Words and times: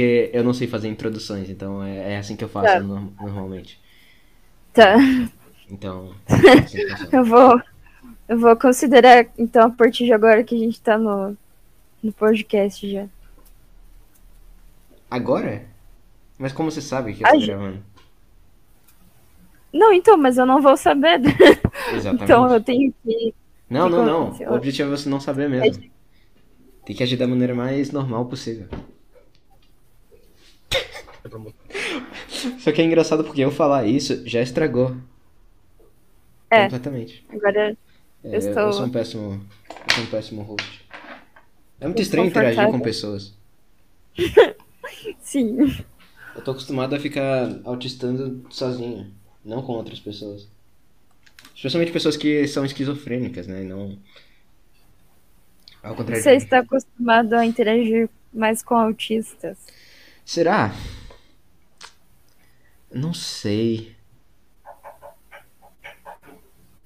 porque 0.00 0.30
eu 0.32 0.42
não 0.42 0.54
sei 0.54 0.66
fazer 0.66 0.88
introduções, 0.88 1.50
então 1.50 1.82
é, 1.82 2.14
é 2.14 2.16
assim 2.18 2.34
que 2.34 2.42
eu 2.42 2.48
faço 2.48 2.72
Tá. 2.72 2.80
no- 2.80 3.12
normalmente. 3.20 3.78
Tá. 4.72 4.96
Então. 5.70 6.14
é 6.26 6.62
funciona. 6.62 7.08
Eu 7.12 7.24
vou. 7.24 7.62
Eu 8.26 8.38
vou 8.38 8.56
considerar, 8.56 9.26
então, 9.36 9.66
a 9.66 9.70
partir 9.70 10.04
de 10.04 10.12
agora 10.12 10.42
que 10.44 10.54
a 10.54 10.58
gente 10.58 10.80
tá 10.80 10.96
no, 10.96 11.36
no 12.02 12.12
podcast 12.12 12.90
já. 12.90 13.06
Agora? 15.10 15.64
Mas 16.38 16.52
como 16.52 16.70
você 16.70 16.80
sabe 16.80 17.12
que 17.12 17.24
eu 17.24 17.28
tô 17.30 17.40
já- 17.40 17.46
gravando? 17.56 17.82
Não, 19.72 19.92
então, 19.92 20.16
mas 20.16 20.38
eu 20.38 20.46
não 20.46 20.62
vou 20.62 20.76
saber. 20.76 21.20
Exatamente. 21.92 22.22
então 22.24 22.50
eu 22.52 22.60
tenho 22.62 22.94
que. 23.04 23.34
Não, 23.68 23.88
que 23.90 23.96
não, 23.96 24.06
não. 24.06 24.22
aconteceu? 24.22 24.50
O 24.50 24.54
objetivo 24.54 24.92
é 24.92 24.96
você 24.96 25.08
não 25.08 25.20
saber 25.20 25.48
mesmo. 25.48 25.82
Tem 26.86 26.96
que 26.96 27.02
agir 27.02 27.16
da 27.16 27.26
maneira 27.26 27.54
mais 27.54 27.90
normal 27.92 28.24
possível. 28.26 28.66
Só 32.58 32.72
que 32.72 32.80
é 32.80 32.84
engraçado 32.84 33.24
porque 33.24 33.40
eu 33.42 33.50
falar 33.50 33.86
isso 33.86 34.26
já 34.26 34.40
estragou. 34.40 34.96
É. 36.50 36.64
Completamente. 36.64 37.24
Agora. 37.30 37.76
É, 38.24 38.28
Eu 38.28 38.32
eu, 38.32 38.38
estou- 38.38 38.72
sou 38.72 38.86
um 38.86 38.90
péssimo. 38.90 39.46
Eu 39.88 39.94
sou 39.94 40.04
um 40.04 40.06
péssimo 40.06 40.42
host. 40.42 40.86
É 41.80 41.86
muito 41.86 42.02
estranho 42.02 42.26
interagir 42.26 42.66
com 42.70 42.80
pessoas. 42.80 43.34
Sim. 45.20 45.56
Eu 46.34 46.42
tô 46.42 46.50
acostumado 46.50 46.94
a 46.94 47.00
ficar 47.00 47.48
autistando 47.64 48.44
sozinho, 48.50 49.10
não 49.44 49.62
com 49.62 49.72
outras 49.72 49.98
pessoas. 49.98 50.46
Especialmente 51.54 51.92
pessoas 51.92 52.16
que 52.16 52.46
são 52.46 52.64
esquizofrênicas, 52.64 53.46
né? 53.46 53.62
Não. 53.62 53.98
Ao 55.82 55.94
contrário 55.94 56.22
Você 56.22 56.34
está 56.34 56.58
acostumado 56.58 57.34
a 57.34 57.44
interagir 57.46 58.08
mais 58.32 58.62
com 58.62 58.74
autistas. 58.76 59.58
Será? 60.24 60.74
Não 62.92 63.14
sei. 63.14 63.94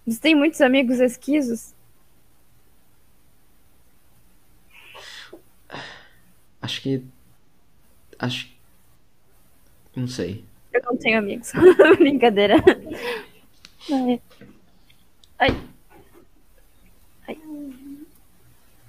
Você 0.07 0.21
tem 0.21 0.35
muitos 0.35 0.61
amigos 0.61 1.01
esquisos? 1.01 1.75
Acho 6.61 6.83
que. 6.83 7.03
Acho. 8.19 8.49
Não 9.97 10.07
sei. 10.07 10.45
Eu 10.73 10.83
não 10.83 10.97
tenho 10.97 11.19
amigos. 11.19 11.53
Brincadeira. 11.99 12.57
Ai. 13.91 14.21
Ai. 15.39 15.63
Ai. 17.29 17.39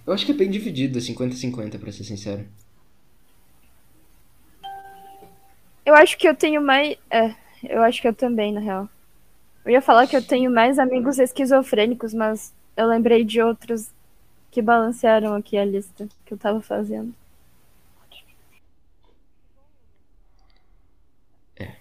Eu 0.05 0.13
acho 0.13 0.25
que 0.25 0.31
é 0.31 0.35
bem 0.35 0.49
dividido, 0.49 0.99
50-50, 0.99 1.79
pra 1.79 1.91
ser 1.91 2.03
sincero. 2.03 2.45
Eu 5.85 5.93
acho 5.93 6.17
que 6.17 6.27
eu 6.27 6.35
tenho 6.35 6.61
mais. 6.61 6.97
É, 7.09 7.33
eu 7.63 7.83
acho 7.83 8.01
que 8.01 8.07
eu 8.07 8.13
também, 8.13 8.51
na 8.51 8.59
real. 8.59 8.89
Eu 9.63 9.71
ia 9.71 9.81
falar 9.81 10.07
que 10.07 10.15
eu 10.15 10.25
tenho 10.25 10.51
mais 10.51 10.79
amigos 10.79 11.19
esquizofrênicos, 11.19 12.13
mas 12.13 12.53
eu 12.75 12.87
lembrei 12.87 13.23
de 13.23 13.41
outros 13.41 13.91
que 14.51 14.61
balancearam 14.61 15.35
aqui 15.35 15.57
a 15.57 15.65
lista 15.65 16.07
que 16.25 16.33
eu 16.33 16.37
tava 16.37 16.61
fazendo. 16.61 17.13
É. 21.57 21.75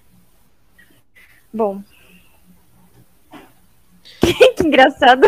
Bom. 1.52 1.82
que 4.56 4.66
engraçado. 4.66 5.22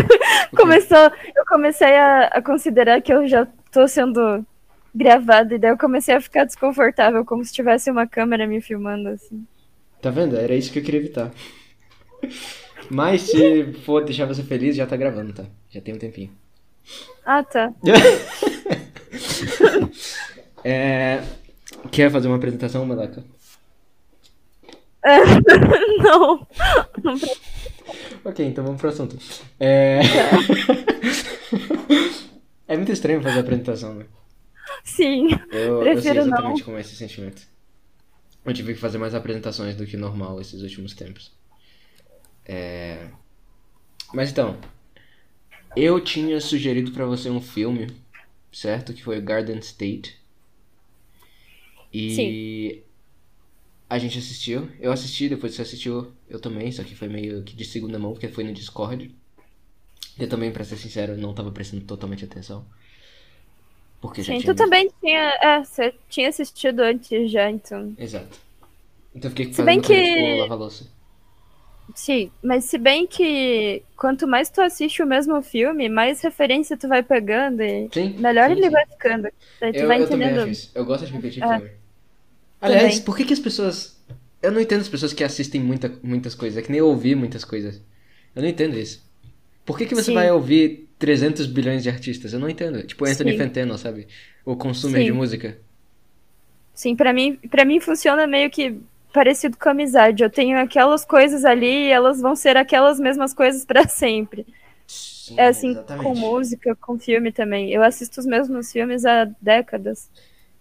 Começou, 0.57 1.11
eu 1.35 1.45
comecei 1.47 1.97
a, 1.97 2.27
a 2.29 2.43
considerar 2.43 3.01
que 3.01 3.13
eu 3.13 3.27
já 3.27 3.47
tô 3.71 3.87
sendo 3.89 4.45
gravada 4.97 5.55
e 5.55 5.59
daí 5.59 5.71
eu 5.71 5.79
comecei 5.79 6.15
a 6.15 6.21
ficar 6.21 6.45
desconfortável, 6.45 7.25
como 7.25 7.45
se 7.45 7.53
tivesse 7.53 7.91
uma 7.91 8.07
câmera 8.07 8.47
me 8.47 8.61
filmando 8.61 9.11
assim. 9.11 9.47
Tá 10.01 10.11
vendo? 10.11 10.37
Era 10.37 10.55
isso 10.55 10.73
que 10.73 10.79
eu 10.79 10.83
queria 10.83 11.01
evitar. 11.01 11.31
Mas 12.91 13.23
se 13.23 13.73
for 13.85 14.05
deixar 14.05 14.27
você 14.27 14.43
feliz, 14.43 14.75
já 14.75 14.87
tá 14.87 14.97
gravando, 14.97 15.33
tá? 15.33 15.45
Já 15.71 15.81
tem 15.81 15.95
um 15.95 15.99
tempinho. 15.99 16.31
Ah, 17.25 17.43
tá. 17.43 17.73
É... 20.69 21.23
Quer 21.93 22.11
fazer 22.11 22.27
uma 22.27 22.39
apresentação, 22.39 22.85
Malaca? 22.85 23.23
É, 25.05 25.19
não. 26.03 26.45
não 27.05 27.15
Ok, 28.25 28.45
então 28.45 28.65
vamos 28.65 28.81
pro 28.81 28.91
assunto. 28.91 29.17
É... 29.61 30.01
é 32.67 32.75
muito 32.77 32.91
estranho 32.91 33.23
fazer 33.23 33.39
apresentação, 33.39 33.95
né? 33.95 34.07
Sim. 34.87 35.29
Eu, 35.51 35.83
eu 35.83 36.01
sei 36.01 36.13
Prefiro 36.13 36.15
não. 36.15 36.27
exatamente 36.29 36.65
como 36.65 36.79
é 36.79 36.81
esse 36.81 36.95
sentimento. 36.95 37.43
Eu 38.45 38.55
tive 38.55 38.73
que 38.73 38.81
fazer 38.81 38.97
mais 38.99 39.15
apresentações 39.15 39.75
do 39.77 39.85
que 39.85 39.97
normal 39.97 40.41
esses 40.41 40.63
últimos 40.63 40.95
tempos. 40.95 41.33
É... 42.45 43.11
Mas 44.15 44.31
então, 44.31 44.57
eu 45.77 46.01
tinha 46.01 46.41
sugerido 46.41 46.93
pra 46.93 47.05
você 47.05 47.29
um 47.29 47.41
filme, 47.41 47.89
certo? 48.53 48.95
Que 48.95 49.03
foi 49.03 49.21
Garden 49.21 49.59
State. 49.59 50.17
E 51.93 52.85
a 53.91 53.99
gente 53.99 54.19
assistiu. 54.19 54.71
Eu 54.79 54.93
assisti, 54.93 55.29
depois 55.29 55.55
você 55.55 55.63
assistiu, 55.63 56.13
eu 56.29 56.39
também, 56.39 56.71
só 56.71 56.85
que 56.85 56.95
foi 56.95 57.09
meio 57.09 57.43
que 57.43 57.57
de 57.57 57.65
segunda 57.65 57.99
mão, 57.99 58.13
porque 58.13 58.29
foi 58.29 58.45
no 58.45 58.53
Discord. 58.53 59.13
Eu 60.17 60.29
também, 60.29 60.53
pra 60.53 60.65
ser 60.65 60.77
sincero, 60.77 61.17
não 61.17 61.35
tava 61.35 61.51
prestando 61.51 61.85
totalmente 61.85 62.25
atenção. 62.25 62.65
Porque 64.01 64.23
já 64.23 64.33
Sim, 64.33 64.43
tu 64.43 64.55
também 64.55 64.91
tinha. 65.01 65.21
É, 65.43 65.65
você 65.65 65.95
tinha 66.09 66.29
assistido 66.29 66.81
antes 66.81 67.31
já, 67.31 67.51
então. 67.51 67.97
Exato. 67.97 68.39
Então 69.15 69.29
eu 69.31 69.37
fiquei 69.37 69.53
Se 69.53 69.63
fazendo 69.63 69.65
bem 69.65 69.81
coisa, 69.83 70.03
que- 70.03 70.05
tipo, 70.05 70.35
lavar 70.35 70.59
louça. 70.59 70.87
Sim, 71.95 72.33
mas 72.43 72.65
se 72.65 72.79
bem 72.79 73.07
que 73.07 73.87
quanto 73.97 74.27
mais 74.27 74.51
tu 74.51 74.61
assiste 74.61 75.03
o 75.03 75.07
mesmo 75.07 75.41
filme, 75.43 75.89
mais 75.89 76.21
referência 76.21 76.77
tu 76.77 76.89
vai 76.89 77.03
pegando 77.03 77.63
e 77.63 77.93
Sim, 77.93 78.15
melhor 78.17 78.51
sim, 78.51 78.51
ele 78.51 78.69
sim. 78.69 78.71
vai 78.71 78.85
ficando. 78.87 79.29
Daí 79.61 79.73
tu 79.73 79.85
Eu, 79.85 79.87
vai 79.87 79.99
eu 79.99 80.03
entendendo. 80.03 80.47
isso. 80.49 80.71
Eu 80.75 80.85
gosto 80.85 81.07
de 81.07 81.13
repetir 81.13 81.43
É. 81.43 81.47
filme. 81.47 81.71
Aliás, 82.61 83.01
Também. 83.01 83.01
por 83.01 83.17
que 83.17 83.25
que 83.27 83.35
as 83.35 83.41
pessoas... 83.41 83.97
Eu 84.43 84.53
não 84.53 84.61
entendo 84.61 84.83
as 84.83 84.89
pessoas 84.91 85.15
que 85.15 85.25
assistem 85.25 85.63
muita, 85.63 85.89
muitas 86.03 86.35
coisas. 86.35 86.59
É 86.59 86.63
que 86.63 86.71
nem 86.71 86.81
eu 86.81 86.89
ouvir 86.89 87.17
muitas 87.17 87.45
coisas. 87.45 87.83
Eu 88.35 88.43
não 88.43 88.49
entendo 88.51 88.79
isso. 88.79 89.06
Por 89.67 89.79
que 89.79 89.87
que 89.87 89.97
você 89.97 90.13
Sim. 90.13 90.15
vai 90.15 90.31
ouvir 90.33 90.89
300 90.99 91.47
bilhões 91.47 91.83
de 91.85 91.91
artistas? 91.91 92.33
Eu 92.35 92.41
não 92.41 92.49
entendo. 92.51 92.83
Tipo 92.87 93.07
Anthony 93.07 93.33
Sim. 93.33 93.39
Fantano, 93.39 93.79
sabe? 93.79 94.09
O 94.47 94.57
consumer 94.57 95.03
Sim. 95.03 95.05
de 95.05 95.13
música. 95.13 95.59
Sim, 96.75 96.95
pra 96.97 97.13
mim, 97.13 97.37
para 97.51 97.65
mim 97.65 97.81
funciona 97.81 98.27
meio 98.27 98.51
que 98.51 98.81
parecido 99.13 99.57
com 99.57 99.71
amizade. 99.71 100.23
Eu 100.23 100.31
tenho 100.31 100.59
aquelas 100.59 101.05
coisas 101.05 101.45
ali 101.45 101.87
e 101.89 101.91
elas 101.91 102.21
vão 102.21 102.37
ser 102.37 102.57
aquelas 102.57 103.01
mesmas 103.01 103.33
coisas 103.35 103.65
pra 103.65 103.87
sempre. 103.89 104.47
Sim, 104.87 105.35
É 105.37 105.49
assim 105.49 105.71
exatamente. 105.71 106.05
com 106.05 106.15
música, 106.15 106.77
com 106.77 106.99
filme 106.99 107.33
também. 107.33 107.73
Eu 107.73 107.83
assisto 107.83 108.21
os 108.21 108.27
mesmos 108.27 108.73
filmes 108.73 109.05
há 109.07 109.25
décadas. 109.41 110.11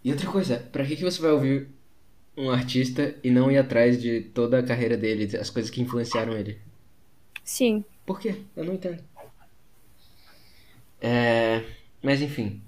E 0.03 0.11
outra 0.11 0.29
coisa, 0.31 0.57
pra 0.71 0.85
que 0.85 0.95
que 0.95 1.03
você 1.03 1.21
vai 1.21 1.31
ouvir 1.31 1.69
um 2.37 2.49
artista 2.51 3.15
e 3.23 3.31
não 3.31 3.51
ir 3.51 3.57
atrás 3.57 4.01
de 4.01 4.21
toda 4.21 4.59
a 4.59 4.63
carreira 4.63 4.97
dele, 4.97 5.37
as 5.37 5.49
coisas 5.49 5.71
que 5.71 5.81
influenciaram 5.81 6.37
ele? 6.37 6.59
Sim. 7.43 7.85
Por 8.05 8.19
quê? 8.19 8.45
Eu 8.55 8.63
não 8.65 8.73
entendo. 8.75 9.03
É... 11.01 11.63
Mas 12.01 12.21
enfim. 12.21 12.61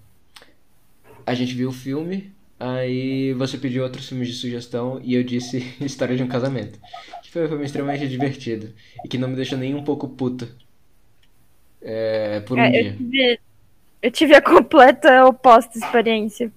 A 1.26 1.34
gente 1.36 1.54
viu 1.54 1.70
o 1.70 1.74
filme, 1.74 2.34
aí 2.60 3.34
você 3.34 3.58
pediu 3.58 3.84
outros 3.84 4.08
filmes 4.08 4.28
de 4.30 4.34
sugestão 4.36 5.00
e 5.04 5.14
eu 5.14 5.24
disse 5.24 5.60
História 5.82 6.16
de 6.16 6.24
um 6.24 6.28
Casamento. 6.28 6.80
Que 7.22 7.30
foi 7.32 7.46
um 7.46 7.50
filme 7.50 7.66
extremamente 7.66 8.08
divertido 8.08 8.74
e 9.04 9.08
que 9.08 9.18
não 9.18 9.28
me 9.28 9.36
deixou 9.36 9.58
nem 9.58 9.76
um 9.76 9.84
pouco 9.84 10.08
puto. 10.10 10.48
É, 11.82 12.40
por 12.42 12.60
um 12.60 12.66
É, 12.66 12.80
eu, 12.80 12.84
dia. 12.84 12.98
tive, 12.98 13.40
eu 14.02 14.12
tive 14.12 14.36
a 14.36 14.42
completa 14.42 15.26
oposta 15.26 15.78
experiência. 15.78 16.52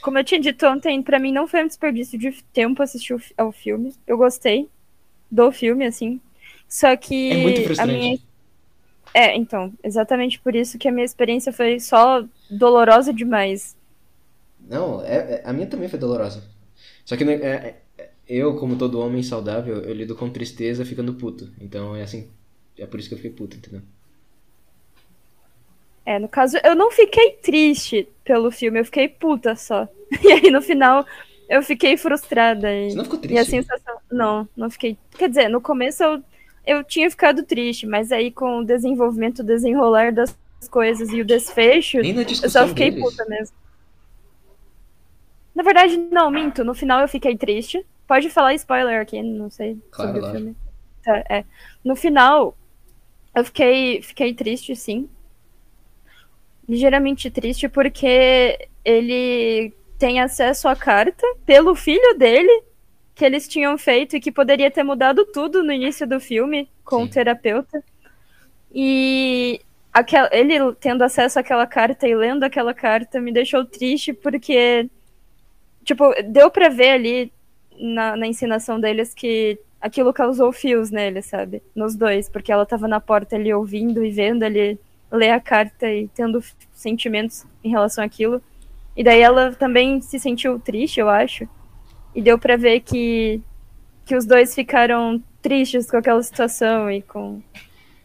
Como 0.00 0.18
eu 0.18 0.24
tinha 0.24 0.40
dito 0.40 0.66
ontem, 0.66 1.02
pra 1.02 1.18
mim 1.18 1.32
não 1.32 1.48
foi 1.48 1.64
um 1.64 1.68
desperdício 1.68 2.18
de 2.18 2.32
tempo 2.52 2.82
assistir 2.82 3.16
ao 3.36 3.52
filme. 3.52 3.94
Eu 4.06 4.18
gostei 4.18 4.70
do 5.30 5.52
filme, 5.52 5.86
assim. 5.86 6.20
Só 6.78 6.96
que 6.96 7.16
É 7.28 7.36
muito 7.36 7.60
a 7.76 7.86
frustrante. 7.86 7.86
minha. 7.86 8.18
É, 9.14 9.36
então, 9.36 9.72
exatamente 9.84 10.40
por 10.40 10.54
isso 10.56 10.78
que 10.78 10.88
a 10.88 10.92
minha 10.92 11.04
experiência 11.04 11.52
foi 11.52 11.80
só 11.80 12.24
dolorosa 12.50 13.12
demais. 13.14 13.76
Não, 14.58 15.02
é, 15.02 15.16
é- 15.36 15.42
a 15.44 15.52
minha 15.52 15.66
também 15.66 15.88
foi 15.88 15.98
dolorosa. 15.98 16.42
Só 17.04 17.16
que 17.16 17.24
né, 17.24 17.34
é- 17.34 17.82
é- 17.98 18.10
eu, 18.28 18.56
como 18.56 18.78
todo 18.78 19.00
homem 19.00 19.22
saudável, 19.22 19.82
eu 19.82 19.94
lido 19.94 20.16
com 20.16 20.30
tristeza 20.30 20.84
ficando 20.84 21.14
puto. 21.14 21.52
Então 21.60 21.96
é 21.96 22.02
assim. 22.02 22.30
É 22.78 22.86
por 22.86 22.98
isso 23.00 23.08
que 23.08 23.14
eu 23.14 23.18
fiquei 23.18 23.32
puto, 23.32 23.56
entendeu? 23.56 23.82
É, 26.04 26.18
no 26.18 26.28
caso, 26.28 26.56
eu 26.64 26.74
não 26.74 26.90
fiquei 26.90 27.32
triste 27.42 28.08
pelo 28.24 28.50
filme, 28.50 28.80
eu 28.80 28.84
fiquei 28.84 29.08
puta 29.08 29.54
só. 29.56 29.88
E 30.22 30.32
aí 30.32 30.50
no 30.50 30.60
final 30.62 31.06
eu 31.48 31.62
fiquei 31.62 31.96
frustrada. 31.96 32.72
E... 32.74 32.90
Você 32.90 32.96
não 32.96 33.04
ficou 33.04 33.18
E 33.28 33.38
a 33.38 33.44
triste? 33.44 33.46
sensação. 33.46 33.98
Não, 34.10 34.48
não 34.56 34.68
fiquei. 34.70 34.98
Quer 35.16 35.28
dizer, 35.28 35.48
no 35.48 35.60
começo 35.60 36.02
eu, 36.02 36.22
eu 36.66 36.84
tinha 36.84 37.10
ficado 37.10 37.42
triste, 37.42 37.86
mas 37.86 38.12
aí 38.12 38.30
com 38.30 38.58
o 38.58 38.64
desenvolvimento, 38.64 39.40
o 39.40 39.44
desenrolar 39.44 40.12
das 40.12 40.36
coisas 40.70 41.10
e 41.10 41.20
o 41.20 41.24
desfecho, 41.24 41.98
eu 41.98 42.50
só 42.50 42.66
fiquei 42.68 42.90
deles. 42.90 43.04
puta 43.04 43.24
mesmo. 43.26 43.56
Na 45.54 45.62
verdade, 45.62 45.96
não, 45.96 46.30
minto. 46.30 46.64
No 46.64 46.74
final 46.74 47.00
eu 47.00 47.08
fiquei 47.08 47.36
triste. 47.36 47.84
Pode 48.06 48.30
falar 48.30 48.54
spoiler 48.54 49.00
aqui, 49.00 49.22
não 49.22 49.50
sei 49.50 49.78
Claro, 49.90 50.12
sobre 50.12 50.28
o 50.28 50.32
filme. 50.32 50.56
Tá, 51.02 51.16
é. 51.28 51.44
No 51.84 51.94
final, 51.96 52.56
eu 53.34 53.44
fiquei, 53.44 54.02
fiquei 54.02 54.34
triste, 54.34 54.74
sim. 54.76 55.08
Ligeiramente 56.68 57.30
triste, 57.30 57.68
porque 57.68 58.68
ele 58.84 59.72
tem 59.98 60.20
acesso 60.20 60.68
à 60.68 60.76
carta 60.76 61.26
pelo 61.44 61.74
filho 61.74 62.16
dele 62.18 62.64
que 63.14 63.24
eles 63.24 63.46
tinham 63.46 63.76
feito 63.76 64.16
e 64.16 64.20
que 64.20 64.32
poderia 64.32 64.70
ter 64.70 64.82
mudado 64.82 65.24
tudo 65.26 65.62
no 65.62 65.72
início 65.72 66.06
do 66.06 66.18
filme 66.18 66.68
com 66.84 66.98
Sim. 66.98 67.04
o 67.04 67.08
terapeuta. 67.10 67.82
E 68.74 69.60
aquel- 69.92 70.28
ele 70.32 70.54
tendo 70.80 71.02
acesso 71.02 71.38
àquela 71.38 71.66
carta 71.66 72.08
e 72.08 72.14
lendo 72.14 72.44
aquela 72.44 72.72
carta 72.72 73.20
me 73.20 73.32
deixou 73.32 73.64
triste 73.64 74.12
porque, 74.12 74.88
tipo, 75.84 76.04
deu 76.24 76.50
pra 76.50 76.68
ver 76.68 76.90
ali 76.90 77.32
na, 77.78 78.16
na 78.16 78.26
ensinação 78.26 78.80
deles 78.80 79.12
que 79.12 79.58
aquilo 79.80 80.12
causou 80.12 80.52
fios 80.52 80.90
nele, 80.90 81.20
sabe? 81.22 81.62
Nos 81.74 81.94
dois, 81.94 82.28
porque 82.28 82.52
ela 82.52 82.64
tava 82.64 82.86
na 82.88 83.00
porta 83.00 83.36
ali 83.36 83.52
ouvindo 83.52 84.04
e 84.04 84.10
vendo 84.10 84.42
ele 84.44 84.78
ler 85.10 85.30
a 85.30 85.40
carta 85.40 85.90
e 85.90 86.08
tendo 86.08 86.42
sentimentos 86.72 87.44
em 87.62 87.68
relação 87.70 88.02
àquilo. 88.02 88.40
E 88.96 89.02
daí 89.04 89.20
ela 89.20 89.52
também 89.52 90.00
se 90.00 90.18
sentiu 90.18 90.58
triste, 90.58 91.00
eu 91.00 91.08
acho. 91.10 91.46
E 92.14 92.20
deu 92.20 92.38
pra 92.38 92.56
ver 92.56 92.80
que, 92.80 93.40
que 94.04 94.16
os 94.16 94.24
dois 94.24 94.54
ficaram 94.54 95.22
tristes 95.40 95.90
com 95.90 95.96
aquela 95.96 96.22
situação 96.22 96.90
e 96.90 97.02
com, 97.02 97.40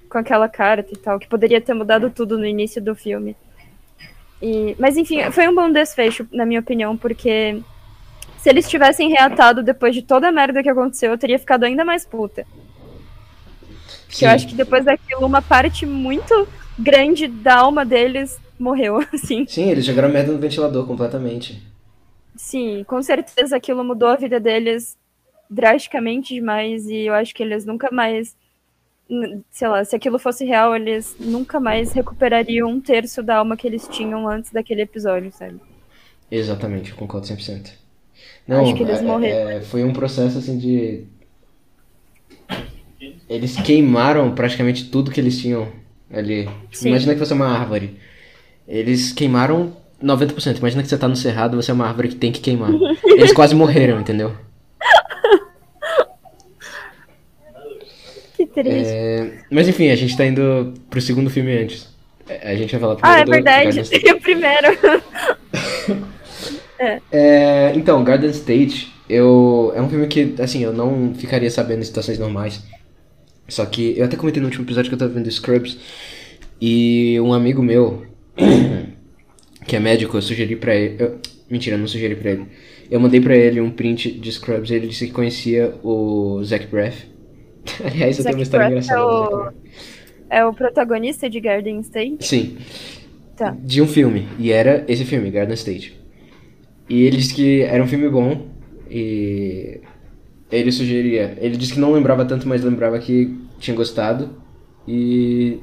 com 0.09 0.17
aquela 0.17 0.47
carta 0.47 0.93
e 0.93 0.97
tal, 0.97 1.19
que 1.19 1.27
poderia 1.27 1.61
ter 1.61 1.73
mudado 1.73 2.09
tudo 2.09 2.37
no 2.37 2.45
início 2.45 2.81
do 2.81 2.95
filme. 2.95 3.35
E, 4.41 4.75
mas 4.79 4.97
enfim, 4.97 5.19
foi 5.31 5.47
um 5.47 5.55
bom 5.55 5.71
desfecho, 5.71 6.27
na 6.31 6.45
minha 6.45 6.59
opinião, 6.59 6.95
porque 6.95 7.61
se 8.37 8.49
eles 8.49 8.69
tivessem 8.69 9.09
reatado 9.09 9.63
depois 9.63 9.93
de 9.93 10.01
toda 10.01 10.27
a 10.29 10.31
merda 10.31 10.61
que 10.63 10.69
aconteceu, 10.69 11.11
eu 11.11 11.17
teria 11.17 11.39
ficado 11.39 11.63
ainda 11.63 11.83
mais 11.83 12.05
puta. 12.05 12.45
Porque 14.07 14.25
eu 14.25 14.29
Sim. 14.29 14.35
acho 14.35 14.47
que 14.47 14.55
depois 14.55 14.85
daquilo, 14.85 15.25
uma 15.25 15.41
parte 15.41 15.85
muito 15.85 16.47
grande 16.77 17.27
da 17.27 17.57
alma 17.57 17.83
deles 17.83 18.39
morreu, 18.57 19.03
assim. 19.13 19.45
Sim, 19.47 19.69
eles 19.69 19.85
jogaram 19.85 20.09
merda 20.09 20.31
no 20.31 20.39
ventilador 20.39 20.85
completamente. 20.85 21.61
Sim, 22.37 22.83
com 22.87 23.01
certeza 23.01 23.55
aquilo 23.57 23.83
mudou 23.83 24.09
a 24.09 24.15
vida 24.15 24.39
deles 24.39 24.97
drasticamente 25.49 26.33
demais 26.33 26.85
e 26.87 27.07
eu 27.07 27.13
acho 27.13 27.33
que 27.33 27.41
eles 27.41 27.65
nunca 27.65 27.89
mais, 27.91 28.35
sei 29.49 29.67
lá, 29.67 29.83
se 29.83 29.95
aquilo 29.95 30.19
fosse 30.19 30.45
real, 30.45 30.75
eles 30.75 31.15
nunca 31.19 31.59
mais 31.59 31.93
recuperariam 31.93 32.69
um 32.69 32.79
terço 32.79 33.23
da 33.23 33.37
alma 33.37 33.57
que 33.57 33.65
eles 33.65 33.87
tinham 33.87 34.27
antes 34.27 34.51
daquele 34.51 34.81
episódio, 34.83 35.31
sabe? 35.31 35.59
Exatamente, 36.29 36.91
eu 36.91 36.97
concordo 36.97 37.25
100%. 37.25 37.71
Não, 38.47 38.61
Acho 38.63 38.75
que 38.75 38.83
eles 38.83 38.99
é- 38.99 39.03
morreram. 39.03 39.49
é, 39.49 39.61
foi 39.61 39.83
um 39.83 39.93
processo 39.93 40.37
assim 40.37 40.57
de. 40.57 41.05
Eles 43.29 43.55
queimaram 43.57 44.33
praticamente 44.33 44.89
tudo 44.89 45.11
que 45.11 45.19
eles 45.19 45.39
tinham 45.39 45.71
ali. 46.11 46.47
Tipo, 46.69 46.87
imagina 46.87 47.15
que 47.15 47.21
é 47.23 47.35
uma 47.35 47.47
árvore. 47.47 47.99
Eles 48.67 49.11
queimaram 49.11 49.75
90%. 50.03 50.57
Imagina 50.57 50.83
que 50.83 50.89
você 50.89 50.97
tá 50.97 51.07
no 51.07 51.15
cerrado, 51.15 51.55
você 51.55 51.71
é 51.71 51.73
uma 51.73 51.87
árvore 51.87 52.09
que 52.09 52.15
tem 52.15 52.31
que 52.31 52.39
queimar. 52.39 52.71
Eles 53.03 53.33
quase 53.33 53.55
morreram, 53.55 53.99
entendeu? 53.99 54.33
Que 58.35 58.45
triste. 58.45 58.93
É, 58.93 59.39
Mas 59.49 59.67
enfim, 59.67 59.89
a 59.89 59.95
gente 59.95 60.15
tá 60.15 60.25
indo 60.25 60.73
pro 60.89 61.01
segundo 61.01 61.29
filme 61.29 61.57
antes. 61.57 61.87
É, 62.29 62.51
A 62.51 62.55
gente 62.55 62.71
vai 62.71 62.79
falar 62.79 62.93
ah, 62.93 62.97
primeiro 62.97 63.21
é 63.21 63.25
do 63.25 63.31
verdade, 63.31 63.87
seria 63.87 64.13
o 64.15 64.21
primeiro. 64.21 64.67
É, 67.11 67.73
então, 67.73 68.03
Garden 68.03 68.29
State, 68.29 68.93
eu 69.09 69.71
é 69.75 69.81
um 69.81 69.89
filme 69.89 70.05
que, 70.05 70.35
assim, 70.39 70.63
eu 70.63 70.71
não 70.71 71.11
ficaria 71.15 71.49
sabendo 71.49 71.81
em 71.81 71.85
situações 71.85 72.19
normais. 72.19 72.61
Só 73.47 73.65
que 73.65 73.97
eu 73.97 74.05
até 74.05 74.15
comentei 74.15 74.39
no 74.39 74.47
último 74.47 74.63
episódio 74.63 74.89
que 74.89 74.93
eu 74.93 74.99
tava 74.99 75.11
vendo 75.11 75.31
Scrubs 75.31 75.77
e 76.61 77.19
um 77.19 77.33
amigo 77.33 77.63
meu, 77.63 78.05
que 79.67 79.75
é 79.75 79.79
médico, 79.79 80.17
eu 80.17 80.21
sugeri 80.21 80.55
pra 80.55 80.73
ele. 80.75 80.95
eu- 80.99 81.19
mentira, 81.49 81.75
eu 81.75 81.79
não 81.79 81.87
sugeri 81.87 82.15
pra 82.15 82.31
ele. 82.31 82.45
Eu 82.89 82.99
mandei 82.99 83.19
pra 83.19 83.35
ele 83.35 83.59
um 83.61 83.69
print 83.69 84.11
de 84.11 84.31
Scrubs 84.31 84.69
e 84.71 84.75
ele 84.75 84.87
disse 84.87 85.07
que 85.07 85.11
conhecia 85.13 85.73
o 85.83 86.41
Zach 86.43 86.65
Braff. 86.67 87.05
Aliás, 87.83 88.17
eu 88.17 88.23
tenho 88.23 88.37
uma 88.37 88.43
história 88.43 88.69
Braff 88.69 88.85
engraçada. 88.87 89.01
é 89.01 89.05
o-. 89.05 89.51
É 90.29 90.45
o 90.45 90.53
protagonista 90.53 91.29
de 91.29 91.39
Garden 91.39 91.79
State? 91.81 92.25
Sim. 92.25 92.57
Tá. 93.35 93.55
De 93.63 93.81
um 93.81 93.87
filme. 93.87 94.27
E 94.39 94.51
era 94.51 94.83
esse 94.87 95.05
filme, 95.05 95.29
Garden 95.29 95.53
State. 95.53 95.97
E 96.89 97.03
ele 97.03 97.17
disse 97.17 97.33
que 97.33 97.61
era 97.61 97.83
um 97.83 97.87
filme 97.87 98.09
bom. 98.09 98.47
E 98.89 99.79
ele 100.51 100.71
sugeria. 100.71 101.37
Ele 101.39 101.55
disse 101.57 101.73
que 101.73 101.79
não 101.79 101.91
lembrava 101.91 102.25
tanto, 102.25 102.47
mas 102.47 102.63
lembrava 102.63 102.97
que 102.99 103.37
tinha 103.59 103.75
gostado. 103.75 104.29
E. 104.87 105.59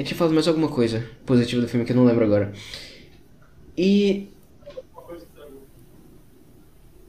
Ele 0.00 0.06
tinha 0.06 0.16
falado 0.16 0.32
mais 0.32 0.48
alguma 0.48 0.68
coisa 0.68 1.06
positiva 1.26 1.60
do 1.60 1.68
filme 1.68 1.84
que 1.84 1.92
eu 1.92 1.96
não 1.96 2.06
lembro 2.06 2.24
agora. 2.24 2.54
E. 3.76 4.28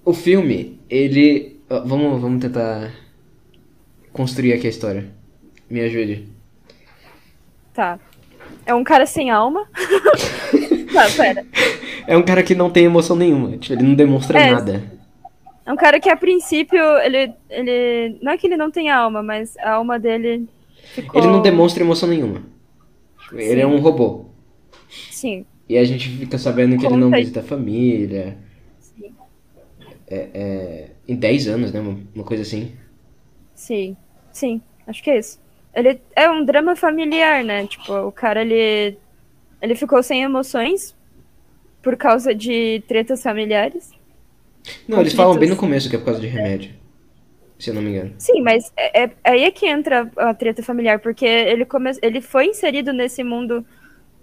O 0.04 0.14
filme, 0.14 0.78
ele. 0.90 1.58
Vamos, 1.70 2.20
vamos 2.20 2.42
tentar 2.42 2.92
construir 4.12 4.52
aqui 4.52 4.68
a 4.68 4.70
história. 4.70 5.08
Me 5.70 5.80
ajude. 5.80 6.28
Tá. 7.74 7.98
É 8.66 8.76
um 8.76 8.84
cara 8.84 9.06
sem 9.06 9.32
alma. 9.32 9.66
tá, 10.92 11.10
pera. 11.16 11.46
É 12.06 12.18
um 12.18 12.24
cara 12.24 12.44
que 12.44 12.54
não 12.54 12.70
tem 12.70 12.84
emoção 12.84 13.16
nenhuma. 13.16 13.58
Tipo, 13.58 13.76
ele 13.76 13.84
não 13.84 13.96
demonstra 13.96 14.38
É, 14.38 14.52
nada. 14.52 14.84
É 15.66 15.72
um 15.72 15.78
cara 15.78 15.98
que 15.98 16.10
a 16.10 16.18
princípio, 16.18 16.84
ele, 16.98 17.34
ele. 17.50 18.20
Não 18.22 18.34
é 18.34 18.38
que 18.38 18.48
ele 18.48 18.58
não 18.58 18.70
tem 18.70 18.90
alma, 18.90 19.24
mas 19.24 19.56
a 19.60 19.76
alma 19.76 19.98
dele 19.98 20.46
ficou. 20.94 21.22
Ele 21.22 21.32
não 21.32 21.42
demonstra 21.42 21.82
emoção 21.82 22.10
nenhuma. 22.10 22.52
Ele 23.34 23.62
é 23.62 23.68
um 23.68 23.80
robô. 23.80 24.26
Sim, 25.10 25.46
E 25.70 25.78
a 25.78 25.84
gente 25.86 26.10
fica 26.10 26.38
sabendo 26.38 26.78
que 26.78 26.86
ele 26.86 26.98
não 26.98 27.12
Conta 27.12 27.20
visita 27.20 27.40
a 27.42 27.44
família. 27.44 28.38
Sim. 28.80 29.16
É, 30.08 30.30
é, 30.34 30.96
em 31.08 31.16
10 31.16 31.48
anos, 31.48 31.72
né? 31.72 31.80
Uma, 31.80 32.24
coisa 32.24 32.44
assim. 32.44 32.78
sim, 33.56 33.98
sim. 34.32 34.62
Acho 34.88 35.04
que 35.04 35.10
é 35.12 35.20
isso. 35.20 35.40
Ele 35.74 36.02
é 36.16 36.30
um 36.30 36.44
drama 36.46 36.76
familiar, 36.76 37.44
né? 37.44 37.68
Tipo, 37.68 37.94
o 38.08 38.12
cara, 38.12 38.42
ele. 38.42 39.00
Ele 39.62 39.76
ficou 39.76 40.02
sem 40.04 40.24
emoções 40.24 40.96
por 41.82 41.98
causa 41.98 42.36
de 42.36 42.84
tretas 42.88 43.24
familiares. 43.24 43.96
Não, 44.88 45.00
eles 45.02 45.14
falam 45.14 45.38
bem 45.38 45.50
no 45.50 45.56
Conflitos. 45.56 45.58
começo 45.58 45.90
que 45.90 45.96
é 45.96 46.00
por 46.00 46.06
causa 46.06 46.20
de 46.22 46.28
remédio. 46.28 46.74
Se 47.62 47.70
eu 47.70 47.76
não 47.76 47.82
me 47.82 47.92
engano. 47.92 48.14
Sim, 48.18 48.42
mas 48.42 48.72
é, 48.76 49.04
é- 49.04 49.12
aí 49.24 49.44
é 49.44 49.52
que 49.52 49.68
entra 49.68 50.10
a 50.18 50.34
treta 50.34 50.64
familiar, 50.64 51.00
porque 51.00 51.26
ele, 51.26 51.64
come... 51.66 51.92
ele 52.02 52.20
foi 52.22 52.48
inserido 52.48 52.92
nesse 52.92 53.24
mundo 53.24 53.64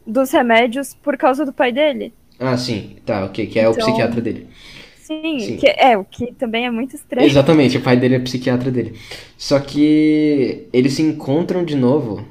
dos 0.06 0.32
remédios 0.32 0.94
por 0.94 1.16
causa 1.16 1.44
do 1.46 1.52
pai 1.52 1.70
dele. 1.72 2.12
Ah, 2.40 2.56
sim. 2.56 2.96
Tá, 3.06 3.24
ok. 3.26 3.46
Que 3.46 3.60
é 3.60 3.68
o 3.68 3.72
Então- 3.72 3.86
psiquiatra 3.86 4.20
dele. 4.20 4.48
Sim, 4.96 5.38
Sim. 5.38 5.56
Que 5.56 5.68
é, 5.68 5.96
o 5.96 6.04
que 6.04 6.34
também 6.34 6.66
é 6.66 6.70
muito 6.70 6.94
estranho. 6.94 7.26
Exatamente, 7.26 7.78
o 7.78 7.80
pai 7.80 7.96
dele 7.96 8.16
é 8.16 8.18
psiquiatra 8.18 8.70
dele. 8.70 8.94
Só 9.38 9.58
que 9.58 10.66
eles 10.72 10.92
se 10.94 11.02
encontram 11.02 11.64
de 11.64 11.74
novo. 11.76 12.26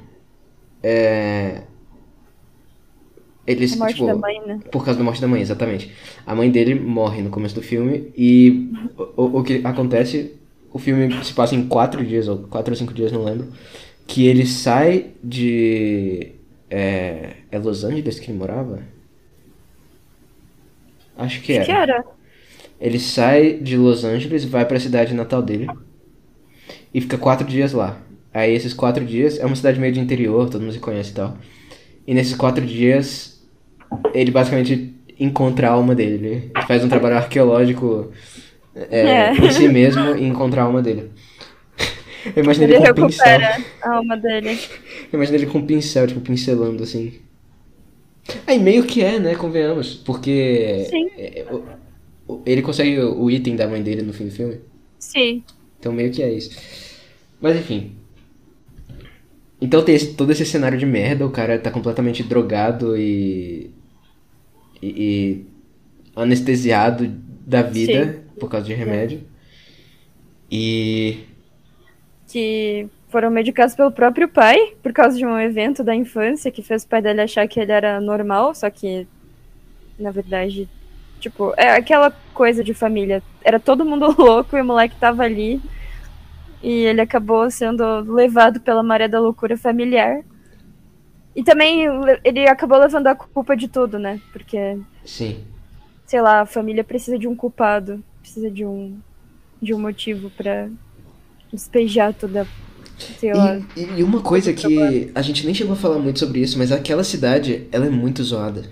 É... 0.84 1.62
Eles, 3.48 3.72
tipo, 3.72 4.06
da 4.06 4.16
mãe, 4.16 4.42
né? 4.46 4.60
Por 4.72 4.84
causa 4.84 4.98
da 5.00 5.04
morte 5.06 5.22
da 5.22 5.28
mãe, 5.28 5.42
exatamente. 5.42 5.90
A 6.26 6.36
mãe 6.36 6.52
dele 6.52 6.76
morre 6.76 7.22
no 7.22 7.30
começo 7.30 7.56
do 7.56 7.62
filme 7.62 8.12
e 8.16 8.70
o, 9.16 9.24
o- 9.24 9.40
o 9.40 9.44
que 9.44 9.62
acontece, 9.64 10.36
o 10.77 10.79
filme 10.79 11.12
se 11.24 11.34
passa 11.34 11.55
em 11.55 11.67
quatro 11.67 12.05
dias, 12.05 12.27
ou 12.27 12.38
quatro 12.38 12.72
ou 12.72 12.77
cinco 12.77 12.93
dias, 12.93 13.12
não 13.12 13.24
lembro, 13.24 13.48
que 14.05 14.27
ele 14.27 14.46
sai 14.46 15.07
de... 15.24 16.34
É, 16.69 17.38
é 17.51 17.57
Los 17.57 17.84
Angeles 17.84 18.19
que 18.19 18.29
ele 18.29 18.38
morava? 18.38 18.81
Acho 21.17 21.41
que 21.41 21.57
Acho 21.57 21.65
que 21.65 21.72
era. 21.72 21.93
era. 21.93 22.05
Ele 22.79 23.00
sai 23.00 23.53
de 23.53 23.75
Los 23.75 24.03
Angeles, 24.03 24.46
vai 24.46 24.65
pra 24.65 24.79
cidade 24.79 25.15
natal 25.15 25.41
dele 25.41 25.67
e 26.93 27.01
fica 27.01 27.17
quatro 27.17 27.48
dias 27.48 27.74
lá. 27.74 27.98
Aí 28.31 28.53
esses 28.53 28.74
quatro 28.74 29.03
dias, 29.03 29.39
é 29.39 29.46
uma 29.46 29.55
cidade 29.55 29.79
meio 29.79 29.91
de 29.91 30.00
interior, 30.00 30.48
todo 30.48 30.62
mundo 30.62 30.74
se 30.74 30.79
conhece 30.79 31.10
e 31.10 31.15
tal. 31.15 31.38
E 32.05 32.13
nesses 32.13 32.36
quatro 32.36 32.63
dias, 32.63 33.43
ele 34.13 34.29
basicamente 34.29 34.93
encontra 35.19 35.69
a 35.69 35.72
alma 35.72 35.96
dele. 35.96 36.51
Ele 36.55 36.65
faz 36.67 36.84
um 36.84 36.89
trabalho 36.89 37.17
arqueológico 37.17 38.12
é, 38.91 39.00
É. 39.01 39.34
em 39.34 39.51
si 39.51 39.67
mesmo 39.67 40.15
e 40.15 40.25
encontra 40.25 40.62
a 40.62 40.65
alma 40.65 40.81
dele. 40.81 41.12
Eu 42.36 42.43
imagino 42.43 42.65
Ele 42.65 42.75
ele 42.75 42.93
com 42.93 43.01
um 43.01 43.07
pincel. 43.07 43.25
recupera 43.25 43.63
a 43.81 43.89
alma 43.96 44.17
dele. 44.17 44.50
Eu 45.12 45.17
imagino 45.17 45.38
ele 45.38 45.46
com 45.46 45.57
um 45.60 45.65
pincel, 45.65 46.07
tipo, 46.07 46.19
pincelando 46.22 46.84
assim. 46.84 47.13
Aí 48.46 48.60
meio 48.60 48.84
que 48.84 49.01
é, 49.01 49.17
né? 49.19 49.36
Convenhamos. 49.36 49.93
Porque 49.96 50.86
Sim. 50.89 51.10
é, 51.17 51.46
o- 52.27 52.41
ele 52.46 52.62
consegue 52.62 53.00
o 53.00 53.24
o 53.24 53.31
item 53.31 53.55
da 53.55 53.67
mãe 53.67 53.81
dele 53.81 54.01
no 54.01 54.12
fim 54.13 54.25
do 54.25 54.31
filme. 54.31 54.60
Sim. 55.00 55.41
Então 55.79 55.93
meio 55.93 56.12
que 56.12 56.22
é 56.22 56.29
isso. 56.34 56.51
Mas 57.39 57.55
enfim. 57.55 57.93
Então 59.62 59.81
tem 59.84 59.96
esse- 59.96 60.13
todo 60.13 60.31
esse 60.31 60.46
cenário 60.46 60.77
de 60.77 60.86
merda, 60.86 61.25
o 61.25 61.29
cara 61.31 61.57
tá 61.57 61.72
completamente 61.72 62.22
drogado 62.24 62.98
e. 62.98 63.72
e, 64.81 64.88
e 64.88 65.46
anestesiado 66.15 67.07
da 67.46 67.62
vida 67.62 68.13
Sim. 68.13 68.26
Por 68.39 68.50
causa 68.50 68.65
de 68.67 68.74
remédio. 68.74 69.24
E 70.50 71.25
Que 72.27 72.88
foram 73.10 73.32
medicados 73.32 73.74
pelo 73.75 73.91
próprio 73.91 74.27
pai, 74.27 74.75
por 74.84 74.91
causa 74.91 75.17
de 75.17 75.25
um 75.25 75.39
evento 75.39 75.84
da 75.84 75.96
infância 75.96 76.51
que 76.51 76.62
fez 76.62 76.84
o 76.84 76.88
pai 76.88 77.01
dele 77.01 77.22
achar 77.22 77.48
que 77.48 77.60
ele 77.60 77.72
era 77.72 78.01
normal, 78.01 78.53
só 78.53 78.70
que, 78.70 79.08
na 80.00 80.12
verdade, 80.12 80.70
tipo, 81.20 81.53
é 81.58 81.72
aquela 81.72 82.12
coisa 82.34 82.63
de 82.63 82.74
família. 82.74 83.24
Era 83.44 83.60
todo 83.60 83.86
mundo 83.86 84.13
louco 84.20 84.58
e 84.58 84.62
o 84.62 84.65
moleque 84.65 84.98
tava 84.98 85.24
ali. 85.24 85.62
E 86.62 86.86
ele 86.86 87.01
acabou 87.01 87.50
sendo 87.51 88.01
levado 88.13 88.60
pela 88.62 88.84
maré 88.84 89.08
da 89.08 89.20
loucura 89.20 89.58
familiar. 89.58 90.24
E 91.36 91.44
também 91.44 91.88
le- 92.03 92.20
ele 92.24 92.48
acabou 92.48 92.77
levando 92.79 93.08
a 93.08 93.15
culpa 93.15 93.56
de 93.56 93.67
tudo, 93.67 94.00
né? 94.00 94.20
Porque 94.32 94.77
sim. 95.06 95.46
sei 96.06 96.22
lá, 96.22 96.41
a 96.41 96.46
família 96.46 96.84
precisa 96.84 97.17
de 97.20 97.27
um 97.27 97.36
culpado, 97.36 98.03
precisa 98.27 98.51
de 98.51 98.65
um 98.65 99.00
de 99.62 99.74
um 99.74 99.79
motivo 99.79 100.29
pra 100.31 100.69
despejar 101.51 102.13
toda. 102.13 102.46
E, 103.75 104.00
e 104.00 104.03
uma 104.03 104.22
coisa 104.22 104.53
que 104.53 105.12
a 105.15 105.22
gente 105.22 105.46
nem 105.46 105.53
chegou 105.53 105.74
a 105.74 105.75
falar 105.75 105.98
muito 105.98 106.19
sobre 106.19 106.41
isso, 106.41 106.57
mas 106.57 106.72
aquela 106.72 107.03
cidade, 107.03 107.67
ela 107.72 107.86
é 107.86 107.89
muito 107.89 108.24
zoada. 108.24 108.65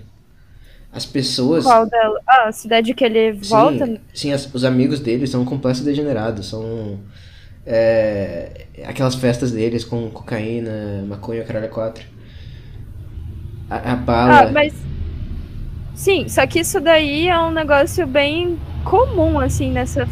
As 0.92 1.04
pessoas. 1.04 1.64
Qual 1.64 1.86
dela? 1.88 2.20
Ah, 2.26 2.48
a 2.48 2.52
cidade 2.52 2.94
que 2.94 3.04
ele 3.04 3.32
volta. 3.32 3.86
Sim, 3.86 3.98
sim 4.14 4.32
as- 4.32 4.52
os 4.54 4.64
amigos 4.64 5.00
deles 5.00 5.30
são 5.30 5.44
completos 5.44 5.80
degenerados. 5.82 6.48
São. 6.48 7.00
é, 7.66 8.66
aquelas 8.84 9.16
festas 9.16 9.50
deles 9.50 9.84
com 9.84 10.08
cocaína, 10.10 11.04
maconha, 11.08 11.42
caralho, 11.44 11.68
4. 11.68 12.04
A, 13.68 13.92
a 13.92 13.96
bala. 13.96 14.40
Ah, 14.42 14.52
mas 14.52 14.72
sim, 15.94 16.28
só 16.28 16.46
que 16.46 16.60
isso 16.60 16.80
daí 16.80 17.26
é 17.26 17.38
um 17.40 17.50
negócio 17.50 18.06
bem 18.06 18.56
comum 18.88 19.38
assim 19.40 19.70
nessa 19.72 20.06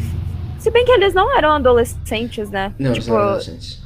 se 0.59 0.71
bem 0.71 0.83
que 0.83 0.91
eles 0.91 1.13
não 1.13 1.35
eram 1.37 1.51
adolescentes, 1.51 2.49
né? 2.49 2.73
Não, 2.79 2.91
tipo, 2.93 3.07
não 3.09 3.15
eram 3.17 3.27
adolescentes. 3.29 3.83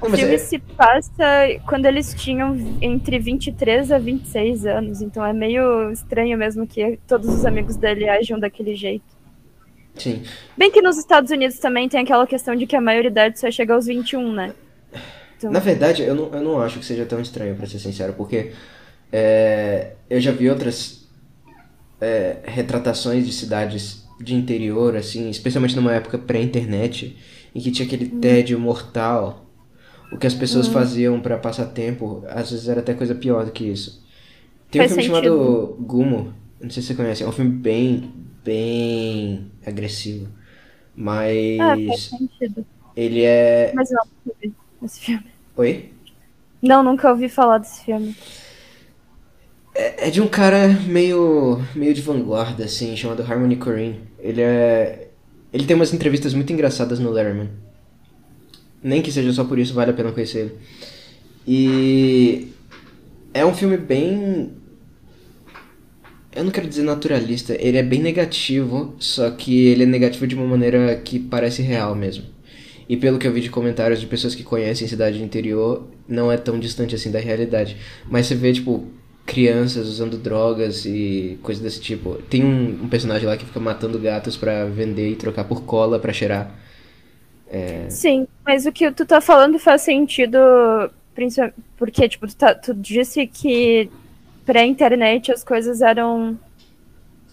o 0.00 0.04
Não, 0.04 0.10
mas 0.10 0.20
filme 0.20 0.34
é- 0.34 0.38
se 0.38 0.58
passa 0.58 1.24
quando 1.66 1.86
eles 1.86 2.14
tinham 2.14 2.56
entre 2.80 3.18
23 3.18 3.90
a 3.90 3.98
26 3.98 4.64
anos, 4.66 5.02
então 5.02 5.24
é 5.24 5.32
meio 5.32 5.90
estranho 5.90 6.38
mesmo 6.38 6.66
que 6.66 6.98
todos 7.08 7.28
os 7.28 7.44
amigos 7.44 7.76
dele 7.76 8.08
ajam 8.08 8.38
daquele 8.38 8.76
jeito. 8.76 9.04
Sim. 9.96 10.22
Bem 10.56 10.70
que 10.70 10.80
nos 10.82 10.96
Estados 10.98 11.30
Unidos 11.30 11.58
também 11.58 11.88
tem 11.88 12.00
aquela 12.00 12.26
questão 12.26 12.54
de 12.54 12.66
que 12.66 12.76
a 12.76 12.80
maioridade 12.80 13.40
só 13.40 13.50
chega 13.50 13.74
aos 13.74 13.86
21, 13.86 14.30
né? 14.32 14.52
Então, 15.36 15.50
Na 15.50 15.58
verdade, 15.58 16.02
eu 16.02 16.14
não, 16.14 16.32
eu 16.32 16.40
não 16.42 16.60
acho 16.60 16.78
que 16.78 16.84
seja 16.84 17.04
tão 17.04 17.20
estranho, 17.20 17.56
pra 17.56 17.66
ser 17.66 17.78
sincero, 17.78 18.12
porque 18.12 18.52
é, 19.12 19.92
eu 20.08 20.20
já 20.20 20.30
vi 20.32 20.48
outras 20.48 21.06
é, 22.00 22.36
retratações 22.44 23.26
de 23.26 23.32
cidades 23.32 24.05
de 24.20 24.34
interior, 24.34 24.96
assim, 24.96 25.28
especialmente 25.30 25.76
numa 25.76 25.92
época 25.92 26.18
pré-internet, 26.18 27.16
em 27.54 27.60
que 27.60 27.70
tinha 27.70 27.86
aquele 27.86 28.06
tédio 28.06 28.58
mortal. 28.58 29.46
O 30.12 30.16
que 30.18 30.26
as 30.26 30.34
pessoas 30.34 30.68
faziam 30.68 31.20
pra 31.20 31.36
passar 31.36 31.66
tempo, 31.66 32.22
às 32.28 32.50
vezes 32.50 32.68
era 32.68 32.80
até 32.80 32.94
coisa 32.94 33.14
pior 33.14 33.44
do 33.44 33.50
que 33.52 33.64
isso. 33.64 34.04
Tem 34.70 34.80
um 34.80 34.84
Faz 34.84 34.92
filme 34.94 35.04
sentido. 35.04 35.24
chamado 35.24 35.76
Gumo, 35.80 36.34
não 36.60 36.70
sei 36.70 36.82
se 36.82 36.88
você 36.88 36.94
conhece, 36.94 37.22
é 37.22 37.26
um 37.28 37.32
filme 37.32 37.50
bem, 37.50 38.12
bem 38.44 39.50
agressivo. 39.64 40.28
Mas 40.94 41.58
ah, 41.60 41.76
faz 41.88 42.02
sentido. 42.04 42.66
ele 42.96 43.22
é. 43.22 43.72
Mas 43.74 43.90
não, 43.90 44.04
nunca 44.24 44.38
vi 44.40 44.54
esse 44.82 45.00
filme. 45.00 45.26
Oi? 45.56 45.92
Não, 46.62 46.82
nunca 46.82 47.10
ouvi 47.10 47.28
falar 47.28 47.58
desse 47.58 47.84
filme. 47.84 48.16
É 49.74 50.10
de 50.10 50.22
um 50.22 50.28
cara 50.28 50.68
meio, 50.86 51.60
meio 51.74 51.92
de 51.92 52.00
vanguarda, 52.00 52.64
assim, 52.64 52.96
chamado 52.96 53.22
Harmony 53.22 53.56
Korine. 53.56 54.05
Ele 54.26 54.40
é. 54.40 55.08
Ele 55.52 55.64
tem 55.64 55.76
umas 55.76 55.94
entrevistas 55.94 56.34
muito 56.34 56.52
engraçadas 56.52 56.98
no 56.98 57.10
Letterman. 57.10 57.48
Nem 58.82 59.00
que 59.00 59.12
seja 59.12 59.32
só 59.32 59.44
por 59.44 59.58
isso, 59.58 59.72
vale 59.72 59.92
a 59.92 59.94
pena 59.94 60.12
conhecer 60.12 60.38
ele. 60.38 60.52
E. 61.46 62.48
É 63.32 63.44
um 63.44 63.54
filme 63.54 63.76
bem. 63.76 64.52
Eu 66.34 66.44
não 66.44 66.50
quero 66.50 66.68
dizer 66.68 66.82
naturalista, 66.82 67.56
ele 67.58 67.78
é 67.78 67.82
bem 67.82 68.02
negativo, 68.02 68.94
só 68.98 69.30
que 69.30 69.68
ele 69.68 69.84
é 69.84 69.86
negativo 69.86 70.26
de 70.26 70.34
uma 70.34 70.46
maneira 70.46 70.94
que 70.96 71.18
parece 71.18 71.62
real 71.62 71.94
mesmo. 71.94 72.24
E 72.88 72.96
pelo 72.96 73.18
que 73.18 73.26
eu 73.26 73.32
vi 73.32 73.40
de 73.40 73.48
comentários 73.48 74.00
de 74.00 74.06
pessoas 74.06 74.34
que 74.34 74.42
conhecem 74.42 74.86
cidade 74.86 75.22
interior, 75.22 75.88
não 76.06 76.30
é 76.30 76.36
tão 76.36 76.58
distante 76.58 76.94
assim 76.94 77.10
da 77.10 77.18
realidade. 77.18 77.76
Mas 78.08 78.26
você 78.26 78.34
vê, 78.34 78.52
tipo, 78.52 78.86
crianças 79.26 79.88
usando 79.88 80.16
drogas 80.18 80.84
e 80.86 81.38
coisas 81.42 81.62
desse 81.62 81.80
tipo. 81.80 82.16
Tem 82.30 82.44
um, 82.44 82.84
um 82.84 82.88
personagem 82.88 83.26
lá 83.28 83.36
que 83.36 83.44
fica 83.46 83.60
matando 83.60 83.98
gatos 83.98 84.36
pra 84.36 84.64
vender 84.66 85.10
e 85.10 85.16
trocar 85.16 85.44
por 85.44 85.62
cola 85.64 85.98
pra 85.98 86.12
cheirar. 86.12 86.54
Sim, 87.88 88.26
mas 88.44 88.66
o 88.66 88.72
que 88.72 88.90
tu 88.92 89.06
tá 89.06 89.20
falando 89.20 89.58
faz 89.58 89.82
sentido, 89.82 90.38
principalmente 91.14 91.56
porque, 91.76 92.08
tipo, 92.08 92.26
tu, 92.26 92.36
tá- 92.36 92.54
tu 92.54 92.74
disse 92.74 93.26
que 93.26 93.90
pré-internet 94.44 95.32
as 95.32 95.44
coisas 95.44 95.80
eram 95.82 96.38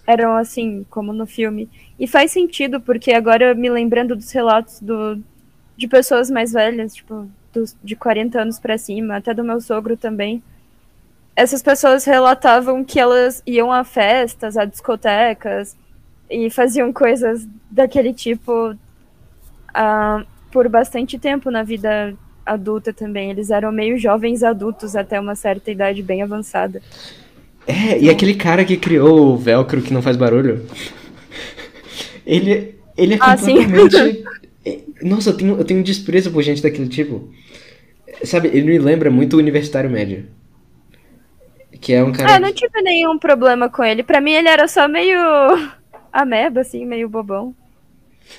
eram 0.05 0.35
assim, 0.35 0.85
como 0.89 1.13
no 1.13 1.25
filme. 1.25 1.69
E 1.99 2.07
faz 2.07 2.31
sentido, 2.31 2.81
porque 2.81 3.11
agora 3.13 3.55
me 3.55 3.69
lembrando 3.69 4.15
dos 4.15 4.31
relatos 4.31 4.79
do, 4.81 5.21
de 5.77 5.87
pessoas 5.87 6.29
mais 6.29 6.51
velhas, 6.53 6.93
tipo, 6.95 7.29
dos, 7.53 7.75
de 7.83 7.95
40 7.95 8.41
anos 8.41 8.59
pra 8.59 8.77
cima, 8.77 9.17
até 9.17 9.33
do 9.33 9.43
meu 9.43 9.61
sogro 9.61 9.95
também. 9.97 10.43
Essas 11.35 11.63
pessoas 11.63 12.05
relatavam 12.05 12.83
que 12.83 12.99
elas 12.99 13.41
iam 13.45 13.71
a 13.71 13.83
festas, 13.83 14.55
a 14.55 14.65
discotecas 14.65 15.75
e 16.29 16.49
faziam 16.49 16.93
coisas 16.93 17.47
daquele 17.71 18.13
tipo 18.13 18.75
ah, 19.73 20.23
por 20.51 20.69
bastante 20.69 21.17
tempo 21.17 21.49
na 21.49 21.63
vida 21.63 22.15
adulta 22.45 22.93
também. 22.93 23.31
Eles 23.31 23.49
eram 23.49 23.71
meio 23.71 23.97
jovens 23.97 24.43
adultos 24.43 24.95
até 24.95 25.19
uma 25.19 25.35
certa 25.35 25.71
idade 25.71 26.03
bem 26.03 26.21
avançada. 26.21 26.81
É, 27.65 27.99
e 27.99 28.09
aquele 28.09 28.35
cara 28.35 28.63
que 28.63 28.77
criou 28.77 29.33
o 29.33 29.37
velcro 29.37 29.81
que 29.81 29.93
não 29.93 30.01
faz 30.01 30.17
barulho. 30.17 30.65
Ele, 32.25 32.75
ele 32.97 33.15
é 33.15 33.17
Ah, 33.19 33.37
completamente. 33.37 34.23
É, 34.65 34.79
Nossa, 35.01 35.31
eu 35.31 35.35
tenho, 35.35 35.57
eu 35.57 35.65
tenho 35.65 35.81
um 35.81 35.83
desprezo 35.83 36.31
por 36.31 36.41
gente 36.41 36.63
daquele 36.63 36.87
tipo. 36.87 37.29
Sabe, 38.23 38.47
ele 38.47 38.63
me 38.63 38.79
lembra 38.79 39.11
muito 39.11 39.33
o 39.33 39.39
Universitário 39.39 39.89
Médio. 39.89 40.27
Que 41.83 41.91
é 41.93 42.01
um 42.03 42.13
cara. 42.13 42.35
Ah, 42.35 42.39
não 42.39 42.53
tive 42.53 42.81
nenhum 42.81 43.19
problema 43.19 43.69
com 43.69 43.83
ele. 43.83 44.03
Pra 44.03 44.21
mim 44.21 44.31
ele 44.31 44.47
era 44.47 44.69
só 44.69 44.87
meio 44.87 45.19
ameba, 46.13 46.61
assim, 46.61 46.85
meio 46.85 47.09
bobão. 47.09 47.53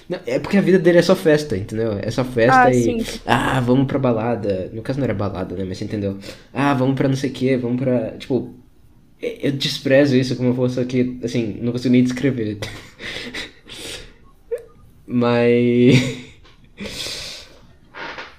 Não, 0.09 0.19
é 0.27 0.39
porque 0.39 0.57
a 0.57 0.63
vida 0.63 0.79
dele 0.79 0.97
é 0.99 1.03
só 1.03 1.15
festa, 1.15 1.55
entendeu? 1.55 1.99
É 2.01 2.11
só 2.11 2.25
festa 2.25 2.63
Ah, 2.65 2.71
e. 2.71 2.83
sim. 2.83 3.05
Ah, 3.27 3.61
vamos 3.61 3.87
pra 3.87 3.99
balada. 3.99 4.71
No 4.73 4.81
caso 4.81 4.99
não 4.99 5.05
era 5.05 5.13
balada, 5.13 5.55
né? 5.55 5.65
Mas 5.69 5.77
você 5.77 5.85
entendeu? 5.85 6.19
Ah, 6.55 6.73
vamos 6.73 6.95
pra 6.95 7.07
não 7.07 7.17
sei 7.17 7.29
o 7.29 7.33
que, 7.35 7.55
vamos 7.59 7.83
pra. 7.83 8.13
Tipo. 8.13 8.55
Eu 9.21 9.53
desprezo 9.53 10.17
isso 10.17 10.37
como 10.37 10.51
eu 10.51 10.55
fosse 10.55 10.81
aqui, 10.81 11.19
assim, 11.23 11.59
não 11.61 11.73
consigo 11.73 11.93
nem 11.93 12.03
descrever. 12.03 12.59
Mas. 15.07 16.25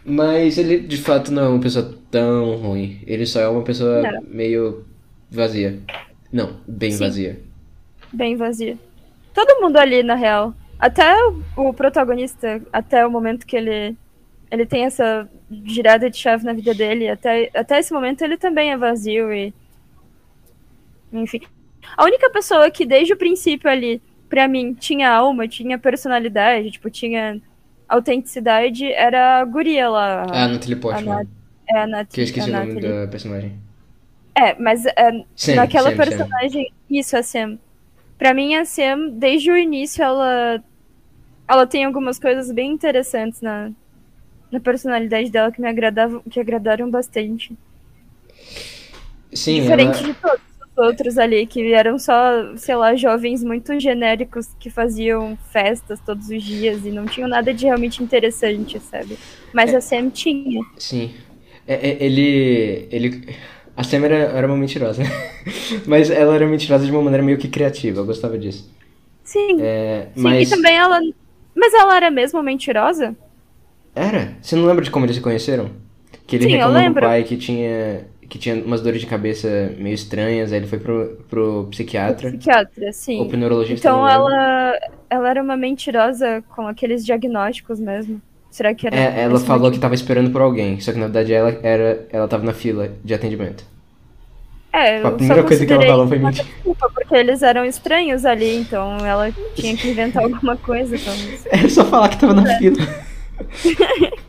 Mas 0.03 0.57
ele 0.57 0.79
de 0.79 0.97
fato 0.97 1.31
não 1.31 1.45
é 1.45 1.49
uma 1.49 1.59
pessoa 1.59 1.95
tão 2.11 2.55
ruim. 2.57 2.99
Ele 3.07 3.25
só 3.25 3.39
é 3.39 3.47
uma 3.47 3.61
pessoa 3.63 4.01
Não. 4.01 4.21
meio 4.27 4.85
vazia. 5.29 5.79
Não, 6.31 6.57
bem 6.67 6.91
Sim. 6.91 6.99
vazia. 6.99 7.39
Bem 8.11 8.35
vazio. 8.35 8.79
Todo 9.33 9.61
mundo 9.61 9.77
ali, 9.77 10.01
na 10.03 10.15
real. 10.15 10.53
Até 10.79 11.15
o, 11.57 11.73
protagonista, 11.73 12.61
até 12.71 13.05
o 13.05 13.11
momento 13.11 13.45
que 13.45 13.55
ele 13.55 13.95
ele 14.51 14.65
tem 14.65 14.85
essa 14.85 15.27
girada 15.65 16.09
de 16.09 16.17
chave 16.17 16.45
na 16.45 16.53
vida 16.53 16.73
dele, 16.73 17.09
até, 17.09 17.49
até 17.53 17.79
esse 17.79 17.91
momento 17.91 18.21
ele 18.21 18.37
também 18.37 18.71
é 18.71 18.77
vazio 18.77 19.33
e. 19.33 19.53
Enfim. 21.11 21.41
A 21.97 22.03
única 22.05 22.29
pessoa 22.29 22.69
que 22.71 22.85
desde 22.85 23.13
o 23.13 23.17
princípio 23.17 23.69
ali, 23.69 24.01
pra 24.29 24.47
mim, 24.47 24.73
tinha 24.73 25.09
alma, 25.11 25.47
tinha 25.47 25.77
personalidade, 25.77 26.71
tipo, 26.71 26.89
tinha 26.89 27.41
autenticidade, 27.87 28.91
era 28.91 29.39
a 29.39 29.45
guria 29.45 29.89
lá. 29.89 30.23
Ah, 30.31 30.47
Natalie 30.47 30.75
a 30.75 30.79
Portman. 30.79 31.15
Nat- 31.15 31.27
é 31.69 31.77
a 31.79 31.87
Nat- 31.87 32.11
Que 32.13 32.21
eu 32.21 32.25
esqueci 32.25 32.49
a 32.51 32.53
o 32.53 32.59
nome 32.59 32.73
Natalie. 32.75 32.95
da 33.01 33.07
personagem. 33.07 33.59
É, 34.37 34.53
mas 34.59 34.85
é, 34.85 35.23
Sam, 35.35 35.55
naquela 35.55 35.91
Sam. 35.91 35.97
personagem. 35.97 36.71
Isso, 36.89 37.15
a 37.15 37.23
Sam. 37.23 37.57
Pra 38.17 38.33
mim, 38.33 38.55
a 38.55 38.65
Sam, 38.65 39.09
desde 39.09 39.49
o 39.49 39.57
início, 39.57 40.03
ela. 40.03 40.63
Ela 41.47 41.67
tem 41.67 41.85
algumas 41.85 42.17
coisas 42.19 42.51
bem 42.51 42.71
interessantes 42.71 43.39
na, 43.41 43.71
na 44.51 44.59
personalidade 44.59 45.29
dela 45.29 45.51
que 45.51 45.61
me 45.61 45.67
agradavam, 45.67 46.21
que 46.29 46.39
agradaram 46.39 46.89
bastante. 46.89 47.55
Sim, 49.31 49.61
Diferente 49.61 49.99
ela... 49.99 50.07
de 50.07 50.13
todos 50.15 50.41
os 50.71 50.77
outros 50.77 51.17
ali, 51.17 51.45
que 51.45 51.71
eram 51.73 51.99
só, 51.99 52.55
sei 52.57 52.75
lá, 52.75 52.95
jovens 52.95 53.43
muito 53.43 53.79
genéricos 53.79 54.47
que 54.59 54.69
faziam 54.69 55.37
festas 55.51 55.99
todos 56.01 56.29
os 56.29 56.41
dias 56.43 56.83
e 56.85 56.89
não 56.91 57.05
tinham 57.05 57.29
nada 57.29 57.53
de 57.53 57.65
realmente 57.65 58.01
interessante, 58.01 58.79
sabe? 58.79 59.19
Mas 59.53 59.73
É. 59.73 59.77
a 59.77 59.81
Sam 59.81 60.09
tinha. 60.09 60.65
Sim. 60.77 61.13
É, 61.67 61.89
é, 61.89 62.03
ele, 62.03 62.87
ele... 62.91 63.35
A 63.75 63.83
Sam 63.83 64.05
era, 64.05 64.15
era 64.15 64.47
uma 64.47 64.57
mentirosa. 64.57 65.03
Mas 65.85 66.09
ela 66.09 66.35
era 66.35 66.47
mentirosa 66.47 66.85
de 66.85 66.91
uma 66.91 67.01
maneira 67.01 67.23
meio 67.23 67.37
que 67.37 67.47
criativa, 67.47 67.99
eu 67.99 68.05
gostava 68.05 68.37
disso. 68.37 68.69
Sim. 69.23 69.57
É, 69.61 70.09
Sim, 70.15 70.21
mas. 70.23 70.47
e 70.51 70.55
também 70.55 70.75
ela. 70.77 70.99
Mas 71.55 71.73
ela 71.73 71.95
era 71.97 72.11
mesmo 72.11 72.41
mentirosa? 72.43 73.15
Era? 73.95 74.37
Você 74.41 74.55
não 74.55 74.65
lembra 74.65 74.83
de 74.83 74.91
como 74.91 75.05
eles 75.05 75.15
se 75.15 75.21
conheceram? 75.21 75.71
Que 76.27 76.35
ele 76.35 76.45
Sim, 76.45 76.57
eu 76.57 76.57
reclamou 76.57 76.81
lembro. 76.81 77.01
pai 77.01 77.23
que 77.23 77.37
tinha, 77.37 78.05
que 78.29 78.37
tinha 78.37 78.55
umas 78.63 78.81
dores 78.81 79.01
de 79.01 79.07
cabeça 79.07 79.73
meio 79.77 79.93
estranhas, 79.93 80.51
aí 80.51 80.59
ele 80.59 80.67
foi 80.67 80.79
pro, 80.79 81.17
pro 81.29 81.67
psiquiatra. 81.71 82.29
Psiquiatra, 82.29 82.91
sim. 82.93 83.19
Ou 83.19 83.27
pro 83.27 83.37
neurologista. 83.37 83.87
Então 83.87 84.07
ela, 84.07 84.77
ela 85.09 85.29
era 85.29 85.41
uma 85.41 85.57
mentirosa 85.57 86.43
com 86.55 86.67
aqueles 86.67 87.05
diagnósticos 87.05 87.79
mesmo. 87.79 88.21
Será 88.55 88.73
que 88.73 88.87
era? 88.87 88.95
É, 88.95 89.23
ela 89.23 89.37
falou 89.37 89.69
que 89.69 89.77
tava 89.77 89.93
esperando 89.95 90.31
por 90.31 90.41
alguém, 90.41 90.79
só 90.79 90.93
que 90.93 90.97
na 90.97 91.07
verdade 91.07 91.33
ela, 91.33 91.59
era, 91.61 92.07
ela 92.09 92.25
tava 92.25 92.45
na 92.45 92.53
fila 92.53 92.89
de 93.03 93.13
atendimento. 93.13 93.65
É, 94.71 94.95
Tipo, 94.95 95.07
a 95.09 95.11
primeira 95.11 95.43
coisa 95.43 95.65
que 95.65 95.73
ela 95.73 95.85
falou 95.85 96.07
foi 96.07 96.19
mentira. 96.19 96.45
desculpa, 96.45 96.89
porque 96.95 97.15
eles 97.15 97.43
eram 97.43 97.65
estranhos 97.65 98.23
ali, 98.23 98.55
então 98.55 98.95
ela 99.05 99.29
tinha 99.55 99.75
que 99.75 99.89
inventar 99.89 100.23
alguma 100.31 100.55
coisa. 100.55 100.97
Talvez. 100.97 101.45
Era 101.47 101.69
só 101.69 101.83
falar 101.83 102.07
que 102.07 102.17
tava 102.17 102.33
na 102.33 102.45
fila. 102.57 102.77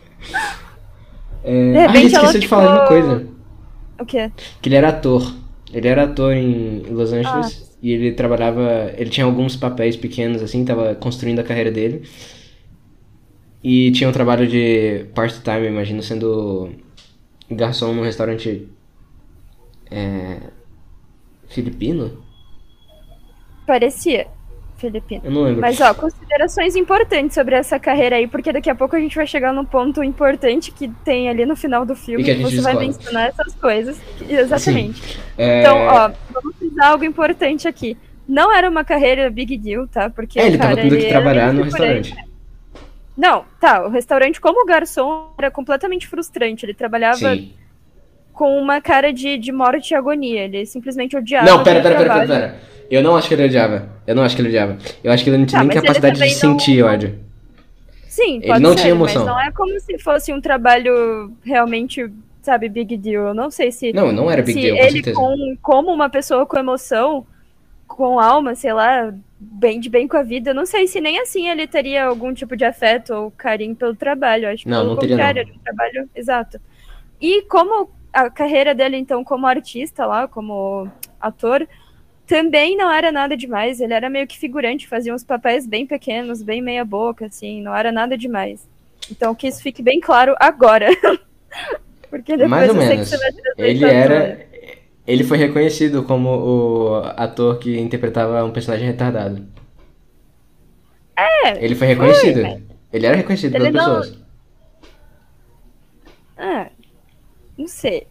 É... 1.45 1.87
De 1.87 2.17
ah, 2.17 2.19
ela 2.19 2.33
de 2.41 2.49
falar 2.49 2.73
uma 2.81 2.87
coisa. 2.89 3.29
O 4.01 4.05
quê? 4.05 4.33
Que 4.61 4.69
ele 4.69 4.75
era 4.75 4.89
ator. 4.89 5.33
Ele 5.73 5.87
era 5.87 6.03
ator 6.03 6.33
em 6.33 6.83
Los 6.91 7.13
Angeles 7.13 7.63
Ah. 7.73 7.77
e 7.81 7.93
ele 7.93 8.11
trabalhava. 8.11 8.91
Ele 8.97 9.09
tinha 9.09 9.25
alguns 9.25 9.55
papéis 9.55 9.97
pequenos 9.97 10.43
assim, 10.43 10.65
tava 10.65 10.97
construindo 10.97 11.39
a 11.39 11.45
carreira 11.45 11.71
dele. 11.71 12.03
E 13.69 13.91
tinha 13.91 14.09
um 14.09 14.13
trabalho 14.13 14.47
de 14.47 15.07
part-time, 15.13 15.67
imagino, 15.67 16.01
sendo 16.01 16.71
garçom 17.51 17.93
num 17.93 18.05
restaurante. 18.05 18.69
É. 19.91 20.39
Filipino? 21.49 22.23
Parecia 23.67 24.29
filipino. 24.77 25.23
Eu 25.25 25.33
não 25.33 25.43
lembro. 25.43 25.63
Mas, 25.63 25.81
ó, 25.81 25.93
considerações 25.95 26.77
importantes 26.77 27.35
sobre 27.35 27.57
essa 27.57 27.77
carreira 27.77 28.15
aí, 28.15 28.29
porque 28.29 28.53
daqui 28.53 28.71
a 28.71 28.75
pouco 28.77 28.95
a 28.95 29.01
gente 29.01 29.17
vai 29.17 29.27
chegar 29.27 29.53
num 29.53 29.65
ponto 29.65 30.01
importante 30.01 30.71
que 30.71 30.87
tem 31.05 31.29
ali 31.29 31.45
no 31.45 31.57
final 31.57 31.85
do 31.85 31.97
filme. 31.97 32.23
E 32.23 32.25
que 32.25 32.31
a 32.31 32.35
gente 32.35 32.55
você 32.55 32.61
vai 32.61 32.77
discorda. 32.77 32.87
mencionar 32.87 33.29
essas 33.31 33.53
coisas. 33.57 34.01
Exatamente. 34.29 35.19
É, 35.37 35.63
Então, 35.63 35.77
ó, 35.79 36.13
vamos 36.33 36.57
frisar 36.57 36.93
algo 36.93 37.05
importante 37.05 37.67
aqui. 37.67 37.97
Não 38.29 38.55
era 38.55 38.71
uma 38.71 38.85
carreira 38.85 39.29
big 39.29 39.59
deal, 39.59 39.89
tá? 39.89 40.09
Porque 40.09 40.39
é, 40.39 40.47
ele 40.47 40.57
cara, 40.57 40.77
tava 40.77 40.89
tendo 40.89 40.99
que 41.01 41.09
trabalhar 41.09 41.53
no 41.53 41.63
meio 41.63 41.73
figurante. 41.73 42.15
Não, 43.17 43.45
tá. 43.61 43.87
O 43.87 43.91
restaurante, 43.91 44.41
como 44.41 44.67
garçom, 44.67 45.31
era 45.39 45.51
completamente 45.51 46.07
frustrante. 46.07 46.65
Ele 46.67 46.75
trabalhava 46.75 47.17
Sim. 47.35 47.53
com 48.33 48.59
uma 48.61 48.81
cara 48.81 49.13
de, 49.13 49.39
de 49.39 49.51
morte 49.53 49.93
e 49.93 49.95
agonia. 49.95 50.45
Ele 50.45 50.67
simplesmente 50.67 51.17
odiava. 51.17 51.47
Não, 51.47 51.63
pera, 51.63 51.81
pera, 51.81 51.97
pera, 51.97 52.15
pera, 52.15 52.27
pera. 52.27 52.61
Eu 52.91 53.03
não 53.03 53.17
acho 53.17 53.27
que 53.29 53.35
ele 53.35 53.45
odiava. 53.47 53.89
Eu 54.07 54.15
não 54.15 54.23
acho 54.23 54.37
que 54.37 54.43
ele 54.43 54.49
odiava. 54.49 54.77
Eu 55.03 55.11
acho 55.13 55.25
que 55.25 55.31
ele 55.31 55.39
não 55.39 55.47
tinha 55.47 55.61
Tá, 55.61 55.65
nem 55.67 55.77
capacidade 55.77 56.15
de 56.19 56.21
não- 56.21 56.29
sentir 56.31 56.83
ódio. 56.85 57.19
Sim, 58.09 58.37
Ele 58.37 58.47
pode 58.47 58.63
não 58.63 58.71
ser, 58.71 58.77
tinha 58.83 58.91
emoção. 58.93 59.25
mas 59.25 59.33
não 59.35 59.41
é 59.41 59.51
como 59.53 59.79
se 59.81 59.99
fosse 59.99 60.33
um 60.33 60.41
trabalho 60.41 61.33
realmente, 61.45 62.11
sabe, 62.41 62.69
big 62.69 62.97
deal. 62.97 63.27
Eu 63.29 63.35
não 63.35 63.51
sei 63.51 63.71
se, 63.71 63.93
Não, 63.93 64.11
não 64.13 64.31
era 64.31 64.41
big 64.43 64.55
se 64.59 64.61
deal, 64.73 64.77
com 64.79 64.85
ele, 64.85 65.13
com, 65.13 65.57
como 65.61 65.93
uma 65.93 66.09
pessoa 66.09 66.47
com 66.47 66.59
emoção, 66.59 67.27
com 67.87 68.19
alma, 68.19 68.55
sei 68.55 68.73
lá, 68.73 69.13
bem 69.39 69.79
de 69.81 69.89
bem 69.89 70.09
com 70.09 70.17
a 70.17 70.23
vida, 70.23 70.51
eu 70.51 70.55
não 70.55 70.67
sei 70.67 70.87
se 70.87 71.01
nem 71.01 71.19
assim 71.21 71.49
ele 71.49 71.67
teria 71.67 72.05
algum 72.05 72.33
tipo 72.35 72.57
de 72.57 72.65
afeto 72.65 73.15
ou 73.15 73.31
carinho 73.31 73.75
pelo 73.77 73.95
trabalho. 73.95 74.49
Acho 74.49 74.65
que 74.65 74.69
Não, 74.69 74.79
pelo 74.81 74.91
não 74.91 74.99
teria, 74.99 75.17
contrário, 75.17 75.41
era 75.41 75.51
um 75.53 75.59
trabalho 75.59 76.11
exato. 76.15 76.61
E 77.21 77.43
como 77.43 77.91
a 78.13 78.31
carreira 78.31 78.75
dele, 78.75 78.97
então, 78.97 79.23
como 79.23 79.47
artista 79.47 80.07
lá, 80.07 80.27
como 80.27 80.91
ator, 81.21 81.67
também 82.27 82.77
não 82.77 82.91
era 82.91 83.13
nada 83.13 83.37
demais. 83.37 83.81
Ele 83.81 83.93
era 83.93 84.11
meio 84.11 84.27
que 84.27 84.39
figurante, 84.39 84.89
fazia 84.89 85.15
uns 85.15 85.25
papéis 85.25 85.67
bem 85.67 85.87
pequenos, 85.87 86.43
bem 86.43 86.61
meia 86.63 86.85
boca, 86.85 87.27
assim, 87.27 87.63
não 87.63 87.75
era 87.75 87.93
nada 87.93 88.17
demais. 88.17 88.67
Então 89.11 89.35
que 89.35 89.47
isso 89.47 89.63
fique 89.63 89.83
bem 89.83 90.01
claro 90.01 90.35
agora. 90.41 90.89
Porque 92.11 92.33
depois 92.37 92.51
Mais 92.51 92.71
ou 92.71 92.77
eu 92.77 92.81
sei 92.81 92.89
que 92.91 92.95
menos. 92.95 93.09
você 93.09 93.19
vai 93.19 93.33
Ele 93.59 93.85
era. 93.85 94.46
Ele 95.07 95.23
foi 95.25 95.39
reconhecido 95.39 96.03
como 96.03 96.29
o 96.31 96.95
ator 97.17 97.59
que 97.59 97.79
interpretava 97.79 98.45
um 98.45 98.51
personagem 98.51 98.87
retardado. 98.87 99.47
É, 101.17 101.65
Ele 101.65 101.75
foi 101.75 101.87
reconhecido. 101.87 102.43
mas- 102.43 102.63
Ele 102.93 103.07
era 103.07 103.17
reconhecido 103.17 103.55
Ele 103.55 103.71
pelas 103.71 103.87
não- 103.87 104.01
pessoas. 104.01 104.19
Ah, 106.37 106.69
não 107.57 107.67
sei. 107.69 108.07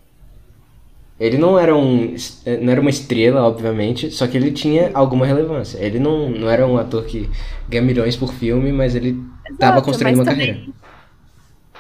Ele 1.20 1.38
não 1.38 1.58
era 1.58 1.76
um. 1.76 2.16
Não 2.62 2.72
era 2.72 2.82
uma 2.82 2.90
estrela, 2.90 3.42
obviamente, 3.48 4.12
só 4.12 4.28
que 4.28 4.36
ele 4.36 4.52
tinha 4.52 4.92
alguma 4.94 5.26
relevância. 5.26 5.78
Ele 5.80 5.98
não, 6.00 6.30
não 6.30 6.50
era 6.50 6.68
um 6.68 6.78
ator 6.78 7.06
que 7.06 7.30
ganha 7.70 7.82
milhões 7.84 8.18
por 8.18 8.34
filme, 8.34 8.72
mas 8.72 8.96
ele 8.96 9.18
tava 9.58 9.82
construindo 9.82 10.16
uma 10.16 10.26
também- 10.26 10.48
carreira. 10.48 10.74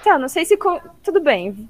Tá, 0.03 0.17
não 0.19 0.29
sei 0.29 0.45
se. 0.45 0.57
Tudo 1.03 1.19
bem. 1.21 1.67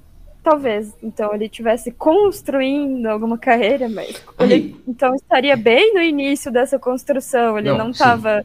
Talvez, 0.48 0.94
então, 1.02 1.34
ele 1.34 1.46
estivesse 1.46 1.90
construindo 1.90 3.06
alguma 3.06 3.36
carreira, 3.36 3.88
mas 3.88 4.24
ele 4.38 4.76
então 4.86 5.12
estaria 5.16 5.56
bem 5.56 5.92
no 5.92 6.00
início 6.00 6.52
dessa 6.52 6.78
construção. 6.78 7.58
Ele 7.58 7.72
Não, 7.72 7.90
estava, 7.90 8.44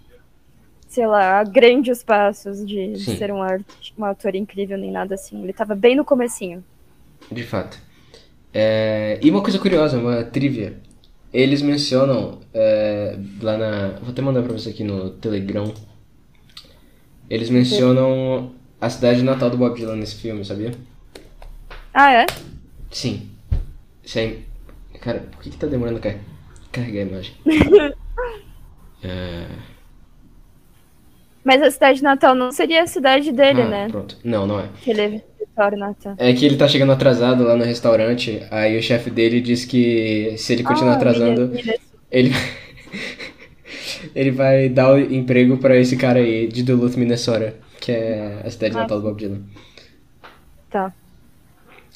sei 0.88 1.06
lá, 1.06 1.40
a 1.40 1.44
grandes 1.44 2.04
passos 2.04 2.66
de 2.66 2.98
ser 2.98 3.32
um, 3.32 3.40
art, 3.44 3.92
um 3.96 4.04
ator 4.04 4.34
incrível 4.34 4.80
nem 4.80 4.92
nada 4.92 5.14
assim. 5.14 5.40
Ele 5.44 5.52
estava 5.52 5.76
bem 5.76 5.96
no 5.96 6.04
comecinho. 6.04 6.64
de 7.32 7.44
fato. 7.44 7.78
É, 8.52 9.20
e 9.22 9.30
uma 9.30 9.44
coisa 9.44 9.60
curiosa, 9.60 10.00
uma 10.00 10.24
trivia. 10.24 10.80
Eles 11.32 11.62
mencionam 11.62 12.40
é, 12.52 13.16
lá 13.44 13.58
na. 13.60 13.90
Vou 14.02 14.10
até 14.10 14.24
mandar 14.24 14.42
pra 14.42 14.54
você 14.54 14.70
aqui 14.72 14.84
no 14.84 15.12
Telegram. 15.12 15.72
Eles 17.30 17.50
mencionam 17.52 18.54
a 18.80 18.90
cidade 18.90 19.22
natal 19.24 19.52
do 19.52 19.58
Bob 19.58 19.76
Dylan 19.78 19.98
nesse 19.98 20.16
filme, 20.16 20.44
sabia? 20.44 20.72
Ah, 21.94 22.12
é? 22.14 22.26
Sim. 22.90 23.30
Isso 24.04 24.20
aí. 24.20 24.44
Cara, 25.02 25.20
por 25.32 25.42
que, 25.42 25.50
que 25.50 25.58
tá 25.58 25.68
demorando 25.68 25.98
a 25.98 26.02
car- 26.02 26.20
carregar 26.72 27.02
a 27.02 27.06
imagem? 27.06 27.34
É, 29.04 29.48
Mas 31.44 31.60
a 31.60 31.72
cidade 31.72 32.04
natal 32.04 32.36
não 32.36 32.52
seria 32.52 32.84
a 32.84 32.88
cidade 32.88 33.32
dele, 33.32 33.64
ah, 33.64 33.68
né? 33.68 33.88
Pronto. 33.90 34.16
Não, 34.24 34.46
não 34.46 34.60
é. 34.60 34.70
Que 34.80 34.92
ele 34.92 35.24
natal. 35.58 36.14
É 36.20 36.32
que 36.34 36.46
ele 36.46 36.56
tá 36.56 36.68
chegando 36.68 36.92
atrasado 36.92 37.44
lá 37.44 37.56
no 37.56 37.64
restaurante, 37.64 38.46
aí 38.52 38.78
o 38.78 38.82
chefe 38.84 39.10
dele 39.10 39.42
diz 39.42 39.66
que 39.66 40.36
se 40.38 40.54
ele 40.54 40.62
continuar 40.64 40.94
Ah, 40.94 40.96
atrasando, 40.98 41.48
milha- 41.48 41.80
ele 42.12 42.30
ele 44.14 44.32
vai 44.32 44.70
dar 44.70 44.94
o 44.94 45.00
emprego 45.00 45.58
pra 45.58 45.76
esse 45.76 45.98
cara 45.98 46.20
aí 46.20 46.48
de 46.48 46.62
Duluth, 46.62 46.96
Minnesota, 46.96 47.56
que 47.80 47.92
é 47.92 48.42
a 48.46 48.50
cidade 48.52 48.78
Ah, 48.78 48.82
natal 48.82 49.02
do 49.02 49.08
Bob 49.08 49.18
Dylan. 49.18 49.42
Tá. 50.70 50.94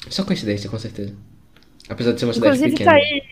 Só 0.08 0.24
coincidência, 0.24 0.70
com 0.70 0.78
certeza. 0.78 1.14
Apesar 1.88 2.12
de 2.12 2.20
ser 2.20 2.26
uma 2.26 2.32
cidade 2.34 2.56
Inclusive, 2.56 2.76
pequena. 2.76 2.90
tá 2.90 2.96
aí. 2.96 3.22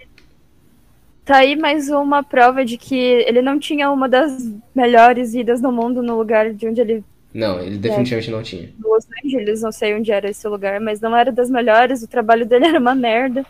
Tá 1.24 1.36
aí 1.38 1.56
mais 1.56 1.88
uma 1.88 2.22
prova 2.22 2.64
de 2.64 2.76
que 2.76 2.94
ele 2.94 3.40
não 3.40 3.58
tinha 3.58 3.90
uma 3.90 4.08
das 4.08 4.52
melhores 4.74 5.32
vidas 5.32 5.60
no 5.60 5.72
mundo 5.72 6.02
no 6.02 6.16
lugar 6.18 6.52
de 6.52 6.68
onde 6.68 6.80
ele. 6.80 7.04
Não, 7.32 7.60
ele 7.60 7.78
definitivamente 7.78 8.30
não 8.30 8.42
tinha. 8.42 8.70
Los 8.82 9.06
Angeles, 9.24 9.62
não 9.62 9.72
sei 9.72 9.94
onde 9.94 10.12
era 10.12 10.30
esse 10.30 10.46
lugar, 10.46 10.80
mas 10.80 11.00
não 11.00 11.16
era 11.16 11.32
das 11.32 11.48
melhores, 11.48 12.02
o 12.02 12.08
trabalho 12.08 12.44
dele 12.46 12.66
era 12.68 12.78
uma 12.78 12.94
merda. 12.94 13.44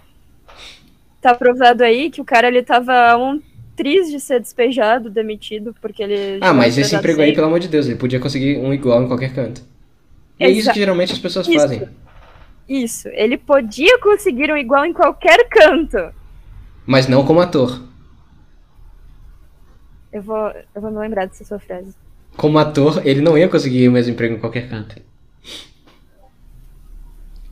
Tá 1.21 1.35
provado 1.35 1.83
aí 1.83 2.11
que 2.11 2.21
o 2.21 2.25
cara 2.25 2.49
ele 2.49 2.63
tava 2.63 3.17
um 3.17 3.43
triz 3.75 4.11
de 4.11 4.21
ser 4.21 4.41
despejado, 4.41 5.11
demitido, 5.11 5.75
porque 5.81 6.03
ele. 6.03 6.39
Ah, 6.41 6.55
mas 6.55 6.79
esse 6.79 6.95
emprego 6.95 7.21
aí, 7.21 7.27
certo. 7.29 7.37
pelo 7.37 7.47
amor 7.49 7.59
de 7.59 7.69
Deus, 7.69 7.87
ele 7.87 7.97
podia 7.97 8.21
conseguir 8.21 8.59
um 8.59 8.73
igual 8.73 9.03
em 9.03 9.09
qualquer 9.09 9.35
canto. 9.35 9.63
E 10.39 10.45
é 10.45 10.51
isso 10.51 10.73
que 10.73 10.79
geralmente 10.79 11.13
as 11.13 11.19
pessoas 11.19 11.47
Isso. 11.47 11.59
fazem. 11.59 11.89
Isso, 12.69 13.09
ele 13.09 13.37
podia 13.37 13.99
conseguir 14.01 14.51
um 14.51 14.57
igual 14.57 14.85
em 14.85 14.93
qualquer 14.93 15.49
canto. 15.49 16.15
Mas 16.87 17.07
não 17.09 17.25
como 17.25 17.41
ator. 17.41 17.83
Eu 20.13 20.23
vou, 20.23 20.49
eu 20.75 20.81
vou 20.81 20.91
me 20.91 20.99
lembrar 20.99 21.27
dessa 21.27 21.45
sua 21.45 21.59
frase. 21.59 21.95
Como 22.37 22.59
ator, 22.59 23.07
ele 23.07 23.21
não 23.21 23.37
ia 23.37 23.49
conseguir 23.49 23.89
o 23.89 23.93
mesmo 23.93 24.13
emprego 24.13 24.35
em 24.35 24.41
qualquer 24.41 24.69
canto. 24.69 25.01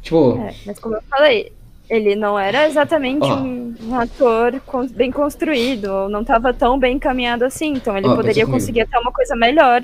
Tipo, 0.00 0.36
É, 0.38 0.54
mas 0.66 0.78
como 0.78 0.96
eu 0.96 1.02
falei, 1.08 1.52
ele 1.88 2.16
não 2.16 2.38
era 2.38 2.66
exatamente 2.66 3.24
Ó. 3.24 3.36
um, 3.40 3.74
um 3.82 3.94
ator 3.98 4.60
con- 4.66 4.88
bem 4.88 5.10
construído, 5.12 5.86
ou 5.86 6.08
não 6.08 6.22
estava 6.22 6.52
tão 6.52 6.78
bem 6.78 6.96
encaminhado 6.96 7.44
assim, 7.44 7.74
então 7.74 7.96
ele 7.96 8.08
Ó, 8.08 8.16
poderia 8.16 8.46
conseguir 8.46 8.80
até 8.82 8.98
uma 8.98 9.12
coisa 9.12 9.36
melhor 9.36 9.82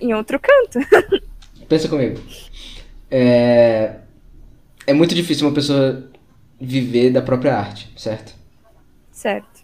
em 0.00 0.14
outro 0.14 0.38
canto. 0.38 0.78
pensa 1.68 1.88
comigo. 1.88 2.20
É... 3.14 3.96
é 4.86 4.94
muito 4.94 5.14
difícil 5.14 5.46
uma 5.46 5.54
pessoa 5.54 6.10
viver 6.58 7.10
da 7.10 7.20
própria 7.20 7.54
arte, 7.54 7.92
certo? 7.94 8.34
certo. 9.10 9.60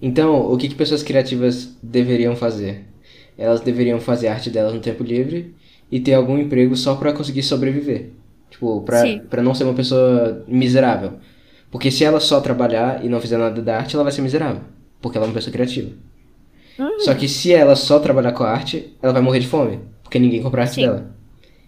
Então, 0.00 0.50
o 0.50 0.56
que, 0.56 0.68
que 0.68 0.74
pessoas 0.74 1.02
criativas 1.02 1.76
deveriam 1.82 2.34
fazer? 2.34 2.86
Elas 3.36 3.60
deveriam 3.60 4.00
fazer 4.00 4.28
a 4.28 4.32
arte 4.32 4.50
delas 4.50 4.72
no 4.72 4.80
tempo 4.80 5.04
livre 5.04 5.54
e 5.90 6.00
ter 6.00 6.14
algum 6.14 6.38
emprego 6.38 6.74
só 6.74 6.96
pra 6.96 7.12
conseguir 7.12 7.42
sobreviver. 7.42 8.10
Tipo, 8.50 8.80
pra, 8.82 9.02
Sim. 9.02 9.20
pra 9.30 9.42
não 9.42 9.54
ser 9.54 9.64
uma 9.64 9.74
pessoa 9.74 10.44
miserável. 10.48 11.14
Porque 11.70 11.90
se 11.90 12.04
ela 12.04 12.20
só 12.20 12.40
trabalhar 12.40 13.04
e 13.04 13.08
não 13.08 13.20
fizer 13.20 13.38
nada 13.38 13.62
da 13.62 13.76
arte, 13.76 13.94
ela 13.94 14.02
vai 14.02 14.12
ser 14.12 14.22
miserável. 14.22 14.62
Porque 15.00 15.16
ela 15.16 15.26
é 15.26 15.28
uma 15.28 15.34
pessoa 15.34 15.52
criativa. 15.52 15.90
Uhum. 16.78 17.00
Só 17.00 17.14
que 17.14 17.28
se 17.28 17.52
ela 17.52 17.76
só 17.76 17.98
trabalhar 17.98 18.32
com 18.32 18.42
a 18.42 18.50
arte, 18.50 18.96
ela 19.02 19.12
vai 19.12 19.22
morrer 19.22 19.40
de 19.40 19.46
fome. 19.46 19.80
Porque 20.02 20.18
ninguém 20.18 20.42
compra 20.42 20.62
a 20.62 20.64
arte 20.64 20.74
Sim. 20.74 20.82
dela. 20.82 21.14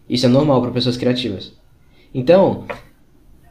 Isso 0.08 0.26
é 0.26 0.28
normal 0.28 0.60
para 0.62 0.70
pessoas 0.70 0.96
criativas. 0.96 1.52
Então, 2.12 2.66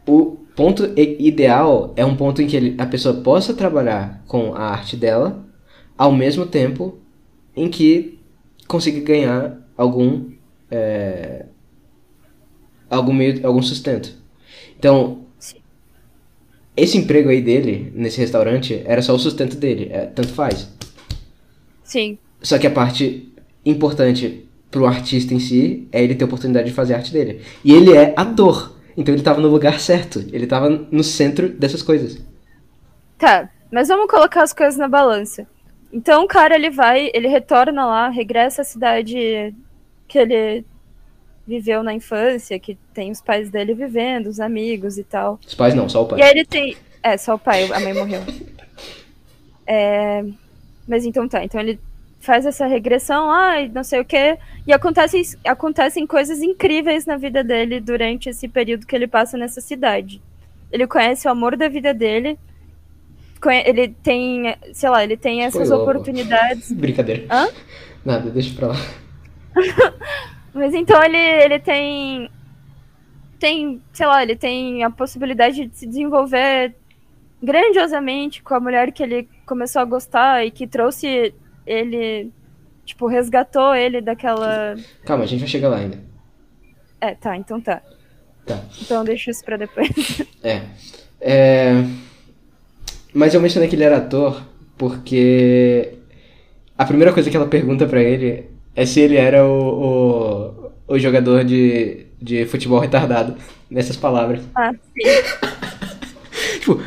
o 0.08 0.38
ponto 0.56 0.86
ideal 0.98 1.94
é 1.96 2.06
um 2.06 2.16
ponto 2.16 2.42
em 2.42 2.48
que 2.48 2.76
a 2.78 2.86
pessoa 2.86 3.22
possa 3.22 3.54
trabalhar 3.54 4.24
com 4.28 4.54
a 4.54 4.64
arte 4.64 4.96
dela, 4.96 5.46
ao 5.98 6.12
mesmo 6.12 6.46
tempo 6.46 6.98
em 7.56 7.70
que 7.70 8.20
consiga 8.68 9.00
ganhar 9.02 9.60
algum 9.78 10.32
é, 10.70 11.46
algum 12.90 13.14
meio, 13.14 13.46
algum 13.46 13.62
sustento. 13.62 14.16
Então, 14.78 15.24
esse 16.76 16.98
emprego 16.98 17.30
aí 17.30 17.42
dele 17.42 17.92
nesse 17.96 18.20
restaurante 18.20 18.82
era 18.86 19.02
só 19.02 19.14
o 19.14 19.20
sustento 19.20 19.56
dele, 19.56 19.90
é, 19.92 20.06
tanto 20.08 20.30
faz. 20.30 20.72
Sim. 21.84 22.18
Só 22.42 22.58
que 22.58 22.66
a 22.66 22.72
parte 22.72 23.32
importante 23.66 24.46
pro 24.74 24.88
artista 24.88 25.36
em 25.36 25.40
si 25.40 25.88
é 25.92 26.04
ele 26.04 26.16
ter 26.16 26.24
a 26.24 26.28
oportunidade 26.28 26.68
de 26.68 26.74
fazer 26.74 26.96
a 26.96 26.98
arte 26.98 27.14
dele. 27.14 27.42
E 27.64 27.72
ele 27.72 27.96
é 27.96 28.12
ator. 28.18 28.76
Então 28.98 29.14
ele 29.14 29.24
tava 29.24 29.40
no 29.40 29.48
lugar 29.48 29.80
certo. 29.80 30.26
Ele 30.34 30.48
tava 30.48 30.68
no 30.68 31.04
centro 31.04 31.48
dessas 31.48 31.84
coisas. 31.84 32.20
Tá, 33.20 33.50
mas 33.72 33.88
vamos 33.88 34.10
colocar 34.10 34.42
as 34.42 34.52
coisas 34.52 34.76
na 34.76 34.88
balança. 34.88 35.46
Então 35.92 36.24
o 36.24 36.28
cara 36.28 36.56
ele 36.56 36.72
vai, 36.72 37.12
ele 37.14 37.28
retorna 37.28 37.86
lá, 37.86 38.10
regressa 38.10 38.64
à 38.64 38.66
cidade 38.66 39.54
que 40.08 40.18
ele 40.18 40.66
viveu 41.46 41.84
na 41.84 41.94
infância, 41.94 42.58
que 42.58 42.76
tem 42.96 43.12
os 43.12 43.22
pais 43.22 43.52
dele 43.52 43.76
vivendo, 43.76 44.26
os 44.26 44.40
amigos 44.40 44.98
e 44.98 45.04
tal. 45.04 45.40
Os 45.46 45.54
pais 45.54 45.76
não, 45.76 45.88
só 45.88 46.02
o 46.02 46.08
pai. 46.08 46.20
E 46.20 46.24
aí 46.24 46.32
ele 46.32 46.46
tem. 46.46 46.76
É, 47.04 47.16
só 47.16 47.36
o 47.36 47.40
pai, 47.40 47.72
a 47.72 47.80
mãe 47.80 47.94
morreu. 47.94 48.22
É, 49.66 50.26
Mas 50.86 51.06
então 51.06 51.26
tá, 51.26 51.42
então 51.42 51.62
ele 51.62 51.80
faz 52.24 52.46
essa 52.46 52.66
regressão 52.66 53.28
lá 53.28 53.60
e 53.60 53.70
não 53.70 53.84
sei 53.84 54.00
o 54.00 54.06
quê. 54.06 54.38
E 54.66 54.72
acontecem, 54.72 55.22
acontecem 55.46 56.08
coisas 56.08 56.42
incríveis 56.42 57.06
na 57.06 57.18
vida 57.18 57.44
dele 57.44 57.82
durante 57.82 58.30
esse 58.30 58.48
período 58.48 58.88
que 58.88 58.96
ele 58.96 59.08
passa 59.08 59.38
nessa 59.38 59.60
cidade. 59.60 60.22
Ele 60.72 60.88
conhece 60.88 61.28
o 61.28 61.32
amor 61.32 61.58
da 61.58 61.68
vida 61.68 61.94
dele. 61.94 62.40
Ele 63.66 63.90
tem, 64.02 64.56
sei 64.72 64.90
lá, 64.90 65.04
ele 65.04 65.18
tem 65.18 65.44
essas 65.44 65.70
logo. 65.70 65.84
oportunidades. 65.84 66.72
Brincadeira. 66.74 67.26
Hã? 67.30 67.50
Nada, 68.06 68.30
deixa 68.30 68.56
pra 68.56 68.68
lá. 68.68 68.76
Mas 70.54 70.74
então 70.74 71.04
ele, 71.04 71.18
ele 71.18 71.60
tem. 71.60 72.30
Tem, 73.38 73.82
sei 73.92 74.08
lá, 74.08 74.24
ele 74.24 74.38
tem 74.38 74.84
a 74.86 74.90
possibilidade 74.90 75.66
de 75.68 75.78
se 75.78 75.86
desenvolver 75.86 76.74
grandiosamente 77.42 78.42
com 78.42 78.54
a 78.54 78.60
mulher 78.62 78.94
que 78.94 79.04
ele 79.04 79.28
começou 79.46 79.82
a 79.82 79.86
gostar 79.86 80.46
e 80.46 80.52
que 80.52 80.66
trouxe 80.66 81.36
ele. 81.66 82.32
Tipo, 82.86 83.08
resgatou 83.08 83.74
ele 83.74 84.02
daquela. 84.02 84.76
Calma, 85.06 85.24
a 85.24 85.28
gente 85.28 85.40
vai 85.40 85.48
chegar 85.50 85.70
lá 85.70 85.78
ainda. 85.78 85.98
É, 87.00 87.16
tá, 87.16 87.36
então 87.38 87.60
tá. 87.62 87.82
Tá. 88.46 88.60
Então 88.82 89.04
deixa 89.04 89.32
isso 89.32 89.44
pra 89.44 89.58
depois. 89.58 89.90
É. 90.44 90.62
É. 91.22 91.72
Mas 93.14 93.34
eu 93.34 93.40
mencionei 93.40 93.70
que 93.70 93.76
ele 93.76 93.84
era 93.86 93.98
ator 93.98 94.44
porque 94.78 95.94
a 96.78 96.84
primeira 96.84 97.14
coisa 97.14 97.30
que 97.30 97.38
ela 97.38 97.46
pergunta 97.46 97.86
pra 97.86 98.02
ele 98.02 98.50
é 98.76 98.86
se 98.86 99.00
ele 99.00 99.16
era 99.16 99.46
o, 99.46 100.72
o, 100.88 100.96
o 100.96 101.00
jogador 101.00 101.46
de, 101.46 102.08
de 102.22 102.46
futebol 102.46 102.80
retardado. 102.80 103.36
Nessas 103.70 103.96
palavras. 103.96 104.42
ah, 104.56 104.72
sim. 104.74 105.04
Tipo, 106.60 106.82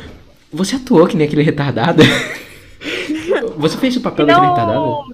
você 0.51 0.75
atuou 0.75 1.07
que 1.07 1.15
nem 1.17 1.27
aquele 1.27 1.43
retardado? 1.43 2.01
você 3.57 3.77
fez 3.77 3.95
o 3.97 4.01
papel 4.01 4.25
daquele 4.25 4.47
retardado? 4.47 4.79
Não, 4.79 5.05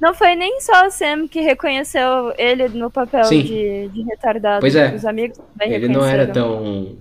não 0.00 0.14
foi 0.14 0.34
nem 0.34 0.60
só 0.60 0.86
a 0.86 0.90
Sam 0.90 1.28
que 1.28 1.40
reconheceu 1.40 2.32
ele 2.38 2.68
no 2.70 2.90
papel 2.90 3.24
Sim. 3.24 3.42
de, 3.42 3.88
de 3.88 4.02
retardado. 4.02 4.60
Pois 4.60 4.74
é. 4.76 4.94
Os 4.94 5.04
amigos 5.04 5.38
também 5.58 5.74
Ele 5.74 5.88
não 5.88 6.04
era 6.04 6.26
tão. 6.26 6.96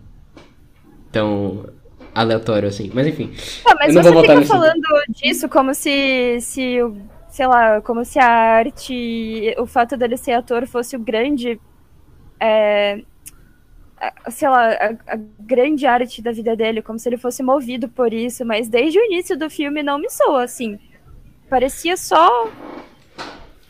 tão 1.11 1.65
aleatório 2.13 2.67
assim. 2.69 2.91
Mas 2.93 3.07
enfim. 3.07 3.31
Tá, 3.63 3.75
mas 3.79 3.93
não 3.93 4.01
você 4.03 4.11
fica 4.21 4.41
falando 4.43 4.81
disso 5.09 5.49
como 5.49 5.73
se, 5.73 6.39
se, 6.41 6.81
o- 6.81 6.97
sei 7.29 7.47
lá, 7.47 7.81
como 7.81 8.03
se 8.05 8.19
a 8.19 8.25
arte, 8.27 9.53
o 9.57 9.65
fato 9.65 9.97
dele 9.97 10.17
ser 10.17 10.33
ator 10.33 10.65
fosse 10.67 10.95
o 10.95 10.99
grande, 10.99 11.59
é, 12.39 13.01
sei 14.29 14.47
lá, 14.49 14.69
a, 14.71 15.13
a 15.13 15.17
grande 15.39 15.85
arte 15.85 16.21
da 16.21 16.31
vida 16.31 16.55
dele, 16.55 16.81
como 16.81 16.97
se 16.99 17.09
ele 17.09 17.17
fosse 17.17 17.43
movido 17.43 17.89
por 17.89 18.13
isso, 18.13 18.45
mas 18.45 18.69
desde 18.69 18.97
o 18.99 19.03
início 19.05 19.37
do 19.37 19.49
filme 19.49 19.83
não 19.83 19.97
me 19.99 20.09
soa 20.09 20.43
assim. 20.43 20.79
Parecia 21.49 21.97
só, 21.97 22.47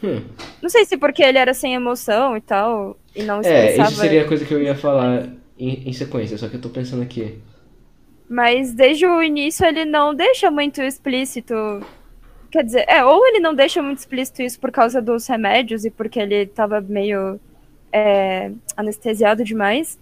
Hum. 0.04 0.22
não 0.62 0.70
sei 0.70 0.86
se 0.86 0.98
porque 0.98 1.22
ele 1.24 1.38
era 1.38 1.54
sem 1.54 1.74
emoção 1.74 2.38
e 2.38 2.42
tal, 2.42 2.98
e 3.16 3.24
não 3.24 3.42
É, 3.42 3.76
isso 3.78 3.96
seria 3.96 4.24
a 4.24 4.28
coisa 4.28 4.46
que 4.46 4.54
eu 4.54 4.62
ia 4.62 4.76
falar 4.76 5.28
em, 5.58 5.90
em 5.90 5.94
sequência, 5.94 6.38
só 6.38 6.48
que 6.48 6.56
eu 6.56 6.62
tô 6.62 6.70
pensando 6.70 7.04
aqui. 7.04 7.38
Mas 8.30 8.74
desde 8.74 9.06
o 9.06 9.22
início 9.22 9.66
ele 9.66 9.86
não 9.86 10.14
deixa 10.14 10.52
muito 10.52 10.82
explícito. 10.82 11.54
Quer 12.52 12.64
dizer, 12.64 12.86
é, 12.88 13.04
ou 13.04 13.26
ele 13.28 13.40
não 13.40 13.54
deixa 13.54 13.82
muito 13.82 13.98
explícito 14.00 14.42
isso 14.42 14.60
por 14.60 14.72
causa 14.72 15.02
dos 15.02 15.28
remédios 15.28 15.84
e 15.84 15.90
porque 15.90 16.20
ele 16.20 16.46
tava 16.46 16.80
meio 16.80 17.40
é, 17.92 18.52
anestesiado 18.78 19.44
demais. 19.44 20.00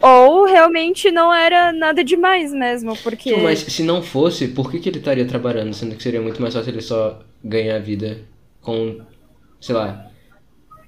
Ou 0.00 0.46
realmente 0.46 1.10
não 1.10 1.34
era 1.34 1.72
nada 1.72 2.04
demais 2.04 2.52
mesmo, 2.52 2.96
porque. 2.98 3.30
Tipo, 3.30 3.42
Mas 3.42 3.58
se 3.58 3.82
não 3.82 4.00
fosse, 4.02 4.48
por 4.48 4.70
que, 4.70 4.78
que 4.78 4.88
ele 4.88 4.98
estaria 4.98 5.26
trabalhando? 5.26 5.74
Sendo 5.74 5.96
que 5.96 6.02
seria 6.02 6.20
muito 6.20 6.40
mais 6.40 6.54
fácil 6.54 6.70
ele 6.70 6.80
só 6.80 7.20
ganhar 7.42 7.76
a 7.76 7.80
vida 7.80 8.20
com, 8.60 9.00
sei 9.60 9.74
lá, 9.74 10.08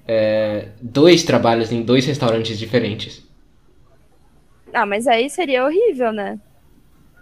é, 0.07 0.69
dois 0.81 1.23
trabalhos 1.23 1.71
em 1.71 1.81
dois 1.83 2.05
restaurantes 2.05 2.57
diferentes. 2.57 3.25
Ah, 4.73 4.85
mas 4.85 5.07
aí 5.07 5.29
seria 5.29 5.65
horrível, 5.65 6.13
né? 6.13 6.39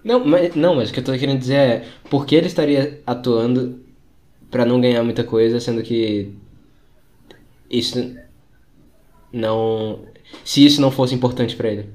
Não, 0.04 0.23
mas, 0.23 0.56
não, 0.56 0.75
mas 0.75 0.89
o 0.89 0.93
que 0.93 0.99
eu 0.99 1.04
tô 1.04 1.12
querendo 1.17 1.39
dizer 1.39 1.56
é, 1.56 1.86
por 2.10 2.25
que 2.25 2.36
ele 2.36 2.47
estaria 2.47 3.02
atuando 3.06 3.84
pra 4.49 4.65
não 4.65 4.80
ganhar 4.80 5.04
muita 5.04 5.23
coisa, 5.23 5.60
sendo 5.60 5.82
que 5.84 6.34
isso 7.69 8.15
não... 9.32 9.99
Se 10.44 10.65
isso 10.65 10.82
não 10.82 10.92
fosse 10.92 11.13
importante 11.15 11.56
pra 11.56 11.70
ele. 11.70 11.89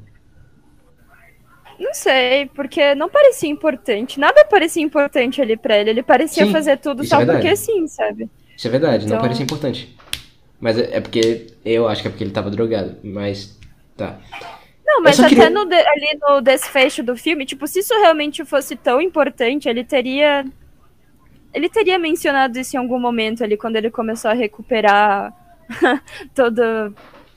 Não 1.79 1.93
sei, 1.93 2.47
porque 2.55 2.95
não 2.95 3.09
parecia 3.09 3.49
importante. 3.49 4.19
Nada 4.21 4.45
parecia 4.45 4.83
importante 4.83 5.43
ali 5.43 5.57
pra 5.57 5.77
ele. 5.77 5.91
Ele 5.91 6.03
parecia 6.03 6.47
Sim, 6.47 6.53
fazer 6.53 6.79
tudo 6.79 7.05
só 7.05 7.21
é 7.21 7.27
porque 7.27 7.57
sim, 7.57 7.87
sabe? 7.89 8.31
Isso 8.57 8.69
é 8.69 8.71
verdade, 8.71 9.01
não 9.07 9.15
Então- 9.17 9.21
parece 9.21 9.43
importante. 9.43 9.97
Mas 10.61 10.79
é 10.79 10.97
é 10.97 11.01
porque, 11.01 11.49
eu 11.65 11.89
acho 11.89 12.01
que 12.01 12.09
é 12.09 12.11
porque 12.11 12.23
ele 12.25 12.31
tava 12.31 12.49
drogado, 12.51 12.97
mas 13.03 13.59
tá. 13.97 14.19
Não, 14.87 15.03
mas 15.03 15.19
até 15.19 15.31
queria- 15.31 15.51
no 15.51 15.65
de- 15.65 15.75
ali 15.75 16.19
no 16.23 16.41
desfecho 16.41 17.03
do 17.03 17.17
filme, 17.17 17.45
tipo, 17.45 17.67
se 17.67 17.81
isso 17.81 17.93
realmente 17.95 18.45
fosse 18.45 18.77
tão 18.77 19.01
importante, 19.01 19.69
ele 19.69 19.83
teria. 19.85 20.45
Ele 21.53 21.69
teria 21.69 21.99
mencionado 21.99 22.59
isso 22.59 22.77
em 22.77 22.79
algum 22.79 22.99
momento 23.01 23.43
ali, 23.43 23.57
quando 23.57 23.77
ele 23.77 23.91
começou 23.91 24.31
a 24.31 24.35
recuperar 24.35 25.33
toda, 26.35 26.93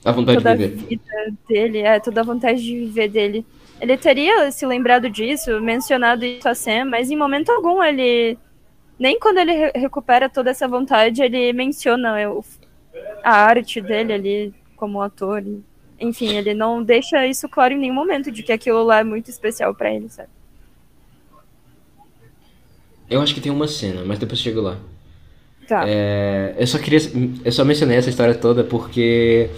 A 0.08 0.12
vontade 0.12 0.38
toda 0.38 0.50
a 0.50 0.56
de 0.56 0.66
viver. 0.66 0.86
vida 0.88 1.34
dele, 1.48 1.78
é, 1.80 2.00
toda 2.00 2.20
a 2.20 2.24
vontade 2.24 2.62
de 2.62 2.74
viver 2.78 3.08
dele. 3.08 3.44
Ele 3.80 3.96
teria 3.96 4.50
se 4.50 4.66
lembrado 4.66 5.08
disso, 5.08 5.60
mencionado 5.60 6.24
isso 6.24 6.48
a 6.48 6.54
Sam, 6.54 6.86
mas 6.86 7.10
em 7.10 7.16
momento 7.16 7.50
algum 7.50 7.82
ele. 7.82 8.36
Nem 8.98 9.18
quando 9.20 9.38
ele 9.38 9.52
re- 9.52 9.72
recupera 9.76 10.28
toda 10.28 10.50
essa 10.50 10.66
vontade, 10.66 11.22
ele 11.22 11.52
menciona 11.52 12.28
o- 12.30 12.44
a 13.22 13.32
arte 13.32 13.80
dele 13.80 14.12
ali 14.12 14.54
como 14.76 15.00
ator. 15.00 15.44
Enfim, 16.00 16.34
ele 16.36 16.54
não 16.54 16.82
deixa 16.82 17.26
isso 17.26 17.48
claro 17.48 17.74
em 17.74 17.78
nenhum 17.78 17.94
momento 17.94 18.30
de 18.32 18.42
que 18.42 18.52
aquilo 18.52 18.82
lá 18.84 18.98
é 19.00 19.04
muito 19.04 19.30
especial 19.30 19.74
pra 19.74 19.92
ele, 19.92 20.08
sabe? 20.08 20.28
Eu 23.08 23.20
acho 23.22 23.34
que 23.34 23.40
tem 23.40 23.50
uma 23.52 23.66
cena, 23.68 24.02
mas 24.04 24.18
depois 24.18 24.38
eu 24.40 24.44
chego 24.44 24.60
lá. 24.60 24.76
Tá. 25.66 25.84
É, 25.86 26.54
eu 26.58 26.66
só 26.66 26.78
queria. 26.78 26.98
Eu 27.44 27.52
só 27.52 27.64
mencionei 27.64 27.96
essa 27.96 28.10
história 28.10 28.34
toda 28.34 28.64
porque. 28.64 29.50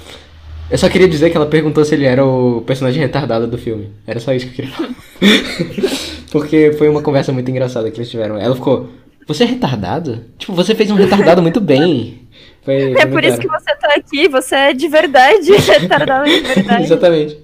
Eu 0.71 0.79
só 0.79 0.89
queria 0.89 1.09
dizer 1.09 1.31
que 1.31 1.37
ela 1.37 1.47
perguntou 1.47 1.85
se 1.85 1.95
ele 1.95 2.05
era 2.05 2.25
o 2.25 2.63
personagem 2.63 3.03
retardado 3.03 3.47
do 3.47 3.59
filme. 3.59 3.91
Era 4.07 4.21
só 4.21 4.33
isso 4.33 4.47
que 4.47 4.63
eu 4.63 4.67
queria 4.67 4.71
falar. 4.71 4.95
porque 6.31 6.73
foi 6.79 6.89
uma 6.89 7.03
conversa 7.03 7.33
muito 7.33 7.51
engraçada 7.51 7.91
que 7.91 7.99
eles 7.99 8.11
tiveram. 8.11 8.39
Ela 8.39 8.55
ficou. 8.55 8.89
Você 9.27 9.43
é 9.43 9.47
retardado? 9.47 10.25
Tipo, 10.39 10.55
você 10.55 10.75
fez 10.75 10.91
um 10.91 10.95
retardado 10.95 11.43
muito 11.43 11.61
bem. 11.61 12.19
Foi, 12.63 12.93
É 12.93 13.07
por 13.07 13.25
isso 13.25 13.39
que 13.39 13.49
você 13.49 13.75
tá 13.77 13.95
aqui, 13.97 14.29
você 14.29 14.55
é 14.55 14.73
de 14.75 14.87
verdade, 14.87 15.51
retardado 15.81 16.29
de 16.29 16.41
verdade. 16.41 16.85
Exatamente. 16.85 17.39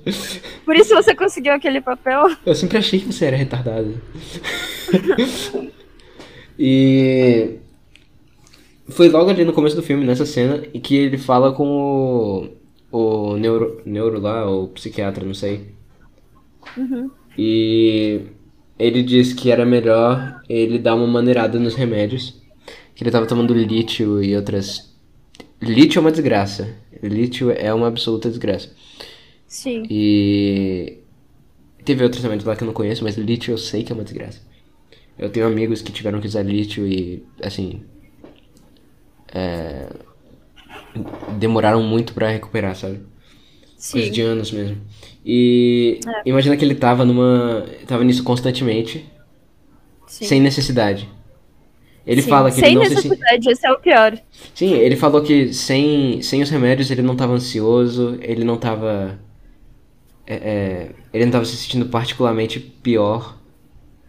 Por 0.62 0.76
isso 0.76 0.94
você 0.94 1.14
conseguiu 1.14 1.54
aquele 1.54 1.80
papel. 1.80 2.30
Eu 2.44 2.54
sempre 2.54 2.76
achei 2.76 3.00
que 3.00 3.06
você 3.06 3.24
era 3.24 3.34
retardado. 3.34 3.98
e 6.58 7.54
foi 8.88 9.08
logo 9.08 9.30
ali 9.30 9.42
no 9.44 9.54
começo 9.54 9.74
do 9.74 9.82
filme, 9.82 10.04
nessa 10.04 10.26
cena, 10.26 10.62
em 10.72 10.80
que 10.80 10.94
ele 10.94 11.16
fala 11.16 11.52
com 11.52 11.66
o, 11.66 12.48
o 12.96 13.36
neuro, 13.36 13.80
neuro 13.84 14.20
lá, 14.20 14.44
ou 14.46 14.68
psiquiatra, 14.68 15.24
não 15.24 15.34
sei. 15.34 15.74
E 17.38 18.22
ele 18.78 19.02
disse 19.02 19.34
que 19.34 19.50
era 19.50 19.64
melhor 19.64 20.42
ele 20.48 20.78
dar 20.78 20.94
uma 20.94 21.06
maneirada 21.06 21.58
nos 21.58 21.74
remédios. 21.74 22.42
Que 22.94 23.02
ele 23.02 23.10
tava 23.10 23.26
tomando 23.26 23.54
lítio 23.54 24.22
e 24.22 24.34
outras. 24.34 24.94
Lítio 25.60 25.98
é 25.98 26.00
uma 26.00 26.10
desgraça. 26.10 26.76
Lítio 27.02 27.50
é 27.50 27.72
uma 27.72 27.88
absoluta 27.88 28.28
desgraça. 28.28 28.70
Sim. 29.46 29.84
E. 29.90 30.98
Teve 31.84 32.02
outros 32.02 32.22
remédios 32.22 32.46
lá 32.46 32.56
que 32.56 32.62
eu 32.62 32.66
não 32.66 32.74
conheço, 32.74 33.04
mas 33.04 33.16
lítio 33.16 33.52
eu 33.52 33.58
sei 33.58 33.84
que 33.84 33.92
é 33.92 33.94
uma 33.94 34.04
desgraça. 34.04 34.40
Eu 35.18 35.30
tenho 35.30 35.46
amigos 35.46 35.80
que 35.82 35.92
tiveram 35.92 36.20
que 36.20 36.26
usar 36.26 36.42
lítio 36.42 36.86
e, 36.86 37.22
assim. 37.42 37.82
É... 39.32 39.88
Demoraram 41.38 41.82
muito 41.82 42.12
pra 42.12 42.28
recuperar, 42.30 42.74
sabe? 42.76 43.00
Coisa 43.92 44.06
Sim. 44.06 44.12
de 44.12 44.20
anos 44.22 44.50
mesmo. 44.52 44.78
E 45.24 46.00
É. 46.06 46.22
imagina 46.28 46.56
que 46.56 46.64
ele 46.64 46.74
tava 46.74 47.04
numa. 47.04 47.64
tava 47.86 48.02
nisso 48.04 48.22
constantemente, 48.24 49.04
Sim. 50.06 50.24
sem 50.24 50.40
necessidade. 50.40 51.08
Ele 52.06 52.22
Sim. 52.22 52.30
fala 52.30 52.50
que 52.50 52.56
Sem 52.60 52.66
ele 52.66 52.74
não 52.76 52.84
se. 52.84 52.94
necessidade, 52.94 53.50
esse 53.50 53.66
é 53.66 53.72
o 53.72 53.78
pior. 53.80 54.16
Sim, 54.54 54.72
ele 54.74 54.94
falou 54.96 55.22
que 55.22 55.52
sem, 55.52 56.22
sem 56.22 56.40
os 56.40 56.48
remédios 56.50 56.90
ele 56.90 57.02
não 57.02 57.16
tava 57.16 57.32
ansioso, 57.32 58.16
ele 58.22 58.44
não 58.44 58.56
tava. 58.56 59.18
é, 60.26 60.34
é, 60.34 60.90
ele 61.12 61.24
não 61.24 61.32
tava 61.32 61.44
se 61.44 61.56
sentindo 61.56 61.86
particularmente 61.86 62.58
pior. 62.60 63.36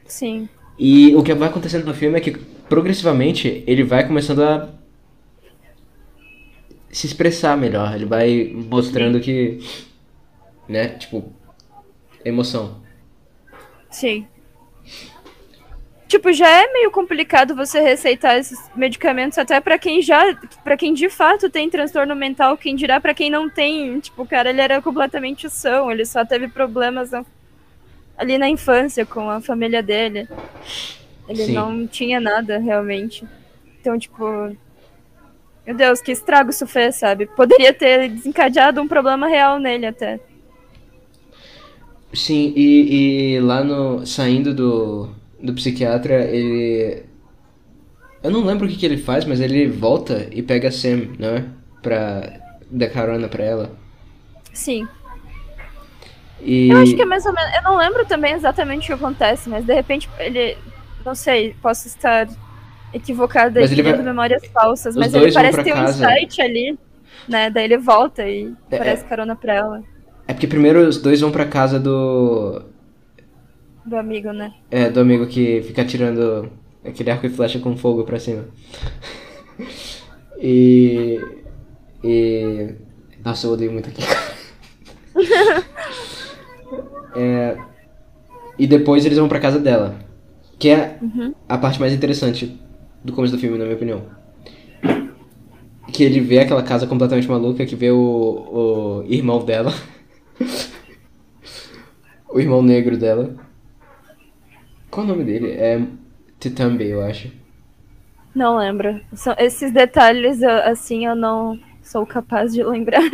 Sim. 0.05 0.47
E 0.79 1.15
o 1.15 1.23
que 1.23 1.33
vai 1.33 1.49
acontecendo 1.49 1.85
no 1.85 1.93
filme 1.93 2.17
é 2.17 2.21
que 2.21 2.31
progressivamente 2.69 3.63
ele 3.67 3.83
vai 3.83 4.05
começando 4.05 4.41
a 4.43 4.69
se 6.91 7.05
expressar 7.07 7.57
melhor. 7.57 7.93
Ele 7.95 8.05
vai 8.05 8.51
mostrando 8.53 9.19
que. 9.19 9.59
Né? 10.67 10.89
Tipo. 10.89 11.31
Emoção. 12.25 12.81
Sim. 13.89 14.27
Tipo, 16.07 16.31
já 16.31 16.47
é 16.49 16.71
meio 16.71 16.89
complicado 16.89 17.53
você 17.53 17.81
receitar 17.81 18.37
esses 18.37 18.57
medicamentos 18.75 19.37
até 19.37 19.59
pra 19.59 19.77
quem 19.77 20.01
já, 20.01 20.23
para 20.63 20.77
quem 20.77 20.93
de 20.93 21.09
fato 21.09 21.49
tem 21.49 21.69
transtorno 21.69 22.15
mental, 22.15 22.57
quem 22.57 22.75
dirá 22.77 22.99
pra 23.01 23.13
quem 23.13 23.29
não 23.29 23.49
tem. 23.49 23.99
Tipo, 23.99 24.23
o 24.23 24.27
cara 24.27 24.49
ele 24.49 24.61
era 24.61 24.81
completamente 24.81 25.49
são, 25.49 25.91
ele 25.91 26.05
só 26.05 26.23
teve 26.25 26.47
problemas 26.47 27.11
na- 27.11 27.25
ali 28.17 28.37
na 28.37 28.47
infância 28.49 29.05
com 29.05 29.29
a 29.29 29.41
família 29.41 29.83
dele. 29.83 30.29
Ele 31.27 31.43
Sim. 31.45 31.53
não 31.53 31.85
tinha 31.85 32.21
nada 32.21 32.57
realmente. 32.57 33.25
Então, 33.81 33.99
tipo, 33.99 34.55
meu 35.67 35.75
Deus, 35.75 35.99
que 35.99 36.13
estrago 36.13 36.49
isso 36.49 36.65
fez, 36.65 36.95
sabe? 36.95 37.25
Poderia 37.25 37.73
ter 37.73 38.07
desencadeado 38.07 38.81
um 38.81 38.87
problema 38.87 39.27
real 39.27 39.59
nele 39.59 39.85
até. 39.85 40.17
Sim, 42.13 42.53
e, 42.55 43.33
e 43.35 43.39
lá 43.41 43.61
no. 43.65 44.05
saindo 44.05 44.53
do, 44.53 45.09
do 45.43 45.53
psiquiatra, 45.53 46.23
ele. 46.23 47.03
Eu 48.23 48.31
não 48.31 48.45
lembro 48.45 48.65
o 48.65 48.69
que, 48.69 48.77
que 48.77 48.85
ele 48.85 48.97
faz, 48.97 49.25
mas 49.25 49.41
ele 49.41 49.67
volta 49.67 50.29
e 50.31 50.41
pega 50.41 50.69
a 50.69 50.71
Sam, 50.71 51.09
não 51.19 51.29
é? 51.35 51.45
Pra 51.81 52.39
dar 52.71 52.87
carona 52.87 53.27
pra 53.27 53.43
ela. 53.43 53.71
Sim. 54.53 54.87
E. 56.41 56.69
Eu 56.69 56.77
acho 56.77 56.95
que 56.95 57.01
é 57.01 57.05
mais 57.05 57.25
ou 57.25 57.33
menos. 57.33 57.53
Eu 57.55 57.63
não 57.63 57.75
lembro 57.75 58.05
também 58.05 58.33
exatamente 58.33 58.85
o 58.85 58.87
que 58.87 58.93
acontece, 58.93 59.49
mas 59.49 59.65
de 59.65 59.73
repente 59.73 60.09
ele. 60.17 60.57
Não 61.05 61.13
sei, 61.13 61.55
posso 61.61 61.87
estar 61.87 62.27
equivocada 62.93 63.59
Mas 63.61 63.71
e 63.71 63.73
ele 63.73 63.83
vai- 63.83 64.01
memórias 64.01 64.45
falsas, 64.47 64.95
Os 64.95 64.99
mas 64.99 65.13
ele 65.13 65.31
parece 65.31 65.63
ter 65.63 65.73
um 65.73 65.75
casa. 65.75 66.05
insight 66.13 66.41
ali, 66.41 66.77
né? 67.27 67.49
Daí 67.49 67.65
ele 67.65 67.77
volta 67.77 68.27
e 68.27 68.53
É, 68.71 68.77
parece 68.77 69.03
carona 69.05 69.35
pra 69.35 69.53
ela, 69.53 69.83
É 70.27 70.33
porque 70.33 70.47
primeiro 70.47 70.79
os 70.87 71.01
dois 71.01 71.19
vão 71.21 71.31
pra 71.31 71.45
casa 71.45 71.79
do. 71.79 72.61
do 73.85 73.95
amigo, 73.97 74.31
né? 74.33 74.53
É, 74.71 74.89
do 74.89 74.99
amigo 74.99 75.25
que 75.27 75.61
fica 75.63 75.83
tirando 75.85 76.49
aquele 76.85 77.11
arco 77.11 77.25
e 77.25 77.29
flecha 77.29 77.59
com 77.59 77.75
fogo 77.77 78.03
pra 78.03 78.19
cima. 78.19 78.45
E. 80.39 81.19
E. 82.03 82.75
Nossa, 83.25 83.47
eu 83.47 83.51
odeio 83.53 83.71
muito 83.71 83.89
aqui. 83.89 84.03
É, 87.15 87.57
e 88.59 88.67
depois 88.67 89.05
eles 89.05 89.17
vão 89.17 89.27
pra 89.27 89.39
casa 89.39 89.57
dela. 89.59 89.95
Que 90.59 90.69
é 90.69 90.97
Uhum. 91.01 91.33
a 91.47 91.57
parte 91.57 91.79
mais 91.79 91.93
interessante 91.93 92.59
do 93.07 93.13
começo 93.13 93.33
do 93.33 93.39
filme, 93.39 93.57
na 93.57 93.63
minha 93.63 93.75
opinião. 93.75 94.03
Que 95.91 96.03
ele 96.03 96.19
vê 96.19 96.39
aquela 96.39 96.61
casa 96.61 96.85
completamente 96.85 97.27
maluca, 97.27 97.65
que 97.65 97.75
vê 97.75 97.89
o, 97.89 97.97
o 97.97 99.03
irmão 99.07 99.43
dela. 99.43 99.73
o 102.29 102.39
irmão 102.39 102.61
negro 102.61 102.97
dela. 102.97 103.35
Qual 104.91 105.05
o 105.05 105.09
nome 105.09 105.23
dele? 105.23 105.51
É 105.51 105.81
Titambe, 106.39 106.85
eu 106.85 107.01
acho. 107.01 107.31
Não 108.35 108.57
lembro. 108.57 108.99
São, 109.13 109.33
esses 109.39 109.71
detalhes, 109.71 110.41
eu- 110.41 110.49
assim, 110.63 111.05
eu 111.05 111.15
não 111.15 111.57
sou 111.81 112.05
capaz 112.05 112.53
de 112.53 112.63
lembrar. 112.63 113.01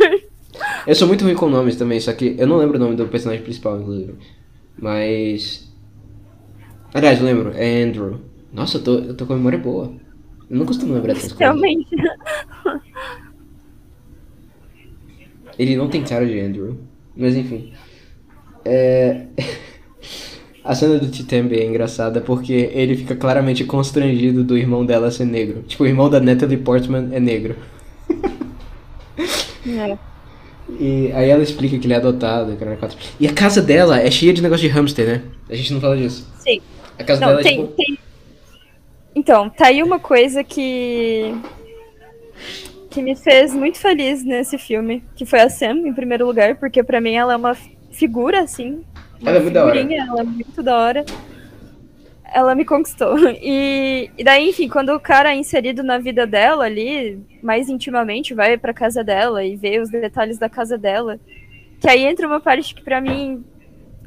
Eu 0.86 0.94
sou 0.94 1.08
muito 1.08 1.24
ruim 1.24 1.34
com 1.34 1.48
nomes 1.48 1.74
também, 1.74 1.98
só 1.98 2.12
que 2.12 2.36
eu 2.38 2.46
não 2.46 2.58
lembro 2.58 2.76
o 2.76 2.78
nome 2.80 2.94
do 2.94 3.08
personagem 3.08 3.42
principal, 3.42 3.80
inclusive. 3.80 4.14
Mas. 4.78 5.68
Aliás, 6.94 7.18
eu 7.18 7.26
lembro, 7.26 7.50
é 7.56 7.82
Andrew. 7.82 8.20
Nossa, 8.54 8.78
eu 8.78 8.82
tô, 8.84 8.94
eu 8.98 9.14
tô 9.16 9.26
com 9.26 9.32
a 9.32 9.36
memória 9.36 9.58
boa. 9.58 9.92
Eu 10.48 10.56
não 10.56 10.64
costumo 10.64 10.94
lembrar 10.94 11.14
dessas 11.14 11.32
coisas. 11.32 11.40
Realmente. 11.40 11.88
Ele 15.58 15.76
não 15.76 15.88
tem 15.88 16.04
cara 16.04 16.24
de 16.24 16.38
Andrew. 16.40 16.78
Mas 17.16 17.36
enfim. 17.36 17.72
É... 18.64 19.26
A 20.64 20.74
cena 20.74 20.98
do 20.98 21.10
Titembe 21.10 21.58
é 21.58 21.66
engraçada 21.66 22.22
porque 22.22 22.70
ele 22.72 22.96
fica 22.96 23.14
claramente 23.14 23.64
constrangido 23.64 24.42
do 24.42 24.56
irmão 24.56 24.86
dela 24.86 25.10
ser 25.10 25.26
negro. 25.26 25.62
Tipo, 25.66 25.84
o 25.84 25.86
irmão 25.86 26.08
da 26.08 26.18
Natalie 26.20 26.56
Portman 26.56 27.10
é 27.12 27.20
negro. 27.20 27.56
É. 29.66 29.96
E 30.78 31.10
aí 31.12 31.30
ela 31.30 31.42
explica 31.42 31.78
que 31.78 31.86
ele 31.86 31.94
é 31.94 31.96
adotado. 31.96 32.54
E 33.18 33.26
a 33.26 33.32
casa 33.32 33.62
dela 33.62 33.98
é 33.98 34.10
cheia 34.10 34.32
de 34.32 34.42
negócio 34.42 34.68
de 34.68 34.74
hamster, 34.74 35.06
né? 35.06 35.22
A 35.48 35.54
gente 35.54 35.72
não 35.72 35.80
fala 35.80 35.96
disso. 35.96 36.30
Sim. 36.38 36.60
A 36.98 37.04
casa 37.04 37.20
Não, 37.20 37.28
dela 37.28 37.40
é 37.40 37.42
tem, 37.42 37.62
tipo. 37.62 37.72
tem. 37.74 37.98
Então, 39.14 39.48
tá 39.48 39.66
aí 39.68 39.82
uma 39.82 39.98
coisa 39.98 40.42
que. 40.42 41.34
que 42.90 43.00
me 43.02 43.14
fez 43.16 43.54
muito 43.54 43.78
feliz 43.78 44.24
nesse 44.24 44.58
filme, 44.58 45.02
que 45.14 45.24
foi 45.24 45.40
a 45.40 45.48
Sam, 45.48 45.86
em 45.86 45.92
primeiro 45.94 46.26
lugar, 46.26 46.56
porque 46.56 46.82
pra 46.82 47.00
mim 47.00 47.14
ela 47.14 47.32
é 47.32 47.36
uma 47.36 47.56
figura, 47.90 48.40
assim. 48.42 48.84
uma 49.20 49.30
Ela 49.30 49.38
é 49.38 49.40
muito 49.40 49.54
da 49.54 49.64
hora. 49.64 49.74
figurinha, 49.76 50.06
Ela 50.08 50.20
é 50.20 50.24
muito 50.24 50.62
da 50.62 50.76
hora. 50.76 51.04
Ela 52.32 52.54
me 52.54 52.64
conquistou. 52.64 53.14
E, 53.40 54.10
e 54.18 54.24
daí, 54.24 54.48
enfim, 54.50 54.68
quando 54.68 54.90
o 54.90 55.00
cara 55.00 55.32
é 55.32 55.36
inserido 55.36 55.82
na 55.84 55.98
vida 55.98 56.26
dela 56.26 56.64
ali, 56.64 57.18
mais 57.42 57.68
intimamente, 57.68 58.34
vai 58.34 58.56
pra 58.58 58.74
casa 58.74 59.04
dela 59.04 59.44
e 59.44 59.54
vê 59.54 59.78
os 59.78 59.90
detalhes 59.90 60.38
da 60.38 60.48
casa 60.48 60.76
dela. 60.76 61.18
Que 61.80 61.88
aí 61.88 62.04
entra 62.04 62.26
uma 62.26 62.40
parte 62.40 62.74
que 62.74 62.82
pra 62.82 63.00
mim 63.00 63.44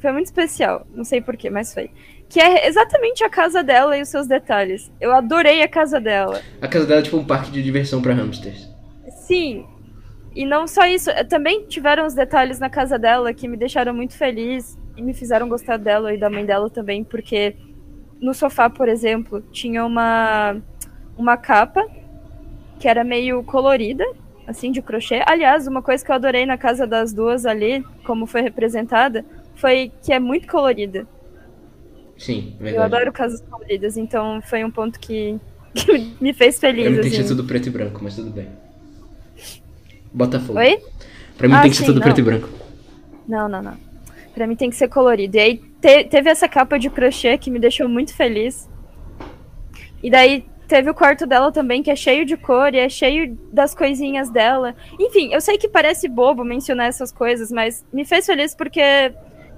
foi 0.01 0.11
muito 0.11 0.25
especial. 0.25 0.85
Não 0.93 1.03
sei 1.05 1.21
porquê, 1.21 1.49
mas 1.49 1.73
foi. 1.73 1.89
Que 2.29 2.39
é 2.39 2.67
exatamente 2.67 3.23
a 3.23 3.29
casa 3.29 3.63
dela 3.63 3.97
e 3.97 4.01
os 4.01 4.09
seus 4.09 4.27
detalhes. 4.27 4.91
Eu 4.99 5.13
adorei 5.13 5.61
a 5.61 5.67
casa 5.67 5.99
dela. 5.99 6.41
A 6.61 6.67
casa 6.67 6.85
dela 6.85 6.99
é 6.99 7.03
tipo 7.03 7.17
um 7.17 7.25
parque 7.25 7.51
de 7.51 7.63
diversão 7.63 8.01
pra 8.01 8.13
hamsters. 8.13 8.69
Sim. 9.09 9.65
E 10.35 10.45
não 10.45 10.67
só 10.67 10.85
isso, 10.85 11.09
eh, 11.09 11.23
também 11.23 11.65
tiveram 11.65 12.05
os 12.05 12.13
detalhes 12.13 12.59
na 12.59 12.69
casa 12.69 12.99
dela 12.99 13.33
que 13.33 13.47
me 13.47 13.57
deixaram 13.57 13.93
muito 13.93 14.15
feliz 14.15 14.77
e 14.95 15.01
me 15.01 15.13
fizeram 15.13 15.49
gostar 15.49 15.77
dela 15.77 16.13
e 16.13 16.17
da 16.17 16.29
mãe 16.29 16.45
dela 16.45 16.69
também, 16.69 17.03
porque 17.03 17.55
no 18.21 18.33
sofá, 18.33 18.69
por 18.69 18.87
exemplo, 18.87 19.41
tinha 19.51 19.85
uma 19.85 20.57
uma 21.17 21.35
capa 21.35 21.87
que 22.79 22.87
era 22.87 23.03
meio 23.03 23.43
colorida, 23.43 24.05
assim, 24.45 24.71
de 24.71 24.81
crochê. 24.81 25.23
Aliás, 25.25 25.67
uma 25.67 25.81
coisa 25.81 26.05
que 26.05 26.11
eu 26.11 26.15
adorei 26.15 26.45
na 26.45 26.57
casa 26.57 26.85
das 26.85 27.11
duas 27.11 27.45
ali, 27.45 27.83
como 28.05 28.27
foi 28.27 28.41
representada, 28.41 29.25
foi 29.55 29.91
que 30.03 30.13
é 30.13 30.19
muito 30.19 30.47
colorida. 30.47 31.07
Sim, 32.17 32.53
Eu 32.59 32.63
verdade. 32.65 32.95
adoro 32.95 33.11
casas 33.13 33.41
coloridas, 33.41 33.95
então 33.97 34.41
foi 34.41 34.63
um 34.63 34.71
ponto 34.71 34.99
que, 34.99 35.37
que 35.75 36.13
me 36.19 36.33
fez 36.33 36.59
feliz, 36.59 36.83
Pra 36.85 36.91
mim 36.91 37.01
tem 37.01 37.09
que 37.11 37.15
ser 37.15 37.21
assim. 37.23 37.29
tudo 37.35 37.43
preto 37.45 37.67
e 37.67 37.69
branco, 37.71 37.99
mas 38.03 38.15
tudo 38.15 38.29
bem. 38.31 38.47
Botafogo. 40.13 40.59
Oi? 40.59 40.79
Pra 41.37 41.47
mim 41.47 41.53
Ah, 41.55 41.61
tem 41.61 41.71
que 41.71 41.77
ser 41.77 41.81
sim, 41.83 41.87
tudo 41.87 41.99
não. 41.99 42.03
preto 42.03 42.19
e 42.19 42.23
branco. 42.23 42.49
Não, 43.27 43.47
não, 43.47 43.61
não. 43.61 43.77
Pra 44.33 44.47
mim 44.47 44.55
tem 44.55 44.69
que 44.69 44.75
ser 44.75 44.87
colorido. 44.87 45.35
E 45.37 45.39
aí 45.39 45.57
te- 45.81 46.05
teve 46.05 46.29
essa 46.29 46.47
capa 46.47 46.77
de 46.79 46.89
crochê 46.89 47.37
que 47.37 47.51
me 47.51 47.59
deixou 47.59 47.87
muito 47.89 48.13
feliz. 48.15 48.67
E 50.01 50.09
daí 50.09 50.45
teve 50.67 50.89
o 50.89 50.93
quarto 50.93 51.25
dela 51.25 51.51
também, 51.51 51.81
que 51.83 51.89
é 51.91 51.95
cheio 51.95 52.25
de 52.25 52.37
cor 52.37 52.73
e 52.73 52.77
é 52.79 52.89
cheio 52.89 53.37
das 53.51 53.73
coisinhas 53.75 54.29
dela. 54.29 54.75
Enfim, 54.99 55.33
eu 55.33 55.41
sei 55.41 55.57
que 55.57 55.67
parece 55.67 56.07
bobo 56.07 56.43
mencionar 56.43 56.87
essas 56.87 57.11
coisas, 57.11 57.51
mas 57.51 57.85
me 57.91 58.05
fez 58.05 58.25
feliz 58.25 58.55
porque 58.55 58.81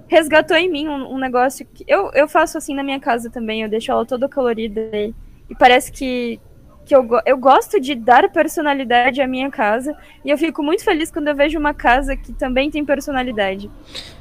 resgatou 0.09 0.57
em 0.57 0.69
mim 0.69 0.87
um, 0.89 1.13
um 1.13 1.17
negócio 1.17 1.65
que. 1.73 1.85
Eu, 1.87 2.11
eu 2.13 2.27
faço 2.27 2.57
assim 2.57 2.75
na 2.75 2.83
minha 2.83 2.99
casa 2.99 3.29
também, 3.29 3.61
eu 3.61 3.69
deixo 3.69 3.91
ela 3.91 4.05
toda 4.05 4.27
colorida. 4.27 4.81
E, 4.93 5.13
e 5.49 5.55
parece 5.55 5.91
que. 5.91 6.39
Que 6.85 6.95
eu, 6.95 7.07
eu 7.23 7.37
gosto 7.37 7.79
de 7.79 7.93
dar 7.93 8.27
personalidade 8.31 9.21
à 9.21 9.27
minha 9.27 9.51
casa. 9.51 9.95
E 10.25 10.29
eu 10.31 10.37
fico 10.37 10.63
muito 10.63 10.83
feliz 10.83 11.11
quando 11.11 11.27
eu 11.27 11.35
vejo 11.35 11.57
uma 11.59 11.73
casa 11.73 12.15
que 12.17 12.33
também 12.33 12.71
tem 12.71 12.83
personalidade. 12.83 13.67
Não 13.67 13.73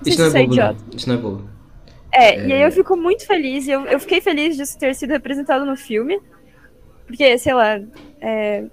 Isso 0.04 0.18
não 0.20 0.26
é 0.26 0.42
é 0.42 0.46
bobo, 0.46 0.56
não. 0.56 0.76
Isso 0.94 1.08
não 1.08 1.14
é 1.16 1.18
bobo. 1.18 1.50
É, 2.12 2.46
e 2.46 2.52
aí 2.52 2.62
eu 2.62 2.70
fico 2.72 2.96
muito 2.96 3.26
feliz, 3.26 3.66
e 3.66 3.70
eu, 3.70 3.84
eu 3.86 3.98
fiquei 4.00 4.20
feliz 4.20 4.56
disso 4.56 4.78
ter 4.78 4.94
sido 4.94 5.10
representado 5.10 5.64
no 5.64 5.76
filme. 5.76 6.20
Porque, 7.06 7.38
sei 7.38 7.54
lá, 7.54 7.80
é... 8.20 8.64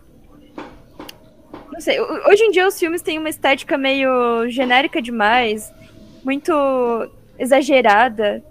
Não 1.72 1.80
sei, 1.80 2.00
ho- 2.00 2.30
hoje 2.30 2.44
em 2.44 2.52
dia 2.52 2.68
os 2.68 2.78
filmes 2.80 3.02
têm 3.02 3.18
uma 3.18 3.30
estética 3.30 3.78
meio 3.78 4.50
genérica 4.50 5.02
demais, 5.02 5.74
muito 6.26 6.52
exagerada, 7.38 8.44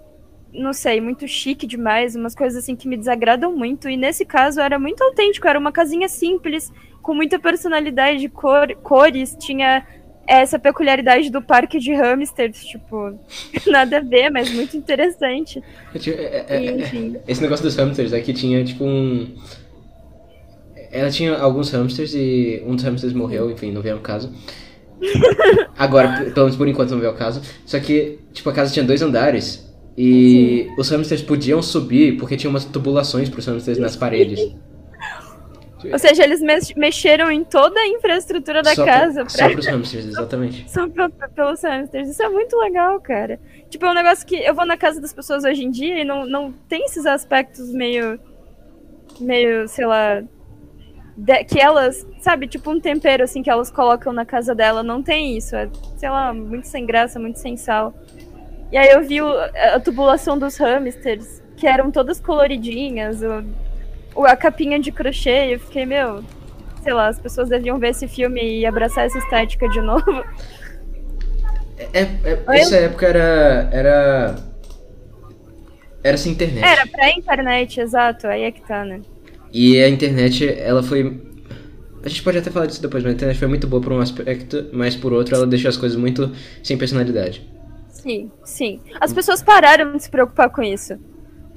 não 0.53 0.71
sei, 0.71 1.01
muito 1.01 1.27
chique 1.27 1.67
demais, 1.67 2.15
umas 2.15 2.33
coisas 2.33 2.63
assim 2.63 2.75
que 2.75 2.87
me 2.87 2.95
desagradam 2.95 3.53
muito. 3.55 3.89
E 3.89 3.97
nesse 3.97 4.23
caso 4.25 4.61
era 4.61 4.79
muito 4.79 5.03
autêntico, 5.03 5.45
era 5.47 5.59
uma 5.59 5.71
casinha 5.73 6.07
simples, 6.07 6.71
com 7.01 7.13
muita 7.13 7.37
personalidade 7.37 8.19
de 8.19 8.29
cor, 8.29 8.73
cores, 8.81 9.35
tinha 9.39 9.85
essa 10.27 10.57
peculiaridade 10.57 11.29
do 11.29 11.39
parque 11.41 11.77
de 11.77 11.93
hamsters, 11.93 12.63
tipo, 12.65 13.19
nada 13.67 13.97
a 13.97 14.01
ver, 14.01 14.29
mas 14.31 14.49
muito 14.51 14.75
interessante. 14.77 15.61
Tinha- 15.99 16.15
é- 16.15 16.45
é- 16.47 16.61
E, 16.63 17.15
é-. 17.17 17.21
Esse 17.27 17.41
negócio 17.41 17.63
dos 17.65 17.75
hamsters 17.75 18.13
aqui 18.13 18.33
tinha 18.33 18.63
tipo 18.63 18.83
um. 18.85 19.35
Ela 20.91 21.09
tinha 21.11 21.37
alguns 21.37 21.69
hamsters 21.71 22.13
e 22.15 22.63
um 22.65 22.73
dos 22.75 22.83
hamsters 22.85 23.11
morreu, 23.13 23.51
enfim, 23.51 23.71
não 23.71 23.81
veio 23.81 23.95
ao 23.95 24.01
caso. 24.01 24.31
Agora, 25.77 26.21
pelo 26.33 26.45
menos 26.45 26.55
por 26.55 26.67
enquanto 26.67 26.91
não 26.91 26.99
veio 26.99 27.11
ao 27.11 27.17
caso. 27.17 27.41
Só 27.65 27.79
que, 27.79 28.19
tipo, 28.33 28.49
a 28.49 28.53
casa 28.53 28.73
tinha 28.73 28.85
dois 28.85 29.01
andares 29.01 29.65
e 29.97 30.67
os 30.77 30.89
hamsters 30.89 31.21
podiam 31.21 31.61
subir 31.61 32.17
porque 32.17 32.35
tinha 32.37 32.49
umas 32.49 32.65
tubulações 32.65 33.29
pros 33.29 33.45
hamsters 33.45 33.77
nas 33.77 33.95
paredes. 33.95 34.39
Ou 35.91 35.99
seja, 35.99 36.23
eles 36.23 36.41
mex- 36.41 36.73
mexeram 36.75 37.29
em 37.29 37.43
toda 37.43 37.79
a 37.79 37.87
infraestrutura 37.87 38.63
da 38.63 38.73
só 38.73 38.83
casa 38.85 39.23
Pra, 39.23 39.25
pra, 39.25 39.47
só 39.47 39.49
pros 39.51 39.67
hamsters, 39.67 40.05
exatamente. 40.05 40.65
só 40.71 40.87
pra- 40.89 41.09
pra- 41.09 41.29
pelos 41.29 41.61
hamsters. 41.61 42.09
Isso 42.09 42.23
é 42.23 42.29
muito 42.29 42.57
legal, 42.57 42.99
cara. 42.99 43.39
Tipo, 43.69 43.85
é 43.85 43.91
um 43.91 43.93
negócio 43.93 44.25
que 44.25 44.35
eu 44.35 44.55
vou 44.55 44.65
na 44.65 44.77
casa 44.77 44.99
das 44.99 45.13
pessoas 45.13 45.43
hoje 45.43 45.63
em 45.63 45.69
dia 45.69 45.99
e 45.99 46.03
não, 46.03 46.25
não 46.25 46.51
tem 46.67 46.85
esses 46.85 47.05
aspectos 47.05 47.71
meio. 47.71 48.19
meio, 49.19 49.67
sei 49.67 49.85
lá. 49.85 50.23
De- 51.17 51.43
que 51.45 51.59
elas, 51.59 52.05
sabe, 52.19 52.47
tipo 52.47 52.69
um 52.71 52.79
tempero 52.79 53.23
assim 53.23 53.41
que 53.41 53.49
elas 53.49 53.71
colocam 53.71 54.11
na 54.11 54.25
casa 54.25 54.53
dela. 54.53 54.83
Não 54.83 55.01
tem 55.01 55.37
isso. 55.37 55.55
É, 55.55 55.69
sei 55.97 56.09
lá, 56.09 56.33
muito 56.33 56.67
sem 56.67 56.85
graça, 56.85 57.19
muito 57.19 57.39
sem 57.39 57.55
sal. 57.57 57.93
E 58.71 58.77
aí 58.77 58.89
eu 58.89 59.01
vi 59.03 59.21
o- 59.21 59.39
a 59.73 59.79
tubulação 59.79 60.37
dos 60.37 60.57
hamsters, 60.57 61.41
que 61.55 61.67
eram 61.67 61.91
todas 61.91 62.19
coloridinhas, 62.19 63.21
o, 63.21 63.43
o- 64.21 64.25
a 64.25 64.35
capinha 64.35 64.79
de 64.79 64.91
crochê, 64.91 65.47
e 65.49 65.53
eu 65.53 65.59
fiquei, 65.59 65.85
meu, 65.85 66.23
sei 66.83 66.93
lá, 66.93 67.07
as 67.07 67.19
pessoas 67.19 67.47
deviam 67.49 67.79
ver 67.79 67.89
esse 67.89 68.07
filme 68.07 68.59
e 68.59 68.65
abraçar 68.65 69.05
essa 69.05 69.17
estética 69.17 69.69
de 69.69 69.79
novo. 69.81 70.23
É, 71.93 72.01
é- 72.01 72.43
essa 72.59 72.77
época 72.77 73.05
era. 73.05 73.69
Era. 73.71 74.35
Era 76.03 76.17
sem 76.17 76.31
internet. 76.33 76.63
Era 76.65 76.87
pra 76.87 77.09
internet, 77.11 77.79
exato, 77.81 78.27
aí 78.27 78.43
é 78.43 78.51
que 78.51 78.61
tá, 78.61 78.85
né? 78.85 79.01
E 79.51 79.81
a 79.81 79.89
internet, 79.89 80.47
ela 80.59 80.83
foi. 80.83 81.21
A 82.03 82.09
gente 82.09 82.21
pode 82.23 82.37
até 82.37 82.51
falar 82.51 82.67
disso 82.67 82.81
depois, 82.81 83.03
mas 83.03 83.13
a 83.13 83.15
internet 83.15 83.37
foi 83.39 83.47
muito 83.47 83.67
boa 83.67 83.81
por 83.81 83.91
um 83.93 83.99
aspecto, 83.99 84.69
mas 84.71 84.95
por 84.95 85.11
outro 85.13 85.35
ela 85.35 85.47
deixou 85.47 85.69
as 85.69 85.77
coisas 85.77 85.97
muito 85.97 86.31
sem 86.63 86.77
personalidade. 86.77 87.41
Sim, 87.89 88.31
sim. 88.43 88.81
As 88.99 89.11
pessoas 89.13 89.41
pararam 89.41 89.95
de 89.97 90.03
se 90.03 90.09
preocupar 90.09 90.49
com 90.51 90.61
isso, 90.61 90.93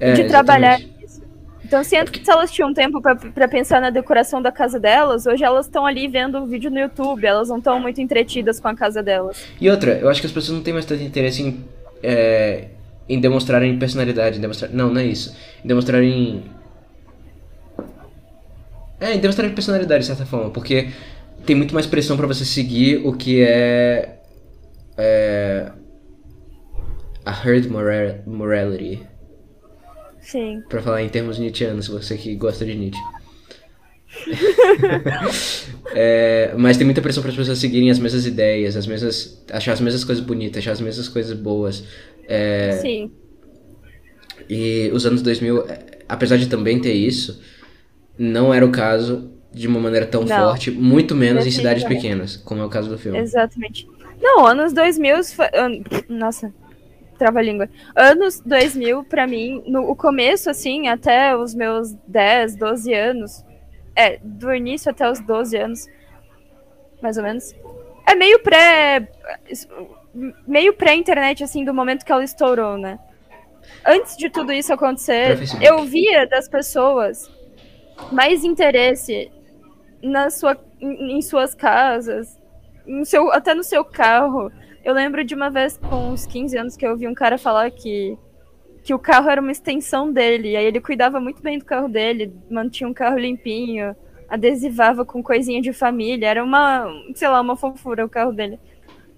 É, 0.01 0.13
de 0.13 0.25
trabalhar 0.25 0.79
nisso. 0.79 1.23
Então, 1.65 1.85
se 1.85 1.97
antes 1.97 2.27
elas 2.27 2.51
tinham 2.51 2.73
tempo 2.73 3.03
pra, 3.03 3.17
pra 3.17 3.49
pensar 3.49 3.81
na 3.81 3.91
decoração 3.91 4.41
da 4.41 4.51
casa 4.51 4.81
delas, 4.81 5.27
hoje 5.27 5.45
elas 5.45 5.67
estão 5.67 5.85
ali 5.85 6.09
vendo 6.09 6.39
um 6.39 6.47
vídeo 6.47 6.71
no 6.71 6.79
YouTube, 6.79 7.27
elas 7.27 7.49
não 7.51 7.59
estão 7.59 7.79
muito 7.81 8.01
entretidas 8.01 8.59
com 8.61 8.69
a 8.69 8.75
casa 8.75 9.03
delas. 9.03 9.51
E 9.61 9.69
outra, 9.69 9.99
eu 9.99 10.09
acho 10.09 10.21
que 10.21 10.27
as 10.27 10.33
pessoas 10.33 10.57
não 10.57 10.65
têm 10.65 10.73
mais 10.73 10.87
tanto 10.87 11.03
interesse 11.03 11.43
em. 11.43 11.65
é, 12.03 12.69
em 13.09 13.21
demonstrarem 13.21 13.79
personalidade, 13.79 14.39
em 14.39 14.41
demonstrar. 14.41 14.71
Não, 14.73 14.93
não 14.93 15.01
é 15.01 15.07
isso. 15.07 15.35
Em 15.65 15.69
demonstrarem. 15.69 16.45
É, 19.01 19.15
em 19.15 19.21
demonstrarem 19.21 19.55
personalidade, 19.55 20.01
de 20.01 20.07
certa 20.07 20.27
forma, 20.27 20.51
porque 20.51 20.89
tem 21.47 21.55
muito 21.55 21.73
mais 21.73 21.87
pressão 21.87 22.17
pra 22.17 22.27
você 22.27 22.45
seguir 22.45 23.07
o 23.07 23.13
que 23.13 23.43
é. 23.43 24.19
é 24.97 25.73
a 27.25 27.47
herd 27.47 27.69
moral, 27.69 28.17
morality. 28.27 29.07
Sim. 30.21 30.63
Pra 30.69 30.83
falar 30.83 31.03
em 31.03 31.09
termos 31.09 31.39
nietzscheanos, 31.39 31.89
você 31.89 32.17
que 32.17 32.35
gosta 32.35 32.65
de 32.65 32.75
Nietzsche. 32.75 33.01
É, 35.95 36.53
mas 36.57 36.77
tem 36.77 36.85
muita 36.85 37.01
pressão 37.01 37.23
para 37.23 37.31
as 37.31 37.37
pessoas 37.37 37.59
seguirem 37.59 37.91
as 37.91 37.99
mesmas 37.99 38.27
ideias, 38.27 38.77
as 38.77 38.87
mesmas, 38.87 39.43
achar 39.51 39.73
as 39.73 39.81
mesmas 39.81 40.05
coisas 40.05 40.23
bonitas, 40.23 40.59
achar 40.59 40.73
as 40.73 40.83
mesmas 40.83 41.09
coisas 41.09 41.33
boas. 41.33 41.83
É, 42.29 42.79
Sim. 42.83 43.11
e 44.49 44.91
os 44.93 45.07
anos 45.07 45.23
2000, 45.23 45.67
é, 45.67 45.79
apesar 46.07 46.37
de 46.37 46.47
também 46.47 46.79
ter 46.79 46.93
isso, 46.93 47.41
não 48.19 48.53
era 48.53 48.65
o 48.67 48.71
caso 48.73 49.31
de 49.53 49.67
uma 49.67 49.81
maneira 49.81 50.07
tão 50.07 50.23
Não. 50.25 50.37
forte, 50.49 50.71
muito 50.71 51.15
menos 51.15 51.47
em 51.47 51.51
cidades 51.51 51.85
pequenas, 51.85 52.37
como 52.37 52.61
é 52.61 52.65
o 52.65 52.69
caso 52.69 52.89
do 52.91 52.99
filme. 52.99 53.19
Exatamente. 53.19 53.89
Não, 54.21 54.45
anos 54.45 54.73
2000. 54.73 55.25
foi- 55.25 55.47
Nossa, 56.09 56.53
trava-língua. 57.19 57.69
Anos 57.97 58.41
2000, 58.45 59.05
pra 59.05 59.27
mim, 59.27 59.63
no 59.67 59.89
o 59.91 59.97
começo, 59.97 60.51
assim, 60.51 60.89
até 60.89 61.37
os 61.37 61.55
meus 61.55 61.93
10, 62.07 62.57
12 62.57 62.93
anos. 62.93 63.45
É, 63.97 64.19
do 64.23 64.55
início 64.55 64.91
até 64.91 65.11
os 65.11 65.19
12 65.21 65.57
anos, 65.57 65.87
mais 67.03 67.17
ou 67.17 67.23
menos. 67.25 67.55
É 68.07 68.15
meio 68.15 68.41
pré. 68.41 69.09
Meio 70.47 70.73
pré-internet, 70.73 71.43
assim, 71.45 71.65
do 71.65 71.75
momento 71.75 72.05
que 72.05 72.13
ela 72.13 72.25
estourou, 72.25 72.77
né? 72.79 72.99
Antes 73.87 74.17
de 74.17 74.31
tudo 74.31 74.53
isso 74.53 74.73
acontecer, 74.73 75.39
eu 75.61 75.85
via 75.85 76.27
das 76.27 76.49
pessoas 76.49 77.31
mais 78.13 78.45
interesse 78.45 79.31
na 80.03 80.31
sua, 80.31 80.57
em, 80.81 81.19
em 81.19 81.23
suas 81.23 81.55
casas, 81.55 82.39
no 82.87 83.05
seu, 83.05 83.33
até 83.33 83.55
no 83.55 83.63
seu 83.63 83.85
carro. 83.85 84.51
Eu 84.85 84.95
lembro 84.95 85.25
de 85.25 85.35
uma 85.35 85.51
vez 85.51 85.77
com 85.77 86.11
uns 86.11 86.27
15 86.27 86.57
anos 86.57 86.77
que 86.77 86.87
eu 86.87 86.93
ouvi 86.93 87.07
um 87.07 87.15
cara 87.15 87.37
falar 87.37 87.71
que, 87.71 88.17
que 88.83 88.95
o 88.95 88.99
carro 88.99 89.29
era 89.29 89.41
uma 89.41 89.53
extensão 89.53 90.13
dele. 90.13 90.57
Aí 90.57 90.65
ele 90.65 90.81
cuidava 90.81 91.21
muito 91.21 91.43
bem 91.43 91.59
do 91.59 91.65
carro 91.65 91.89
dele, 91.89 92.33
mantinha 92.51 92.89
um 92.89 92.95
carro 92.95 93.19
limpinho, 93.19 93.95
adesivava 94.29 95.05
com 95.05 95.23
coisinha 95.23 95.61
de 95.61 95.73
família. 95.73 96.29
Era 96.29 96.43
uma, 96.43 96.87
sei 97.15 97.29
lá, 97.29 97.41
uma 97.41 97.57
fofura 97.57 98.05
o 98.05 98.09
carro 98.09 98.33
dele. 98.33 98.59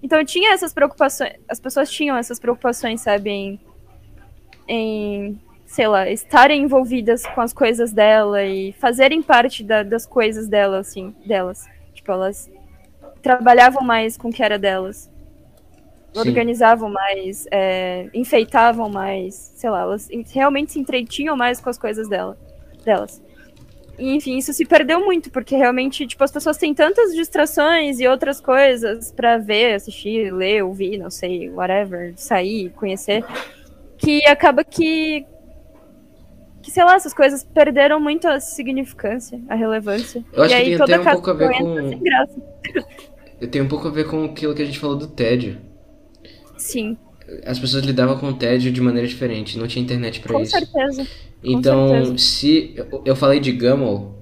Então 0.03 0.23
tinha 0.25 0.53
essas 0.53 0.73
preocupações, 0.73 1.33
as 1.47 1.59
pessoas 1.59 1.91
tinham 1.91 2.17
essas 2.17 2.39
preocupações, 2.39 3.01
sabe, 3.01 3.29
em, 3.29 3.59
em 4.67 5.39
sei 5.71 5.87
lá, 5.87 6.09
estarem 6.09 6.63
envolvidas 6.63 7.25
com 7.25 7.39
as 7.39 7.53
coisas 7.53 7.93
dela 7.93 8.43
e 8.43 8.73
fazerem 8.73 9.21
parte 9.21 9.63
da- 9.63 9.83
das 9.83 10.05
coisas 10.05 10.49
dela, 10.49 10.79
assim, 10.79 11.15
delas. 11.25 11.65
Tipo, 11.93 12.11
elas 12.11 12.51
trabalhavam 13.21 13.81
mais 13.81 14.17
com 14.17 14.27
o 14.27 14.33
que 14.33 14.43
era 14.43 14.59
delas. 14.59 15.09
Sim. 16.13 16.19
Organizavam 16.19 16.89
mais, 16.89 17.47
é, 17.49 18.09
enfeitavam 18.13 18.89
mais, 18.89 19.33
sei 19.55 19.69
lá, 19.69 19.83
elas 19.83 20.09
en- 20.11 20.25
realmente 20.29 20.73
se 20.73 20.79
entretinham 20.79 21.37
mais 21.37 21.61
com 21.61 21.69
as 21.69 21.77
coisas 21.77 22.09
dela, 22.09 22.37
delas. 22.83 23.21
E, 23.97 24.13
enfim, 24.13 24.37
isso 24.37 24.51
se 24.51 24.65
perdeu 24.65 24.99
muito, 25.05 25.31
porque 25.31 25.55
realmente, 25.55 26.05
tipo, 26.05 26.21
as 26.21 26.31
pessoas 26.33 26.57
têm 26.57 26.73
tantas 26.73 27.13
distrações 27.15 28.01
e 28.01 28.07
outras 28.09 28.41
coisas 28.41 29.09
pra 29.13 29.37
ver, 29.37 29.75
assistir, 29.75 30.33
ler, 30.33 30.65
ouvir, 30.65 30.97
não 30.97 31.09
sei, 31.09 31.49
whatever, 31.49 32.11
sair, 32.17 32.71
conhecer, 32.71 33.23
que 33.97 34.25
acaba 34.27 34.65
que 34.65 35.25
que, 36.61 36.71
sei 36.71 36.83
lá, 36.83 36.95
essas 36.95 37.13
coisas 37.13 37.43
perderam 37.43 37.99
muito 37.99 38.27
a 38.27 38.39
significância, 38.39 39.39
a 39.49 39.55
relevância. 39.55 40.23
Eu 40.33 40.43
acho 40.43 40.55
e 40.55 40.57
que 40.57 40.63
tem 40.85 40.95
até 40.95 40.99
um 40.99 41.03
pouco 41.13 41.29
a 41.29 41.33
ver 41.33 41.49
com- 41.57 41.89
sem 41.89 41.99
graça. 42.03 42.41
Tem 43.49 43.61
um 43.61 43.67
pouco 43.67 43.87
a 43.87 43.91
ver 43.91 44.05
com 44.07 44.23
aquilo 44.25 44.53
que 44.53 44.61
a 44.61 44.65
gente 44.65 44.77
falou 44.79 44.95
do 44.95 45.07
tédio. 45.07 45.57
Sim, 46.57 46.97
As 47.45 47.57
pessoas 47.57 47.83
lidavam 47.85 48.17
com 48.17 48.27
o 48.27 48.33
tédio 48.33 48.71
de 48.71 48.81
maneira 48.81 49.07
diferente, 49.07 49.57
não 49.57 49.65
tinha 49.65 49.81
internet 49.81 50.19
pra 50.19 50.33
com 50.33 50.41
isso. 50.41 50.51
certeza. 50.51 51.07
Então, 51.41 51.87
certeza. 51.89 52.17
se 52.17 52.73
eu- 52.75 53.01
eu 53.05 53.15
falei 53.15 53.39
de 53.39 53.51
Gummel, 53.53 54.13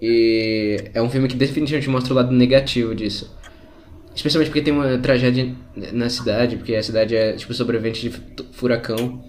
e 0.00 0.78
é 0.94 1.00
um 1.02 1.10
filme 1.10 1.28
que 1.28 1.36
definitivamente 1.36 1.90
mostra 1.90 2.12
o 2.14 2.16
lado 2.16 2.32
negativo 2.32 2.94
disso. 2.94 3.36
Especialmente 4.14 4.48
porque 4.48 4.62
tem 4.62 4.72
uma 4.72 4.96
tragédia 4.98 5.54
na 5.92 6.08
cidade, 6.08 6.56
porque 6.56 6.74
a 6.74 6.82
cidade 6.82 7.14
é 7.14 7.34
tipo 7.34 7.52
sobrevivente 7.52 8.00
de 8.00 8.10
fu- 8.10 8.22
furacão. 8.52 9.22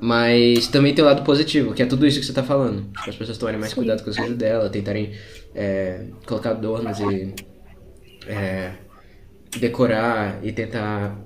Mas 0.00 0.66
também 0.68 0.94
tem 0.94 1.02
o 1.04 1.06
lado 1.06 1.22
positivo, 1.24 1.72
que 1.72 1.82
é 1.82 1.86
tudo 1.86 2.06
isso 2.06 2.20
que 2.20 2.26
você 2.26 2.32
tá 2.32 2.42
falando. 2.42 2.82
Tipo, 2.98 3.10
as 3.10 3.16
pessoas 3.16 3.38
tomarem 3.38 3.58
mais 3.58 3.70
Sim. 3.72 3.76
cuidado 3.76 4.02
com 4.02 4.10
as 4.10 4.16
coisas 4.16 4.36
dela, 4.36 4.68
tentarem 4.68 5.12
é, 5.54 6.06
colocar 6.26 6.50
adornos 6.50 6.98
e 7.00 7.34
é, 8.26 8.72
decorar 9.58 10.44
e 10.44 10.52
tentar 10.52 11.18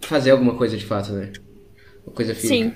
fazer 0.00 0.30
alguma 0.30 0.54
coisa 0.54 0.76
de 0.76 0.84
fato, 0.84 1.12
né? 1.12 1.32
Uma 2.06 2.14
coisa 2.14 2.34
física. 2.34 2.54
Sim, 2.54 2.74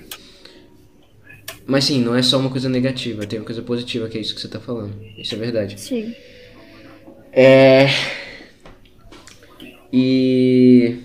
Mas 1.65 1.85
sim, 1.85 2.01
não 2.03 2.15
é 2.15 2.21
só 2.21 2.37
uma 2.37 2.49
coisa 2.49 2.69
negativa, 2.69 3.25
tem 3.25 3.39
uma 3.39 3.45
coisa 3.45 3.61
positiva 3.61 4.07
que 4.09 4.17
é 4.17 4.21
isso 4.21 4.35
que 4.35 4.41
você 4.41 4.47
tá 4.47 4.59
falando. 4.59 4.93
Isso 5.17 5.35
é 5.35 5.37
verdade. 5.37 5.79
sim. 5.79 6.13
É. 7.33 7.87
E. 9.91 10.97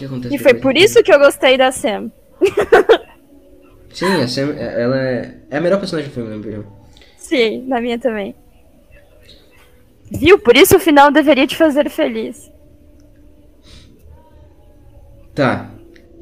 Que 0.00 0.06
acontece 0.06 0.34
E 0.34 0.38
foi 0.38 0.54
por 0.54 0.78
isso 0.78 1.02
que 1.02 1.12
eu 1.12 1.18
gostei 1.18 1.58
da 1.58 1.70
Sam. 1.70 2.10
Sim, 3.92 4.06
a 4.22 4.26
Sam, 4.26 4.54
ela 4.56 4.96
é, 4.98 5.34
é 5.50 5.58
a 5.58 5.60
melhor 5.60 5.78
personagem 5.78 6.10
do 6.10 6.14
filme, 6.14 6.30
na 6.30 6.36
minha 6.36 6.58
opinião. 6.58 6.72
Sim, 7.18 7.66
na 7.66 7.82
minha 7.82 7.98
também. 7.98 8.34
Viu? 10.10 10.38
Por 10.38 10.56
isso 10.56 10.76
o 10.76 10.80
final 10.80 11.10
deveria 11.10 11.46
te 11.46 11.54
fazer 11.54 11.90
feliz. 11.90 12.50
Tá, 15.34 15.70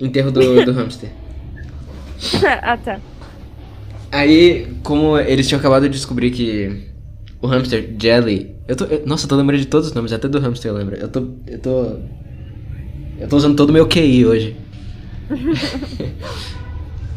enterro 0.01 0.33
do, 0.33 0.65
do 0.65 0.73
hamster. 0.75 1.11
ah, 2.63 2.77
tá. 2.77 3.01
Aí, 4.11 4.67
como 4.83 5.17
eles 5.19 5.47
tinham 5.47 5.61
acabado 5.61 5.85
de 5.85 5.91
descobrir 5.91 6.33
que 6.33 6.83
o 7.41 7.47
hamster 7.47 7.95
Jelly. 7.97 8.57
Eu 8.67 8.75
tô, 8.75 8.85
eu- 8.87 9.07
nossa, 9.07 9.25
eu 9.27 9.29
tô 9.29 9.37
lembrando 9.37 9.61
de 9.61 9.67
todos 9.67 9.87
os 9.87 9.95
nomes, 9.95 10.13
até 10.13 10.27
do 10.27 10.41
hamster 10.41 10.73
eu 10.73 10.77
lembro. 10.77 10.97
Eu 10.97 11.09
tô. 11.09 11.29
Eu 11.47 11.59
tô. 11.61 11.99
Eu 13.19 13.29
tô 13.29 13.37
usando 13.37 13.57
todo 13.57 13.71
o 13.71 13.73
meu 13.73 13.87
QI 13.87 14.25
hoje. 14.27 14.57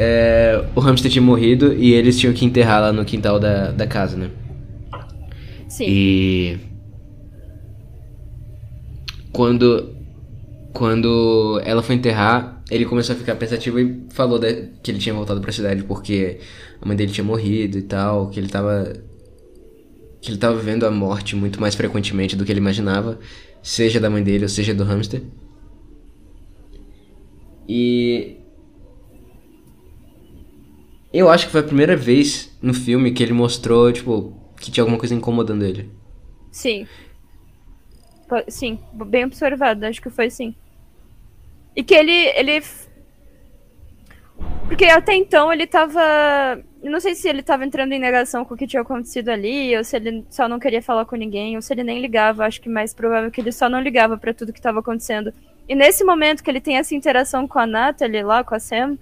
É, 0.03 0.65
o 0.75 0.79
hamster 0.79 1.11
tinha 1.11 1.21
morrido 1.21 1.73
e 1.75 1.93
eles 1.93 2.17
tinham 2.19 2.33
que 2.33 2.43
enterrar 2.43 2.81
lá 2.81 2.91
no 2.91 3.05
quintal 3.05 3.39
da, 3.39 3.69
da 3.69 3.85
casa, 3.85 4.17
né? 4.17 4.31
Sim. 5.69 5.85
E. 5.87 6.57
Quando. 9.31 9.95
Quando 10.73 11.61
ela 11.65 11.83
foi 11.83 11.95
enterrar, 11.95 12.63
ele 12.71 12.85
começou 12.85 13.13
a 13.13 13.17
ficar 13.19 13.35
pensativo 13.35 13.77
e 13.79 14.05
falou 14.09 14.39
da- 14.39 14.47
que 14.81 14.89
ele 14.89 14.97
tinha 14.97 15.13
voltado 15.13 15.39
pra 15.41 15.51
cidade 15.51 15.83
porque 15.83 16.39
a 16.81 16.85
mãe 16.87 16.95
dele 16.95 17.11
tinha 17.11 17.23
morrido 17.25 17.77
e 17.77 17.81
tal, 17.81 18.29
que 18.29 18.39
ele 18.39 18.47
tava. 18.47 18.93
que 20.21 20.31
ele 20.31 20.37
tava 20.37 20.57
vivendo 20.57 20.85
a 20.85 20.89
morte 20.91 21.35
muito 21.35 21.59
mais 21.59 21.75
frequentemente 21.75 22.35
do 22.35 22.45
que 22.45 22.51
ele 22.51 22.59
imaginava, 22.59 23.19
seja 23.61 23.99
da 23.99 24.09
mãe 24.09 24.23
dele 24.23 24.45
ou 24.45 24.49
seja 24.49 24.73
do 24.73 24.83
hamster. 24.83 25.21
E. 27.67 28.37
Eu 31.13 31.29
acho 31.29 31.45
que 31.45 31.51
foi 31.51 31.61
a 31.61 31.65
primeira 31.65 31.95
vez 31.95 32.57
no 32.61 32.73
filme 32.73 33.11
que 33.11 33.21
ele 33.21 33.33
mostrou, 33.33 33.91
tipo, 33.91 34.33
que 34.59 34.71
tinha 34.71 34.83
alguma 34.83 34.97
coisa 34.97 35.13
incomodando 35.13 35.63
ele. 35.63 35.89
Sim. 36.51 36.87
Sim, 38.47 38.79
bem 38.93 39.25
observado, 39.25 39.85
acho 39.85 40.01
que 40.01 40.09
foi 40.09 40.29
sim. 40.29 40.55
E 41.75 41.83
que 41.83 41.93
ele. 41.93 42.11
ele... 42.11 42.63
Porque 44.67 44.85
até 44.85 45.15
então 45.15 45.51
ele 45.51 45.67
tava. 45.67 46.01
Não 46.81 46.99
sei 46.99 47.13
se 47.13 47.27
ele 47.27 47.43
tava 47.43 47.65
entrando 47.65 47.91
em 47.93 47.99
negação 47.99 48.43
com 48.43 48.53
o 48.53 48.57
que 48.57 48.65
tinha 48.65 48.81
acontecido 48.81 49.29
ali, 49.29 49.75
ou 49.77 49.83
se 49.83 49.97
ele 49.97 50.25
só 50.29 50.47
não 50.47 50.59
queria 50.59 50.81
falar 50.81 51.05
com 51.05 51.15
ninguém, 51.15 51.55
ou 51.55 51.61
se 51.61 51.73
ele 51.73 51.83
nem 51.83 52.01
ligava. 52.01 52.45
Acho 52.45 52.61
que 52.61 52.69
mais 52.69 52.93
provável 52.93 53.29
que 53.29 53.41
ele 53.41 53.51
só 53.51 53.69
não 53.69 53.81
ligava 53.81 54.17
pra 54.17 54.33
tudo 54.33 54.53
que 54.53 54.61
tava 54.61 54.79
acontecendo. 54.79 55.33
E 55.67 55.75
nesse 55.75 56.03
momento 56.03 56.43
que 56.43 56.49
ele 56.49 56.61
tem 56.61 56.77
essa 56.77 56.93
interação 56.93 57.47
com 57.47 57.59
a 57.59 57.65
Natalie 57.65 58.23
lá, 58.23 58.43
com 58.43 58.55
a 58.55 58.59
Sam, 58.59 58.97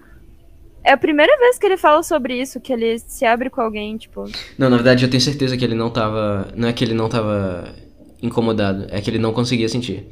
é 0.84 0.92
a 0.92 0.98
primeira 0.98 1.36
vez 1.38 1.58
que 1.58 1.66
ele 1.66 1.78
fala 1.78 2.04
sobre 2.04 2.40
isso, 2.40 2.60
que 2.60 2.72
ele 2.72 3.00
se 3.00 3.26
abre 3.26 3.50
com 3.50 3.62
alguém, 3.62 3.98
tipo. 3.98 4.26
Não, 4.58 4.70
na 4.70 4.76
verdade 4.78 5.04
eu 5.04 5.10
tenho 5.10 5.22
certeza 5.22 5.58
que 5.58 5.66
ele 5.66 5.76
não 5.76 5.90
tava. 5.90 6.48
Não 6.56 6.68
é 6.68 6.74
que 6.74 6.84
ele 6.84 6.94
não 6.94 7.10
tava 7.10 7.74
incomodado, 8.22 8.88
é 8.90 9.02
que 9.02 9.10
ele 9.10 9.20
não 9.20 9.34
conseguia 9.34 9.68
sentir. 9.68 10.08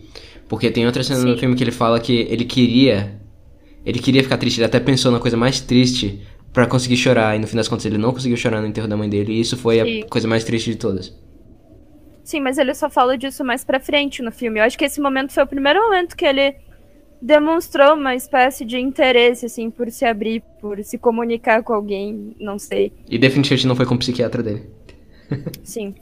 Porque 0.47 0.71
tem 0.71 0.85
outra 0.85 1.03
cena 1.03 1.21
no 1.21 1.33
Sim. 1.33 1.39
filme 1.39 1.55
que 1.55 1.63
ele 1.63 1.71
fala 1.71 1.99
que 1.99 2.27
ele 2.29 2.45
queria. 2.45 3.19
Ele 3.85 3.99
queria 3.99 4.23
ficar 4.23 4.37
triste, 4.37 4.57
ele 4.57 4.65
até 4.65 4.79
pensou 4.79 5.11
na 5.11 5.19
coisa 5.19 5.37
mais 5.37 5.61
triste 5.61 6.21
pra 6.51 6.65
conseguir 6.65 6.97
chorar, 6.97 7.35
e 7.35 7.39
no 7.39 7.47
fim 7.47 7.55
das 7.55 7.67
contas 7.67 7.85
ele 7.85 7.97
não 7.97 8.11
conseguiu 8.11 8.35
chorar 8.35 8.61
no 8.61 8.67
enterro 8.67 8.87
da 8.87 8.97
mãe 8.97 9.07
dele, 9.07 9.33
e 9.33 9.39
isso 9.39 9.55
foi 9.55 9.79
Sim. 9.79 10.01
a 10.01 10.07
coisa 10.07 10.27
mais 10.27 10.43
triste 10.43 10.71
de 10.71 10.77
todas. 10.77 11.15
Sim, 12.27 12.41
mas 12.41 12.57
ele 12.57 12.73
só 12.75 12.89
fala 12.89 13.17
disso 13.17 13.41
mais 13.41 13.63
pra 13.63 13.79
frente 13.79 14.21
no 14.21 14.33
filme. 14.33 14.59
Eu 14.59 14.65
acho 14.65 14.77
que 14.77 14.83
esse 14.83 14.99
momento 14.99 15.31
foi 15.31 15.43
o 15.43 15.47
primeiro 15.47 15.79
momento 15.81 16.13
que 16.13 16.25
ele 16.25 16.55
demonstrou 17.21 17.93
uma 17.93 18.15
espécie 18.15 18.65
de 18.65 18.77
interesse, 18.77 19.45
assim, 19.45 19.71
por 19.71 19.89
se 19.89 20.03
abrir, 20.03 20.43
por 20.59 20.83
se 20.83 20.97
comunicar 20.97 21.63
com 21.63 21.71
alguém, 21.73 22.35
não 22.37 22.59
sei. 22.59 22.91
E 23.09 23.17
definitivamente 23.17 23.65
não 23.65 23.77
foi 23.77 23.85
com 23.85 23.95
o 23.95 23.97
psiquiatra 23.97 24.43
dele. 24.43 24.69
Sim. 25.63 25.95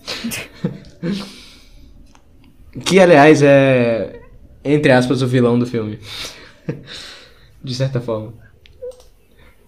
Que 2.83 2.99
aliás 2.99 3.43
é. 3.43 4.19
Entre 4.63 4.91
aspas, 4.91 5.21
o 5.21 5.27
vilão 5.27 5.59
do 5.59 5.67
filme. 5.67 5.99
de 7.63 7.75
certa 7.75 8.01
forma. 8.01 8.33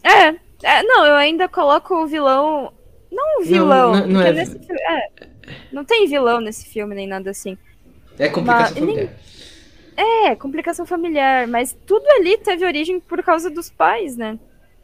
É, 0.04 0.30
é, 0.64 0.82
não, 0.82 1.06
eu 1.06 1.14
ainda 1.14 1.48
coloco 1.48 1.94
o 2.04 2.08
vilão. 2.08 2.74
Não 3.12 3.42
o 3.42 3.46
vilão, 3.46 3.92
não- 3.94 4.08
não 4.08 4.14
porque 4.16 4.28
é- 4.30 4.34
nesse 4.34 4.58
filme. 4.58 4.82
É, 4.82 5.28
não 5.72 5.84
tem 5.86 6.08
vilão 6.08 6.40
nesse 6.42 6.66
filme, 6.68 6.94
nem 6.96 7.08
nada 7.08 7.30
assim. 7.32 7.58
É 8.20 8.30
complicação 8.30 8.70
Mas- 8.70 8.80
familiar. 8.80 9.10
É, 10.00 10.36
complicação 10.36 10.86
familiar, 10.86 11.48
mas 11.48 11.76
tudo 11.86 12.06
ali 12.20 12.38
teve 12.38 12.64
origem 12.66 13.00
por 13.00 13.24
causa 13.24 13.50
dos 13.50 13.70
pais, 13.70 14.16
né? 14.16 14.38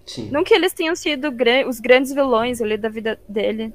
Sim. 0.06 0.30
Não 0.32 0.44
que 0.44 0.54
eles 0.54 0.74
tenham 0.74 0.96
sido 0.96 1.32
os 1.68 1.80
grandes 1.80 2.12
vilões 2.14 2.62
ali 2.62 2.78
da 2.78 2.90
vida 2.90 3.20
dele, 3.30 3.72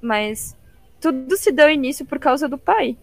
mas 0.00 0.56
tudo 1.00 1.36
se 1.36 1.50
deu 1.50 1.68
início 1.68 2.06
por 2.06 2.18
causa 2.20 2.48
do 2.48 2.56
pai. 2.56 2.96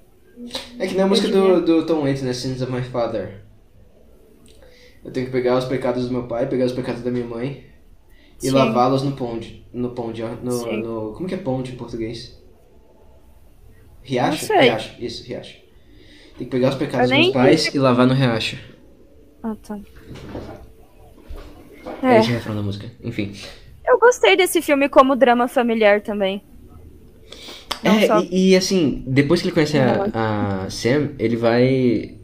É 0.79 0.87
que 0.87 0.93
nem 0.93 1.03
a 1.03 1.07
música 1.07 1.27
do, 1.27 1.61
do 1.63 1.85
Tom 1.85 2.01
Waits, 2.03 2.23
né? 2.23 2.31
Sins 2.33 2.61
of 2.61 2.71
My 2.71 2.81
Father. 2.83 3.41
Eu 5.03 5.11
tenho 5.11 5.25
que 5.25 5.31
pegar 5.31 5.57
os 5.57 5.65
pecados 5.65 6.07
do 6.07 6.13
meu 6.13 6.23
pai, 6.27 6.47
pegar 6.47 6.65
os 6.65 6.71
pecados 6.71 7.01
da 7.01 7.11
minha 7.11 7.25
mãe 7.25 7.65
e 8.41 8.49
lavá-los 8.49 9.03
no 9.03 9.11
ponde. 9.11 9.65
No 9.73 9.89
ponde. 9.91 10.23
No, 10.41 10.77
no- 10.77 11.13
como 11.13 11.27
que 11.27 11.35
é 11.35 11.37
ponde 11.37 11.73
em 11.73 11.75
português? 11.75 12.41
Riacho? 14.03 14.53
Riacho, 14.53 14.95
isso, 14.99 15.25
riacho. 15.27 15.57
Tem 16.37 16.45
que 16.47 16.51
pegar 16.51 16.69
os 16.69 16.75
pecados 16.75 17.09
dos 17.09 17.33
pais 17.33 17.73
e 17.73 17.79
lavar 17.79 18.05
no 18.07 18.13
riacho. 18.13 18.57
Ah, 19.41 19.55
tá. 19.65 19.79
É. 22.01 22.15
É, 22.15 22.19
esse 22.19 22.29
é 22.29 22.31
o 22.31 22.35
refrão 22.35 22.55
da 22.55 22.61
música. 22.61 22.87
Enfim. 23.03 23.33
eu 23.85 23.99
gostei 23.99 24.35
desse 24.35 24.61
filme 24.61 24.87
como 24.89 25.15
drama 25.15 25.47
familiar 25.47 26.01
também. 26.01 26.41
Não 27.83 27.91
É, 27.99 28.07
só- 28.07 28.19
e, 28.21 28.51
e, 28.51 28.55
assim, 28.55 29.03
depois 29.07 29.41
que 29.41 29.47
ele 29.47 29.53
conhece 29.53 29.77
a, 29.77 30.63
a 30.65 30.69
Sam, 30.69 31.11
ele 31.19 31.35
vai. 31.35 32.17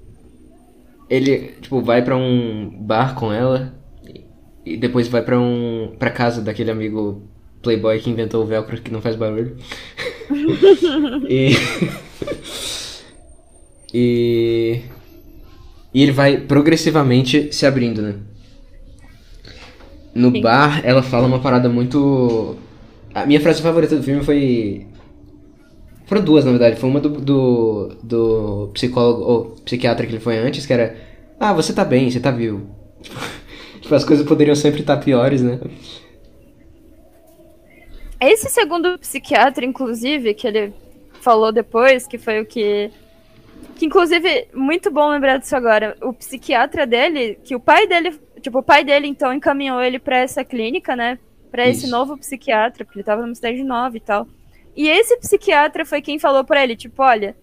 Ele, 1.09 1.53
tipo, 1.61 1.81
vai 1.81 2.01
pra 2.03 2.15
um 2.15 2.69
bar 2.81 3.15
com 3.15 3.31
ela 3.33 3.73
e- 4.05 4.25
e 4.65 4.77
depois 4.77 5.07
vai 5.07 5.21
pra 5.21 5.39
um. 5.39 5.95
pra 5.99 6.09
casa 6.11 6.41
daquele 6.41 6.71
amigo 6.71 7.23
playboy 7.61 7.99
que 7.99 8.09
inventou 8.09 8.43
o 8.43 8.47
velcro 8.47 8.81
que 8.81 8.91
não 8.91 9.01
faz 9.01 9.15
barulho. 9.15 9.55
e. 11.29 11.51
e. 13.93 14.81
E 15.93 16.03
ele 16.03 16.11
vai 16.11 16.37
progressivamente 16.37 17.51
se 17.51 17.65
abrindo, 17.65 18.01
né? 18.01 18.15
No 20.13 20.31
Sim. 20.31 20.41
bar, 20.41 20.81
ela 20.83 21.01
fala 21.01 21.27
uma 21.27 21.39
parada 21.39 21.67
muito. 21.69 22.55
A 23.13 23.25
minha 23.25 23.41
frase 23.41 23.61
favorita 23.61 23.95
do 23.95 24.03
filme 24.03 24.23
foi. 24.23 24.85
Foram 26.05 26.23
duas, 26.23 26.45
na 26.45 26.51
verdade. 26.51 26.79
Foi 26.79 26.89
uma 26.89 26.99
do, 26.99 27.09
do, 27.09 27.95
do 28.03 28.69
psicólogo, 28.73 29.23
ou 29.23 29.45
psiquiatra 29.65 30.05
que 30.05 30.11
ele 30.11 30.19
foi 30.19 30.37
antes, 30.37 30.65
que 30.65 30.73
era. 30.73 30.95
Ah, 31.39 31.53
você 31.53 31.73
tá 31.73 31.85
bem, 31.85 32.09
você 32.09 32.19
tá 32.19 32.31
vivo. 32.31 32.61
Tipo, 33.81 33.95
as 33.95 34.03
coisas 34.03 34.27
poderiam 34.27 34.55
sempre 34.55 34.81
estar 34.81 34.97
piores, 34.97 35.41
né? 35.41 35.57
Esse 38.19 38.49
segundo 38.49 38.99
psiquiatra, 38.99 39.63
inclusive, 39.65 40.33
que 40.33 40.45
ele 40.45 40.73
falou 41.21 41.51
depois, 41.51 42.05
que 42.05 42.17
foi 42.17 42.41
o 42.41 42.45
que. 42.45 42.91
Que, 43.75 43.85
inclusive, 43.85 44.47
muito 44.53 44.91
bom 44.91 45.09
lembrar 45.09 45.37
disso 45.37 45.55
agora. 45.55 45.95
O 46.01 46.11
psiquiatra 46.11 46.85
dele, 46.85 47.39
que 47.43 47.55
o 47.55 47.59
pai 47.59 47.87
dele. 47.87 48.19
Tipo, 48.41 48.59
o 48.59 48.63
pai 48.63 48.83
dele, 48.83 49.07
então, 49.07 49.33
encaminhou 49.33 49.81
ele 49.81 49.99
pra 49.99 50.17
essa 50.17 50.43
clínica, 50.43 50.95
né? 50.95 51.17
Pra 51.49 51.67
esse 51.67 51.85
Isso. 51.85 51.91
novo 51.91 52.17
psiquiatra, 52.17 52.83
porque 52.83 52.99
ele 52.99 53.05
tava 53.05 53.21
numa 53.21 53.35
cidade 53.35 53.63
nova 53.63 53.95
e 53.95 54.01
tal. 54.01 54.27
E 54.75 54.87
esse 54.87 55.17
psiquiatra 55.17 55.85
foi 55.85 56.01
quem 56.01 56.19
falou 56.19 56.43
pra 56.43 56.63
ele, 56.63 56.75
tipo, 56.75 57.01
olha. 57.01 57.35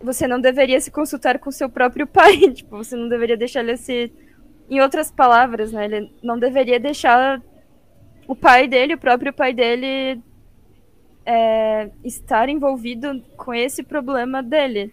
Você 0.00 0.28
não 0.28 0.40
deveria 0.40 0.80
se 0.80 0.90
consultar 0.90 1.38
com 1.38 1.50
seu 1.50 1.68
próprio 1.68 2.06
pai. 2.06 2.38
tipo, 2.54 2.76
você 2.76 2.94
não 2.94 3.08
deveria 3.08 3.36
deixar 3.36 3.60
ele 3.60 3.76
se. 3.76 4.12
Em 4.70 4.80
outras 4.80 5.10
palavras, 5.10 5.72
né? 5.72 5.84
Ele 5.84 6.12
não 6.22 6.38
deveria 6.38 6.78
deixar 6.78 7.40
o 8.26 8.34
pai 8.34 8.66
dele, 8.66 8.94
o 8.94 8.98
próprio 8.98 9.32
pai 9.32 9.52
dele, 9.52 10.20
é, 11.24 11.88
estar 12.04 12.48
envolvido 12.48 13.22
com 13.36 13.52
esse 13.52 13.82
problema 13.82 14.42
dele. 14.42 14.90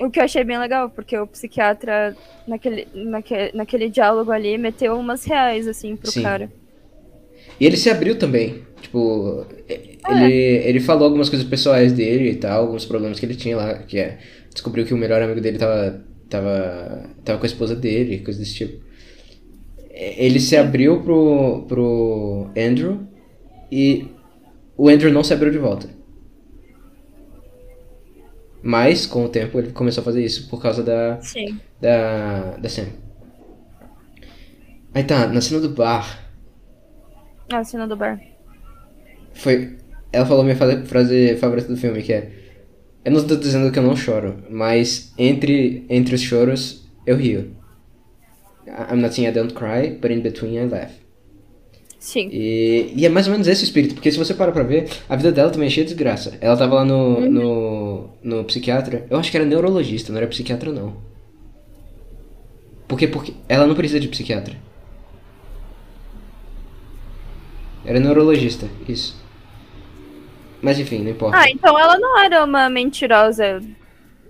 O 0.00 0.10
que 0.10 0.18
eu 0.18 0.24
achei 0.24 0.42
bem 0.42 0.58
legal, 0.58 0.90
porque 0.90 1.16
o 1.16 1.26
psiquiatra, 1.26 2.16
naquele, 2.48 2.88
naquele, 2.92 3.52
naquele 3.52 3.88
diálogo 3.88 4.32
ali, 4.32 4.58
meteu 4.58 4.98
umas 4.98 5.24
reais, 5.24 5.68
assim, 5.68 5.94
pro 5.94 6.10
Sim. 6.10 6.22
cara. 6.22 6.50
E 7.60 7.66
ele 7.66 7.76
se 7.76 7.88
abriu 7.88 8.18
também. 8.18 8.64
Tipo, 8.80 9.46
ele, 9.68 10.32
ele 10.32 10.80
falou 10.80 11.04
algumas 11.04 11.28
coisas 11.28 11.46
pessoais 11.46 11.92
dele 11.92 12.30
e 12.30 12.36
tal, 12.36 12.62
alguns 12.62 12.84
problemas 12.84 13.20
que 13.20 13.26
ele 13.26 13.36
tinha 13.36 13.56
lá, 13.56 13.74
que 13.78 13.98
é. 13.98 14.18
Descobriu 14.52 14.84
que 14.84 14.94
o 14.94 14.96
melhor 14.96 15.22
amigo 15.22 15.40
dele 15.40 15.58
tava. 15.58 16.04
tava. 16.28 17.10
tava 17.24 17.38
com 17.38 17.44
a 17.44 17.46
esposa 17.46 17.74
dele, 17.74 18.18
coisa 18.18 18.38
desse 18.38 18.54
tipo. 18.54 18.84
Ele 19.96 20.40
se 20.40 20.56
abriu 20.56 21.02
pro, 21.02 21.64
pro 21.68 22.50
Andrew 22.56 23.06
e 23.70 24.08
o 24.76 24.88
Andrew 24.88 25.12
não 25.12 25.22
se 25.22 25.32
abriu 25.32 25.52
de 25.52 25.58
volta. 25.58 25.88
Mas, 28.62 29.06
com 29.06 29.24
o 29.24 29.28
tempo, 29.28 29.58
ele 29.58 29.72
começou 29.72 30.00
a 30.00 30.04
fazer 30.04 30.24
isso 30.24 30.48
por 30.48 30.60
causa 30.60 30.82
da, 30.82 31.20
Sim. 31.20 31.60
da, 31.80 32.56
da 32.56 32.68
Sam. 32.68 32.86
Aí 34.94 35.04
tá, 35.04 35.26
na 35.26 35.40
cena 35.40 35.60
do 35.60 35.68
bar, 35.70 36.20
Ah, 37.52 37.58
a 37.58 37.64
cena 37.64 37.86
do 37.86 37.96
bar. 37.96 38.18
foi. 39.34 39.76
Ela 40.12 40.24
falou 40.26 40.44
minha 40.44 40.56
frase 40.56 41.36
favorita 41.36 41.68
do 41.68 41.76
filme, 41.76 42.02
que 42.02 42.12
é. 42.12 42.30
Eu 43.04 43.12
não 43.12 43.26
tô 43.26 43.36
dizendo 43.36 43.70
que 43.70 43.78
eu 43.78 43.82
não 43.82 43.96
choro, 43.96 44.44
mas 44.48 45.12
entre, 45.18 45.84
entre 45.90 46.14
os 46.14 46.22
choros 46.22 46.88
eu 47.06 47.16
rio. 47.16 47.54
I'm 48.66 49.00
not 49.00 49.14
saying 49.14 49.28
I 49.28 49.32
don't 49.32 49.52
cry, 49.54 49.90
but 50.00 50.10
in 50.10 50.20
between 50.20 50.58
I 50.58 50.66
laugh. 50.66 50.92
Sim. 51.98 52.28
E, 52.30 52.92
e 52.94 53.06
é 53.06 53.08
mais 53.08 53.26
ou 53.26 53.32
menos 53.32 53.48
esse 53.48 53.62
o 53.62 53.64
espírito, 53.64 53.94
porque 53.94 54.12
se 54.12 54.18
você 54.18 54.34
para 54.34 54.52
pra 54.52 54.62
ver, 54.62 54.90
a 55.08 55.16
vida 55.16 55.32
dela 55.32 55.50
também 55.50 55.68
é 55.68 55.70
cheia 55.70 55.86
de 55.86 55.94
desgraça. 55.94 56.36
Ela 56.38 56.56
tava 56.56 56.74
lá 56.74 56.84
no, 56.84 57.20
no, 57.20 58.10
no 58.22 58.44
psiquiatra, 58.44 59.06
eu 59.08 59.18
acho 59.18 59.30
que 59.30 59.36
era 59.38 59.46
neurologista, 59.46 60.12
não 60.12 60.18
era 60.18 60.26
psiquiatra 60.26 60.70
não. 60.70 60.96
Porque, 62.86 63.06
porque 63.08 63.32
ela 63.48 63.66
não 63.66 63.74
precisa 63.74 63.98
de 63.98 64.08
psiquiatra. 64.08 64.54
Era 67.86 67.98
neurologista, 67.98 68.68
isso. 68.86 69.22
Mas 70.60 70.78
enfim, 70.78 71.02
não 71.02 71.10
importa. 71.10 71.38
Ah, 71.38 71.50
então 71.50 71.78
ela 71.78 71.98
não 71.98 72.18
era 72.18 72.44
uma 72.44 72.68
mentirosa 72.68 73.62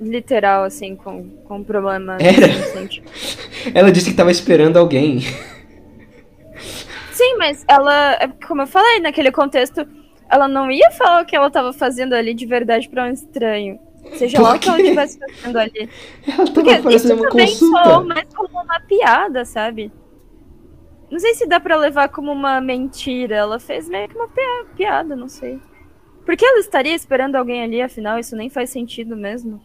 literal, 0.00 0.64
assim, 0.64 0.96
com, 0.96 1.28
com 1.44 1.62
problema. 1.62 2.16
Era. 2.20 2.46
assim, 2.46 3.02
Ela 3.74 3.90
disse 3.92 4.10
que 4.10 4.16
tava 4.16 4.30
esperando 4.30 4.76
alguém. 4.78 5.20
Sim, 7.12 7.36
mas 7.38 7.64
ela, 7.68 8.14
é 8.14 8.28
como 8.46 8.62
eu 8.62 8.66
falei, 8.66 9.00
naquele 9.00 9.30
contexto, 9.30 9.86
ela 10.28 10.48
não 10.48 10.70
ia 10.70 10.90
falar 10.90 11.22
o 11.22 11.26
que 11.26 11.36
ela 11.36 11.50
tava 11.50 11.72
fazendo 11.72 12.12
ali 12.14 12.34
de 12.34 12.44
verdade 12.46 12.88
pra 12.88 13.04
um 13.04 13.12
estranho. 13.12 13.78
Seja 14.16 14.40
lá 14.40 14.54
o 14.54 14.58
que 14.58 14.68
ela 14.68 14.80
estivesse 14.80 15.18
fazendo 15.18 15.56
ali. 15.58 15.88
Ela 16.26 16.50
Porque 16.52 16.74
tava 16.76 16.92
isso 16.92 17.08
fazendo 17.08 17.20
uma 17.20 17.30
também 17.30 17.46
soou 17.48 17.72
consulta. 17.72 18.00
mais 18.04 18.34
como 18.34 18.60
uma 18.62 18.80
piada, 18.80 19.44
sabe? 19.44 19.90
Não 21.10 21.18
sei 21.18 21.34
se 21.34 21.46
dá 21.46 21.58
pra 21.60 21.76
levar 21.76 22.08
como 22.08 22.30
uma 22.32 22.60
mentira. 22.60 23.36
Ela 23.36 23.58
fez 23.60 23.88
meio 23.88 24.08
que 24.08 24.16
uma 24.16 24.28
pia- 24.28 24.66
piada, 24.76 25.14
não 25.16 25.28
sei. 25.28 25.58
Por 26.26 26.36
que 26.36 26.44
ela 26.44 26.58
estaria 26.58 26.94
esperando 26.94 27.36
alguém 27.36 27.62
ali, 27.62 27.80
afinal? 27.80 28.18
Isso 28.18 28.34
nem 28.36 28.50
faz 28.50 28.70
sentido 28.70 29.16
mesmo. 29.16 29.62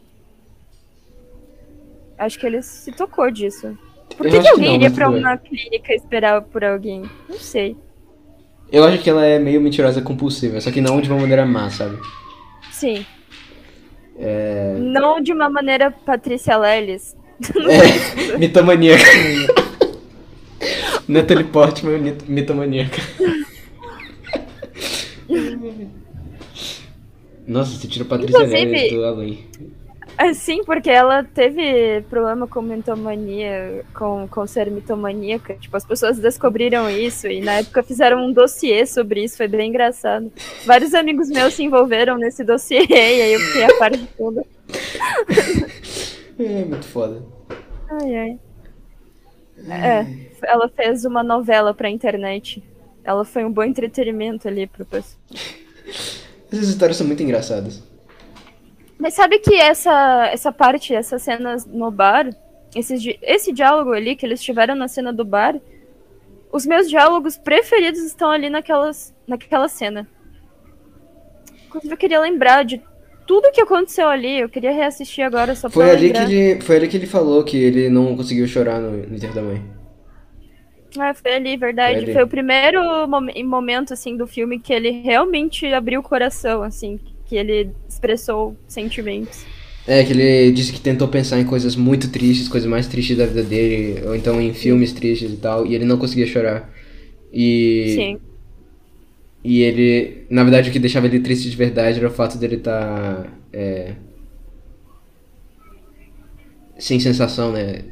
Acho 2.20 2.38
que 2.38 2.46
ele 2.46 2.62
se 2.62 2.92
tocou 2.92 3.32
disso. 3.32 3.76
Por 4.18 4.28
que, 4.28 4.40
que 4.40 4.48
alguém 4.50 4.76
iria 4.76 4.92
pra 4.92 5.10
bem. 5.10 5.20
uma 5.20 5.38
clínica 5.38 5.94
esperar 5.94 6.42
por 6.42 6.64
alguém? 6.64 7.04
Não 7.30 7.38
sei. 7.40 7.76
Eu 8.72 8.84
acho 8.84 9.00
que 9.02 9.10
ela 9.10 9.26
é 9.26 9.40
meio 9.40 9.60
mentirosa 9.62 10.02
compulsiva, 10.02 10.60
só 10.62 10.70
que 10.72 10.82
não 10.82 11.00
de 11.02 11.10
uma 11.10 11.20
maneira 11.22 11.46
má, 11.46 11.70
sabe? 11.72 11.98
Sim. 12.72 13.06
É. 14.18 14.76
Não 14.78 15.22
de 15.22 15.32
uma 15.32 15.50
maneira 15.50 15.90
Patrícia 15.92 16.58
Lelis. 16.58 17.16
É, 18.32 18.38
mitomaníaca. 18.38 19.02
Natalie 21.08 21.46
Portman, 21.46 21.98
mit- 22.00 22.26
mitomaníaca. 22.30 23.02
Nossa, 27.48 27.72
você 27.78 27.88
tira 27.88 28.04
a 28.06 28.08
Patrícia 28.08 28.38
Inclusive- 28.38 28.66
Lelis 28.66 28.92
do 28.94 29.06
além. 29.06 29.40
Assim, 30.20 30.66
porque 30.66 30.90
ela 30.90 31.24
teve 31.24 32.02
problema 32.10 32.46
com 32.46 32.62
mitomania, 32.62 33.86
com, 33.94 34.28
com 34.28 34.46
ser 34.46 34.70
mitomaníaca. 34.70 35.54
Tipo, 35.56 35.78
as 35.78 35.86
pessoas 35.86 36.20
descobriram 36.20 36.90
isso 36.90 37.26
e 37.26 37.40
na 37.40 37.60
época 37.60 37.82
fizeram 37.82 38.26
um 38.26 38.34
dossiê 38.34 38.86
sobre 38.86 39.24
isso, 39.24 39.38
foi 39.38 39.48
bem 39.48 39.70
engraçado. 39.70 40.30
Vários 40.66 40.94
amigos 40.94 41.30
meus 41.30 41.54
se 41.54 41.64
envolveram 41.64 42.18
nesse 42.18 42.44
dossiê 42.44 42.84
e 42.90 42.94
aí 42.94 43.34
eu 43.34 43.40
fiquei 43.40 43.64
a 43.64 43.78
par 43.80 43.92
de 43.92 44.06
tudo. 44.08 44.46
É 46.38 46.66
muito 46.66 46.86
foda. 46.86 47.24
Ai, 47.90 48.16
ai. 48.16 48.40
É, 49.70 50.06
ela 50.44 50.68
fez 50.68 51.06
uma 51.06 51.24
novela 51.24 51.74
pra 51.74 51.90
internet. 51.90 52.62
Ela 53.06 53.24
foi 53.24 53.46
um 53.46 53.52
bom 53.54 53.64
entretenimento 53.64 54.50
ali 54.50 54.68
pro 54.68 54.86
pessoal. 54.86 55.18
Essas 56.52 56.68
histórias 56.68 56.98
são 56.98 57.08
muito 57.08 57.24
engraçadas. 57.24 57.82
Mas 59.00 59.14
sabe 59.14 59.39
que 59.39 59.56
essa, 59.56 60.28
essa 60.32 60.52
parte, 60.52 60.93
essas 60.93 61.22
cenas 61.24 61.66
no 61.66 61.89
bar, 61.89 62.30
esses 62.76 63.02
di- 63.02 63.18
esse 63.22 63.52
diálogo 63.54 63.93
ali 63.93 64.16
que 64.16 64.26
eles 64.26 64.41
tiveram 64.43 64.76
na 64.76 64.88
cena 64.88 65.14
do 65.14 65.24
bar, 65.26 65.60
os 66.52 66.66
meus 66.66 66.89
diálogos 66.89 67.38
preferidos 67.38 68.02
estão 68.02 68.32
ali 68.32 68.50
naquelas, 68.50 69.14
naquela 69.28 69.68
cena. 69.70 70.08
Inclusive, 71.68 71.93
eu 71.93 71.97
queria 71.97 72.20
lembrar 72.20 72.64
de 72.66 72.82
tudo 73.26 73.52
que 73.52 73.62
aconteceu 73.62 74.08
ali. 74.08 74.39
Eu 74.39 74.50
queria 74.50 74.72
reassistir 74.72 75.24
agora 75.24 75.56
só 75.56 75.70
Foi 75.70 75.84
pra 75.86 75.91
ali, 75.91 76.12
que 76.12 76.22
ele, 76.22 76.62
foi 76.62 76.76
ali 76.78 76.88
que 76.88 76.97
ele 76.97 77.06
falou 77.08 77.43
que 77.43 77.58
ele 77.58 77.89
não 77.89 78.16
conseguiu 78.16 78.47
chorar 78.47 78.80
no, 78.80 78.91
no 79.08 79.16
enterro 79.16 79.34
da 79.36 79.41
mãe. 79.41 79.64
É, 81.00 81.14
foi 81.14 81.34
ali, 81.36 81.56
verdade. 81.58 82.06
Foi 82.06 82.14
ali. 82.14 82.14
Foi 82.14 82.24
o 82.24 82.28
primeiro 82.28 83.08
momen- 83.08 83.43
momento, 83.43 83.93
assim, 83.93 84.18
do 84.18 84.26
filme 84.28 84.60
que 84.60 84.74
ele 84.74 84.89
realmente 85.02 85.66
abriu 85.74 86.00
o 86.00 86.04
coração, 86.04 86.64
assim, 86.64 87.00
que 87.30 87.36
ele 87.38 87.70
expressou 87.88 88.58
sentimentos. 88.68 89.46
É, 89.88 90.04
que 90.04 90.14
ele 90.14 90.52
disse 90.52 90.74
que 90.74 90.82
tentou 90.82 91.08
pensar 91.08 91.40
em 91.40 91.46
coisas 91.46 91.76
muito 91.76 92.10
tristes, 92.12 92.48
coisas 92.48 92.70
mais 92.70 92.88
tristes 92.88 93.18
da 93.18 93.26
vida 93.26 93.44
dele, 93.44 94.06
ou 94.06 94.16
então 94.16 94.42
em 94.42 94.54
filmes 94.54 94.92
tristes 94.94 95.32
e 95.32 95.38
tal, 95.38 95.66
e 95.66 95.76
ele 95.76 95.86
não 95.86 95.98
conseguia 95.98 96.28
chorar. 96.28 96.74
E. 97.32 97.94
Sim, 97.96 98.20
E 99.44 99.62
ele. 99.62 100.26
Na 100.30 100.44
verdade, 100.44 100.70
o 100.70 100.74
que 100.74 100.80
deixava 100.80 101.08
ele 101.08 101.20
triste 101.20 101.50
de 101.50 101.56
verdade 101.56 102.00
era 102.00 102.08
o 102.08 102.12
fato 102.12 102.38
dele 102.38 102.56
estar. 102.56 103.32
é, 103.54 103.96
sem 106.78 107.00
sensação, 107.00 107.52
né? 107.52 107.84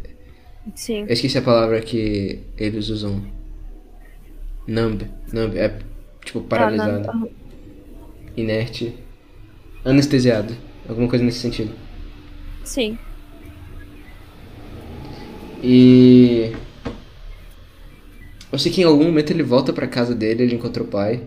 sim. 0.76 1.02
Eu 1.02 1.14
esqueci 1.14 1.38
a 1.38 1.42
palavra 1.42 1.82
que 1.82 2.40
eles 2.58 2.90
usam. 2.90 3.22
Numb. 4.68 5.04
Numb. 5.32 5.58
É 5.58 5.78
tipo 6.26 6.42
paralisado. 6.42 7.10
Ah, 7.10 7.14
não. 7.14 7.30
Inerte. 8.36 8.94
Anestesiado. 9.88 10.54
Alguma 10.88 11.08
coisa 11.08 11.24
nesse 11.24 11.40
sentido. 11.40 11.74
Sim. 12.66 12.98
E. 15.64 16.52
Eu 18.52 18.60
sei 18.60 18.70
que 18.70 18.82
em 18.82 18.84
algum 18.84 19.06
momento 19.06 19.32
ele 19.32 19.44
volta 19.44 19.72
pra 19.72 19.88
casa 19.88 20.14
dele, 20.14 20.44
ele 20.44 20.56
encontra 20.56 20.84
o 20.84 20.88
pai. 20.88 21.24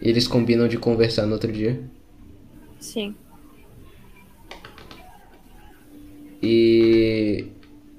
E 0.00 0.08
eles 0.08 0.26
combinam 0.26 0.66
de 0.66 0.78
conversar 0.78 1.26
no 1.26 1.34
outro 1.34 1.52
dia. 1.52 1.82
Sim. 2.78 3.14
E. 6.42 7.48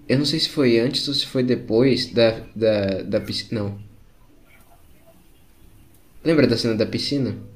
Eu 0.09 0.17
não 0.17 0.25
sei 0.25 0.39
se 0.39 0.49
foi 0.49 0.79
antes 0.79 1.07
ou 1.07 1.13
se 1.13 1.27
foi 1.27 1.43
depois 1.43 2.11
da, 2.11 2.41
da, 2.55 3.03
da 3.03 3.21
piscina. 3.21 3.61
Não. 3.61 3.79
Lembra 6.23 6.47
da 6.47 6.57
cena 6.57 6.73
da 6.73 6.87
piscina? 6.87 7.50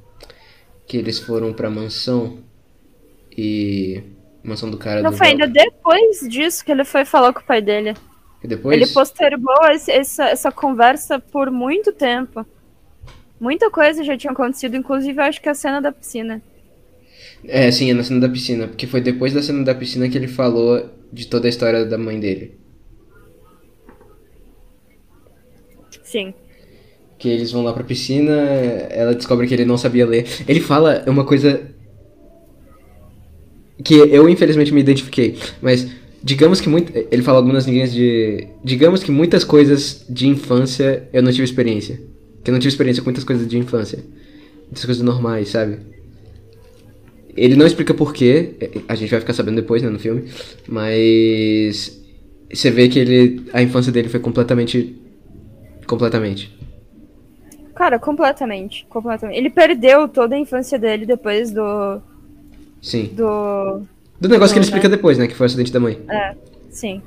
Que 0.87 0.97
eles 0.97 1.19
foram 1.19 1.53
pra 1.53 1.69
mansão 1.69 2.39
e. 3.35 4.01
Mansão 4.43 4.69
do 4.69 4.77
cara 4.77 5.01
Não 5.01 5.09
do 5.09 5.17
foi 5.17 5.27
ainda 5.29 5.47
depois 5.47 6.19
disso 6.29 6.63
que 6.63 6.71
ele 6.71 6.85
foi 6.85 7.03
falar 7.03 7.33
com 7.33 7.39
o 7.39 7.43
pai 7.43 7.61
dele. 7.61 7.95
E 8.43 8.47
depois? 8.47 8.75
Ele 8.79 8.85
postergou 8.91 9.65
esse- 9.71 9.91
essa, 9.91 10.25
essa 10.25 10.51
conversa 10.51 11.17
por 11.19 11.49
muito 11.49 11.91
tempo. 11.91 12.45
Muita 13.39 13.71
coisa 13.71 14.03
já 14.03 14.15
tinha 14.15 14.31
acontecido, 14.31 14.75
inclusive 14.77 15.19
eu 15.19 15.23
acho 15.25 15.41
que 15.41 15.49
a 15.49 15.55
cena 15.55 15.81
da 15.81 15.91
piscina. 15.91 16.41
É, 17.43 17.71
sim, 17.71 17.89
é 17.89 17.93
na 17.93 18.03
cena 18.03 18.19
da 18.19 18.29
piscina. 18.29 18.67
Porque 18.67 18.85
foi 18.87 19.01
depois 19.01 19.33
da 19.33 19.41
cena 19.41 19.63
da 19.63 19.73
piscina 19.73 20.07
que 20.09 20.17
ele 20.17 20.27
falou 20.27 20.89
de 21.11 21.27
toda 21.27 21.47
a 21.47 21.49
história 21.49 21.85
da 21.85 21.97
mãe 21.97 22.19
dele. 22.19 22.57
Sim. 26.03 26.33
Que 27.17 27.29
eles 27.29 27.51
vão 27.51 27.63
lá 27.63 27.73
pra 27.73 27.83
piscina, 27.83 28.33
ela 28.89 29.15
descobre 29.15 29.47
que 29.47 29.53
ele 29.53 29.65
não 29.65 29.77
sabia 29.77 30.05
ler. 30.05 30.25
Ele 30.47 30.59
fala 30.59 31.03
uma 31.07 31.23
coisa 31.23 31.61
que 33.83 33.95
eu 33.95 34.27
infelizmente 34.29 34.73
me 34.73 34.81
identifiquei, 34.81 35.37
mas 35.61 35.87
digamos 36.23 36.59
que 36.59 36.67
muito, 36.67 36.91
ele 37.11 37.21
fala 37.21 37.37
algumas 37.37 37.67
linhas 37.67 37.93
de, 37.93 38.47
digamos 38.63 39.03
que 39.03 39.11
muitas 39.11 39.43
coisas 39.43 40.03
de 40.09 40.27
infância 40.27 41.07
eu 41.13 41.21
não 41.21 41.31
tive 41.31 41.43
experiência, 41.43 42.01
que 42.43 42.49
eu 42.49 42.53
não 42.53 42.59
tive 42.59 42.69
experiência 42.69 43.03
com 43.03 43.07
muitas 43.09 43.23
coisas 43.23 43.47
de 43.47 43.57
infância, 43.57 43.99
muitas 44.63 44.85
coisas 44.85 45.03
normais, 45.03 45.49
sabe? 45.49 45.77
Ele 47.37 47.55
não 47.55 47.67
explica 47.67 47.93
porquê, 47.93 48.53
a 48.87 48.95
gente 48.95 49.11
vai 49.11 49.19
ficar 49.19 49.33
sabendo 49.33 49.57
depois, 49.57 49.83
né, 49.83 49.89
no 49.89 49.99
filme, 49.99 50.23
mas 50.67 52.01
você 52.51 52.71
vê 52.71 52.87
que 52.87 52.97
ele, 52.97 53.43
a 53.51 53.61
infância 53.61 53.91
dele 53.91 54.07
foi 54.07 54.19
completamente, 54.19 54.95
completamente. 55.85 56.54
Cara, 57.75 57.99
completamente. 57.99 58.85
Completamente. 58.89 59.37
Ele 59.37 59.49
perdeu 59.49 60.07
toda 60.07 60.33
a 60.35 60.39
infância 60.39 60.79
dele 60.79 61.05
depois 61.05 61.51
do. 61.51 62.01
Sim. 62.81 63.09
do. 63.13 63.81
Do 64.19 64.29
negócio 64.29 64.53
que 64.53 64.59
ele 64.59 64.65
Não, 64.65 64.69
explica 64.69 64.87
né? 64.89 64.95
depois, 64.95 65.17
né? 65.17 65.27
Que 65.27 65.35
foi 65.35 65.45
o 65.45 65.47
acidente 65.47 65.71
da 65.73 65.79
mãe. 65.79 65.99
É, 66.09 66.35
sim. 66.69 67.01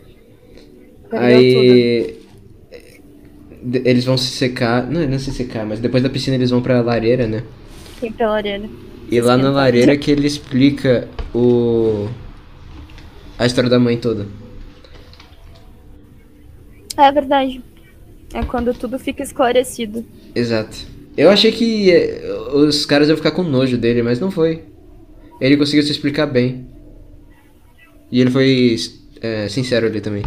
Perdeu 1.09 1.39
tudo. 1.39 1.61
Aí. 1.61 2.19
de- 3.63 3.83
Eles 3.85 4.05
vão 4.05 4.19
se 4.19 4.27
secar. 4.31 4.87
Não, 4.87 5.07
não 5.09 5.19
se 5.19 5.33
secar, 5.33 5.65
mas 5.65 5.81
depois 5.81 6.03
da 6.03 6.11
piscina 6.11 6.37
eles 6.37 6.51
vão 6.51 6.61
pra 6.61 6.83
lareira, 6.83 7.27
né? 7.27 7.43
Sim, 7.99 8.13
pela 8.13 8.35
orelha. 8.35 8.69
E 9.11 9.21
lá 9.23 9.39
na 9.39 9.51
lareira 9.51 9.97
que 9.97 10.11
ele 10.11 10.27
explica 10.27 11.09
o. 11.35 12.09
a 13.39 13.47
história 13.47 13.71
da 13.71 13.79
mãe 13.79 13.97
toda. 13.97 14.27
É 16.97 17.11
verdade. 17.13 17.63
É 18.33 18.45
quando 18.45 18.75
tudo 18.75 18.99
fica 18.99 19.23
esclarecido. 19.23 20.05
Exato. 20.35 20.77
Eu 21.17 21.31
achei 21.31 21.51
que 21.51 21.91
eh, 21.91 22.33
os 22.55 22.87
caras 22.87 23.09
iam 23.09 23.17
ficar 23.17 23.33
com 23.33 23.43
nojo 23.43 23.77
dele, 23.77 24.03
mas 24.03 24.21
não 24.21 24.31
foi. 24.31 24.65
Ele 25.41 25.57
conseguiu 25.57 25.83
se 25.83 25.91
explicar 25.91 26.27
bem. 26.27 26.67
E 28.11 28.21
ele 28.21 28.31
foi 28.31 28.77
eh, 29.21 29.49
sincero 29.49 29.87
ali 29.87 30.01
também. 30.01 30.23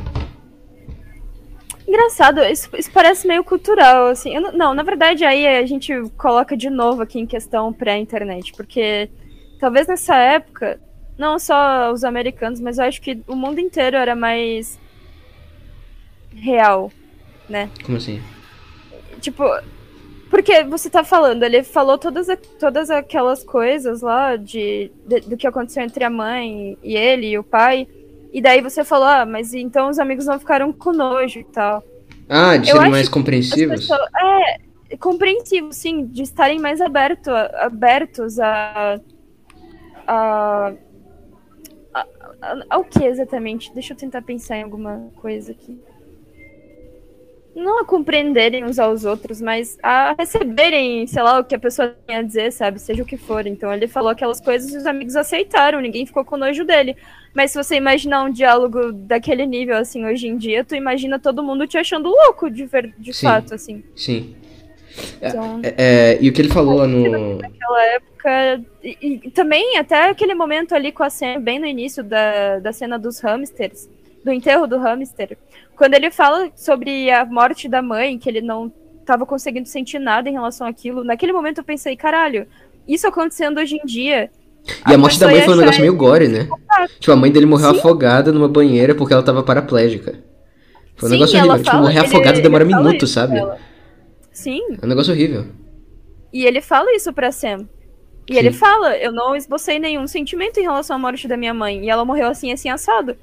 Engraçado, 1.88 2.42
isso, 2.44 2.70
isso 2.78 2.90
parece 2.92 3.28
meio 3.28 3.44
cultural, 3.44 4.08
assim. 4.08 4.34
Eu 4.34 4.54
não, 4.54 4.74
na 4.74 4.82
verdade, 4.82 5.26
aí 5.26 5.46
a 5.46 5.66
gente 5.66 5.94
coloca 6.18 6.56
de 6.56 6.70
novo 6.70 7.02
aqui 7.02 7.20
em 7.20 7.26
questão 7.26 7.74
pré-internet, 7.74 8.54
porque 8.56 9.10
talvez 9.60 9.88
nessa 9.88 10.16
época, 10.16 10.80
não 11.18 11.38
só 11.38 11.92
os 11.92 12.04
americanos, 12.04 12.62
mas 12.62 12.78
eu 12.78 12.86
acho 12.86 13.02
que 13.02 13.22
o 13.28 13.36
mundo 13.36 13.60
inteiro 13.60 13.98
era 13.98 14.16
mais 14.16 14.80
real, 16.34 16.90
né? 17.52 17.70
Como 17.86 17.98
assim? 17.98 18.22
Tipo, 19.20 19.44
porque 20.30 20.64
você 20.64 20.90
tá 20.90 21.04
falando, 21.04 21.44
ele 21.44 21.62
falou 21.62 21.98
todas, 21.98 22.30
a- 22.30 22.38
todas 22.60 22.90
aquelas 22.90 23.44
coisas 23.44 24.02
lá 24.02 24.36
de, 24.38 24.90
de- 25.06 25.20
do 25.22 25.38
que 25.38 25.46
aconteceu 25.46 25.84
entre 25.84 26.04
a 26.04 26.10
mãe 26.10 26.78
e 26.82 26.96
ele 26.96 27.28
e 27.28 27.38
o 27.38 27.44
pai. 27.44 27.88
E 28.34 28.42
daí 28.42 28.62
você 28.62 28.84
falou, 28.86 29.08
ah, 29.08 29.26
mas 29.26 29.54
então 29.54 29.90
os 29.90 30.00
amigos 30.00 30.26
não 30.26 30.40
ficaram 30.40 30.72
com 30.72 30.94
nojo 30.94 31.40
e 31.40 31.44
tal. 31.44 31.84
Ah, 32.30 32.56
de 32.56 32.68
serem 32.72 32.90
mais 32.90 33.10
compreensivos? 33.10 33.82
pessoas- 33.82 34.10
é, 34.90 34.98
compreensível, 34.98 35.72
sim, 35.74 36.06
de 36.06 36.24
estarem 36.24 36.58
mais 36.58 36.80
aberto, 36.80 37.30
abertos 37.30 38.40
a, 38.40 39.00
a, 40.08 40.74
a- 41.94 42.08
a- 42.42 42.64
Ao 42.70 42.84
que 42.86 43.04
exatamente? 43.04 43.74
Deixa 43.74 43.94
eu 43.94 43.98
tentar 43.98 44.22
pensar 44.22 44.58
em 44.58 44.64
alguma 44.64 45.10
coisa 45.18 45.52
aqui. 45.52 45.78
Não 47.54 47.82
a 47.82 47.86
compreenderem 47.86 48.64
uns 48.64 48.80
aos 48.80 49.04
outros, 49.04 49.42
mas 49.42 49.78
a 49.84 50.16
receberem, 50.18 51.06
sei 51.06 51.22
lá, 51.22 51.40
o 51.40 51.44
que 51.44 51.54
a 51.54 51.60
pessoa 51.60 51.96
tem 52.08 52.16
a 52.16 52.22
dizer, 52.22 52.52
sabe? 52.52 52.80
Seja 52.80 53.04
o 53.04 53.06
que 53.06 53.18
for. 53.18 53.46
Então 53.46 53.74
ele 53.74 53.88
falou 53.88 54.10
aquelas 54.10 54.40
coisas 54.40 54.74
e 54.74 54.78
os 54.78 54.86
amigos 54.86 55.16
aceitaram, 55.18 55.82
ninguém 55.82 56.06
ficou 56.06 56.24
com 56.24 56.38
nojo 56.38 56.64
dele. 56.64 56.96
Mas 57.34 57.52
se 57.52 57.62
você 57.62 57.76
imaginar 57.76 58.24
um 58.24 58.32
diálogo 58.32 58.92
daquele 58.94 59.46
nível, 59.46 59.78
assim, 59.78 60.06
hoje 60.06 60.28
em 60.28 60.38
dia, 60.38 60.64
tu 60.64 60.76
imagina 60.76 61.20
todo 61.20 61.44
mundo 61.44 61.68
te 61.68 61.78
achando 61.78 62.10
louco, 62.10 62.50
de, 62.50 62.66
ver, 62.66 62.94
de 62.98 63.14
Sim. 63.14 63.26
fato, 63.28 63.54
assim. 63.54 63.84
Sim. 63.96 64.36
Então, 65.22 65.60
É, 65.64 65.76
é, 65.78 66.18
e 66.22 66.30
o 66.30 66.34
que 66.34 66.42
ele 66.42 66.50
falou 66.50 66.76
lá 66.76 66.88
no. 66.88 67.38
naquela 67.38 67.86
época. 67.96 68.62
E, 68.84 69.22
e 69.26 69.32
também, 69.32 69.78
até 69.78 70.10
aquele 70.10 70.36
momento 70.36 70.76
ali 70.76 70.92
com 70.92 71.04
a 71.04 71.10
Sam, 71.10 71.40
bem 71.40 71.60
no 71.60 71.66
início 71.66 72.04
da, 72.04 72.60
da 72.60 72.74
cena 72.74 73.00
dos 73.00 73.20
hamsters, 73.20 73.90
do 74.24 74.32
enterro 74.32 74.68
do 74.68 74.78
hamster, 74.78 75.38
quando 75.76 75.94
ele 75.96 76.12
fala 76.12 76.52
sobre 76.56 77.10
a 77.10 77.26
morte 77.26 77.68
da 77.68 77.82
mãe, 77.82 78.18
que 78.18 78.30
ele 78.30 78.42
não 78.42 78.72
estava 79.00 79.26
conseguindo 79.26 79.68
sentir 79.68 80.00
nada 80.00 80.30
em 80.30 80.34
relação 80.34 80.68
àquilo, 80.68 81.04
naquele 81.04 81.34
momento 81.34 81.58
eu 81.58 81.64
pensei, 81.64 81.96
caralho, 81.96 82.46
isso 82.88 83.08
acontecendo 83.08 83.60
hoje 83.60 83.76
em 83.76 83.86
dia. 83.86 84.30
E 84.88 84.94
a 84.94 84.98
morte 84.98 85.20
da 85.20 85.28
mãe 85.28 85.42
foi 85.42 85.54
um 85.56 85.58
negócio 85.58 85.82
meio 85.82 85.96
gore, 85.96 86.28
né? 86.28 86.48
Tipo, 87.00 87.14
a 87.14 87.16
mãe 87.16 87.32
dele 87.32 87.48
morreu 87.48 87.72
Sim. 87.72 87.80
afogada 87.80 88.32
numa 88.32 88.48
banheira 88.48 88.94
porque 88.94 89.12
ela 89.14 89.24
tava 89.24 89.42
paraplégica. 89.42 90.20
Foi 90.96 91.10
um 91.10 91.12
Sim, 91.14 91.18
negócio 91.18 91.40
horrível. 91.40 91.64
Tipo, 91.64 91.78
morrer 91.78 91.98
ele- 91.98 92.06
afogado 92.06 92.36
ele 92.36 92.42
demora 92.44 92.64
minutos, 92.66 93.10
sabe? 93.12 93.42
Sim, 94.32 94.62
É 94.82 94.86
um 94.86 94.90
negócio 94.90 95.12
horrível. 95.14 95.46
E 96.32 96.46
ele 96.46 96.62
fala 96.62 96.96
isso 96.96 97.12
pra 97.12 97.32
Sam. 97.32 97.68
E 98.30 98.34
Sim. 98.34 98.40
ele 98.40 98.52
fala, 98.52 98.96
eu 98.98 99.12
não 99.12 99.36
esbocei 99.36 99.80
nenhum 99.80 100.06
sentimento 100.08 100.60
em 100.60 100.64
relação 100.64 100.96
à 100.96 101.00
morte 101.00 101.28
da 101.28 101.36
minha 101.36 101.54
mãe. 101.54 101.84
E 101.84 101.90
ela 101.90 102.06
morreu 102.06 102.28
assim, 102.28 102.52
assim, 102.54 102.70
assado. 102.70 103.16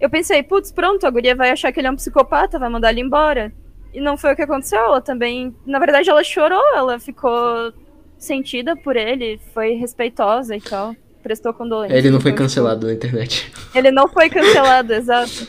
Eu 0.00 0.10
pensei, 0.10 0.42
putz, 0.42 0.70
pronto, 0.70 1.06
a 1.06 1.10
guria 1.10 1.34
vai 1.34 1.50
achar 1.50 1.72
que 1.72 1.80
ele 1.80 1.86
é 1.86 1.90
um 1.90 1.96
psicopata, 1.96 2.58
vai 2.58 2.68
mandar 2.68 2.90
ele 2.90 3.00
embora. 3.00 3.52
E 3.94 4.00
não 4.00 4.16
foi 4.16 4.32
o 4.32 4.36
que 4.36 4.42
aconteceu. 4.42 4.78
Ela 4.78 5.00
também. 5.00 5.54
Na 5.66 5.78
verdade, 5.78 6.10
ela 6.10 6.22
chorou, 6.22 6.62
ela 6.76 6.98
ficou 6.98 7.72
sentida 8.18 8.76
por 8.76 8.94
ele, 8.96 9.40
foi 9.54 9.72
respeitosa 9.74 10.54
e 10.54 10.60
tal. 10.60 10.94
Prestou 11.22 11.52
condolência. 11.54 11.96
Ele 11.96 12.10
não 12.10 12.20
foi 12.20 12.30
Então, 12.30 12.44
cancelado 12.44 12.86
na 12.86 12.92
internet. 12.92 13.46
tipo, 13.46 13.58
ele 13.78 13.90
não 13.90 14.06
foi 14.06 14.28
cancelado, 14.28 14.92
exato. 14.94 15.48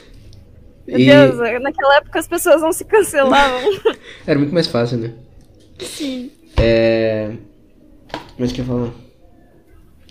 Meu 0.87 0.97
E- 0.97 1.05
Deus, 1.05 1.37
naquela 1.61 1.97
época 1.97 2.17
as 2.19 2.27
pessoas 2.27 2.61
não 2.61 2.71
se 2.71 2.85
cancelavam. 2.85 3.69
Era 4.25 4.39
muito 4.39 4.53
mais 4.53 4.67
fácil, 4.67 4.97
né? 4.97 5.13
Sim. 5.79 6.31
É. 6.57 7.31
Mas 8.39 8.51
que 8.53 8.63
falar? 8.63 8.91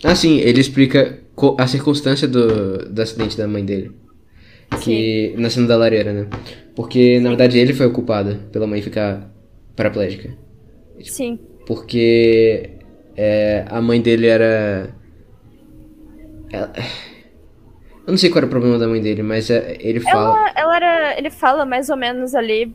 Ah, 0.03 0.13
sim, 0.15 0.37
ele 0.39 0.61
explica 0.61 1.19
a 1.57 1.67
circunstância 1.67 2.27
do, 2.27 2.87
do 2.89 3.01
acidente 3.01 3.35
da 3.35 3.47
mãe 3.47 3.65
dele. 3.65 3.91
Que. 4.83 5.33
Na 5.37 5.49
cena 5.49 5.67
da 5.67 5.77
lareira, 5.77 6.13
né? 6.13 6.27
Porque, 6.75 7.19
na 7.19 7.29
verdade, 7.29 7.57
ele 7.57 7.73
foi 7.73 7.87
o 7.87 7.91
culpado 7.93 8.35
pela 8.51 8.67
mãe 8.67 8.81
ficar 8.81 9.29
paraplégica. 9.75 10.29
Sim. 11.03 11.39
Porque 11.65 12.69
é, 13.15 13.65
a 13.69 13.81
mãe 13.81 14.01
dele 14.01 14.27
era. 14.27 14.93
ela- 16.51 16.71
Eu 18.05 18.11
não 18.11 18.17
sei 18.17 18.29
qual 18.29 18.37
era 18.37 18.45
o 18.45 18.49
problema 18.49 18.77
da 18.79 18.87
mãe 18.87 19.01
dele, 19.01 19.21
mas 19.23 19.49
é, 19.49 19.77
ele 19.79 19.99
fala. 19.99 20.37
Ela, 20.37 20.51
ela 20.55 20.75
era. 20.75 21.17
Ele 21.17 21.29
fala 21.29 21.65
mais 21.65 21.89
ou 21.89 21.97
menos 21.97 22.33
ali, 22.35 22.73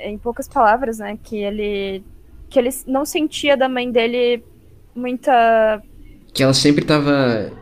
em 0.00 0.18
poucas 0.18 0.48
palavras, 0.48 0.98
né? 0.98 1.18
Que 1.22 1.36
ele. 1.38 2.02
Que 2.50 2.58
ele 2.58 2.70
não 2.86 3.04
sentia 3.04 3.56
da 3.56 3.68
mãe 3.68 3.90
dele 3.90 4.42
muita. 4.94 5.82
Que 6.32 6.42
ela 6.42 6.54
sempre 6.54 6.84
tava. 6.84 7.52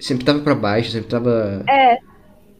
Sempre 0.00 0.24
tava 0.24 0.40
pra 0.40 0.54
baixo, 0.54 0.90
sempre 0.90 1.08
tava. 1.08 1.62
É. 1.68 1.98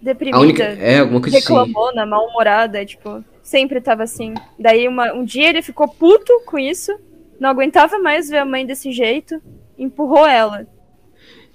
Deprimida. 0.02 0.38
única. 0.40 0.64
É, 0.64 0.98
alguma 0.98 1.20
coisa 1.20 1.38
assim. 1.38 1.54
reclamona, 1.54 2.04
mal-humorada, 2.04 2.84
tipo. 2.84 3.24
Sempre 3.42 3.80
tava 3.80 4.02
assim. 4.02 4.34
Daí 4.58 4.88
uma, 4.88 5.12
um 5.12 5.24
dia 5.24 5.48
ele 5.48 5.62
ficou 5.62 5.86
puto 5.88 6.32
com 6.44 6.58
isso. 6.58 6.92
Não 7.38 7.50
aguentava 7.50 7.98
mais 7.98 8.28
ver 8.28 8.38
a 8.38 8.44
mãe 8.44 8.66
desse 8.66 8.92
jeito. 8.92 9.40
Empurrou 9.78 10.26
ela. 10.26 10.66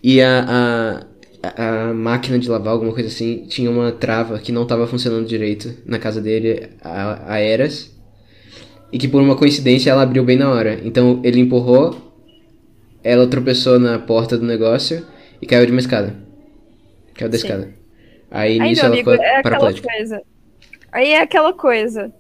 E 0.04 0.22
a, 0.22 1.06
a, 1.44 1.90
a 1.90 1.94
máquina 1.94 2.38
de 2.38 2.50
lavar, 2.50 2.74
alguma 2.74 2.94
coisa 2.94 3.08
assim, 3.08 3.46
tinha 3.48 3.70
uma 3.70 3.92
trava 3.92 4.40
que 4.40 4.52
não 4.52 4.66
tava 4.66 4.86
funcionando 4.88 5.26
direito 5.26 5.74
na 5.86 5.98
casa 5.98 6.22
dele, 6.22 6.70
a, 6.82 7.34
a 7.34 7.40
Eras. 7.40 7.96
E 8.92 8.98
que 8.98 9.08
por 9.08 9.22
uma 9.22 9.36
coincidência 9.36 9.92
ela 9.92 10.04
abriu 10.04 10.24
bem 10.24 10.38
na 10.38 10.50
hora. 10.50 10.80
Então 10.84 11.22
ele 11.24 11.40
empurrou, 11.40 12.14
ela 13.04 13.28
tropeçou 13.28 13.80
na 13.80 13.98
porta 14.00 14.38
do 14.38 14.46
negócio 14.46 15.06
e 15.42 15.46
caiu 15.46 15.66
de 15.66 15.72
uma 15.72 15.82
escada. 15.82 16.16
Caiu 17.14 17.30
da 17.30 17.38
Sim. 17.38 17.44
escada. 17.46 17.77
Aí 18.30 18.60
Aí, 18.60 18.70
nisso 18.70 18.82
ela 18.82 18.94
amigo, 18.94 19.12
ficou 19.12 19.26
é 19.26 19.42
paraplégica. 19.42 19.88
coisa. 19.88 20.22
Aí 20.92 21.10
é 21.10 21.22
aquela 21.22 21.54
coisa. 21.54 22.14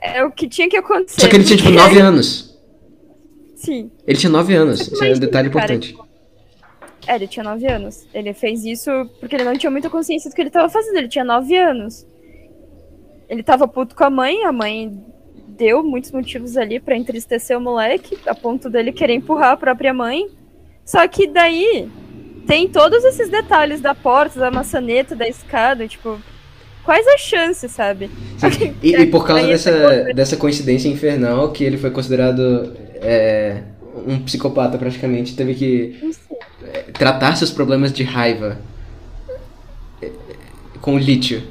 É 0.00 0.24
o 0.24 0.30
que 0.30 0.48
tinha 0.48 0.68
que 0.68 0.76
acontecer. 0.76 1.20
Só 1.20 1.28
que 1.28 1.36
ele 1.36 1.44
tinha 1.44 1.56
tipo 1.56 1.70
9 1.70 2.00
anos. 2.00 2.58
Sim. 3.56 3.90
Ele 4.06 4.18
tinha 4.18 4.30
9 4.30 4.54
anos. 4.54 4.80
Isso 4.80 5.02
é 5.04 5.12
um 5.12 5.18
detalhe 5.18 5.48
cara, 5.50 5.72
importante. 5.74 5.96
É, 7.06 7.14
ele 7.14 7.26
tinha 7.26 7.44
9 7.44 7.66
anos. 7.66 8.06
Ele 8.12 8.34
fez 8.34 8.64
isso 8.64 8.90
porque 9.20 9.34
ele 9.36 9.44
não 9.44 9.56
tinha 9.56 9.70
muita 9.70 9.88
consciência 9.88 10.30
do 10.30 10.34
que 10.34 10.42
ele 10.42 10.50
tava 10.50 10.68
fazendo. 10.68 10.96
Ele 10.96 11.08
tinha 11.08 11.24
9 11.24 11.56
anos. 11.56 12.06
Ele 13.28 13.42
tava 13.42 13.66
puto 13.66 13.94
com 13.94 14.04
a 14.04 14.10
mãe, 14.10 14.44
a 14.44 14.52
mãe 14.52 15.02
deu 15.48 15.82
muitos 15.82 16.10
motivos 16.12 16.56
ali 16.56 16.78
pra 16.78 16.96
entristecer 16.96 17.56
o 17.56 17.60
moleque, 17.60 18.18
a 18.26 18.34
ponto 18.34 18.68
dele 18.68 18.92
querer 18.92 19.14
empurrar 19.14 19.52
a 19.52 19.56
própria 19.56 19.94
mãe. 19.94 20.28
Só 20.84 21.06
que 21.08 21.26
daí 21.26 21.88
tem 22.46 22.68
todos 22.68 23.04
esses 23.04 23.28
detalhes 23.30 23.80
da 23.80 23.94
porta, 23.94 24.38
da 24.38 24.50
maçaneta, 24.50 25.14
da 25.16 25.26
escada, 25.28 25.86
tipo, 25.88 26.18
quais 26.84 27.06
as 27.06 27.20
chances, 27.20 27.70
sabe? 27.72 28.10
E, 28.82 28.94
e 28.94 29.06
por 29.06 29.26
causa 29.26 29.46
dessa, 29.46 29.72
coisa- 29.72 30.14
dessa 30.14 30.36
coincidência 30.36 30.88
infernal 30.88 31.50
que 31.52 31.64
ele 31.64 31.78
foi 31.78 31.90
considerado 31.90 32.74
é, 32.96 33.62
um 34.06 34.18
psicopata 34.20 34.76
praticamente, 34.76 35.34
teve 35.34 35.54
que 35.54 36.12
sei. 36.12 36.82
tratar 36.92 37.36
seus 37.36 37.50
problemas 37.50 37.92
de 37.92 38.02
raiva 38.02 38.58
é, 40.02 40.10
com 40.80 40.98
lítio. 40.98 41.42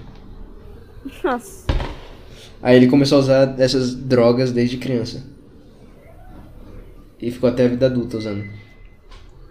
Nossa. 1.23 1.63
Aí 2.61 2.77
ele 2.77 2.87
começou 2.87 3.17
a 3.17 3.21
usar 3.21 3.55
essas 3.59 3.93
drogas 3.95 4.51
desde 4.51 4.77
criança. 4.77 5.23
E 7.19 7.31
ficou 7.31 7.49
até 7.49 7.65
a 7.65 7.67
vida 7.69 7.85
adulta 7.87 8.17
usando. 8.17 8.43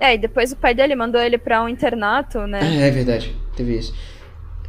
É, 0.02 0.14
e 0.14 0.18
depois 0.18 0.50
o 0.50 0.56
pai 0.56 0.74
dele 0.74 0.96
mandou 0.96 1.20
ele 1.20 1.38
pra 1.38 1.62
um 1.62 1.68
internato, 1.68 2.40
né? 2.40 2.58
Ah, 2.60 2.86
é 2.86 2.90
verdade. 2.90 3.32
Teve 3.56 3.78
isso. 3.78 3.94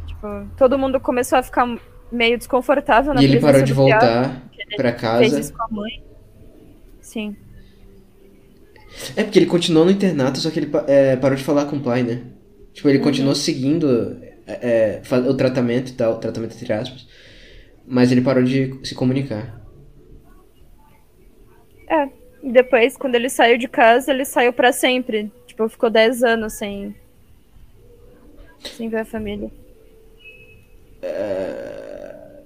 Tipo, 0.06 0.28
todo 0.56 0.78
mundo 0.78 1.00
começou 1.00 1.36
a 1.36 1.42
ficar 1.42 1.66
meio 2.12 2.38
desconfortável 2.38 3.12
na 3.12 3.20
E 3.20 3.24
ele 3.24 3.40
parou 3.40 3.60
de 3.60 3.72
voltar 3.72 4.42
porque 4.42 4.76
pra 4.76 4.92
casa. 4.92 5.18
Fez 5.18 5.32
isso 5.32 5.52
com 5.52 5.64
a 5.64 5.68
mãe. 5.68 6.04
Sim. 7.00 7.36
É 9.16 9.24
porque 9.24 9.40
ele 9.40 9.46
continuou 9.46 9.84
no 9.84 9.90
internato, 9.90 10.38
só 10.38 10.52
que 10.52 10.60
ele 10.60 10.70
é, 10.86 11.16
parou 11.16 11.36
de 11.36 11.42
falar 11.42 11.64
com 11.64 11.78
o 11.78 11.80
pai, 11.80 12.04
né? 12.04 12.22
Tipo, 12.72 12.88
ele 12.88 13.00
continuou 13.00 13.34
seguindo 13.34 14.16
é, 14.46 15.02
é, 15.02 15.18
o 15.28 15.34
tratamento 15.34 15.90
e 15.90 15.94
tal, 15.94 16.12
o 16.12 16.18
tratamento 16.18 16.54
entre 16.54 16.72
aspas, 16.72 17.08
mas 17.84 18.12
ele 18.12 18.20
parou 18.20 18.44
de 18.44 18.78
se 18.84 18.94
comunicar. 18.94 19.60
É, 21.90 22.23
E 22.44 22.52
depois, 22.52 22.94
quando 22.94 23.14
ele 23.14 23.30
saiu 23.30 23.56
de 23.56 23.66
casa, 23.66 24.12
ele 24.12 24.26
saiu 24.26 24.52
pra 24.52 24.70
sempre. 24.70 25.32
Tipo, 25.46 25.66
ficou 25.66 25.88
10 25.88 26.22
anos 26.22 26.52
sem. 26.52 26.94
Sem 28.60 28.90
ver 28.90 28.98
a 28.98 29.04
família. 29.06 29.50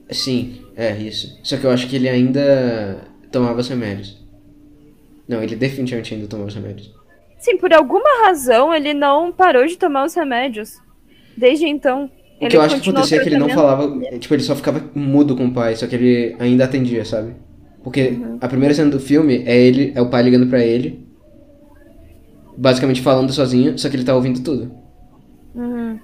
Sim, 0.08 0.64
é 0.76 0.96
isso. 0.96 1.38
Só 1.42 1.56
que 1.56 1.64
eu 1.64 1.70
acho 1.70 1.88
que 1.88 1.96
ele 1.96 2.08
ainda 2.08 3.08
tomava 3.32 3.58
os 3.58 3.68
remédios. 3.68 4.16
Não, 5.26 5.42
ele 5.42 5.56
definitivamente 5.56 6.14
ainda 6.14 6.28
tomava 6.28 6.48
os 6.48 6.54
remédios. 6.54 6.94
Sim, 7.38 7.56
por 7.56 7.74
alguma 7.74 8.24
razão 8.24 8.72
ele 8.72 8.94
não 8.94 9.32
parou 9.32 9.66
de 9.66 9.76
tomar 9.76 10.04
os 10.04 10.14
remédios. 10.14 10.78
Desde 11.36 11.66
então. 11.66 12.08
O 12.40 12.48
que 12.48 12.56
eu 12.56 12.62
acho 12.62 12.80
que 12.80 12.88
acontecia 12.88 13.18
é 13.18 13.22
que 13.22 13.28
ele 13.28 13.38
não 13.38 13.48
falava. 13.48 13.98
Tipo, 14.18 14.34
ele 14.34 14.42
só 14.44 14.54
ficava 14.54 14.80
mudo 14.94 15.36
com 15.36 15.46
o 15.46 15.52
pai, 15.52 15.74
só 15.74 15.88
que 15.88 15.96
ele 15.96 16.36
ainda 16.38 16.64
atendia, 16.64 17.04
sabe? 17.04 17.34
Porque 17.82 18.08
Uhum. 18.10 18.38
a 18.40 18.48
primeira 18.48 18.74
cena 18.74 18.90
do 18.90 19.00
filme 19.00 19.42
é 19.46 19.56
ele, 19.56 19.92
é 19.94 20.00
o 20.02 20.08
pai 20.10 20.22
ligando 20.22 20.46
pra 20.48 20.60
ele. 20.64 21.06
Basicamente 22.56 23.00
falando 23.00 23.32
sozinho, 23.32 23.78
só 23.78 23.88
que 23.88 23.96
ele 23.96 24.04
tá 24.04 24.14
ouvindo 24.14 24.40
tudo. 24.42 24.70
Uhum, 25.54 25.98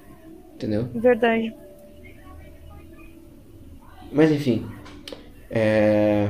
Entendeu? 0.54 0.88
verdade. 0.94 1.52
Mas 4.12 4.30
enfim. 4.30 4.64
É... 5.50 6.28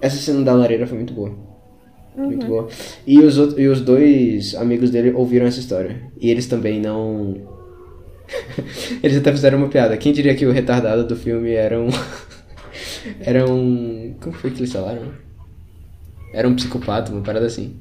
Essa 0.00 0.16
cena 0.16 0.42
da 0.44 0.52
lareira 0.54 0.86
foi 0.86 0.96
muito 0.98 1.14
boa. 1.14 1.34
Muito 2.16 2.42
Uhum. 2.44 2.48
boa. 2.48 2.68
E 3.06 3.18
os, 3.20 3.38
outros, 3.38 3.58
e 3.58 3.66
os 3.66 3.80
dois 3.80 4.54
amigos 4.54 4.90
dele 4.90 5.12
ouviram 5.12 5.46
essa 5.46 5.60
história. 5.60 6.02
E 6.20 6.30
eles 6.30 6.46
também 6.46 6.80
não. 6.80 7.34
eles 9.02 9.16
até 9.16 9.30
fizeram 9.32 9.58
uma 9.58 9.68
piada. 9.68 9.96
Quem 9.96 10.12
diria 10.12 10.34
que 10.34 10.46
o 10.46 10.52
retardado 10.52 11.06
do 11.06 11.16
filme 11.16 11.52
era 11.52 11.80
um. 11.80 11.88
era 13.20 13.50
um. 13.50 14.14
Como 14.20 14.34
foi 14.34 14.50
que 14.50 14.58
eles 14.60 14.72
falaram? 14.72 15.12
Era 16.32 16.48
um 16.48 16.54
psicopata, 16.54 17.12
uma 17.12 17.22
parada 17.22 17.46
assim. 17.46 17.76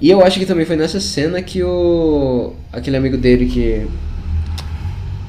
E 0.00 0.10
eu 0.10 0.22
acho 0.22 0.38
que 0.38 0.46
também 0.46 0.66
foi 0.66 0.76
nessa 0.76 1.00
cena 1.00 1.42
que 1.42 1.62
o. 1.62 2.52
aquele 2.72 2.96
amigo 2.96 3.16
dele 3.16 3.46
que 3.46 3.86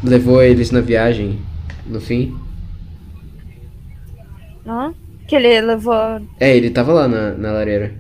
levou 0.03 0.41
eles 0.41 0.71
na 0.71 0.81
viagem 0.81 1.39
no 1.85 2.01
fim. 2.01 2.35
Hã? 4.65 4.93
Que 5.27 5.35
ele 5.35 5.61
levou. 5.61 6.21
É, 6.39 6.55
ele 6.55 6.69
tava 6.69 6.93
lá 6.93 7.07
na, 7.07 7.31
na 7.31 7.51
lareira. 7.51 7.93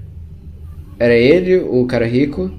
Era 0.99 1.13
ele, 1.13 1.57
o 1.57 1.85
cara 1.85 2.05
rico. 2.05 2.51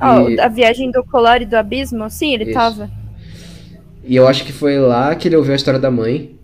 Ah, 0.00 0.22
e, 0.22 0.40
a 0.40 0.48
viagem 0.48 0.90
do 0.90 1.04
colar 1.04 1.42
e 1.42 1.46
do 1.46 1.56
abismo? 1.56 2.08
Sim, 2.08 2.34
ele 2.34 2.44
Isso. 2.44 2.54
tava. 2.54 2.99
E 4.04 4.16
eu 4.16 4.26
acho 4.26 4.44
que 4.44 4.52
foi 4.52 4.78
lá 4.78 5.14
que 5.14 5.28
ele 5.28 5.36
ouviu 5.36 5.52
a 5.52 5.56
história 5.56 5.80
da 5.80 5.90
mãe. 5.90 6.36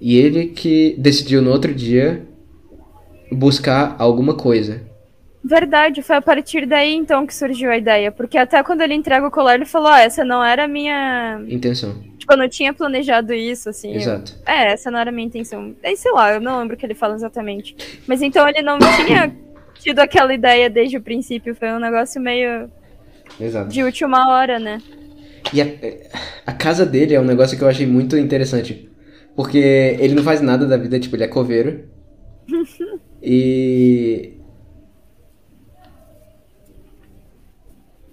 E 0.00 0.16
ele 0.18 0.46
que 0.46 0.96
decidiu 0.98 1.40
no 1.40 1.50
outro 1.50 1.72
dia 1.72 2.22
buscar 3.30 3.94
alguma 3.98 4.34
coisa. 4.34 4.82
Verdade, 5.44 6.02
foi 6.02 6.16
a 6.16 6.22
partir 6.22 6.66
daí 6.66 6.94
então 6.94 7.26
que 7.26 7.34
surgiu 7.34 7.70
a 7.70 7.76
ideia. 7.76 8.12
Porque 8.12 8.38
até 8.38 8.62
quando 8.62 8.80
ele 8.82 8.94
entrega 8.94 9.26
o 9.26 9.30
colar, 9.30 9.54
ele 9.56 9.64
falou: 9.64 9.88
Ah, 9.88 10.00
essa 10.00 10.24
não 10.24 10.44
era 10.44 10.64
a 10.64 10.68
minha. 10.68 11.40
Intenção. 11.48 11.94
Tipo, 12.16 12.32
eu 12.34 12.36
não 12.36 12.48
tinha 12.48 12.72
planejado 12.72 13.32
isso, 13.34 13.68
assim. 13.68 13.90
eu- 13.90 13.96
Exato. 14.00 14.34
É, 14.46 14.72
essa 14.72 14.90
não 14.90 14.98
era 15.00 15.10
a 15.10 15.12
minha 15.12 15.26
intenção. 15.26 15.74
Aí, 15.84 15.96
sei 15.96 16.12
lá, 16.12 16.32
eu 16.34 16.40
não 16.40 16.60
lembro 16.60 16.74
o 16.76 16.78
que 16.78 16.86
ele 16.86 16.94
fala 16.94 17.14
exatamente. 17.16 17.74
Mas 18.06 18.22
então 18.22 18.48
ele 18.48 18.62
não 18.62 18.78
tinha 19.04 19.34
tido 19.74 19.98
aquela 19.98 20.32
ideia 20.32 20.70
desde 20.70 20.96
o 20.96 21.02
princípio. 21.02 21.56
Foi 21.56 21.72
um 21.72 21.80
negócio 21.80 22.20
meio 22.20 22.70
Exato. 23.40 23.68
de 23.68 23.82
última 23.82 24.28
hora, 24.32 24.60
né? 24.60 24.78
E 25.52 25.60
a, 25.60 25.66
a 26.46 26.52
casa 26.52 26.84
dele 26.84 27.14
é 27.14 27.20
um 27.20 27.24
negócio 27.24 27.56
que 27.56 27.64
eu 27.64 27.68
achei 27.68 27.86
muito 27.86 28.16
interessante. 28.16 28.90
Porque 29.34 29.96
ele 29.98 30.14
não 30.14 30.22
faz 30.22 30.40
nada 30.40 30.66
da 30.66 30.76
vida, 30.76 31.00
tipo, 31.00 31.16
ele 31.16 31.24
é 31.24 31.28
coveiro. 31.28 31.84
e. 33.22 34.34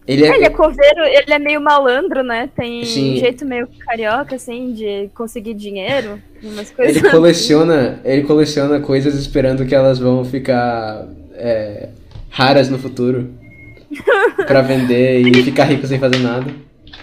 Ele 0.07 0.25
é. 0.25 0.35
Ele 0.35 0.45
é 0.45 0.49
coveiro, 0.49 1.03
ele 1.03 1.33
é 1.33 1.37
meio 1.37 1.61
malandro, 1.61 2.23
né? 2.23 2.49
Tem 2.55 2.83
Sim. 2.83 3.13
um 3.13 3.17
jeito 3.17 3.45
meio 3.45 3.67
carioca, 3.79 4.35
assim, 4.35 4.73
de 4.73 5.09
conseguir 5.13 5.53
dinheiro, 5.53 6.19
umas 6.41 6.71
coisas. 6.71 6.95
Ele 6.95 7.11
coleciona, 7.11 8.01
ele 8.03 8.23
coleciona 8.23 8.79
coisas 8.79 9.13
esperando 9.13 9.65
que 9.67 9.75
elas 9.75 9.99
vão 9.99 10.25
ficar 10.25 11.07
é, 11.33 11.89
raras 12.29 12.69
no 12.69 12.79
futuro 12.79 13.29
pra 14.47 14.61
vender 14.61 15.19
e 15.19 15.43
ficar 15.43 15.65
rico 15.65 15.85
sem 15.85 15.99
fazer 15.99 16.17
nada. 16.17 16.51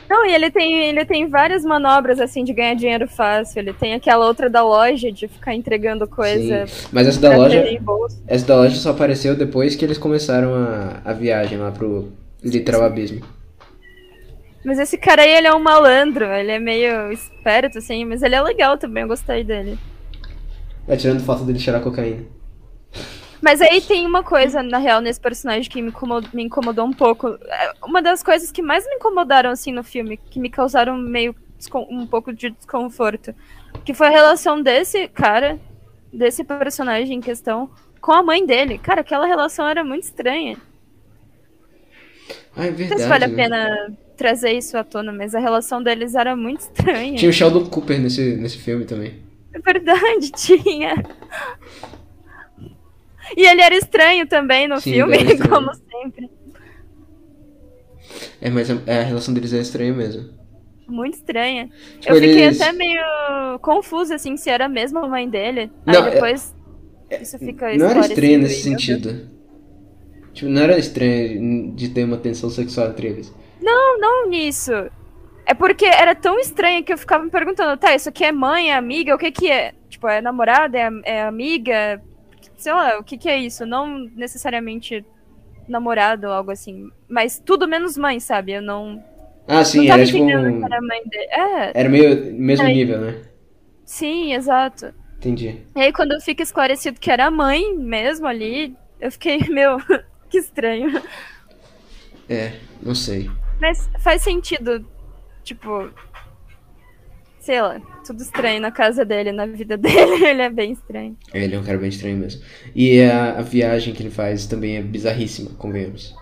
Não, 0.09 0.24
e 0.24 0.32
ele 0.32 0.50
tem, 0.50 0.84
ele 0.84 1.04
tem 1.04 1.28
várias 1.28 1.64
manobras, 1.64 2.20
assim, 2.20 2.44
de 2.44 2.52
ganhar 2.52 2.74
dinheiro 2.74 3.09
fácil. 3.09 3.59
Ele 3.59 3.72
tem 3.72 3.94
aquela 3.94 4.26
outra 4.26 4.48
da 4.48 4.62
loja 4.62 5.11
de 5.11 5.26
ficar 5.26 5.54
entregando 5.54 6.07
coisa 6.07 6.66
Sim. 6.66 6.88
Mas 6.92 7.09
essa 7.09 7.20
da 7.20 7.36
loja, 7.36 7.64
essa 8.26 8.46
da 8.46 8.57
loja 8.57 8.76
só 8.76 8.90
apareceu 8.90 9.34
depois 9.34 9.74
que 9.74 9.84
eles 9.84 9.98
começaram 9.98 10.54
a, 10.54 11.00
a 11.04 11.12
viagem 11.12 11.59
lá 11.59 11.72
pro 11.72 12.12
literal 12.42 12.84
abismo. 12.84 13.24
Mas 14.64 14.78
esse 14.78 14.96
cara 14.98 15.22
aí, 15.22 15.32
ele 15.32 15.46
é 15.46 15.54
um 15.54 15.62
malandro, 15.62 16.24
ele 16.24 16.50
é 16.50 16.59
meio 16.59 17.12
esperto, 17.12 17.78
assim, 17.78 18.04
mas 18.04 18.22
ele 18.22 18.34
é 18.34 18.42
legal 18.42 18.76
também, 18.76 19.02
eu 19.02 19.09
gostei 19.09 19.44
dele. 19.44 19.78
É 20.88 20.96
tirando 20.96 21.20
foto 21.20 21.44
dele 21.44 21.59
cheirar 21.59 21.82
cocaína. 21.82 22.36
Mas 23.41 23.61
aí 23.61 23.80
tem 23.80 24.07
uma 24.07 24.22
coisa, 24.22 24.62
na 24.62 24.78
real, 24.78 25.01
nesse 25.01 25.20
personagem 25.20 25.70
que 25.70 25.82
me 25.82 25.89
incomodou, 25.89 26.30
me 26.32 26.43
incomodou 26.45 26.87
um 26.87 26.93
pouco. 26.93 27.28
É, 27.28 27.72
Uma 27.84 28.01
das 28.03 28.22
coisas 28.22 28.51
que 28.51 28.62
mais 28.62 28.84
me 28.87 28.95
incomodaram, 28.95 29.51
assim, 29.51 29.72
no 29.72 29.84
filme, 29.84 30.16
que 30.16 30.41
me 30.41 30.51
causaram 30.51 30.97
meio 30.97 31.34
um 31.91 32.07
pouco 32.07 32.32
de 32.32 32.51
desconforto, 32.51 33.34
que 33.84 33.95
foi 33.95 34.09
a 34.09 34.11
relação 34.11 34.61
desse 34.61 35.09
cara, 35.09 35.59
desse 36.12 36.45
personagem 36.45 37.16
em 37.18 37.20
questão, 37.20 37.70
com 38.01 38.12
a 38.12 38.22
mãe 38.22 38.45
dele. 38.45 38.78
Cara, 38.78 39.01
aquela 39.01 39.26
relação 39.26 39.66
era 39.66 39.82
muito 39.84 40.05
estranha. 40.05 40.57
Ah, 42.57 42.66
é 42.66 42.70
Não 42.70 42.87
sei 42.87 42.87
verdade. 42.89 43.03
se 43.03 43.09
vale 43.09 43.24
a 43.24 43.28
né? 43.28 43.34
pena 43.34 43.99
trazer 44.16 44.53
isso 44.53 44.76
à 44.78 44.84
tona, 44.84 45.12
mas 45.12 45.34
a 45.34 45.39
relação 45.39 45.82
deles 45.82 46.14
era 46.14 46.34
muito 46.34 46.61
estranha. 46.61 47.16
Tinha 47.16 47.30
o 47.30 47.32
Sheldon 47.32 47.66
Cooper 47.66 48.01
nesse, 48.01 48.37
nesse 48.37 48.59
filme 48.59 48.84
também. 48.84 49.22
É 49.53 49.59
verdade, 49.59 50.30
tinha. 50.37 50.95
E 53.37 53.47
ele 53.47 53.62
era 53.62 53.74
estranho 53.74 54.27
também 54.27 54.68
no 54.68 54.81
Sim, 54.81 54.93
filme, 54.93 55.18
como 55.49 55.72
sempre. 55.74 56.31
É, 58.41 58.51
mas 58.51 58.70
a, 58.70 58.74
a 58.74 59.03
relação 59.03 59.33
deles 59.35 59.53
é 59.53 59.61
estranha 59.61 59.93
mesmo. 59.93 60.29
Muito 60.87 61.14
estranha. 61.14 61.68
Tipo, 62.01 62.14
eu 62.14 62.20
fiquei 62.20 62.45
eles- 62.45 62.61
até 62.61 62.72
meio 62.72 63.59
confusa, 63.61 64.14
assim, 64.14 64.37
se 64.37 64.49
era 64.49 64.68
mesmo 64.68 64.99
a 65.01 65.09
mãe 65.09 65.29
dele. 65.29 65.70
Não, 65.85 66.05
Aí 66.05 66.11
depois 66.12 66.55
isso 67.20 67.39
fica 67.39 67.77
Não 67.77 67.87
era 67.89 68.01
estranho 68.01 68.39
nesse 68.39 68.62
sentido. 68.62 69.29
Tipo, 70.33 70.51
não 70.51 70.62
era 70.62 70.79
estranho 70.79 71.72
de 71.74 71.89
ter 71.89 72.05
uma 72.05 72.18
tensão 72.18 72.51
sexual 72.51 72.91
entre 72.91 73.09
eles. 73.09 73.35
Não, 73.61 73.99
não 73.99 74.29
nisso. 74.29 74.72
É 75.47 75.55
porque 75.55 75.87
era 75.87 76.14
tão 76.14 76.39
estranho 76.39 76.85
que 76.85 76.93
eu 76.93 76.99
ficava 76.99 77.24
me 77.24 77.31
perguntando, 77.31 77.79
tá, 77.79 77.95
isso 77.95 78.09
aqui 78.09 78.24
é 78.24 78.33
mãe, 78.33 78.70
é 78.70 78.74
amiga, 78.77 79.14
o 79.14 79.18
que 79.18 79.31
que 79.31 79.51
é? 79.51 79.72
Tipo, 79.89 80.09
é 80.09 80.20
namorada, 80.20 80.77
é, 80.77 80.91
é 81.05 81.22
amiga? 81.22 82.03
Sei 82.57 82.72
lá, 82.72 82.98
o 82.98 83.04
que 83.04 83.18
que 83.18 83.28
é 83.28 83.36
isso? 83.38 83.66
Não 83.66 83.98
necessariamente 84.16 85.04
namorado 85.68 86.26
ou 86.28 86.32
algo 86.32 86.50
assim. 86.50 86.88
Mas 87.09 87.38
tudo 87.44 87.68
menos 87.68 87.96
mãe, 87.96 88.20
sabe? 88.20 88.52
Eu 88.52 88.62
não, 88.62 89.02
Ah, 89.46 89.64
sim, 89.64 89.86
não 89.86 89.94
era 89.94 90.07
tipo. 90.07 90.18
um- 90.24 90.64
era 90.64 90.80
mãe 90.80 91.02
dele. 91.07 91.28
É, 91.30 91.80
Era 91.80 91.88
meio 91.88 92.32
mesmo 92.34 92.66
nível, 92.66 93.00
né? 93.00 93.22
sim, 93.84 94.32
exato. 94.34 94.92
Entendi. 95.18 95.61
E 95.74 95.80
aí, 95.80 95.92
quando 95.92 96.20
fica 96.20 96.42
esclarecido 96.42 97.00
que 97.00 97.11
era 97.11 97.30
mãe 97.30 97.74
mesmo 97.76 98.26
ali, 98.26 98.74
eu 99.00 99.11
fiquei, 99.12 99.38
meu, 99.48 99.78
que 100.30 100.38
estranho. 100.38 101.02
É, 102.28 102.52
não 102.82 102.94
sei. 102.94 103.30
Mas 103.61 103.88
faz 104.00 104.22
sentido, 104.22 104.84
tipo, 105.44 105.90
sei 107.47 107.62
lá, 107.62 107.80
tudo 108.05 108.20
estranho 108.20 108.61
na 108.61 108.72
casa 108.72 109.05
dele, 109.05 109.30
na 109.30 109.47
vida 109.47 109.76
dele, 109.78 110.26
ele 110.26 110.42
é 110.42 110.51
bem 110.51 110.72
estranho. 110.72 111.16
É, 111.32 111.44
Ele 111.44 111.55
é 111.55 111.59
um 111.59 111.62
cara 111.62 111.78
bem 111.78 111.88
estranho 111.88 112.16
mesmo. 112.16 112.42
E 112.74 113.01
a, 113.03 113.38
a 113.38 113.42
viagem 113.42 113.94
que 113.94 114.03
ele 114.03 114.11
faz 114.11 114.47
também 114.47 114.76
é 114.76 114.82
bizarríssima, 114.82 115.51
convenhamos. 115.57 116.12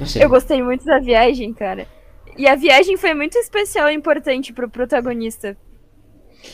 Não 0.00 0.06
sei. 0.06 0.24
Eu 0.24 0.30
gostei 0.30 0.62
muito 0.62 0.84
da 0.86 0.98
viagem, 0.98 1.52
cara. 1.52 1.86
E 2.36 2.48
a 2.48 2.56
viagem 2.56 2.96
foi 2.96 3.12
muito 3.12 3.36
especial 3.38 3.90
e 3.90 3.94
importante 3.94 4.52
pro 4.52 4.68
protagonista. 4.68 5.56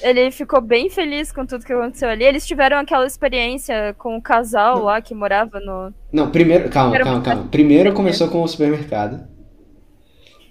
Ele 0.02 0.30
ficou 0.30 0.60
bem 0.60 0.90
feliz 0.90 1.32
com 1.32 1.46
tudo 1.46 1.64
que 1.64 1.72
aconteceu 1.72 2.08
ali. 2.08 2.24
Eles 2.24 2.46
tiveram 2.46 2.78
aquela 2.78 3.06
experiência 3.06 3.94
com 3.96 4.16
o 4.16 4.22
casal 4.22 4.82
lá 4.82 5.00
que 5.00 5.14
morava 5.14 5.58
no. 5.60 5.92
Não, 6.12 6.30
primeiro, 6.30 6.68
calma, 6.68 6.94
Era 6.96 7.04
calma, 7.04 7.22
calma. 7.22 7.48
Primeiro 7.48 7.92
começou 7.94 8.28
com 8.28 8.42
o 8.42 8.48
supermercado. 8.48 9.26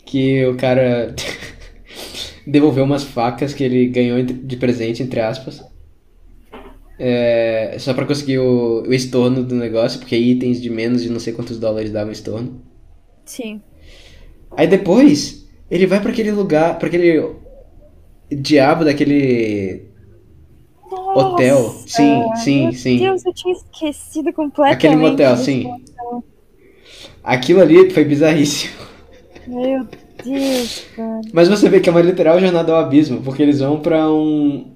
Que 0.05 0.45
o 0.47 0.57
cara 0.57 1.13
devolveu 2.49 2.83
umas 2.83 3.03
facas 3.03 3.53
que 3.53 3.63
ele 3.63 3.87
ganhou 3.87 4.21
de 4.23 4.57
presente, 4.57 5.03
entre 5.03 5.19
aspas. 5.19 5.63
É, 6.97 7.77
só 7.79 7.93
pra 7.93 8.05
conseguir 8.05 8.39
o, 8.39 8.83
o 8.83 8.93
estorno 8.93 9.43
do 9.43 9.55
negócio, 9.55 9.99
porque 9.99 10.17
itens 10.17 10.61
de 10.61 10.69
menos 10.69 11.01
de 11.01 11.09
não 11.09 11.19
sei 11.19 11.31
quantos 11.31 11.57
dólares 11.57 11.91
davam 11.91 12.11
estorno. 12.11 12.61
Sim. 13.25 13.61
Aí 14.51 14.67
depois, 14.67 15.47
ele 15.71 15.85
vai 15.87 16.01
pra 16.01 16.11
aquele 16.11 16.31
lugar, 16.31 16.77
pra 16.77 16.87
aquele 16.87 17.35
diabo 18.29 18.83
daquele 18.83 19.85
hotel. 21.15 21.61
Nossa, 21.61 21.87
Sim, 21.87 22.23
sim, 22.35 22.63
meu 22.63 22.73
sim. 22.73 22.97
Deus, 22.97 23.25
eu 23.25 23.33
tinha 23.33 23.53
esquecido 23.53 24.33
completamente. 24.33 24.87
Aquele 24.87 24.95
motel, 24.95 25.37
sim. 25.37 25.63
motel. 25.63 26.23
Aquilo 27.23 27.61
ali 27.61 27.89
foi 27.91 28.03
bizarríssimo. 28.03 28.73
Meu 29.47 29.83
Deus, 29.85 30.08
cara. 30.95 31.21
Mas 31.33 31.47
você 31.47 31.69
vê 31.69 31.79
que 31.79 31.89
é 31.89 31.91
uma 31.91 32.01
literal 32.01 32.39
jornada 32.39 32.71
ao 32.71 32.79
abismo, 32.79 33.21
porque 33.21 33.41
eles 33.41 33.59
vão 33.59 33.79
pra 33.79 34.09
um. 34.11 34.71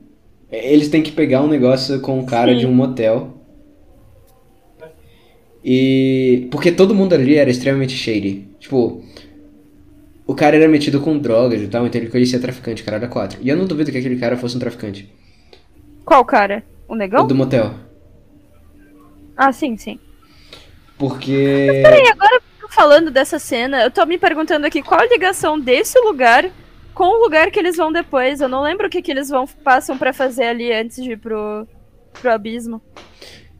Eles 0.52 0.89
têm 0.89 1.02
que 1.02 1.12
pegar 1.12 1.41
um 1.41 1.48
negócio 1.48 2.00
com 2.02 2.20
o 2.20 2.26
cara 2.26 2.54
Sim. 2.54 2.60
de 2.60 2.68
um 2.68 2.74
motel. 2.74 3.34
E. 5.64 6.48
Porque 6.52 6.72
todo 6.72 6.96
mundo 6.96 7.14
ali 7.14 7.36
era 7.36 7.50
extremamente 7.50 7.94
shady. 7.94 8.48
Tipo. 8.60 9.04
O 10.26 10.34
cara 10.34 10.56
era 10.56 10.70
metido 10.70 11.02
com 11.02 11.18
drogas 11.18 11.62
e 11.62 11.68
tal, 11.68 11.86
então 11.86 12.00
ele 12.00 12.10
conhecia 12.10 12.39
traficante, 12.39 12.82
cara 12.82 12.96
era 12.96 13.08
quatro. 13.10 13.39
E 13.41 13.50
eu 13.50 13.58
não 13.58 13.66
duvido 13.66 13.91
que 13.91 13.98
aquele 13.98 14.16
cara 14.16 14.38
fosse 14.38 14.56
um 14.56 14.60
traficante. 14.60 15.12
Qual 16.06 16.24
cara? 16.24 16.64
O 16.88 16.94
O 16.94 16.96
negão? 16.96 17.28
do 17.28 17.36
motel. 17.36 17.74
Ah, 19.36 19.52
sim, 19.52 19.76
sim. 19.76 20.00
Porque. 20.98 21.82
Peraí, 21.84 22.08
agora 22.08 22.41
falando 22.74 23.11
dessa 23.11 23.38
cena, 23.39 23.84
eu 23.84 23.91
tô 23.91 24.05
me 24.05 24.17
perguntando 24.17 24.65
aqui 24.65 24.82
qual 24.82 24.99
a 25.01 25.05
ligação 25.05 25.59
desse 25.59 25.99
lugar 25.99 26.49
com 26.93 27.05
o 27.05 27.24
lugar 27.24 27.51
que 27.51 27.59
eles 27.59 27.78
vão 27.78 27.91
depois. 27.91 28.41
Eu 28.41 28.49
não 28.49 28.61
lembro 28.61 28.88
o 28.88 28.89
que, 28.89 29.01
que 29.01 29.11
eles 29.11 29.30
vão 29.30 29.45
passam 29.47 29.97
pra 29.97 30.11
fazer 30.13 30.45
ali 30.45 30.71
antes 30.74 31.01
de 31.01 31.11
ir 31.11 31.17
pro, 31.17 31.67
pro 32.19 32.32
abismo. 32.32 32.82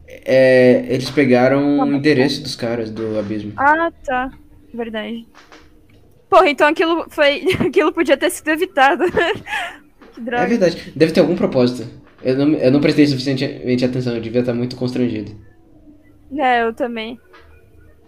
É, 0.06 0.84
eles 0.88 1.10
pegaram 1.10 1.80
o 1.80 1.92
endereço 1.92 2.42
dos 2.42 2.54
caras 2.54 2.90
do 2.90 3.18
abismo. 3.18 3.52
Ah, 3.56 3.90
tá. 4.04 4.30
Verdade. 4.72 5.26
Porra, 6.28 6.48
então 6.48 6.66
aquilo 6.68 7.06
foi. 7.08 7.44
aquilo 7.66 7.92
podia 7.92 8.16
ter 8.16 8.30
sido 8.30 8.48
evitado. 8.48 9.04
que 9.10 10.20
É 10.20 10.22
droga. 10.24 10.46
verdade. 10.46 10.92
Deve 10.94 11.12
ter 11.12 11.20
algum 11.20 11.36
propósito. 11.36 11.88
Eu 12.22 12.36
não, 12.36 12.54
eu 12.54 12.70
não 12.70 12.80
prestei 12.80 13.06
suficientemente 13.06 13.84
atenção, 13.84 14.14
eu 14.14 14.20
devia 14.20 14.40
estar 14.40 14.54
muito 14.54 14.76
constrangido. 14.76 15.32
É, 16.38 16.62
eu 16.62 16.72
também. 16.72 17.20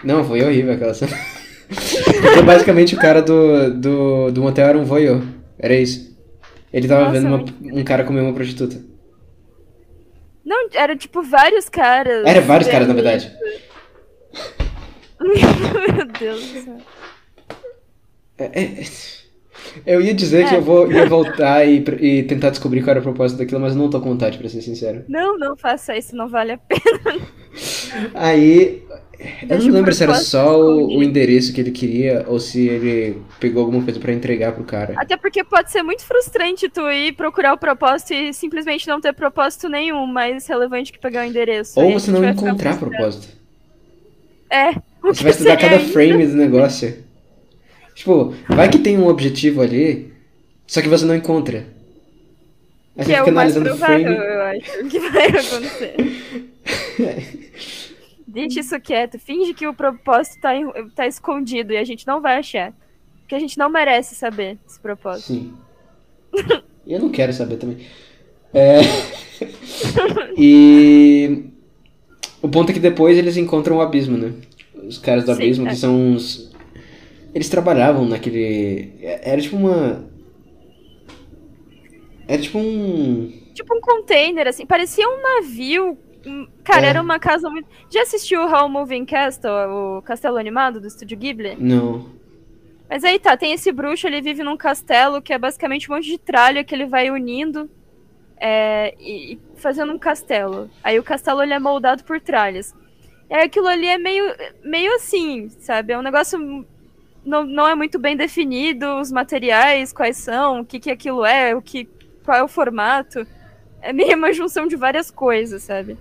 Não, 0.04 0.24
foi 0.24 0.42
horrível 0.42 0.72
aquela 0.74 0.94
cena. 0.94 1.12
Porque 1.68 2.42
basicamente 2.42 2.94
o 2.94 2.98
cara 2.98 3.20
do, 3.22 3.74
do, 3.74 4.30
do 4.30 4.42
motel 4.42 4.66
era 4.68 4.78
um 4.78 4.84
voyeur. 4.84 5.22
Era 5.58 5.74
isso. 5.74 6.14
Ele 6.72 6.86
tava 6.86 7.06
Nossa, 7.06 7.12
vendo 7.20 7.26
uma- 7.28 7.80
um 7.80 7.84
cara 7.84 8.04
comer 8.04 8.20
uma 8.20 8.32
prostituta. 8.34 8.80
Não, 10.44 10.68
era 10.74 10.94
tipo 10.96 11.22
vários 11.22 11.68
caras. 11.68 12.24
Era 12.24 12.40
vários 12.40 12.68
caras, 12.68 12.86
na 12.86 12.94
verdade. 12.94 13.32
Meu 15.20 16.06
Deus 16.18 16.40
do 16.52 16.60
céu. 16.62 16.76
É- 18.38 18.62
é- 18.62 18.84
eu 19.84 20.00
ia 20.00 20.14
dizer 20.14 20.46
que 20.48 20.54
É. 20.54 20.58
eu 20.58 20.62
vou, 20.62 20.90
ia 20.90 21.06
voltar 21.06 21.64
e, 21.66 21.78
e 22.00 22.22
tentar 22.22 22.50
descobrir 22.50 22.80
qual 22.82 22.90
era 22.92 23.00
o 23.00 23.02
propósito 23.02 23.38
daquilo, 23.38 23.60
mas 23.60 23.74
não 23.74 23.90
tô 23.90 24.00
com 24.00 24.10
vontade, 24.10 24.38
pra 24.38 24.48
ser 24.48 24.60
sincero. 24.62 25.04
Não, 25.08 25.36
não 25.38 25.56
faça 25.56 25.96
isso, 25.96 26.14
não 26.14 26.28
vale 26.28 26.52
a 26.52 26.58
pena. 26.58 27.20
Aí. 28.14 28.82
Eu 29.48 29.58
não 29.58 29.68
lembro 29.68 29.94
se 29.94 30.02
era 30.02 30.14
só 30.14 30.60
o, 30.60 31.02
endereço 31.02 31.52
que 31.52 31.60
ele 31.60 31.70
queria 31.70 32.24
ou 32.28 32.38
se 32.38 32.68
ele 32.68 33.22
pegou 33.40 33.64
alguma 33.64 33.82
coisa 33.82 33.98
pra 33.98 34.12
entregar 34.12 34.52
pro 34.52 34.64
cara. 34.64 34.94
Até 34.96 35.16
porque 35.16 35.42
pode 35.42 35.70
ser 35.70 35.82
muito 35.82 36.04
frustrante 36.04 36.68
tu 36.68 36.90
ir 36.90 37.12
procurar 37.12 37.54
o 37.54 37.58
propósito 37.58 38.12
e 38.12 38.32
simplesmente 38.32 38.86
não 38.86 39.00
ter 39.00 39.12
propósito 39.12 39.68
nenhum 39.68 40.06
mais 40.06 40.46
relevante 40.46 40.92
que 40.92 40.98
pegar 40.98 41.22
o 41.22 41.28
endereço. 41.28 41.80
Ou 41.80 41.88
a 41.88 41.92
você 41.92 42.10
gente 42.10 42.20
não 42.20 42.28
encontrar 42.28 42.78
propósito. 42.78 43.28
É. 44.50 44.70
o 44.70 45.14
Você 45.14 45.22
vai 45.22 45.32
que 45.32 45.38
estudar 45.38 45.56
cada 45.56 45.80
frame 45.80 46.26
do 46.26 46.34
negócio. 46.34 47.04
Tipo, 47.94 48.34
vai 48.48 48.68
que 48.68 48.78
tem 48.78 48.98
um 48.98 49.08
objetivo 49.08 49.62
ali, 49.62 50.12
só 50.66 50.82
que 50.82 50.88
você 50.88 51.04
não 51.06 51.14
encontra. 51.14 51.66
Aí 52.96 53.04
Que 53.04 53.04
você 53.04 53.12
é 53.12 53.18
fica 53.18 53.30
o 53.30 53.34
mais 53.34 53.56
analisando 53.56 53.78
provável, 53.78 54.16
frame. 54.16 54.34
eu 54.34 54.42
acho, 54.42 54.88
que 54.88 54.98
vai 54.98 55.26
acontecer. 55.28 55.96
Deixa 58.36 58.60
isso 58.60 58.78
quieto. 58.78 59.18
Finge 59.18 59.54
que 59.54 59.66
o 59.66 59.72
propósito 59.72 60.42
tá, 60.42 60.50
tá 60.94 61.06
escondido 61.06 61.72
e 61.72 61.78
a 61.78 61.84
gente 61.84 62.06
não 62.06 62.20
vai 62.20 62.36
achar. 62.36 62.70
Porque 63.20 63.34
a 63.34 63.38
gente 63.38 63.56
não 63.56 63.70
merece 63.70 64.14
saber 64.14 64.58
esse 64.68 64.78
propósito. 64.78 65.28
Sim. 65.28 65.54
E 66.86 66.92
eu 66.92 67.00
não 67.00 67.08
quero 67.08 67.32
saber 67.32 67.56
também. 67.56 67.78
É... 68.52 68.80
e 70.36 71.46
o 72.42 72.48
ponto 72.50 72.68
é 72.68 72.74
que 72.74 72.78
depois 72.78 73.16
eles 73.16 73.38
encontram 73.38 73.78
o 73.78 73.80
abismo, 73.80 74.18
né? 74.18 74.34
Os 74.86 74.98
caras 74.98 75.24
do 75.24 75.34
Sim, 75.34 75.42
abismo, 75.42 75.66
é. 75.66 75.70
que 75.70 75.76
são 75.76 75.98
uns. 75.98 76.52
Eles 77.34 77.48
trabalhavam 77.48 78.04
naquele. 78.04 78.92
Era 79.00 79.40
tipo 79.40 79.56
uma. 79.56 80.04
Era 82.28 82.42
tipo 82.42 82.58
um. 82.58 83.32
Tipo 83.54 83.74
um 83.74 83.80
container, 83.80 84.46
assim. 84.46 84.66
Parecia 84.66 85.08
um 85.08 85.22
navio. 85.22 85.98
Cara, 86.64 86.86
É. 86.86 86.90
era 86.90 87.00
uma 87.02 87.18
casa 87.18 87.48
muito. 87.48 87.68
Já 87.90 88.02
assistiu 88.02 88.42
o 88.42 88.52
How 88.52 88.68
Moving 88.68 89.04
Castle, 89.04 89.50
o 89.70 90.02
castelo 90.02 90.36
animado 90.38 90.80
do 90.80 90.86
estúdio 90.86 91.16
Ghibli? 91.16 91.56
Não. 91.58 92.10
Mas 92.88 93.04
aí 93.04 93.18
tá, 93.18 93.36
tem 93.36 93.52
esse 93.52 93.72
bruxo, 93.72 94.06
ele 94.06 94.20
vive 94.20 94.42
num 94.42 94.56
castelo 94.56 95.20
que 95.20 95.32
é 95.32 95.38
basicamente 95.38 95.90
um 95.90 95.94
monte 95.94 96.06
de 96.06 96.18
tralha 96.18 96.62
que 96.62 96.74
ele 96.74 96.86
vai 96.86 97.10
unindo 97.10 97.68
é, 98.38 98.94
e, 99.00 99.34
e 99.34 99.40
fazendo 99.56 99.92
um 99.92 99.98
castelo. 99.98 100.70
Aí 100.84 100.98
o 100.98 101.02
castelo 101.02 101.42
ele 101.42 101.52
é 101.52 101.58
moldado 101.58 102.04
por 102.04 102.20
tralhas. 102.20 102.74
E 103.28 103.34
aí 103.34 103.42
aquilo 103.44 103.66
ali 103.66 103.86
é 103.86 103.98
meio, 103.98 104.24
meio 104.62 104.94
assim, 104.94 105.48
sabe? 105.58 105.92
É 105.92 105.98
um 105.98 106.02
negócio. 106.02 106.64
Não, 107.24 107.44
não 107.44 107.66
é 107.66 107.74
muito 107.74 107.98
bem 107.98 108.16
definido, 108.16 108.86
os 109.00 109.10
materiais, 109.10 109.92
quais 109.92 110.16
são, 110.16 110.60
o 110.60 110.64
que, 110.64 110.78
que 110.78 110.90
aquilo 110.92 111.24
é, 111.24 111.56
o 111.56 111.60
que, 111.60 111.88
qual 112.24 112.38
é 112.38 112.42
o 112.42 112.48
formato. 112.48 113.26
É 113.82 113.92
meio 113.92 114.16
uma 114.16 114.32
junção 114.32 114.68
de 114.68 114.76
várias 114.76 115.10
coisas, 115.10 115.64
sabe? 115.64 115.98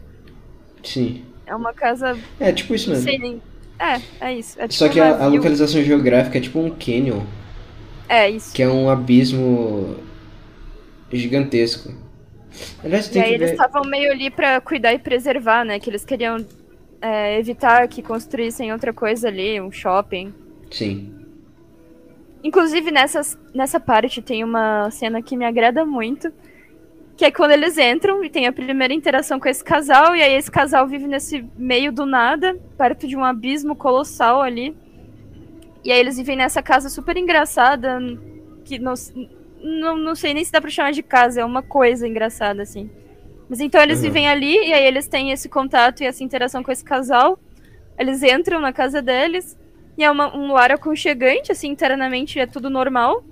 Sim. 0.85 1.25
É 1.45 1.55
uma 1.55 1.73
casa. 1.73 2.17
É 2.39 2.51
tipo 2.51 2.73
isso 2.75 2.89
mesmo. 2.89 3.41
É, 3.79 4.01
é 4.19 4.33
isso. 4.33 4.59
É 4.59 4.67
tipo 4.67 4.73
Só 4.73 4.89
que 4.89 4.99
um 4.99 5.03
a, 5.03 5.23
a 5.23 5.27
localização 5.27 5.83
geográfica 5.83 6.37
é 6.37 6.41
tipo 6.41 6.59
um 6.59 6.69
canyon, 6.69 7.21
É 8.07 8.29
isso. 8.29 8.53
que 8.53 8.63
é 8.63 8.69
um 8.69 8.89
abismo 8.89 9.97
gigantesco. 11.11 11.93
Aliás, 12.83 13.07
E 13.07 13.11
tem 13.11 13.21
aí 13.21 13.29
que 13.29 13.35
eles 13.35 13.51
estavam 13.51 13.83
meio 13.83 14.11
ali 14.11 14.29
pra 14.29 14.61
cuidar 14.61 14.93
e 14.93 14.99
preservar, 14.99 15.65
né? 15.65 15.79
Que 15.79 15.89
eles 15.89 16.05
queriam 16.05 16.37
é, 17.01 17.37
evitar 17.37 17.87
que 17.87 18.01
construíssem 18.01 18.71
outra 18.71 18.93
coisa 18.93 19.27
ali, 19.27 19.59
um 19.59 19.71
shopping. 19.71 20.33
Sim. 20.71 21.13
Inclusive, 22.43 22.91
nessas, 22.91 23.37
nessa 23.53 23.79
parte 23.79 24.21
tem 24.21 24.43
uma 24.43 24.89
cena 24.91 25.21
que 25.21 25.35
me 25.35 25.45
agrada 25.45 25.83
muito. 25.85 26.31
Que 27.17 27.25
é 27.25 27.31
quando 27.31 27.51
eles 27.51 27.77
entram 27.77 28.23
e 28.23 28.29
tem 28.29 28.45
a 28.45 28.51
primeira 28.51 28.93
interação 28.93 29.39
com 29.39 29.47
esse 29.47 29.63
casal, 29.63 30.15
e 30.15 30.21
aí 30.21 30.33
esse 30.33 30.51
casal 30.51 30.85
vive 30.87 31.07
nesse 31.07 31.45
meio 31.57 31.91
do 31.91 32.05
nada, 32.05 32.57
perto 32.77 33.07
de 33.07 33.15
um 33.15 33.23
abismo 33.23 33.75
colossal 33.75 34.41
ali. 34.41 34.75
E 35.83 35.91
aí 35.91 35.99
eles 35.99 36.17
vivem 36.17 36.35
nessa 36.35 36.61
casa 36.61 36.89
super 36.89 37.15
engraçada, 37.15 37.99
que 38.65 38.77
não, 38.77 38.93
não, 39.61 39.97
não 39.97 40.15
sei 40.15 40.33
nem 40.33 40.43
se 40.43 40.51
dá 40.51 40.59
pra 40.59 40.69
chamar 40.69 40.91
de 40.91 41.03
casa, 41.03 41.39
é 41.41 41.45
uma 41.45 41.61
coisa 41.61 42.05
engraçada, 42.07 42.61
assim. 42.63 42.89
Mas 43.47 43.59
então 43.61 43.81
eles 43.81 43.99
Uhum. 43.99 44.03
vivem 44.05 44.27
ali, 44.27 44.67
e 44.67 44.73
aí 44.73 44.83
eles 44.85 45.07
têm 45.07 45.31
esse 45.31 45.47
contato 45.47 46.01
e 46.01 46.05
essa 46.05 46.23
interação 46.23 46.63
com 46.63 46.71
esse 46.71 46.83
casal. 46.83 47.39
Eles 47.97 48.23
entram 48.23 48.59
na 48.59 48.73
casa 48.73 49.01
deles, 49.01 49.57
e 49.97 50.03
é 50.03 50.11
uma- 50.11 50.35
um 50.35 50.51
lar 50.51 50.71
aconchegante, 50.71 51.51
assim, 51.51 51.69
internamente 51.69 52.39
é 52.39 52.45
tudo 52.45 52.69
normal. 52.69 53.23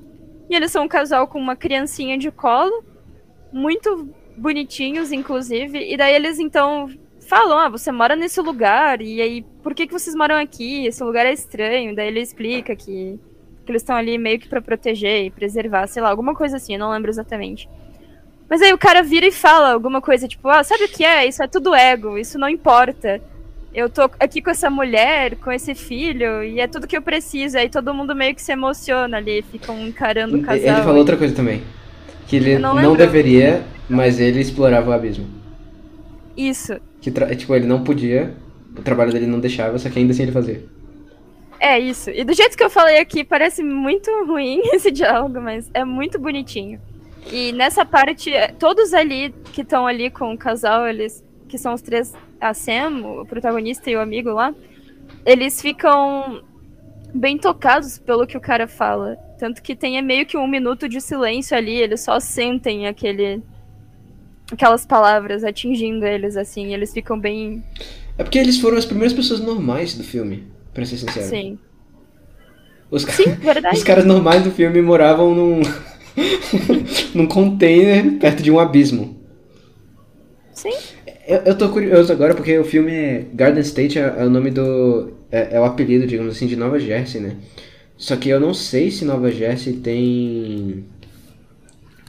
E 0.49 0.55
eles 0.55 0.71
são 0.71 0.85
um 0.85 0.87
casal 0.87 1.27
com 1.27 1.39
uma 1.39 1.55
criancinha 1.55 2.17
de 2.17 2.31
colo, 2.31 2.85
muito 3.53 4.09
bonitinhos, 4.35 5.11
inclusive. 5.11 5.93
E 5.93 5.95
daí 5.95 6.15
eles 6.15 6.39
então 6.39 6.89
falam: 7.27 7.57
Ah, 7.57 7.69
você 7.69 7.91
mora 7.91 8.15
nesse 8.15 8.41
lugar, 8.41 9.01
e 9.01 9.21
aí, 9.21 9.45
por 9.61 9.73
que, 9.73 9.87
que 9.87 9.93
vocês 9.93 10.15
moram 10.15 10.35
aqui? 10.35 10.85
Esse 10.85 11.03
lugar 11.03 11.25
é 11.25 11.31
estranho. 11.31 11.95
Daí 11.95 12.07
ele 12.07 12.19
explica 12.19 12.75
que, 12.75 13.19
que 13.65 13.71
eles 13.71 13.81
estão 13.81 13.95
ali 13.95 14.17
meio 14.17 14.39
que 14.39 14.49
pra 14.49 14.61
proteger 14.61 15.25
e 15.25 15.31
preservar, 15.31 15.87
sei 15.87 16.01
lá, 16.01 16.09
alguma 16.09 16.35
coisa 16.35 16.57
assim, 16.57 16.73
eu 16.73 16.79
não 16.79 16.91
lembro 16.91 17.09
exatamente. 17.09 17.69
Mas 18.49 18.61
aí 18.61 18.73
o 18.73 18.77
cara 18.77 19.01
vira 19.01 19.25
e 19.25 19.31
fala 19.31 19.71
alguma 19.71 20.01
coisa, 20.01 20.27
tipo, 20.27 20.47
ah, 20.49 20.63
sabe 20.63 20.83
o 20.83 20.89
que 20.89 21.03
é? 21.03 21.25
Isso 21.25 21.41
é 21.41 21.47
tudo 21.47 21.73
ego, 21.73 22.17
isso 22.17 22.37
não 22.37 22.49
importa. 22.49 23.21
Eu 23.73 23.89
tô 23.89 24.03
aqui 24.19 24.39
com 24.39 24.51
essa 24.51 24.69
mulher, 24.69 25.37
com 25.37 25.51
esse 25.51 25.73
filho, 25.73 26.43
e 26.43 26.59
é 26.59 26.67
tudo 26.67 26.85
que 26.85 26.95
eu 26.95 27.01
preciso. 27.01 27.57
Aí 27.57 27.69
todo 27.69 27.93
mundo 27.93 28.13
meio 28.15 28.35
que 28.35 28.41
se 28.41 28.51
emociona 28.51 29.17
ali, 29.17 29.41
ficam 29.41 29.79
encarando 29.87 30.37
o 30.37 30.43
casal. 30.43 30.75
Ele 30.75 30.83
falou 30.83 30.99
outra 30.99 31.17
coisa 31.17 31.33
também. 31.33 31.63
Que 32.27 32.37
ele 32.37 32.53
Eu 32.53 32.59
não 32.59 32.75
não, 32.75 32.95
deveria, 32.95 33.63
mas 33.89 34.19
ele 34.19 34.39
explorava 34.39 34.89
o 34.89 34.93
abismo. 34.93 35.25
Isso. 36.35 36.73
Que 37.01 37.11
tra- 37.11 37.35
tipo, 37.35 37.53
ele 37.55 37.67
não 37.67 37.83
podia, 37.83 38.33
o 38.77 38.81
trabalho 38.81 39.11
dele 39.11 39.27
não 39.27 39.39
deixava, 39.39 39.77
só 39.77 39.89
que 39.89 39.99
ainda 39.99 40.11
assim 40.13 40.23
ele 40.23 40.31
fazia. 40.31 40.63
É 41.59 41.79
isso. 41.79 42.09
E 42.09 42.23
do 42.23 42.33
jeito 42.33 42.57
que 42.57 42.63
eu 42.63 42.69
falei 42.69 42.97
aqui, 42.99 43.23
parece 43.23 43.63
muito 43.63 44.09
ruim 44.25 44.61
esse 44.73 44.91
diálogo, 44.91 45.39
mas 45.39 45.69
é 45.73 45.85
muito 45.85 46.19
bonitinho. 46.19 46.79
E 47.31 47.51
nessa 47.53 47.85
parte, 47.85 48.33
é, 48.33 48.49
todos 48.49 48.93
ali 48.93 49.33
que 49.53 49.61
estão 49.61 49.87
ali 49.87 50.09
com 50.09 50.33
o 50.33 50.37
casal, 50.37 50.87
eles 50.87 51.23
que 51.47 51.57
são 51.57 51.73
os 51.73 51.81
três, 51.81 52.13
a 52.41 52.53
Sam, 52.53 53.05
o 53.05 53.25
protagonista 53.25 53.89
e 53.89 53.95
o 53.95 54.01
amigo 54.01 54.31
lá, 54.31 54.53
eles 55.23 55.61
ficam 55.61 56.41
bem 57.13 57.37
tocados 57.37 57.99
pelo 57.99 58.25
que 58.25 58.35
o 58.35 58.41
cara 58.41 58.67
fala 58.67 59.17
Tanto 59.43 59.61
que 59.61 59.75
tem 59.75 59.97
é 59.97 60.01
meio 60.01 60.25
que 60.25 60.37
um 60.37 60.47
minuto 60.47 60.87
de 60.87 61.01
silêncio 61.01 61.57
ali, 61.57 61.75
eles 61.75 61.99
só 61.99 62.17
sentem 62.17 62.87
aquele. 62.87 63.41
aquelas 64.49 64.85
palavras 64.85 65.43
atingindo 65.43 66.05
eles, 66.05 66.37
assim, 66.37 66.67
e 66.67 66.73
eles 66.73 66.93
ficam 66.93 67.19
bem. 67.19 67.61
É 68.17 68.23
porque 68.23 68.39
eles 68.39 68.57
foram 68.57 68.77
as 68.77 68.85
primeiras 68.85 69.11
pessoas 69.11 69.41
normais 69.41 69.95
do 69.95 70.03
filme, 70.05 70.47
pra 70.73 70.85
ser 70.85 70.95
sincero. 70.95 71.27
Sim. 71.27 71.59
Os, 72.89 73.01
Sim, 73.01 73.33
verdade. 73.33 73.75
Os 73.75 73.83
caras 73.83 74.05
normais 74.05 74.45
do 74.45 74.51
filme 74.51 74.81
moravam 74.81 75.35
num. 75.35 75.61
num 77.13 77.27
container 77.27 78.13
perto 78.19 78.41
de 78.41 78.49
um 78.49 78.57
abismo. 78.57 79.19
Sim. 80.53 80.71
Eu, 81.27 81.39
eu 81.39 81.57
tô 81.57 81.67
curioso 81.67 82.13
agora 82.13 82.33
porque 82.33 82.57
o 82.57 82.63
filme 82.63 83.27
Garden 83.33 83.59
State 83.59 83.99
é, 83.99 84.03
é 84.19 84.23
o 84.23 84.29
nome 84.29 84.51
do. 84.51 85.11
É, 85.29 85.57
é 85.57 85.59
o 85.59 85.65
apelido, 85.65 86.07
digamos 86.07 86.33
assim, 86.33 86.47
de 86.47 86.55
Nova 86.55 86.79
Jersey, 86.79 87.19
né? 87.19 87.35
Só 87.97 88.15
que 88.17 88.29
eu 88.29 88.39
não 88.39 88.53
sei 88.53 88.91
se 88.91 89.05
Nova 89.05 89.31
Jersey 89.31 89.73
tem. 89.77 90.85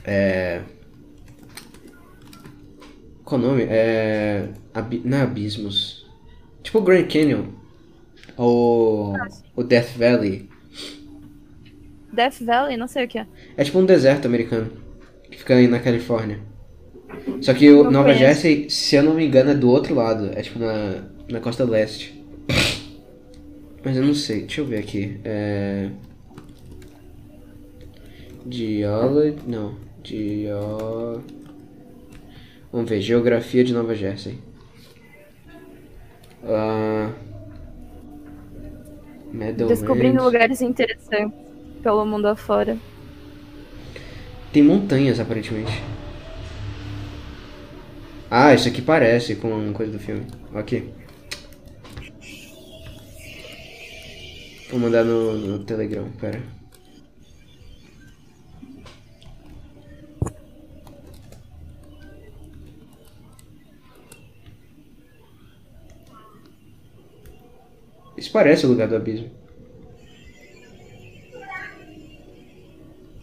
É. 0.03 0.61
Qual 3.23 3.39
o 3.39 3.43
nome? 3.43 3.63
É. 3.69 4.49
abi- 4.73 5.01
Não 5.03 5.17
é 5.17 5.21
abismos. 5.21 6.05
Tipo 6.63 6.79
o 6.79 6.81
Grand 6.81 7.07
Canyon. 7.07 7.45
Ou. 8.37 9.13
O 9.55 9.63
Death 9.63 9.95
Valley. 9.97 10.49
Death 12.11 12.41
Valley, 12.41 12.77
não 12.77 12.87
sei 12.87 13.05
o 13.05 13.07
que 13.07 13.19
é. 13.19 13.25
É 13.57 13.63
tipo 13.63 13.79
um 13.79 13.85
deserto 13.85 14.25
americano. 14.25 14.71
Que 15.29 15.37
fica 15.37 15.55
aí 15.55 15.67
na 15.67 15.79
Califórnia. 15.79 16.39
Só 17.41 17.53
que 17.53 17.69
Nova 17.69 18.03
conheço. 18.03 18.19
Jersey, 18.19 18.69
se 18.69 18.95
eu 18.95 19.03
não 19.03 19.13
me 19.13 19.25
engano, 19.25 19.51
é 19.51 19.55
do 19.55 19.69
outro 19.69 19.95
lado. 19.95 20.29
É 20.35 20.41
tipo 20.41 20.59
na, 20.59 21.03
na 21.29 21.39
costa 21.39 21.63
leste. 21.63 22.21
Mas 23.85 23.95
eu 23.95 24.03
não 24.03 24.15
sei. 24.15 24.41
Deixa 24.41 24.61
eu 24.61 24.65
ver 24.65 24.79
aqui. 24.79 25.19
É... 25.23 25.89
Geology... 28.49 29.37
Não. 29.45 29.75
Geo... 30.03 31.23
Vamos 32.71 32.89
ver. 32.89 32.99
Geografia 32.99 33.63
de 33.63 33.71
Nova 33.71 33.93
Jersey. 33.93 34.39
Ah... 36.43 37.11
Meadowlands. 39.31 39.79
Descobrindo 39.79 40.23
lugares 40.23 40.61
interessantes 40.61 41.37
pelo 41.83 42.05
mundo 42.07 42.27
afora. 42.27 42.77
Tem 44.51 44.63
montanhas, 44.63 45.19
aparentemente. 45.19 45.83
Ah, 48.31 48.51
isso 48.51 48.67
aqui 48.67 48.81
parece 48.81 49.35
com 49.35 49.71
coisa 49.73 49.91
do 49.91 49.99
filme. 49.99 50.25
Aqui. 50.55 50.89
Vou 54.75 54.81
mandar 54.81 55.05
no, 55.05 55.37
no 55.37 55.63
Telegram, 55.63 56.05
pera. 56.19 56.43
Isso 68.17 68.29
parece 68.33 68.65
o 68.65 68.69
lugar 68.69 68.89
do 68.89 68.97
abismo. 68.97 69.31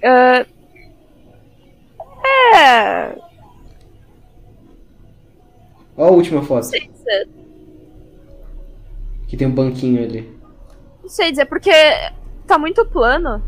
Ah, 0.03 0.47
É. 2.55 3.19
Ó 5.99 6.07
a 6.07 6.11
última 6.11 6.43
foto, 6.43 6.71
que 9.29 9.37
tem 9.37 9.47
um 9.47 9.55
banquinho 9.55 10.03
ali. 10.03 10.42
Não 11.13 11.17
sei 11.17 11.31
dizer, 11.31 11.45
porque 11.45 11.71
tá 12.47 12.59
muito 12.59 12.87
plano 12.87 13.43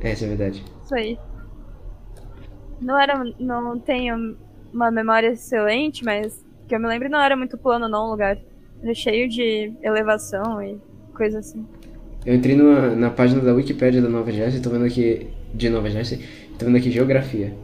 é 0.00 0.12
a 0.12 0.14
verdade. 0.14 0.64
isso 0.84 0.94
aí. 0.94 1.18
Não 2.80 2.96
era. 2.96 3.20
Não 3.40 3.80
tenho 3.80 4.36
uma 4.72 4.88
memória 4.88 5.32
excelente, 5.32 6.04
mas 6.04 6.46
que 6.68 6.74
eu 6.76 6.78
me 6.78 6.86
lembro 6.86 7.08
não 7.08 7.20
era 7.20 7.36
muito 7.36 7.58
plano 7.58 7.88
não 7.88 8.06
o 8.06 8.10
lugar. 8.12 8.38
Era 8.80 8.94
cheio 8.94 9.28
de 9.28 9.72
elevação 9.82 10.62
e 10.62 10.78
coisa 11.16 11.40
assim. 11.40 11.66
Eu 12.24 12.36
entrei 12.36 12.54
numa- 12.54 12.94
na 12.94 13.10
página 13.10 13.40
da 13.42 13.52
Wikipédia 13.52 14.00
da 14.00 14.08
Nova 14.08 14.30
Jersey, 14.30 14.60
tô 14.62 14.70
vendo 14.70 14.84
aqui. 14.84 15.28
De 15.52 15.68
Nova 15.68 15.90
Jersey, 15.90 16.24
tô 16.56 16.66
vendo 16.66 16.76
aqui 16.76 16.92
geografia. 16.92 17.56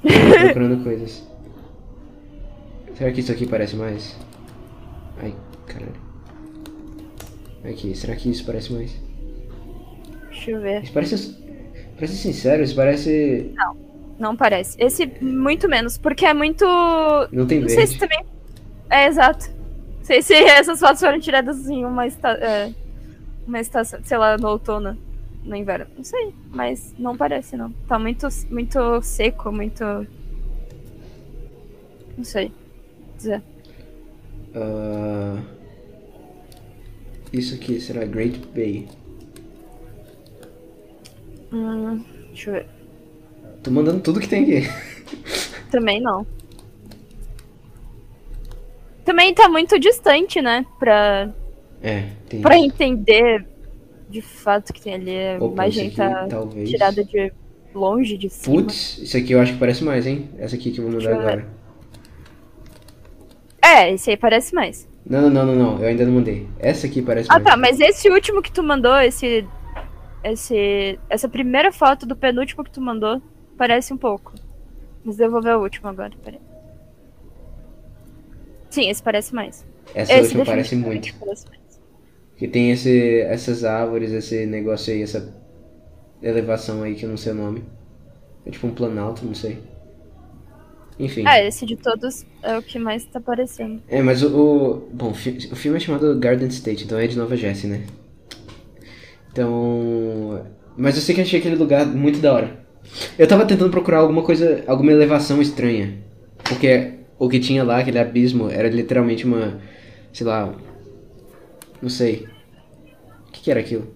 Procurando 0.00 0.80
coisas. 0.84 1.26
Será 2.94 3.10
que 3.10 3.18
isso 3.18 3.32
aqui 3.32 3.48
parece 3.48 3.74
mais? 3.74 4.16
Ai, 5.20 5.34
caralho. 5.66 6.11
Aqui, 7.64 7.94
será 7.94 8.16
que 8.16 8.28
isso 8.30 8.44
parece 8.44 8.72
mais? 8.72 8.92
Deixa 10.28 10.50
eu 10.50 10.60
ver. 10.60 10.82
Isso 10.82 10.92
parece. 10.92 11.42
Parece 11.94 12.16
sincero, 12.16 12.62
isso 12.62 12.74
parece. 12.74 13.54
Não 14.18 14.36
parece. 14.36 14.76
Esse, 14.82 15.06
muito 15.20 15.68
menos, 15.68 15.96
porque 15.96 16.26
é 16.26 16.34
muito. 16.34 16.64
Não 17.30 17.46
tem 17.46 17.60
Não 17.60 17.68
sei 17.68 17.86
se 17.86 17.98
verde. 17.98 17.98
também. 17.98 18.26
É, 18.90 19.06
exato. 19.06 19.50
Não 19.98 20.04
sei 20.04 20.22
se 20.22 20.34
essas 20.44 20.80
fotos 20.80 21.00
foram 21.00 21.20
tiradas 21.20 21.68
em 21.68 21.84
uma, 21.84 22.06
esta... 22.06 22.30
é, 22.32 22.72
uma 23.46 23.60
estação, 23.60 24.00
sei 24.02 24.18
lá, 24.18 24.36
no 24.36 24.48
outono, 24.48 24.98
no 25.44 25.54
inverno. 25.56 25.86
Não 25.96 26.04
sei, 26.04 26.34
mas 26.50 26.92
não 26.98 27.16
parece, 27.16 27.56
não. 27.56 27.70
Tá 27.86 27.98
muito, 27.98 28.26
muito 28.50 29.00
seco, 29.02 29.52
muito. 29.52 29.84
Não 32.16 32.24
sei. 32.24 32.52
dizer. 33.16 33.42
Ah, 34.54 35.40
Isso 37.32 37.54
aqui 37.54 37.80
será 37.80 38.04
Great 38.04 38.38
Bay. 38.54 38.86
Hum, 41.52 42.02
deixa 42.28 42.50
eu 42.50 42.54
ver. 42.54 42.66
Tô 43.62 43.70
mandando 43.70 44.00
tudo 44.00 44.20
que 44.20 44.28
tem 44.28 44.42
aqui. 44.42 44.68
Também 45.70 46.00
não. 46.00 46.26
Também 49.04 49.34
tá 49.34 49.48
muito 49.48 49.78
distante, 49.78 50.40
né? 50.40 50.64
Pra, 50.78 51.30
É, 51.82 52.08
tem. 52.28 52.40
pra 52.40 52.56
isso. 52.56 52.66
entender 52.66 53.46
de 54.08 54.20
fato 54.20 54.72
que 54.72 54.80
tem 54.80 54.94
ali. 54.94 55.16
Opa, 55.40 55.66
isso 55.68 55.80
aqui, 55.80 55.96
tá 55.96 56.26
talvez. 56.28 56.68
tirada 56.70 57.02
de 57.04 57.32
longe, 57.74 58.16
de 58.18 58.28
cima. 58.28 58.56
Putz, 58.56 58.98
isso 58.98 59.16
aqui 59.16 59.32
eu 59.32 59.40
acho 59.40 59.54
que 59.54 59.58
parece 59.58 59.82
mais, 59.82 60.06
hein? 60.06 60.28
Essa 60.38 60.56
aqui 60.56 60.70
que 60.70 60.78
eu 60.80 60.90
vou 60.90 61.00
ver. 61.00 61.08
agora. 61.14 61.46
É, 63.64 63.90
esse 63.92 64.10
aí 64.10 64.16
parece 64.16 64.54
mais. 64.54 64.86
Não, 65.04 65.28
não, 65.28 65.44
não, 65.44 65.54
não, 65.54 65.78
eu 65.80 65.88
ainda 65.88 66.04
não 66.04 66.12
mandei. 66.12 66.48
Essa 66.58 66.86
aqui 66.86 67.02
parece 67.02 67.28
Ah 67.30 67.34
mais. 67.34 67.44
tá, 67.44 67.56
mas 67.56 67.80
esse 67.80 68.08
último 68.08 68.40
que 68.40 68.52
tu 68.52 68.62
mandou, 68.62 68.96
esse. 69.00 69.46
Esse. 70.22 70.98
Essa 71.10 71.28
primeira 71.28 71.72
foto 71.72 72.06
do 72.06 72.14
penúltimo 72.16 72.62
que 72.62 72.70
tu 72.70 72.80
mandou, 72.80 73.20
parece 73.58 73.92
um 73.92 73.98
pouco. 73.98 74.32
Mas 75.04 75.18
eu 75.18 75.30
vou 75.30 75.42
ver 75.42 75.56
o 75.56 75.62
último 75.62 75.88
agora, 75.88 76.12
peraí. 76.22 76.40
Sim, 78.70 78.88
esse 78.88 79.02
parece 79.02 79.34
mais. 79.34 79.66
Essa 79.94 80.12
esse 80.14 80.22
última 80.22 80.44
parece 80.44 80.76
muito. 80.76 81.14
parece 81.18 81.48
mais. 81.48 81.60
Que 82.36 82.48
tem 82.48 82.70
esse, 82.70 83.20
essas 83.22 83.64
árvores, 83.64 84.12
esse 84.12 84.46
negócio 84.46 84.92
aí, 84.92 85.02
essa 85.02 85.34
elevação 86.22 86.82
aí 86.82 86.94
que 86.94 87.04
eu 87.04 87.10
não 87.10 87.16
sei 87.16 87.32
o 87.32 87.36
nome. 87.36 87.64
É 88.46 88.50
tipo 88.50 88.66
um 88.66 88.74
planalto, 88.74 89.24
não 89.24 89.34
sei. 89.34 89.58
Enfim. 91.02 91.24
Ah, 91.26 91.42
esse 91.42 91.66
de 91.66 91.76
todos 91.76 92.24
é 92.42 92.56
o 92.56 92.62
que 92.62 92.78
mais 92.78 93.04
tá 93.04 93.18
aparecendo. 93.18 93.82
É, 93.88 94.00
mas 94.00 94.22
o. 94.22 94.28
o- 94.28 94.88
bom, 94.92 95.10
o 95.10 95.14
filme 95.56 95.76
é 95.76 95.80
chamado 95.80 96.16
Garden 96.18 96.46
State, 96.48 96.84
então 96.84 96.96
é 96.98 97.06
de 97.08 97.18
Nova 97.18 97.36
Jersey, 97.36 97.68
né? 97.68 97.82
Então. 99.32 100.44
Mas 100.76 100.96
eu 100.96 101.02
sei 101.02 101.14
que 101.14 101.20
achei 101.20 101.38
aquele 101.40 101.56
lugar 101.56 101.84
muito 101.86 102.18
da 102.20 102.32
hora. 102.32 102.62
Eu 103.18 103.26
tava 103.26 103.44
tentando 103.44 103.70
procurar 103.70 103.98
alguma 103.98 104.22
coisa, 104.22 104.62
alguma 104.66 104.92
elevação 104.92 105.40
estranha. 105.42 105.98
Porque 106.44 106.94
o 107.18 107.28
que 107.28 107.38
tinha 107.40 107.62
lá, 107.64 107.78
aquele 107.78 107.98
abismo, 107.98 108.48
era 108.50 108.68
literalmente 108.68 109.24
uma. 109.24 109.60
Sei 110.12 110.26
lá. 110.26 110.54
Não 111.80 111.88
sei. 111.88 112.26
O 113.28 113.32
que, 113.32 113.42
que 113.42 113.50
era 113.50 113.60
aquilo? 113.60 113.88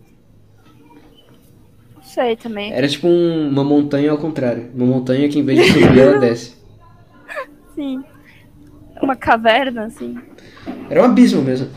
Não 1.94 2.02
sei 2.02 2.36
também. 2.36 2.72
Era 2.72 2.88
tipo 2.88 3.06
um- 3.06 3.48
uma 3.48 3.62
montanha 3.64 4.10
ao 4.10 4.18
contrário. 4.18 4.70
Uma 4.74 4.86
montanha 4.86 5.28
que 5.28 5.38
em 5.38 5.44
vez 5.44 5.58
de 5.64 5.72
subir, 5.72 5.98
ela 5.98 6.18
desce. 6.20 6.56
Sim. 7.76 8.02
Uma 9.00 9.14
caverna, 9.14 9.84
assim. 9.84 10.18
Era 10.90 11.02
um 11.02 11.04
abismo 11.04 11.42
mesmo. 11.42 11.68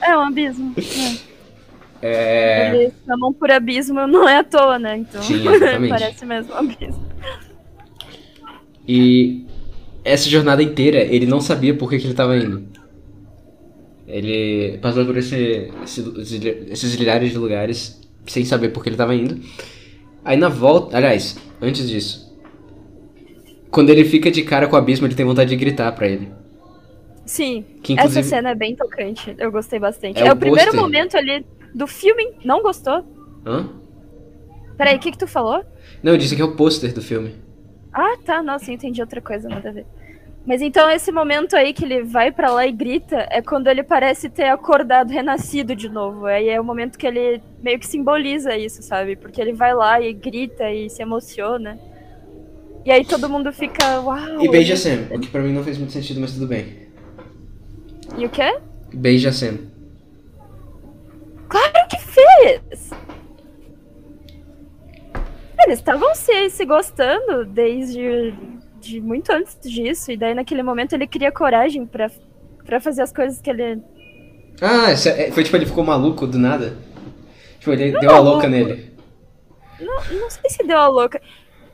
É 0.00 0.16
um 0.16 0.20
abismo. 0.20 0.74
É. 2.00 2.68
É. 2.70 2.76
Eles 2.76 2.94
chamam 3.04 3.32
por 3.32 3.50
abismo 3.50 4.06
não 4.06 4.28
é 4.28 4.38
à 4.38 4.44
toa, 4.44 4.78
né? 4.78 4.98
Então 4.98 5.20
Sim, 5.22 5.42
exatamente. 5.48 5.88
parece 5.90 6.24
mesmo 6.24 6.52
um 6.54 6.58
abismo. 6.58 7.08
E 8.86 9.44
essa 10.04 10.28
jornada 10.28 10.62
inteira, 10.62 10.98
ele 11.02 11.26
não 11.26 11.40
sabia 11.40 11.74
por 11.74 11.90
que, 11.90 11.98
que 11.98 12.04
ele 12.04 12.12
estava 12.12 12.36
indo. 12.36 12.64
Ele 14.06 14.78
passou 14.78 15.04
por 15.04 15.16
esse, 15.18 15.70
esse- 15.84 16.66
esses 16.70 16.96
milhares 16.96 17.30
de 17.32 17.36
lugares 17.38 18.00
sem 18.26 18.44
saber 18.44 18.70
por 18.70 18.82
que 18.82 18.88
ele 18.88 18.94
estava 18.94 19.14
indo. 19.14 19.38
Aí 20.24 20.36
na 20.36 20.48
volta, 20.48 20.96
aliás, 20.96 21.36
antes 21.60 21.88
disso, 21.88 22.27
quando 23.70 23.90
ele 23.90 24.04
fica 24.04 24.30
de 24.30 24.42
cara 24.42 24.66
com 24.66 24.76
o 24.76 24.78
abismo, 24.78 25.06
ele 25.06 25.14
tem 25.14 25.26
vontade 25.26 25.50
de 25.50 25.56
gritar 25.56 25.92
pra 25.92 26.06
ele. 26.06 26.30
Sim, 27.26 27.64
Que 27.82 27.92
essa 27.92 28.02
inclusive 28.02 28.28
cena 28.28 28.50
é 28.50 28.54
bem 28.54 28.74
tocante. 28.74 29.34
Eu 29.38 29.52
gostei 29.52 29.78
bastante. 29.78 30.22
É 30.22 30.26
É, 30.26 30.32
o 30.32 30.36
primeiro 30.36 30.74
momento 30.74 31.16
ali 31.16 31.44
do 31.74 31.86
filme. 31.86 32.34
Não 32.44 32.62
gostou? 32.62 33.04
Hã? 33.44 33.68
Peraí, 34.78 34.96
o 34.96 34.98
que 34.98 35.10
que 35.12 35.18
tu 35.18 35.26
falou? 35.26 35.62
Não, 36.02 36.12
eu 36.12 36.18
disse 36.18 36.34
que 36.34 36.40
é 36.40 36.44
o 36.44 36.56
pôster 36.56 36.92
do 36.94 37.02
filme. 37.02 37.34
Ah, 37.92 38.16
tá. 38.24 38.42
Nossa, 38.42 38.70
eu 38.70 38.74
entendi 38.74 39.00
outra 39.00 39.20
coisa, 39.20 39.48
nada 39.48 39.68
a 39.68 39.72
ver. 39.72 39.86
Mas 40.46 40.62
então 40.62 40.88
esse 40.90 41.12
momento 41.12 41.54
aí 41.54 41.74
que 41.74 41.84
ele 41.84 42.02
vai 42.02 42.32
pra 42.32 42.50
lá 42.50 42.66
e 42.66 42.72
grita 42.72 43.26
é 43.30 43.42
quando 43.42 43.66
ele 43.66 43.82
parece 43.82 44.30
ter 44.30 44.44
acordado, 44.48 45.10
renascido 45.10 45.76
de 45.76 45.90
novo. 45.90 46.24
Aí 46.24 46.48
é 46.48 46.58
o 46.58 46.64
momento 46.64 46.96
que 46.96 47.06
ele 47.06 47.42
meio 47.62 47.78
que 47.78 47.86
simboliza 47.86 48.56
isso, 48.56 48.82
sabe? 48.82 49.16
Porque 49.16 49.38
ele 49.40 49.52
vai 49.52 49.74
lá 49.74 50.00
e 50.00 50.14
grita 50.14 50.70
e 50.72 50.88
se 50.88 51.02
emociona. 51.02 51.78
E 52.88 52.90
aí 52.90 53.04
todo 53.04 53.28
mundo 53.28 53.52
fica, 53.52 54.00
uau. 54.00 54.42
E 54.42 54.48
beija 54.48 54.74
Sam, 54.74 55.08
o 55.10 55.20
que 55.20 55.28
pra 55.28 55.42
mim 55.42 55.52
não 55.52 55.62
fez 55.62 55.76
muito 55.76 55.92
sentido, 55.92 56.22
mas 56.22 56.32
tudo 56.32 56.46
bem. 56.46 56.88
E 58.16 58.24
o 58.24 58.30
quê? 58.30 58.58
Beija 58.94 59.30
Sam. 59.30 59.58
Claro 61.50 61.86
que 61.90 61.98
fez! 62.00 62.90
Eles 65.62 65.78
estavam 65.80 66.14
se, 66.14 66.48
se 66.48 66.64
gostando 66.64 67.44
desde 67.44 68.32
de 68.80 69.02
muito 69.02 69.30
antes 69.32 69.58
disso, 69.62 70.10
e 70.10 70.16
daí 70.16 70.32
naquele 70.32 70.62
momento 70.62 70.94
ele 70.94 71.06
cria 71.06 71.30
coragem 71.30 71.84
pra, 71.84 72.10
pra 72.64 72.80
fazer 72.80 73.02
as 73.02 73.12
coisas 73.12 73.38
que 73.38 73.50
ele. 73.50 73.82
Ah, 74.62 74.92
é- 74.92 75.30
foi 75.30 75.44
tipo, 75.44 75.58
ele 75.58 75.66
ficou 75.66 75.84
maluco 75.84 76.26
do 76.26 76.38
nada? 76.38 76.74
Tipo, 77.58 77.70
ele 77.72 78.00
deu 78.00 78.12
a 78.12 78.18
louca 78.18 78.48
nele. 78.48 78.94
Não, 79.78 79.94
não 80.20 80.30
sei 80.30 80.48
se 80.48 80.66
deu 80.66 80.78
a 80.78 80.88
louca. 80.88 81.20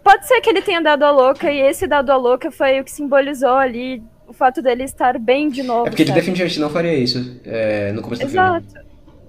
Pode 0.05 0.29
ser 0.29 0.41
que 0.43 0.51
ele 0.51 0.61
tenha 0.61 0.81
dado 0.81 1.03
a 1.03 1.11
louca, 1.11 1.51
e 1.51 1.61
esse 1.61 1.87
dado 1.87 2.11
a 2.13 2.17
louca 2.17 2.51
foi 2.51 2.79
o 2.81 2.85
que 2.85 2.91
simbolizou 2.93 3.55
ali 3.57 4.03
o 4.29 4.33
fato 4.33 4.61
dele 4.61 4.85
estar 4.85 5.19
bem 5.19 5.49
de 5.49 5.63
novo. 5.63 5.87
É 5.87 5.91
porque 5.91 6.03
ele 6.03 6.11
sabe? 6.11 6.21
definitivamente 6.21 6.61
não 6.61 6.71
faria 6.71 6.95
isso 6.95 7.41
é, 7.45 7.91
no 7.93 8.03
começo 8.03 8.23
do 8.23 8.29
filme. 8.31 8.47
Exato. 8.47 8.85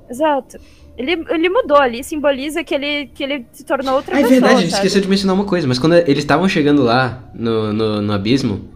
Exato. 0.10 0.58
Ele, 0.98 1.26
ele 1.30 1.50
mudou 1.50 1.78
ali, 1.78 2.04
simboliza 2.04 2.64
que 2.64 2.74
ele, 2.74 3.08
que 3.08 3.24
ele 3.24 3.46
se 3.52 3.66
tornou 3.66 3.96
outra 3.96 4.16
Ah, 4.16 4.20
é 4.20 4.24
pessoa. 4.24 4.40
verdade, 4.40 4.56
a 4.56 4.62
gente 4.62 4.74
esqueceu 4.74 5.02
de 5.02 5.08
mencionar 5.10 5.36
uma 5.36 5.46
coisa, 5.46 5.68
mas 5.68 5.80
quando 5.80 5.96
eles 5.96 6.20
estavam 6.20 6.48
chegando 6.48 6.84
lá 6.84 7.24
no, 7.34 7.74
no, 7.74 8.02
no 8.02 8.14
abismo, 8.14 8.70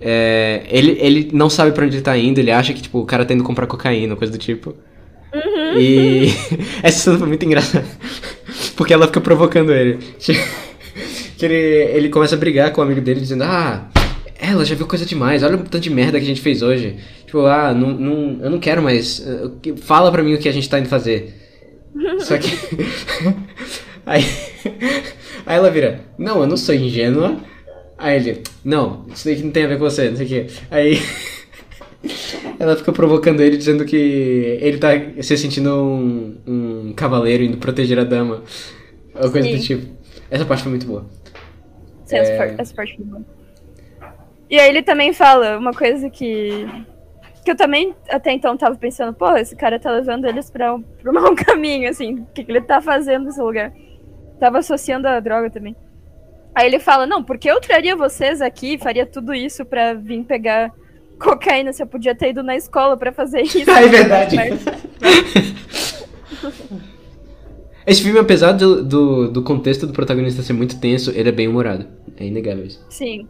é, 0.00 0.64
ele, 0.68 0.96
ele 1.00 1.30
não 1.32 1.48
sabe 1.48 1.70
pra 1.70 1.84
onde 1.84 1.96
ele 1.96 2.02
tá 2.02 2.16
indo, 2.16 2.38
ele 2.40 2.50
acha 2.50 2.72
que 2.72 2.82
tipo, 2.82 2.98
o 2.98 3.06
cara 3.06 3.24
tá 3.24 3.34
indo 3.34 3.44
comprar 3.44 3.66
cocaína, 3.68 4.16
coisa 4.16 4.32
do 4.32 4.38
tipo. 4.38 4.74
Uhum. 5.32 5.78
E 5.78 6.26
essa 6.82 6.98
cena 6.98 7.18
foi 7.18 7.28
muito 7.28 7.44
engraçada. 7.44 7.84
Porque 8.76 8.92
ela 8.92 9.06
fica 9.06 9.20
provocando 9.20 9.72
ele. 9.72 9.98
Que 11.38 11.46
ele, 11.46 11.54
ele 11.54 12.08
começa 12.08 12.34
a 12.34 12.38
brigar 12.38 12.72
com 12.72 12.80
o 12.80 12.84
amigo 12.84 13.00
dele, 13.00 13.20
dizendo, 13.20 13.42
ah, 13.44 13.88
ela 14.38 14.64
já 14.64 14.74
viu 14.74 14.86
coisa 14.86 15.04
demais, 15.04 15.42
olha 15.42 15.56
o 15.56 15.58
tanto 15.58 15.80
de 15.80 15.90
merda 15.90 16.18
que 16.18 16.24
a 16.24 16.28
gente 16.28 16.40
fez 16.40 16.62
hoje. 16.62 16.96
Tipo, 17.26 17.46
ah, 17.46 17.72
não, 17.74 17.92
não, 17.92 18.44
eu 18.44 18.50
não 18.50 18.58
quero 18.60 18.82
mais. 18.82 19.24
eh, 19.26 19.72
Fala 19.76 20.12
pra 20.12 20.22
mim 20.22 20.34
o 20.34 20.38
que 20.38 20.48
a 20.48 20.52
gente 20.52 20.68
tá 20.68 20.78
indo 20.78 20.88
fazer. 20.88 21.34
Só 22.20 22.38
que. 22.38 22.50
aí, 24.06 24.24
aí 25.46 25.56
ela 25.56 25.70
vira, 25.70 26.00
não, 26.18 26.40
eu 26.42 26.46
não 26.46 26.56
sou 26.56 26.74
ingênua. 26.74 27.36
Aí 27.98 28.16
ele, 28.16 28.42
não, 28.64 29.06
isso 29.12 29.28
daqui 29.28 29.42
não 29.42 29.50
tem 29.50 29.64
a 29.64 29.68
ver 29.68 29.78
com 29.78 29.84
você, 29.84 30.10
não 30.10 30.16
sei 30.16 30.26
o 30.26 30.28
quê. 30.28 30.46
Aí. 30.70 31.00
Ela 32.58 32.76
fica 32.76 32.92
provocando 32.92 33.40
ele, 33.40 33.56
dizendo 33.56 33.84
que 33.84 33.96
ele 34.60 34.78
tá 34.78 34.90
se 35.20 35.36
sentindo 35.36 35.70
um, 35.72 36.36
um 36.46 36.92
cavaleiro 36.94 37.42
indo 37.44 37.56
proteger 37.58 37.98
a 37.98 38.04
dama. 38.04 38.42
Ou 39.14 39.30
coisa 39.30 39.48
do 39.48 39.56
Sim. 39.58 39.62
tipo. 39.62 40.01
Essa 40.32 40.46
parte 40.46 40.62
foi 40.62 40.70
muito 40.70 40.86
boa. 40.86 41.04
Sim, 42.06 42.16
essa, 42.16 42.32
É. 42.32 42.36
parte, 42.38 42.54
essa 42.60 42.74
parte 42.74 42.96
foi 42.96 43.04
boa. 43.04 43.22
E 44.48 44.58
aí 44.58 44.68
ele 44.68 44.82
também 44.82 45.12
fala 45.12 45.58
uma 45.58 45.72
coisa 45.72 46.08
que. 46.08 46.66
Que 47.44 47.50
eu 47.50 47.56
também 47.56 47.94
até 48.08 48.32
então 48.32 48.56
tava 48.56 48.76
pensando, 48.76 49.12
pô, 49.12 49.36
esse 49.36 49.54
cara 49.56 49.78
tá 49.78 49.90
levando 49.90 50.26
eles 50.26 50.48
pra 50.48 50.74
um, 50.74 50.80
pra 50.80 51.10
um 51.10 51.14
mau 51.14 51.34
caminho, 51.34 51.90
assim. 51.90 52.20
O 52.20 52.26
que, 52.32 52.44
que 52.44 52.50
ele 52.52 52.62
tá 52.62 52.80
fazendo 52.80 53.26
nesse 53.26 53.42
lugar? 53.42 53.72
Tava 54.40 54.58
associando 54.58 55.06
a 55.06 55.20
droga 55.20 55.50
também. 55.50 55.76
Aí 56.54 56.66
ele 56.66 56.78
fala, 56.78 57.06
não, 57.06 57.22
porque 57.22 57.50
eu 57.50 57.60
traria 57.60 57.94
vocês 57.96 58.40
aqui, 58.40 58.78
faria 58.78 59.04
tudo 59.06 59.34
isso 59.34 59.64
pra 59.66 59.92
vir 59.94 60.22
pegar 60.24 60.70
cocaína, 61.18 61.72
se 61.72 61.82
eu 61.82 61.86
podia 61.86 62.14
ter 62.14 62.30
ido 62.30 62.42
na 62.42 62.56
escola 62.56 62.96
pra 62.96 63.12
fazer 63.12 63.42
isso. 63.54 63.70
Ah, 63.70 63.82
é 63.82 63.88
verdade. 63.88 64.36
Esse 67.86 68.02
filme, 68.02 68.18
apesar 68.18 68.52
do, 68.52 68.84
do, 68.84 69.30
do 69.30 69.42
contexto 69.42 69.86
do 69.86 69.92
protagonista 69.92 70.42
ser 70.42 70.52
muito 70.52 70.78
tenso, 70.78 71.10
ele 71.10 71.28
é 71.28 71.32
bem 71.32 71.48
humorado. 71.48 71.86
É 72.16 72.26
inegável 72.26 72.64
isso. 72.64 72.84
Sim. 72.88 73.26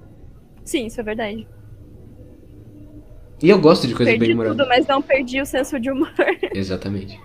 Sim, 0.64 0.86
isso 0.86 1.00
é 1.00 1.04
verdade. 1.04 1.46
E 3.42 3.48
eu 3.48 3.58
gosto 3.58 3.88
de 3.88 3.94
coisas 3.94 4.12
bem 4.12 4.20
perdi 4.20 4.34
humoradas. 4.34 4.58
tudo, 4.58 4.68
mas 4.68 4.86
não 4.86 5.02
perdi 5.02 5.40
o 5.40 5.46
senso 5.46 5.80
de 5.80 5.90
humor. 5.90 6.12
Exatamente. 6.54 7.18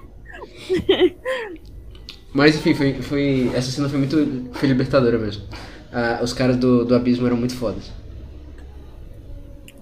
Mas 2.34 2.56
enfim, 2.56 2.74
foi, 2.74 2.94
foi, 3.02 3.52
essa 3.54 3.72
cena 3.72 3.88
foi 3.90 4.00
muito. 4.00 4.50
Foi 4.54 4.68
libertadora 4.68 5.18
mesmo. 5.18 5.44
Ah, 5.92 6.20
os 6.22 6.34
caras 6.34 6.58
do, 6.58 6.84
do 6.86 6.96
abismo 6.96 7.28
eram 7.28 7.38
muito 7.38 7.56
fodas. 7.56 7.92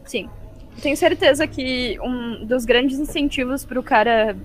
Sim. 0.04 0.30
Tenho 0.82 0.98
certeza 0.98 1.48
que 1.48 1.98
um 2.02 2.46
dos 2.46 2.66
grandes 2.66 3.00
incentivos 3.00 3.64
pro 3.64 3.82
cara 3.82 4.36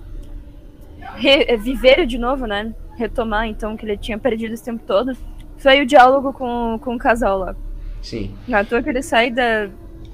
viver 1.58 2.06
de 2.06 2.18
novo, 2.18 2.46
né? 2.46 2.72
Retomar, 2.96 3.46
então, 3.46 3.76
que 3.76 3.84
ele 3.86 3.96
tinha 3.96 4.18
perdido 4.18 4.52
esse 4.54 4.64
tempo 4.64 4.82
todo, 4.86 5.16
foi 5.56 5.82
o 5.82 5.86
diálogo 5.86 6.32
com, 6.32 6.78
com 6.82 6.94
o 6.94 6.98
casal 6.98 7.38
lá. 7.38 7.56
Sim. 8.02 8.34
Não 8.48 8.58
é 8.58 8.64
toa 8.64 8.82
que 8.82 8.88
ele 8.90 9.02
sai 9.02 9.30
da, 9.30 9.68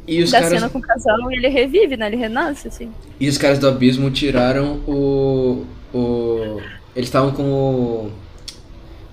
E 0.07 0.22
os 0.22 0.31
da 0.31 0.41
caras. 0.41 0.55
cena 0.55 0.68
com 0.70 0.79
o 0.79 0.83
casal 0.83 1.31
e 1.31 1.37
ele 1.37 1.49
revive, 1.49 1.97
né? 1.97 2.07
Ele 2.07 2.16
renasce, 2.16 2.68
assim. 2.68 2.91
E 3.18 3.29
os 3.29 3.39
caras 3.39 3.59
do 3.59 3.68
abismo 3.68 4.11
tiraram 4.11 4.81
o. 4.87 5.64
o 5.95 6.61
eles 6.95 7.09
estavam 7.09 7.33
com 7.33 7.43
o. 7.53 8.12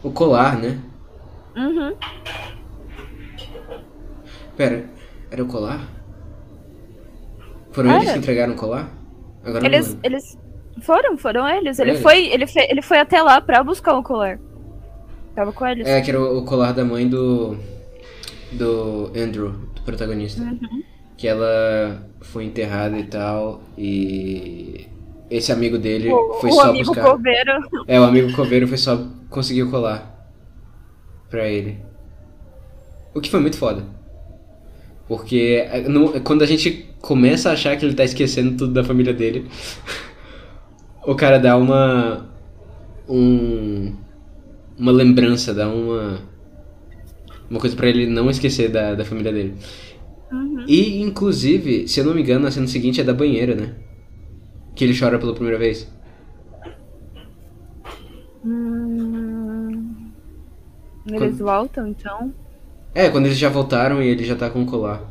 o 0.04 0.12
colar, 0.12 0.58
né? 0.58 0.80
Uhum. 1.56 1.94
Pera, 4.58 4.86
era 5.32 5.44
o 5.44 5.48
colar? 5.48 5.88
Foram 7.72 7.96
eles 7.96 8.12
que 8.12 8.20
entregaram 8.20 8.54
o 8.54 8.56
colar? 8.56 8.90
Agora 9.44 9.66
Eles, 9.66 9.98
eles 10.04 10.38
foram, 10.82 11.18
foram 11.18 11.48
eles. 11.48 11.80
Ele 11.80 11.92
Eles? 11.92 12.02
foi, 12.02 12.28
ele, 12.28 12.48
fe, 12.48 12.60
ele 12.70 12.82
foi 12.82 13.00
até 13.00 13.22
lá 13.22 13.40
pra 13.42 13.64
buscar 13.64 13.96
o 13.98 14.04
colar. 14.04 14.40
Tava 15.36 15.52
com 15.52 15.66
eles. 15.66 15.88
É, 15.88 16.02
que 16.02 16.10
era 16.12 16.20
o, 16.22 16.40
o 16.40 16.46
colar 16.46 16.72
da 16.74 16.84
mãe 16.86 17.08
do. 17.08 17.58
do 18.52 19.12
Andrew, 19.16 19.52
do 19.76 19.82
protagonista. 19.84 20.42
Uhum. 20.42 20.84
Que 21.18 21.28
ela 21.28 22.04
foi 22.22 22.46
enterrada 22.46 22.98
e 22.98 23.04
tal, 23.04 23.62
e. 23.78 24.88
Esse 25.30 25.52
amigo 25.52 25.80
dele 25.80 26.12
O, 26.12 26.34
foi 26.36 26.52
o 26.52 26.54
só 26.54 26.70
amigo 26.70 26.86
buscar. 26.86 27.10
coveiro. 27.10 27.52
É, 27.88 28.00
o 28.00 28.04
amigo 28.04 28.32
coveiro 28.36 28.68
foi 28.68 28.78
só 28.78 29.00
conseguir 29.30 29.64
o 29.64 29.72
colar 29.72 30.30
pra 31.30 31.48
ele. 31.48 31.80
O 33.16 33.20
que 33.22 33.32
foi 33.32 33.40
muito 33.40 33.58
foda. 33.58 33.84
Porque 35.08 35.66
é, 35.72 35.86
quando 36.24 36.44
a 36.44 36.46
gente 36.46 36.88
começa 37.02 37.50
a 37.50 37.54
achar 37.54 37.76
que 37.78 37.86
ele 37.86 37.96
tá 37.96 38.04
esquecendo 38.04 38.56
tudo 38.58 38.74
da 38.74 38.84
família 38.84 39.14
dele, 39.14 39.50
o 41.06 41.16
cara 41.16 41.38
dá 41.40 41.56
uma. 41.58 42.28
Um, 43.08 43.94
uma 44.78 44.92
lembrança, 44.92 45.54
dá 45.54 45.68
uma. 45.68 46.20
Uma 47.50 47.60
coisa 47.60 47.76
pra 47.76 47.88
ele 47.88 48.08
não 48.08 48.30
esquecer 48.30 48.70
da, 48.70 48.96
da 48.96 49.06
família 49.06 49.32
dele. 49.32 49.56
Uhum. 50.32 50.66
E, 50.68 51.02
inclusive, 51.02 51.88
se 51.88 52.00
eu 52.00 52.06
não 52.06 52.14
me 52.16 52.22
engano, 52.22 52.48
a 52.48 52.52
cena 52.52 52.66
seguinte 52.68 53.00
é 53.00 53.04
da 53.04 53.14
banheira, 53.14 53.54
né? 53.54 53.76
Que 54.76 54.84
ele 54.84 54.98
chora 54.98 55.20
pela 55.20 55.34
primeira 55.34 55.60
vez. 55.60 55.88
Hum, 58.44 60.12
Eles 61.08 61.20
Quando- 61.20 61.38
voltam, 61.38 61.88
então. 61.88 62.34
É, 62.96 63.10
quando 63.10 63.26
eles 63.26 63.38
já 63.38 63.50
voltaram 63.50 64.02
e 64.02 64.08
ele 64.08 64.24
já 64.24 64.36
tá 64.36 64.50
com 64.50 64.64
o 64.64 64.66
colar. 64.66 65.02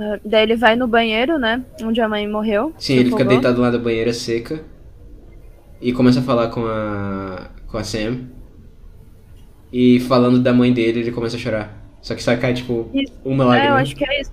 Ah, 0.00 0.18
Daí 0.24 0.42
ele 0.44 0.56
vai 0.56 0.76
no 0.76 0.86
banheiro, 0.86 1.38
né? 1.38 1.64
Onde 1.82 2.00
a 2.00 2.08
mãe 2.08 2.28
morreu. 2.28 2.72
Sim, 2.78 2.94
ele 2.96 3.10
fica 3.10 3.24
deitado 3.24 3.60
lá 3.60 3.70
da 3.70 3.78
banheira 3.78 4.12
seca 4.12 4.62
e 5.80 5.92
começa 5.92 6.20
a 6.20 6.22
falar 6.22 6.48
com 6.48 6.64
a 6.66 7.50
com 7.66 7.76
a 7.78 7.84
Sam. 7.84 8.20
E 9.72 10.00
falando 10.00 10.40
da 10.40 10.52
mãe 10.52 10.72
dele, 10.72 11.00
ele 11.00 11.12
começa 11.12 11.36
a 11.36 11.38
chorar. 11.40 11.74
Só 12.00 12.14
que 12.14 12.22
só 12.22 12.36
cai 12.36 12.54
tipo 12.54 12.88
Isso. 12.94 13.12
uma 13.24 13.44
É, 13.44 13.46
eu 13.46 13.48
lágrima. 13.48 13.74
acho 13.80 13.96
que 13.96 14.04
é 14.08 14.20
isso. 14.20 14.32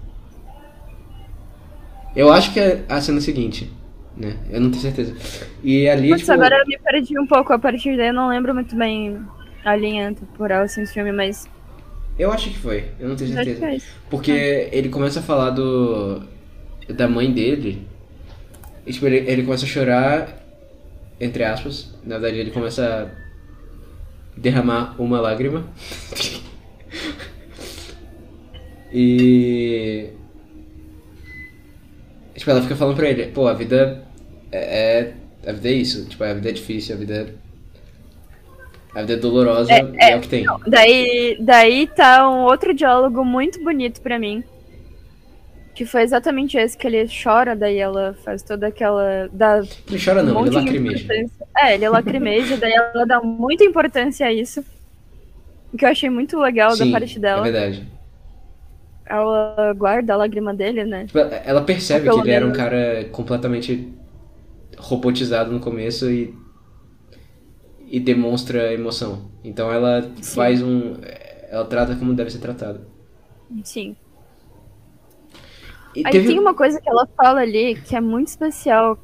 Eu 2.16 2.32
acho 2.32 2.54
que 2.54 2.60
é 2.60 2.86
a 2.88 3.02
cena 3.02 3.20
seguinte, 3.20 3.70
né? 4.16 4.38
Eu 4.50 4.62
não 4.62 4.70
tenho 4.70 4.82
certeza. 4.82 5.14
E 5.64 5.90
ali, 5.90 6.10
Putz, 6.10 6.22
tipo, 6.22 6.32
agora 6.32 6.58
eu 6.60 6.66
me 6.66 6.78
perdi 6.80 7.20
um 7.20 7.28
pouco 7.28 7.52
a 7.52 7.60
partir 7.60 7.98
daí. 7.98 8.08
Eu 8.08 8.14
não 8.14 8.30
lembro 8.30 8.54
muito 8.54 8.76
bem 8.76 9.20
a 9.66 9.76
linha 9.76 10.14
temporal 10.14 10.64
assim, 10.64 10.84
do 10.84 10.88
filme, 10.90 11.12
mas 11.12 11.50
eu 12.18 12.32
acho 12.32 12.50
que 12.50 12.58
foi. 12.58 12.86
Eu 13.00 13.10
não 13.10 13.16
tenho 13.16 13.34
certeza. 13.34 13.66
é. 13.66 13.78
Porque 14.10 14.70
ele 14.72 14.90
começa 14.90 15.20
a 15.20 15.24
falar 15.24 15.52
do 15.52 16.22
da 16.90 17.08
mãe 17.08 17.32
dele. 17.32 17.86
E, 18.86 18.94
tipo, 18.94 19.06
ele, 19.08 19.18
ele 19.30 19.44
começa 19.44 19.66
a 19.66 19.68
chorar, 19.68 20.44
entre 21.20 21.44
aspas. 21.44 21.94
Na 22.04 22.18
verdade, 22.18 22.40
ele 22.40 22.52
começa 22.52 23.12
a 23.12 24.40
derramar 24.40 24.96
uma 25.00 25.20
lágrima. 25.20 25.68
e. 28.94 30.10
Tipo, 32.36 32.52
ela 32.52 32.62
fica 32.62 32.76
falando 32.76 32.96
pra 32.96 33.10
ele, 33.10 33.28
pô, 33.28 33.48
a 33.48 33.54
vida 33.54 34.04
é. 34.52 35.00
é- 35.00 35.14
A 35.48 35.52
vida 35.52 35.70
é 35.70 35.74
isso, 35.74 36.06
tipo, 36.06 36.24
a 36.24 36.34
vida 36.34 36.50
é 36.50 36.52
difícil, 36.52 36.96
a 36.96 36.98
vida 36.98 37.36
A 38.96 39.02
vida 39.02 39.14
é 39.14 39.18
dolorosa 39.18 39.74
é, 39.74 39.86
é, 39.98 40.12
é 40.12 40.16
o 40.16 40.22
que 40.22 40.30
tem. 40.30 40.46
Não, 40.46 40.58
daí, 40.66 41.38
daí 41.42 41.86
tá 41.86 42.30
um 42.30 42.44
outro 42.44 42.74
diálogo 42.74 43.26
muito 43.26 43.62
bonito 43.62 44.00
para 44.00 44.18
mim. 44.18 44.42
Que 45.74 45.86
foi 45.86 46.04
exatamente 46.04 46.58
esse 46.58 46.78
que 46.78 46.88
ele 46.88 47.06
chora, 47.06 47.54
daí 47.54 47.78
ela 47.78 48.16
faz 48.24 48.42
toda 48.42 48.68
aquela. 48.68 49.30
Dá 49.34 49.62
ele 49.90 50.02
chora 50.04 50.24
não, 50.24 50.42
um 50.42 50.46
ele 50.46 50.56
lacrimeja. 50.56 51.14
É, 51.58 51.74
ele 51.74 51.90
lacrimeja, 51.90 52.56
daí 52.56 52.72
ela 52.72 53.06
dá 53.06 53.20
muita 53.22 53.66
importância 53.66 54.26
a 54.26 54.32
isso. 54.32 54.64
O 55.74 55.78
que 55.78 55.84
eu 55.84 55.90
achei 55.90 56.10
muito 56.10 56.40
legal 56.40 56.72
Sim, 56.72 56.86
da 56.86 56.98
parte 56.98 57.20
dela. 57.20 57.46
É 57.46 57.52
verdade. 57.52 57.86
Ela 59.06 59.74
guarda 59.74 60.14
a 60.14 60.18
lágrima 60.18 60.54
dele, 60.54 60.86
né? 60.86 61.06
Tipo, 61.06 61.20
ela 61.20 61.62
percebe 61.62 62.10
que 62.10 62.18
ele 62.18 62.32
era 62.32 62.48
um 62.48 62.54
cara 62.54 63.10
completamente 63.12 63.92
robotizado 64.78 65.52
no 65.52 65.60
começo 65.60 66.10
e. 66.10 66.34
e 67.88 68.00
demonstra 68.00 68.74
emoção. 68.74 69.30
Então 69.44 69.72
ela 69.72 70.02
Sim. 70.22 70.36
faz 70.36 70.62
um. 70.62 70.96
Ela 71.50 71.66
trata 71.66 71.96
como 71.96 72.14
deve 72.14 72.30
ser 72.32 72.40
tratado. 72.40 72.82
Sim. 73.64 73.96
E 75.96 76.06
Aí 76.06 76.12
teve... 76.12 76.28
tem 76.28 76.40
uma 76.40 76.54
coisa 76.54 76.82
que 76.82 76.90
ela 76.90 77.08
fala 77.16 77.42
ali 77.42 77.76
que 77.76 77.96
é 77.96 78.02
muito 78.02 78.28
especial. 78.28 78.98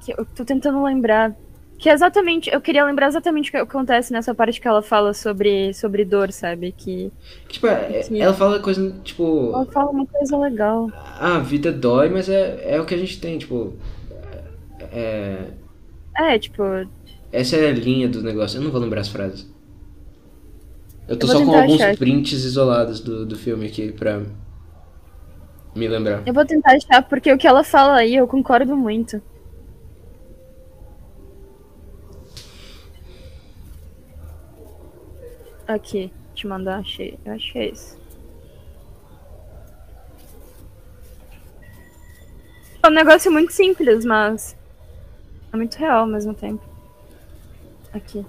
Que 0.00 0.12
eu 0.12 0.24
tô 0.24 0.44
tentando 0.44 0.82
lembrar. 0.82 1.34
Que 1.78 1.88
é 1.88 1.92
exatamente. 1.92 2.50
Eu 2.50 2.60
queria 2.60 2.84
lembrar 2.84 3.06
exatamente 3.06 3.48
o 3.48 3.52
que 3.52 3.56
acontece 3.56 4.12
nessa 4.12 4.34
parte 4.34 4.60
que 4.60 4.66
ela 4.66 4.82
fala 4.82 5.14
sobre, 5.14 5.72
sobre 5.74 6.04
dor, 6.04 6.32
sabe? 6.32 6.72
Que. 6.72 7.12
Tipo, 7.48 7.68
é, 7.68 8.02
que... 8.02 8.20
ela 8.20 8.34
fala 8.34 8.60
coisa, 8.60 8.90
tipo. 9.04 9.50
Ela 9.54 9.66
fala 9.66 9.90
uma 9.90 10.06
coisa 10.06 10.36
legal. 10.36 10.90
Ah, 10.94 11.36
a 11.36 11.40
vida 11.40 11.72
dói, 11.72 12.08
mas 12.08 12.28
é, 12.28 12.74
é 12.74 12.80
o 12.80 12.84
que 12.84 12.94
a 12.94 12.98
gente 12.98 13.20
tem, 13.20 13.38
tipo. 13.38 13.74
É. 14.92 15.44
É, 16.16 16.38
tipo. 16.38 16.62
Essa 17.30 17.56
é 17.56 17.68
a 17.68 17.72
linha 17.72 18.08
do 18.08 18.22
negócio. 18.22 18.58
Eu 18.58 18.62
não 18.62 18.70
vou 18.70 18.80
lembrar 18.80 19.00
as 19.00 19.08
frases. 19.08 19.46
Eu 21.06 21.16
tô 21.16 21.26
eu 21.26 21.32
só 21.32 21.44
com 21.44 21.54
alguns 21.54 21.80
achar. 21.80 21.96
prints 21.96 22.44
isolados 22.44 23.00
do, 23.00 23.24
do 23.24 23.36
filme 23.36 23.66
aqui 23.66 23.92
pra 23.92 24.22
me 25.74 25.88
lembrar. 25.88 26.22
Eu 26.26 26.34
vou 26.34 26.44
tentar 26.44 26.72
achar, 26.72 27.02
porque 27.02 27.32
o 27.32 27.38
que 27.38 27.46
ela 27.46 27.64
fala 27.64 27.96
aí 27.96 28.14
eu 28.14 28.26
concordo 28.26 28.76
muito. 28.76 29.22
Aqui, 35.66 36.10
te 36.34 36.46
mandar, 36.46 36.78
achei. 36.78 37.18
Eu 37.24 37.32
é 37.32 37.66
isso. 37.68 37.98
É 42.82 42.88
um 42.88 42.92
negócio 42.92 43.30
muito 43.30 43.52
simples, 43.52 44.04
mas 44.04 44.56
é 45.52 45.56
muito 45.56 45.76
real 45.76 46.00
ao 46.00 46.06
mesmo 46.06 46.32
tempo. 46.32 46.67
Aqui. 47.98 48.24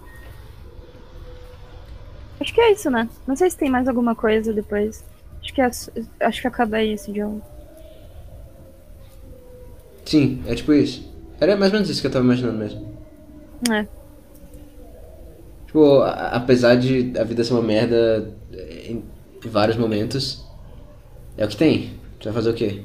Acho 2.39 2.53
que 2.53 2.61
é 2.61 2.71
isso, 2.71 2.89
né? 2.89 3.07
Não 3.27 3.35
sei 3.35 3.49
se 3.49 3.57
tem 3.57 3.69
mais 3.69 3.87
alguma 3.87 4.15
coisa 4.15 4.51
depois. 4.51 5.05
Acho 5.41 5.53
que, 5.53 5.61
é, 5.61 5.69
acho 6.21 6.41
que 6.41 6.47
acaba 6.47 6.77
aí 6.77 6.93
esse 6.93 7.11
idioma. 7.11 7.41
Sim, 10.05 10.41
é 10.47 10.55
tipo 10.55 10.73
isso. 10.73 11.07
Era 11.39 11.55
mais 11.55 11.71
ou 11.71 11.77
menos 11.77 11.89
isso 11.89 12.01
que 12.01 12.07
eu 12.07 12.11
tava 12.11 12.25
imaginando 12.25 12.57
mesmo. 12.57 12.97
É. 13.71 13.85
Tipo, 15.67 16.01
apesar 16.01 16.75
de 16.75 17.13
a 17.17 17.23
vida 17.23 17.43
ser 17.43 17.53
uma 17.53 17.61
merda 17.61 18.33
em 18.51 19.03
vários 19.45 19.77
momentos, 19.77 20.43
é 21.37 21.45
o 21.45 21.47
que 21.47 21.55
tem. 21.55 21.99
Você 22.17 22.25
vai 22.25 22.33
fazer 22.33 22.49
o 22.49 22.53
quê? 22.53 22.81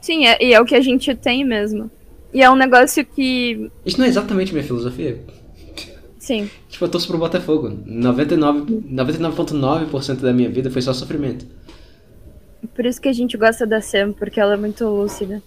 Sim, 0.00 0.26
é, 0.26 0.42
e 0.42 0.54
é 0.54 0.60
o 0.60 0.64
que 0.64 0.74
a 0.74 0.80
gente 0.80 1.14
tem 1.14 1.44
mesmo. 1.44 1.90
E 2.32 2.42
é 2.42 2.50
um 2.50 2.56
negócio 2.56 3.04
que. 3.04 3.70
Isso 3.84 3.98
não 3.98 4.04
é 4.04 4.08
exatamente 4.08 4.52
minha 4.52 4.64
filosofia. 4.64 5.22
Sim. 6.18 6.50
Tipo, 6.68 6.84
eu 6.84 6.88
torço 6.90 7.06
pro 7.06 7.16
Botafogo. 7.16 7.70
99,9% 7.86 8.82
99 8.90 10.20
da 10.20 10.32
minha 10.32 10.50
vida 10.50 10.70
foi 10.70 10.82
só 10.82 10.92
sofrimento. 10.92 11.46
Por 12.74 12.84
isso 12.84 13.00
que 13.00 13.08
a 13.08 13.12
gente 13.12 13.36
gosta 13.36 13.66
da 13.66 13.80
Sam, 13.80 14.12
porque 14.12 14.38
ela 14.38 14.54
é 14.54 14.56
muito 14.56 14.84
lúcida. 14.84 15.42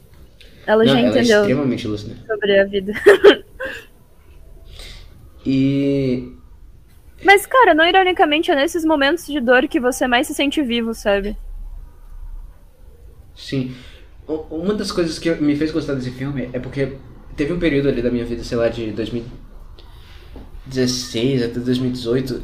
Ela 0.66 0.84
Não, 0.84 0.92
já 0.92 1.00
ela 1.00 1.08
é 1.08 1.12
entendeu. 1.12 1.38
É 1.38 1.42
extremamente 1.42 1.88
lúcida. 1.88 2.16
Sobre 2.26 2.60
a 2.60 2.66
vida. 2.66 2.94
e. 5.46 6.34
Mas, 7.24 7.46
cara, 7.46 7.76
não 7.76 7.86
ironicamente, 7.86 8.50
é 8.50 8.56
nesses 8.56 8.84
momentos 8.84 9.28
de 9.28 9.40
dor 9.40 9.68
que 9.68 9.80
você 9.80 10.08
mais 10.08 10.26
se 10.26 10.34
sente 10.34 10.64
vivo, 10.64 10.94
sabe? 10.94 11.38
Sim. 13.36 13.76
Uma 14.28 14.74
das 14.74 14.92
coisas 14.92 15.20
que 15.20 15.30
me 15.36 15.56
fez 15.56 15.72
gostar 15.72 15.94
desse 15.96 16.12
filme 16.12 16.50
é 16.54 16.60
porque 16.60 16.98
teve 17.36 17.52
um 17.52 17.60
período 17.60 17.90
ali 17.90 18.02
da 18.02 18.12
minha 18.12 18.26
vida, 18.26 18.44
sei 18.44 18.58
lá, 18.58 18.70
de 18.70 18.92
2000 18.92 19.24
2016 20.72 21.44
até 21.44 21.60
2018. 21.60 22.42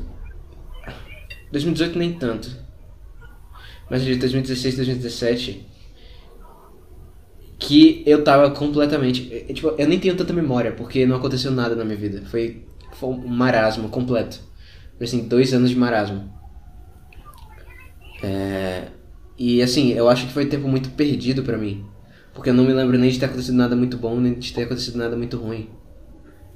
2018 1.51 1.97
nem 1.97 2.13
tanto. 2.13 2.49
Mas 3.89 4.03
de 4.03 4.15
2016 4.15 4.75
2017 4.75 5.65
que 7.59 8.03
eu 8.05 8.23
tava 8.23 8.51
completamente, 8.51 9.23
tipo, 9.51 9.69
eu 9.79 9.87
nem 9.87 9.99
tenho 9.99 10.15
tanta 10.15 10.31
memória 10.31 10.71
porque 10.71 11.05
não 11.07 11.15
aconteceu 11.15 11.51
nada 11.51 11.75
na 11.75 11.83
minha 11.83 11.97
vida. 11.97 12.21
Foi, 12.27 12.63
foi 12.93 13.09
um 13.09 13.27
marasmo 13.27 13.89
completo. 13.89 14.39
Foi 14.97 15.07
assim, 15.07 15.27
dois 15.27 15.53
anos 15.53 15.71
de 15.71 15.75
marasmo. 15.75 16.31
É, 18.23 18.87
e 19.37 19.61
assim, 19.61 19.91
eu 19.93 20.09
acho 20.09 20.25
que 20.25 20.33
foi 20.33 20.47
tempo 20.47 20.67
muito 20.67 20.89
perdido 20.91 21.43
para 21.43 21.57
mim. 21.57 21.85
Porque 22.33 22.49
eu 22.49 22.53
não 22.53 22.63
me 22.63 22.73
lembro 22.73 22.97
nem 22.97 23.09
de 23.09 23.19
ter 23.19 23.25
acontecido 23.25 23.55
nada 23.55 23.75
muito 23.75 23.97
bom, 23.97 24.19
nem 24.19 24.33
de 24.33 24.53
ter 24.53 24.63
acontecido 24.63 24.97
nada 24.97 25.15
muito 25.15 25.37
ruim. 25.37 25.69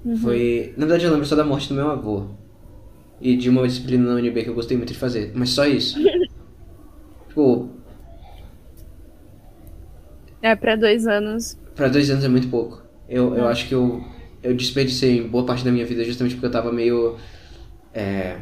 Uhum. 0.03 0.15
Foi. 0.17 0.73
Na 0.77 0.85
verdade, 0.85 1.05
eu 1.05 1.11
lembro 1.11 1.25
só 1.25 1.35
da 1.35 1.43
morte 1.43 1.69
do 1.69 1.75
meu 1.75 1.89
avô. 1.89 2.27
E 3.19 3.35
de 3.35 3.49
uma 3.49 3.67
disciplina 3.67 4.09
na 4.09 4.15
UNB 4.15 4.43
que 4.43 4.49
eu 4.49 4.55
gostei 4.55 4.75
muito 4.75 4.93
de 4.93 4.99
fazer. 4.99 5.31
Mas 5.35 5.49
só 5.49 5.65
isso. 5.65 5.99
tipo. 7.29 7.69
É, 10.41 10.55
pra 10.55 10.75
dois 10.75 11.05
anos. 11.05 11.57
Pra 11.75 11.87
dois 11.87 12.09
anos 12.09 12.23
é 12.23 12.27
muito 12.27 12.47
pouco. 12.47 12.83
Eu, 13.07 13.35
eu 13.35 13.47
é. 13.47 13.51
acho 13.51 13.67
que 13.67 13.75
eu, 13.75 14.03
eu 14.41 14.55
desperdicei 14.55 15.27
boa 15.27 15.45
parte 15.45 15.63
da 15.63 15.71
minha 15.71 15.85
vida 15.85 16.03
justamente 16.03 16.35
porque 16.35 16.47
eu 16.47 16.51
tava 16.51 16.71
meio. 16.71 17.17
É. 17.93 18.37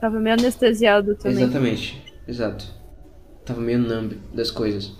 Tava 0.00 0.18
meio 0.18 0.34
anestesiado 0.34 1.14
também. 1.16 1.42
Exatamente, 1.42 2.02
exato. 2.26 2.77
Tava 3.48 3.62
meio 3.62 3.78
numb 3.78 4.12
das 4.34 4.50
coisas. 4.50 4.92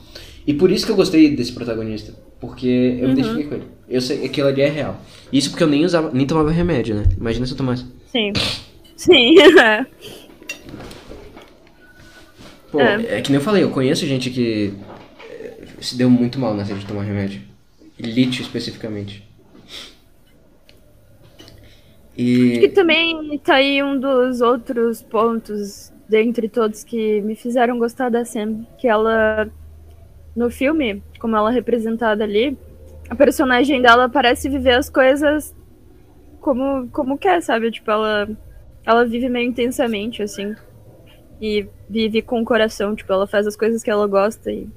E 0.46 0.54
por 0.54 0.70
isso 0.70 0.86
que 0.86 0.92
eu 0.92 0.96
gostei 0.96 1.36
desse 1.36 1.52
protagonista. 1.52 2.14
Porque 2.40 2.66
eu 2.66 3.08
uhum. 3.08 3.14
me 3.14 3.20
identifiquei 3.20 3.44
com 3.46 3.54
ele. 3.56 3.66
Eu 3.86 4.00
sei 4.00 4.20
que 4.20 4.24
aquilo 4.24 4.48
ali 4.48 4.62
é 4.62 4.70
real. 4.70 4.98
Isso 5.30 5.50
porque 5.50 5.62
eu 5.62 5.68
nem 5.68 5.84
usava, 5.84 6.10
nem 6.10 6.26
tomava 6.26 6.50
remédio, 6.50 6.94
né? 6.94 7.04
Imagina 7.18 7.44
se 7.44 7.52
eu 7.52 7.58
tomasse. 7.58 7.84
Sim. 8.06 8.32
Sim. 8.96 9.34
Pô, 12.72 12.80
é. 12.80 13.18
é. 13.18 13.20
que 13.20 13.30
nem 13.30 13.38
eu 13.38 13.44
falei, 13.44 13.62
eu 13.62 13.70
conheço 13.70 14.06
gente 14.06 14.30
que 14.30 14.72
eh, 15.28 15.64
se 15.80 15.94
deu 15.96 16.08
muito 16.08 16.38
mal 16.38 16.54
nessa 16.54 16.74
de 16.74 16.86
tomar 16.86 17.02
remédio. 17.02 17.42
Lítio 17.98 18.40
especificamente. 18.40 19.28
E... 22.16 22.52
Acho 22.52 22.60
que 22.60 22.68
também 22.70 23.38
tá 23.44 23.56
aí 23.56 23.82
um 23.82 24.00
dos 24.00 24.40
outros 24.40 25.02
pontos 25.02 25.92
dentre 26.08 26.48
todos 26.48 26.82
que 26.82 27.20
me 27.20 27.34
fizeram 27.34 27.78
gostar 27.78 28.08
da 28.08 28.24
Sam, 28.24 28.64
que 28.78 28.88
ela 28.88 29.50
no 30.34 30.50
filme, 30.50 31.02
como 31.18 31.36
ela 31.36 31.50
é 31.50 31.54
representada 31.54 32.24
ali, 32.24 32.56
a 33.10 33.14
personagem 33.14 33.82
dela 33.82 34.08
parece 34.08 34.48
viver 34.48 34.74
as 34.74 34.88
coisas 34.88 35.54
como, 36.40 36.88
como 36.88 37.18
quer, 37.18 37.42
sabe? 37.42 37.70
Tipo, 37.70 37.90
ela, 37.90 38.28
ela 38.84 39.04
vive 39.04 39.28
meio 39.28 39.48
intensamente, 39.48 40.22
assim. 40.22 40.54
E 41.40 41.66
vive 41.88 42.22
com 42.22 42.40
o 42.40 42.44
coração, 42.44 42.94
tipo, 42.94 43.12
ela 43.12 43.26
faz 43.26 43.46
as 43.46 43.56
coisas 43.56 43.82
que 43.82 43.90
ela 43.90 44.06
gosta 44.06 44.50
e, 44.50 44.68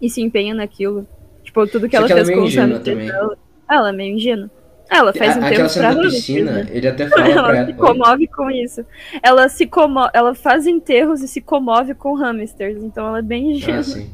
e 0.00 0.08
se 0.08 0.22
empenha 0.22 0.54
naquilo. 0.54 1.06
Tipo, 1.42 1.66
tudo 1.66 1.88
que 1.88 1.96
Só 1.96 2.02
ela 2.02 2.08
que 2.08 2.14
fez 2.14 2.28
ela 2.28 2.38
é 2.38 2.40
com 2.40 2.46
o 2.46 2.50
Sam 2.50 2.68
dela. 2.80 3.38
Ela 3.68 3.88
é 3.88 3.92
meio 3.92 4.14
ingênua. 4.14 4.50
Ela 4.92 5.12
faz 5.12 5.36
um 5.36 5.40
tempo 5.40 5.72
pra 5.72 5.94
da 5.94 6.00
piscina, 6.02 6.52
né? 6.52 6.66
ele 6.70 6.86
até 6.86 7.08
fala 7.08 7.28
ela 7.28 7.48
pra 7.48 7.56
ela. 7.56 7.66
se 7.66 7.72
comove 7.72 8.26
com 8.26 8.50
isso. 8.50 8.84
Ela 9.22 9.48
se 9.48 9.66
como... 9.66 10.08
ela 10.12 10.34
faz 10.34 10.66
enterros 10.66 11.22
e 11.22 11.28
se 11.28 11.40
comove 11.40 11.94
com 11.94 12.14
hamsters, 12.14 12.82
então 12.82 13.08
ela 13.08 13.20
é 13.20 13.22
bem 13.22 13.52
ingênua. 13.52 13.80
Ah, 13.80 13.82
sim. 13.82 14.10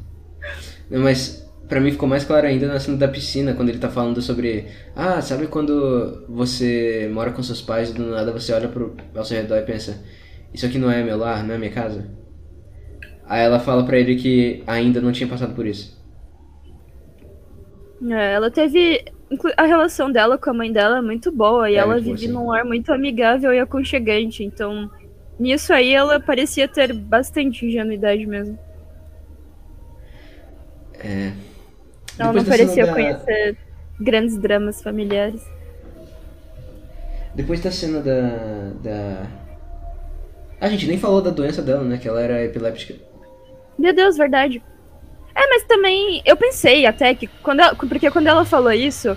Mas 0.88 1.48
para 1.68 1.80
mim 1.80 1.90
ficou 1.90 2.08
mais 2.08 2.24
claro 2.24 2.46
ainda 2.46 2.66
na 2.66 2.78
cena 2.78 2.96
da 2.96 3.08
piscina, 3.08 3.54
quando 3.54 3.68
ele 3.68 3.78
tá 3.78 3.90
falando 3.90 4.22
sobre. 4.22 4.66
Ah, 4.94 5.20
sabe 5.20 5.48
quando 5.48 6.24
você 6.28 7.10
mora 7.12 7.32
com 7.32 7.42
seus 7.42 7.60
pais 7.60 7.90
e 7.90 7.94
do 7.94 8.04
nada 8.06 8.32
você 8.32 8.52
olha 8.52 8.68
pro, 8.68 8.96
ao 9.14 9.24
seu 9.24 9.36
redor 9.36 9.58
e 9.58 9.62
pensa: 9.62 10.00
Isso 10.54 10.64
aqui 10.64 10.78
não 10.78 10.90
é 10.90 11.02
meu 11.02 11.18
lar, 11.18 11.44
não 11.44 11.54
é 11.54 11.58
minha 11.58 11.72
casa? 11.72 12.08
Aí 13.26 13.42
ela 13.42 13.58
fala 13.58 13.84
para 13.84 13.98
ele 13.98 14.14
que 14.14 14.62
ainda 14.66 15.00
não 15.00 15.12
tinha 15.12 15.28
passado 15.28 15.54
por 15.54 15.66
isso. 15.66 15.97
É, 18.06 18.32
ela 18.34 18.50
teve. 18.50 19.04
A 19.56 19.64
relação 19.64 20.10
dela 20.10 20.38
com 20.38 20.50
a 20.50 20.54
mãe 20.54 20.72
dela 20.72 20.98
é 20.98 21.02
muito 21.02 21.30
boa 21.30 21.70
e 21.70 21.74
é, 21.74 21.78
ela 21.78 22.00
vive 22.00 22.28
num 22.28 22.46
lar 22.46 22.64
muito 22.64 22.92
amigável 22.92 23.52
e 23.52 23.58
aconchegante. 23.58 24.42
Então, 24.42 24.90
nisso 25.38 25.72
aí 25.72 25.92
ela 25.92 26.18
parecia 26.18 26.66
ter 26.66 26.92
bastante 26.94 27.66
ingenuidade 27.66 28.24
mesmo. 28.26 28.58
É. 30.94 31.32
Ela 32.18 32.32
não 32.32 32.44
parecia 32.44 32.86
da... 32.86 32.92
conhecer 32.92 33.56
grandes 34.00 34.38
dramas 34.38 34.82
familiares. 34.82 35.44
Depois 37.34 37.60
da 37.60 37.70
cena 37.70 38.00
da. 38.00 38.72
da. 38.82 39.26
A 40.60 40.68
gente 40.68 40.86
nem 40.86 40.98
falou 40.98 41.22
da 41.22 41.30
doença 41.30 41.62
dela, 41.62 41.84
né? 41.84 41.98
Que 41.98 42.08
ela 42.08 42.20
era 42.20 42.44
epiléptica. 42.44 42.94
Meu 43.78 43.94
Deus, 43.94 44.16
verdade. 44.16 44.62
É, 45.38 45.46
mas 45.50 45.62
também 45.62 46.20
eu 46.26 46.36
pensei 46.36 46.84
até 46.84 47.14
que 47.14 47.28
quando 47.40 47.60
ela, 47.60 47.72
porque 47.76 48.10
quando 48.10 48.26
ela 48.26 48.44
falou 48.44 48.72
isso, 48.72 49.16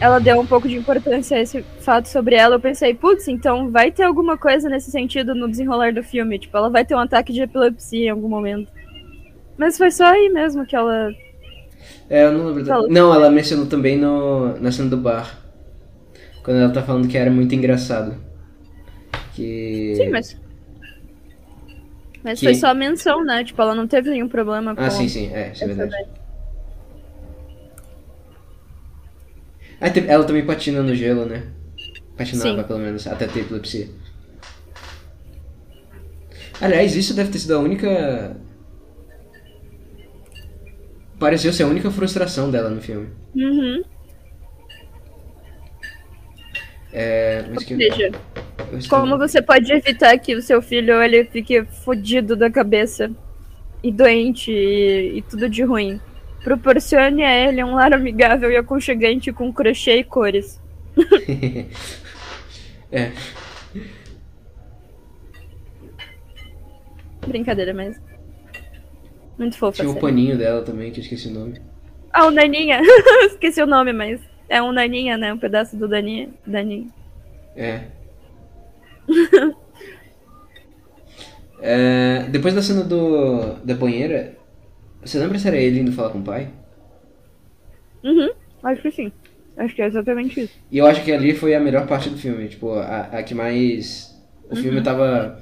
ela 0.00 0.18
deu 0.18 0.40
um 0.40 0.46
pouco 0.46 0.68
de 0.68 0.76
importância 0.76 1.36
a 1.36 1.40
esse 1.40 1.62
fato 1.78 2.08
sobre 2.08 2.34
ela. 2.34 2.56
Eu 2.56 2.60
pensei, 2.60 2.94
putz, 2.94 3.28
então 3.28 3.70
vai 3.70 3.92
ter 3.92 4.02
alguma 4.02 4.36
coisa 4.36 4.68
nesse 4.68 4.90
sentido 4.90 5.32
no 5.32 5.48
desenrolar 5.48 5.92
do 5.92 6.02
filme. 6.02 6.36
Tipo, 6.36 6.56
ela 6.56 6.68
vai 6.68 6.84
ter 6.84 6.96
um 6.96 6.98
ataque 6.98 7.32
de 7.32 7.42
epilepsia 7.42 8.06
em 8.06 8.08
algum 8.08 8.28
momento. 8.28 8.72
Mas 9.56 9.78
foi 9.78 9.92
só 9.92 10.06
aí 10.06 10.28
mesmo 10.30 10.66
que 10.66 10.74
ela. 10.74 11.12
É, 12.08 12.24
eu 12.24 12.32
não 12.32 12.46
lembro. 12.46 12.64
Da... 12.64 12.82
Não, 12.88 13.14
ela 13.14 13.30
mencionou 13.30 13.66
também 13.66 13.96
no, 13.96 14.58
na 14.58 14.72
cena 14.72 14.90
do 14.90 14.96
bar. 14.96 15.38
Quando 16.42 16.56
ela 16.56 16.72
tá 16.72 16.82
falando 16.82 17.06
que 17.06 17.16
era 17.16 17.30
muito 17.30 17.54
engraçado. 17.54 18.16
Que. 19.34 19.94
Sim, 19.96 20.08
mas. 20.08 20.36
Mas 22.22 22.38
que... 22.38 22.46
foi 22.46 22.54
só 22.54 22.68
a 22.68 22.74
menção, 22.74 23.24
né? 23.24 23.44
Tipo, 23.44 23.62
ela 23.62 23.74
não 23.74 23.86
teve 23.86 24.10
nenhum 24.10 24.28
problema 24.28 24.74
com. 24.74 24.82
Ah, 24.82 24.90
sim, 24.90 25.08
sim, 25.08 25.32
é, 25.32 25.52
isso 25.52 25.64
é 25.64 25.66
verdade. 25.66 26.06
Ah, 29.80 29.86
ela 30.06 30.24
também 30.24 30.44
patina 30.44 30.82
no 30.82 30.94
gelo, 30.94 31.24
né? 31.24 31.44
Patinava, 32.16 32.62
sim. 32.62 32.68
pelo 32.68 32.78
menos, 32.78 33.06
até 33.06 33.26
ter 33.26 33.40
epilepsia. 33.40 33.88
Aliás, 36.60 36.94
isso 36.94 37.14
deve 37.14 37.30
ter 37.30 37.38
sido 37.38 37.54
a 37.54 37.58
única. 37.58 38.36
Pareceu 41.18 41.52
ser 41.52 41.62
a 41.62 41.66
única 41.66 41.90
frustração 41.90 42.50
dela 42.50 42.68
no 42.68 42.80
filme. 42.82 43.08
Uhum. 43.34 43.82
É, 46.92 47.44
que... 47.58 47.76
seja, 47.76 48.10
como 48.88 49.16
você 49.16 49.40
pode 49.40 49.72
evitar 49.72 50.18
que 50.18 50.34
o 50.34 50.42
seu 50.42 50.60
filho 50.60 51.00
ele 51.02 51.24
fique 51.24 51.64
fodido 51.64 52.34
da 52.34 52.50
cabeça 52.50 53.10
e 53.82 53.92
doente 53.92 54.50
e, 54.50 55.18
e, 55.18 55.22
tudo 55.22 55.48
de 55.48 55.62
ruim? 55.62 56.00
Proporcione 56.42 57.22
a 57.22 57.48
ele 57.48 57.62
um 57.62 57.74
lar 57.74 57.92
amigável 57.92 58.50
e 58.50 58.56
aconchegante 58.56 59.32
com 59.32 59.52
crochê 59.52 59.98
e 59.98 60.04
cores. 60.04 60.60
é. 62.90 63.12
Brincadeira, 67.26 67.74
mas. 67.74 68.00
Muito 69.38 69.56
fofa. 69.56 69.82
Tinha 69.82 69.90
o 69.90 70.00
paninho 70.00 70.36
dela 70.36 70.62
também, 70.62 70.90
que 70.90 71.00
eu 71.00 71.02
esqueci 71.02 71.28
o 71.28 71.32
nome. 71.32 71.60
Ah, 72.12 72.26
o 72.26 72.30
Naninha. 72.30 72.80
esqueci 73.26 73.62
o 73.62 73.66
nome, 73.66 73.92
mas. 73.92 74.20
É 74.50 74.60
um 74.60 74.72
Naninha, 74.72 75.16
né? 75.16 75.32
Um 75.32 75.38
pedaço 75.38 75.76
do 75.76 75.86
Daninha. 75.86 76.28
Daninha. 76.44 76.88
É. 77.56 77.82
é. 81.62 82.26
Depois 82.28 82.52
da 82.52 82.60
cena 82.60 82.82
do 82.82 83.54
da 83.64 83.74
banheira, 83.74 84.36
você 85.00 85.20
lembra 85.20 85.38
se 85.38 85.46
era 85.46 85.56
ele 85.56 85.78
indo 85.78 85.92
falar 85.92 86.10
com 86.10 86.18
o 86.18 86.24
pai? 86.24 86.48
Uhum, 88.02 88.30
acho 88.64 88.82
que 88.82 88.90
sim. 88.90 89.12
Acho 89.56 89.74
que 89.74 89.82
é 89.82 89.86
exatamente 89.86 90.40
isso. 90.40 90.54
E 90.70 90.78
eu 90.78 90.86
acho 90.86 91.04
que 91.04 91.12
ali 91.12 91.32
foi 91.32 91.54
a 91.54 91.60
melhor 91.60 91.86
parte 91.86 92.10
do 92.10 92.16
filme, 92.16 92.48
tipo, 92.48 92.72
a, 92.72 93.02
a 93.02 93.22
que 93.22 93.34
mais. 93.34 94.18
O 94.50 94.56
uhum. 94.56 94.62
filme 94.62 94.82
tava 94.82 95.40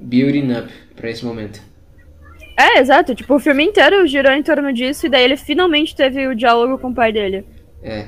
building 0.00 0.52
up 0.52 0.72
pra 0.94 1.10
esse 1.10 1.24
momento. 1.26 1.60
É, 2.56 2.78
exato. 2.78 3.14
Tipo, 3.14 3.34
o 3.34 3.38
filme 3.38 3.64
inteiro 3.64 4.06
girou 4.06 4.32
em 4.32 4.42
torno 4.42 4.72
disso 4.72 5.06
e 5.06 5.10
daí 5.10 5.24
ele 5.24 5.36
finalmente 5.36 5.94
teve 5.94 6.26
o 6.26 6.34
diálogo 6.34 6.78
com 6.78 6.88
o 6.88 6.94
pai 6.94 7.12
dele. 7.12 7.44
É. 7.82 8.06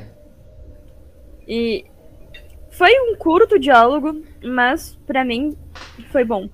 E 1.49 1.87
foi 2.71 2.93
um 3.01 3.17
curto 3.17 3.59
diálogo, 3.59 4.23
mas 4.45 4.99
para 5.07 5.25
mim 5.25 5.57
foi 6.13 6.25
bom. 6.25 6.49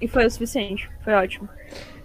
E 0.00 0.08
foi 0.08 0.24
o 0.26 0.30
suficiente. 0.30 0.90
Foi 1.04 1.12
ótimo. 1.12 1.48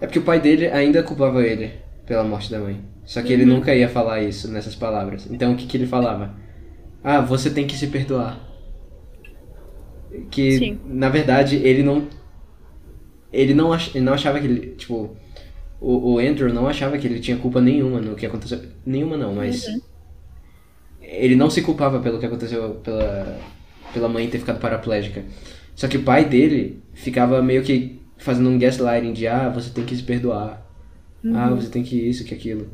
É 0.02 0.06
porque 0.06 0.20
o 0.20 0.24
pai 0.24 0.40
dele 0.40 0.68
ainda 0.68 1.02
culpava 1.02 1.42
ele 1.42 1.72
pela 2.06 2.24
morte 2.24 2.52
da 2.52 2.60
mãe. 2.60 2.84
Só 3.06 3.22
que 3.22 3.30
uhum. 3.30 3.34
ele 3.34 3.46
nunca 3.46 3.74
ia 3.74 3.88
falar 3.88 4.22
isso 4.22 4.52
nessas 4.52 4.76
palavras. 4.76 5.28
Então 5.32 5.54
o 5.54 5.56
que, 5.56 5.66
que 5.66 5.78
ele 5.78 5.88
falava? 5.88 6.36
Ah, 7.02 7.22
você 7.22 7.50
tem 7.50 7.66
que 7.66 7.78
se 7.78 7.88
perdoar. 7.88 8.38
Que 10.30 10.58
Sim. 10.58 10.80
na 10.86 11.08
verdade 11.08 11.56
ele 11.56 11.82
não. 11.82 12.08
Ele 13.32 13.54
não, 13.54 13.72
ach, 13.72 13.96
ele 13.96 14.04
não 14.04 14.14
achava 14.14 14.40
que 14.40 14.46
ele. 14.46 14.76
Tipo, 14.76 15.16
o, 15.80 16.14
o 16.14 16.20
Andrew 16.20 16.54
não 16.54 16.68
achava 16.68 16.98
que 16.98 17.08
ele 17.08 17.20
tinha 17.20 17.38
culpa 17.38 17.62
nenhuma 17.62 18.02
no 18.02 18.16
que 18.16 18.26
aconteceu. 18.26 18.62
Nenhuma 18.86 19.16
não, 19.16 19.34
mas. 19.34 19.66
Uhum 19.68 19.87
ele 21.08 21.36
não 21.36 21.50
se 21.50 21.62
culpava 21.62 22.00
pelo 22.00 22.20
que 22.20 22.26
aconteceu 22.26 22.82
pela, 22.84 23.40
pela 23.94 24.10
mãe 24.10 24.28
ter 24.30 24.40
ficado 24.40 24.60
paraplégica. 24.60 25.24
Só 25.76 25.88
que 25.88 25.98
o 25.98 26.04
pai 26.04 26.26
dele 26.26 26.80
ficava 26.94 27.42
meio 27.42 27.64
que 27.64 28.00
fazendo 28.18 28.50
um 28.50 28.60
gaslighting 28.60 29.14
de 29.14 29.28
ah, 29.28 29.50
você 29.50 29.70
tem 29.70 29.86
que 29.86 29.96
se 29.96 30.04
perdoar. 30.04 30.66
Ah, 31.24 31.28
uhum. 31.28 31.38
Ah, 31.38 31.50
você 31.52 31.70
tem 31.70 31.84
que 31.84 31.96
isso, 31.96 32.26
que 32.26 32.34
aquilo. 32.34 32.68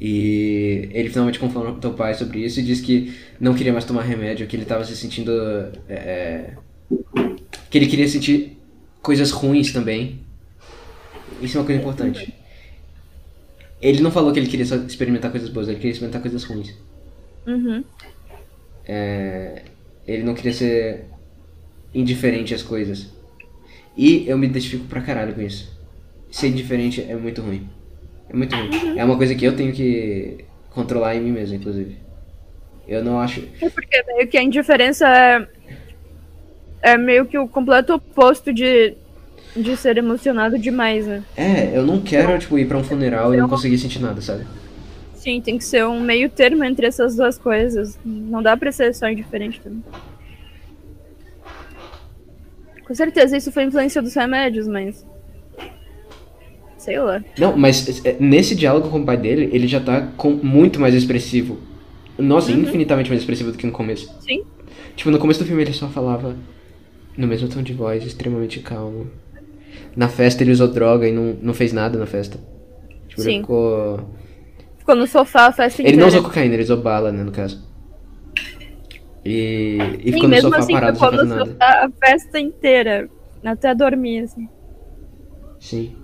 E 0.00 0.90
ele 0.92 1.08
finalmente 1.08 1.38
confrontou 1.38 1.92
o 1.92 1.94
pai 1.94 2.12
sobre 2.14 2.40
isso 2.40 2.60
e 2.60 2.62
disse 2.62 2.82
que 2.82 3.14
não 3.40 3.54
queria 3.54 3.72
mais 3.72 3.84
tomar 3.84 4.02
remédio, 4.02 4.46
que 4.46 4.54
ele 4.54 4.64
estava 4.64 4.84
se 4.84 4.94
sentindo. 4.94 5.32
É, 5.88 5.94
é, 5.94 6.54
que 7.70 7.78
ele 7.78 7.86
queria 7.86 8.08
sentir 8.08 8.58
coisas 9.00 9.30
ruins 9.30 9.72
também. 9.72 10.20
Isso 11.40 11.56
é 11.56 11.60
uma 11.60 11.66
coisa 11.66 11.80
importante. 11.80 12.34
Ele 13.80 14.02
não 14.02 14.10
falou 14.10 14.32
que 14.32 14.38
ele 14.38 14.48
queria 14.48 14.66
só 14.66 14.76
experimentar 14.76 15.30
coisas 15.30 15.48
boas, 15.48 15.68
ele 15.68 15.76
queria 15.76 15.92
experimentar 15.92 16.20
coisas 16.20 16.44
ruins. 16.44 16.74
Uhum. 17.50 17.84
É, 18.86 19.62
ele 20.06 20.22
não 20.22 20.34
queria 20.34 20.52
ser 20.52 21.04
indiferente 21.94 22.54
às 22.54 22.62
coisas. 22.62 23.08
E 23.96 24.28
eu 24.28 24.38
me 24.38 24.46
identifico 24.46 24.84
pra 24.84 25.00
caralho 25.00 25.34
com 25.34 25.42
isso. 25.42 25.70
Ser 26.30 26.48
indiferente 26.48 27.04
é 27.08 27.14
muito 27.16 27.42
ruim. 27.42 27.68
É 28.28 28.36
muito 28.36 28.54
ruim. 28.54 28.70
Uhum. 28.70 28.98
É 28.98 29.04
uma 29.04 29.16
coisa 29.16 29.34
que 29.34 29.44
eu 29.44 29.54
tenho 29.54 29.72
que 29.72 30.44
controlar 30.70 31.16
em 31.16 31.20
mim 31.20 31.32
mesmo, 31.32 31.56
inclusive. 31.56 31.96
Eu 32.86 33.04
não 33.04 33.20
acho. 33.20 33.46
É 33.60 33.68
porque 33.68 34.02
meio 34.04 34.28
que 34.28 34.38
a 34.38 34.42
indiferença 34.42 35.06
é. 35.08 35.48
É 36.82 36.96
meio 36.96 37.26
que 37.26 37.36
o 37.36 37.46
completo 37.46 37.94
oposto 37.94 38.54
de, 38.54 38.94
de 39.54 39.76
ser 39.76 39.98
emocionado 39.98 40.58
demais, 40.58 41.06
né? 41.06 41.22
É, 41.36 41.76
eu 41.76 41.84
não 41.84 42.00
quero, 42.00 42.38
tipo, 42.38 42.58
ir 42.58 42.66
pra 42.66 42.78
um 42.78 42.84
funeral 42.84 43.34
e 43.34 43.36
não 43.36 43.48
conseguir 43.48 43.76
sentir 43.76 44.00
nada, 44.00 44.20
sabe? 44.22 44.46
Sim, 45.20 45.38
tem 45.42 45.58
que 45.58 45.64
ser 45.64 45.84
um 45.84 46.00
meio 46.00 46.30
termo 46.30 46.64
entre 46.64 46.86
essas 46.86 47.14
duas 47.14 47.36
coisas. 47.36 47.98
Não 48.02 48.42
dá 48.42 48.56
pra 48.56 48.72
ser 48.72 48.94
só 48.94 49.06
indiferente 49.06 49.60
também. 49.60 49.82
Com 52.86 52.94
certeza 52.94 53.36
isso 53.36 53.52
foi 53.52 53.64
influência 53.64 54.00
dos 54.00 54.14
remédios, 54.14 54.66
mas. 54.66 55.06
Sei 56.78 56.98
lá. 56.98 57.22
Não, 57.38 57.54
mas 57.54 58.02
é, 58.02 58.16
nesse 58.18 58.54
diálogo 58.54 58.88
com 58.88 59.00
o 59.00 59.04
pai 59.04 59.18
dele, 59.18 59.50
ele 59.52 59.68
já 59.68 59.78
tá 59.78 60.00
com 60.16 60.30
muito 60.30 60.80
mais 60.80 60.94
expressivo. 60.94 61.58
Nossa, 62.16 62.50
uhum. 62.50 62.62
infinitamente 62.62 63.10
mais 63.10 63.20
expressivo 63.20 63.52
do 63.52 63.58
que 63.58 63.66
no 63.66 63.72
começo. 63.72 64.10
Sim. 64.22 64.42
Tipo, 64.96 65.10
no 65.10 65.18
começo 65.18 65.40
do 65.40 65.46
filme 65.46 65.62
ele 65.62 65.74
só 65.74 65.86
falava 65.88 66.34
no 67.14 67.26
mesmo 67.26 67.46
tom 67.46 67.62
de 67.62 67.74
voz, 67.74 68.06
extremamente 68.06 68.60
calmo. 68.60 69.06
Na 69.94 70.08
festa 70.08 70.42
ele 70.42 70.52
usou 70.52 70.68
droga 70.68 71.06
e 71.06 71.12
não, 71.12 71.36
não 71.42 71.52
fez 71.52 71.74
nada 71.74 71.98
na 71.98 72.06
festa. 72.06 72.40
Tipo, 73.06 73.20
Sim. 73.20 73.30
ele 73.30 73.40
ficou 73.40 74.00
ficou 74.90 74.96
no 74.96 75.06
sofá 75.06 75.46
a 75.46 75.52
festa 75.52 75.82
inteira. 75.82 75.96
Ele 75.96 76.00
não 76.00 76.08
usou 76.08 76.22
cocaína, 76.22 76.54
ele 76.54 76.62
usou 76.62 76.76
bala, 76.76 77.12
né, 77.12 77.22
no 77.22 77.32
caso. 77.32 77.62
E, 79.24 79.78
e 80.00 80.04
Sim, 80.04 80.12
ficou 80.12 80.28
no 80.28 80.40
sofá 80.40 80.58
assim, 80.58 80.72
parado 80.72 80.98
sem 80.98 81.10
fazer 81.10 81.24
nada. 81.24 81.46
Sofá 81.46 81.66
a 81.66 81.90
festa 82.06 82.40
inteira, 82.40 83.10
até 83.44 83.74
dormir, 83.74 84.20
assim. 84.20 84.48
Sim. 85.58 85.96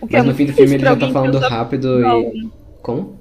Mas 0.00 0.12
é 0.12 0.22
no 0.22 0.34
fim 0.34 0.46
do 0.46 0.52
filme 0.52 0.74
ele 0.74 0.84
já 0.84 0.96
tá 0.96 1.10
falando 1.10 1.38
rápido 1.38 2.00
e... 2.00 2.50
Como? 2.82 3.18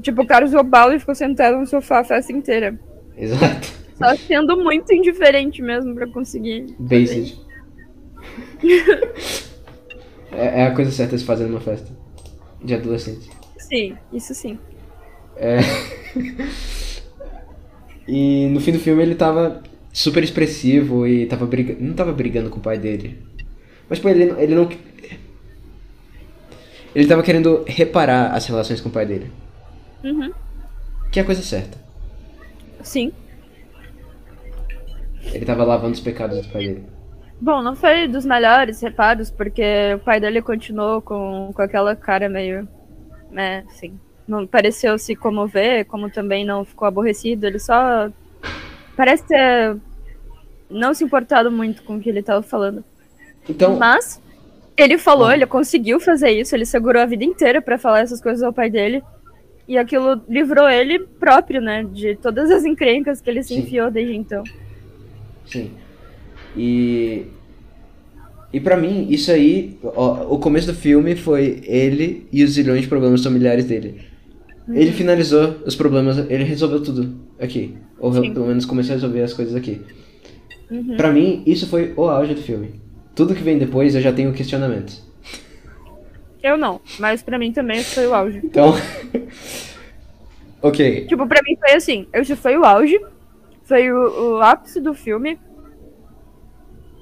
Tipo, 0.00 0.22
o 0.22 0.26
cara 0.26 0.46
usou 0.46 0.62
bala 0.62 0.94
e 0.94 0.98
ficou 0.98 1.14
sentado 1.14 1.58
no 1.58 1.66
sofá 1.66 2.00
a 2.00 2.04
festa 2.04 2.32
inteira. 2.32 2.78
Exato. 3.16 3.80
Só 3.98 4.16
sendo 4.16 4.56
muito 4.56 4.94
indiferente 4.94 5.60
mesmo 5.60 5.94
pra 5.94 6.06
conseguir. 6.06 6.74
Basic. 6.78 7.38
é, 10.32 10.62
é 10.62 10.66
a 10.66 10.74
coisa 10.74 10.90
certa 10.90 11.16
de 11.16 11.20
se 11.20 11.26
fazer 11.26 11.44
numa 11.46 11.60
festa. 11.60 11.90
De 12.64 12.74
adolescente. 12.74 13.39
Sim, 13.70 13.96
isso 14.12 14.34
sim. 14.34 14.58
É... 15.36 15.60
e 18.06 18.48
no 18.48 18.60
fim 18.60 18.72
do 18.72 18.80
filme 18.80 19.00
ele 19.00 19.14
tava 19.14 19.62
super 19.92 20.22
expressivo 20.22 21.06
e 21.06 21.26
tava 21.26 21.46
brigando. 21.46 21.80
Não 21.80 21.94
tava 21.94 22.12
brigando 22.12 22.50
com 22.50 22.58
o 22.58 22.62
pai 22.62 22.78
dele. 22.78 23.22
Mas, 23.88 23.98
tipo, 23.98 24.08
ele, 24.08 24.24
ele 24.38 24.54
não. 24.54 24.68
Ele 26.94 27.06
tava 27.06 27.22
querendo 27.22 27.64
reparar 27.66 28.32
as 28.34 28.46
relações 28.46 28.80
com 28.80 28.88
o 28.88 28.92
pai 28.92 29.06
dele. 29.06 29.30
Uhum. 30.02 30.32
Que 31.12 31.20
é 31.20 31.22
a 31.22 31.26
coisa 31.26 31.42
certa. 31.42 31.78
Sim. 32.82 33.12
Ele 35.32 35.44
tava 35.44 35.62
lavando 35.64 35.92
os 35.92 36.00
pecados 36.00 36.40
do 36.40 36.52
pai 36.52 36.66
dele. 36.66 36.84
Bom, 37.40 37.62
não 37.62 37.76
foi 37.76 38.06
dos 38.08 38.26
melhores 38.26 38.80
reparos, 38.82 39.30
porque 39.30 39.94
o 39.94 39.98
pai 40.00 40.20
dele 40.20 40.42
continuou 40.42 41.00
com, 41.00 41.52
com 41.54 41.62
aquela 41.62 41.94
cara 41.94 42.28
meio. 42.28 42.68
Né, 43.30 43.64
assim. 43.68 43.98
Não 44.26 44.46
pareceu 44.46 44.96
se 44.98 45.16
comover, 45.16 45.84
como 45.86 46.08
também 46.10 46.44
não 46.44 46.64
ficou 46.64 46.86
aborrecido, 46.86 47.46
ele 47.46 47.58
só 47.58 48.10
parece 48.96 49.26
ter 49.26 49.76
não 50.70 50.94
se 50.94 51.02
importado 51.02 51.50
muito 51.50 51.82
com 51.82 51.96
o 51.96 52.00
que 52.00 52.08
ele 52.08 52.22
tava 52.22 52.42
falando. 52.42 52.84
Então, 53.48 53.76
Mas 53.76 54.22
ele 54.76 54.96
falou, 54.98 55.26
Ah. 55.28 55.34
ele 55.34 55.46
conseguiu 55.46 55.98
fazer 55.98 56.30
isso, 56.30 56.54
ele 56.54 56.64
segurou 56.64 57.02
a 57.02 57.06
vida 57.06 57.24
inteira 57.24 57.60
pra 57.60 57.76
falar 57.76 58.00
essas 58.00 58.20
coisas 58.20 58.42
ao 58.42 58.52
pai 58.52 58.70
dele. 58.70 59.02
E 59.66 59.76
aquilo 59.78 60.20
livrou 60.28 60.68
ele 60.68 60.98
próprio, 60.98 61.60
né? 61.60 61.84
De 61.84 62.16
todas 62.16 62.50
as 62.50 62.64
encrencas 62.64 63.20
que 63.20 63.28
ele 63.30 63.42
se 63.42 63.54
Sim. 63.54 63.60
enfiou 63.60 63.90
desde 63.90 64.14
então. 64.16 64.44
sim. 65.46 65.72
E. 66.56 67.26
E 68.52 68.58
pra 68.58 68.76
mim, 68.76 69.06
isso 69.08 69.30
aí, 69.30 69.78
ó, 69.82 70.34
o 70.34 70.38
começo 70.38 70.66
do 70.66 70.74
filme 70.74 71.14
foi 71.14 71.60
ele 71.64 72.26
e 72.32 72.42
os 72.42 72.52
zilhões 72.52 72.82
de 72.82 72.88
problemas 72.88 73.22
familiares 73.22 73.64
dele. 73.64 74.00
Uhum. 74.66 74.74
Ele 74.74 74.92
finalizou 74.92 75.56
os 75.64 75.76
problemas, 75.76 76.18
ele 76.28 76.42
resolveu 76.42 76.82
tudo 76.82 77.14
aqui. 77.38 77.76
Ou 77.98 78.12
Sim. 78.12 78.32
pelo 78.32 78.46
menos 78.46 78.64
começou 78.64 78.92
a 78.92 78.96
resolver 78.96 79.22
as 79.22 79.32
coisas 79.32 79.54
aqui. 79.54 79.80
Uhum. 80.70 80.96
Pra 80.96 81.12
mim, 81.12 81.42
isso 81.46 81.66
foi 81.68 81.92
o 81.96 82.08
auge 82.08 82.34
do 82.34 82.42
filme. 82.42 82.80
Tudo 83.14 83.34
que 83.34 83.42
vem 83.42 83.58
depois 83.58 83.94
eu 83.94 84.00
já 84.00 84.12
tenho 84.12 84.32
questionamentos. 84.32 85.02
Eu 86.42 86.56
não, 86.56 86.80
mas 86.98 87.22
pra 87.22 87.38
mim 87.38 87.52
também 87.52 87.82
foi 87.82 88.06
o 88.06 88.14
auge. 88.14 88.40
Então. 88.42 88.74
ok. 90.62 91.06
Tipo, 91.06 91.26
pra 91.26 91.40
mim 91.42 91.56
foi 91.56 91.72
assim, 91.72 92.06
esse 92.12 92.34
foi 92.34 92.56
o 92.56 92.64
auge, 92.64 92.98
foi 93.64 93.92
o, 93.92 94.36
o 94.36 94.40
ápice 94.40 94.80
do 94.80 94.94
filme. 94.94 95.38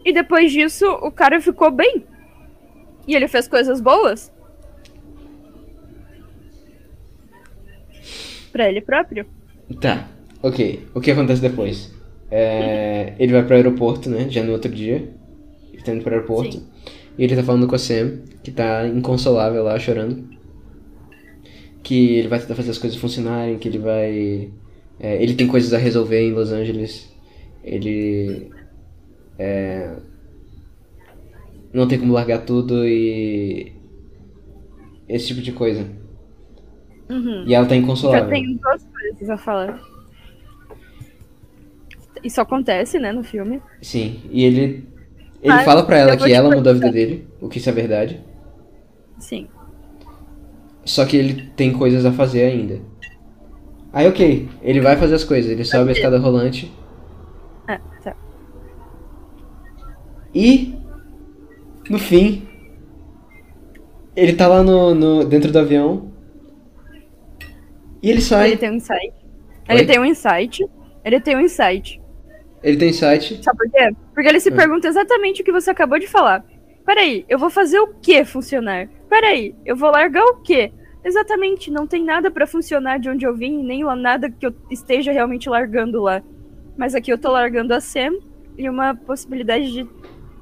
E 0.09 0.13
depois 0.13 0.51
disso, 0.51 0.87
o 1.03 1.11
cara 1.11 1.39
ficou 1.39 1.71
bem. 1.71 2.03
E 3.07 3.15
ele 3.15 3.29
fez 3.29 3.47
coisas 3.47 3.79
boas. 3.79 4.33
Pra 8.51 8.71
ele 8.71 8.81
próprio. 8.81 9.27
Tá. 9.79 10.09
Ok. 10.43 10.87
O 10.95 11.01
que 11.03 11.11
acontece 11.11 11.43
depois? 11.43 11.95
É, 12.31 13.13
ele 13.19 13.35
vai 13.35 13.45
pro 13.45 13.55
aeroporto, 13.55 14.09
né? 14.09 14.31
Já 14.31 14.43
no 14.43 14.53
outro 14.53 14.73
dia. 14.73 15.13
Ele 15.71 15.83
tá 15.83 15.93
indo 15.93 16.03
pro 16.03 16.15
aeroporto. 16.15 16.57
Sim. 16.57 16.67
E 17.19 17.25
ele 17.25 17.37
tá 17.37 17.43
falando 17.43 17.67
com 17.67 17.75
a 17.75 17.79
Sam, 17.79 18.21
que 18.43 18.51
tá 18.51 18.87
inconsolável 18.89 19.63
lá, 19.63 19.79
chorando. 19.79 20.27
Que 21.83 22.17
ele 22.17 22.29
vai 22.29 22.41
tentar 22.41 22.55
fazer 22.55 22.71
as 22.71 22.79
coisas 22.79 22.99
funcionarem, 22.99 23.59
que 23.59 23.69
ele 23.69 23.79
vai. 23.79 24.51
é, 24.99 25.23
ele 25.23 25.35
tem 25.35 25.47
coisas 25.47 25.75
a 25.75 25.79
resolver 25.79 26.19
em 26.19 26.33
Los 26.33 26.51
Angeles. 26.51 27.15
Ele. 27.63 28.51
É, 29.39 29.97
não 31.73 31.87
tem 31.87 31.99
como 31.99 32.13
largar 32.13 32.45
tudo 32.45 32.87
e. 32.87 33.73
Esse 35.09 35.29
tipo 35.29 35.41
de 35.41 35.53
coisa. 35.53 35.87
Uhum. 37.09 37.45
E 37.47 37.55
ela 37.55 37.65
tá 37.65 37.75
Já 37.75 37.81
inconsolável. 37.81 38.29
tem 38.29 38.57
duas 38.57 38.85
coisas 38.85 39.31
a 39.31 39.39
falar. 39.39 39.81
Isso 42.23 42.41
acontece, 42.41 42.99
né, 42.99 43.13
no 43.13 43.23
filme. 43.23 43.63
Sim, 43.81 44.21
e 44.31 44.45
ele. 44.45 44.89
Ele 45.41 45.55
Mas 45.55 45.65
fala 45.65 45.85
pra 45.85 45.99
ela 45.99 46.17
que 46.17 46.33
ela 46.33 46.55
mudou 46.55 46.73
a 46.73 46.75
vida 46.75 46.91
dele, 46.91 47.29
o 47.41 47.49
que 47.49 47.59
isso 47.59 47.69
é 47.69 47.73
verdade. 47.73 48.21
Sim. 49.21 49.47
Só 50.85 51.05
que 51.07 51.17
ele 51.17 51.51
tem 51.55 51.73
coisas 51.73 52.05
a 52.05 52.11
fazer 52.11 52.43
ainda. 52.43 52.81
Aí, 53.93 54.09
ok, 54.09 54.49
ele 54.63 54.81
vai 54.81 54.97
fazer 54.97 55.15
as 55.15 55.25
coisas, 55.25 55.51
ele 55.51 55.65
sobe 55.65 55.91
a 55.91 55.93
escada 55.93 56.19
rolante 56.19 56.71
Ah, 57.67 57.81
tá. 58.03 58.17
E. 60.39 60.75
No 61.91 61.99
fim. 61.99 62.47
Ele 64.15 64.33
tá 64.35 64.47
lá 64.47 64.63
no, 64.63 64.95
no- 64.95 65.25
dentro 65.25 65.51
do 65.51 65.59
avião. 65.59 66.11
E 68.03 68.11
ele 68.11 68.21
sai. 68.21 68.49
Ele 68.49 68.57
tem 68.57 68.71
um 68.71 68.75
insight. 68.75 69.13
Oi? 69.69 69.75
Ele 69.75 69.85
tem 69.87 69.99
um 69.99 70.05
insight. 70.05 70.67
Ele 71.05 71.21
tem 71.21 71.37
um 71.37 71.41
insight. 71.41 72.01
Ele 72.63 72.77
tem 72.77 72.93
site. 72.93 73.43
Sabe 73.43 73.59
por 73.59 73.71
quê? 73.71 73.91
Porque 74.15 74.29
ele 74.29 74.41
se 74.41 74.51
Hum. 74.51 74.57
pergunta 74.57 74.89
exatamente 74.89 75.43
o 75.43 75.45
que 75.45 75.53
você 75.53 75.71
acabou 75.71 75.99
de 75.99 76.07
falar. 76.09 76.45
Peraí, 76.85 77.25
eu 77.29 77.39
vou 77.39 77.51
fazer 77.51 77.79
o 77.79 77.89
que 77.95 78.25
funcionar? 78.25 78.89
Peraí, 79.09 79.55
eu 79.65 79.77
vou 79.77 79.91
largar 79.91 80.25
o 80.25 80.37
quê? 80.43 80.73
Exatamente, 81.05 81.71
não 81.71 81.87
tem 81.87 82.03
nada 82.05 82.31
pra 82.31 82.47
funcionar 82.47 82.99
de 82.99 83.09
onde 83.09 83.25
eu 83.25 83.35
vim, 83.37 83.63
nem 83.63 83.85
lá 83.85 83.95
nada 83.95 84.29
que 84.31 84.45
eu 84.45 84.53
esteja 84.71 85.13
realmente 85.13 85.49
largando 85.49 86.03
lá. 86.03 86.21
Mas 86.77 86.95
aqui 86.95 87.13
eu 87.13 87.19
tô 87.19 87.31
largando 87.31 87.73
a 87.73 87.81
Sam 87.81 88.19
e 88.57 88.69
uma 88.69 88.95
possibilidade 88.95 89.71
de 89.73 89.87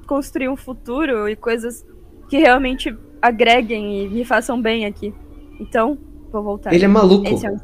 construir 0.06 0.48
um 0.48 0.56
futuro 0.56 1.28
e 1.28 1.36
coisas 1.36 1.84
que 2.28 2.38
realmente 2.38 2.96
agreguem 3.20 4.04
e 4.04 4.08
me 4.08 4.24
façam 4.24 4.60
bem 4.60 4.86
aqui. 4.86 5.12
Então, 5.60 5.98
vou 6.30 6.42
voltar. 6.42 6.72
Ele 6.72 6.84
é 6.84 6.88
maluco. 6.88 7.26
Esse 7.26 7.46
é. 7.46 7.56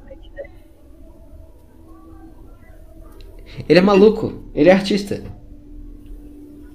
Ele 3.68 3.78
é 3.78 3.82
maluco. 3.82 4.44
Ele 4.54 4.68
é 4.68 4.72
artista. 4.72 5.22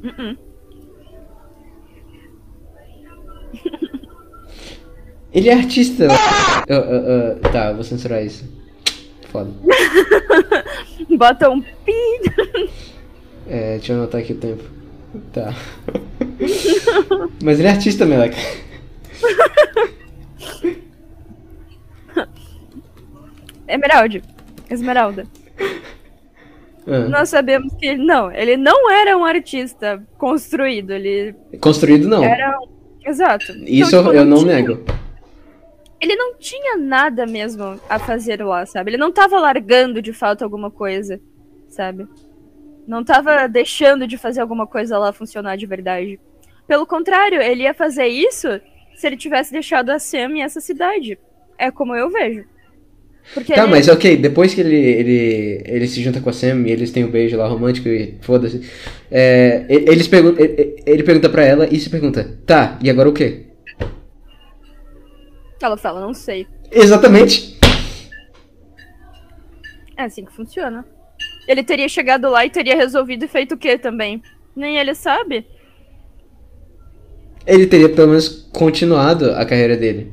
Uh-uh. 0.03 0.37
Ele 5.33 5.49
é 5.49 5.53
artista. 5.53 6.07
Eu- 6.67 7.39
tá, 7.51 7.73
vou 7.73 7.83
censurar 7.83 8.23
isso. 8.23 8.45
Foda. 9.29 9.51
Bota 11.17 11.49
um 11.49 11.61
pi. 11.61 11.93
É, 13.47 13.77
deixa 13.77 13.93
eu 13.93 13.97
anotar 13.97 14.21
aqui 14.21 14.33
o 14.33 14.37
tempo. 14.37 14.76
Tá. 15.33 15.53
Mas 17.43 17.59
ele 17.59 17.67
é 17.67 17.71
artista, 17.71 18.05
Meleca. 18.05 18.37
Emerald. 23.67 24.23
Esmeralda. 24.69 25.25
Ah, 26.85 26.99
Nós 27.09 27.29
sabemos 27.29 27.73
que 27.75 27.85
ele 27.85 28.03
não, 28.05 28.31
ele 28.31 28.55
não 28.55 28.89
era 28.91 29.17
um 29.17 29.25
artista 29.25 30.01
construído, 30.17 30.91
ele 30.91 31.35
Construído 31.59 32.07
não. 32.07 32.23
era. 32.23 32.57
Exato. 33.05 33.51
Então, 33.51 33.63
Isso 33.65 33.97
tipo, 33.97 34.11
eu 34.13 34.25
não 34.25 34.37
tinha- 34.39 34.55
nego. 34.55 34.83
Ele 35.99 36.15
não 36.15 36.35
tinha 36.37 36.77
nada 36.77 37.25
mesmo 37.25 37.79
a 37.89 37.97
fazer 37.97 38.43
lá, 38.43 38.65
sabe? 38.65 38.91
Ele 38.91 38.97
não 38.97 39.11
tava 39.11 39.39
largando 39.39 40.01
de 40.01 40.13
fato 40.13 40.43
alguma 40.43 40.69
coisa, 40.69 41.19
sabe? 41.69 42.05
Não 42.87 43.03
tava 43.03 43.47
deixando 43.47 44.07
de 44.07 44.17
fazer 44.17 44.39
alguma 44.41 44.65
coisa 44.65 44.97
lá 44.97 45.11
funcionar 45.11 45.57
de 45.57 45.65
verdade. 45.65 46.19
Pelo 46.67 46.85
contrário, 46.87 47.41
ele 47.41 47.63
ia 47.63 47.73
fazer 47.73 48.07
isso 48.07 48.47
se 48.95 49.05
ele 49.05 49.17
tivesse 49.17 49.51
deixado 49.51 49.89
a 49.89 49.99
Sam 49.99 50.37
e 50.37 50.41
essa 50.41 50.61
cidade. 50.61 51.19
É 51.57 51.69
como 51.69 51.93
eu 51.95 52.09
vejo. 52.09 52.45
Porque 53.33 53.53
Tá, 53.53 53.63
ele- 53.63 53.71
mas 53.71 53.89
ok, 53.89 54.15
depois 54.15 54.53
que 54.53 54.61
ele, 54.61 54.75
ele, 54.75 55.61
ele 55.65 55.87
se 55.87 56.01
junta 56.01 56.21
com 56.21 56.29
a 56.29 56.33
Sam 56.33 56.63
e 56.65 56.71
eles 56.71 56.91
têm 56.91 57.03
o 57.03 57.11
beijo 57.11 57.35
lá 57.35 57.45
romântico 57.45 57.89
e 57.89 58.17
foda-se. 58.21 58.61
é, 59.11 59.65
eles 59.69 60.07
pergun 60.07 60.33
ele, 60.37 60.81
ele 60.85 61.03
pergunta 61.03 61.27
pra 61.29 61.43
ela 61.43 61.67
e 61.69 61.77
se 61.77 61.89
pergunta, 61.89 62.37
tá, 62.45 62.79
e 62.81 62.89
agora 62.89 63.09
o 63.09 63.13
quê? 63.13 63.43
ela 65.61 65.75
fala, 65.75 65.99
não 65.99 66.13
sei. 66.13 66.47
Exatamente. 66.71 67.57
É 69.97 70.03
assim 70.03 70.23
que 70.23 70.31
funciona. 70.31 70.85
Ele 71.47 71.63
teria 71.63 71.87
chegado 71.87 72.29
lá 72.29 72.45
e 72.45 72.49
teria 72.49 72.75
resolvido 72.75 73.23
e 73.25 73.27
feito 73.27 73.55
o 73.55 73.57
quê 73.57 73.77
também? 73.77 74.21
Nem 74.55 74.77
ele 74.77 74.93
sabe. 74.93 75.45
Ele 77.45 77.65
teria 77.65 77.89
pelo 77.89 78.09
menos 78.09 78.27
continuado 78.53 79.31
a 79.31 79.45
carreira 79.45 79.77
dele. 79.77 80.11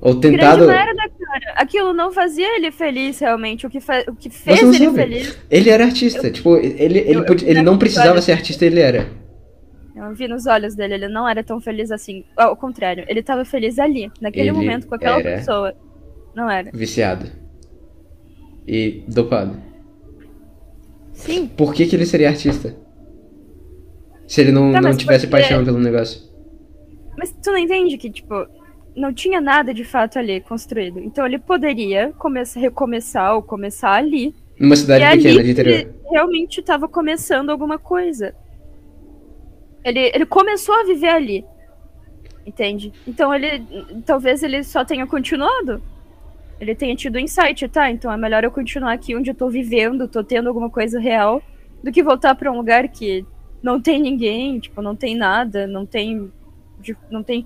Ou 0.00 0.16
tentado. 0.16 0.66
Grande 0.66 0.72
merda, 0.84 1.02
cara. 1.18 1.54
Aquilo 1.56 1.92
não 1.92 2.12
fazia 2.12 2.56
ele 2.56 2.70
feliz, 2.70 3.18
realmente. 3.20 3.66
O 3.66 3.70
que, 3.70 3.80
fa- 3.80 4.04
o 4.08 4.14
que 4.16 4.28
fez 4.28 4.60
ele 4.60 4.84
sabe. 4.86 4.96
feliz. 4.96 5.38
Ele 5.48 5.70
era 5.70 5.84
artista. 5.84 6.30
Tipo, 6.30 6.56
ele, 6.56 6.98
ele, 6.98 7.16
eu- 7.18 7.24
podia- 7.24 7.46
eu- 7.48 7.52
ele 7.52 7.62
não 7.62 7.74
eu- 7.74 7.78
precisava 7.78 8.20
ser 8.20 8.32
artista, 8.32 8.66
ele 8.66 8.80
era. 8.80 9.06
Eu 9.94 10.12
vi 10.14 10.26
nos 10.26 10.46
olhos 10.46 10.74
dele, 10.74 10.94
ele 10.94 11.08
não 11.08 11.28
era 11.28 11.44
tão 11.44 11.60
feliz 11.60 11.90
assim. 11.92 12.24
Ao 12.36 12.56
contrário, 12.56 13.04
ele 13.08 13.22
tava 13.22 13.44
feliz 13.44 13.78
ali, 13.78 14.10
naquele 14.20 14.48
Ele 14.48 14.52
momento, 14.52 14.86
com 14.88 14.94
aquela 14.94 15.22
pessoa. 15.22 15.72
Não 16.34 16.50
era. 16.50 16.70
Viciado. 16.74 17.26
E 18.66 19.04
dopado. 19.08 19.56
Sim, 21.24 21.46
Por 21.46 21.72
que, 21.72 21.86
que 21.86 21.94
ele 21.96 22.06
seria 22.06 22.28
artista? 22.28 22.74
Se 24.26 24.40
ele 24.40 24.52
não, 24.52 24.72
Tá, 24.72 24.80
não 24.80 24.96
tivesse 24.96 25.26
porque- 25.26 25.42
paixão 25.42 25.64
pelo 25.64 25.78
negócio. 25.78 26.20
mas 27.18 27.30
tu 27.42 27.50
não 27.50 27.58
entende 27.58 27.96
que, 27.98 28.10
tipo, 28.10 28.34
não 28.96 29.12
tinha 29.12 29.40
nada 29.40 29.72
de 29.74 29.84
fato 29.84 30.18
ali 30.18 30.40
construído. 30.40 30.98
Então 30.98 31.24
ele 31.26 31.38
poderia 31.38 32.12
começar, 32.18 32.58
recomeçar 32.60 33.34
ou 33.34 33.42
começar 33.42 33.92
ali. 33.92 34.34
Numa 34.58 34.76
cidade 34.76 35.04
e 35.04 35.22
pequena 35.22 35.42
de 35.42 35.50
interior. 35.50 35.74
ele 35.80 35.90
realmente 36.10 36.60
estava 36.60 36.88
começando 36.88 37.50
alguma 37.50 37.78
coisa. 37.78 38.34
Ele, 39.84 40.10
ele 40.14 40.26
começou 40.26 40.74
a 40.74 40.84
viver 40.84 41.08
ali. 41.08 41.44
Entende? 42.46 42.92
Então 43.06 43.32
ele. 43.34 43.64
Talvez 44.04 44.42
ele 44.42 44.62
só 44.64 44.84
tenha 44.84 45.06
continuado. 45.06 45.82
Ele 46.62 46.76
tenha 46.76 46.94
tido 46.94 47.18
insight, 47.18 47.66
tá? 47.66 47.90
Então 47.90 48.12
é 48.12 48.16
melhor 48.16 48.44
eu 48.44 48.50
continuar 48.52 48.92
aqui 48.92 49.16
onde 49.16 49.28
eu 49.28 49.34
tô 49.34 49.48
vivendo, 49.48 50.06
tô 50.06 50.22
tendo 50.22 50.46
alguma 50.46 50.70
coisa 50.70 51.00
real, 51.00 51.42
do 51.82 51.90
que 51.90 52.04
voltar 52.04 52.36
pra 52.36 52.52
um 52.52 52.56
lugar 52.56 52.86
que 52.86 53.26
não 53.60 53.80
tem 53.80 54.00
ninguém, 54.00 54.60
tipo, 54.60 54.80
não 54.80 54.94
tem 54.94 55.16
nada, 55.16 55.66
não 55.66 55.84
tem. 55.84 56.30
Não 57.10 57.20
tem. 57.20 57.44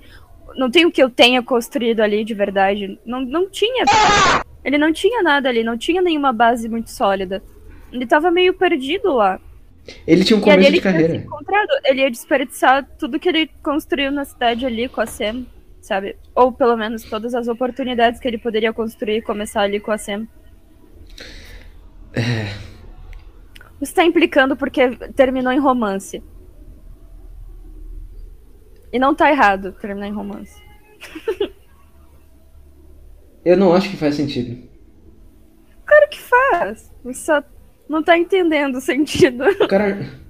Não 0.55 0.71
tem 0.71 0.85
o 0.85 0.93
que 0.93 1.03
eu 1.03 1.09
tenha 1.09 1.43
construído 1.43 2.01
ali 2.01 2.25
de 2.25 2.35
verdade. 2.35 2.99
Não, 3.07 3.23
não 3.23 3.49
tinha. 3.49 3.87
Ele 4.63 4.77
não 4.77 4.93
tinha 4.93 5.23
nada 5.23 5.49
ali, 5.49 5.65
não 5.65 5.79
tinha 5.79 6.03
nenhuma 6.03 6.31
base 6.31 6.69
muito 6.69 6.91
sólida. 6.91 7.43
Ele 7.91 8.07
tava 8.07 8.31
meio 8.31 8.53
perdido 8.53 9.15
lá. 9.15 9.41
Ele 10.07 10.25
tinha 10.25 10.39
um 10.39 10.47
E 10.47 10.51
ali 10.51 10.53
começo 10.53 10.69
ele 10.69 10.71
de 10.73 10.77
se 10.77 10.83
carreira. 10.83 11.17
encontrado. 11.17 11.69
Ele 11.87 12.03
ia 12.03 12.11
desperdiçar 12.11 12.87
tudo 12.99 13.19
que 13.19 13.31
ele 13.31 13.51
construiu 13.63 14.13
na 14.13 14.27
cidade 14.27 14.67
ali 14.67 14.89
com 14.91 15.01
a 15.01 15.07
Sam, 15.07 15.47
sabe? 15.87 16.17
Ou 16.35 16.53
pelo 16.53 16.77
menos 16.77 17.05
todas 17.05 17.35
as 17.35 17.49
oportunidades 17.49 18.21
que 18.21 18.27
ele 18.27 18.39
poderia 18.39 18.73
construir 18.73 19.19
e 19.19 19.23
começar 19.23 19.63
ali 19.63 19.79
com 19.79 19.91
a 19.91 19.99
Sam. 19.99 20.27
É. 22.13 22.47
Você 23.79 23.93
tá 23.95 24.05
implicando 24.05 24.57
porque 24.57 24.97
terminou 25.15 25.53
em 25.53 25.59
romance. 25.59 26.23
E 28.93 28.99
não 28.99 29.15
tá 29.15 29.31
errado 29.31 29.73
terminar 29.73 30.09
em 30.09 30.13
romance. 30.13 30.61
Eu 33.45 33.57
não 33.57 33.73
acho 33.75 33.91
que 33.91 33.97
faz 33.97 34.17
sentido. 34.17 34.67
Claro 35.85 36.09
que 36.11 36.21
faz. 36.21 36.93
Você 37.05 37.21
só 37.21 37.45
não 37.89 38.03
tá 38.03 38.19
entendendo 38.19 38.79
o 38.79 38.81
sentido. 38.81 39.45
O 39.61 39.69
cara. 39.69 39.99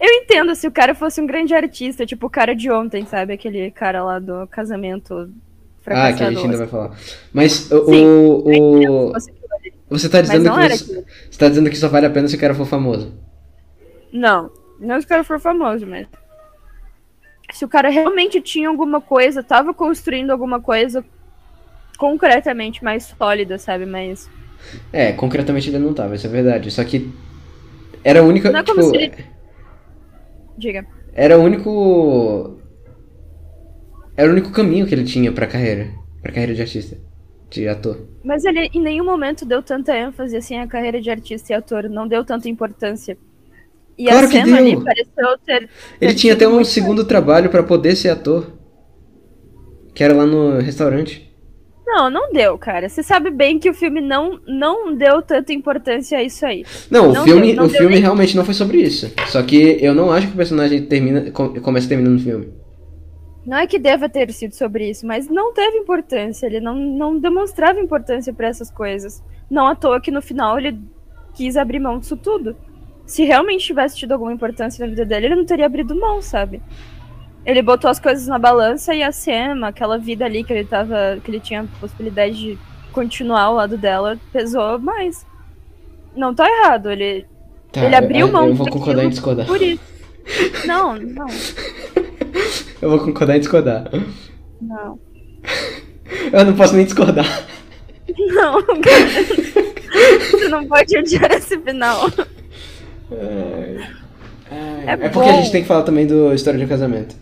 Eu 0.00 0.08
entendo 0.14 0.54
se 0.54 0.66
o 0.66 0.70
cara 0.70 0.94
fosse 0.94 1.20
um 1.20 1.26
grande 1.26 1.54
artista, 1.54 2.06
tipo 2.06 2.26
o 2.26 2.30
cara 2.30 2.54
de 2.54 2.70
ontem, 2.70 3.04
sabe? 3.04 3.34
Aquele 3.34 3.70
cara 3.70 4.02
lá 4.02 4.18
do 4.18 4.46
casamento 4.46 5.14
Ah, 5.14 5.26
que 5.26 5.30
a 5.30 5.82
fracassado. 5.84 6.30
gente 6.32 6.44
ainda 6.44 6.56
vai 6.56 6.66
falar. 6.66 6.96
Mas 7.32 7.70
o. 7.70 7.84
Sim, 7.84 8.06
o, 8.06 9.08
o-. 9.08 9.12
Você 9.90 10.08
tá 10.08 10.20
dizendo 10.22 10.50
que. 10.50 10.68
Você, 10.68 11.04
você 11.30 11.38
tá 11.38 11.48
dizendo 11.48 11.68
que 11.70 11.76
só 11.76 11.88
vale 11.88 12.06
a 12.06 12.10
pena 12.10 12.28
se 12.28 12.36
o 12.36 12.40
cara 12.40 12.54
for 12.54 12.66
famoso. 12.66 13.12
Não, 14.12 14.50
não 14.80 14.98
se 15.00 15.04
o 15.06 15.08
cara 15.08 15.22
for 15.22 15.38
famoso, 15.38 15.86
mas. 15.86 16.06
Se 17.52 17.64
o 17.64 17.68
cara 17.68 17.88
realmente 17.90 18.40
tinha 18.40 18.68
alguma 18.68 19.00
coisa, 19.00 19.42
tava 19.42 19.74
construindo 19.74 20.30
alguma 20.30 20.60
coisa 20.60 21.04
concretamente 21.98 22.82
mais 22.82 23.04
sólida, 23.18 23.58
sabe? 23.58 23.84
Mas. 23.84 24.30
É, 24.92 25.12
concretamente 25.12 25.68
ele 25.68 25.78
não 25.78 25.92
tava, 25.92 26.14
isso 26.14 26.26
é 26.26 26.30
verdade. 26.30 26.70
Só 26.70 26.84
que. 26.84 27.10
Era 28.02 28.20
a 28.20 28.22
única. 28.22 28.50
Não 28.50 28.60
é 28.60 28.62
como 28.64 28.80
tipo, 28.80 28.90
se 28.90 28.96
ele- 28.96 29.12
Diga. 30.60 30.86
Era 31.14 31.38
o 31.38 31.42
único. 31.42 32.58
Era 34.16 34.28
o 34.28 34.32
único 34.32 34.52
caminho 34.52 34.86
que 34.86 34.94
ele 34.94 35.04
tinha 35.04 35.32
pra 35.32 35.46
carreira. 35.46 35.88
Pra 36.22 36.30
carreira 36.30 36.54
de 36.54 36.60
artista. 36.60 36.98
De 37.48 37.66
ator. 37.66 38.06
Mas 38.22 38.44
ele 38.44 38.70
em 38.74 38.80
nenhum 38.80 39.04
momento 39.04 39.44
deu 39.46 39.62
tanta 39.62 39.96
ênfase 39.96 40.36
assim 40.36 40.58
à 40.58 40.66
carreira 40.66 41.00
de 41.00 41.10
artista 41.10 41.52
e 41.52 41.56
ator, 41.56 41.88
não 41.88 42.06
deu 42.06 42.24
tanta 42.24 42.48
importância. 42.48 43.16
E 43.98 44.04
Claro 44.04 44.26
a 44.26 44.30
deu. 44.30 44.54
ali 44.54 44.84
pareceu 44.84 45.38
ter. 45.44 45.68
Ele 46.00 46.14
tinha 46.14 46.34
até 46.34 46.46
um 46.46 46.62
segundo 46.62 47.04
trabalho 47.04 47.50
pra 47.50 47.62
poder 47.62 47.96
ser 47.96 48.10
ator. 48.10 48.52
Que 49.94 50.04
era 50.04 50.14
lá 50.14 50.26
no 50.26 50.58
restaurante. 50.58 51.29
Não, 51.92 52.08
não 52.08 52.32
deu, 52.32 52.56
cara. 52.56 52.88
Você 52.88 53.02
sabe 53.02 53.30
bem 53.30 53.58
que 53.58 53.68
o 53.68 53.74
filme 53.74 54.00
não, 54.00 54.38
não 54.46 54.94
deu 54.94 55.20
tanta 55.22 55.52
importância 55.52 56.18
a 56.18 56.22
isso 56.22 56.46
aí. 56.46 56.64
Não, 56.90 57.10
o 57.10 57.12
Não 57.14 57.24
filme, 57.24 57.46
deu, 57.48 57.56
não 57.56 57.64
o 57.66 57.68
filme 57.68 57.94
nem- 57.94 58.00
realmente 58.02 58.36
não 58.36 58.44
foi 58.44 58.54
sobre 58.54 58.78
isso. 58.80 59.12
Só 59.26 59.42
que 59.42 59.76
eu 59.80 59.92
não 59.94 60.12
acho 60.12 60.28
que 60.28 60.32
o 60.34 60.36
personagem 60.36 60.82
termina, 60.86 61.30
com- 61.32 61.52
começa 61.60 61.88
terminando 61.88 62.14
no 62.14 62.20
filme. 62.20 62.48
Não 63.44 63.56
é 63.56 63.66
que 63.66 63.78
deva 63.78 64.08
ter 64.08 64.30
sido 64.32 64.54
sobre 64.54 64.88
isso, 64.88 65.04
mas 65.06 65.28
não 65.28 65.52
teve 65.52 65.78
importância. 65.78 66.46
Ele 66.46 66.60
não, 66.60 66.74
não 66.76 67.18
demonstrava 67.18 67.80
importância 67.80 68.32
pra 68.32 68.46
essas 68.48 68.70
coisas. 68.70 69.22
Não 69.50 69.66
à 69.66 69.74
toa 69.74 70.00
que 70.00 70.10
no 70.12 70.22
final 70.22 70.58
ele 70.58 70.78
quis 71.34 71.56
abrir 71.56 71.80
mão 71.80 71.98
disso 71.98 72.16
tudo. 72.16 72.54
Se 73.06 73.24
realmente 73.24 73.64
tivesse 73.66 73.96
tido 73.96 74.12
alguma 74.12 74.32
importância 74.32 74.84
na 74.84 74.90
vida 74.90 75.04
dele, 75.04 75.26
ele 75.26 75.34
não 75.34 75.44
teria 75.44 75.66
abrido 75.66 75.98
mão, 75.98 76.22
sabe? 76.22 76.62
Ele 77.44 77.62
botou 77.62 77.90
as 77.90 77.98
coisas 77.98 78.26
na 78.26 78.38
balança 78.38 78.94
e 78.94 79.02
a 79.02 79.10
Sam, 79.12 79.64
aquela 79.66 79.96
vida 79.98 80.24
ali 80.24 80.44
que 80.44 80.52
ele 80.52 80.64
tava. 80.64 81.18
que 81.24 81.30
ele 81.30 81.40
tinha 81.40 81.66
possibilidade 81.80 82.34
de 82.36 82.58
continuar 82.92 83.42
ao 83.42 83.54
lado 83.54 83.78
dela, 83.78 84.18
pesou 84.32 84.78
mais. 84.78 85.24
Não 86.14 86.34
tá 86.34 86.46
errado, 86.48 86.90
ele, 86.90 87.24
Tá, 87.72 87.84
ele 87.84 87.94
abriu 87.94 88.26
eu, 88.26 88.32
mão 88.32 88.48
eu 88.48 88.54
vou 88.54 88.68
concordar 88.68 89.04
em 89.04 89.08
discordar. 89.10 89.46
por 89.46 89.62
isso. 89.62 89.80
Não, 90.66 90.96
não, 90.96 91.26
Eu 92.82 92.90
vou 92.90 92.98
concordar 92.98 93.36
em 93.36 93.40
discordar. 93.40 93.84
não. 94.60 94.98
Eu 96.32 96.44
não 96.44 96.54
posso 96.54 96.74
nem 96.74 96.84
discordar. 96.84 97.24
Não, 98.18 98.60
cara. 98.82 100.30
Você 100.30 100.48
não 100.48 100.66
pode 100.66 100.98
odiar 100.98 101.30
esse 101.32 101.58
final. 101.58 102.08
É, 103.12 103.76
É 104.86 105.08
porque 105.08 105.28
a 105.28 105.32
gente 105.32 105.52
tem 105.52 105.62
que 105.62 105.68
falar 105.68 105.82
também 105.84 106.06
do 106.06 106.32
História 106.34 106.58
de 106.58 106.66
Casamento. 106.66 107.14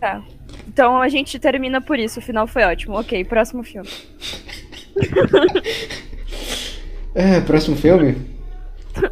Tá. 0.00 0.22
Então 0.66 1.00
a 1.00 1.08
gente 1.08 1.38
termina 1.38 1.80
por 1.80 1.98
isso. 1.98 2.18
O 2.18 2.22
final 2.22 2.46
foi 2.46 2.62
ótimo. 2.62 2.98
Ok, 2.98 3.24
próximo 3.24 3.62
filme. 3.62 3.88
É, 7.14 7.40
próximo 7.40 7.76
filme? 7.76 8.16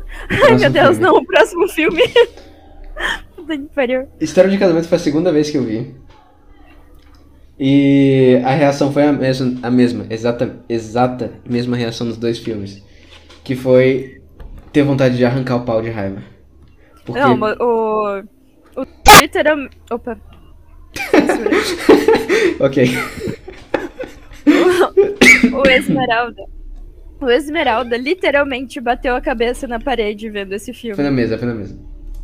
Ai, 0.45 0.57
meu 0.57 0.71
Deus, 0.71 0.99
não. 0.99 1.17
O 1.17 1.27
próximo 1.27 1.69
filme. 1.69 2.03
Puta 3.37 3.57
que 3.57 3.65
pariu. 3.75 4.09
História 4.21 4.51
de 4.51 4.59
Casamento 4.59 4.89
foi 4.89 4.97
a 4.97 5.01
segunda 5.01 5.33
vez 5.33 5.51
que 5.51 5.59
eu 5.59 5.65
vi. 5.65 5.95
E 7.59 8.41
a 8.45 8.51
reação 8.51 8.93
foi 8.93 9.05
a 9.05 9.13
mesma, 9.13 9.59
a 9.63 9.71
mesma 9.71 10.07
exata, 10.09 10.61
exata 10.69 11.33
mesma 11.45 11.77
reação 11.77 12.07
nos 12.07 12.17
dois 12.17 12.39
filmes. 12.39 12.83
Que 13.43 13.57
foi 13.57 14.23
ter 14.73 14.85
vontade 14.85 15.17
de 15.17 15.25
arrancar 15.25 15.57
o 15.57 15.65
pau 15.65 15.83
de 15.83 15.91
raiva. 15.91 16.23
Porque... 17.05 17.21
Não, 17.21 17.37
o. 17.61 18.23
O 18.77 18.87
literal. 19.21 19.57
Opa. 19.91 20.28
Ok. 22.61 22.89
O 25.53 25.69
Esmeralda. 25.69 26.43
O 27.21 27.29
Esmeralda 27.29 27.97
literalmente 27.97 28.81
bateu 28.81 29.15
a 29.17 29.21
cabeça 29.21 29.67
na 29.67 29.81
parede 29.81 30.31
vendo 30.31 30.53
esse 30.55 30.73
Foi 30.73 30.81
filme. 30.81 31.03
na 31.03 31.11
mesa, 31.11 31.37
foi 31.39 31.49
na 31.49 31.55
mesa. 31.55 31.79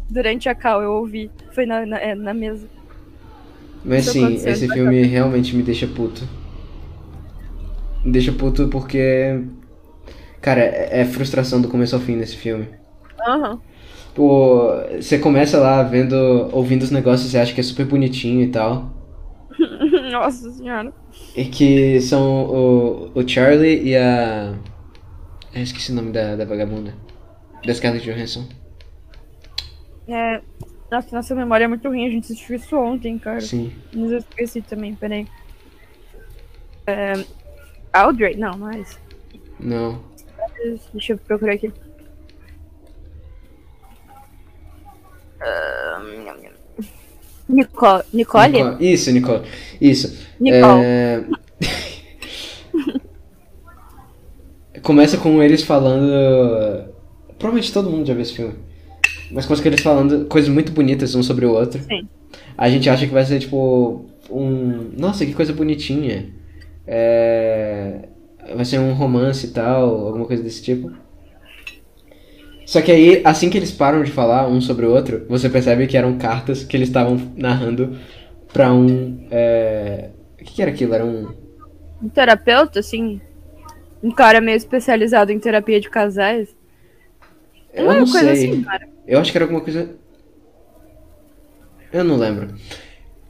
Durante 0.08 0.48
a 0.48 0.54
cal, 0.54 0.82
eu 0.82 0.92
ouvi. 0.92 1.30
Foi 1.52 1.66
na, 1.66 1.84
na, 1.84 1.98
é, 1.98 2.14
na 2.14 2.32
mesa. 2.32 2.66
Mas 3.84 4.04
Isso 4.06 4.12
sim, 4.12 4.34
esse 4.34 4.68
filme 4.68 5.02
realmente 5.02 5.54
me 5.54 5.62
deixa 5.62 5.86
puto. 5.86 6.26
Me 8.04 8.12
deixa 8.12 8.32
puto 8.32 8.68
porque. 8.68 9.42
Cara, 10.40 10.60
é 10.60 11.00
é 11.00 11.04
frustração 11.04 11.60
do 11.60 11.68
começo 11.68 11.94
ao 11.94 12.00
fim 12.00 12.16
nesse 12.16 12.36
filme. 12.36 12.68
Aham. 13.26 13.60
Pô, 14.14 14.68
você 14.94 15.18
começa 15.18 15.58
lá 15.58 15.82
vendo, 15.82 16.14
ouvindo 16.52 16.82
os 16.82 16.90
negócios, 16.90 17.30
você 17.30 17.38
acha 17.38 17.52
que 17.52 17.60
é 17.60 17.64
super 17.64 17.84
bonitinho 17.84 18.42
e 18.42 18.48
tal. 18.48 18.92
Nossa 20.12 20.52
senhora. 20.52 20.92
E 21.36 21.44
que 21.44 22.00
são 22.00 22.44
o, 22.44 23.10
o 23.14 23.28
Charlie 23.28 23.82
e 23.82 23.96
a. 23.96 24.54
Eu 25.52 25.62
esqueci 25.62 25.90
o 25.90 25.94
nome 25.94 26.12
da, 26.12 26.36
da 26.36 26.44
vagabunda. 26.44 26.94
Da 27.64 27.74
Scarlett 27.74 28.04
Johansson. 28.04 28.46
É. 30.06 30.40
Nossa, 30.90 31.16
nossa 31.16 31.34
memória 31.34 31.64
é 31.64 31.68
muito 31.68 31.88
ruim. 31.88 32.06
A 32.06 32.10
gente 32.10 32.24
assistiu 32.24 32.56
isso 32.56 32.76
ontem, 32.76 33.18
cara. 33.18 33.40
Sim. 33.40 33.72
Mas 33.92 34.12
eu 34.12 34.18
esqueci 34.18 34.62
também, 34.62 34.94
peraí. 34.94 35.26
É... 36.86 37.14
Audrey? 37.92 38.36
Não, 38.36 38.52
não 38.52 38.70
é 38.70 38.78
isso. 38.78 38.98
Não. 39.58 40.00
Deixa 40.92 41.14
eu 41.14 41.18
procurar 41.18 41.54
aqui. 41.54 41.72
Nico... 47.48 48.02
Nicole? 48.12 48.52
Nicole. 48.52 48.92
Isso, 48.92 49.10
Nicole. 49.12 49.42
Isso. 49.80 50.18
Nicole. 50.40 50.80
É... 50.82 51.24
Começa 54.82 55.16
com 55.16 55.42
eles 55.42 55.62
falando. 55.62 56.10
Provavelmente 57.38 57.72
todo 57.72 57.90
mundo 57.90 58.06
já 58.06 58.14
viu 58.14 58.22
esse 58.22 58.34
filme. 58.34 58.54
Mas 59.30 59.46
começa 59.46 59.62
com 59.62 59.68
eles 59.68 59.80
falando 59.80 60.26
coisas 60.26 60.50
muito 60.50 60.72
bonitas 60.72 61.14
um 61.14 61.22
sobre 61.22 61.46
o 61.46 61.52
outro. 61.52 61.82
Sim. 61.82 62.08
A 62.56 62.68
gente 62.68 62.88
acha 62.88 63.06
que 63.06 63.12
vai 63.12 63.24
ser 63.24 63.40
tipo 63.40 64.04
um. 64.30 64.90
Nossa, 64.96 65.24
que 65.24 65.34
coisa 65.34 65.52
bonitinha. 65.52 66.32
É... 66.86 68.08
Vai 68.54 68.64
ser 68.64 68.78
um 68.78 68.92
romance 68.92 69.46
e 69.46 69.50
tal, 69.50 70.06
alguma 70.06 70.26
coisa 70.26 70.42
desse 70.42 70.62
tipo. 70.62 70.92
Só 72.66 72.80
que 72.80 72.90
aí, 72.90 73.20
assim 73.24 73.50
que 73.50 73.58
eles 73.58 73.70
param 73.72 74.02
de 74.02 74.10
falar 74.10 74.48
um 74.48 74.60
sobre 74.60 74.86
o 74.86 74.90
outro, 74.92 75.26
você 75.28 75.48
percebe 75.48 75.86
que 75.86 75.96
eram 75.96 76.16
cartas 76.16 76.64
que 76.64 76.76
eles 76.76 76.88
estavam 76.88 77.20
narrando 77.36 77.96
pra 78.52 78.72
um. 78.72 79.26
É... 79.30 80.10
O 80.40 80.44
que, 80.44 80.54
que 80.54 80.62
era 80.62 80.70
aquilo? 80.70 80.94
Era 80.94 81.04
um. 81.04 81.28
Um 82.02 82.08
terapeuta, 82.08 82.80
assim. 82.80 83.20
Um 84.02 84.10
cara 84.10 84.40
meio 84.40 84.56
especializado 84.56 85.32
em 85.32 85.38
terapia 85.38 85.80
de 85.80 85.90
casais. 85.90 86.54
Eu 87.72 87.86
Não 87.86 87.92
é 87.92 87.98
não 88.00 88.06
sei. 88.06 88.30
assim, 88.30 88.62
cara. 88.62 88.88
Eu 89.06 89.18
acho 89.20 89.30
que 89.30 89.38
era 89.38 89.44
alguma 89.44 89.60
coisa. 89.60 89.90
Eu 91.92 92.04
não 92.04 92.16
lembro. 92.16 92.48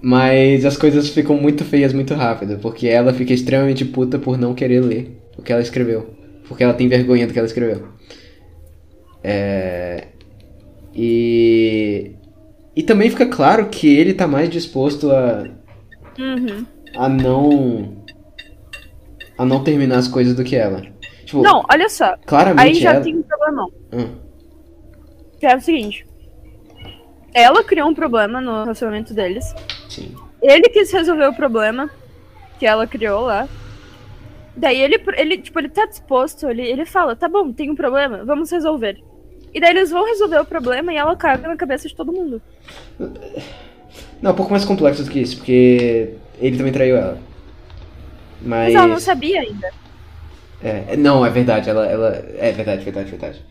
Mas 0.00 0.64
as 0.64 0.76
coisas 0.76 1.08
ficam 1.08 1.36
muito 1.36 1.64
feias 1.64 1.92
muito 1.92 2.12
rápido, 2.14 2.58
porque 2.58 2.86
ela 2.86 3.12
fica 3.12 3.32
extremamente 3.32 3.84
puta 3.84 4.18
por 4.18 4.36
não 4.36 4.54
querer 4.54 4.80
ler 4.80 5.18
o 5.36 5.42
que 5.42 5.52
ela 5.52 5.62
escreveu. 5.62 6.14
Porque 6.46 6.62
ela 6.62 6.74
tem 6.74 6.88
vergonha 6.88 7.26
do 7.26 7.32
que 7.32 7.38
ela 7.38 7.46
escreveu. 7.48 7.88
É... 9.24 10.08
E. 10.94 12.12
E 12.76 12.82
também 12.82 13.08
fica 13.10 13.26
claro 13.26 13.68
que 13.68 13.88
ele 13.88 14.14
tá 14.14 14.26
mais 14.26 14.50
disposto 14.50 15.10
a, 15.10 15.44
Uhum. 16.18 16.66
a 16.96 17.08
não. 17.08 18.04
a 19.38 19.44
não 19.44 19.62
terminar 19.64 19.98
as 19.98 20.08
coisas 20.08 20.34
do 20.34 20.44
que 20.44 20.54
ela. 20.56 20.82
Tipo, 21.24 21.40
Não, 21.42 21.62
olha 21.72 21.88
só. 21.88 22.16
claramente 22.26 22.66
Aí 22.68 22.74
já 22.74 22.94
ela. 22.94 23.00
tem 23.04 23.16
um 23.16 23.22
problemão. 23.22 23.70
Hum, 23.92 24.16
Que 25.40 25.46
é 25.46 25.56
o 25.56 25.60
seguinte. 25.60 26.06
Ela 27.32 27.64
criou 27.64 27.88
um 27.88 27.94
problema 27.94 28.40
no 28.40 28.62
relacionamento 28.62 29.14
deles. 29.14 29.44
sim. 29.88 30.14
Ele 30.42 30.68
quis 30.68 30.92
resolver 30.92 31.26
o 31.28 31.34
problema 31.34 31.88
que 32.58 32.66
ela 32.66 32.86
criou 32.86 33.22
lá. 33.22 33.48
Daí 34.56 34.78
ele, 34.80 35.02
ele 35.16 35.38
tipo, 35.38 35.58
ele 35.58 35.70
tá 35.70 35.86
disposto, 35.86 36.48
ele, 36.50 36.60
ele 36.62 36.84
fala, 36.84 37.16
tá 37.16 37.26
bom, 37.28 37.50
tem 37.50 37.70
um 37.70 37.74
problema, 37.74 38.24
vamos 38.24 38.50
resolver. 38.50 39.02
E 39.54 39.60
daí 39.60 39.70
eles 39.70 39.90
vão 39.90 40.04
resolver 40.04 40.40
o 40.40 40.44
problema 40.44 40.92
e 40.92 40.96
ela 40.96 41.14
caga 41.14 41.46
na 41.46 41.56
cabeça 41.56 41.86
de 41.86 41.94
todo 41.94 42.12
mundo. 42.12 42.42
Não, 44.20 44.32
um 44.32 44.34
pouco 44.34 44.50
mais 44.50 44.64
complexo 44.64 45.04
do 45.04 45.10
que 45.10 45.20
isso, 45.20 45.36
porque 45.36 46.14
ele 46.40 46.56
também 46.56 46.72
traiu 46.72 46.96
ela. 46.96 47.18
Mas. 48.42 48.72
Mas 48.72 48.74
ela 48.74 48.86
não 48.88 49.00
sabia 49.00 49.40
ainda. 49.40 49.70
É, 50.62 50.96
não, 50.96 51.24
é 51.24 51.30
verdade, 51.30 51.70
ela, 51.70 51.86
ela. 51.86 52.08
É 52.36 52.50
verdade, 52.50 52.84
verdade, 52.84 53.10
verdade. 53.10 53.44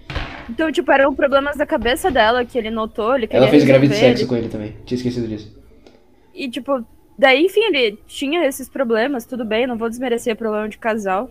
Então, 0.50 0.72
tipo, 0.72 0.92
eram 0.92 1.16
problemas 1.16 1.56
da 1.56 1.66
cabeça 1.66 2.12
dela 2.12 2.44
que 2.44 2.58
ele 2.58 2.70
notou, 2.70 3.16
ele 3.16 3.30
Ela 3.32 3.48
fez 3.48 3.64
grave 3.64 3.88
de 3.88 3.96
sexo 3.96 4.28
com 4.28 4.36
ele 4.36 4.50
também. 4.50 4.76
Tinha 4.86 4.98
esquecido 4.98 5.28
disso. 5.28 5.56
E, 6.34 6.50
tipo, 6.50 6.86
daí, 7.18 7.46
enfim, 7.46 7.62
ele 7.62 7.98
tinha 8.08 8.46
esses 8.46 8.68
problemas, 8.68 9.26
tudo 9.26 9.46
bem, 9.46 9.66
não 9.66 9.78
vou 9.78 9.90
desmerecer 9.90 10.36
problema 10.36 10.68
de 10.68 10.78
casal. 10.78 11.30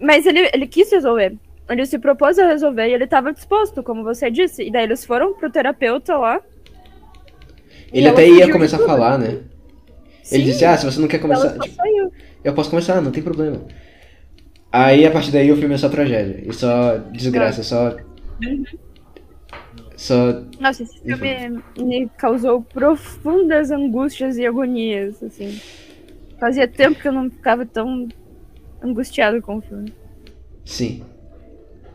Mas 0.00 0.24
ele, 0.24 0.48
ele 0.52 0.66
quis 0.66 0.90
resolver. 0.90 1.36
Ele 1.68 1.86
se 1.86 1.98
propôs 1.98 2.38
a 2.38 2.46
resolver 2.46 2.88
e 2.88 2.92
ele 2.92 3.06
tava 3.06 3.32
disposto, 3.32 3.82
como 3.82 4.04
você 4.04 4.30
disse. 4.30 4.62
E 4.62 4.70
daí 4.70 4.84
eles 4.84 5.04
foram 5.04 5.32
pro 5.32 5.50
terapeuta 5.50 6.16
lá. 6.16 6.40
Ele 7.92 8.08
até 8.08 8.28
ia 8.28 8.50
começar 8.50 8.76
a 8.76 8.86
falar, 8.86 9.18
né? 9.18 9.40
Sim, 10.22 10.36
Ele 10.36 10.44
disse, 10.44 10.64
ah, 10.64 10.76
se 10.76 10.84
você 10.84 11.00
não 11.00 11.08
quer 11.08 11.18
começar. 11.18 11.58
tipo, 11.58 11.82
eu 12.42 12.54
posso 12.54 12.70
começar, 12.70 13.00
não 13.00 13.10
tem 13.10 13.22
problema. 13.22 13.60
Aí 14.72 15.06
a 15.06 15.10
partir 15.10 15.30
daí 15.30 15.52
o 15.52 15.56
filme 15.56 15.74
é 15.74 15.78
só 15.78 15.88
tragédia. 15.88 16.42
E 16.46 16.52
só 16.52 16.98
desgraça, 17.12 17.62
só. 17.62 17.96
Só. 19.96 20.42
Nossa, 20.58 20.82
esse 20.82 20.98
filme 21.00 21.62
me 21.78 22.10
causou 22.18 22.62
profundas 22.62 23.70
angústias 23.70 24.36
e 24.36 24.44
agonias, 24.44 25.22
assim. 25.22 25.58
Fazia 26.38 26.66
tempo 26.66 27.00
que 27.00 27.06
eu 27.06 27.12
não 27.12 27.30
ficava 27.30 27.64
tão 27.64 28.08
angustiado 28.82 29.40
com 29.40 29.58
o 29.58 29.62
filme. 29.62 29.94
Sim. 30.64 31.04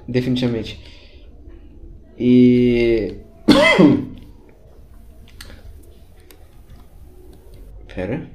Definitivamente. 0.10 0.80
E. 2.18 3.16
Pera. 7.94 8.28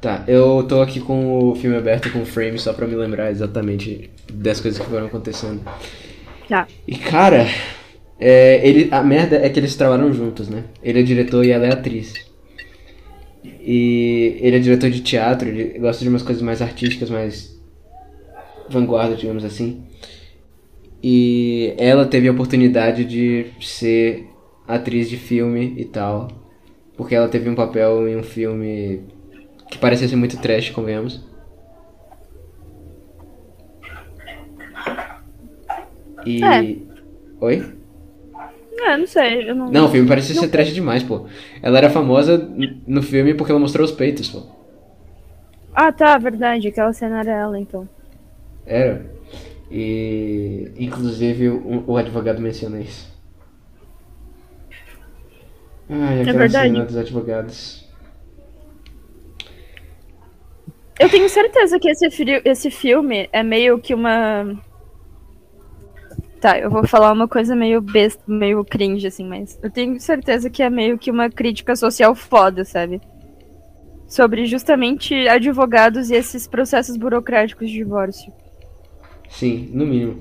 Tá, 0.00 0.24
eu 0.26 0.64
tô 0.68 0.80
aqui 0.82 1.00
com 1.00 1.50
o 1.50 1.54
filme 1.54 1.76
aberto 1.76 2.10
com 2.12 2.22
o 2.22 2.26
frame 2.26 2.58
só 2.58 2.72
pra 2.74 2.86
me 2.86 2.94
lembrar 2.94 3.30
exatamente 3.30 4.10
das 4.32 4.60
coisas 4.60 4.80
que 4.80 4.86
foram 4.90 5.06
acontecendo. 5.06 5.62
Tá. 6.48 6.66
E 6.86 6.96
cara, 6.96 7.46
é, 8.18 8.66
ele, 8.66 8.88
a 8.90 9.02
merda 9.02 9.36
é 9.36 9.48
que 9.48 9.58
eles 9.58 9.76
trabalham 9.76 10.12
juntos, 10.12 10.48
né? 10.48 10.64
Ele 10.82 11.00
é 11.00 11.02
diretor 11.02 11.44
e 11.44 11.50
ela 11.50 11.66
é 11.66 11.72
atriz. 11.72 12.33
E 13.66 14.36
ele 14.40 14.56
é 14.56 14.58
diretor 14.58 14.90
de 14.90 15.00
teatro, 15.00 15.48
ele 15.48 15.78
gosta 15.78 16.04
de 16.04 16.10
umas 16.10 16.22
coisas 16.22 16.42
mais 16.42 16.60
artísticas, 16.60 17.08
mais 17.08 17.58
vanguarda, 18.68 19.16
digamos 19.16 19.42
assim. 19.42 19.82
E 21.02 21.74
ela 21.78 22.04
teve 22.04 22.28
a 22.28 22.32
oportunidade 22.32 23.06
de 23.06 23.46
ser 23.62 24.26
atriz 24.68 25.08
de 25.08 25.16
filme 25.16 25.74
e 25.78 25.84
tal, 25.86 26.28
porque 26.94 27.14
ela 27.14 27.28
teve 27.28 27.48
um 27.48 27.54
papel 27.54 28.06
em 28.06 28.16
um 28.16 28.22
filme 28.22 29.00
que 29.70 29.78
parecia 29.78 30.08
ser 30.08 30.16
muito 30.16 30.38
trash, 30.38 30.68
convenhamos. 30.70 31.22
E. 36.26 36.44
É. 36.44 36.76
Oi? 37.40 37.73
É, 38.76 38.96
não 38.96 39.06
sei, 39.06 39.50
eu 39.50 39.54
não. 39.54 39.70
Não, 39.70 39.86
o 39.86 39.88
filme 39.88 40.08
parecia 40.08 40.34
ser 40.34 40.48
trash 40.48 40.74
demais, 40.74 41.02
pô. 41.02 41.26
Ela 41.62 41.78
era 41.78 41.90
famosa 41.90 42.36
no 42.86 43.02
filme 43.02 43.34
porque 43.34 43.52
ela 43.52 43.60
mostrou 43.60 43.84
os 43.84 43.92
peitos, 43.92 44.28
pô. 44.28 44.42
Ah, 45.74 45.92
tá, 45.92 46.16
verdade. 46.18 46.68
Aquela 46.68 46.92
cena 46.92 47.20
era 47.20 47.32
ela, 47.32 47.58
então. 47.58 47.88
Era. 48.66 49.06
E. 49.70 50.70
Inclusive 50.76 51.48
o, 51.48 51.84
o 51.86 51.96
advogado 51.96 52.40
menciona 52.40 52.80
isso. 52.80 53.12
Ai, 55.88 56.22
aquela 56.22 56.38
verdade. 56.38 56.72
cena 56.72 56.84
dos 56.84 56.96
advogados. 56.96 57.84
Eu 60.98 61.08
tenho 61.08 61.28
certeza 61.28 61.78
que 61.78 61.90
esse, 61.90 62.06
esse 62.44 62.70
filme 62.70 63.28
é 63.32 63.42
meio 63.42 63.78
que 63.78 63.94
uma. 63.94 64.56
Tá, 66.44 66.58
eu 66.58 66.68
vou 66.68 66.86
falar 66.86 67.10
uma 67.10 67.26
coisa 67.26 67.56
meio 67.56 67.80
besta, 67.80 68.22
meio 68.26 68.62
cringe, 68.62 69.06
assim, 69.06 69.26
mas 69.26 69.58
eu 69.62 69.70
tenho 69.70 69.98
certeza 69.98 70.50
que 70.50 70.62
é 70.62 70.68
meio 70.68 70.98
que 70.98 71.10
uma 71.10 71.30
crítica 71.30 71.74
social 71.74 72.14
foda, 72.14 72.66
sabe? 72.66 73.00
Sobre 74.06 74.44
justamente 74.44 75.26
advogados 75.26 76.10
e 76.10 76.14
esses 76.14 76.46
processos 76.46 76.98
burocráticos 76.98 77.70
de 77.70 77.76
divórcio. 77.76 78.30
Sim, 79.30 79.70
no 79.72 79.86
mínimo. 79.86 80.20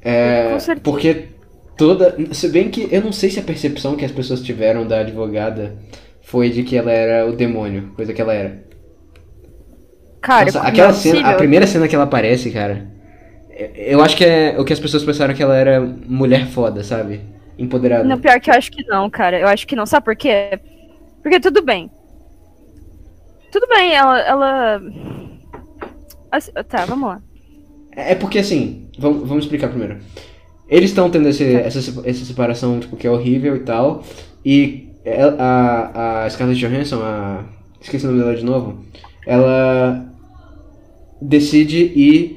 É, 0.00 0.52
Com 0.52 0.58
certeza. 0.58 0.82
porque 0.82 1.28
toda. 1.76 2.16
Se 2.32 2.48
bem 2.48 2.70
que 2.70 2.88
eu 2.90 3.02
não 3.02 3.12
sei 3.12 3.28
se 3.28 3.38
a 3.38 3.42
percepção 3.42 3.94
que 3.94 4.06
as 4.06 4.12
pessoas 4.12 4.40
tiveram 4.40 4.86
da 4.86 5.00
advogada 5.00 5.76
foi 6.22 6.48
de 6.48 6.62
que 6.62 6.78
ela 6.78 6.90
era 6.90 7.28
o 7.28 7.36
demônio, 7.36 7.92
coisa 7.94 8.14
que 8.14 8.22
ela 8.22 8.32
era. 8.32 8.64
Cara, 10.22 10.46
Nossa, 10.46 10.60
aquela 10.62 10.88
é 10.88 10.94
cena, 10.94 11.28
a 11.28 11.34
primeira 11.34 11.66
cena 11.66 11.86
que 11.86 11.94
ela 11.94 12.04
aparece, 12.04 12.50
cara. 12.50 12.95
Eu- 13.58 14.02
acho 14.02 14.16
que 14.16 14.24
é 14.24 14.56
o 14.58 14.64
que 14.64 14.72
as 14.72 14.80
pessoas 14.80 15.04
pensaram 15.04 15.34
que 15.34 15.42
ela 15.42 15.56
era 15.56 15.80
mulher 15.80 16.46
foda, 16.46 16.82
sabe? 16.84 17.20
Empoderada. 17.58 18.04
Não, 18.04 18.18
pior 18.18 18.38
que 18.40 18.50
eu 18.50 18.54
acho 18.54 18.70
que 18.70 18.84
não, 18.86 19.08
cara. 19.08 19.38
Eu 19.38 19.48
acho 19.48 19.66
que 19.66 19.74
não. 19.76 19.86
Sabe 19.86 20.04
por 20.04 20.14
quê? 20.16 20.58
Porque 21.22 21.40
tudo 21.40 21.62
bem. 21.62 21.90
Tudo 23.50 23.66
bem, 23.68 23.94
ela. 23.94 24.20
ela... 24.20 24.82
Assim, 26.30 26.52
tá, 26.68 26.84
vamos 26.84 27.08
lá. 27.08 27.22
É 27.92 28.14
porque 28.14 28.38
assim, 28.40 28.88
vamos, 28.98 29.26
vamos 29.26 29.44
explicar 29.44 29.68
primeiro. 29.68 29.98
Eles 30.68 30.90
estão 30.90 31.08
tendo 31.08 31.28
esse, 31.28 31.54
essa, 31.54 31.80
se- 31.80 32.00
essa 32.04 32.24
separação, 32.24 32.78
tipo, 32.80 32.96
que 32.96 33.06
é 33.06 33.10
horrível 33.10 33.56
e 33.56 33.60
tal. 33.60 34.02
E 34.44 34.90
ela- 35.04 35.36
a, 35.38 36.24
a 36.24 36.30
Scarlett 36.30 36.60
Johansson, 36.60 37.00
a. 37.02 37.44
Esqueci 37.80 38.04
o 38.04 38.10
nome 38.10 38.22
dela 38.22 38.36
de 38.36 38.44
novo. 38.44 38.84
Ela 39.26 40.04
decide 41.22 41.78
ir 41.94 42.35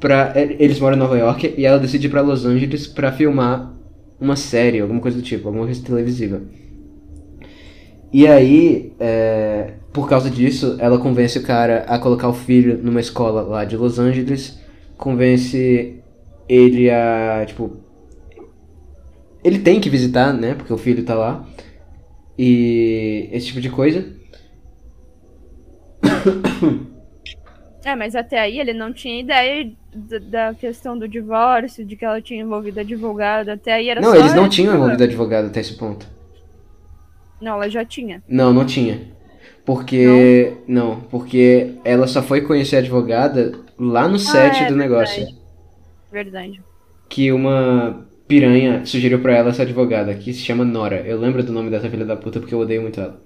pra. 0.00 0.32
e- 0.36 0.56
Eles 0.58 0.78
moram 0.80 0.96
em 0.96 1.00
Nova 1.00 1.16
York 1.18 1.54
e 1.56 1.64
ela 1.64 1.78
decide 1.78 2.06
ir 2.06 2.10
pra 2.10 2.20
Los 2.20 2.44
Angeles 2.44 2.86
pra 2.86 3.12
filmar 3.12 3.74
uma 4.20 4.36
série, 4.36 4.80
alguma 4.80 5.00
coisa 5.00 5.16
do 5.16 5.22
tipo, 5.22 5.48
alguma 5.48 5.64
coisa 5.66 5.82
televisiva. 5.84 6.42
E 8.12 8.26
aí, 8.26 8.92
é, 8.98 9.74
por 9.92 10.08
causa 10.08 10.30
disso, 10.30 10.76
ela 10.78 10.98
convence 10.98 11.38
o 11.38 11.42
cara 11.42 11.84
a 11.86 11.98
colocar 11.98 12.28
o 12.28 12.32
filho 12.32 12.78
numa 12.82 13.00
escola 13.00 13.42
lá 13.42 13.64
de 13.64 13.76
Los 13.76 13.98
Angeles, 13.98 14.58
convence 14.96 16.00
ele 16.48 16.90
a, 16.90 17.44
tipo, 17.46 17.76
ele 19.44 19.58
tem 19.58 19.78
que 19.80 19.90
visitar, 19.90 20.32
né, 20.32 20.54
porque 20.54 20.72
o 20.72 20.78
filho 20.78 21.04
tá 21.04 21.14
lá, 21.14 21.46
e 22.38 23.28
esse 23.32 23.46
tipo 23.48 23.60
de 23.60 23.68
coisa. 23.70 24.04
É, 27.84 27.94
mas 27.94 28.14
até 28.16 28.40
aí 28.40 28.58
ele 28.58 28.72
não 28.72 28.92
tinha 28.92 29.20
ideia 29.20 29.70
da, 29.94 30.18
da 30.18 30.54
questão 30.54 30.98
do 30.98 31.08
divórcio, 31.08 31.84
de 31.84 31.96
que 31.96 32.04
ela 32.04 32.20
tinha 32.20 32.42
envolvido 32.42 32.80
advogado. 32.80 33.50
Até 33.50 33.72
aí 33.72 33.88
era 33.88 34.00
Não, 34.00 34.14
eles 34.14 34.34
não 34.34 34.48
tinham 34.48 34.74
envolvido 34.74 35.04
advogado 35.04 35.46
até 35.46 35.60
esse 35.60 35.76
ponto. 35.76 36.06
Não, 37.40 37.54
ela 37.54 37.70
já 37.70 37.84
tinha. 37.84 38.22
Não, 38.28 38.52
não 38.52 38.64
tinha. 38.64 39.00
Porque. 39.64 40.56
Não, 40.66 41.00
porque 41.02 41.74
ela 41.84 42.06
só 42.06 42.22
foi 42.22 42.40
conhecer 42.40 42.76
a 42.76 42.78
advogada 42.80 43.52
lá 43.78 44.08
no 44.08 44.18
set 44.18 44.64
é 44.64 44.66
do 44.66 44.76
negócio. 44.76 45.26
Verdade. 46.10 46.60
que 47.08 47.30
uma 47.30 48.06
piranha 48.26 48.84
sugeriu 48.84 49.20
pra 49.20 49.34
ela 49.36 49.50
essa 49.50 49.62
advogada, 49.62 50.14
que 50.14 50.32
se 50.32 50.40
chama 50.40 50.64
Nora. 50.64 51.02
Eu 51.06 51.18
lembro 51.18 51.42
do 51.42 51.52
nome 51.52 51.70
dessa 51.70 51.88
filha 51.88 52.04
da 52.04 52.16
puta 52.16 52.40
porque 52.40 52.54
eu 52.54 52.60
odeio 52.60 52.82
muito 52.82 53.00
ela. 53.00 53.20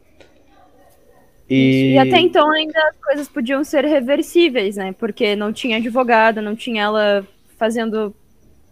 E, 1.49 1.95
E 1.95 1.99
até 1.99 2.19
então 2.21 2.51
ainda 2.51 2.79
as 2.89 2.97
coisas 2.97 3.29
podiam 3.29 3.63
ser 3.65 3.85
reversíveis, 3.85 4.77
né? 4.77 4.95
Porque 4.99 5.37
não 5.37 5.53
tinha 5.53 5.77
advogada, 5.77 6.41
não 6.41 6.55
tinha 6.57 6.83
ela 6.85 7.27
fazendo 7.59 8.15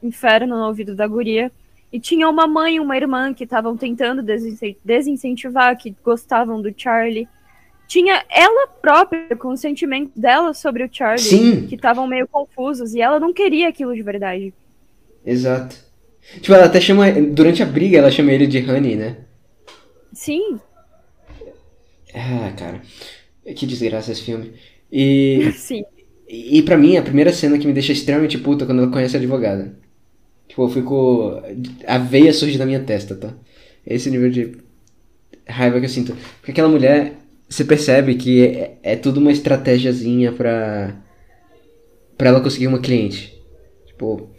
inferno 0.02 0.56
no 0.56 0.66
ouvido 0.66 0.94
da 0.94 1.06
guria. 1.06 1.50
E 1.92 1.98
tinha 1.98 2.28
uma 2.28 2.46
mãe 2.46 2.76
e 2.76 2.80
uma 2.80 2.96
irmã 2.96 3.34
que 3.34 3.44
estavam 3.44 3.76
tentando 3.76 4.22
desince- 4.22 4.78
desincentivar, 4.84 5.76
que 5.76 5.94
gostavam 6.04 6.62
do 6.62 6.72
Charlie. 6.76 7.28
Tinha 7.88 8.24
ela 8.30 8.68
própria 8.68 9.34
com 9.36 9.48
o 9.48 9.56
sentimento 9.56 10.12
dela 10.14 10.54
sobre 10.54 10.84
o 10.84 10.88
Charlie, 10.90 11.18
Sim. 11.18 11.66
que 11.66 11.74
estavam 11.74 12.06
meio 12.06 12.28
confusos, 12.28 12.94
e 12.94 13.00
ela 13.00 13.18
não 13.18 13.32
queria 13.32 13.68
aquilo 13.68 13.92
de 13.92 14.02
verdade. 14.02 14.54
Exato. 15.26 15.76
Tipo, 16.40 16.54
ela 16.54 16.66
até 16.66 16.80
chama. 16.80 17.10
Durante 17.10 17.62
a 17.62 17.66
briga, 17.66 17.98
ela 17.98 18.10
chama 18.10 18.30
ele 18.30 18.46
de 18.46 18.58
Honey, 18.70 18.94
né? 18.94 19.16
Sim, 20.12 20.60
Ah, 22.14 22.52
cara. 22.56 22.82
Que 23.54 23.66
desgraça 23.66 24.12
esse 24.12 24.22
filme. 24.22 24.52
E. 24.92 25.52
Sim. 25.56 25.84
E 26.28 26.62
pra 26.62 26.76
mim, 26.76 26.96
a 26.96 27.02
primeira 27.02 27.32
cena 27.32 27.58
que 27.58 27.66
me 27.66 27.72
deixa 27.72 27.92
extremamente 27.92 28.38
puta 28.38 28.64
é 28.64 28.66
quando 28.66 28.82
ela 28.82 28.92
conhece 28.92 29.16
a 29.16 29.18
advogada. 29.18 29.74
Tipo, 30.46 30.62
eu 30.62 30.68
fico. 30.68 31.42
A 31.86 31.98
veia 31.98 32.32
surge 32.32 32.56
da 32.56 32.66
minha 32.66 32.80
testa, 32.80 33.14
tá? 33.16 33.34
Esse 33.84 34.10
nível 34.10 34.30
de 34.30 34.56
raiva 35.48 35.80
que 35.80 35.86
eu 35.86 35.90
sinto. 35.90 36.16
Porque 36.38 36.52
aquela 36.52 36.68
mulher, 36.68 37.14
você 37.48 37.64
percebe 37.64 38.14
que 38.14 38.46
é, 38.46 38.78
é 38.82 38.96
tudo 38.96 39.18
uma 39.18 39.32
estratégiazinha 39.32 40.32
pra. 40.32 40.96
pra 42.16 42.28
ela 42.28 42.40
conseguir 42.40 42.68
uma 42.68 42.80
cliente. 42.80 43.36
Tipo, 43.86 44.30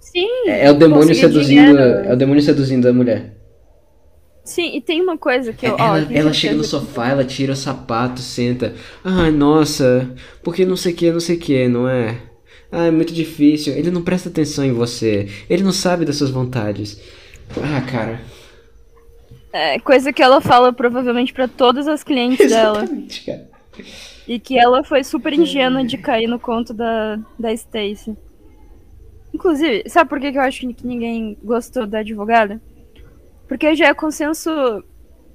Sim. 0.00 0.28
é, 0.46 0.66
é 0.66 0.70
o 0.70 0.74
demônio 0.74 1.14
seduzindo. 1.14 1.46
dinheiro. 1.46 1.78
É 1.78 2.12
o 2.12 2.16
demônio 2.16 2.42
seduzindo 2.42 2.88
a 2.88 2.92
mulher. 2.92 3.34
Sim, 4.44 4.76
e 4.76 4.80
tem 4.80 5.00
uma 5.02 5.16
coisa 5.18 5.52
que 5.52 5.66
eu. 5.66 5.76
ó, 5.78 5.96
Ela, 5.96 6.04
tenho 6.06 6.20
ela 6.20 6.32
chega 6.32 6.54
no 6.54 6.62
certeza 6.62 6.64
sofá, 6.64 7.08
ela 7.08 7.24
tira 7.24 7.52
o 7.52 7.56
sapato, 7.56 8.20
senta. 8.20 8.74
Ai, 9.02 9.30
nossa, 9.30 10.14
porque 10.42 10.64
não 10.66 10.76
sei 10.76 10.92
o 10.92 10.96
que, 10.96 11.10
não 11.12 11.20
sei 11.20 11.36
o 11.36 11.40
que, 11.40 11.68
não 11.68 11.88
é? 11.88 12.20
Ah, 12.70 12.86
é 12.86 12.90
muito 12.90 13.12
difícil. 13.14 13.72
Ele 13.74 13.90
não 13.90 14.02
presta 14.02 14.28
atenção 14.28 14.64
em 14.64 14.72
você. 14.72 15.28
Ele 15.48 15.62
não 15.62 15.72
sabe 15.72 16.04
das 16.04 16.16
suas 16.16 16.30
vontades. 16.30 17.00
Ah, 17.56 17.80
cara. 17.82 18.20
É, 19.52 19.78
coisa 19.78 20.12
que 20.12 20.22
ela 20.22 20.40
fala 20.40 20.72
provavelmente 20.72 21.32
pra 21.32 21.46
todas 21.46 21.86
as 21.86 22.02
clientes 22.04 22.46
dela. 22.48 22.82
Exatamente, 22.82 23.24
cara. 23.24 23.48
E 24.26 24.38
que 24.40 24.58
ela 24.58 24.82
foi 24.84 25.04
super 25.04 25.32
ingênua 25.32 25.84
de 25.84 25.98
cair 25.98 26.26
no 26.26 26.38
conto 26.40 26.72
da, 26.74 27.18
da 27.38 27.52
Stacy. 27.52 28.16
Inclusive, 29.32 29.82
sabe 29.88 30.08
por 30.08 30.20
que 30.20 30.32
que 30.32 30.38
eu 30.38 30.42
acho 30.42 30.60
que 30.60 30.86
ninguém 30.86 31.36
gostou 31.42 31.86
da 31.86 31.98
advogada? 32.00 32.60
Porque 33.48 33.74
já 33.74 33.88
é 33.88 33.94
consenso. 33.94 34.50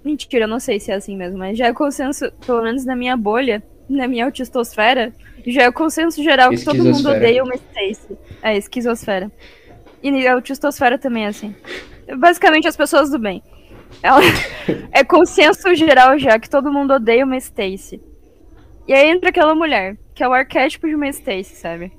Mentira, 0.03 0.45
eu 0.45 0.47
não 0.47 0.59
sei 0.59 0.79
se 0.79 0.91
é 0.91 0.95
assim 0.95 1.15
mesmo, 1.17 1.37
mas 1.37 1.57
já 1.57 1.67
é 1.67 1.73
consenso, 1.73 2.31
pelo 2.45 2.63
menos 2.63 2.85
na 2.85 2.95
minha 2.95 3.17
bolha, 3.17 3.61
na 3.89 4.07
minha 4.07 4.25
autistosfera, 4.25 5.11
já 5.45 5.63
é 5.63 5.71
consenso 5.71 6.23
geral 6.23 6.49
que 6.51 6.63
todo 6.63 6.83
mundo 6.83 7.09
odeia 7.09 7.43
uma 7.43 7.55
Stacy. 7.55 8.17
É, 8.41 8.55
esquizosfera. 8.57 9.29
E 10.01 10.25
a 10.27 10.33
autistosfera 10.33 10.97
também 10.97 11.25
é 11.25 11.27
assim. 11.27 11.53
Basicamente 12.17 12.67
as 12.67 12.77
pessoas 12.77 13.09
do 13.09 13.19
bem. 13.19 13.43
Ela- 14.01 14.21
é 14.93 15.03
consenso 15.03 15.73
geral 15.75 16.17
já 16.17 16.39
que 16.39 16.49
todo 16.49 16.71
mundo 16.71 16.93
odeia 16.93 17.25
uma 17.25 17.35
Stacy. 17.37 18.01
E 18.87 18.93
aí 18.93 19.09
entra 19.09 19.29
aquela 19.29 19.53
mulher, 19.53 19.97
que 20.15 20.23
é 20.23 20.27
o 20.27 20.33
arquétipo 20.33 20.87
de 20.87 20.95
uma 20.95 21.07
Stacy, 21.09 21.55
sabe? 21.55 21.91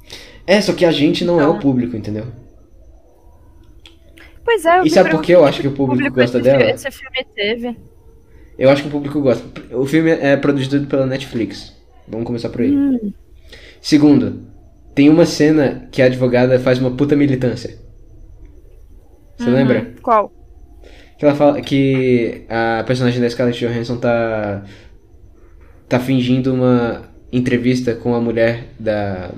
É, 0.47 0.61
só 0.61 0.73
que 0.73 0.85
a 0.85 0.91
gente 0.91 1.24
não 1.24 1.39
é 1.39 1.43
Então. 1.45 1.57
o 1.57 1.61
público, 1.61 1.97
entendeu? 1.97 2.27
Pois 4.51 4.65
é, 4.65 4.81
eu 4.81 4.85
E 4.85 4.91
sabe 4.91 5.11
por 5.11 5.23
que 5.23 5.31
eu 5.31 5.45
acho 5.45 5.61
que 5.61 5.69
o 5.69 5.73
público 5.73 6.11
gosta 6.13 6.39
esse, 6.39 6.45
dela? 6.45 6.71
Esse 6.73 6.91
filme 6.91 7.25
teve. 7.37 7.77
Eu 8.59 8.69
acho 8.69 8.83
que 8.83 8.89
o 8.89 8.91
público 8.91 9.21
gosta. 9.21 9.45
O 9.77 9.87
filme 9.87 10.11
é 10.11 10.37
produzido 10.37 10.89
pela 10.89 11.07
Netflix. 11.07 11.73
Vamos 12.09 12.27
começar 12.27 12.49
por 12.49 12.61
aí. 12.63 12.73
Hum. 12.73 13.13
Segundo, 13.81 14.43
tem 14.93 15.09
uma 15.09 15.25
cena 15.25 15.89
que 15.93 16.03
a 16.03 16.07
advogada 16.07 16.59
faz 16.59 16.81
uma 16.81 16.91
puta 16.91 17.15
militância. 17.15 17.79
Você 19.39 19.49
Uhum. 19.49 19.55
lembra? 19.55 19.95
Qual? 20.03 20.33
Que 21.17 21.25
ela 21.25 21.35
fala 21.37 21.61
que 21.61 22.45
a 22.49 22.83
personagem 22.85 23.21
da 23.21 23.31
Scarlett 23.31 23.65
Johansson 23.65 23.99
tá 23.99 24.65
tá 25.89 26.01
fingindo 26.01 26.53
uma 26.53 27.03
entrevista 27.33 27.95
com 27.95 28.15
a 28.17 28.21
mulher 28.21 28.65
da 28.81 29.31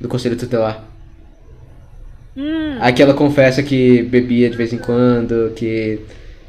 do 0.00 0.08
conselho 0.08 0.36
tutelar. 0.36 0.88
Hum, 2.36 2.78
Aqui 2.80 3.02
ela 3.02 3.14
confessa 3.14 3.62
que 3.62 4.02
bebia 4.02 4.48
de 4.50 4.56
vez 4.56 4.72
em 4.72 4.78
quando, 4.78 5.52
que 5.54 6.00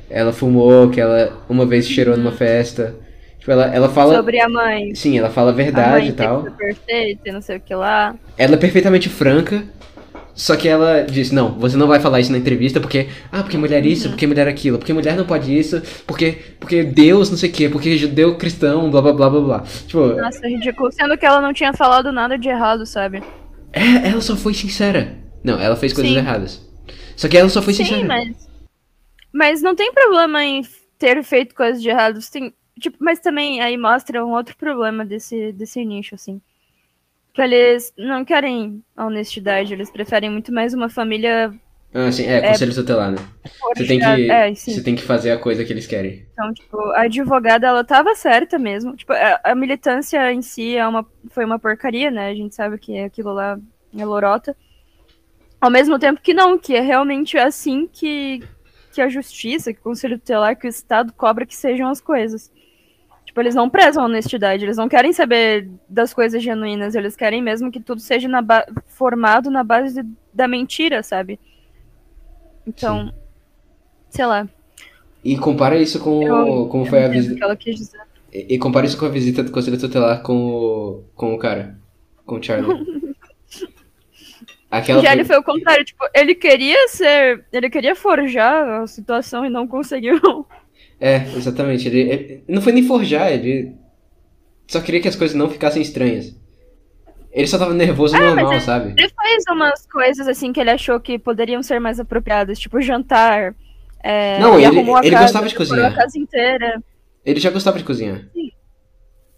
ela 0.10 0.32
fumou, 0.34 0.90
que 0.90 1.00
ela 1.02 1.44
uma 1.50 1.66
vez 1.66 1.88
cheirou 1.88 2.16
numa 2.18 2.32
festa. 2.32 2.96
Tipo, 3.40 3.52
ela, 3.52 3.66
ela 3.74 3.90
fala. 3.90 4.16
sobre 4.16 4.40
a 4.40 4.48
mãe. 4.48 4.94
Sim, 4.96 5.18
ela 5.18 5.30
fala 5.30 5.50
a 5.50 5.54
a 5.54 5.56
verdade 5.56 5.92
mãe 5.92 6.10
e 6.10 6.14
tal. 6.14 6.44
perfeita 6.58 7.32
não 7.32 7.42
sei 7.42 7.58
o 7.58 7.60
que 7.62 7.74
lá. 7.74 8.16
Ela 8.38 8.54
é 8.56 8.58
perfeitamente 8.58 9.10
franca. 9.10 9.64
Só 10.34 10.56
que 10.56 10.68
ela 10.68 11.02
diz, 11.04 11.30
não, 11.32 11.60
você 11.60 11.76
não 11.76 11.88
vai 11.88 12.00
falar 12.00 12.20
isso 12.22 12.32
na 12.32 12.38
entrevista 12.38 12.80
porque, 12.80 13.08
ah, 13.32 13.44
porque 13.44 13.58
mulher 13.58 13.86
isso, 13.86 14.06
Uhum. 14.06 14.12
porque 14.12 14.26
mulher 14.26 14.48
aquilo, 14.48 14.78
porque 14.80 14.94
mulher 14.94 15.16
não 15.18 15.26
pode 15.26 15.56
isso, 15.58 15.82
porque, 16.08 16.38
porque 16.60 16.84
Deus 16.84 17.30
não 17.30 17.38
sei 17.38 17.50
o 17.50 17.54
que, 17.54 17.68
porque 17.70 17.98
judeu 17.98 18.38
cristão, 18.38 18.90
blá 18.90 19.02
blá 19.02 19.12
blá 19.14 19.30
blá 19.30 19.42
blá. 19.42 19.60
Tipo, 19.88 20.00
Nossa, 20.16 20.48
ridículo. 20.48 20.90
Sendo 20.92 21.18
que 21.18 21.26
ela 21.26 21.42
não 21.42 21.54
tinha 21.54 21.74
falado 21.74 22.12
nada 22.14 22.38
de 22.38 22.48
errado, 22.48 22.86
sabe? 22.86 23.22
é, 23.74 24.08
ela 24.10 24.22
só 24.22 24.36
foi 24.38 24.54
sincera. 24.54 25.18
Não, 25.44 25.60
ela 25.60 25.76
fez 25.76 25.94
coisas 25.94 26.12
Sim. 26.12 26.18
erradas. 26.18 26.62
Só 27.16 27.28
que 27.28 27.38
ela 27.38 27.50
só 27.50 27.62
foi 27.62 27.74
Sim, 27.74 27.84
sincera. 27.84 28.08
mas. 28.08 28.50
Mas 29.34 29.62
não 29.62 29.76
tem 29.76 29.94
problema 29.94 30.44
em 30.44 30.62
ter 31.00 31.24
feito 31.24 31.56
coisas 31.56 31.82
de 31.82 31.90
errado. 31.90 32.22
Você 32.22 32.32
Tem, 32.32 32.54
tipo, 32.80 32.98
mas 33.00 33.20
também 33.20 33.62
aí 33.62 33.78
mostra 33.78 34.26
um 34.26 34.32
outro 34.34 34.56
problema 34.58 35.06
desse, 35.06 35.52
desse 35.54 35.84
nicho, 35.86 36.16
assim. 36.16 36.42
Que 37.34 37.42
eles 37.42 37.94
não 37.98 38.26
querem 38.26 38.84
a 38.96 39.06
honestidade, 39.06 39.74
eles 39.74 39.90
preferem 39.90 40.30
muito 40.30 40.52
mais 40.54 40.74
uma 40.74 40.90
família 40.90 41.54
Ah, 41.94 42.12
sim, 42.12 42.26
é, 42.26 42.42
conselho 42.42 42.74
tutelar, 42.74 43.12
né? 43.12 43.18
Você 43.76 43.86
tem 43.86 44.00
que, 44.00 44.32
É, 44.32 44.54
você 44.54 44.84
tem 44.84 44.96
que 44.96 45.02
fazer 45.02 45.32
a 45.32 45.38
coisa 45.38 45.64
que 45.64 45.72
eles 45.72 45.88
querem. 45.88 46.26
Então, 46.34 46.54
tipo, 46.54 46.78
a 46.92 47.02
advogada, 47.04 47.68
ela 47.68 47.84
tava 47.84 48.16
certa 48.16 48.58
mesmo. 48.60 48.96
Tipo, 48.96 49.14
a, 49.14 49.40
a 49.44 49.56
militância 49.56 50.32
em 50.34 50.42
si 50.42 50.76
é 50.76 50.88
uma, 50.88 51.06
foi 51.30 51.46
uma 51.46 51.60
porcaria, 51.60 52.10
né? 52.12 52.30
A 52.30 52.36
gente 52.36 52.56
sabe 52.56 52.78
que 52.78 52.98
aquilo 53.00 53.34
lá 53.34 53.60
é 53.98 54.06
lorota. 54.06 54.56
Ao 55.62 55.70
mesmo 55.70 56.00
tempo 56.00 56.20
que 56.22 56.34
não, 56.34 56.58
que 56.58 56.76
é 56.76 56.82
realmente 56.82 57.38
assim 57.38 57.88
que, 57.88 58.42
que 58.92 59.00
a 59.02 59.08
justiça, 59.08 59.72
que 59.72 59.80
o 59.80 59.84
conselho 59.84 60.18
tutelar, 60.18 60.58
que 60.58 60.66
o 60.66 60.70
Estado 60.70 61.14
cobra 61.14 61.46
que 61.46 61.56
sejam 61.56 61.88
as 61.88 62.02
coisas. 62.02 62.52
Tipo, 63.26 63.40
eles 63.40 63.54
não 63.56 63.70
prezam 63.70 64.04
a 64.04 64.08
honestidade, 64.08 64.66
eles 64.66 64.76
não 64.76 64.90
querem 64.90 65.14
saber 65.14 65.70
das 65.88 66.14
coisas 66.14 66.42
genuínas, 66.44 66.96
eles 66.96 67.16
querem 67.16 67.42
mesmo 67.42 67.72
que 67.72 67.80
tudo 67.80 68.02
seja 68.02 68.28
na 68.28 68.44
formado 68.88 69.50
na 69.52 69.64
base 69.64 70.02
de- 70.04 70.10
da 70.34 70.48
mentira, 70.48 71.04
sabe? 71.04 71.40
Então, 72.66 73.14
sei 74.10 74.26
lá. 74.26 74.50
E 75.24 75.38
compara 75.38 75.78
isso 75.80 76.00
com 76.04 76.22
Eu- 76.24 76.68
como 76.68 76.84
eu 76.86 76.90
foi 76.90 77.04
a 77.04 77.08
visita. 77.08 77.36
que 77.36 77.44
ela 77.44 77.56
quis 77.56 77.76
dizer. 77.78 78.02
E, 78.34 78.56
e 78.56 78.58
compara 78.60 78.86
isso 78.86 78.98
com 78.98 79.06
a 79.06 79.10
visita 79.10 79.44
do 79.44 79.52
conselho 79.52 79.80
tutelar 79.80 80.22
com 80.24 80.36
o, 80.48 81.04
com 81.16 81.34
o 81.34 81.38
cara. 81.38 81.78
Com 82.26 82.36
o 82.38 82.44
Charlie. 82.44 82.68
Aquela 84.72 85.02
Já 85.02 85.10
foi- 85.10 85.18
ele 85.18 85.26
foi 85.26 85.38
o 85.38 85.44
contrário, 85.44 85.84
tipo, 85.84 86.04
ele 86.16 86.34
queria 86.34 86.88
ser. 86.88 87.44
Ele 87.52 87.70
queria 87.70 87.94
forjar 87.94 88.82
a 88.82 88.88
situação 88.88 89.46
e 89.46 89.50
não 89.50 89.68
conseguiu. 89.68 90.20
É, 91.04 91.16
exatamente. 91.36 91.88
Ele, 91.88 92.00
ele- 92.02 92.44
não 92.48 92.62
foi 92.62 92.72
nem 92.72 92.84
forjar, 92.84 93.32
ele 93.32 93.74
só 94.68 94.80
queria 94.80 95.02
que 95.02 95.08
as 95.08 95.16
coisas 95.16 95.36
não 95.36 95.50
ficassem 95.50 95.82
estranhas. 95.82 96.40
Ele 97.32 97.48
só 97.48 97.58
tava 97.58 97.74
nervoso 97.74 98.16
normal, 98.16 98.52
ele- 98.54 98.62
sabe? 98.62 98.94
Ele 98.96 99.10
fez 99.10 99.44
umas 99.50 99.88
coisas 99.88 100.28
assim 100.28 100.54
que 100.54 100.60
ele 100.60 100.70
achou 100.70 101.00
que 101.00 101.18
poderiam 101.18 101.64
ser 101.64 101.80
mais 101.80 102.00
apropriadas, 102.00 102.60
tipo 102.60 102.80
jantar. 102.80 103.56
É, 104.04 104.38
Não, 104.38 104.58
ele- 104.58 104.66
arrumou 104.68 104.96
a 104.96 105.00
ele 105.00 105.10
casa, 105.10 105.24
gostava 105.24 105.48
de 105.48 105.56
cozinhar. 105.56 105.92
a 105.92 105.96
casa 105.96 106.20
inteira. 106.20 106.84
Ele 107.26 107.40
já 107.40 107.50
gostava 107.50 107.80
de 107.80 107.84
cozinhar. 107.84 108.22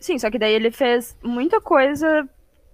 Sim, 0.01 0.19
só 0.19 0.29
que 0.29 0.37
daí 0.37 0.53
ele 0.53 0.69
fez 0.69 1.15
muita 1.23 1.61
coisa 1.61 2.27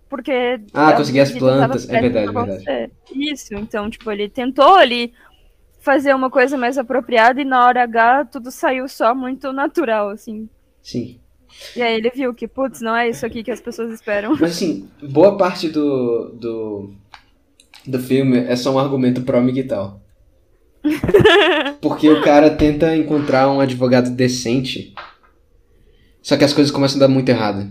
porque. 0.10 0.60
Ah, 0.74 0.94
conseguir 0.94 1.22
as 1.22 1.32
plantas, 1.32 1.88
é 1.88 2.02
verdade, 2.02 2.34
verdade. 2.34 2.92
Isso, 3.16 3.54
então, 3.54 3.90
tipo, 3.90 4.12
ele 4.12 4.28
tentou 4.28 4.76
ali 4.76 5.14
fazer 5.80 6.14
uma 6.14 6.30
coisa 6.30 6.58
mais 6.58 6.78
apropriada 6.78 7.42
e 7.42 7.46
na 7.46 7.66
hora 7.66 7.84
H 7.84 8.26
tudo 8.26 8.52
saiu 8.52 8.88
só 8.88 9.16
muito 9.16 9.54
natural, 9.54 10.10
assim. 10.10 10.50
Sim. 10.82 11.20
E 11.76 11.82
aí 11.82 11.96
ele 11.96 12.10
viu 12.10 12.34
que, 12.34 12.48
putz, 12.48 12.82
não 12.82 12.96
é 12.96 13.10
isso 13.10 13.26
aqui 13.26 13.44
que 13.44 13.52
as 13.52 13.62
pessoas 13.62 13.92
esperam. 13.94 14.32
Mas 14.40 14.52
assim, 14.52 14.90
boa 15.02 15.38
parte 15.38 15.70
do, 15.70 16.30
do, 16.34 16.94
do 17.86 18.00
filme 18.00 18.38
é 18.38 18.56
só 18.56 18.74
um 18.74 18.80
argumento 18.80 19.22
pró-miguel. 19.22 20.00
Porque 21.82 22.10
o 22.10 22.22
cara 22.22 22.50
tenta 22.50 22.96
encontrar 22.96 23.50
um 23.50 23.60
advogado 23.60 24.10
decente, 24.12 24.94
só 26.22 26.38
que 26.38 26.44
as 26.44 26.54
coisas 26.54 26.72
começam 26.72 26.98
a 26.98 27.08
dar 27.08 27.08
muito 27.08 27.30
errado. 27.30 27.68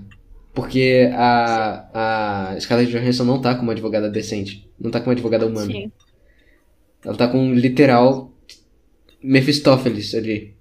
Porque 0.59 1.09
a, 1.15 2.51
a 2.53 2.61
Scarlett 2.61 2.91
Johansson 2.91 3.23
não 3.23 3.41
tá 3.41 3.55
com 3.55 3.63
uma 3.63 3.71
advogada 3.71 4.11
decente. 4.11 4.69
Não 4.77 4.91
tá 4.91 4.99
com 4.99 5.07
uma 5.07 5.13
advogada 5.13 5.47
humana. 5.47 5.71
Sim. 5.71 5.93
Ela 7.05 7.17
tá 7.17 7.29
com 7.29 7.39
um 7.39 7.55
literal 7.55 8.33
Mephistófeles 9.23 10.13
ali. 10.17 10.57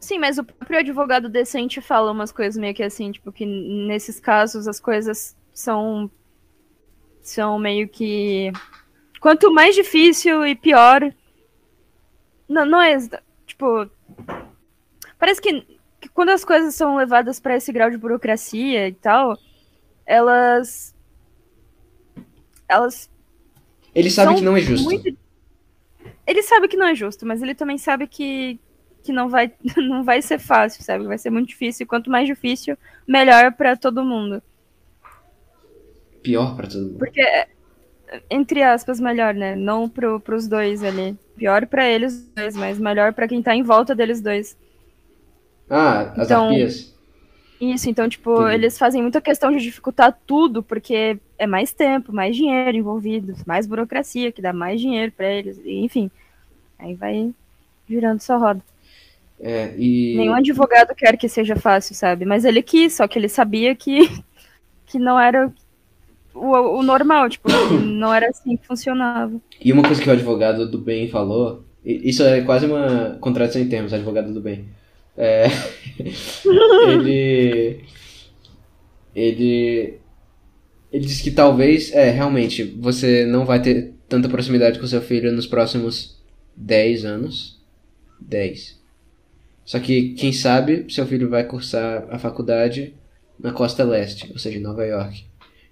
Sim, 0.00 0.18
mas 0.18 0.38
o 0.38 0.44
próprio 0.44 0.78
advogado 0.78 1.28
decente 1.28 1.78
fala 1.82 2.10
umas 2.10 2.32
coisas 2.32 2.56
meio 2.56 2.74
que 2.74 2.82
assim, 2.82 3.12
tipo, 3.12 3.30
que 3.30 3.44
nesses 3.44 4.18
casos 4.18 4.66
as 4.66 4.80
coisas 4.80 5.36
são. 5.52 6.10
são 7.20 7.58
meio 7.58 7.90
que. 7.90 8.50
Quanto 9.20 9.52
mais 9.52 9.74
difícil 9.74 10.46
e 10.46 10.54
pior. 10.54 11.02
Não, 12.48 12.64
não 12.64 12.80
é. 12.80 12.96
Tipo. 13.46 13.90
Parece 15.18 15.42
que, 15.42 15.66
que 16.00 16.08
quando 16.08 16.30
as 16.30 16.44
coisas 16.44 16.74
são 16.74 16.96
levadas 16.96 17.40
pra 17.40 17.56
esse 17.56 17.72
grau 17.72 17.90
de 17.90 17.96
burocracia 17.98 18.88
e 18.88 18.92
tal, 18.92 19.38
elas. 20.04 20.94
Elas 22.68 23.08
Ele 23.94 24.10
sabe 24.10 24.34
que 24.34 24.42
não 24.42 24.56
é 24.56 24.60
justo. 24.60 24.84
muito- 24.84 25.16
Ele 26.26 26.42
sabe 26.42 26.68
que 26.68 26.76
não 26.76 26.86
é 26.86 26.94
justo, 26.94 27.24
mas 27.24 27.40
ele 27.42 27.54
também 27.54 27.78
sabe 27.78 28.06
que, 28.08 28.58
que 29.04 29.12
não 29.12 29.28
vai, 29.28 29.52
não 29.76 30.02
vai 30.04 30.20
ser 30.20 30.38
fácil, 30.38 30.82
sabe? 30.82 31.04
Vai 31.06 31.18
ser 31.18 31.30
muito 31.30 31.48
difícil. 31.48 31.84
E 31.84 31.86
quanto 31.86 32.10
mais 32.10 32.26
difícil, 32.26 32.76
melhor 33.06 33.52
para 33.52 33.76
todo 33.76 34.04
mundo. 34.04 34.42
Pior 36.22 36.56
para 36.56 36.66
todo 36.66 36.82
mundo. 36.86 36.98
Porque, 36.98 37.22
entre 38.28 38.62
aspas, 38.62 38.98
melhor, 38.98 39.32
né? 39.34 39.54
Não 39.54 39.88
pro, 39.88 40.18
pros 40.18 40.48
dois 40.48 40.82
ali. 40.82 41.16
Pior 41.36 41.66
para 41.66 41.88
eles 41.88 42.26
dois, 42.34 42.56
mas 42.56 42.78
melhor 42.78 43.12
para 43.12 43.28
quem 43.28 43.42
tá 43.42 43.54
em 43.54 43.62
volta 43.62 43.94
deles 43.94 44.20
dois. 44.20 44.56
Ah, 45.68 46.12
as 46.16 46.26
Então, 46.26 46.48
arpias. 46.48 46.94
Isso, 47.60 47.88
então, 47.88 48.08
tipo, 48.08 48.34
Entendi. 48.34 48.54
eles 48.54 48.78
fazem 48.78 49.00
muita 49.00 49.20
questão 49.20 49.50
de 49.50 49.62
dificultar 49.62 50.16
tudo, 50.26 50.62
porque 50.62 51.18
é 51.38 51.46
mais 51.46 51.72
tempo, 51.72 52.12
mais 52.12 52.36
dinheiro 52.36 52.76
envolvido, 52.76 53.34
mais 53.46 53.66
burocracia, 53.66 54.30
que 54.30 54.42
dá 54.42 54.52
mais 54.52 54.80
dinheiro 54.80 55.12
pra 55.16 55.30
eles, 55.30 55.58
enfim. 55.64 56.10
Aí 56.78 56.94
vai 56.94 57.32
virando 57.88 58.20
sua 58.20 58.36
roda. 58.36 58.62
É, 59.40 59.74
e... 59.76 60.16
Nenhum 60.16 60.34
advogado 60.34 60.94
quer 60.94 61.16
que 61.16 61.28
seja 61.28 61.56
fácil, 61.56 61.94
sabe? 61.94 62.24
Mas 62.24 62.44
ele 62.44 62.62
quis, 62.62 62.94
só 62.94 63.08
que 63.08 63.18
ele 63.18 63.28
sabia 63.28 63.74
que, 63.74 64.08
que 64.86 64.98
não 64.98 65.18
era 65.18 65.50
o, 66.34 66.78
o 66.78 66.82
normal, 66.82 67.28
tipo, 67.28 67.48
não 67.82 68.12
era 68.12 68.28
assim 68.28 68.56
que 68.56 68.66
funcionava. 68.66 69.40
E 69.62 69.72
uma 69.72 69.82
coisa 69.82 70.02
que 70.02 70.08
o 70.08 70.12
advogado 70.12 70.70
do 70.70 70.78
bem 70.78 71.08
falou, 71.08 71.64
isso 71.84 72.22
é 72.22 72.42
quase 72.42 72.66
uma 72.66 73.16
contradição 73.20 73.62
em 73.62 73.68
termos, 73.68 73.94
advogado 73.94 74.32
do 74.32 74.40
bem. 74.40 74.68
É, 75.16 75.46
ele, 76.88 77.84
ele, 79.14 79.98
ele 80.92 81.06
disse 81.06 81.22
que 81.22 81.30
talvez, 81.30 81.92
é, 81.92 82.10
realmente, 82.10 82.62
você 82.62 83.24
não 83.24 83.44
vai 83.44 83.60
ter 83.62 83.94
tanta 84.08 84.28
proximidade 84.28 84.78
com 84.78 84.86
seu 84.86 85.00
filho 85.00 85.32
nos 85.32 85.46
próximos 85.46 86.16
10 86.56 87.04
anos. 87.04 87.56
10. 88.20 88.80
Só 89.64 89.80
que, 89.80 90.14
quem 90.14 90.32
sabe, 90.32 90.86
seu 90.88 91.06
filho 91.06 91.28
vai 91.28 91.44
cursar 91.44 92.06
a 92.10 92.18
faculdade 92.18 92.94
na 93.38 93.52
costa 93.52 93.84
leste, 93.84 94.30
ou 94.32 94.38
seja, 94.38 94.58
em 94.58 94.62
Nova 94.62 94.84
York. 94.84 95.24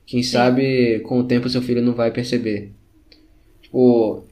Quem 0.07 0.23
sabe, 0.23 1.01
com 1.01 1.21
o 1.21 1.25
tempo, 1.25 1.49
seu 1.49 1.63
filho 1.63 1.81
não 1.81 1.95
vai 1.95 2.11
perceber. 2.11 2.73
Tipo, 3.63 4.25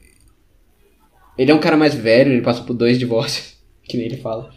ele 1.37 1.51
é 1.51 1.55
um 1.55 1.59
cara 1.59 1.77
mais 1.77 1.95
velho, 1.95 2.31
ele 2.31 2.41
passa 2.41 2.61
por 2.61 2.73
dois 2.73 2.99
divórcios, 2.99 3.57
que 3.83 3.97
nem 3.97 4.05
ele 4.05 4.17
fala. 4.17 4.53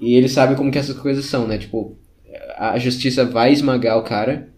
E 0.00 0.14
ele 0.14 0.28
sabe 0.28 0.54
como 0.54 0.70
que 0.70 0.78
essas 0.78 0.96
coisas 0.96 1.24
são, 1.24 1.46
né? 1.46 1.58
Tipo, 1.58 1.96
a 2.56 2.78
justiça 2.78 3.24
vai 3.24 3.52
esmagar 3.52 3.98
o 3.98 4.02
cara, 4.02 4.48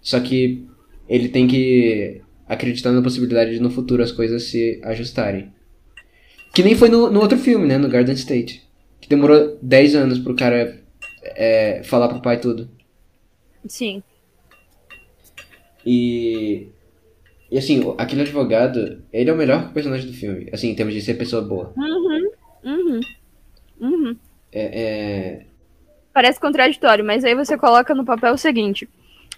só 0.00 0.20
que 0.20 0.66
ele 1.08 1.28
tem 1.28 1.46
que 1.46 2.22
acreditar 2.46 2.92
na 2.92 3.02
possibilidade 3.02 3.52
de 3.52 3.60
no 3.60 3.70
futuro 3.70 4.02
as 4.02 4.12
coisas 4.12 4.44
se 4.44 4.80
ajustarem. 4.84 5.52
Que 6.52 6.62
nem 6.62 6.76
foi 6.76 6.88
no, 6.88 7.10
no 7.10 7.20
outro 7.20 7.38
filme, 7.38 7.66
né? 7.66 7.78
No 7.78 7.88
Garden 7.88 8.14
State. 8.14 8.62
Que 9.00 9.08
demorou 9.08 9.58
10 9.60 9.96
anos 9.96 10.18
pro 10.18 10.36
cara 10.36 10.80
é, 11.22 11.82
falar 11.82 12.08
pro 12.08 12.22
pai 12.22 12.40
tudo. 12.40 12.70
Sim. 13.66 14.02
E. 15.84 16.68
E 17.50 17.58
assim, 17.58 17.94
aquele 17.98 18.22
advogado, 18.22 19.02
ele 19.12 19.30
é 19.30 19.32
o 19.32 19.36
melhor 19.36 19.72
personagem 19.72 20.06
do 20.06 20.12
filme. 20.12 20.48
Assim, 20.52 20.70
em 20.70 20.74
termos 20.74 20.94
de 20.94 21.02
ser 21.02 21.14
pessoa 21.14 21.42
boa. 21.42 21.72
Uhum. 21.76 22.30
Uhum. 22.64 23.00
Uhum. 23.80 24.16
É, 24.54 24.80
é, 24.82 25.46
Parece 26.12 26.38
contraditório, 26.38 27.04
mas 27.04 27.24
aí 27.24 27.34
você 27.34 27.58
coloca 27.58 27.92
no 27.92 28.04
papel 28.04 28.34
o 28.34 28.38
seguinte: 28.38 28.88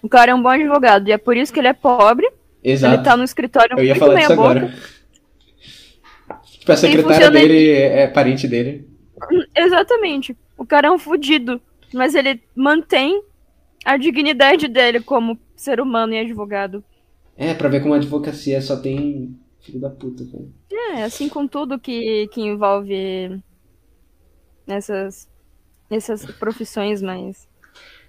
o 0.02 0.08
cara 0.10 0.30
é 0.30 0.34
um 0.34 0.42
bom 0.42 0.50
advogado, 0.50 1.08
e 1.08 1.12
é 1.12 1.16
por 1.16 1.34
isso 1.34 1.50
que 1.50 1.58
ele 1.58 1.68
é 1.68 1.72
pobre, 1.72 2.30
Exato. 2.62 2.94
ele 2.94 3.02
tá 3.02 3.16
no 3.16 3.24
escritório 3.24 3.78
Eu 3.78 3.84
ia 3.84 3.96
falar 3.96 4.16
disso 4.16 4.36
boca. 4.36 4.50
agora. 4.50 4.74
Tipo, 6.44 6.72
a 6.72 6.76
secretária 6.76 7.30
dele 7.30 7.70
é 7.70 8.06
parente 8.08 8.46
dele. 8.46 8.86
Exatamente. 9.56 10.36
O 10.58 10.66
cara 10.66 10.88
é 10.88 10.90
um 10.90 10.98
fudido, 10.98 11.60
mas 11.94 12.14
ele 12.14 12.42
mantém 12.54 13.22
a 13.84 13.96
dignidade 13.96 14.68
dele 14.68 15.00
como 15.00 15.38
ser 15.54 15.80
humano 15.80 16.12
e 16.12 16.18
advogado. 16.18 16.84
É, 17.38 17.54
pra 17.54 17.68
ver 17.68 17.80
como 17.80 17.94
a 17.94 17.98
advocacia 17.98 18.60
só 18.60 18.76
tem 18.76 19.34
filho 19.60 19.80
da 19.80 19.88
puta, 19.88 20.24
cara. 20.24 20.44
É, 20.98 21.04
assim 21.04 21.28
com 21.28 21.46
tudo 21.46 21.78
que, 21.78 22.28
que 22.32 22.42
envolve 22.42 23.40
essas, 24.66 25.28
essas 25.90 26.24
profissões, 26.32 27.02
mas. 27.02 27.48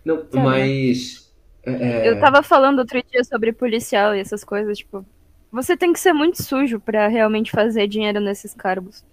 Não, 0.05 0.17
Sabe, 0.31 0.39
mas. 0.45 1.33
é, 1.63 2.09
Eu 2.09 2.19
tava 2.19 2.43
falando 2.43 2.79
outro 2.79 3.01
dia 3.03 3.23
sobre 3.23 3.53
policial 3.53 4.15
e 4.15 4.19
essas 4.19 4.43
coisas, 4.43 4.77
tipo. 4.77 5.05
Você 5.51 5.77
tem 5.77 5.93
que 5.93 5.99
ser 5.99 6.13
muito 6.13 6.43
sujo 6.43 6.79
pra 6.79 7.07
realmente 7.07 7.51
fazer 7.51 7.87
dinheiro 7.87 8.19
nesses 8.19 8.53
cargos. 8.53 9.03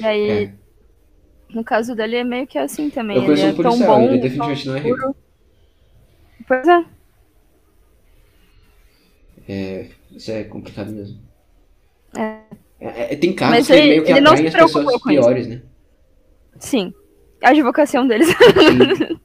E 0.00 0.04
aí, 0.06 0.30
É. 0.44 0.54
no 1.50 1.64
caso 1.64 1.94
dele, 1.94 2.16
é 2.16 2.24
meio 2.24 2.46
que 2.46 2.58
assim 2.58 2.90
também. 2.90 3.16
Eu 3.16 3.32
ele 3.32 3.42
um 3.42 3.48
é 3.48 3.52
tão 3.52 3.78
bom, 3.78 4.02
ele 4.02 4.18
definitivamente 4.18 4.66
não 4.66 4.76
é 4.76 4.80
rico. 4.80 5.16
Pois 6.46 6.66
é. 6.68 6.84
É, 9.48 9.90
isso 10.12 10.30
é 10.30 10.44
complicado 10.44 10.92
mesmo. 10.92 11.20
É. 12.16 12.40
É, 12.80 13.12
é, 13.14 13.16
tem 13.16 13.34
casos 13.34 13.56
Mas 13.58 13.66
que 13.66 13.72
ele 13.72 13.88
meio 13.88 14.04
que 14.04 14.10
ele 14.12 14.20
não 14.20 14.36
se 14.36 14.46
as 14.46 14.54
pessoas 14.54 14.96
com 14.98 15.10
isso. 15.10 15.20
piores, 15.20 15.46
né? 15.48 15.62
Sim. 16.60 16.94
A 17.42 17.50
advocacia 17.50 18.00
um 18.00 18.06
deles. 18.06 18.28
Sim. 18.28 19.18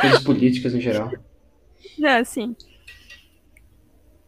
Coisas 0.00 0.24
políticas 0.24 0.74
no 0.74 0.80
geral. 0.80 1.10
É, 2.02 2.24
sim. 2.24 2.56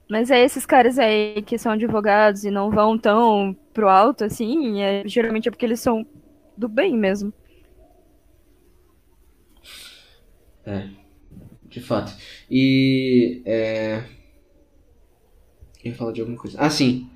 Mas 0.09 0.31
é 0.31 0.45
esses 0.45 0.67
caras 0.67 0.99
aí 0.99 1.43
que 1.43 1.57
são 1.57 1.73
advogados 1.73 2.45
e 2.45 2.51
não 2.51 2.71
vão 2.71 2.99
tão 2.99 3.57
pro 3.73 3.89
alto 3.89 4.23
assim, 4.25 4.81
é, 4.83 5.03
geralmente 5.07 5.49
é 5.49 5.51
porque 5.51 5.65
eles 5.65 5.81
são 5.81 6.07
do 6.57 6.69
bem 6.69 6.97
mesmo. 6.97 7.33
É, 10.67 10.89
de 11.65 11.81
fato. 11.81 12.13
E. 12.51 13.43
É... 13.45 14.05
Eu 15.83 15.91
ia 15.91 15.95
falar 15.95 16.13
de 16.13 16.21
alguma 16.21 16.39
coisa. 16.39 16.59
Ah, 16.61 16.71
sim. 16.71 17.11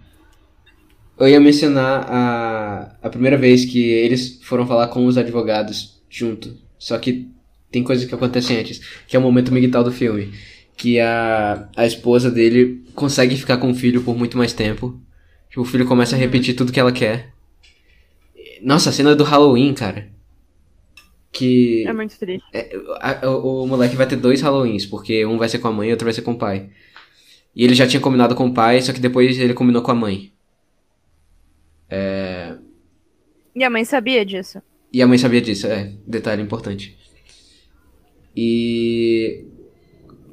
Eu 1.19 1.29
ia 1.29 1.41
mencionar 1.41 2.07
a, 2.09 2.97
a 3.03 3.11
primeira 3.11 3.37
vez 3.37 3.65
que 3.65 3.81
eles 3.83 4.39
foram 4.43 4.67
falar 4.67 4.89
com 4.89 5.05
os 5.07 5.17
advogados 5.19 6.01
junto. 6.09 6.57
Só 6.79 6.97
que 6.99 7.29
tem 7.71 7.83
coisas 7.83 8.05
que 8.09 8.15
acontecem 8.15 8.57
antes, 8.59 8.81
que 9.07 9.17
é 9.17 9.19
o 9.19 9.23
momento 9.23 9.53
migtal 9.53 9.83
do 9.83 9.91
filme. 9.93 10.33
Que 10.77 11.01
a, 11.01 11.69
a 11.77 11.87
esposa 11.87 12.31
dele 12.31 12.85
consegue 12.95 13.37
ficar 13.37 13.57
com 13.57 13.71
o 13.71 13.75
filho 13.75 14.03
por 14.03 14.17
muito 14.17 14.39
mais 14.39 14.53
tempo. 14.53 14.99
Que 15.51 15.59
o 15.59 15.65
filho 15.65 15.87
começa 15.87 16.15
a 16.15 16.19
repetir 16.19 16.55
tudo 16.55 16.73
que 16.73 16.79
ela 16.79 16.93
quer. 16.93 17.33
Nossa, 18.63 18.91
a 18.91 18.93
cena 18.93 19.17
do 19.17 19.25
Halloween, 19.25 19.75
cara. 19.75 20.09
Que. 21.33 21.85
É 21.87 21.93
muito 21.93 22.17
triste. 22.19 22.45
A- 23.01 23.29
o, 23.29 23.65
o 23.65 23.67
moleque 23.67 23.97
vai 23.97 24.07
ter 24.07 24.17
dois 24.17 24.41
Halloweens, 24.41 24.87
porque 24.87 25.27
um 25.27 25.37
vai 25.37 25.49
ser 25.49 25.59
com 25.59 25.69
a 25.69 25.73
mãe 25.73 25.89
e 25.89 25.91
outro 25.93 26.05
vai 26.05 26.15
ser 26.15 26.23
com 26.23 26.33
o 26.33 26.39
pai. 26.39 26.71
E 27.57 27.65
ele 27.65 27.75
já 27.75 27.87
tinha 27.87 28.01
combinado 28.01 28.35
com 28.37 28.47
o 28.47 28.55
pai, 28.55 28.81
só 28.81 28.93
que 28.93 29.01
depois 29.01 29.37
ele 29.39 29.55
combinou 29.55 29.83
com 29.83 29.91
a 29.91 29.95
mãe. 29.95 30.33
E 33.55 33.65
a 33.65 33.71
mãe 33.71 33.85
sabia 33.85 34.25
disso. 34.25 34.63
E 34.93 35.03
a 35.03 35.07
mãe 35.07 35.19
sabia 35.19 35.41
disso, 35.41 35.67
é, 35.67 35.93
detalhe 36.07 36.43
importante. 36.43 36.97
E 38.37 39.45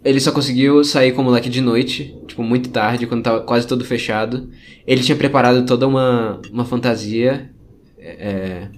ele 0.03 0.19
só 0.19 0.31
conseguiu 0.31 0.83
sair 0.83 1.11
com 1.13 1.21
o 1.21 1.25
moleque 1.25 1.49
de 1.49 1.61
noite, 1.61 2.15
tipo, 2.27 2.43
muito 2.43 2.69
tarde, 2.69 3.07
quando 3.07 3.23
tava 3.23 3.41
quase 3.41 3.65
todo 3.67 3.83
fechado. 3.83 4.49
Ele 4.85 5.01
tinha 5.01 5.17
preparado 5.17 5.65
toda 5.65 5.87
uma, 5.87 6.39
uma 6.51 6.65
fantasia. 6.65 7.51
é, 7.97 8.69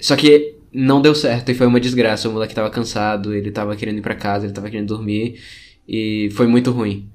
Só 0.00 0.16
que 0.16 0.56
não 0.72 1.00
deu 1.02 1.14
certo 1.14 1.50
e 1.50 1.54
foi 1.54 1.66
uma 1.66 1.80
desgraça. 1.80 2.28
O 2.28 2.32
moleque 2.32 2.54
tava 2.54 2.70
cansado, 2.70 3.34
ele 3.34 3.50
tava 3.50 3.76
querendo 3.76 3.98
ir 3.98 4.02
pra 4.02 4.14
casa, 4.14 4.46
ele 4.46 4.52
tava 4.54 4.70
querendo 4.70 4.88
dormir. 4.88 5.40
E 5.86 6.28
foi 6.32 6.46
muito 6.46 6.70
ruim. 6.70 7.10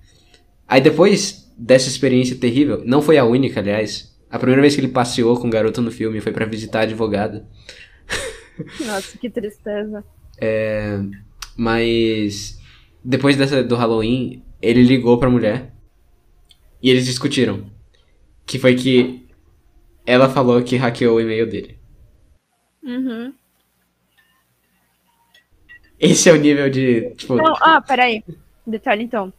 Aí 0.67 0.81
depois 0.81 1.44
dessa 1.57 1.87
experiência 1.87 2.35
terrível, 2.35 2.83
não 2.85 3.01
foi 3.01 3.17
a 3.17 3.25
única, 3.25 3.59
aliás. 3.59 4.15
A 4.29 4.37
primeira 4.37 4.61
vez 4.61 4.75
que 4.75 4.81
ele 4.81 4.89
passeou 4.89 5.39
com 5.39 5.47
o 5.47 5.51
garoto 5.51 5.81
no 5.81 5.91
filme 5.91 6.19
foi 6.19 6.31
pra 6.31 6.45
visitar 6.45 6.79
a 6.79 6.83
advogada. 6.83 7.47
Nossa, 8.85 9.17
que 9.17 9.29
tristeza. 9.29 10.03
Mas 11.55 12.59
depois 13.03 13.37
dessa 13.37 13.63
do 13.63 13.75
Halloween, 13.75 14.43
ele 14.61 14.83
ligou 14.83 15.17
pra 15.17 15.29
mulher 15.29 15.73
e 16.81 16.89
eles 16.89 17.05
discutiram. 17.05 17.69
Que 18.45 18.59
foi 18.59 18.75
que 18.75 19.27
ela 20.05 20.29
falou 20.29 20.61
que 20.61 20.75
hackeou 20.75 21.17
o 21.17 21.21
e-mail 21.21 21.49
dele. 21.49 21.79
Uhum. 22.83 23.33
Esse 25.99 26.29
é 26.29 26.33
o 26.33 26.37
nível 26.37 26.69
de, 26.69 27.11
tipo, 27.15 27.35
Não, 27.35 27.55
ah, 27.61 27.81
peraí. 27.81 28.23
Detalhe 28.67 29.03
então. 29.03 29.33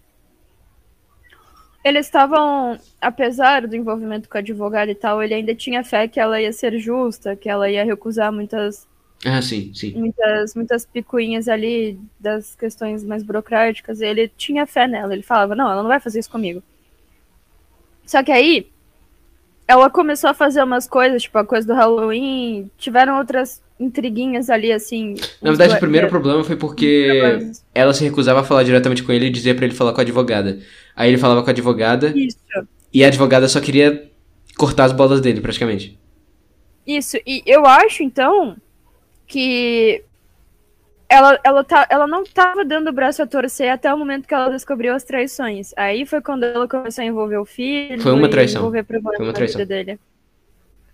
Eles 1.87 2.07
estavam, 2.07 2.77
apesar 3.01 3.65
do 3.65 3.77
envolvimento 3.77 4.29
com 4.29 4.37
a 4.37 4.41
advogada 4.41 4.91
e 4.91 4.95
tal, 4.95 5.23
ele 5.23 5.35
ainda 5.35 5.55
tinha 5.55 5.85
fé 5.85 6.09
que 6.09 6.19
ela 6.19 6.43
ia 6.43 6.53
ser 6.53 6.77
justa, 6.81 7.37
que 7.37 7.49
ela 7.49 7.71
ia 7.71 7.85
recusar 7.85 8.33
muitas 8.33 8.89
ah, 9.25 9.41
sim, 9.41 9.73
sim. 9.73 9.95
muitas, 9.95 10.57
muitas 10.57 10.85
picuinhas 10.85 11.47
ali 11.47 11.97
das 12.19 12.57
questões 12.57 13.05
mais 13.05 13.23
burocráticas. 13.23 14.01
Ele 14.01 14.27
tinha 14.37 14.67
fé 14.67 14.89
nela. 14.89 15.13
Ele 15.13 15.23
falava, 15.23 15.55
não, 15.55 15.71
ela 15.71 15.81
não 15.81 15.89
vai 15.89 16.01
fazer 16.01 16.19
isso 16.19 16.29
comigo. 16.29 16.61
Só 18.05 18.21
que 18.21 18.33
aí, 18.33 18.69
ela 19.69 19.89
começou 19.89 20.31
a 20.31 20.35
fazer 20.35 20.65
umas 20.65 20.89
coisas, 20.89 21.23
tipo 21.23 21.39
a 21.39 21.47
coisa 21.47 21.69
do 21.69 21.75
Halloween, 21.75 22.69
tiveram 22.77 23.17
outras 23.17 23.63
intriguinhas 23.79 24.49
ali, 24.49 24.73
assim. 24.73 25.15
Na 25.41 25.51
verdade, 25.51 25.75
o 25.75 25.79
primeiro 25.79 26.09
problema 26.09 26.43
foi 26.43 26.57
porque 26.57 27.51
ela 27.75 27.93
se 27.93 28.05
recusava 28.05 28.41
a 28.41 28.45
falar 28.45 28.63
diretamente 28.63 29.03
com 29.03 29.13
ele 29.13 29.27
e 29.27 29.31
dizia 29.31 29.55
para 29.55 29.67
ele 29.67 29.75
falar 29.75 29.93
com 29.93 30.01
a 30.01 30.03
advogada. 30.03 30.59
Aí 30.95 31.11
ele 31.11 31.19
falava 31.19 31.43
com 31.43 31.51
a 31.51 31.53
advogada. 31.53 32.13
Isso. 32.17 32.39
E 32.93 33.05
a 33.05 33.09
advogada 33.09 33.47
só 33.49 33.61
queria 33.61 34.11
cortar 34.57 34.85
as 34.85 34.93
bolas 34.93 35.21
dele, 35.21 35.41
praticamente. 35.41 35.99
Isso, 36.87 37.19
e 37.27 37.43
eu 37.45 37.67
acho, 37.67 38.03
então, 38.03 38.57
que 39.27 40.03
ela, 41.09 41.39
ela, 41.45 41.65
tá, 41.65 41.87
ela 41.91 42.07
não 42.07 42.25
tava 42.25 42.65
dando 42.65 42.89
o 42.89 42.93
braço 42.93 43.23
a 43.23 43.27
torcer 43.27 43.71
até 43.71 43.93
o 43.93 43.99
momento 43.99 44.27
que 44.27 44.35
ela 44.35 44.49
descobriu 44.49 44.95
as 44.95 45.05
traições. 45.05 45.73
Aí 45.77 46.07
foi 46.07 46.21
quando 46.21 46.45
ela 46.45 46.67
começou 46.67 47.03
a 47.03 47.07
envolver 47.07 47.39
o 47.39 47.45
filho. 47.45 48.01
Foi 48.01 48.13
uma 48.13 48.29
traição. 48.29 48.61
Envolver 48.61 48.85
foi 48.85 48.99
uma 49.19 49.33
traição. 49.33 49.67
dele. 49.67 49.99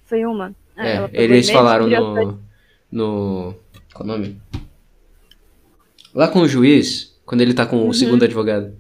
Foi 0.05 0.25
uma. 0.25 0.55
Ah, 0.77 0.87
é, 0.87 1.11
eles 1.13 1.51
falaram 1.51 1.87
no, 1.87 2.39
no. 2.93 3.55
Qual 3.95 4.05
o 4.05 4.07
nome? 4.07 4.41
Lá 6.15 6.29
com 6.29 6.41
o 6.41 6.49
juiz, 6.49 7.19
quando 7.25 7.41
ele 7.41 7.55
tá 7.55 7.65
com 7.65 7.77
o 7.77 7.87
uhum. 7.87 7.93
segundo 7.93 8.25
advogado. 8.25 8.77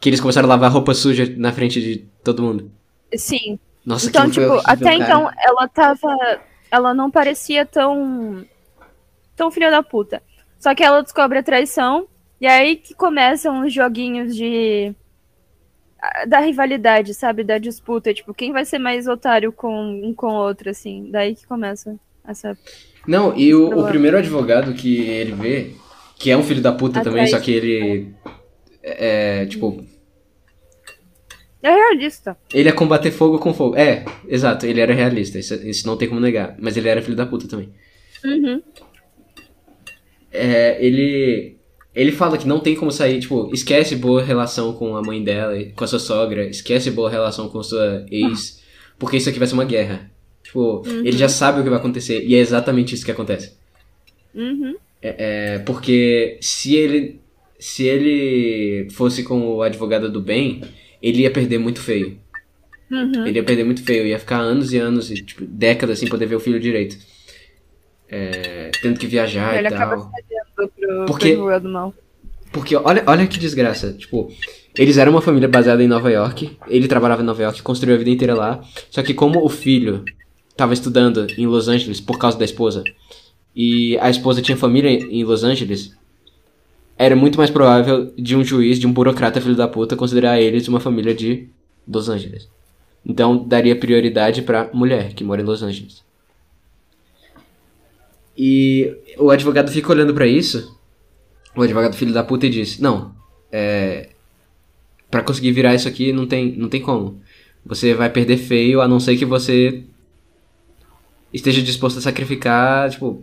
Que 0.00 0.10
eles 0.10 0.20
começaram 0.20 0.46
a 0.46 0.50
lavar 0.50 0.72
roupa 0.72 0.92
suja 0.92 1.32
na 1.36 1.52
frente 1.52 1.80
de 1.80 1.98
todo 2.22 2.42
mundo. 2.42 2.70
Sim. 3.16 3.58
Nossa, 3.86 4.08
então, 4.08 4.28
tipo, 4.28 4.44
horrível, 4.44 4.62
até 4.64 4.84
cara. 4.84 4.96
então 4.96 5.30
ela 5.38 5.68
tava. 5.68 6.40
Ela 6.70 6.92
não 6.92 7.10
parecia 7.10 7.64
tão. 7.64 8.44
tão 9.36 9.50
filha 9.50 9.70
da 9.70 9.82
puta. 9.82 10.20
Só 10.58 10.74
que 10.74 10.82
ela 10.82 11.02
descobre 11.02 11.38
a 11.38 11.42
traição. 11.42 12.08
E 12.40 12.46
aí 12.46 12.76
que 12.76 12.94
começam 12.94 13.64
os 13.64 13.72
joguinhos 13.72 14.34
de. 14.34 14.92
Da 16.26 16.40
rivalidade, 16.40 17.14
sabe? 17.14 17.44
Da 17.44 17.56
disputa. 17.56 18.12
Tipo, 18.12 18.34
quem 18.34 18.52
vai 18.52 18.64
ser 18.64 18.78
mais 18.78 19.06
otário 19.06 19.52
com 19.52 19.74
um 20.04 20.12
com 20.12 20.26
o 20.26 20.34
outro, 20.34 20.68
assim. 20.68 21.08
Daí 21.10 21.34
que 21.34 21.46
começa 21.46 21.96
essa 22.26 22.58
não, 23.06 23.36
e 23.36 23.54
o, 23.54 23.78
o, 23.78 23.86
primeiro 23.86 24.16
advogado 24.16 24.72
que 24.72 25.02
ele 25.02 25.32
vê, 25.32 25.70
que 26.18 26.30
é 26.30 26.36
um 26.36 26.42
filho 26.42 26.62
da 26.62 26.72
puta 26.72 27.00
Atrás. 27.00 27.14
também, 27.14 27.26
só 27.26 27.38
que 27.38 27.52
ele. 27.52 28.14
É, 28.82 29.42
é, 29.42 29.46
tipo. 29.46 29.84
É 31.62 31.70
realista. 31.70 32.36
Ele 32.52 32.68
é 32.68 32.72
combater 32.72 33.10
fogo 33.10 33.38
com 33.38 33.54
fogo. 33.54 33.76
É, 33.76 34.04
exato, 34.28 34.66
ele 34.66 34.80
era 34.80 34.92
realista, 34.92 35.38
isso, 35.38 35.54
isso 35.54 35.86
não 35.86 35.96
tem 35.96 36.08
como 36.08 36.20
negar. 36.20 36.56
Mas 36.58 36.76
ele 36.76 36.88
era 36.88 37.02
filho 37.02 37.16
da 37.16 37.26
puta 37.26 37.48
também. 37.48 37.70
Uhum. 38.24 38.62
É, 40.30 40.84
ele. 40.84 41.58
Ele 41.94 42.10
fala 42.10 42.36
que 42.36 42.48
não 42.48 42.58
tem 42.58 42.74
como 42.74 42.90
sair, 42.90 43.20
tipo, 43.20 43.48
esquece 43.54 43.94
boa 43.94 44.20
relação 44.20 44.72
com 44.72 44.96
a 44.96 45.02
mãe 45.02 45.22
dela, 45.22 45.54
com 45.76 45.84
a 45.84 45.86
sua 45.86 46.00
sogra, 46.00 46.44
esquece 46.44 46.90
boa 46.90 47.08
relação 47.08 47.48
com 47.48 47.60
a 47.60 47.62
sua 47.62 48.04
ex, 48.10 48.60
porque 48.98 49.16
isso 49.16 49.28
aqui 49.28 49.38
vai 49.38 49.46
ser 49.46 49.54
uma 49.54 49.64
guerra. 49.64 50.10
Tipo, 50.54 50.86
uhum. 50.86 51.00
ele 51.04 51.18
já 51.18 51.28
sabe 51.28 51.60
o 51.60 51.64
que 51.64 51.68
vai 51.68 51.80
acontecer. 51.80 52.24
E 52.24 52.36
é 52.36 52.38
exatamente 52.38 52.94
isso 52.94 53.04
que 53.04 53.10
acontece. 53.10 53.52
Uhum. 54.32 54.76
É, 55.02 55.54
é, 55.54 55.58
porque 55.58 56.38
se 56.40 56.76
ele. 56.76 57.20
Se 57.58 57.84
ele 57.84 58.88
fosse 58.90 59.22
com 59.22 59.56
o 59.56 59.62
advogado 59.62 60.10
do 60.10 60.20
bem, 60.20 60.60
ele 61.02 61.22
ia 61.22 61.30
perder 61.30 61.58
muito 61.58 61.80
feio. 61.80 62.18
Uhum. 62.90 63.26
Ele 63.26 63.38
ia 63.38 63.44
perder 63.44 63.64
muito 63.64 63.82
feio, 63.82 64.06
ia 64.06 64.18
ficar 64.18 64.38
anos 64.38 64.72
e 64.72 64.78
anos, 64.78 65.10
e, 65.10 65.14
tipo, 65.14 65.44
décadas 65.46 65.98
sem 65.98 66.08
poder 66.08 66.26
ver 66.26 66.36
o 66.36 66.40
filho 66.40 66.60
direito. 66.60 66.96
É, 68.08 68.70
tendo 68.82 68.98
que 68.98 69.06
viajar 69.06 69.56
ele 69.56 69.68
e 69.68 69.70
tal. 69.70 70.10
Pro, 70.54 71.06
porque, 71.06 71.34
pro 71.34 71.94
porque 72.52 72.76
olha, 72.76 73.02
olha 73.06 73.26
que 73.26 73.38
desgraça. 73.38 73.92
Tipo, 73.94 74.30
eles 74.76 74.98
eram 74.98 75.12
uma 75.12 75.22
família 75.22 75.48
baseada 75.48 75.82
em 75.82 75.88
Nova 75.88 76.10
York. 76.10 76.58
Ele 76.68 76.86
trabalhava 76.86 77.22
em 77.22 77.26
Nova 77.26 77.42
York, 77.42 77.62
construiu 77.62 77.94
a 77.94 77.98
vida 77.98 78.10
inteira 78.10 78.34
lá. 78.34 78.62
Só 78.90 79.02
que 79.02 79.14
como 79.14 79.42
o 79.42 79.48
filho 79.48 80.04
estava 80.54 80.72
estudando 80.72 81.26
em 81.36 81.46
Los 81.46 81.68
Angeles 81.68 82.00
por 82.00 82.16
causa 82.16 82.38
da 82.38 82.44
esposa 82.44 82.84
e 83.54 83.98
a 83.98 84.08
esposa 84.08 84.40
tinha 84.40 84.56
família 84.56 84.88
em 84.90 85.22
Los 85.24 85.44
Angeles, 85.44 85.96
era 86.96 87.14
muito 87.14 87.38
mais 87.38 87.50
provável 87.50 88.12
de 88.16 88.36
um 88.36 88.44
juiz, 88.44 88.78
de 88.78 88.86
um 88.86 88.92
burocrata 88.92 89.40
filho 89.40 89.56
da 89.56 89.68
puta, 89.68 89.96
considerar 89.96 90.40
eles 90.40 90.66
uma 90.68 90.80
família 90.80 91.14
de 91.14 91.48
Los 91.86 92.08
Angeles. 92.08 92.48
Então 93.04 93.36
daria 93.36 93.76
prioridade 93.76 94.42
para 94.42 94.70
mulher 94.72 95.12
que 95.12 95.22
mora 95.22 95.42
em 95.42 95.44
Los 95.44 95.62
Angeles. 95.62 96.02
E 98.36 98.96
o 99.18 99.30
advogado 99.30 99.70
fica 99.70 99.92
olhando 99.92 100.14
para 100.14 100.26
isso, 100.26 100.76
o 101.54 101.62
advogado 101.62 101.94
filho 101.94 102.12
da 102.12 102.24
puta 102.24 102.46
e 102.46 102.50
diz: 102.50 102.78
"Não, 102.78 103.14
é 103.52 104.08
para 105.10 105.22
conseguir 105.22 105.52
virar 105.52 105.76
isso 105.76 105.86
aqui 105.86 106.12
não 106.12 106.26
tem 106.26 106.56
não 106.56 106.68
tem 106.68 106.80
como. 106.80 107.20
Você 107.64 107.94
vai 107.94 108.10
perder 108.10 108.36
feio 108.36 108.80
a 108.80 108.88
não 108.88 108.98
ser 108.98 109.16
que 109.16 109.24
você 109.24 109.84
esteja 111.34 111.60
disposto 111.60 111.98
a 111.98 112.02
sacrificar, 112.02 112.88
tipo, 112.90 113.22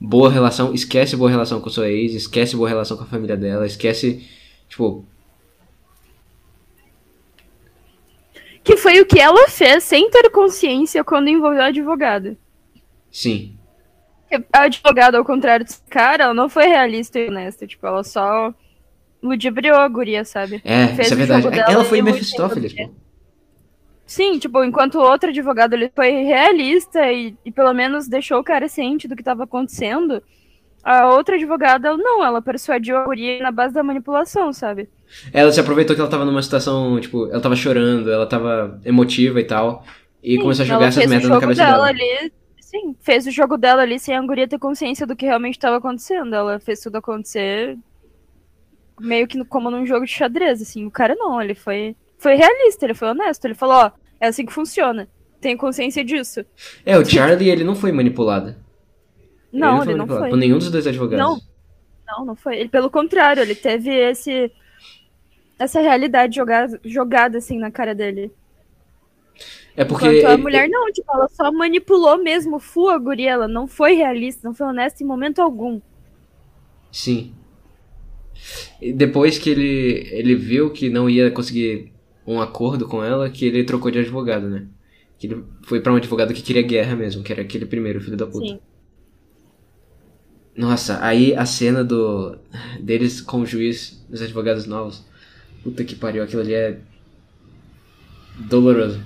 boa 0.00 0.28
relação, 0.28 0.74
esquece 0.74 1.16
boa 1.16 1.30
relação 1.30 1.60
com 1.60 1.70
sua 1.70 1.88
ex, 1.88 2.12
esquece 2.12 2.56
boa 2.56 2.68
relação 2.68 2.96
com 2.96 3.04
a 3.04 3.06
família 3.06 3.36
dela, 3.36 3.64
esquece, 3.64 4.28
tipo. 4.68 5.06
Que 8.64 8.76
foi 8.76 9.00
o 9.00 9.06
que 9.06 9.20
ela 9.20 9.48
fez 9.48 9.84
sem 9.84 10.10
ter 10.10 10.28
consciência 10.30 11.04
quando 11.04 11.28
envolveu 11.28 11.62
a 11.62 11.66
advogada. 11.66 12.36
Sim. 13.12 13.56
A 14.52 14.62
advogada, 14.62 15.16
ao 15.16 15.24
contrário 15.24 15.64
desse 15.64 15.80
cara, 15.88 16.24
ela 16.24 16.34
não 16.34 16.48
foi 16.48 16.66
realista 16.66 17.16
e 17.16 17.28
honesta. 17.28 17.64
Tipo, 17.64 17.86
ela 17.86 18.02
só 18.02 18.52
ludibriou 19.22 19.76
a 19.76 19.86
guria, 19.86 20.24
sabe? 20.24 20.60
É, 20.64 20.88
Fez 20.88 21.06
isso 21.06 21.14
é 21.14 21.16
verdade. 21.16 21.60
Ela 21.60 21.84
foi 21.84 22.02
Mephistófeles, 22.02 22.72
pô. 22.72 22.90
Sim, 24.06 24.38
tipo, 24.38 24.62
enquanto 24.62 24.94
o 24.96 25.02
outro 25.02 25.30
advogado 25.30 25.74
ele 25.74 25.90
foi 25.94 26.10
realista 26.22 27.10
e, 27.10 27.34
e 27.44 27.50
pelo 27.50 27.74
menos 27.74 28.06
deixou 28.06 28.38
o 28.38 28.44
cara 28.44 28.68
ciente 28.68 29.08
do 29.08 29.16
que 29.16 29.20
estava 29.22 29.44
acontecendo, 29.44 30.22
a 30.84 31.12
outra 31.12 31.34
advogada, 31.34 31.96
não, 31.96 32.24
ela 32.24 32.40
persuadiu 32.40 32.96
a 32.96 33.04
guria 33.04 33.42
na 33.42 33.50
base 33.50 33.74
da 33.74 33.82
manipulação, 33.82 34.52
sabe? 34.52 34.88
Ela 35.32 35.50
se 35.50 35.58
aproveitou 35.58 35.96
que 35.96 36.00
ela 36.00 36.10
tava 36.10 36.24
numa 36.24 36.40
situação, 36.40 37.00
tipo, 37.00 37.26
ela 37.26 37.40
tava 37.40 37.56
chorando, 37.56 38.08
ela 38.10 38.26
tava 38.26 38.80
emotiva 38.84 39.40
e 39.40 39.44
tal, 39.44 39.84
e 40.22 40.36
sim, 40.36 40.40
começou 40.40 40.62
a 40.62 40.66
jogar 40.66 40.86
essas 40.86 41.06
merdas 41.06 41.28
na 41.28 41.40
cabeça 41.40 41.64
dela. 41.64 41.88
Ali, 41.88 42.32
sim, 42.60 42.94
fez 43.00 43.26
o 43.26 43.32
jogo 43.32 43.56
dela 43.56 43.82
ali 43.82 43.98
sem 43.98 44.14
a 44.14 44.22
guria 44.22 44.46
ter 44.46 44.60
consciência 44.60 45.04
do 45.04 45.16
que 45.16 45.26
realmente 45.26 45.54
estava 45.54 45.78
acontecendo. 45.78 46.32
Ela 46.32 46.60
fez 46.60 46.80
tudo 46.80 46.96
acontecer 46.96 47.76
meio 49.00 49.26
que 49.26 49.44
como 49.44 49.70
num 49.70 49.84
jogo 49.84 50.06
de 50.06 50.12
xadrez, 50.12 50.62
assim. 50.62 50.86
O 50.86 50.90
cara 50.90 51.16
não, 51.16 51.42
ele 51.42 51.54
foi 51.54 51.96
foi 52.18 52.34
realista, 52.34 52.84
ele 52.86 52.94
foi 52.94 53.08
honesto. 53.08 53.44
Ele 53.44 53.54
falou, 53.54 53.76
ó, 53.76 53.90
é 54.20 54.28
assim 54.28 54.46
que 54.46 54.52
funciona. 54.52 55.08
Tenho 55.40 55.58
consciência 55.58 56.04
disso. 56.04 56.44
É, 56.84 56.98
o 56.98 57.04
Charlie, 57.04 57.50
ele 57.50 57.64
não 57.64 57.74
foi 57.74 57.92
manipulado. 57.92 58.54
Não, 59.52 59.82
ele 59.82 59.84
não, 59.84 59.90
ele 59.90 59.98
não 59.98 60.06
foi. 60.06 60.30
Por 60.30 60.36
nenhum 60.36 60.58
dos 60.58 60.70
dois 60.70 60.86
advogados. 60.86 61.24
Não, 61.24 61.40
não, 62.06 62.26
não 62.26 62.36
foi. 62.36 62.58
Ele, 62.58 62.68
pelo 62.68 62.90
contrário, 62.90 63.42
ele 63.42 63.54
teve 63.54 63.90
esse 63.90 64.50
essa 65.58 65.80
realidade 65.80 66.36
jogada, 66.36 66.80
jogada 66.84 67.38
assim 67.38 67.58
na 67.58 67.70
cara 67.70 67.94
dele. 67.94 68.30
É 69.76 69.84
porque. 69.84 70.06
Enquanto 70.06 70.32
a 70.32 70.38
mulher 70.38 70.68
não, 70.68 70.90
tipo, 70.92 71.10
ela 71.14 71.28
só 71.28 71.52
manipulou 71.52 72.22
mesmo 72.22 72.58
full 72.58 72.90
a 72.90 72.98
guria, 72.98 73.32
ela 73.32 73.48
não 73.48 73.66
foi 73.66 73.94
realista, 73.94 74.46
não 74.46 74.54
foi 74.54 74.66
honesta 74.66 75.02
em 75.02 75.06
momento 75.06 75.40
algum. 75.40 75.80
Sim. 76.90 77.34
E 78.80 78.92
depois 78.92 79.38
que 79.38 79.50
ele, 79.50 80.08
ele 80.10 80.34
viu 80.34 80.70
que 80.70 80.88
não 80.88 81.08
ia 81.08 81.30
conseguir 81.30 81.92
um 82.26 82.40
acordo 82.40 82.86
com 82.86 83.04
ela 83.04 83.30
que 83.30 83.44
ele 83.44 83.64
trocou 83.64 83.90
de 83.90 83.98
advogado, 83.98 84.48
né? 84.48 84.66
Que 85.18 85.26
ele 85.28 85.44
foi 85.62 85.80
para 85.80 85.92
um 85.92 85.96
advogado 85.96 86.34
que 86.34 86.42
queria 86.42 86.62
guerra 86.62 86.96
mesmo, 86.96 87.22
que 87.22 87.32
era 87.32 87.42
aquele 87.42 87.66
primeiro 87.66 88.00
filho 88.00 88.16
da 88.16 88.26
puta. 88.26 88.46
Sim. 88.46 88.58
Nossa, 90.56 90.98
aí 91.04 91.34
a 91.34 91.44
cena 91.44 91.84
do 91.84 92.36
deles 92.80 93.20
com 93.20 93.40
o 93.40 93.46
juiz, 93.46 94.04
dos 94.08 94.22
advogados 94.22 94.66
novos. 94.66 95.04
Puta 95.62 95.84
que 95.84 95.94
pariu, 95.94 96.22
aquilo 96.22 96.42
ali 96.42 96.54
é 96.54 96.78
doloroso. 98.38 99.00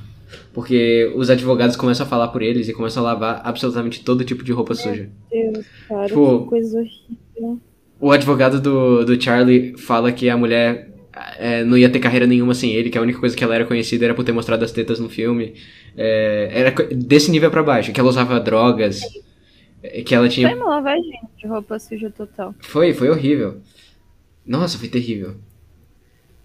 Porque 0.52 1.12
os 1.16 1.28
advogados 1.28 1.76
começam 1.76 2.06
a 2.06 2.08
falar 2.08 2.28
por 2.28 2.40
eles 2.40 2.68
e 2.68 2.72
começam 2.72 3.02
a 3.02 3.12
lavar 3.12 3.42
absolutamente 3.44 4.04
todo 4.04 4.24
tipo 4.24 4.44
de 4.44 4.52
roupa 4.52 4.74
Meu 4.74 4.82
suja. 4.82 5.10
Deus, 5.30 5.66
cara, 5.88 6.06
tipo, 6.06 6.42
que 6.42 6.48
coisa 6.48 6.78
horrível. 6.78 7.60
O 8.00 8.12
advogado 8.12 8.60
do, 8.60 9.04
do 9.04 9.20
Charlie 9.20 9.76
fala 9.76 10.12
que 10.12 10.30
a 10.30 10.36
mulher 10.36 10.89
é, 11.38 11.64
não 11.64 11.76
ia 11.76 11.90
ter 11.90 11.98
carreira 11.98 12.26
nenhuma 12.26 12.54
sem 12.54 12.72
ele, 12.72 12.90
que 12.90 12.98
a 12.98 13.02
única 13.02 13.18
coisa 13.18 13.36
que 13.36 13.42
ela 13.42 13.54
era 13.54 13.64
conhecida 13.64 14.04
era 14.04 14.14
por 14.14 14.24
ter 14.24 14.32
mostrado 14.32 14.64
as 14.64 14.72
tetas 14.72 15.00
no 15.00 15.08
filme. 15.08 15.54
É, 15.96 16.50
era 16.52 16.70
desse 16.94 17.30
nível 17.30 17.50
para 17.50 17.62
baixo, 17.62 17.92
que 17.92 18.00
ela 18.00 18.08
usava 18.08 18.38
drogas, 18.38 19.00
é, 19.82 20.02
que 20.02 20.14
ela 20.14 20.28
tinha... 20.28 20.48
Foi 20.48 20.58
uma 20.58 20.76
lavagem 20.76 21.20
de 21.36 21.46
roupa 21.46 21.78
suja 21.78 22.10
total. 22.10 22.54
Foi, 22.60 22.94
foi 22.94 23.10
horrível. 23.10 23.60
Nossa, 24.46 24.78
foi 24.78 24.88
terrível. 24.88 25.36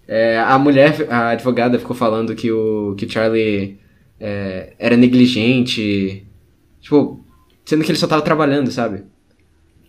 É, 0.08 0.38
a 0.38 0.58
mulher, 0.58 1.06
a 1.10 1.30
advogada 1.30 1.78
ficou 1.78 1.96
falando 1.96 2.34
que 2.34 2.50
o, 2.52 2.94
que 2.96 3.06
o 3.06 3.10
Charlie 3.10 3.78
é, 4.20 4.74
era 4.78 4.96
negligente, 4.96 6.24
tipo, 6.80 7.24
sendo 7.64 7.84
que 7.84 7.90
ele 7.90 7.98
só 7.98 8.06
tava 8.06 8.22
trabalhando, 8.22 8.70
sabe? 8.70 9.04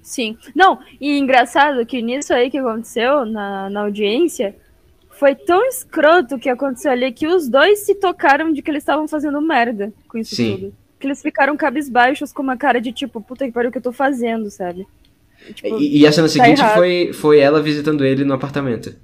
Sim. 0.02 0.38
Não, 0.56 0.80
e 1.00 1.18
engraçado 1.18 1.86
que 1.86 2.02
nisso 2.02 2.34
aí 2.34 2.50
que 2.50 2.58
aconteceu 2.58 3.26
na, 3.26 3.70
na 3.70 3.82
audiência, 3.82 4.56
foi 5.20 5.36
tão 5.36 5.66
escroto 5.68 6.36
o 6.36 6.40
que 6.40 6.50
aconteceu 6.50 6.92
ali 6.92 7.12
que 7.12 7.28
os 7.28 7.48
dois 7.50 7.80
se 7.80 7.96
tocaram 7.96 8.52
de 8.54 8.62
que 8.62 8.70
eles 8.72 8.84
estavam 8.84 9.08
fazendo 9.08 9.42
merda 9.42 9.94
com 10.08 10.18
isso 10.18 10.36
Sim. 10.36 10.56
tudo. 10.56 10.76
Que 11.00 11.08
eles 11.08 11.22
ficaram 11.22 11.56
cabisbaixos 11.58 12.32
com 12.34 12.42
uma 12.42 12.58
cara 12.58 12.80
de 12.82 12.92
tipo, 12.92 13.22
puta 13.22 13.46
que 13.46 13.52
pariu 13.52 13.70
o 13.70 13.72
que 13.72 13.78
eu 13.78 13.82
tô 13.84 13.92
fazendo, 13.92 14.50
sabe? 14.50 14.88
Tipo, 15.54 15.80
E, 15.80 16.00
e 16.00 16.08
a 16.08 16.12
cena 16.12 16.28
seguinte 16.28 16.60
errado. 16.60 16.74
foi, 16.76 17.12
foi 17.14 17.40
ela 17.40 17.62
visitando 17.62 18.04
ele 18.04 18.24
no 18.26 18.34
apartamento. 18.34 18.96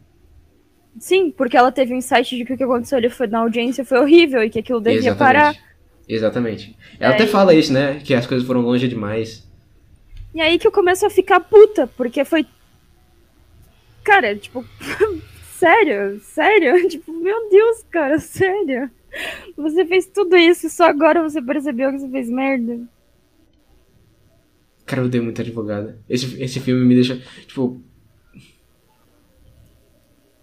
Sim, 1.00 1.32
porque 1.32 1.56
ela 1.58 1.72
teve 1.72 1.94
um 1.94 1.98
insight 1.98 2.36
de 2.38 2.46
que 2.46 2.54
o 2.54 2.58
que 2.58 2.64
aconteceu 2.64 2.98
ali 2.98 3.10
foi, 3.10 3.28
na 3.28 3.40
audiência 3.40 3.84
foi 3.86 4.00
horrível 4.00 4.44
e 4.44 4.50
que 4.50 4.60
aquilo 4.60 4.80
devia 4.82 5.16
parar. 5.16 5.56
Exatamente. 6.08 6.76
Ela 7.00 7.14
É, 7.14 7.16
até 7.16 7.24
e- 7.24 7.28
fala 7.28 7.54
isso, 7.54 7.72
né? 7.74 8.00
Que 8.04 8.14
as 8.14 8.28
coisas 8.28 8.46
foram 8.46 8.62
longe 8.62 8.88
demais. 8.88 9.48
E 10.36 10.42
aí 10.42 10.58
que 10.60 10.68
eu 10.68 10.72
começo 10.72 11.06
a 11.06 11.10
ficar 11.10 11.40
puta, 11.40 11.88
porque 11.96 12.24
foi. 12.26 12.46
Cara, 14.04 14.36
tipo. 14.36 14.66
sério? 15.64 16.20
Sério? 16.20 16.88
Tipo, 16.90 17.14
meu 17.14 17.50
Deus, 17.50 17.86
cara, 17.90 18.20
sério? 18.20 18.92
Você 19.56 19.86
fez 19.86 20.08
tudo 20.08 20.36
isso 20.36 20.68
e 20.68 20.70
só 20.70 20.86
agora 20.86 21.22
você 21.22 21.42
percebeu 21.42 21.92
que 21.92 22.00
você 22.00 22.10
fez 22.10 22.30
merda. 22.30 22.80
Cara, 24.86 25.02
eu 25.02 25.06
odeio 25.06 25.24
muito 25.24 25.40
advogada. 25.40 25.98
Esse, 26.10 26.42
esse 26.42 26.60
filme 26.60 26.86
me 26.86 26.96
deixa, 26.96 27.22
tipo. 27.48 27.82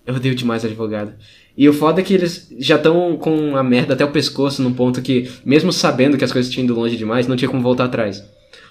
Eu 0.06 0.14
odeio 0.14 0.34
demais 0.34 0.64
advogada. 0.64 1.18
E 1.56 1.68
o 1.68 1.72
foda 1.72 2.00
é 2.00 2.04
que 2.04 2.14
eles 2.14 2.48
já 2.58 2.76
estão 2.76 3.16
com 3.18 3.56
a 3.56 3.62
merda 3.62 3.92
até 3.92 4.04
o 4.04 4.10
pescoço 4.12 4.62
num 4.62 4.72
ponto 4.72 5.02
que, 5.02 5.30
mesmo 5.44 5.72
sabendo 5.72 6.16
que 6.16 6.24
as 6.24 6.32
coisas 6.32 6.50
tinham 6.50 6.64
ido 6.64 6.74
longe 6.74 6.96
demais, 6.96 7.26
não 7.26 7.36
tinha 7.36 7.50
como 7.50 7.62
voltar 7.62 7.84
atrás. 7.84 8.24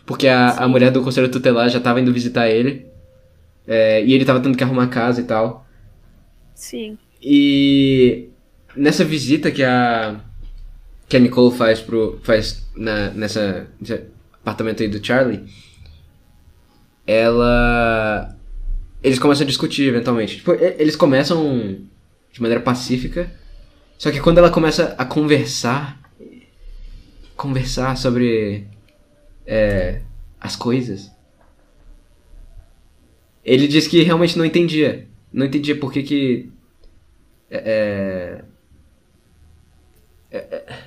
Porque 0.05 0.27
a, 0.27 0.51
a 0.51 0.67
mulher 0.67 0.91
do 0.91 1.03
conselho 1.03 1.29
tutelar 1.29 1.69
já 1.69 1.79
tava 1.79 2.01
indo 2.01 2.11
visitar 2.11 2.49
ele. 2.49 2.87
é, 3.67 4.03
e 4.03 4.13
ele 4.13 4.25
tava 4.25 4.39
tendo 4.39 4.57
que 4.57 4.63
arrumar 4.63 4.87
casa 4.87 5.21
e 5.21 5.25
tal. 5.25 5.68
Sim. 6.59 6.97
E 7.21 8.27
nessa 8.75 9.05
visita 9.05 9.49
que 9.49 9.63
a 9.63 10.19
que 11.07 11.15
a 11.15 11.19
Nicole 11.19 11.55
faz 11.55 11.79
pro 11.79 12.19
faz 12.21 12.67
na, 12.75 13.11
nessa 13.11 13.67
nesse 13.79 14.03
apartamento 14.33 14.83
aí 14.83 14.89
do 14.89 15.03
Charlie, 15.03 15.45
ela 17.07 18.37
eles 19.01 19.17
começam 19.17 19.45
a 19.45 19.47
discutir 19.47 19.83
eventualmente. 19.87 20.35
Tipo, 20.35 20.51
eles 20.51 20.97
começam 20.97 21.79
de 22.29 22.41
maneira 22.41 22.61
pacífica, 22.61 23.31
só 23.97 24.11
que 24.11 24.19
quando 24.19 24.39
ela 24.39 24.51
começa 24.51 24.93
a 24.97 25.05
conversar 25.05 25.97
conversar 27.37 27.95
sobre 27.95 28.67
é, 29.47 30.01
as 30.41 30.57
coisas, 30.57 31.09
ele 33.45 33.65
diz 33.65 33.87
que 33.87 34.03
realmente 34.03 34.37
não 34.37 34.43
entendia. 34.43 35.08
Não 35.31 35.45
entendia 35.45 35.77
por 35.77 35.91
que 35.91 36.03
que. 36.03 36.49
É, 37.49 38.43
é, 40.31 40.37
é, 40.37 40.79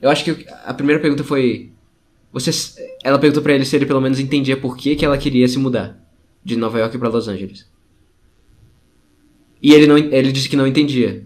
eu 0.00 0.10
acho 0.10 0.24
que 0.24 0.46
a 0.64 0.74
primeira 0.74 1.00
pergunta 1.00 1.24
foi. 1.24 1.70
Você, 2.32 2.50
ela 3.04 3.18
perguntou 3.18 3.42
pra 3.42 3.52
ele 3.52 3.64
se 3.64 3.76
ele 3.76 3.86
pelo 3.86 4.00
menos 4.00 4.18
entendia 4.18 4.56
por 4.56 4.76
que, 4.76 4.96
que 4.96 5.04
ela 5.04 5.18
queria 5.18 5.46
se 5.46 5.58
mudar 5.58 6.02
de 6.44 6.56
Nova 6.56 6.78
York 6.78 6.96
pra 6.98 7.08
Los 7.08 7.28
Angeles. 7.28 7.70
E 9.62 9.72
ele, 9.72 9.86
não, 9.86 9.96
ele 9.96 10.32
disse 10.32 10.48
que 10.48 10.56
não 10.56 10.66
entendia. 10.66 11.24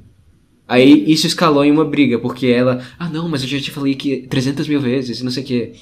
Aí 0.69 1.11
isso 1.11 1.27
escalou 1.27 1.65
em 1.65 1.71
uma 1.71 1.85
briga, 1.85 2.19
porque 2.19 2.49
ela. 2.49 2.85
Ah, 2.99 3.09
não, 3.09 3.29
mas 3.29 3.43
eu 3.43 3.49
já 3.49 3.61
te 3.61 3.71
falei 3.71 3.95
que 3.95 4.27
300 4.27 4.67
mil 4.69 4.81
vezes, 4.81 5.23
não 5.23 5.31
sei 5.31 5.43
o 5.43 5.47
que. 5.47 5.73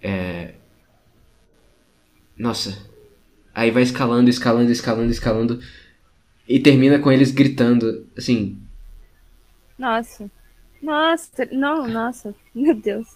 É. 0.00 0.54
Nossa. 2.36 2.91
Aí 3.54 3.70
vai 3.70 3.82
escalando, 3.82 4.30
escalando, 4.30 4.70
escalando, 4.70 5.10
escalando. 5.10 5.60
E 6.48 6.58
termina 6.58 6.98
com 6.98 7.12
eles 7.12 7.30
gritando, 7.30 8.06
assim. 8.16 8.58
Nossa. 9.78 10.30
Nossa. 10.82 11.48
Não, 11.52 11.86
nossa. 11.86 12.34
Meu 12.54 12.74
Deus. 12.74 13.06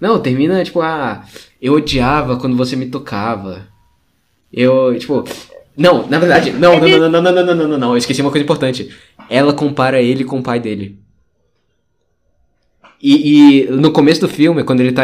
Não, 0.00 0.20
termina 0.20 0.64
tipo, 0.64 0.80
ah, 0.80 1.24
eu 1.60 1.74
odiava 1.74 2.38
quando 2.38 2.56
você 2.56 2.76
me 2.76 2.86
tocava. 2.86 3.66
Eu, 4.52 4.96
tipo. 4.98 5.24
Não, 5.76 6.06
na 6.06 6.18
verdade, 6.18 6.52
não, 6.52 6.78
não, 6.78 6.88
não, 6.88 6.98
não, 6.98 7.10
não, 7.10 7.22
não, 7.22 7.32
não, 7.32 7.54
não, 7.54 7.68
não, 7.68 7.78
não, 7.78 7.90
eu 7.92 7.96
esqueci 7.96 8.20
uma 8.20 8.30
coisa 8.30 8.44
importante. 8.44 8.94
Ela 9.28 9.52
compara 9.52 10.00
ele 10.00 10.24
com 10.24 10.38
o 10.38 10.42
pai 10.42 10.60
dele. 10.60 10.98
E, 13.02 13.64
e 13.64 13.70
no 13.70 13.92
começo 13.92 14.20
do 14.20 14.28
filme, 14.28 14.62
quando 14.64 14.80
ele 14.80 14.92
tá, 14.92 15.02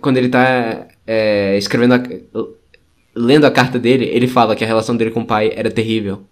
quando 0.00 0.16
ele 0.16 0.28
tá 0.28 0.86
é, 1.06 1.58
escrevendo, 1.58 1.94
a, 1.94 2.02
lendo 3.14 3.44
a 3.46 3.50
carta 3.50 3.78
dele, 3.78 4.04
ele 4.06 4.26
fala 4.26 4.56
que 4.56 4.64
a 4.64 4.66
relação 4.66 4.96
dele 4.96 5.10
com 5.10 5.20
o 5.20 5.26
pai 5.26 5.52
era 5.54 5.70
terrível. 5.70 6.22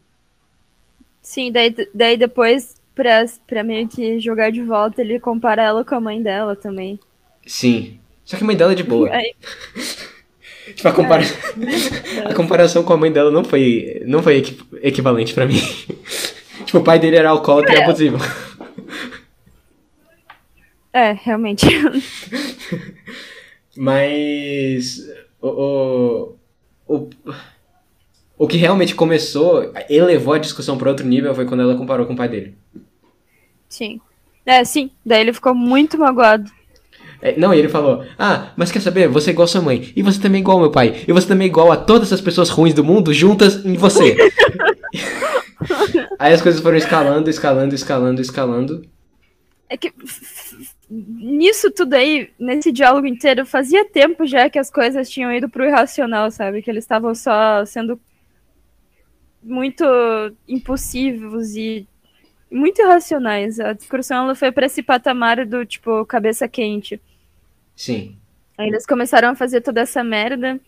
Sim, 1.20 1.52
daí, 1.52 1.74
daí 1.94 2.16
depois, 2.16 2.74
pra, 2.94 3.24
pra 3.46 3.62
meio 3.62 3.86
que 3.88 4.18
jogar 4.18 4.50
de 4.50 4.62
volta, 4.62 5.00
ele 5.00 5.20
compara 5.20 5.62
ela 5.62 5.84
com 5.84 5.94
a 5.94 6.00
mãe 6.00 6.22
dela 6.22 6.56
também. 6.56 6.98
Sim. 7.46 7.98
Só 8.24 8.36
que 8.36 8.42
a 8.42 8.46
mãe 8.46 8.56
dela 8.56 8.72
é 8.72 8.74
de 8.76 8.82
boa. 8.84 9.10
Aí, 9.10 9.32
Tipo, 10.76 10.88
a, 10.88 10.92
compara... 10.92 11.22
a 12.24 12.34
comparação 12.34 12.82
com 12.84 12.92
a 12.92 12.96
mãe 12.96 13.10
dela 13.12 13.30
não 13.30 13.42
foi, 13.44 14.00
não 14.06 14.22
foi 14.22 14.38
equi- 14.38 14.60
equivalente 14.80 15.34
pra 15.34 15.44
mim. 15.44 15.60
tipo, 16.64 16.78
o 16.78 16.84
pai 16.84 16.98
dele 16.98 17.16
era 17.16 17.30
alcoólatra 17.30 17.74
e 17.74 17.82
abusivo. 17.82 18.18
é, 20.92 21.12
realmente. 21.12 21.66
Mas. 23.76 24.98
O, 25.40 25.48
o, 25.48 26.36
o, 26.86 27.09
o 28.38 28.46
que 28.46 28.56
realmente 28.56 28.94
começou, 28.94 29.72
elevou 29.88 30.34
a 30.34 30.38
discussão 30.38 30.76
pra 30.76 30.90
outro 30.90 31.06
nível 31.06 31.34
foi 31.34 31.46
quando 31.46 31.62
ela 31.62 31.76
comparou 31.76 32.06
com 32.06 32.14
o 32.14 32.16
pai 32.16 32.28
dele. 32.28 32.56
sim. 33.68 34.00
É, 34.44 34.64
sim. 34.64 34.90
Daí 35.06 35.20
ele 35.20 35.32
ficou 35.32 35.54
muito 35.54 35.96
magoado. 35.96 36.50
É, 37.20 37.38
Não, 37.38 37.54
e 37.54 37.59
ele 37.60 37.68
falou: 37.68 38.04
Ah, 38.18 38.50
mas 38.56 38.72
quer 38.72 38.80
saber? 38.80 39.06
Você 39.06 39.30
é 39.30 39.32
igual 39.32 39.44
a 39.44 39.48
sua 39.48 39.62
mãe. 39.62 39.92
E 39.94 40.02
você 40.02 40.20
também 40.20 40.40
é 40.40 40.42
igual 40.42 40.56
ao 40.56 40.62
meu 40.64 40.72
pai. 40.72 41.04
E 41.06 41.12
você 41.12 41.28
também 41.28 41.46
é 41.46 41.48
igual 41.48 41.70
a 41.70 41.76
todas 41.76 42.12
as 42.12 42.20
pessoas 42.20 42.50
ruins 42.50 42.74
do 42.74 42.82
mundo 42.82 43.14
juntas 43.14 43.64
em 43.64 43.74
você. 43.74 44.16
Aí 46.18 46.32
as 46.32 46.42
coisas 46.42 46.60
foram 46.60 46.76
escalando, 46.76 47.30
escalando, 47.30 47.74
escalando, 47.74 48.20
escalando. 48.20 48.82
É 49.68 49.76
que 49.76 49.92
nisso 50.94 51.70
tudo 51.70 51.94
aí, 51.94 52.31
nesse 52.39 52.70
diálogo 52.70 53.06
inteiro, 53.06 53.47
fazia 53.47 53.85
tempo 53.89 54.27
já 54.27 54.51
que 54.51 54.59
as 54.59 54.70
coisas 54.70 55.09
tinham 55.09 55.32
ido 55.32 55.48
pro 55.48 55.64
irracional, 55.64 56.31
sabe? 56.31 56.60
Que 56.60 56.70
eles 56.70 56.85
estavam 56.85 57.14
só 57.14 57.64
sendo 57.64 57.98
muito 59.43 59.85
impulsivos 60.48 61.56
e 61.56 61.86
muito 62.51 62.81
irracionais. 62.82 63.59
A 63.59 63.73
discussão 63.73 64.24
ela 64.24 64.35
foi 64.35 64.52
pra 64.52 64.66
esse 64.66 64.82
patamar 64.82 65.44
do 65.47 65.64
tipo 65.64 66.05
cabeça 66.06 66.47
quente. 66.47 67.01
Sim. 67.74 68.16
Aí 68.59 68.69
eles 68.69 68.86
começaram 68.86 69.31
a 69.31 69.35
fazer 69.35 69.60
toda 69.62 69.81
essa 69.81 70.05
merda. 70.05 70.60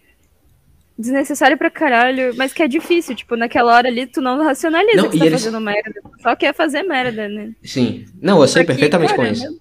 Desnecessário 0.96 1.58
pra 1.58 1.68
caralho, 1.70 2.34
mas 2.36 2.52
que 2.52 2.62
é 2.62 2.68
difícil, 2.68 3.16
tipo, 3.16 3.34
naquela 3.34 3.74
hora 3.74 3.88
ali 3.88 4.06
tu 4.06 4.20
não 4.20 4.40
racionaliza 4.42 5.02
Não, 5.02 5.10
que 5.10 5.18
tá 5.18 5.26
eles- 5.26 5.42
fazendo 5.42 5.60
merda. 5.60 6.00
Só 6.22 6.36
quer 6.36 6.54
fazer 6.54 6.84
merda, 6.84 7.28
né? 7.28 7.52
Sim. 7.64 8.06
Não, 8.22 8.40
eu 8.40 8.46
sei 8.46 8.62
Só 8.62 8.66
que, 8.66 8.72
perfeitamente 8.72 9.12
cara, 9.14 9.26
com 9.26 9.32
isso. 9.32 9.60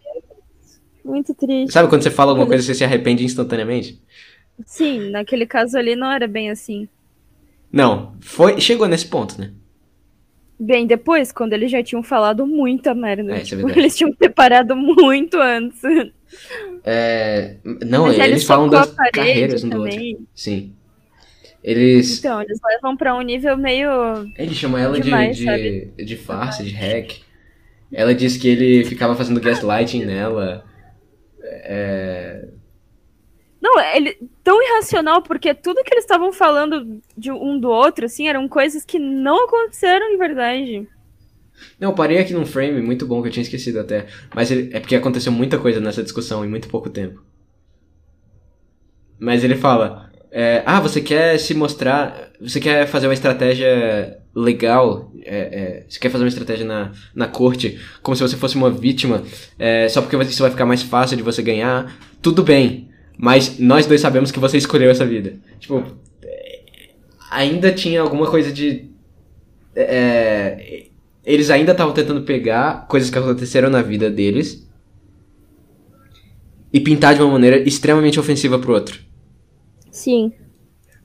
Muito 1.03 1.34
triste. 1.34 1.73
Sabe 1.73 1.89
quando 1.89 2.03
você 2.03 2.11
fala 2.11 2.31
alguma 2.31 2.47
coisa 2.47 2.63
e 2.63 2.65
você 2.67 2.73
se 2.73 2.84
arrepende 2.84 3.23
instantaneamente? 3.23 4.01
Sim, 4.65 5.09
naquele 5.09 5.45
caso 5.45 5.77
ali 5.77 5.95
não 5.95 6.11
era 6.11 6.27
bem 6.27 6.49
assim. 6.49 6.88
Não, 7.71 8.13
foi, 8.21 8.61
chegou 8.61 8.88
nesse 8.88 9.07
ponto, 9.07 9.39
né? 9.39 9.51
Bem, 10.59 10.85
depois, 10.85 11.31
quando 11.31 11.53
eles 11.53 11.71
já 11.71 11.84
tinham 11.84 12.03
falado 12.03 12.45
muita 12.45 12.93
merda. 12.93 13.34
É, 13.34 13.38
é 13.38 13.41
tipo, 13.41 13.57
verdade. 13.57 13.80
eles 13.80 13.97
tinham 13.97 14.13
separado 14.21 14.75
muito 14.75 15.38
antes. 15.39 15.81
É, 16.84 17.57
não, 17.85 18.07
Mas 18.07 18.17
eles 18.17 18.27
ele 18.27 18.39
falam 18.39 18.67
das 18.67 18.93
carreiras 19.13 19.63
um 19.63 19.69
do 19.69 19.81
outro. 19.81 19.99
Sim. 20.34 20.73
Eles. 21.63 22.19
Então, 22.19 22.41
eles 22.41 22.59
levam 22.61 22.97
pra 22.97 23.15
um 23.15 23.21
nível 23.21 23.55
meio. 23.55 23.89
Ele 24.35 24.53
chama 24.53 24.81
ela 24.81 24.95
de, 24.95 25.03
Demais, 25.03 25.38
de, 25.38 25.45
sabe? 25.45 25.93
de 25.95 26.17
farsa, 26.17 26.63
de 26.63 26.71
hack. 26.71 27.21
Ela 27.91 28.13
disse 28.13 28.38
que 28.39 28.47
ele 28.47 28.84
ficava 28.84 29.15
fazendo 29.15 29.39
gaslighting 29.39 30.03
nela. 30.03 30.65
É, 31.65 32.49
Não, 33.61 33.80
ele 33.80 34.17
tão 34.43 34.61
irracional, 34.61 35.21
porque 35.23 35.53
tudo 35.53 35.84
que 35.84 35.93
eles 35.93 36.03
estavam 36.03 36.34
falando 36.34 37.01
de 37.17 37.31
um 37.31 37.57
do 37.59 37.69
outro, 37.69 38.05
assim, 38.05 38.27
eram 38.27 38.47
coisas 38.47 38.84
que 38.84 38.99
não 38.99 39.45
aconteceram 39.45 40.09
de 40.11 40.17
verdade. 40.17 40.88
Não, 41.80 41.89
eu 41.91 41.95
parei 41.95 42.17
aqui 42.17 42.34
num 42.34 42.45
frame 42.47 42.81
muito 42.81 43.05
bom 43.05 43.21
que 43.21 43.27
eu 43.27 43.31
tinha 43.31 43.43
esquecido 43.43 43.80
até. 43.80 44.07
Mas 44.34 44.49
ele- 44.51 44.71
é 44.73 44.80
porque 44.80 44.95
aconteceu 44.95 45.31
muita 45.31 45.59
coisa 45.59 45.80
nessa 45.80 46.01
discussão 46.03 46.43
em 46.43 46.49
muito 46.49 46.67
pouco 46.67 46.89
tempo. 46.89 47.23
Mas 49.19 49.43
ele 49.43 49.55
fala: 49.55 50.09
é, 50.31 50.63
Ah, 50.65 50.80
você 50.80 51.01
quer 51.01 51.38
se 51.39 51.53
mostrar. 51.53 52.31
Você 52.44 52.60
quer 52.60 52.86
fazer 52.88 53.07
uma 53.07 53.14
estratégia 53.14 54.20
legal? 54.36 55.11
é, 55.26 55.38
é, 55.38 55.86
você 55.88 55.99
quer 55.99 56.10
fazer 56.10 56.24
uma 56.24 56.30
estratégia 56.30 56.65
na, 56.65 56.91
na 57.15 57.28
corte 57.28 57.80
como 58.02 58.15
se 58.15 58.22
você 58.22 58.36
fosse 58.36 58.56
uma 58.56 58.70
vítima? 58.70 59.24
é, 59.57 59.88
só 59.88 60.02
porque 60.02 60.15
isso 60.24 60.41
vai 60.41 60.52
ficar 60.52 60.65
mais 60.65 60.84
fácil 60.84 61.18
de 61.18 61.24
você 61.24 61.41
ganhar? 61.41 61.98
Tudo 62.22 62.44
bem. 62.44 62.90
Mas 63.18 63.60
nós 63.60 63.86
dois 63.86 64.02
sabemos 64.02 64.32
que 64.32 64.40
você 64.40 64.57
escolheu 64.57 64.90
essa 64.90 65.06
vida. 65.06 65.36
Tipo, 65.60 65.84
é, 66.22 66.61
ainda 67.32 67.72
tinha 67.72 68.02
alguma 68.02 68.28
coisa 68.28 68.52
de 68.52 68.90
é, 69.76 70.88
eles 71.26 71.49
ainda 71.49 71.72
estavam 71.72 71.94
tentando 71.94 72.22
pegar 72.24 72.86
coisas 72.88 73.10
que 73.10 73.18
aconteceram 73.18 73.70
na 73.70 73.82
vida 73.82 74.10
deles 74.10 74.68
e 76.72 76.80
pintar 76.80 77.15
de 77.15 77.22
uma 77.22 77.32
maneira 77.32 77.57
extremamente 77.57 78.20
ofensiva 78.20 78.60
pro 78.60 78.74
outro. 78.74 78.99
Sim. 79.91 80.34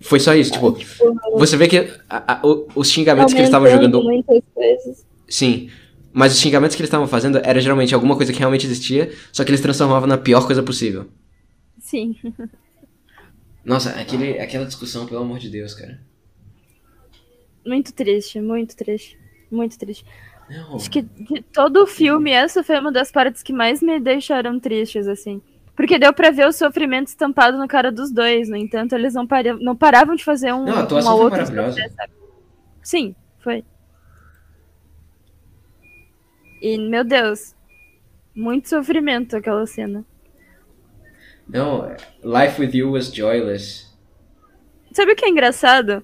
Foi 0.01 0.21
só 0.21 0.35
isso, 0.35 0.53
tipo, 0.53 0.73
Tipo, 0.73 1.17
você 1.39 1.57
vê 1.57 1.67
que 1.69 1.79
a- 2.09 2.35
a- 2.35 2.43
os 2.75 2.89
xingamentos 2.91 3.33
que 3.33 3.41
eles 3.41 3.49
estavam 3.49 3.69
jogando. 3.69 4.03
muitas 4.03 4.43
coisas. 4.55 5.07
Sim. 5.29 5.69
Mas 6.13 6.33
os 6.33 6.39
xingamentos 6.41 6.75
que 6.77 6.81
eles 6.83 6.89
estavam 6.89 7.07
fazendo 7.07 7.39
era 7.45 7.61
geralmente 7.61 7.95
alguma 7.95 8.17
coisa 8.17 8.33
que 8.33 8.39
realmente 8.39 8.65
existia, 8.67 9.13
só 9.33 9.45
que 9.45 9.51
eles 9.51 9.61
transformavam 9.61 10.09
na 10.09 10.17
pior 10.17 10.47
coisa 10.47 10.63
possível. 10.63 11.07
Sim. 11.81 12.15
Nossa, 13.65 13.91
aquele, 13.91 14.39
aquela 14.39 14.65
discussão, 14.65 15.05
pelo 15.07 15.21
amor 15.21 15.39
de 15.39 15.51
Deus, 15.51 15.75
cara. 15.75 16.01
Muito 17.67 17.93
triste, 17.93 18.41
muito 18.41 18.75
triste. 18.77 19.19
Muito 19.51 19.79
triste. 19.79 20.05
Não. 20.49 20.77
Acho 20.77 20.91
que 20.91 21.03
de 21.03 21.43
todo 21.53 21.83
o 21.83 21.87
filme, 21.87 22.31
essa 22.31 22.63
foi 22.65 22.79
uma 22.81 22.91
das 22.93 23.11
partes 23.11 23.43
que 23.43 23.53
mais 23.53 23.83
me 23.83 24.01
deixaram 24.01 24.59
tristes, 24.59 25.07
assim. 25.07 25.43
Porque 25.79 25.97
deu 25.97 26.13
pra 26.13 26.33
ver 26.33 26.45
o 26.45 26.53
sofrimento 26.53 27.07
estampado 27.07 27.57
na 27.57 27.69
cara 27.69 27.93
dos 27.93 28.11
dois. 28.11 28.49
No 28.49 28.57
entanto, 28.57 28.97
eles 28.97 29.15
não, 29.15 29.25
para... 29.25 29.55
não 29.55 29.77
paravam 29.77 30.17
de 30.17 30.25
fazer 30.25 30.53
um, 30.53 30.65
Não, 30.65 30.89
uma 30.89 31.15
outra. 31.15 31.45
Sim, 32.83 33.15
foi. 33.39 33.65
E, 36.61 36.77
meu 36.79 37.05
Deus, 37.05 37.55
muito 38.35 38.69
sofrimento 38.69 39.37
aquela 39.37 39.65
cena. 39.69 40.05
Não, 41.49 41.95
Life 42.25 42.61
with 42.61 42.75
You 42.75 42.91
was 42.91 43.15
joyless. 43.15 43.87
Sabe 44.91 45.13
o 45.13 45.17
que 45.17 45.27
é 45.27 45.29
engraçado? 45.29 46.03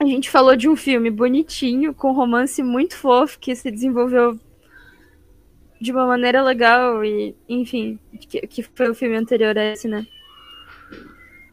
A 0.00 0.06
gente 0.06 0.30
falou 0.30 0.56
de 0.56 0.70
um 0.70 0.74
filme 0.74 1.10
bonitinho, 1.10 1.92
com 1.92 2.12
romance 2.12 2.62
muito 2.62 2.96
fofo, 2.96 3.38
que 3.38 3.54
se 3.54 3.70
desenvolveu 3.70 4.40
de 5.84 5.92
uma 5.92 6.06
maneira 6.06 6.42
legal 6.42 7.04
e, 7.04 7.36
enfim, 7.46 7.98
que, 8.18 8.46
que 8.46 8.62
foi 8.62 8.88
o 8.90 8.94
filme 8.94 9.16
anterior 9.16 9.56
a 9.56 9.64
esse, 9.72 9.86
né? 9.86 10.06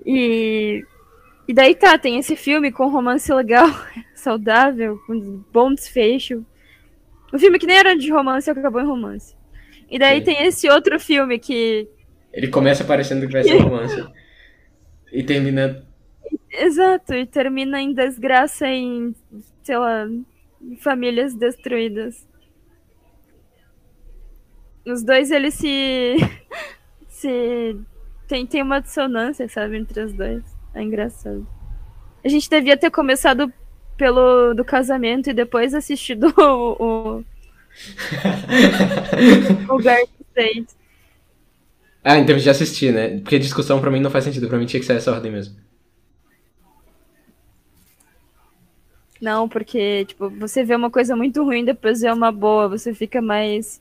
E, 0.06 0.84
e 1.48 1.54
daí 1.54 1.76
tá, 1.76 1.98
tem 1.98 2.18
esse 2.18 2.36
filme 2.38 2.72
com 2.72 2.88
romance 2.88 3.32
legal, 3.34 3.68
saudável, 4.16 4.98
com 5.06 5.44
bom 5.52 5.74
desfecho. 5.74 6.46
Um 7.34 7.38
filme 7.38 7.60
que 7.60 7.68
nem 7.68 7.78
era 7.78 7.96
de 7.96 8.10
romance 8.10 8.50
acabou 8.50 8.82
em 8.82 8.88
romance. 8.88 9.36
E 9.90 10.00
daí 10.00 10.20
Sim. 10.20 10.26
tem 10.26 10.44
esse 10.46 10.70
outro 10.70 10.98
filme 10.98 11.38
que 11.38 11.88
Ele 12.32 12.48
começa 12.48 12.86
parecendo 12.86 13.28
que 13.28 13.34
vai 13.34 13.44
ser 13.44 13.58
romance. 13.58 14.02
E 15.14 15.24
termina. 15.24 15.86
Exato, 16.50 17.14
e 17.14 17.26
termina 17.26 17.82
em 17.82 17.94
desgraça 17.94 18.66
em, 18.66 19.14
sei 19.62 19.78
lá, 19.78 20.08
famílias 20.80 21.36
destruídas. 21.36 22.26
Os 24.86 25.04
dois, 25.04 25.32
eles 25.32 25.54
se. 25.54 26.16
se. 27.08 27.78
Tem, 28.28 28.46
tem 28.46 28.62
uma 28.62 28.80
dissonância, 28.80 29.48
sabe, 29.50 29.78
entre 29.78 30.02
os 30.04 30.14
dois. 30.14 30.44
É 30.74 30.82
engraçado. 30.82 31.46
A 32.24 32.30
gente 32.30 32.50
devia 32.50 32.78
ter 32.78 32.90
começado 32.90 33.52
pelo 33.98 34.54
do 34.54 34.64
casamento 34.64 35.30
e 35.30 35.34
depois 35.34 35.74
assistido 35.74 36.34
o. 36.38 37.20
o, 37.20 37.24
o 39.70 39.78
Garden 39.78 40.08
State. 40.30 40.74
ah, 42.04 42.18
então 42.18 42.38
já 42.40 42.52
assisti, 42.52 42.92
né? 42.92 43.20
Porque 43.20 43.38
discussão 43.38 43.80
pra 43.82 43.92
mim 43.92 44.00
não 44.00 44.12
faz 44.12 44.24
sentido. 44.24 44.48
Pra 44.48 44.58
mim 44.58 44.66
tinha 44.66 44.80
que 44.80 44.86
ser 44.86 44.96
essa 44.96 45.12
ordem 45.12 45.32
mesmo. 45.32 45.56
Não, 49.22 49.48
porque, 49.48 50.06
tipo, 50.06 50.30
você 50.32 50.64
vê 50.64 50.76
uma 50.76 50.90
coisa 50.90 51.16
muito 51.16 51.44
ruim, 51.44 51.64
depois 51.64 52.02
vê 52.02 52.12
uma 52.12 52.32
boa, 52.32 52.68
você 52.68 52.94
fica 52.94 53.22
mais. 53.22 53.81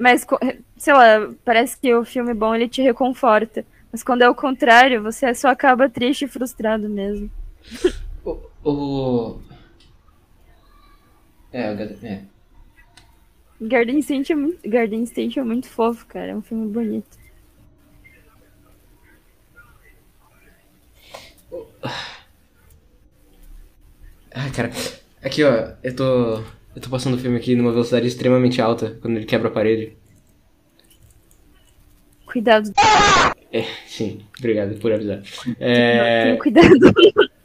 Mais. 0.00 0.24
co- 0.24 0.38
Sei 0.76 0.94
lá, 0.94 1.30
parece 1.44 1.78
que 1.78 1.94
o 1.94 2.04
filme 2.04 2.32
bom 2.32 2.54
ele 2.54 2.68
te 2.68 2.80
reconforta. 2.80 3.64
Mas 3.92 4.02
quando 4.02 4.22
é 4.22 4.28
o 4.28 4.34
contrário, 4.34 5.02
você 5.02 5.34
só 5.34 5.48
acaba 5.48 5.88
triste 5.90 6.24
e 6.24 6.28
frustrado 6.28 6.88
mesmo. 6.88 7.30
O. 8.24 8.38
o... 8.64 9.40
É, 11.52 11.70
o 11.72 12.06
é. 12.06 12.22
Garden 13.60 13.98
State 13.98 14.32
é 14.32 14.36
muito, 14.36 14.68
Garden 14.68 15.02
State 15.02 15.38
é 15.38 15.44
muito 15.44 15.68
fofo, 15.68 16.06
cara. 16.06 16.28
É 16.28 16.36
um 16.36 16.40
filme 16.40 16.66
bonito. 16.66 17.18
Ai, 24.32 24.50
cara. 24.52 24.70
Aqui, 25.22 25.44
ó. 25.44 25.74
Eu 25.82 25.94
tô. 25.96 26.59
Eu 26.74 26.80
tô 26.80 26.88
passando 26.88 27.14
o 27.14 27.18
filme 27.18 27.36
aqui 27.36 27.54
numa 27.54 27.72
velocidade 27.72 28.06
extremamente 28.06 28.62
alta 28.62 28.98
quando 29.00 29.16
ele 29.16 29.26
quebra 29.26 29.48
a 29.48 29.50
parede. 29.50 29.96
Cuidado. 32.26 32.72
É, 33.52 33.64
sim. 33.86 34.20
Obrigado 34.38 34.78
por 34.78 34.92
avisar. 34.92 35.22
É. 35.58 36.22
Tenha 36.24 36.38
cuidado. 36.38 36.68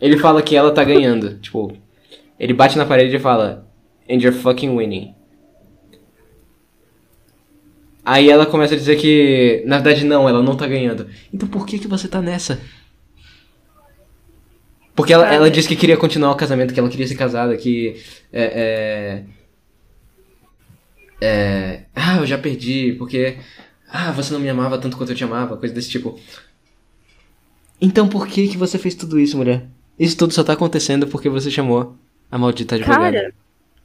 Ele 0.00 0.16
fala 0.16 0.42
que 0.42 0.54
ela 0.54 0.72
tá 0.72 0.84
ganhando. 0.84 1.38
Tipo, 1.40 1.76
ele 2.38 2.54
bate 2.54 2.78
na 2.78 2.86
parede 2.86 3.16
e 3.16 3.18
fala: 3.18 3.68
And 4.08 4.14
you're 4.14 4.32
fucking 4.32 4.76
winning. 4.76 5.14
Aí 8.04 8.30
ela 8.30 8.46
começa 8.46 8.74
a 8.74 8.76
dizer 8.78 8.96
que, 8.96 9.62
na 9.66 9.78
verdade, 9.78 10.04
não, 10.04 10.28
ela 10.28 10.42
não 10.42 10.56
tá 10.56 10.66
ganhando. 10.66 11.08
Então 11.34 11.48
por 11.48 11.66
que 11.66 11.78
que 11.78 11.88
você 11.88 12.08
tá 12.08 12.22
nessa? 12.22 12.60
Porque 14.98 15.12
ela, 15.12 15.32
ela 15.32 15.48
disse 15.48 15.68
que 15.68 15.76
queria 15.76 15.96
continuar 15.96 16.32
o 16.32 16.34
casamento, 16.34 16.74
que 16.74 16.80
ela 16.80 16.88
queria 16.88 17.06
ser 17.06 17.14
casada, 17.14 17.56
que. 17.56 18.02
É, 18.32 19.22
é, 21.20 21.24
é, 21.24 21.82
ah, 21.94 22.16
eu 22.16 22.26
já 22.26 22.36
perdi, 22.36 22.96
porque. 22.98 23.36
Ah, 23.88 24.10
você 24.10 24.32
não 24.32 24.40
me 24.40 24.48
amava 24.48 24.76
tanto 24.76 24.96
quanto 24.96 25.12
eu 25.12 25.14
te 25.14 25.22
amava, 25.22 25.56
coisa 25.56 25.72
desse 25.72 25.88
tipo. 25.88 26.18
Então 27.80 28.08
por 28.08 28.26
que 28.26 28.48
que 28.48 28.56
você 28.56 28.76
fez 28.76 28.96
tudo 28.96 29.20
isso, 29.20 29.36
mulher? 29.36 29.68
Isso 29.96 30.16
tudo 30.16 30.34
só 30.34 30.42
tá 30.42 30.54
acontecendo 30.54 31.06
porque 31.06 31.28
você 31.28 31.48
chamou 31.48 31.94
a 32.28 32.36
maldita 32.36 32.74
advogada. 32.74 33.20
Cara, 33.20 33.34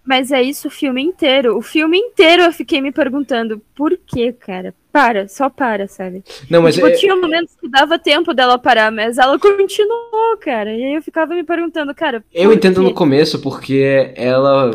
mas 0.03 0.31
é 0.31 0.41
isso 0.41 0.67
o 0.67 0.71
filme 0.71 1.03
inteiro. 1.03 1.55
O 1.55 1.61
filme 1.61 1.95
inteiro 1.95 2.41
eu 2.41 2.51
fiquei 2.51 2.81
me 2.81 2.91
perguntando 2.91 3.61
por 3.75 3.95
que, 3.97 4.33
cara? 4.33 4.73
Para, 4.93 5.27
só 5.27 5.49
para, 5.49 5.87
sabe? 5.87 6.23
não, 6.47 6.61
mas 6.61 6.75
tipo, 6.75 6.85
é- 6.85 6.91
tinha 6.91 7.15
momentos 7.15 7.55
que 7.59 7.67
dava 7.67 7.97
tempo 7.97 8.31
dela 8.31 8.59
parar, 8.59 8.91
mas 8.91 9.17
ela 9.17 9.39
continuou, 9.39 10.37
cara. 10.39 10.71
E 10.71 10.83
aí 10.83 10.93
eu 10.93 11.01
ficava 11.01 11.33
me 11.33 11.43
perguntando, 11.43 11.95
cara. 11.95 12.23
eu 12.31 12.53
entendo 12.53 12.79
quê? 12.79 12.87
no 12.87 12.93
começo 12.93 13.39
porque 13.39 14.13
ela 14.15 14.69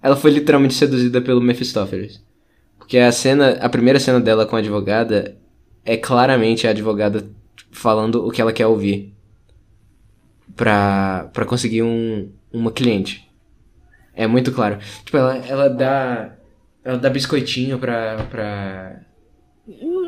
ela 0.00 0.14
foi 0.14 0.30
literalmente 0.30 0.74
seduzida 0.74 1.20
pelo 1.20 1.40
Mephistopheles. 1.40 2.22
Porque 2.78 2.96
a 2.96 3.10
cena, 3.10 3.58
a 3.60 3.68
primeira 3.68 3.98
cena 3.98 4.20
dela 4.20 4.46
com 4.46 4.54
a 4.54 4.60
advogada 4.60 5.36
é 5.84 5.96
claramente 5.96 6.68
a 6.68 6.70
advogada 6.70 7.28
falando 7.72 8.24
o 8.24 8.30
que 8.30 8.40
ela 8.40 8.52
quer 8.52 8.66
ouvir 8.68 9.14
pra, 10.54 11.28
pra 11.32 11.44
conseguir 11.44 11.82
um, 11.82 12.30
uma 12.52 12.70
cliente. 12.70 13.28
É 14.14 14.28
muito 14.28 14.52
claro. 14.52 14.78
Tipo, 15.04 15.16
ela, 15.16 15.36
ela 15.38 15.68
dá 15.68 16.36
ela 16.84 16.98
dá 16.98 17.08
biscoitinho 17.08 17.78
pra, 17.78 18.26
pra, 18.30 19.00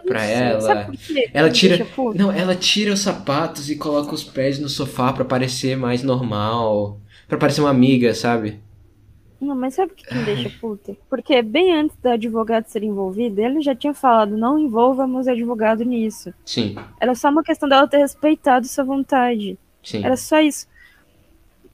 pra 0.06 0.20
sei, 0.20 0.34
ela. 0.34 0.60
Sabe 0.60 0.84
por 0.86 0.96
quê? 0.96 1.30
Ela 1.34 1.50
tira-? 1.50 1.86
Não, 2.14 2.32
ela 2.32 2.54
tira 2.54 2.92
os 2.92 3.00
sapatos 3.00 3.68
e 3.70 3.76
coloca 3.76 4.14
os 4.14 4.24
pés 4.24 4.58
no 4.58 4.68
sofá 4.68 5.12
pra 5.12 5.24
parecer 5.24 5.76
mais 5.76 6.02
normal. 6.02 6.98
Pra 7.28 7.36
parecer 7.38 7.60
uma 7.60 7.70
amiga, 7.70 8.14
sabe? 8.14 8.60
Não, 9.40 9.54
mas 9.54 9.74
sabe 9.74 9.92
o 9.92 9.94
que, 9.94 10.06
que 10.06 10.14
me 10.14 10.24
deixa 10.24 10.50
puta? 10.60 10.96
Porque 11.10 11.42
bem 11.42 11.74
antes 11.74 11.94
da 12.02 12.12
advogada 12.14 12.66
ser 12.68 12.82
envolvida, 12.82 13.42
ele 13.42 13.60
já 13.60 13.74
tinha 13.74 13.92
falado, 13.92 14.36
não 14.36 14.58
envolvamos 14.58 15.28
advogado 15.28 15.84
nisso. 15.84 16.32
Sim, 16.44 16.74
Era 16.98 17.14
só 17.14 17.28
uma 17.28 17.42
questão 17.42 17.68
dela 17.68 17.86
ter 17.86 17.98
respeitado 17.98 18.66
sua 18.66 18.84
vontade. 18.84 19.58
sim. 19.82 20.02
Era 20.04 20.16
só 20.16 20.40
isso. 20.40 20.66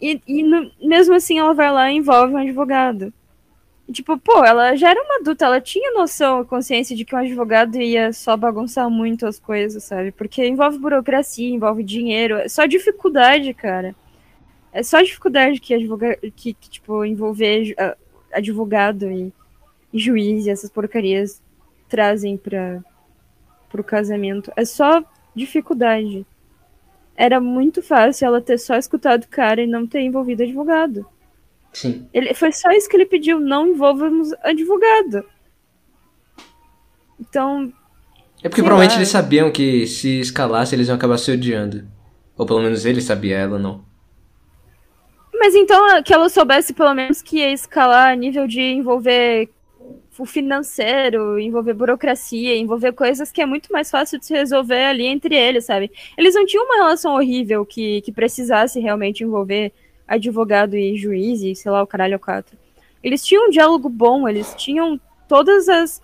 E, 0.01 0.21
e 0.27 0.43
no- 0.43 0.71
mesmo 0.83 1.15
assim 1.15 1.39
ela 1.39 1.55
vai 1.55 1.71
lá 1.73 1.91
e 1.93 1.97
envolve 1.97 2.35
um 2.35 2.39
advogado. 2.39 3.13
Tipo, 3.91 4.17
pô, 4.19 4.45
ela 4.45 4.75
já 4.77 4.91
era 4.91 5.03
uma 5.03 5.17
adulta, 5.17 5.45
ela 5.45 5.61
tinha 5.61 5.93
noção, 5.93 6.45
consciência 6.45 6.97
de 6.97 7.05
que 7.05 7.15
um 7.15 7.19
advogado 7.19 7.77
ia 7.81 8.13
só 8.13 8.37
bagunçar 8.37 8.89
muito 8.89 9.27
as 9.27 9.39
coisas, 9.39 9.85
sabe? 9.85 10.13
Porque 10.13 10.47
envolve 10.47 10.79
burocracia, 10.79 11.49
envolve 11.49 11.83
dinheiro, 11.85 12.37
é 12.37 12.49
só 12.49 12.65
dificuldade, 12.65 13.53
cara. 13.53 13.95
É 14.73 14.83
só 14.83 15.03
dificuldade 15.03 15.61
que 15.61 15.75
advoga 15.75 16.17
que, 16.37 16.55
que, 16.55 16.71
tipo, 16.71 17.05
envolver 17.05 17.65
ju- 17.67 17.75
a- 17.79 17.97
advogado 18.33 19.11
e, 19.11 19.33
e 19.93 19.99
juiz 19.99 20.47
e 20.47 20.51
essas 20.51 20.71
porcarias 20.71 21.43
trazem 21.89 22.37
para 22.37 22.83
pro 23.71 23.85
casamento. 23.85 24.53
É 24.57 24.65
só 24.65 25.05
dificuldade. 25.35 26.27
Era 27.17 27.41
muito 27.41 27.83
fácil 27.83 28.27
ela 28.27 28.41
ter 28.43 28.59
só 28.59 28.77
escutado 28.77 29.25
o 29.25 29.29
cara 29.29 29.63
e 29.63 29.67
não 29.67 29.87
ter 29.87 30.03
envolvido 30.03 30.43
advogado. 30.43 31.07
Sim. 31.73 32.09
Ele, 32.13 32.35
foi 32.35 32.53
só 32.53 32.71
isso 32.73 32.89
que 32.89 32.97
ele 32.97 33.07
pediu, 33.07 33.41
não 33.41 33.69
envolvamos 33.69 34.33
advogado. 34.43 35.25
Então, 37.21 37.73
É 38.43 38.49
porque 38.49 38.63
provavelmente 38.63 38.93
lá. 38.95 38.99
eles 38.99 39.09
sabiam 39.09 39.51
que 39.51 39.87
se 39.87 40.21
escalasse 40.21 40.75
eles 40.75 40.89
iam 40.89 40.97
acabar 40.97 41.19
se 41.19 41.31
odiando. 41.33 41.87
Ou 42.37 42.47
pelo 42.47 42.61
menos 42.63 42.85
ele 42.85 43.01
sabia, 43.01 43.37
ela 43.39 43.59
não. 43.59 43.85
mas 45.39 45.55
então 45.55 46.03
que 46.03 46.13
ela 46.15 46.29
soubesse 46.29 46.73
pelo 46.73 46.95
menos 46.95 47.21
que 47.23 47.39
ia 47.39 47.53
escalar 47.53 48.13
a 48.13 48.17
nível 48.17 48.47
de 48.47 48.61
envolver 48.61 49.49
o 50.19 50.27
financeiro, 50.27 51.39
envolver 51.41 51.75
burocracia, 51.75 52.57
envolver 52.57 52.93
coisas 52.93 53.33
que 53.33 53.41
é 53.43 53.47
muito 53.47 53.73
mais 53.73 53.91
fácil 53.91 54.19
de 54.19 54.27
se 54.27 54.35
resolver 54.35 54.85
ali 54.85 55.05
entre 55.07 55.35
eles, 55.35 55.65
sabe? 55.65 55.91
Eles 56.17 56.35
não 56.35 56.47
tinham 56.47 56.65
uma 56.65 56.77
relação 56.77 57.15
horrível 57.15 57.65
que, 57.67 58.03
que 58.03 58.13
precisasse 58.13 58.79
realmente 58.79 59.25
envolver 59.25 59.73
advogado 60.07 60.77
e 60.77 60.97
juiz 60.97 61.43
e 61.43 61.55
sei 61.55 61.71
lá, 61.71 61.83
o 61.83 61.87
caralho 61.87 62.19
quatro. 62.19 62.57
Eles 63.03 63.25
tinham 63.25 63.47
um 63.47 63.51
diálogo 63.51 63.89
bom, 63.89 64.29
eles 64.29 64.55
tinham 64.57 65.01
todas 65.29 65.69
as. 65.69 66.01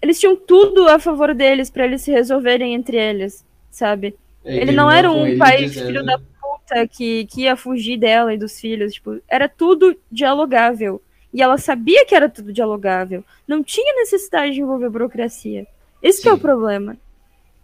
Eles 0.00 0.20
tinham 0.20 0.36
tudo 0.36 0.88
a 0.88 0.98
favor 0.98 1.34
deles 1.34 1.70
para 1.70 1.84
eles 1.84 2.02
se 2.02 2.12
resolverem 2.12 2.74
entre 2.74 2.96
eles, 2.96 3.44
sabe? 3.70 4.14
É, 4.44 4.56
ele 4.58 4.72
não 4.72 4.90
era 4.90 5.10
um 5.10 5.36
pai 5.36 5.64
dizendo... 5.64 5.86
filho 5.86 6.04
da 6.04 6.18
puta 6.18 6.86
que, 6.86 7.26
que 7.26 7.42
ia 7.42 7.56
fugir 7.56 7.96
dela 7.98 8.32
e 8.32 8.38
dos 8.38 8.60
filhos, 8.60 8.94
tipo, 8.94 9.20
era 9.26 9.48
tudo 9.48 9.96
dialogável. 10.10 11.02
E 11.32 11.42
ela 11.42 11.58
sabia 11.58 12.06
que 12.06 12.14
era 12.14 12.28
tudo 12.28 12.52
dialogável. 12.52 13.24
Não 13.46 13.62
tinha 13.62 13.94
necessidade 13.96 14.54
de 14.54 14.60
envolver 14.60 14.88
burocracia. 14.88 15.66
Esse 16.02 16.28
é 16.28 16.32
o 16.32 16.38
problema. 16.38 16.96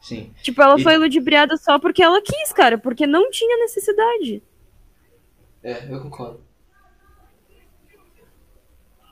Sim. 0.01 0.31
Tipo, 0.43 0.61
ela 0.63 0.79
e... 0.79 0.83
foi 0.83 0.97
ludibriada 0.97 1.57
só 1.57 1.79
porque 1.79 2.03
ela 2.03 2.21
quis, 2.21 2.53
cara, 2.53 2.77
porque 2.77 3.07
não 3.07 3.31
tinha 3.31 3.57
necessidade. 3.59 4.43
É, 5.63 5.87
eu 5.89 6.01
concordo. 6.01 6.41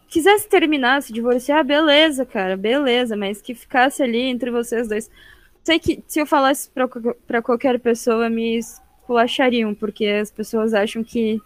Quisesse 0.09 0.48
terminar, 0.48 1.02
se 1.02 1.12
divorciar, 1.12 1.64
beleza, 1.64 2.27
cara, 2.27 2.56
beleza, 2.56 3.16
mas 3.16 3.40
que 3.40 3.55
ficasse 3.55 4.02
ali 4.02 4.22
entre 4.22 4.51
vocês 4.51 4.89
dois. 4.89 5.09
Sei 5.62 5.78
que 5.78 6.02
se 6.09 6.20
eu 6.20 6.27
falasse 6.27 6.68
pra, 6.70 6.89
pra 7.27 7.40
qualquer 7.40 7.78
pessoa, 7.78 8.28
me 8.28 8.59
esculachariam, 8.59 9.74
porque 9.74 10.06
as 10.06 10.31
pessoas 10.31 10.74
acham 10.74 11.05
que 11.05 11.40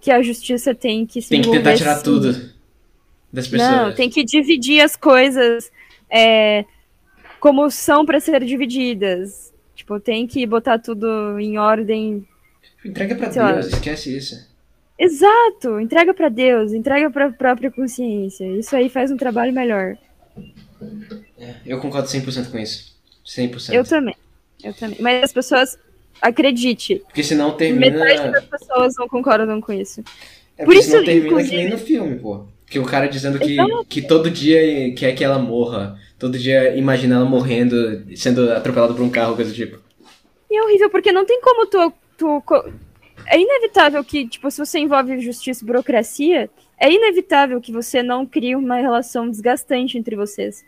que 0.00 0.10
a 0.10 0.22
justiça 0.22 0.74
tem 0.74 1.04
que 1.06 1.20
se 1.20 1.28
Tem 1.28 1.42
que 1.42 1.50
tentar 1.50 1.76
tirar 1.76 1.96
sim. 1.96 2.04
tudo 2.04 2.32
das 3.32 3.46
pessoas. 3.46 3.70
Não, 3.70 3.94
tem 3.94 4.08
que 4.08 4.24
dividir 4.24 4.80
as 4.80 4.96
coisas 4.96 5.70
é, 6.08 6.64
como 7.38 7.70
são 7.70 8.04
para 8.04 8.18
ser 8.18 8.42
divididas. 8.44 9.52
Tipo, 9.74 10.00
tem 10.00 10.26
que 10.26 10.46
botar 10.46 10.78
tudo 10.78 11.38
em 11.38 11.58
ordem. 11.58 12.26
Entrega 12.84 13.14
para 13.14 13.28
Deus, 13.28 13.36
lá. 13.36 13.60
esquece 13.60 14.16
isso. 14.16 14.48
Exato, 14.98 15.80
entrega 15.80 16.12
para 16.12 16.28
Deus, 16.28 16.72
entrega 16.72 17.10
para 17.10 17.26
a 17.26 17.32
própria 17.32 17.70
consciência. 17.70 18.44
Isso 18.58 18.74
aí 18.76 18.88
faz 18.88 19.10
um 19.10 19.16
trabalho 19.16 19.52
melhor. 19.52 19.96
É, 21.38 21.54
eu 21.64 21.80
concordo 21.80 22.08
100% 22.08 22.50
com 22.50 22.58
isso. 22.58 22.94
100%. 23.26 23.72
Eu 23.72 23.84
também. 23.84 24.14
Eu 24.62 24.74
também. 24.74 24.98
Mas 25.00 25.24
as 25.24 25.32
pessoas 25.32 25.78
Acredite. 26.20 27.02
Porque 27.06 27.22
senão 27.22 27.52
termina. 27.52 28.04
Metade 28.04 28.32
das 28.32 28.44
pessoas 28.44 28.94
não 28.98 29.08
concordam 29.08 29.60
com 29.60 29.72
isso. 29.72 30.02
É 30.58 30.64
Por 30.64 30.74
isso, 30.74 30.90
senão 30.90 31.04
termina 31.04 31.26
inclusive... 31.26 31.50
que 31.50 31.56
nem 31.56 31.70
no 31.70 31.78
filme, 31.78 32.18
pô. 32.18 32.44
Que 32.66 32.78
o 32.78 32.84
cara 32.84 33.08
dizendo 33.08 33.38
que, 33.38 33.56
que 33.88 34.02
todo 34.02 34.30
dia 34.30 34.94
quer 34.94 35.12
que 35.12 35.24
ela 35.24 35.38
morra. 35.38 35.98
Todo 36.18 36.38
dia 36.38 36.76
imagina 36.76 37.16
ela 37.16 37.24
morrendo, 37.24 38.04
sendo 38.14 38.52
atropelada 38.52 38.92
por 38.92 39.02
um 39.02 39.10
carro, 39.10 39.34
coisa 39.34 39.50
do 39.50 39.56
tipo. 39.56 39.78
E 40.50 40.56
é 40.56 40.62
horrível, 40.62 40.90
porque 40.90 41.10
não 41.10 41.24
tem 41.24 41.40
como 41.40 41.66
tu, 41.66 41.92
tu. 42.20 42.42
É 43.26 43.38
inevitável 43.38 44.02
que, 44.04 44.28
tipo, 44.28 44.50
se 44.50 44.58
você 44.58 44.78
envolve 44.78 45.20
justiça 45.20 45.62
e 45.62 45.66
burocracia, 45.66 46.50
é 46.78 46.92
inevitável 46.92 47.60
que 47.60 47.72
você 47.72 48.02
não 48.02 48.26
crie 48.26 48.56
uma 48.56 48.76
relação 48.76 49.28
desgastante 49.28 49.96
entre 49.96 50.16
vocês. 50.16 50.64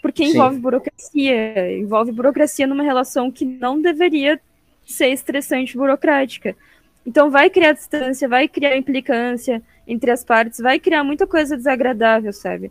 Porque 0.00 0.24
envolve 0.24 0.56
Sim. 0.56 0.62
burocracia. 0.62 1.78
Envolve 1.78 2.12
burocracia 2.12 2.66
numa 2.66 2.82
relação 2.82 3.30
que 3.30 3.44
não 3.44 3.80
deveria 3.80 4.40
ser 4.84 5.08
estressante 5.08 5.76
burocrática. 5.76 6.56
Então 7.04 7.30
vai 7.30 7.50
criar 7.50 7.72
distância, 7.72 8.28
vai 8.28 8.48
criar 8.48 8.76
implicância 8.76 9.62
entre 9.86 10.10
as 10.10 10.24
partes, 10.24 10.58
vai 10.58 10.78
criar 10.78 11.04
muita 11.04 11.26
coisa 11.26 11.56
desagradável, 11.56 12.32
sabe? 12.32 12.70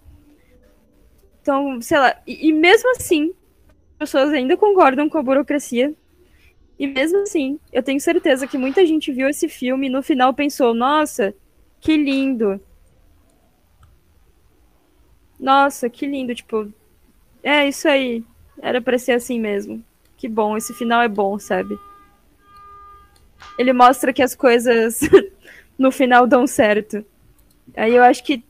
Então, 1.41 1.81
sei 1.81 1.97
lá, 1.97 2.15
e, 2.25 2.49
e 2.49 2.53
mesmo 2.53 2.89
assim, 2.91 3.33
as 3.99 4.11
pessoas 4.11 4.33
ainda 4.33 4.57
concordam 4.57 5.09
com 5.09 5.17
a 5.17 5.23
burocracia. 5.23 5.93
E 6.77 6.87
mesmo 6.87 7.19
assim, 7.19 7.59
eu 7.71 7.81
tenho 7.81 7.99
certeza 7.99 8.47
que 8.47 8.57
muita 8.57 8.85
gente 8.85 9.11
viu 9.11 9.29
esse 9.29 9.47
filme 9.47 9.87
e 9.87 9.89
no 9.89 10.03
final 10.03 10.33
pensou: 10.33 10.73
nossa, 10.73 11.33
que 11.79 11.95
lindo. 11.95 12.59
Nossa, 15.39 15.89
que 15.89 16.05
lindo. 16.05 16.35
Tipo, 16.35 16.71
é 17.43 17.67
isso 17.67 17.87
aí. 17.87 18.23
Era 18.61 18.81
pra 18.81 18.97
ser 18.97 19.13
assim 19.13 19.39
mesmo. 19.39 19.83
Que 20.17 20.27
bom, 20.27 20.57
esse 20.57 20.73
final 20.73 21.01
é 21.01 21.07
bom, 21.07 21.37
sabe? 21.39 21.77
ele 23.57 23.73
mostra 23.73 24.13
que 24.13 24.21
as 24.21 24.35
coisas 24.35 24.99
no 25.77 25.91
final 25.91 26.27
dão 26.27 26.45
certo. 26.45 27.05
Aí 27.75 27.95
eu 27.95 28.03
acho 28.03 28.23
que, 28.23 28.43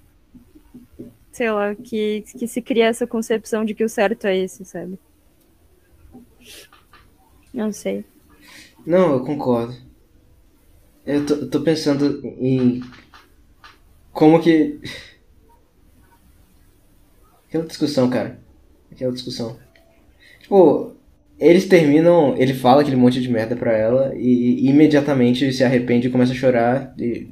sei 1.31 1.51
lá, 1.51 1.75
que, 1.75 2.23
que 2.37 2.47
se 2.47 2.61
cria 2.61 2.87
essa 2.87 3.07
concepção 3.07 3.63
de 3.63 3.73
que 3.73 3.83
o 3.83 3.89
certo 3.89 4.25
é 4.25 4.37
esse, 4.37 4.65
sabe? 4.65 4.99
Não 7.53 7.71
sei. 7.71 8.03
Não, 8.85 9.13
eu 9.13 9.19
concordo. 9.25 9.75
Eu 11.05 11.25
tô, 11.25 11.33
eu 11.35 11.49
tô 11.49 11.61
pensando 11.61 12.21
em 12.39 12.81
como 14.11 14.41
que. 14.41 14.79
Aquela 17.47 17.65
discussão, 17.65 18.09
cara. 18.09 18.39
Aquela 18.91 19.11
discussão. 19.11 19.57
Tipo, 20.39 20.95
eles 21.39 21.67
terminam, 21.67 22.35
ele 22.37 22.53
fala 22.53 22.81
aquele 22.81 22.95
monte 22.95 23.21
de 23.21 23.29
merda 23.29 23.55
pra 23.55 23.73
ela 23.73 24.15
e, 24.15 24.65
e 24.65 24.69
imediatamente 24.69 25.51
se 25.51 25.63
arrepende 25.63 26.07
e 26.07 26.11
começa 26.11 26.31
a 26.31 26.35
chorar. 26.35 26.93
E, 26.97 27.29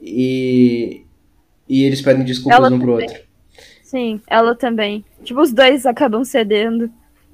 e, 0.00 1.04
e 1.68 1.84
eles 1.84 2.02
pedem 2.02 2.24
desculpas 2.24 2.58
ela 2.58 2.68
um 2.68 2.78
pro 2.78 2.92
também. 2.92 3.08
outro. 3.08 3.24
Sim, 3.82 4.20
ela 4.26 4.54
também. 4.54 5.04
Tipo, 5.22 5.40
os 5.40 5.52
dois 5.52 5.86
acabam 5.86 6.24
cedendo. 6.24 6.90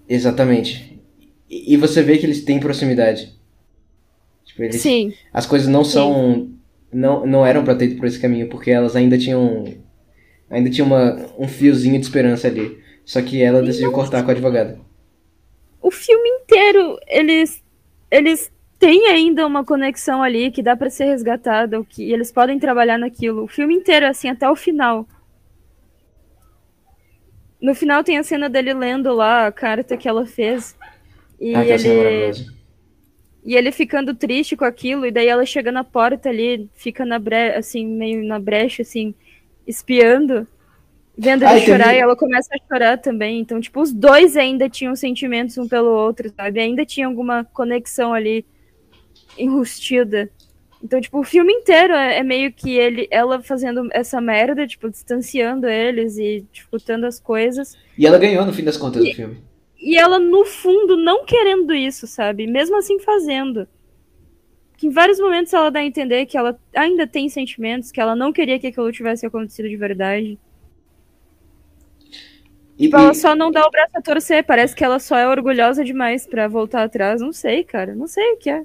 Exatamente. 0.08 0.99
E, 1.50 1.74
e 1.74 1.76
você 1.76 2.02
vê 2.02 2.16
que 2.16 2.24
eles 2.24 2.44
têm 2.44 2.60
proximidade. 2.60 3.34
Tipo, 4.44 4.62
eles, 4.62 4.80
Sim. 4.80 5.12
As 5.32 5.44
coisas 5.44 5.68
não 5.68 5.84
são. 5.84 6.34
Sim. 6.34 6.56
Não, 6.92 7.26
não 7.26 7.46
eram 7.46 7.62
pra 7.62 7.74
ter 7.74 7.86
ido 7.86 7.96
por 7.96 8.06
esse 8.06 8.18
caminho, 8.18 8.48
porque 8.48 8.70
elas 8.70 8.96
ainda 8.96 9.18
tinham. 9.18 9.64
Ainda 10.48 10.70
tinha 10.70 10.84
uma, 10.84 11.16
um 11.38 11.46
fiozinho 11.46 11.98
de 11.98 12.06
esperança 12.06 12.48
ali. 12.48 12.78
Só 13.04 13.20
que 13.20 13.42
ela 13.42 13.62
decidiu 13.62 13.92
cortar 13.92 14.22
com 14.22 14.28
o 14.28 14.30
advogado 14.30 14.80
o 15.80 15.90
filme 15.90 16.28
inteiro 16.28 16.98
eles 17.06 17.62
eles 18.10 18.52
têm 18.78 19.08
ainda 19.08 19.46
uma 19.46 19.64
conexão 19.64 20.22
ali 20.22 20.50
que 20.50 20.62
dá 20.62 20.76
para 20.76 20.90
ser 20.90 21.04
resgatada, 21.04 21.82
que 21.84 22.10
eles 22.10 22.32
podem 22.32 22.58
trabalhar 22.58 22.98
naquilo. 22.98 23.44
O 23.44 23.48
filme 23.48 23.74
inteiro 23.74 24.06
assim 24.06 24.28
até 24.28 24.48
o 24.48 24.56
final. 24.56 25.06
No 27.60 27.74
final 27.74 28.02
tem 28.02 28.18
a 28.18 28.24
cena 28.24 28.48
dele 28.48 28.72
lendo 28.72 29.12
lá 29.12 29.46
a 29.46 29.52
carta 29.52 29.96
que 29.96 30.08
ela 30.08 30.26
fez. 30.26 30.76
E 31.40 31.54
ah, 31.54 31.64
ele 31.64 32.34
e 33.44 33.56
ele 33.56 33.72
ficando 33.72 34.14
triste 34.14 34.56
com 34.56 34.64
aquilo, 34.64 35.06
e 35.06 35.10
daí 35.10 35.26
ela 35.26 35.46
chega 35.46 35.72
na 35.72 35.82
porta 35.82 36.28
ali, 36.28 36.68
fica 36.74 37.04
na 37.04 37.18
bre... 37.18 37.54
assim, 37.54 37.86
meio 37.86 38.22
na 38.24 38.38
brecha, 38.38 38.82
assim, 38.82 39.14
espiando. 39.66 40.46
Vendo 41.16 41.42
ele 41.42 41.52
Ai, 41.52 41.60
chorar 41.60 41.94
e 41.94 41.98
ela 41.98 42.16
começa 42.16 42.50
a 42.54 42.58
chorar 42.68 42.98
também. 42.98 43.40
Então, 43.40 43.60
tipo, 43.60 43.80
os 43.80 43.92
dois 43.92 44.36
ainda 44.36 44.68
tinham 44.68 44.94
sentimentos 44.94 45.56
um 45.58 45.68
pelo 45.68 45.90
outro, 45.90 46.30
sabe? 46.34 46.60
Ainda 46.60 46.84
tinha 46.84 47.06
alguma 47.06 47.44
conexão 47.44 48.12
ali 48.12 48.44
enrustida. 49.38 50.30
Então, 50.82 51.00
tipo, 51.00 51.18
o 51.18 51.24
filme 51.24 51.52
inteiro 51.52 51.92
é, 51.92 52.18
é, 52.18 52.22
meio 52.22 52.50
que 52.52 52.70
ele, 52.76 53.06
ela 53.10 53.42
fazendo 53.42 53.86
essa 53.92 54.18
merda, 54.20 54.66
tipo, 54.66 54.88
distanciando 54.88 55.66
eles 55.66 56.16
e 56.16 56.44
disputando 56.52 57.04
as 57.04 57.20
coisas. 57.20 57.76
E 57.98 58.06
ela 58.06 58.18
ganhou 58.18 58.46
no 58.46 58.52
fim 58.52 58.64
das 58.64 58.78
contas 58.78 59.04
e, 59.04 59.10
do 59.10 59.14
filme. 59.14 59.49
E 59.80 59.96
ela, 59.96 60.18
no 60.18 60.44
fundo, 60.44 60.96
não 60.96 61.24
querendo 61.24 61.74
isso, 61.74 62.06
sabe? 62.06 62.46
Mesmo 62.46 62.76
assim 62.76 62.98
fazendo. 62.98 63.66
Que 64.76 64.86
em 64.86 64.90
vários 64.90 65.18
momentos 65.18 65.52
ela 65.52 65.70
dá 65.70 65.80
a 65.80 65.84
entender 65.84 66.26
que 66.26 66.36
ela 66.36 66.58
ainda 66.74 67.06
tem 67.06 67.28
sentimentos, 67.28 67.90
que 67.90 68.00
ela 68.00 68.14
não 68.14 68.32
queria 68.32 68.58
que 68.58 68.66
aquilo 68.66 68.92
tivesse 68.92 69.24
acontecido 69.24 69.68
de 69.68 69.76
verdade. 69.76 70.38
E, 72.78 72.84
tipo, 72.84 72.96
ela 72.96 73.12
só 73.14 73.34
não 73.34 73.50
dá 73.50 73.66
o 73.66 73.70
braço 73.70 73.92
a 73.94 74.02
torcer. 74.02 74.44
Parece 74.44 74.74
que 74.74 74.84
ela 74.84 74.98
só 74.98 75.16
é 75.16 75.28
orgulhosa 75.28 75.84
demais 75.84 76.26
para 76.26 76.48
voltar 76.48 76.82
atrás. 76.82 77.20
Não 77.20 77.32
sei, 77.32 77.62
cara. 77.62 77.94
Não 77.94 78.06
sei 78.06 78.32
o 78.32 78.38
que 78.38 78.48
é. 78.48 78.64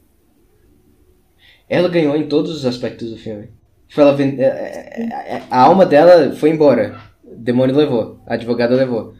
Ela 1.67 1.89
ganhou 1.89 2.15
em 2.15 2.27
todos 2.27 2.51
os 2.55 2.65
aspectos 2.65 3.09
do 3.09 3.17
filme. 3.17 3.49
Tipo, 3.87 4.01
ela, 4.01 4.21
é, 4.21 4.23
é, 4.23 5.35
é, 5.35 5.43
a 5.49 5.61
alma 5.61 5.85
dela 5.85 6.33
foi 6.33 6.49
embora. 6.49 6.97
O 7.23 7.35
demônio 7.35 7.75
levou. 7.75 8.21
A 8.25 8.35
advogada 8.35 8.75
levou. 8.75 9.15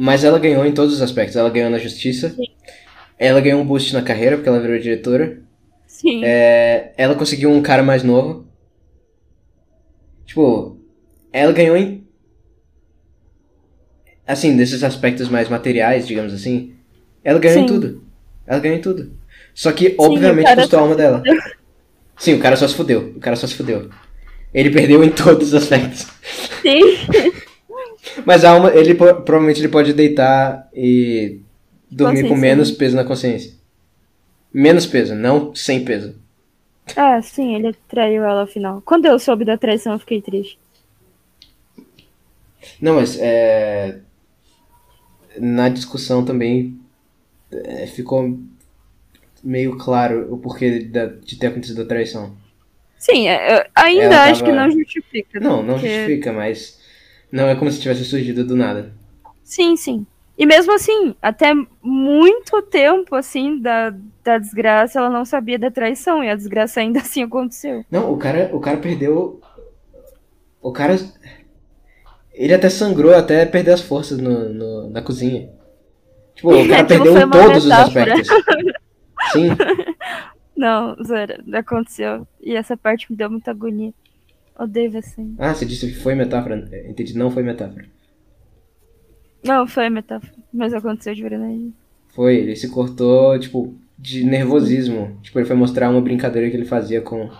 Mas 0.00 0.22
ela 0.22 0.38
ganhou 0.38 0.64
em 0.64 0.70
todos 0.70 0.94
os 0.94 1.02
aspectos. 1.02 1.34
Ela 1.34 1.50
ganhou 1.50 1.68
na 1.68 1.78
justiça. 1.78 2.30
Sim. 2.30 2.46
Ela 3.18 3.40
ganhou 3.40 3.60
um 3.60 3.66
boost 3.66 3.92
na 3.92 4.00
carreira, 4.00 4.36
porque 4.36 4.48
ela 4.48 4.60
virou 4.60 4.78
diretora. 4.78 5.42
Sim. 5.88 6.24
É, 6.24 6.92
ela 6.96 7.16
conseguiu 7.16 7.50
um 7.50 7.60
cara 7.60 7.82
mais 7.82 8.04
novo. 8.04 8.46
Tipo, 10.24 10.78
ela 11.32 11.52
ganhou 11.52 11.76
em 11.76 12.06
assim, 14.24 14.56
desses 14.56 14.84
aspectos 14.84 15.28
mais 15.28 15.48
materiais, 15.48 16.06
digamos 16.06 16.34
assim, 16.34 16.74
ela 17.24 17.40
ganhou 17.40 17.62
em 17.62 17.66
tudo. 17.66 18.04
Ela 18.46 18.60
ganhou 18.60 18.78
em 18.78 18.80
tudo. 18.80 19.12
Só 19.54 19.72
que, 19.72 19.96
obviamente, 19.98 20.54
custou 20.54 20.78
a 20.78 20.82
alma 20.82 20.94
dela. 20.94 21.22
Sim, 22.16 22.34
o 22.34 22.38
cara 22.38 22.54
só 22.54 22.68
se 22.68 22.74
fudeu. 22.74 23.14
O 23.16 23.20
cara 23.20 23.34
só 23.34 23.46
se 23.46 23.54
fudeu. 23.54 23.90
Ele 24.54 24.70
perdeu 24.70 25.02
em 25.02 25.10
todos 25.10 25.48
os 25.48 25.54
aspectos. 25.54 26.06
Sim. 26.62 26.80
Mas 28.24 28.44
a 28.44 28.50
alma, 28.50 28.70
ele 28.74 28.94
provavelmente 28.94 29.60
ele 29.60 29.68
pode 29.68 29.92
deitar 29.92 30.68
e 30.74 31.40
dormir 31.90 32.28
com 32.28 32.36
menos 32.36 32.70
peso 32.70 32.96
na 32.96 33.04
consciência. 33.04 33.52
Menos 34.52 34.86
peso, 34.86 35.14
não 35.14 35.54
sem 35.54 35.84
peso. 35.84 36.14
Ah, 36.96 37.20
sim, 37.20 37.54
ele 37.54 37.74
traiu 37.88 38.24
ela 38.24 38.40
ao 38.40 38.46
final. 38.46 38.80
Quando 38.82 39.06
eu 39.06 39.18
soube 39.18 39.44
da 39.44 39.58
traição, 39.58 39.92
eu 39.92 39.98
fiquei 39.98 40.22
triste. 40.22 40.58
Não, 42.80 42.94
mas 42.96 43.18
é... 43.20 43.98
na 45.38 45.68
discussão 45.68 46.24
também 46.24 46.78
é, 47.52 47.86
ficou 47.86 48.38
meio 49.42 49.76
claro 49.76 50.32
o 50.32 50.38
porquê 50.38 50.80
da- 50.80 51.06
de 51.06 51.36
ter 51.38 51.48
acontecido 51.48 51.82
a 51.82 51.86
traição. 51.86 52.34
Sim, 52.98 53.28
é, 53.28 53.68
ainda 53.74 54.24
acho 54.24 54.42
que 54.42 54.50
não 54.50 54.70
justifica. 54.70 55.38
Não, 55.38 55.62
não 55.62 55.74
porque- 55.74 55.88
justifica, 55.88 56.32
mas 56.32 56.80
não 57.32 57.46
é 57.48 57.54
como 57.56 57.70
se 57.70 57.80
tivesse 57.80 58.04
surgido 58.04 58.44
do 58.44 58.56
nada. 58.56 58.92
Sim, 59.44 59.76
sim. 59.76 60.06
E 60.36 60.46
mesmo 60.46 60.72
assim, 60.72 61.14
até 61.20 61.52
muito 61.82 62.62
tempo, 62.62 63.14
assim, 63.16 63.60
da, 63.60 63.92
da 64.22 64.38
desgraça, 64.38 65.00
ela 65.00 65.10
não 65.10 65.24
sabia 65.24 65.58
da 65.58 65.70
traição. 65.70 66.22
E 66.22 66.30
a 66.30 66.36
desgraça 66.36 66.80
ainda 66.80 67.00
assim 67.00 67.22
aconteceu. 67.22 67.84
Não, 67.90 68.12
o 68.12 68.16
cara, 68.16 68.50
o 68.52 68.60
cara 68.60 68.76
perdeu. 68.78 69.40
O 70.62 70.72
cara. 70.72 70.96
Ele 72.32 72.54
até 72.54 72.68
sangrou 72.70 73.14
até 73.14 73.44
perder 73.46 73.72
as 73.72 73.80
forças 73.80 74.18
no, 74.18 74.48
no- 74.52 74.90
na 74.90 75.02
cozinha. 75.02 75.50
Tipo, 76.36 76.54
o 76.54 76.68
cara 76.68 76.84
perdeu 76.86 77.14
todos 77.30 77.56
os 77.58 77.64
metáfora. 77.64 78.14
aspectos. 78.14 78.28
Sim, 79.32 79.48
Não, 80.56 80.96
Zora, 81.04 81.42
aconteceu. 81.52 82.26
E 82.40 82.54
essa 82.54 82.76
parte 82.76 83.10
me 83.10 83.16
deu 83.16 83.30
muita 83.30 83.50
agonia. 83.50 83.92
Odeio 84.58 84.96
assim. 84.98 85.34
Ah, 85.38 85.54
você 85.54 85.64
disse 85.64 85.86
que 85.86 85.94
foi 85.94 86.14
metáfora. 86.14 86.56
Entendi, 86.88 87.16
não 87.16 87.30
foi 87.30 87.42
metáfora. 87.42 87.86
Não, 89.44 89.66
foi 89.68 89.88
metáfora. 89.88 90.32
Mas 90.52 90.74
aconteceu 90.74 91.14
de 91.14 91.22
verdade. 91.22 91.72
Foi, 92.08 92.36
ele 92.36 92.56
se 92.56 92.68
cortou, 92.68 93.38
tipo, 93.38 93.74
de 93.96 94.24
nervosismo. 94.24 95.16
Tipo, 95.22 95.38
ele 95.38 95.46
foi 95.46 95.54
mostrar 95.56 95.90
uma 95.90 96.00
brincadeira 96.00 96.50
que 96.50 96.56
ele 96.56 96.64
fazia 96.64 97.00
com. 97.00 97.30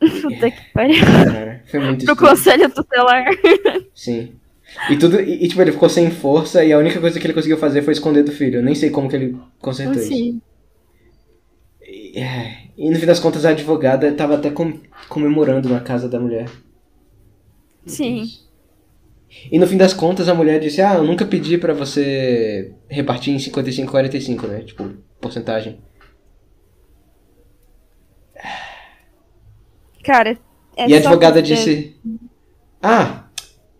Puta 0.00 0.50
que 0.50 0.72
pariu. 0.72 1.04
Cara, 1.04 1.62
foi 1.66 1.80
muito 1.80 2.04
Pro 2.04 2.12
estúpido. 2.14 2.28
conselho 2.30 2.70
tutelar. 2.74 3.24
Sim. 3.94 4.32
E 4.90 4.96
tudo. 4.96 5.20
E, 5.20 5.44
e, 5.44 5.48
tipo, 5.48 5.62
ele 5.62 5.72
ficou 5.72 5.88
sem 5.88 6.10
força 6.10 6.64
e 6.64 6.72
a 6.72 6.78
única 6.78 7.00
coisa 7.00 7.18
que 7.18 7.26
ele 7.26 7.34
conseguiu 7.34 7.58
fazer 7.58 7.82
foi 7.82 7.92
esconder 7.92 8.22
do 8.24 8.32
filho. 8.32 8.56
Eu 8.58 8.62
nem 8.62 8.74
sei 8.74 8.90
como 8.90 9.08
que 9.08 9.16
ele 9.16 9.36
consertou 9.60 9.94
isso. 9.94 10.08
Sim. 10.08 10.40
É, 12.14 12.67
e 12.78 12.88
no 12.90 12.96
fim 12.98 13.06
das 13.06 13.18
contas 13.20 13.44
a 13.44 13.50
advogada 13.50 14.12
tava 14.12 14.36
até 14.36 14.50
com- 14.50 14.78
comemorando 15.08 15.68
na 15.68 15.80
casa 15.80 16.08
da 16.08 16.18
mulher. 16.20 16.48
Sim. 17.84 18.24
E 19.52 19.58
no 19.58 19.66
fim 19.66 19.76
das 19.76 19.92
contas 19.92 20.28
a 20.28 20.34
mulher 20.34 20.60
disse: 20.60 20.80
Ah, 20.80 20.94
eu 20.94 21.04
nunca 21.04 21.26
pedi 21.26 21.58
pra 21.58 21.74
você 21.74 22.72
repartir 22.88 23.34
em 23.34 23.38
55 23.38 23.90
45, 23.90 24.46
né? 24.46 24.60
Tipo, 24.62 24.90
porcentagem. 25.20 25.80
Cara, 30.04 30.38
é 30.76 30.88
e 30.88 30.94
a 30.94 30.98
advogada 30.98 31.40
porque- 31.42 31.54
disse: 31.54 31.96
Ah, 32.82 33.28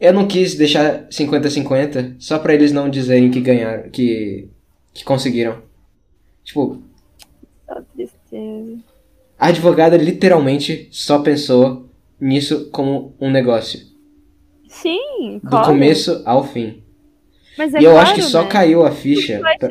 eu 0.01 0.13
não 0.13 0.27
quis 0.27 0.55
deixar 0.57 1.07
50-50 1.09 2.17
só 2.19 2.39
pra 2.39 2.55
eles 2.55 2.73
não 2.73 2.91
dizerem 2.91 3.31
que 3.31 3.41
ganharam, 3.41 3.89
que, 3.91 4.49
que 4.93 5.05
conseguiram. 5.05 5.63
Tipo, 6.45 6.83
Só 7.67 7.81
tristeza. 7.95 8.79
A 9.39 9.49
advogada 9.49 9.97
literalmente 9.97 10.89
só 10.91 11.21
pensou 11.21 11.89
nisso 12.21 12.69
como 12.71 13.15
um 13.21 13.31
negócio. 13.31 13.81
Sim, 14.69 15.41
Do 15.43 15.49
claro. 15.51 15.67
começo 15.67 16.23
ao 16.27 16.45
fim. 16.45 16.83
Mas 17.57 17.75
é 17.75 17.81
e 17.81 17.85
eu 17.85 17.93
claro, 17.93 18.07
acho 18.07 18.15
que 18.15 18.23
só 18.23 18.43
né? 18.43 18.49
caiu 18.49 18.85
a 18.85 18.91
ficha. 18.91 19.41
Pra- 19.41 19.69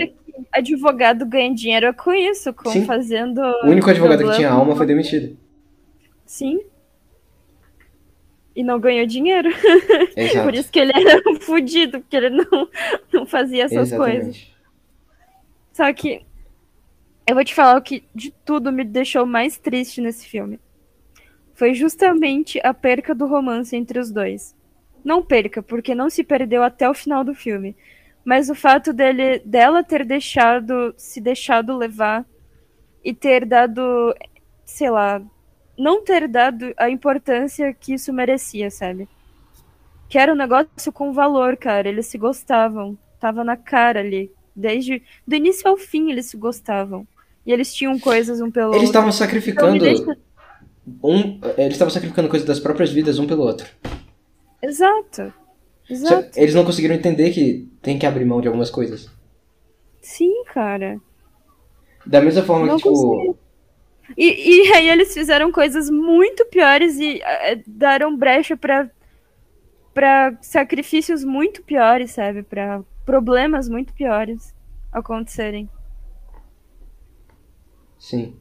advogado 0.52 1.26
ganha 1.26 1.53
dinheiro 1.53 1.94
com 1.94 2.14
isso, 2.14 2.53
com 2.53 2.69
Sim. 2.69 2.85
fazendo. 2.85 3.39
O 3.64 3.68
único 3.68 3.89
advogado 3.89 4.23
que 4.23 4.35
tinha 4.35 4.49
alma 4.49 4.76
foi 4.76 4.85
demitido. 4.85 5.38
Sim. 6.26 6.60
E 8.56 8.64
não 8.64 8.80
ganhou 8.80 9.06
dinheiro. 9.06 9.49
Exato. 10.15 10.45
Por 10.45 10.53
isso 10.56 10.72
que 10.72 10.80
ele 10.80 10.91
era 10.95 11.22
um 11.30 11.35
fudido, 11.41 11.99
porque 11.99 12.18
ele 12.18 12.30
não, 12.30 12.68
não 13.14 13.26
fazia 13.26 13.65
essas 13.65 13.91
coisas. 13.91 14.35
Exatamente. 14.35 14.57
Só 15.73 15.94
que 15.94 16.22
eu 17.27 17.35
vou 17.35 17.43
te 17.43 17.53
falar 17.53 17.77
o 17.77 17.81
que 17.81 18.05
de 18.15 18.31
tudo 18.31 18.71
me 18.71 18.85
deixou 18.85 19.25
mais 19.25 19.57
triste 19.57 19.99
nesse 19.99 20.25
filme. 20.25 20.59
Foi 21.53 21.73
justamente 21.73 22.57
a 22.63 22.73
perca 22.73 23.13
do 23.13 23.27
romance 23.27 23.75
entre 23.75 23.99
os 23.99 24.09
dois. 24.09 24.55
Não 25.03 25.21
perca, 25.21 25.61
porque 25.61 25.93
não 25.93 26.09
se 26.09 26.23
perdeu 26.23 26.63
até 26.63 26.89
o 26.89 26.93
final 26.93 27.25
do 27.25 27.35
filme. 27.35 27.75
Mas 28.23 28.49
o 28.49 28.55
fato 28.55 28.93
dele, 28.93 29.39
dela 29.39 29.83
ter 29.83 30.05
deixado, 30.05 30.93
se 30.97 31.19
deixado 31.19 31.75
levar 31.75 32.25
e 33.03 33.13
ter 33.13 33.45
dado, 33.45 34.15
sei 34.63 34.89
lá, 34.89 35.21
não 35.77 36.03
ter 36.03 36.29
dado 36.29 36.73
a 36.77 36.89
importância 36.89 37.73
que 37.73 37.93
isso 37.93 38.13
merecia, 38.13 38.71
sabe? 38.71 39.07
Que 40.07 40.17
era 40.17 40.31
um 40.31 40.35
negócio 40.35 40.93
com 40.93 41.11
valor, 41.11 41.57
cara. 41.57 41.89
Eles 41.89 42.07
se 42.07 42.17
gostavam. 42.17 42.97
Tava 43.19 43.43
na 43.43 43.57
cara 43.57 43.99
ali. 43.99 44.31
Desde 44.55 45.03
do 45.25 45.35
início 45.35 45.67
ao 45.67 45.77
fim 45.77 46.09
eles 46.09 46.27
se 46.27 46.37
gostavam. 46.37 47.07
E 47.47 47.51
eles 47.53 47.73
tinham 47.73 47.97
coisas 47.97 48.41
um 48.41 48.51
pelo 48.51 48.71
Eles 48.73 48.75
outro. 48.75 48.85
estavam 48.87 49.07
Então, 49.09 49.17
sacrificando 49.17 49.79
deixa- 49.79 50.17
um, 51.03 51.39
eles 51.57 51.73
estavam 51.73 51.89
sacrificando 51.91 52.27
coisas 52.29 52.45
das 52.47 52.59
próprias 52.59 52.91
vidas 52.91 53.17
um 53.17 53.25
pelo 53.25 53.43
outro. 53.43 53.67
Exato. 54.61 55.33
Exato. 55.89 56.37
Eles 56.37 56.53
não 56.53 56.65
conseguiram 56.65 56.93
entender 56.93 57.31
que 57.31 57.67
tem 57.81 57.97
que 57.97 58.05
abrir 58.05 58.25
mão 58.25 58.41
de 58.41 58.47
algumas 58.47 58.69
coisas. 58.69 59.09
Sim, 60.01 60.43
cara. 60.53 60.99
Da 62.05 62.21
mesma 62.21 62.43
forma 62.43 62.65
Não 62.65 62.75
que, 62.75 62.83
tipo, 62.83 62.93
conseguiram. 62.93 63.37
E, 64.17 64.67
e 64.67 64.73
aí 64.73 64.89
eles 64.89 65.13
fizeram 65.13 65.51
coisas 65.51 65.89
muito 65.89 66.45
piores 66.45 66.97
e 66.99 67.21
eh, 67.21 67.61
deram 67.65 68.15
brecha 68.17 68.55
pra, 68.57 68.89
pra 69.93 70.37
sacrifícios 70.41 71.23
muito 71.23 71.61
piores, 71.63 72.11
sabe? 72.11 72.43
Pra 72.43 72.81
problemas 73.05 73.67
muito 73.69 73.93
piores 73.93 74.53
acontecerem. 74.91 75.69
Sim. 77.99 78.39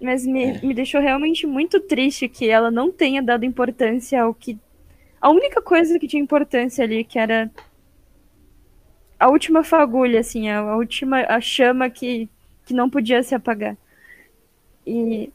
Mas 0.00 0.26
me, 0.26 0.50
É. 0.50 0.60
me 0.62 0.74
deixou 0.74 1.00
realmente 1.00 1.46
muito 1.46 1.80
triste 1.80 2.28
que 2.28 2.48
ela 2.48 2.70
não 2.70 2.90
tenha 2.90 3.22
dado 3.22 3.44
importância 3.44 4.22
ao 4.22 4.34
que. 4.34 4.58
A 5.20 5.30
única 5.30 5.62
coisa 5.62 5.98
que 5.98 6.08
tinha 6.08 6.22
importância 6.22 6.84
ali, 6.84 7.04
que 7.04 7.18
era 7.18 7.50
a 9.18 9.28
última 9.30 9.62
fagulha, 9.64 10.20
assim, 10.20 10.48
a, 10.48 10.58
a 10.60 10.76
última 10.76 11.20
a 11.28 11.40
chama 11.40 11.88
que, 11.88 12.28
que 12.66 12.74
não 12.74 12.90
podia 12.90 13.22
se 13.22 13.34
apagar. 13.34 13.76
E. 14.86 15.32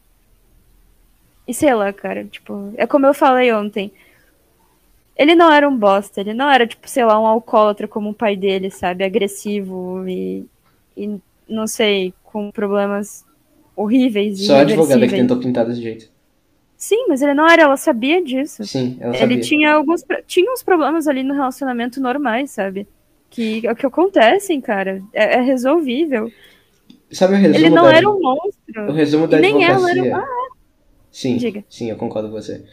E 1.47 1.53
sei 1.53 1.73
lá, 1.73 1.91
cara, 1.93 2.25
tipo, 2.25 2.73
é 2.77 2.85
como 2.85 3.05
eu 3.05 3.13
falei 3.13 3.51
ontem. 3.53 3.91
Ele 5.15 5.33
não 5.33 5.51
era 5.51 5.67
um 5.67 5.75
bosta, 5.75 6.21
ele 6.21 6.33
não 6.33 6.49
era, 6.49 6.67
tipo, 6.67 6.87
sei 6.87 7.03
lá, 7.03 7.19
um 7.19 7.25
alcoólatra 7.25 7.87
como 7.87 8.09
o 8.11 8.13
pai 8.13 8.35
dele, 8.35 8.69
sabe? 8.69 9.03
Agressivo 9.03 10.07
e, 10.07 10.45
e 10.95 11.19
não 11.49 11.65
sei, 11.65 12.13
com 12.37 12.51
problemas 12.51 13.25
horríveis. 13.75 14.45
Só 14.45 14.57
a 14.57 14.61
advogada 14.61 15.07
que 15.07 15.15
tentou 15.15 15.37
pintar 15.39 15.65
desse 15.65 15.81
jeito. 15.81 16.09
Sim, 16.77 17.05
mas 17.07 17.21
ele 17.23 17.33
não 17.33 17.47
era, 17.49 17.63
ela 17.63 17.77
sabia 17.77 18.23
disso. 18.23 18.63
Sim, 18.63 18.97
ela 18.99 19.09
Ele 19.15 19.19
sabia. 19.19 19.39
tinha 19.41 19.73
alguns 19.73 20.03
tinha 20.27 20.51
uns 20.51 20.61
problemas 20.61 21.07
ali 21.07 21.23
no 21.23 21.33
relacionamento 21.33 21.99
normais, 21.99 22.51
sabe? 22.51 22.87
Que, 23.29 23.61
que 23.75 23.85
acontecem, 23.85 24.61
cara. 24.61 25.01
É, 25.11 25.37
é 25.37 25.41
resolvível. 25.41 26.31
Sabe 27.11 27.33
o 27.33 27.37
resumo 27.37 27.55
Ele 27.57 27.69
não 27.69 27.83
da, 27.85 27.95
era 27.95 28.07
um 28.09 28.17
O 28.17 28.21
monstro. 28.21 28.91
resumo 28.93 29.27
da 29.27 29.37
E 29.37 29.41
nem 29.41 29.63
ela 29.65 29.89
advocacia. 29.89 30.11
era 30.11 30.25
Sim, 31.11 31.37
Diga. 31.37 31.63
sim, 31.67 31.89
eu 31.89 31.95
concordo 31.97 32.29
com 32.29 32.35
você. 32.35 32.63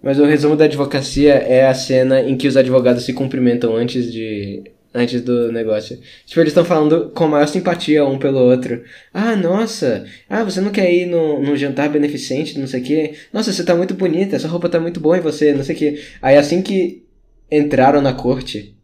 Mas 0.00 0.20
o 0.20 0.24
resumo 0.24 0.54
da 0.54 0.64
advocacia 0.66 1.34
é 1.34 1.66
a 1.66 1.74
cena 1.74 2.20
em 2.22 2.36
que 2.36 2.46
os 2.46 2.56
advogados 2.56 3.04
se 3.04 3.12
cumprimentam 3.12 3.74
antes 3.74 4.12
de 4.12 4.62
antes 4.94 5.20
do 5.22 5.52
negócio. 5.52 5.98
Tipo, 6.26 6.40
eles 6.40 6.50
estão 6.50 6.64
falando 6.64 7.10
com 7.10 7.24
a 7.24 7.28
maior 7.28 7.46
simpatia 7.46 8.04
um 8.04 8.18
pelo 8.18 8.38
outro. 8.38 8.82
Ah, 9.12 9.36
nossa, 9.36 10.04
ah, 10.28 10.44
você 10.44 10.60
não 10.60 10.70
quer 10.72 10.92
ir 10.92 11.06
no, 11.06 11.40
num 11.42 11.56
jantar 11.56 11.88
beneficente, 11.88 12.58
não 12.58 12.66
sei 12.66 12.80
o 12.80 12.84
quê? 12.84 13.14
Nossa, 13.32 13.52
você 13.52 13.64
tá 13.64 13.74
muito 13.74 13.94
bonita, 13.94 14.36
essa 14.36 14.48
roupa 14.48 14.68
tá 14.68 14.80
muito 14.80 15.00
boa 15.00 15.16
em 15.18 15.20
você, 15.20 15.52
não 15.52 15.62
sei 15.64 15.76
o 15.76 15.78
quê. 15.78 16.02
Aí 16.20 16.36
assim 16.36 16.62
que 16.62 17.04
entraram 17.50 18.00
na 18.00 18.12
corte, 18.12 18.76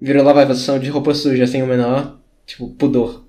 virou 0.00 0.24
lavação 0.24 0.78
de 0.78 0.88
roupa 0.90 1.14
suja 1.14 1.46
sem 1.46 1.62
o 1.62 1.66
menor, 1.66 2.20
tipo, 2.46 2.68
pudor. 2.70 3.26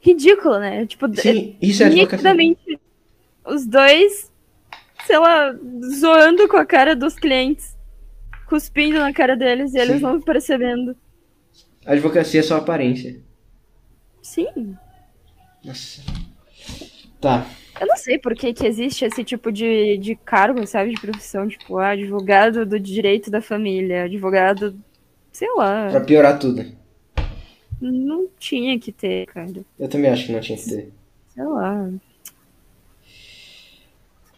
Ridículo, 0.00 0.58
né? 0.58 0.86
Tipo, 0.86 1.06
Sim, 1.16 1.56
isso 1.60 1.82
é 1.82 1.86
advocacia. 1.86 2.56
os 3.46 3.66
dois, 3.66 4.30
sei 5.06 5.18
lá, 5.18 5.54
zoando 5.98 6.46
com 6.46 6.56
a 6.56 6.66
cara 6.66 6.94
dos 6.94 7.14
clientes, 7.14 7.73
cuspindo 8.44 8.98
na 8.98 9.12
cara 9.12 9.36
deles 9.36 9.74
e 9.74 9.78
eles 9.78 9.96
Sim. 9.96 10.02
não 10.02 10.20
percebendo. 10.20 10.96
Advocacia 11.84 12.40
é 12.40 12.42
só 12.42 12.56
aparência. 12.56 13.20
Sim. 14.22 14.76
Nossa. 15.64 16.02
Tá. 17.20 17.46
Eu 17.80 17.86
não 17.86 17.96
sei 17.96 18.18
por 18.18 18.34
que, 18.34 18.52
que 18.52 18.66
existe 18.66 19.04
esse 19.04 19.24
tipo 19.24 19.50
de, 19.50 19.98
de 19.98 20.14
cargo, 20.14 20.66
sabe, 20.66 20.94
de 20.94 21.00
profissão, 21.00 21.48
tipo, 21.48 21.78
ah, 21.78 21.90
advogado 21.90 22.64
do 22.64 22.78
direito 22.78 23.30
da 23.30 23.42
família, 23.42 24.04
advogado, 24.04 24.78
sei 25.32 25.48
lá. 25.56 25.88
Pra 25.90 26.00
piorar 26.00 26.38
tudo. 26.38 26.64
Não 27.80 28.28
tinha 28.38 28.78
que 28.78 28.92
ter, 28.92 29.26
cara. 29.26 29.64
Eu 29.78 29.88
também 29.88 30.10
acho 30.10 30.26
que 30.26 30.32
não 30.32 30.40
tinha 30.40 30.56
que 30.56 30.64
ter. 30.64 30.92
Sei 31.28 31.44
lá. 31.44 31.90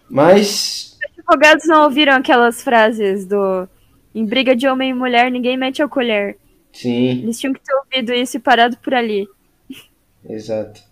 Mas. 0.08 0.96
Os 0.96 1.18
advogados 1.18 1.66
não 1.66 1.84
ouviram 1.84 2.14
aquelas 2.14 2.62
frases 2.62 3.26
do 3.26 3.68
em 4.16 4.24
briga 4.26 4.56
de 4.56 4.66
homem 4.68 4.90
e 4.90 4.94
mulher, 4.94 5.30
ninguém 5.30 5.56
mete 5.56 5.82
a 5.82 5.88
colher. 5.88 6.38
Sim, 6.72 7.22
Eles 7.22 7.38
tinham 7.38 7.52
que 7.54 7.60
ter 7.62 7.74
ouvido 7.74 8.12
isso 8.14 8.36
e 8.36 8.40
parado 8.40 8.76
por 8.78 8.94
ali. 8.94 9.28
exato. 10.28 10.82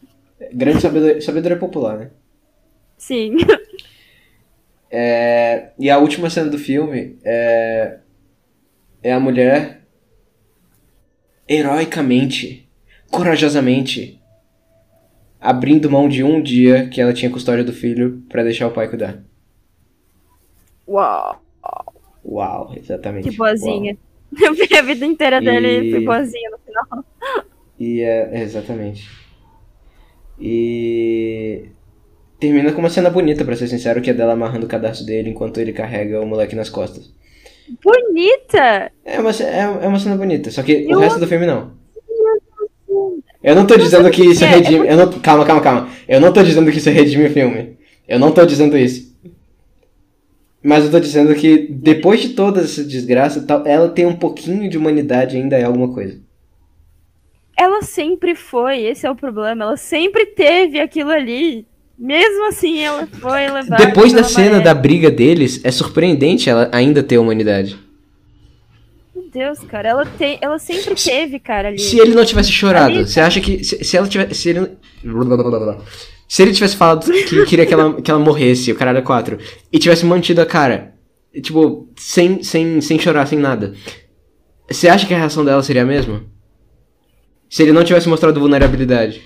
Grande 0.52 0.80
sabedoria, 0.82 1.20
sabedoria 1.20 1.58
popular, 1.58 1.98
né? 1.98 2.10
Sim. 2.98 3.36
É, 4.90 5.72
e 5.78 5.90
a 5.90 5.98
última 5.98 6.30
cena 6.30 6.48
do 6.48 6.58
filme 6.58 7.18
é, 7.24 7.98
é 9.02 9.12
a 9.12 9.18
mulher 9.18 9.82
heroicamente, 11.48 12.68
corajosamente, 13.10 14.20
abrindo 15.40 15.90
mão 15.90 16.08
de 16.08 16.22
um 16.24 16.40
dia 16.40 16.88
que 16.88 17.00
ela 17.00 17.12
tinha 17.12 17.30
custódia 17.30 17.64
do 17.64 17.72
filho 17.72 18.22
pra 18.28 18.42
deixar 18.44 18.66
o 18.68 18.72
pai 18.72 18.88
cuidar. 18.88 19.22
Uau, 20.86 21.40
Uau, 22.24 22.72
exatamente. 22.76 23.28
que 23.28 23.36
boazinha. 23.36 23.96
Eu 24.40 24.54
vi 24.54 24.74
a 24.76 24.82
vida 24.82 25.04
inteira 25.06 25.40
dele 25.40 25.88
e 25.88 25.90
fui 25.92 26.04
boazinha 26.04 26.50
no 26.50 26.58
final. 26.58 27.04
E 27.78 28.00
é, 28.02 28.42
exatamente. 28.42 29.08
E 30.40 31.66
termina 32.40 32.72
com 32.72 32.80
uma 32.80 32.90
cena 32.90 33.10
bonita, 33.10 33.44
pra 33.44 33.56
ser 33.56 33.68
sincero, 33.68 34.00
que 34.02 34.10
é 34.10 34.14
dela 34.14 34.32
amarrando 34.32 34.66
o 34.66 34.68
cadastro 34.68 35.06
dele 35.06 35.30
enquanto 35.30 35.58
ele 35.58 35.72
carrega 35.72 36.20
o 36.20 36.26
moleque 36.26 36.56
nas 36.56 36.68
costas. 36.68 37.12
Bonita! 37.82 38.90
É 39.04 39.18
uma, 39.20 39.30
é, 39.30 39.60
é 39.84 39.88
uma 39.88 39.98
cena 39.98 40.16
bonita, 40.16 40.50
só 40.50 40.62
que 40.62 40.86
o 40.86 40.90
Eu- 40.92 40.98
resto 40.98 41.18
do 41.20 41.26
filme 41.26 41.46
não. 41.46 41.72
Eu 43.42 43.54
não 43.54 43.66
tô 43.66 43.76
dizendo 43.76 44.10
que 44.10 44.22
isso 44.24 44.42
É, 44.44 44.46
é 44.46 44.50
redime. 44.56 44.88
Eu 44.88 44.96
não, 44.96 45.12
calma, 45.20 45.44
calma, 45.44 45.60
calma. 45.62 45.88
Eu 46.08 46.18
não 46.20 46.32
tô 46.32 46.42
dizendo 46.42 46.70
que 46.70 46.78
isso 46.78 46.88
redime 46.90 47.26
o 47.26 47.30
filme. 47.30 47.76
Eu 48.08 48.18
não 48.18 48.32
tô 48.32 48.44
dizendo 48.46 48.76
isso. 48.76 49.13
Mas 50.64 50.82
eu 50.86 50.90
tô 50.90 50.98
dizendo 50.98 51.34
que 51.34 51.68
depois 51.70 52.20
de 52.22 52.30
toda 52.30 52.62
essa 52.62 52.82
desgraça, 52.82 53.42
tal, 53.46 53.66
ela 53.66 53.90
tem 53.90 54.06
um 54.06 54.16
pouquinho 54.16 54.70
de 54.70 54.78
humanidade 54.78 55.36
ainda 55.36 55.58
é 55.58 55.64
alguma 55.64 55.92
coisa. 55.92 56.18
Ela 57.54 57.82
sempre 57.82 58.34
foi, 58.34 58.80
esse 58.80 59.06
é 59.06 59.10
o 59.10 59.14
problema. 59.14 59.64
Ela 59.64 59.76
sempre 59.76 60.24
teve 60.24 60.80
aquilo 60.80 61.10
ali. 61.10 61.66
Mesmo 61.98 62.48
assim, 62.48 62.80
ela 62.80 63.06
foi 63.06 63.46
levada. 63.48 63.76
Depois 63.76 64.12
da 64.12 64.24
cena 64.24 64.52
maré. 64.52 64.64
da 64.64 64.74
briga 64.74 65.10
deles, 65.10 65.60
é 65.62 65.70
surpreendente 65.70 66.48
ela 66.48 66.70
ainda 66.72 67.02
ter 67.02 67.18
humanidade. 67.18 67.78
Meu 69.14 69.28
Deus, 69.30 69.58
cara, 69.60 69.88
ela, 69.90 70.06
tem, 70.06 70.38
ela 70.40 70.58
sempre 70.58 70.94
teve, 70.94 71.38
cara, 71.38 71.68
ali. 71.68 71.78
Se 71.78 71.98
ele 72.00 72.14
não 72.14 72.24
tivesse 72.24 72.50
chorado, 72.50 72.94
Ali- 72.96 73.06
você 73.06 73.20
acha 73.20 73.40
que. 73.40 73.62
Se, 73.62 73.84
se 73.84 73.96
ela 73.96 74.08
tivesse. 74.08 74.34
Se 74.34 74.48
ele, 74.48 74.70
se 76.28 76.42
ele 76.42 76.52
tivesse 76.52 76.76
falado 76.76 77.10
que 77.10 77.44
queria 77.46 77.66
que 77.66 77.74
ela, 77.74 78.00
que 78.00 78.10
ela 78.10 78.20
morresse, 78.20 78.72
o 78.72 78.76
caralho 78.76 78.98
é 78.98 79.02
4, 79.02 79.38
e 79.72 79.78
tivesse 79.78 80.04
mantido 80.04 80.40
a 80.40 80.46
cara, 80.46 80.94
tipo, 81.42 81.88
sem, 81.96 82.42
sem, 82.42 82.80
sem 82.80 82.98
chorar, 82.98 83.26
sem 83.26 83.38
nada, 83.38 83.74
você 84.68 84.88
acha 84.88 85.06
que 85.06 85.14
a 85.14 85.18
reação 85.18 85.44
dela 85.44 85.62
seria 85.62 85.82
a 85.82 85.86
mesma? 85.86 86.24
Se 87.48 87.62
ele 87.62 87.72
não 87.72 87.84
tivesse 87.84 88.08
mostrado 88.08 88.40
vulnerabilidade. 88.40 89.22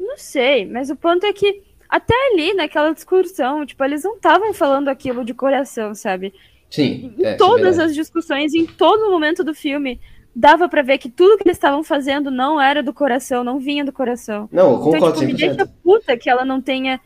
Não 0.00 0.16
sei, 0.16 0.64
mas 0.64 0.90
o 0.90 0.96
ponto 0.96 1.24
é 1.24 1.32
que 1.32 1.62
até 1.88 2.14
ali, 2.32 2.52
naquela 2.54 2.92
discussão, 2.92 3.64
tipo, 3.64 3.82
eles 3.84 4.02
não 4.02 4.16
estavam 4.16 4.52
falando 4.52 4.88
aquilo 4.88 5.24
de 5.24 5.34
coração, 5.34 5.94
sabe? 5.94 6.32
Sim. 6.70 7.14
Em 7.18 7.24
é, 7.24 7.28
é 7.30 7.34
todas 7.34 7.76
verdade. 7.76 7.90
as 7.90 7.94
discussões, 7.94 8.54
em 8.54 8.66
todo 8.66 9.10
momento 9.10 9.44
do 9.44 9.54
filme, 9.54 10.00
dava 10.36 10.68
pra 10.68 10.82
ver 10.82 10.98
que 10.98 11.08
tudo 11.08 11.38
que 11.38 11.44
eles 11.48 11.56
estavam 11.56 11.82
fazendo 11.82 12.30
não 12.30 12.60
era 12.60 12.82
do 12.82 12.92
coração, 12.92 13.42
não 13.42 13.58
vinha 13.58 13.82
do 13.82 13.92
coração. 13.92 14.46
Não, 14.52 14.72
eu 14.72 14.78
concordo 14.78 14.96
então, 14.96 15.12
tipo, 15.12 15.24
me 15.24 15.32
100%. 15.32 15.36
deixa 15.36 15.72
puta 15.82 16.16
que 16.18 16.28
ela 16.28 16.44
não 16.44 16.60
tenha 16.60 17.00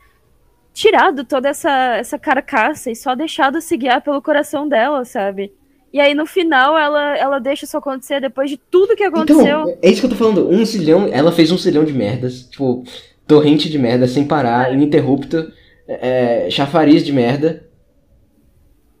tirado 0.73 1.23
toda 1.23 1.47
essa, 1.47 1.95
essa 1.95 2.19
carcaça 2.19 2.91
e 2.91 2.95
só 2.95 3.15
deixado 3.15 3.61
se 3.61 3.77
guiar 3.77 4.01
pelo 4.01 4.21
coração 4.21 4.67
dela, 4.67 5.05
sabe? 5.05 5.53
E 5.93 5.99
aí, 5.99 6.13
no 6.13 6.25
final, 6.25 6.77
ela, 6.77 7.17
ela 7.17 7.39
deixa 7.39 7.65
isso 7.65 7.77
acontecer 7.77 8.19
depois 8.19 8.49
de 8.49 8.57
tudo 8.57 8.95
que 8.95 9.03
aconteceu. 9.03 9.43
Então, 9.43 9.77
é 9.81 9.89
isso 9.89 10.01
que 10.01 10.05
eu 10.05 10.11
tô 10.11 10.15
falando. 10.15 10.49
Um 10.49 10.63
zilhão. 10.65 11.09
Ela 11.11 11.31
fez 11.31 11.51
um 11.51 11.57
zilhão 11.57 11.83
de 11.83 11.91
merdas. 11.91 12.43
Tipo, 12.43 12.83
torrente 13.27 13.69
de 13.69 13.77
merda 13.77 14.07
sem 14.07 14.25
parar, 14.25 14.73
ininterrupto. 14.73 15.51
É, 15.87 16.49
chafariz 16.49 17.03
de 17.03 17.11
merda. 17.11 17.67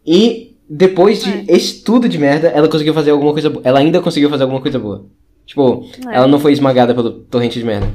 E 0.05 0.50
depois 0.73 1.21
de 1.21 1.43
esse 1.51 1.83
tudo 1.83 2.07
de 2.07 2.17
merda, 2.17 2.47
ela 2.47 2.69
conseguiu 2.69 2.93
fazer 2.93 3.11
alguma 3.11 3.33
coisa 3.33 3.49
boa. 3.49 3.61
Ela 3.65 3.79
ainda 3.79 3.99
conseguiu 4.01 4.29
fazer 4.29 4.43
alguma 4.43 4.61
coisa 4.61 4.79
boa. 4.79 5.05
Tipo, 5.45 5.85
É. 6.09 6.15
ela 6.15 6.27
não 6.27 6.39
foi 6.39 6.53
esmagada 6.53 6.95
pelo 6.95 7.11
torrente 7.11 7.59
de 7.59 7.65
merda. 7.65 7.91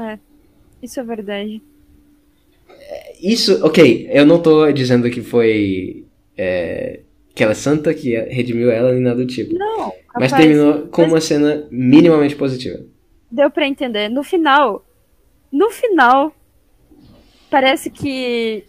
É, 0.00 0.18
isso 0.82 0.98
é 0.98 1.02
verdade. 1.02 1.60
Isso, 3.20 3.64
ok, 3.66 4.08
eu 4.10 4.24
não 4.24 4.40
tô 4.40 4.70
dizendo 4.72 5.10
que 5.10 5.20
foi. 5.22 6.04
é, 6.36 7.00
que 7.34 7.42
ela 7.42 7.52
é 7.52 7.54
santa, 7.56 7.92
que 7.92 8.16
redimiu 8.16 8.70
ela, 8.70 8.92
nem 8.92 9.00
nada 9.02 9.16
do 9.16 9.26
tipo. 9.26 9.54
Não, 9.58 9.92
Mas 10.14 10.32
terminou 10.32 10.86
com 10.86 11.02
uma 11.02 11.20
cena 11.20 11.66
minimamente 11.70 12.36
positiva. 12.36 12.78
Deu 13.30 13.50
pra 13.50 13.66
entender. 13.66 14.08
No 14.08 14.22
final, 14.22 14.84
no 15.52 15.68
final, 15.70 16.32
parece 17.50 17.90
que 17.90 18.64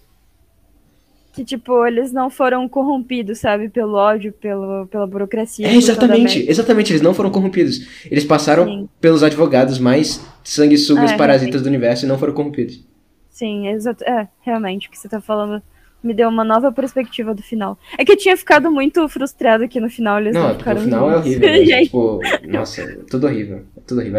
que 1.36 1.44
tipo 1.44 1.86
eles 1.86 2.14
não 2.14 2.30
foram 2.30 2.68
corrompidos, 2.70 3.40
sabe, 3.40 3.68
pelo 3.68 3.95
ódio, 3.95 4.32
pelo, 4.32 4.88
pela 4.88 5.06
burocracia. 5.06 5.68
É, 5.68 5.76
exatamente, 5.76 6.45
exatamente, 6.49 6.94
eles 6.94 7.02
não 7.02 7.14
foram 7.14 7.30
corrompidos. 7.30 7.86
Eles 8.10 8.24
passaram 8.24 8.66
Sim. 8.66 8.90
pelos 9.02 9.22
advogados 9.22 9.78
mais 9.78 10.26
sanguessugas 10.44 11.12
É, 11.12 11.18
parasitas 11.18 11.62
do 11.62 11.68
universo 11.68 12.06
e 12.06 12.07
não 12.07 12.18
foram 12.18 12.34
corrompidos. 12.34 12.82
Sim, 13.30 13.68
exato. 13.68 14.02
É, 14.06 14.30
realmente, 14.41 14.88
o 14.88 14.91
que 14.91 14.98
você 14.98 15.10
tá 15.10 15.20
falando 15.20 15.62
me 16.02 16.14
deu 16.14 16.30
uma 16.30 16.44
nova 16.44 16.72
perspectiva 16.72 17.34
do 17.34 17.41
final. 17.41 17.78
É 17.98 18.06
que 18.06 18.12
eu 18.12 18.18
tinha 18.18 18.38
ficado 18.38 18.72
muito 18.72 19.07
frustrado 19.10 19.64
aqui 19.64 19.80
no 19.80 19.90
final, 19.90 20.20
eles 20.20 20.34
não, 20.34 20.41
não, 20.41 20.48
porque 20.49 20.60
ficaram 20.60 20.82
o 20.82 20.84
final 20.84 21.12
é 21.12 21.18
horrível. 21.18 21.49
né? 21.49 21.82
Tipo, 21.84 22.20
nossa, 22.48 22.82
é 22.82 22.95
tudo 23.10 23.26
horrível. 23.28 23.64
Tudo 23.86 24.02
que- 24.02 24.10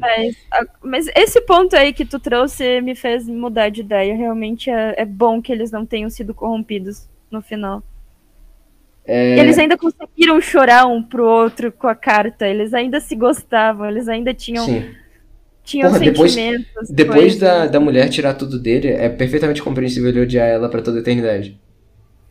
Mas, 0.00 0.36
mas 0.82 1.06
esse 1.14 1.40
ponto 1.42 1.76
aí 1.76 1.92
que 1.92 2.04
tu 2.04 2.18
trouxe 2.18 2.80
me 2.80 2.94
fez 2.94 3.26
mudar 3.28 3.68
de 3.68 3.80
ideia. 3.80 4.14
Realmente 4.16 4.68
é, 4.70 4.94
é 4.98 5.04
bom 5.04 5.40
que 5.40 5.52
eles 5.52 5.70
não 5.70 5.86
tenham 5.86 6.10
sido 6.10 6.34
corrompidos 6.34 7.08
no 7.30 7.40
final. 7.40 7.82
É, 9.04 9.38
eles 9.38 9.58
ainda 9.58 9.76
conseguiram 9.76 10.40
chorar 10.40 10.86
um 10.86 11.02
pro 11.02 11.26
outro 11.26 11.72
com 11.72 11.88
a 11.88 11.94
carta. 11.94 12.46
Eles 12.46 12.72
ainda 12.72 13.00
se 13.00 13.14
gostavam, 13.16 13.88
eles 13.88 14.08
ainda 14.08 14.32
tinham, 14.32 14.64
sim. 14.64 14.94
tinham 15.64 15.90
Porra, 15.90 16.04
depois- 16.04 16.32
sentimentos. 16.32 16.90
Depois 16.90 17.36
da, 17.38 17.66
da 17.66 17.80
mulher 17.80 18.08
tirar 18.08 18.34
tudo 18.34 18.58
dele, 18.60 18.88
é 18.88 19.08
perfeitamente 19.08 19.62
compreensível 19.62 20.08
ele 20.08 20.20
odiar 20.20 20.48
ela 20.48 20.68
pra 20.68 20.82
toda 20.82 20.98
a 20.98 21.00
eternidade. 21.00 21.60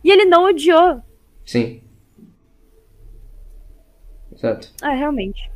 E 0.02 0.10
ele 0.10 0.24
não 0.24 0.44
odiou. 0.44 1.00
Sim. 1.44 1.80
Exato. 4.34 4.68
Ah, 4.82 4.92
realmente. 4.94 5.50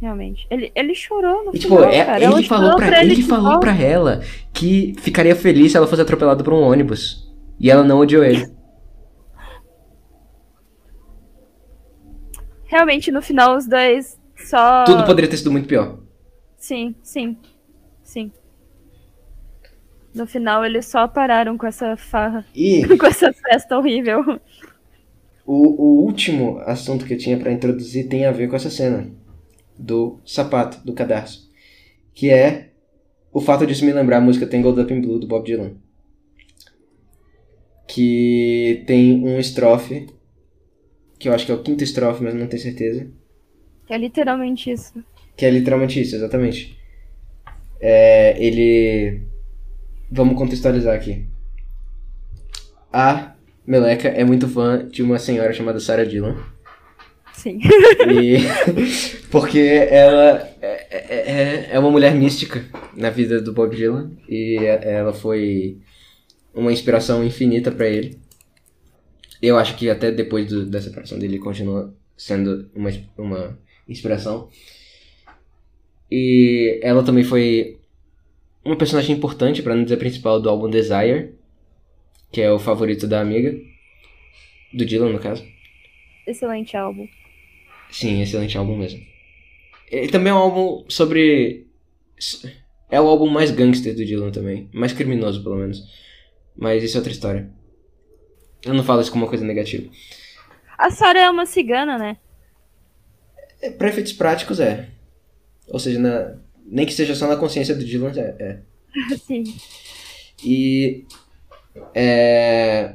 Realmente. 0.00 0.46
Ele, 0.50 0.72
ele 0.74 0.94
chorou 0.94 1.44
no 1.44 1.54
E 1.54 1.58
tipo, 1.58 1.76
final, 1.76 1.90
é- 1.90 2.24
ele 2.24 2.42
falou, 2.44 2.70
chorou 2.70 2.76
pra, 2.76 3.04
ele 3.04 3.14
de 3.16 3.22
falou 3.22 3.60
pra 3.60 3.74
ela 3.76 4.22
que 4.52 4.94
ficaria 4.98 5.36
feliz 5.36 5.72
se 5.72 5.76
ela 5.76 5.86
fosse 5.86 6.00
atropelada 6.00 6.42
por 6.42 6.54
um 6.54 6.62
ônibus. 6.62 7.30
E 7.58 7.70
ela 7.70 7.84
não 7.84 7.98
odiou 8.00 8.24
ele. 8.24 8.50
Realmente, 12.64 13.10
no 13.10 13.20
final, 13.20 13.56
os 13.56 13.66
dois 13.66 14.18
só... 14.36 14.84
Tudo 14.84 15.04
poderia 15.04 15.28
ter 15.28 15.36
sido 15.36 15.50
muito 15.52 15.68
pior. 15.68 15.98
Sim, 16.56 16.94
sim. 17.02 17.36
Sim. 18.02 18.32
No 20.14 20.26
final, 20.26 20.64
eles 20.64 20.86
só 20.86 21.06
pararam 21.06 21.58
com 21.58 21.66
essa 21.66 21.96
farra. 21.96 22.44
E 22.54 22.86
com 22.96 23.06
essa 23.06 23.32
festa 23.32 23.76
horrível. 23.76 24.40
o, 25.44 25.82
o 25.82 26.04
último 26.04 26.58
assunto 26.64 27.04
que 27.04 27.14
eu 27.14 27.18
tinha 27.18 27.36
pra 27.38 27.52
introduzir 27.52 28.08
tem 28.08 28.24
a 28.24 28.32
ver 28.32 28.48
com 28.48 28.56
essa 28.56 28.70
cena 28.70 29.06
do 29.80 30.20
sapato, 30.24 30.84
do 30.84 30.92
cadarço. 30.92 31.50
Que 32.14 32.30
é 32.30 32.70
o 33.32 33.40
fato 33.40 33.66
disso 33.66 33.84
me 33.84 33.92
lembrar 33.92 34.18
a 34.18 34.20
música 34.20 34.46
Tangled 34.46 34.80
Up 34.80 34.92
in 34.92 35.00
Blue 35.00 35.18
do 35.18 35.26
Bob 35.26 35.44
Dylan. 35.44 35.72
Que 37.88 38.84
tem 38.86 39.24
um 39.24 39.38
estrofe, 39.38 40.06
que 41.18 41.28
eu 41.28 41.32
acho 41.32 41.46
que 41.46 41.52
é 41.52 41.54
o 41.54 41.62
quinto 41.62 41.82
estrofe, 41.82 42.22
mas 42.22 42.34
não 42.34 42.46
tenho 42.46 42.62
certeza. 42.62 43.10
É 43.88 43.98
literalmente 43.98 44.70
isso. 44.70 45.02
Que 45.36 45.46
é 45.46 45.50
literalmente 45.50 46.00
isso, 46.00 46.14
exatamente. 46.14 46.78
É, 47.80 48.36
ele. 48.44 49.22
Vamos 50.10 50.36
contextualizar 50.36 50.94
aqui. 50.94 51.26
A 52.92 53.34
Meleca 53.66 54.08
é 54.08 54.24
muito 54.24 54.48
fã 54.48 54.86
de 54.88 55.02
uma 55.02 55.18
senhora 55.18 55.52
chamada 55.52 55.80
Sarah 55.80 56.04
Dillon. 56.04 56.34
Sim. 57.34 57.58
E. 58.10 58.38
Porque 59.30 59.58
ela 59.58 60.38
é, 60.60 60.86
é, 60.90 61.30
é- 61.30 61.68
é 61.72 61.78
uma 61.78 61.90
mulher 61.90 62.14
mística. 62.14 62.64
na 62.96 63.08
vida 63.10 63.40
do 63.40 63.52
Bob 63.52 63.74
Dylan 63.74 64.10
e 64.28 64.56
ela 64.64 65.12
foi 65.12 65.78
uma 66.54 66.72
inspiração 66.72 67.24
infinita 67.24 67.70
para 67.70 67.88
ele. 67.88 68.18
Eu 69.40 69.56
acho 69.56 69.76
que 69.76 69.88
até 69.88 70.10
depois 70.10 70.48
do, 70.48 70.66
da 70.66 70.80
separação 70.82 71.18
dele 71.18 71.38
continua 71.38 71.94
sendo 72.16 72.68
uma, 72.74 72.90
uma 73.16 73.58
inspiração. 73.88 74.48
E 76.10 76.78
ela 76.82 77.02
também 77.02 77.24
foi 77.24 77.78
uma 78.64 78.76
personagem 78.76 79.16
importante, 79.16 79.62
para 79.62 79.74
não 79.74 79.84
dizer 79.84 79.96
principal, 79.96 80.40
do 80.40 80.48
álbum 80.50 80.68
Desire, 80.68 81.34
que 82.30 82.40
é 82.42 82.50
o 82.52 82.58
favorito 82.58 83.06
da 83.06 83.20
amiga, 83.20 83.56
do 84.74 84.84
Dylan, 84.84 85.10
no 85.12 85.18
caso. 85.18 85.44
Excelente 86.26 86.76
álbum. 86.76 87.08
Sim, 87.90 88.22
excelente 88.22 88.56
álbum 88.56 88.76
mesmo. 88.76 89.00
E 89.90 90.08
também 90.08 90.30
é 90.30 90.34
um 90.34 90.38
álbum 90.38 90.84
sobre. 90.88 91.66
É 92.90 93.00
o 93.00 93.08
álbum 93.08 93.26
mais 93.26 93.50
gangster 93.50 93.94
do 93.94 94.04
Dylan 94.04 94.30
também. 94.30 94.68
Mais 94.72 94.92
criminoso, 94.92 95.42
pelo 95.42 95.56
menos. 95.56 95.82
Mas 96.56 96.82
isso 96.82 96.96
é 96.96 97.00
outra 97.00 97.12
história. 97.12 97.50
Eu 98.64 98.74
não 98.74 98.84
falo 98.84 99.00
isso 99.00 99.10
como 99.10 99.24
uma 99.24 99.28
coisa 99.28 99.44
negativa. 99.44 99.90
A 100.76 100.90
Sarah 100.90 101.20
é 101.20 101.30
uma 101.30 101.46
cigana, 101.46 101.98
né? 101.98 102.16
É, 103.60 103.70
pra 103.70 103.88
efeitos 103.88 104.12
práticos, 104.12 104.60
é. 104.60 104.88
Ou 105.68 105.78
seja, 105.78 105.98
na... 105.98 106.36
nem 106.66 106.86
que 106.86 106.92
seja 106.92 107.14
só 107.14 107.26
na 107.26 107.36
consciência 107.36 107.74
do 107.74 107.84
Dylan, 107.84 108.12
é. 108.16 108.36
é. 108.38 108.58
Sim. 109.26 109.44
E. 110.44 111.04
É. 111.94 112.94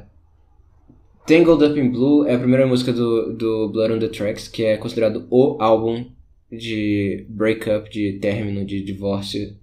Tangled 1.26 1.64
Up 1.64 1.78
in 1.78 1.90
Blue 1.90 2.24
é 2.24 2.36
a 2.36 2.38
primeira 2.38 2.66
música 2.68 2.92
do, 2.92 3.32
do 3.32 3.68
Blood 3.68 3.94
on 3.94 3.98
the 3.98 4.08
Tracks, 4.08 4.46
que 4.46 4.64
é 4.64 4.76
considerado 4.76 5.26
o 5.28 5.60
álbum 5.60 6.08
de 6.50 7.26
breakup, 7.28 7.90
de 7.90 8.12
término, 8.20 8.64
de 8.64 8.80
divórcio 8.80 9.56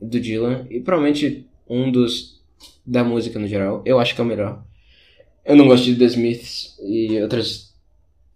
do 0.00 0.20
Dylan. 0.20 0.64
E 0.70 0.78
provavelmente 0.78 1.48
um 1.68 1.90
dos 1.90 2.40
da 2.86 3.02
música 3.02 3.40
no 3.40 3.48
geral. 3.48 3.82
Eu 3.84 3.98
acho 3.98 4.14
que 4.14 4.20
é 4.20 4.24
o 4.24 4.26
melhor. 4.26 4.62
Eu 5.44 5.56
não 5.56 5.66
gosto 5.66 5.84
de 5.84 5.96
The 5.96 6.04
Smiths 6.04 6.78
e 6.80 7.20
outras. 7.20 7.74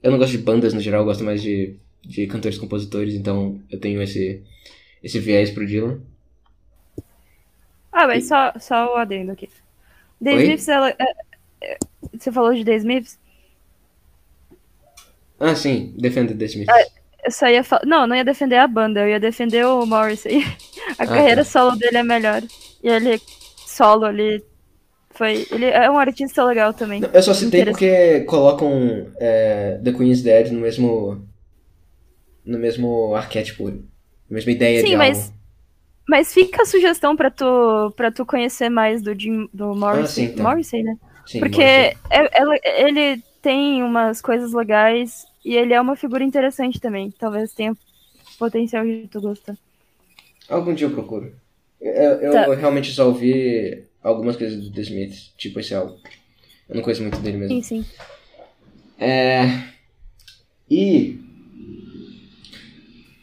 Eu 0.03 0.11
não 0.11 0.19
gosto 0.19 0.33
de 0.33 0.39
bandas 0.39 0.75
no 0.75 0.81
geral, 0.81 1.03
eu 1.03 1.07
gosto 1.07 1.23
mais 1.23 1.41
de, 1.41 1.77
de 2.03 2.27
cantores 2.27 2.59
compositores, 2.59 3.15
então 3.15 3.61
eu 3.71 3.79
tenho 3.79 4.03
esse, 4.03 4.43
esse 5.01 5.21
viés 5.21 5.51
pro 5.51 5.67
Dylan. 5.67 6.01
Ah, 7.93 8.09
mas 8.09 8.25
e... 8.25 8.29
só, 8.29 8.53
só 8.59 8.95
o 8.95 8.97
adendo 8.97 9.31
aqui. 9.31 9.49
The 10.23 10.35
Oi? 10.35 10.43
Smiths, 10.43 10.69
ela. 10.69 10.97
Você 12.13 12.33
falou 12.33 12.55
de 12.55 12.65
The 12.65 12.77
Smiths? 12.77 13.19
Ah, 15.39 15.55
sim, 15.55 15.95
defenda 15.99 16.35
The 16.35 16.45
Smiths. 16.45 16.75
Ah, 16.75 17.01
eu 17.25 17.31
só 17.31 17.49
ia 17.49 17.65
falar. 17.65 17.87
Não, 17.87 18.07
não 18.07 18.17
ia 18.17 18.25
defender 18.25 18.57
a 18.57 18.67
banda, 18.67 19.01
eu 19.01 19.09
ia 19.09 19.21
defender 19.21 19.65
o 19.67 19.87
Morrissey. 19.87 20.45
A 20.99 21.05
ah, 21.05 21.07
carreira 21.07 21.45
tá. 21.45 21.51
solo 21.51 21.77
dele 21.77 21.99
é 21.99 22.03
melhor. 22.03 22.43
E 22.83 22.89
ele 22.89 23.21
solo 23.67 24.05
ali 24.05 24.45
foi. 25.11 25.47
Ele 25.51 25.67
é 25.67 25.91
um 25.91 25.99
artista 25.99 26.45
legal 26.45 26.73
também. 26.75 27.03
eu 27.13 27.23
só 27.23 27.35
citei 27.35 27.65
porque 27.65 28.21
colocam 28.21 29.07
é, 29.19 29.79
The 29.83 29.93
Queen's 29.93 30.23
Dead 30.23 30.51
no 30.51 30.61
mesmo. 30.61 31.27
no 32.45 32.59
mesmo 32.59 33.15
arquétipo. 33.15 33.69
Na 33.69 34.35
mesma 34.37 34.53
ideia 34.53 34.81
Sim, 34.81 34.91
de 34.91 34.97
mas, 34.97 35.19
álbum. 35.19 35.35
Mas 36.09 36.33
fica 36.33 36.63
a 36.63 36.67
sugestão 36.67 37.17
pra 37.17 37.31
tu, 37.31 37.93
pra 37.97 38.11
tu 38.11 38.25
conhecer 38.27 38.69
mais 38.69 39.03
do, 39.03 39.19
Jim, 39.19 39.49
do 39.53 39.75
Morrissey. 39.75 40.25
Ah, 40.25 40.29
sim, 40.29 40.35
tá. 40.35 40.43
Morrissey, 40.43 40.83
né? 40.83 40.97
Sim, 41.31 41.39
porque 41.39 41.63
é, 41.63 41.95
é, 42.11 42.89
ele 42.89 43.23
tem 43.41 43.85
umas 43.85 44.21
coisas 44.21 44.53
legais 44.53 45.25
e 45.45 45.55
ele 45.55 45.73
é 45.73 45.81
uma 45.81 45.95
figura 45.95 46.25
interessante 46.25 46.81
também. 46.81 47.13
Talvez 47.13 47.53
tenha 47.53 47.77
potencial 48.37 48.85
de 48.85 49.07
tu 49.07 49.21
gostar. 49.21 49.57
Algum 50.49 50.75
dia 50.75 50.89
eu 50.89 50.91
procuro. 50.91 51.33
Eu, 51.81 51.93
eu 51.93 52.33
tá. 52.33 52.53
realmente 52.57 52.91
só 52.91 53.07
ouvi 53.07 53.85
algumas 54.03 54.35
coisas 54.35 54.61
do 54.61 54.73
The 54.73 54.81
Smith, 54.81 55.15
tipo 55.37 55.61
esse 55.61 55.73
álbum. 55.73 55.97
Eu 56.69 56.75
não 56.75 56.83
conheço 56.83 57.03
muito 57.03 57.21
dele 57.21 57.37
mesmo. 57.37 57.63
Sim, 57.63 57.85
sim. 57.85 57.87
É... 58.99 59.43
E 60.69 61.21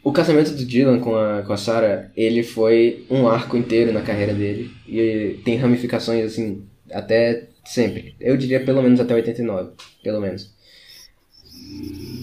o 0.02 0.12
casamento 0.12 0.52
do 0.52 0.64
Dylan 0.64 0.98
com 1.00 1.14
a, 1.14 1.42
com 1.42 1.52
a 1.52 1.58
Sarah, 1.58 2.10
ele 2.16 2.42
foi 2.42 3.04
um 3.10 3.28
arco 3.28 3.54
inteiro 3.54 3.92
na 3.92 4.00
carreira 4.00 4.32
dele. 4.32 4.70
E 4.86 5.40
tem 5.44 5.58
ramificações, 5.58 6.24
assim, 6.24 6.66
até 6.90 7.48
sempre. 7.68 8.16
Eu 8.18 8.36
diria 8.36 8.64
pelo 8.64 8.82
menos 8.82 8.98
até 8.98 9.14
89. 9.14 9.72
Pelo 10.02 10.20
menos. 10.20 10.54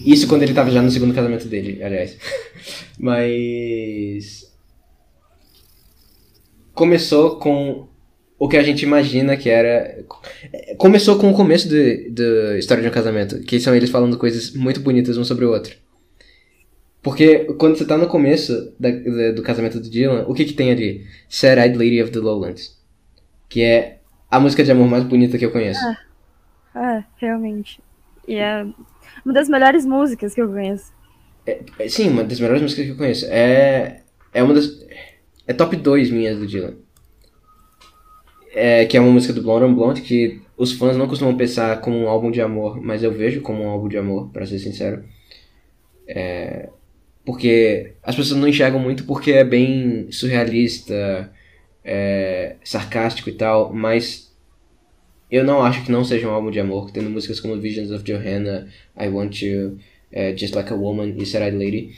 Isso 0.06 0.28
quando 0.28 0.44
ele 0.44 0.54
tava 0.54 0.72
já 0.72 0.82
no 0.82 0.92
segundo 0.92 1.14
casamento 1.14 1.48
dele, 1.48 1.84
aliás. 1.84 2.18
Mas. 2.98 4.54
Começou 6.74 7.38
com 7.38 7.88
o 8.38 8.50
que 8.50 8.58
a 8.58 8.64
gente 8.64 8.84
imagina 8.84 9.38
que 9.38 9.50
era. 9.50 10.04
Começou 10.78 11.18
com 11.18 11.30
o 11.30 11.34
começo 11.34 11.70
da 11.70 12.58
História 12.58 12.84
de 12.84 12.90
um 12.90 12.92
Casamento, 12.92 13.40
que 13.42 13.60
são 13.60 13.76
eles 13.76 13.90
falando 13.90 14.18
coisas 14.18 14.52
muito 14.54 14.80
bonitas 14.82 15.18
um 15.18 15.24
sobre 15.24 15.46
o 15.46 15.52
outro. 15.52 15.76
Porque 17.02 17.46
quando 17.60 17.78
você 17.78 17.86
tá 17.86 17.98
no 17.98 18.08
começo 18.08 18.74
da, 18.80 18.90
da, 18.90 19.32
do 19.32 19.44
casamento 19.44 19.80
do 19.80 19.90
Dylan, 19.90 20.26
o 20.28 20.34
que 20.34 20.44
que 20.44 20.54
tem 20.54 20.72
ali? 20.72 21.06
Sad-Eyed 21.30 21.78
Lady 21.78 22.02
of 22.02 22.12
the 22.12 22.20
Lowlands. 22.20 22.76
Que 23.48 23.62
é 23.62 23.95
a 24.36 24.40
música 24.40 24.64
de 24.64 24.72
amor 24.72 24.88
mais 24.88 25.04
bonita 25.04 25.38
que 25.38 25.46
eu 25.46 25.52
conheço. 25.52 25.80
Ah, 26.74 26.98
é, 26.98 27.04
realmente. 27.18 27.82
E 28.28 28.36
é 28.36 28.66
uma 29.24 29.34
das 29.34 29.50
melhores 29.50 29.86
músicas 29.86 30.34
que 30.34 30.42
eu 30.42 30.48
conheço. 30.48 30.94
É, 31.46 31.62
é, 31.80 31.88
sim, 31.88 32.10
uma 32.10 32.24
das 32.24 32.40
melhores 32.40 32.62
músicas 32.62 32.86
que 32.86 32.92
eu 32.92 32.98
conheço. 32.98 33.26
É, 33.30 34.02
é 34.34 34.44
uma 34.44 34.54
das. 34.54 34.70
É 35.48 35.54
top 35.54 35.76
2 35.76 36.10
minhas 36.10 36.38
do 36.38 36.48
Dylan 36.48 36.74
é, 38.56 38.86
que 38.86 38.96
é 38.96 39.02
uma 39.02 39.12
música 39.12 39.34
do 39.34 39.44
Blonde 39.44 39.66
on 39.66 39.76
Blonde, 39.76 40.02
que 40.02 40.42
os 40.58 40.72
fãs 40.72 40.96
não 40.96 41.08
costumam 41.08 41.36
pensar 41.36 41.82
como 41.82 41.98
um 41.98 42.08
álbum 42.08 42.32
de 42.32 42.42
amor, 42.42 42.82
mas 42.82 43.04
eu 43.04 43.12
vejo 43.12 43.42
como 43.42 43.64
um 43.64 43.70
álbum 43.70 43.90
de 43.90 43.98
amor, 43.98 44.30
para 44.32 44.46
ser 44.46 44.60
sincero. 44.60 45.04
É, 46.08 46.70
porque 47.26 47.94
as 48.02 48.16
pessoas 48.16 48.40
não 48.40 48.48
enxergam 48.48 48.80
muito 48.80 49.04
porque 49.04 49.34
é 49.34 49.44
bem 49.44 50.10
surrealista, 50.10 51.32
é, 51.84 52.56
sarcástico 52.64 53.30
e 53.30 53.34
tal, 53.34 53.74
mas 53.74 54.25
eu 55.30 55.44
não 55.44 55.62
acho 55.62 55.84
que 55.84 55.92
não 55.92 56.04
seja 56.04 56.28
um 56.28 56.32
álbum 56.32 56.52
de 56.52 56.60
amor, 56.60 56.92
tendo 56.92 57.10
músicas 57.10 57.40
como 57.40 57.60
Visions 57.60 57.92
of 57.92 58.04
Johanna, 58.04 58.68
I 59.00 59.08
Want 59.08 59.42
You, 59.42 59.78
é, 60.12 60.36
Just 60.36 60.54
Like 60.54 60.72
a 60.72 60.76
Woman 60.76 61.16
e 61.18 61.26
Sad 61.26 61.56
Lady. 61.56 61.96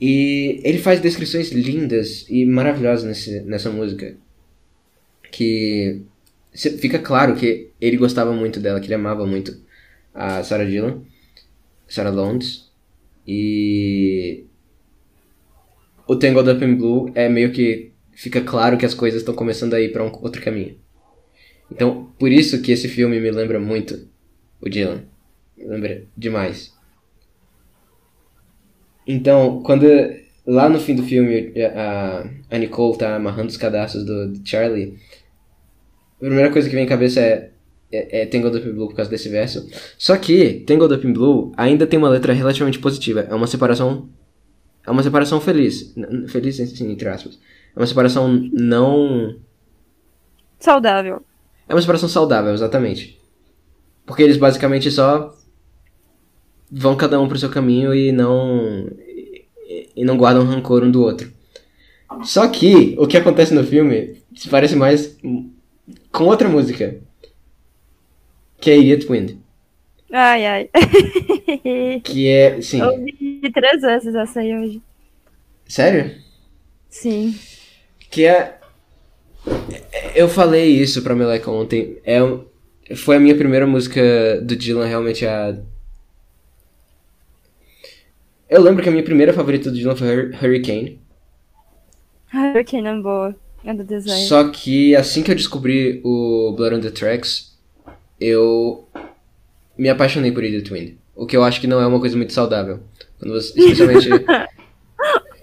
E 0.00 0.60
ele 0.64 0.78
faz 0.78 1.00
descrições 1.00 1.50
lindas 1.52 2.26
e 2.28 2.46
maravilhosas 2.46 3.04
nesse, 3.04 3.40
nessa 3.42 3.70
música 3.70 4.16
que 5.30 6.02
fica 6.52 6.98
claro 6.98 7.36
que 7.36 7.70
ele 7.80 7.96
gostava 7.96 8.32
muito 8.32 8.58
dela, 8.58 8.80
que 8.80 8.86
ele 8.86 8.94
amava 8.94 9.26
muito 9.26 9.60
a 10.14 10.42
Sarah 10.42 10.64
Dillon, 10.64 11.02
Sarah 11.86 12.10
Lowndes, 12.10 12.70
e 13.26 14.44
o 16.06 16.16
Tangled 16.16 16.50
Up 16.50 16.64
in 16.64 16.74
Blue 16.74 17.12
é 17.14 17.28
meio 17.28 17.52
que 17.52 17.92
fica 18.12 18.40
claro 18.40 18.76
que 18.76 18.84
as 18.84 18.94
coisas 18.94 19.20
estão 19.20 19.34
começando 19.34 19.74
a 19.74 19.80
ir 19.80 19.92
para 19.92 20.04
um 20.04 20.10
outro 20.22 20.42
caminho. 20.42 20.76
Então, 21.70 22.10
por 22.18 22.30
isso 22.30 22.60
que 22.60 22.72
esse 22.72 22.88
filme 22.88 23.20
me 23.20 23.30
lembra 23.30 23.60
muito 23.60 24.08
o 24.60 24.68
Dylan. 24.68 25.02
Me 25.56 25.64
lembra 25.64 26.02
demais. 26.16 26.74
Então, 29.06 29.62
quando 29.62 29.86
lá 30.46 30.68
no 30.68 30.80
fim 30.80 30.94
do 30.94 31.02
filme 31.02 31.52
a, 31.62 32.26
a 32.50 32.58
Nicole 32.58 32.98
tá 32.98 33.16
amarrando 33.16 33.48
os 33.48 33.56
cadastros 33.56 34.04
do, 34.04 34.32
do 34.32 34.48
Charlie, 34.48 34.98
a 36.16 36.24
primeira 36.24 36.50
coisa 36.50 36.68
que 36.68 36.74
vem 36.74 36.84
à 36.84 36.88
cabeça 36.88 37.20
é, 37.20 37.50
é, 37.90 38.22
é 38.22 38.26
Tangled 38.26 38.58
Up 38.58 38.68
in 38.68 38.72
Blue 38.72 38.88
por 38.88 38.96
causa 38.96 39.10
desse 39.10 39.28
verso. 39.28 39.68
Só 39.96 40.16
que 40.16 40.62
Tangled 40.66 40.94
Up 40.94 41.06
in 41.06 41.12
Blue 41.12 41.52
ainda 41.56 41.86
tem 41.86 41.98
uma 41.98 42.08
letra 42.08 42.32
relativamente 42.32 42.78
positiva. 42.78 43.26
É 43.28 43.34
uma 43.34 43.46
separação. 43.46 44.08
É 44.86 44.90
uma 44.90 45.02
separação 45.02 45.40
feliz. 45.40 45.94
Feliz, 46.28 46.60
assim, 46.60 46.90
entre 46.90 47.08
aspas. 47.08 47.38
É 47.74 47.78
uma 47.78 47.86
separação 47.86 48.28
não. 48.52 49.36
Saudável. 50.58 51.24
É 51.70 51.74
uma 51.74 51.80
separação 51.80 52.08
saudável, 52.08 52.52
exatamente. 52.52 53.16
Porque 54.04 54.24
eles 54.24 54.36
basicamente 54.36 54.90
só 54.90 55.32
vão 56.68 56.96
cada 56.96 57.20
um 57.20 57.28
pro 57.28 57.38
seu 57.38 57.48
caminho 57.48 57.94
e 57.94 58.10
não. 58.10 58.90
e 59.94 60.04
não 60.04 60.16
guardam 60.16 60.44
rancor 60.44 60.82
um 60.82 60.90
do 60.90 61.00
outro. 61.00 61.32
Só 62.24 62.48
que 62.48 62.96
o 62.98 63.06
que 63.06 63.16
acontece 63.16 63.54
no 63.54 63.62
filme 63.62 64.20
se 64.34 64.48
parece 64.48 64.74
mais 64.74 65.16
com 66.10 66.24
outra 66.24 66.48
música. 66.48 66.98
Que 68.60 68.72
é 68.72 68.76
Idiot 68.76 69.06
Wind. 69.06 69.36
Ai, 70.12 70.44
ai. 70.44 70.70
que 72.02 72.26
é, 72.26 72.60
sim. 72.60 72.80
Eu 72.80 72.90
ouvi 72.90 73.52
três 73.54 73.80
vezes 73.80 74.12
essa 74.12 74.40
aí 74.40 74.58
hoje. 74.58 74.82
Sério? 75.68 76.16
Sim. 76.88 77.38
Que 78.10 78.26
é... 78.26 78.59
Eu 80.14 80.28
falei 80.28 80.70
isso 80.70 81.02
pra 81.02 81.14
Meleca 81.14 81.50
ontem. 81.50 81.98
É, 82.04 82.18
foi 82.94 83.16
a 83.16 83.20
minha 83.20 83.34
primeira 83.34 83.66
música 83.66 84.40
do 84.42 84.56
Dylan, 84.56 84.86
realmente 84.86 85.26
a... 85.26 85.56
Eu 88.48 88.60
lembro 88.60 88.82
que 88.82 88.88
a 88.88 88.92
minha 88.92 89.04
primeira 89.04 89.32
favorita 89.32 89.70
do 89.70 89.76
Dylan 89.76 89.94
foi 89.94 90.30
Hurricane. 90.30 91.00
Hurricane 92.34 92.88
é 92.88 93.00
boa. 93.00 93.36
É 93.64 93.74
do 93.74 93.84
design. 93.84 94.24
Só 94.24 94.48
que 94.48 94.96
assim 94.96 95.22
que 95.22 95.30
eu 95.30 95.36
descobri 95.36 96.00
o 96.02 96.52
Blood 96.56 96.76
on 96.76 96.80
the 96.80 96.90
Tracks, 96.90 97.56
eu 98.18 98.88
me 99.78 99.88
apaixonei 99.88 100.32
por 100.32 100.42
Edith 100.42 100.72
Wind. 100.72 100.94
O 101.14 101.26
que 101.26 101.36
eu 101.36 101.44
acho 101.44 101.60
que 101.60 101.66
não 101.66 101.80
é 101.80 101.86
uma 101.86 102.00
coisa 102.00 102.16
muito 102.16 102.32
saudável. 102.32 102.80
Quando 103.18 103.34
você, 103.34 103.58
especialmente. 103.58 104.08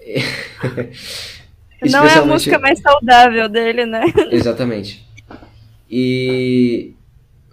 Não 1.82 2.04
é 2.04 2.14
a 2.14 2.24
música 2.24 2.58
mais 2.58 2.80
saudável 2.80 3.48
dele, 3.48 3.86
né? 3.86 4.02
Exatamente. 4.30 5.06
E. 5.90 6.94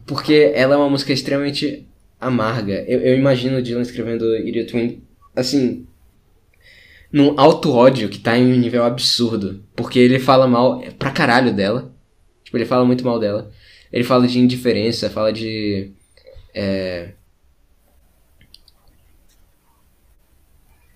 Porque 0.06 0.52
ela 0.54 0.76
é 0.76 0.78
uma 0.78 0.90
música 0.90 1.14
extremamente 1.14 1.88
amarga. 2.20 2.84
Eu, 2.88 3.00
eu 3.02 3.18
imagino 3.18 3.58
o 3.58 3.62
Dylan 3.62 3.82
escrevendo 3.82 4.36
Idiot 4.38 4.76
Wind, 4.76 5.00
assim, 5.36 5.86
num 7.12 7.40
alto 7.40 7.72
ódio 7.72 8.10
que 8.10 8.20
tá 8.20 8.38
em 8.38 8.54
um 8.54 8.58
nível 8.58 8.84
absurdo. 8.84 9.64
Porque 9.76 10.00
ele 10.00 10.20
fala 10.20 10.48
mal 10.48 10.82
pra 10.98 11.12
caralho 11.12 11.54
dela. 11.54 11.92
Tipo, 12.44 12.58
ele 12.58 12.66
fala 12.66 12.86
muito 12.86 13.06
mal 13.06 13.20
dela. 13.20 13.52
Ele 13.92 14.04
fala 14.04 14.28
de 14.28 14.40
indiferença, 14.40 15.10
fala 15.10 15.32
de. 15.32 15.92
É... 16.54 17.12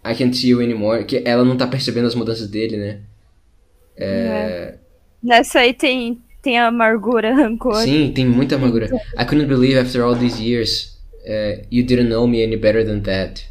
I 0.04 0.16
can't 0.16 0.36
see 0.36 0.50
you 0.50 0.62
anymore. 0.62 1.06
Que 1.06 1.22
ela 1.26 1.44
não 1.44 1.56
tá 1.58 1.68
percebendo 1.68 2.08
as 2.08 2.16
mudanças 2.16 2.48
dele, 2.48 2.78
né? 2.78 3.02
É... 4.00 4.06
É. 4.06 4.80
Nessa 5.22 5.60
aí 5.60 5.74
tem, 5.74 6.22
tem 6.42 6.58
amargura, 6.58 7.36
rancor. 7.36 7.76
Sim, 7.76 8.12
tem 8.14 8.26
muita 8.26 8.56
amargura. 8.56 8.88
I 9.18 9.26
couldn't 9.26 9.48
believe 9.48 9.78
after 9.78 10.02
all 10.02 10.16
these 10.16 10.42
years 10.42 10.98
uh, 11.26 11.62
you 11.70 11.84
didn't 11.84 12.10
know 12.10 12.28
me 12.28 12.44
any 12.44 12.56
better 12.56 12.86
than 12.86 13.02
that. 13.02 13.48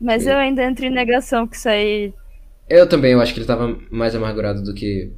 Mas 0.00 0.26
eu 0.26 0.36
ainda 0.36 0.62
entro 0.62 0.86
em 0.86 0.90
negação 0.90 1.46
que 1.46 1.56
isso 1.56 1.68
aí. 1.68 2.12
Eu 2.68 2.88
também, 2.88 3.12
eu 3.12 3.20
acho 3.20 3.32
que 3.32 3.40
ele 3.40 3.46
tava 3.46 3.78
mais 3.90 4.14
amargurado 4.14 4.62
do 4.62 4.74
que. 4.74 5.10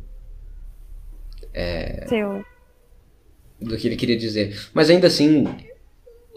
É, 1.53 2.07
lá. 2.11 2.45
do 3.61 3.77
que 3.77 3.89
ele 3.89 3.97
queria 3.97 4.17
dizer. 4.17 4.57
Mas 4.73 4.89
ainda 4.89 5.09
assim, 5.09 5.47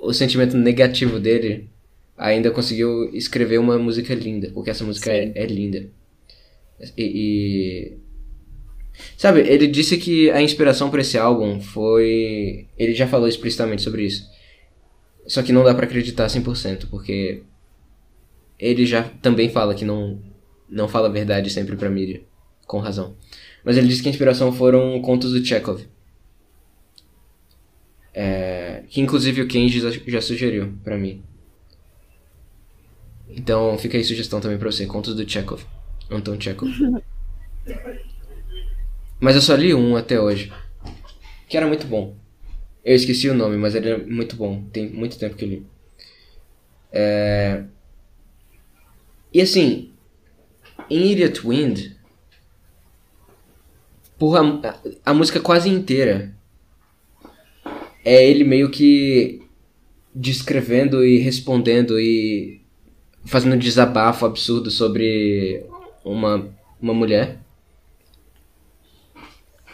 o 0.02 0.12
sentimento 0.12 0.58
negativo 0.58 1.20
dele 1.20 1.70
ainda 2.18 2.50
conseguiu 2.52 3.10
escrever 3.14 3.60
uma 3.60 3.78
música 3.78 4.14
linda. 4.14 4.50
Porque 4.54 4.72
essa 4.72 4.84
música 4.84 5.12
é, 5.12 5.32
é 5.36 5.46
linda. 5.46 5.88
E, 6.98 7.04
e- 7.04 7.98
Sabe, 9.18 9.40
ele 9.42 9.68
disse 9.68 9.98
que 9.98 10.30
a 10.32 10.42
inspiração 10.42 10.90
para 10.90 11.02
esse 11.02 11.18
álbum 11.18 11.60
foi. 11.60 12.68
Ele 12.78 12.94
já 12.94 13.08
falou 13.08 13.28
explicitamente 13.28 13.82
sobre 13.82 14.04
isso. 14.06 14.30
Só 15.26 15.42
que 15.42 15.52
não 15.54 15.64
dá 15.64 15.74
pra 15.74 15.86
acreditar 15.86 16.28
100%, 16.28 16.88
porque 16.90 17.44
ele 18.60 18.86
já 18.86 19.04
também 19.04 19.50
fala 19.50 19.74
que 19.74 19.86
não, 19.86 20.22
não 20.70 20.88
fala 20.88 21.08
a 21.08 21.12
verdade 21.12 21.50
sempre 21.50 21.76
pra 21.76 21.90
mídia, 21.90 22.22
com 22.68 22.80
razão. 22.80 23.16
Mas 23.64 23.78
ele 23.78 23.88
disse 23.88 24.02
que 24.02 24.10
a 24.10 24.12
inspiração 24.12 24.52
foram 24.52 25.02
contos 25.02 25.32
do 25.32 25.44
Chekhov. 25.44 25.82
É, 28.14 28.84
que 28.90 29.02
inclusive 29.02 29.42
o 29.42 29.48
Kenji 29.48 29.82
já, 30.08 30.22
sugeriu 30.22 30.74
pra 30.84 30.98
mim. 30.98 31.24
Então 33.30 33.76
fica 33.78 33.98
aí 33.98 34.04
sugestão 34.04 34.40
também 34.40 34.58
pra 34.58 34.72
você, 34.72 34.86
contos 34.86 35.16
do 35.16 35.28
Chekhov. 35.28 35.64
Anton 36.16 36.40
Chekhov. 36.40 36.72
Mas 39.20 39.36
eu 39.36 39.42
só 39.42 39.56
li 39.56 39.74
um 39.74 39.96
até 39.96 40.20
hoje. 40.20 40.52
Que 41.48 41.58
era 41.58 41.68
muito 41.68 41.88
bom. 41.88 42.16
Eu 42.84 42.96
esqueci 42.96 43.30
o 43.30 43.34
nome, 43.34 43.56
mas 43.56 43.76
ele 43.76 43.90
é 43.90 43.98
muito 43.98 44.36
bom. 44.36 44.64
Tem 44.74 44.90
muito 44.90 45.18
tempo 45.18 45.36
que 45.36 45.46
eu 45.46 45.50
li. 45.50 45.66
É... 46.92 47.64
E 49.34 49.42
assim, 49.42 49.92
em 50.90 51.12
Idiot 51.12 51.48
Wind, 51.48 51.92
porra, 54.20 54.42
a, 55.04 55.12
a 55.12 55.14
música 55.14 55.40
quase 55.40 55.70
inteira 55.70 56.36
é 58.06 58.30
ele 58.30 58.44
meio 58.44 58.70
que 58.70 59.42
descrevendo 60.14 61.04
e 61.04 61.18
respondendo 61.18 62.00
e 62.00 62.62
fazendo 63.26 63.56
um 63.56 63.60
desabafo 63.60 64.26
absurdo 64.26 64.70
sobre 64.70 65.66
uma, 66.04 66.50
uma 66.82 66.94
mulher. 66.94 67.40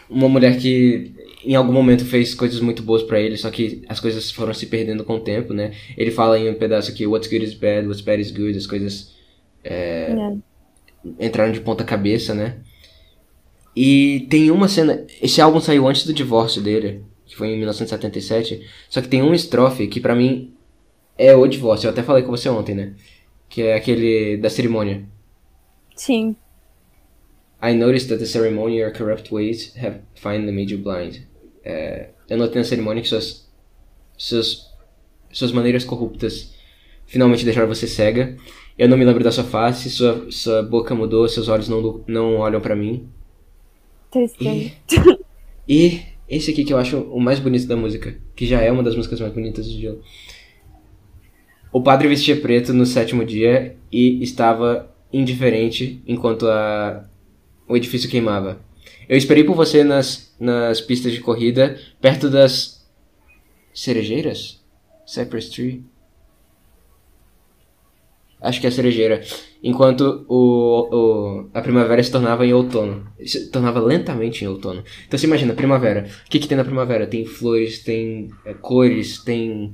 Uma 0.08 0.28
mulher 0.28 0.58
que 0.58 1.12
em 1.44 1.54
algum 1.54 1.72
momento 1.72 2.04
fez 2.04 2.34
coisas 2.34 2.60
muito 2.60 2.82
boas 2.82 3.02
pra 3.02 3.20
ele, 3.20 3.36
só 3.36 3.50
que 3.50 3.82
as 3.88 4.00
coisas 4.00 4.30
foram 4.30 4.52
se 4.52 4.66
perdendo 4.66 5.04
com 5.04 5.14
o 5.14 5.20
tempo, 5.20 5.54
né? 5.54 5.72
Ele 5.96 6.10
fala 6.10 6.38
em 6.38 6.50
um 6.50 6.54
pedaço 6.54 6.92
que 6.94 7.06
what's 7.06 7.28
good 7.30 7.44
is 7.44 7.54
bad, 7.54 7.86
what's 7.86 8.00
bad 8.02 8.20
is 8.20 8.30
good, 8.30 8.56
as 8.58 8.66
coisas 8.66 9.14
É. 9.64 10.14
entraram 11.18 11.52
de 11.52 11.60
ponta 11.60 11.84
cabeça, 11.84 12.34
né? 12.34 12.58
E 13.74 14.26
tem 14.28 14.50
uma 14.50 14.68
cena. 14.68 15.06
Esse 15.22 15.40
álbum 15.40 15.60
saiu 15.60 15.86
antes 15.86 16.04
do 16.04 16.12
divórcio 16.12 16.60
dele, 16.60 17.02
que 17.24 17.36
foi 17.36 17.48
em 17.48 17.56
1977. 17.56 18.66
Só 18.88 19.00
que 19.00 19.08
tem 19.08 19.22
uma 19.22 19.34
estrofe 19.36 19.86
que 19.86 20.00
pra 20.00 20.14
mim 20.14 20.52
é 21.16 21.34
o 21.34 21.46
divórcio. 21.46 21.86
Eu 21.86 21.92
até 21.92 22.02
falei 22.02 22.22
com 22.24 22.30
você 22.30 22.48
ontem, 22.48 22.74
né? 22.74 22.94
Que 23.48 23.62
é 23.62 23.74
aquele 23.74 24.36
da 24.38 24.50
cerimônia. 24.50 25.04
Sim. 26.00 26.34
I 27.60 27.74
noticed 27.74 28.08
that 28.08 28.20
the 28.20 28.26
ceremony 28.26 28.78
your 28.78 28.90
corrupt 28.90 29.30
ways 29.30 29.74
have 29.76 30.00
finally 30.14 30.50
made 30.50 30.72
you 30.72 30.78
blind. 30.78 31.26
É, 31.62 32.08
eu 32.26 32.38
notei 32.38 32.58
na 32.58 32.64
cerimônia 32.64 33.02
que 33.02 33.08
suas, 33.08 33.46
suas, 34.16 34.72
suas 35.30 35.52
maneiras 35.52 35.84
corruptas 35.84 36.54
finalmente 37.04 37.44
deixaram 37.44 37.68
você 37.68 37.86
cega. 37.86 38.34
Eu 38.78 38.88
não 38.88 38.96
me 38.96 39.04
lembro 39.04 39.22
da 39.22 39.30
sua 39.30 39.44
face, 39.44 39.90
sua, 39.90 40.26
sua 40.30 40.62
boca 40.62 40.94
mudou, 40.94 41.28
seus 41.28 41.48
olhos 41.48 41.68
não, 41.68 42.02
não 42.06 42.36
olham 42.38 42.62
pra 42.62 42.74
mim. 42.74 43.06
Tristeza. 44.10 44.72
E 45.68 46.00
esse 46.26 46.50
aqui 46.50 46.64
que 46.64 46.72
eu 46.72 46.78
acho 46.78 46.96
o 46.96 47.20
mais 47.20 47.38
bonito 47.38 47.66
da 47.66 47.76
música, 47.76 48.16
que 48.34 48.46
já 48.46 48.62
é 48.62 48.72
uma 48.72 48.82
das 48.82 48.96
músicas 48.96 49.20
mais 49.20 49.34
bonitas 49.34 49.66
de 49.66 49.78
Dylan. 49.78 49.98
O 51.70 51.82
padre 51.82 52.08
vestia 52.08 52.40
preto 52.40 52.72
no 52.72 52.86
sétimo 52.86 53.22
dia 53.22 53.76
e 53.92 54.22
estava 54.22 54.89
indiferente 55.12 56.02
enquanto 56.06 56.48
a... 56.48 57.04
o 57.68 57.76
edifício 57.76 58.08
queimava. 58.10 58.60
Eu 59.08 59.16
esperei 59.16 59.44
por 59.44 59.56
você 59.56 59.82
nas, 59.82 60.34
nas 60.38 60.80
pistas 60.80 61.12
de 61.12 61.20
corrida, 61.20 61.78
perto 62.00 62.30
das 62.30 62.86
cerejeiras? 63.74 64.60
Cypress 65.06 65.50
Tree? 65.50 65.84
Acho 68.40 68.60
que 68.60 68.66
é 68.66 68.70
a 68.70 68.72
cerejeira. 68.72 69.22
Enquanto 69.62 70.24
o, 70.26 70.88
o, 70.90 71.50
a 71.52 71.60
primavera 71.60 72.02
se 72.02 72.10
tornava 72.10 72.46
em 72.46 72.54
outono. 72.54 73.06
Se 73.26 73.50
tornava 73.50 73.80
lentamente 73.80 74.44
em 74.44 74.48
outono. 74.48 74.82
Então 75.06 75.18
você 75.18 75.26
imagina, 75.26 75.52
primavera. 75.52 76.08
O 76.26 76.30
que, 76.30 76.38
que 76.38 76.48
tem 76.48 76.56
na 76.56 76.64
primavera? 76.64 77.06
Tem 77.06 77.26
flores, 77.26 77.82
tem 77.82 78.30
é, 78.46 78.54
cores, 78.54 79.22
tem 79.22 79.72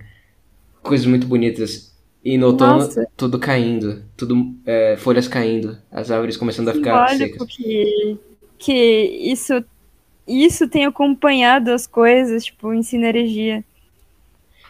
coisas 0.83 1.07
muito 1.07 1.29
bonitas. 1.29 1.96
E 2.27 2.37
no 2.37 2.49
outono, 2.49 2.79
Nossa. 2.79 3.07
tudo 3.17 3.39
caindo. 3.39 4.03
Tudo, 4.17 4.53
é, 4.67 4.97
folhas 4.97 5.29
caindo. 5.29 5.79
As 5.93 6.11
árvores 6.11 6.37
começando 6.37 6.69
a 6.69 6.73
ficar 6.73 7.09
secas. 7.11 7.47
que, 7.47 8.19
que 8.59 8.73
isso, 9.31 9.65
isso 10.27 10.69
tem 10.69 10.87
acompanhado 10.87 11.71
as 11.71 11.87
coisas, 11.87 12.47
tipo, 12.47 12.75
em 12.75 12.83
sinergia. 12.83 13.65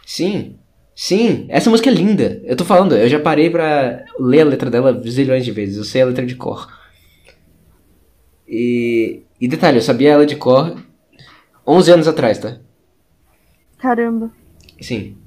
Sim, 0.05 0.59
sim, 0.93 1.47
essa 1.49 1.67
música 1.71 1.89
é 1.89 1.93
linda. 1.93 2.39
Eu 2.45 2.55
tô 2.55 2.63
falando, 2.63 2.95
eu 2.95 3.09
já 3.09 3.19
parei 3.19 3.49
pra 3.49 4.05
ler 4.19 4.41
a 4.41 4.45
letra 4.45 4.69
dela 4.69 4.93
zilhões 5.09 5.43
de 5.43 5.51
vezes. 5.51 5.77
Eu 5.77 5.83
sei 5.83 6.03
a 6.03 6.05
letra 6.05 6.27
de 6.27 6.35
cor. 6.35 6.71
E, 8.47 9.23
e 9.41 9.47
detalhe, 9.47 9.79
eu 9.79 9.81
sabia 9.81 10.11
ela 10.11 10.27
de 10.27 10.35
cor 10.35 10.79
11 11.65 11.91
anos 11.91 12.07
atrás, 12.07 12.37
tá? 12.37 12.59
Caramba. 13.79 14.31
Sim. 14.79 15.17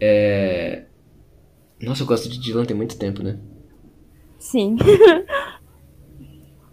É... 0.00 0.84
Nossa, 1.80 2.02
eu 2.02 2.06
gosto 2.06 2.28
de 2.28 2.40
Dylan 2.40 2.64
tem 2.64 2.76
muito 2.76 2.98
tempo, 2.98 3.22
né? 3.22 3.38
Sim. 4.38 4.76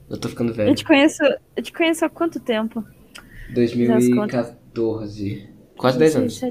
Eu 0.07 0.19
tô 0.19 0.29
ficando 0.29 0.51
Eu 0.51 0.55
velho. 0.55 0.75
te 0.75 0.85
conheço, 0.85 1.23
eu 1.55 1.63
te 1.63 1.73
conheço 1.73 2.05
há 2.05 2.09
quanto 2.09 2.39
tempo? 2.39 2.83
2014. 3.53 5.49
Quase 5.77 5.97
10 5.97 6.15
anos. 6.15 6.41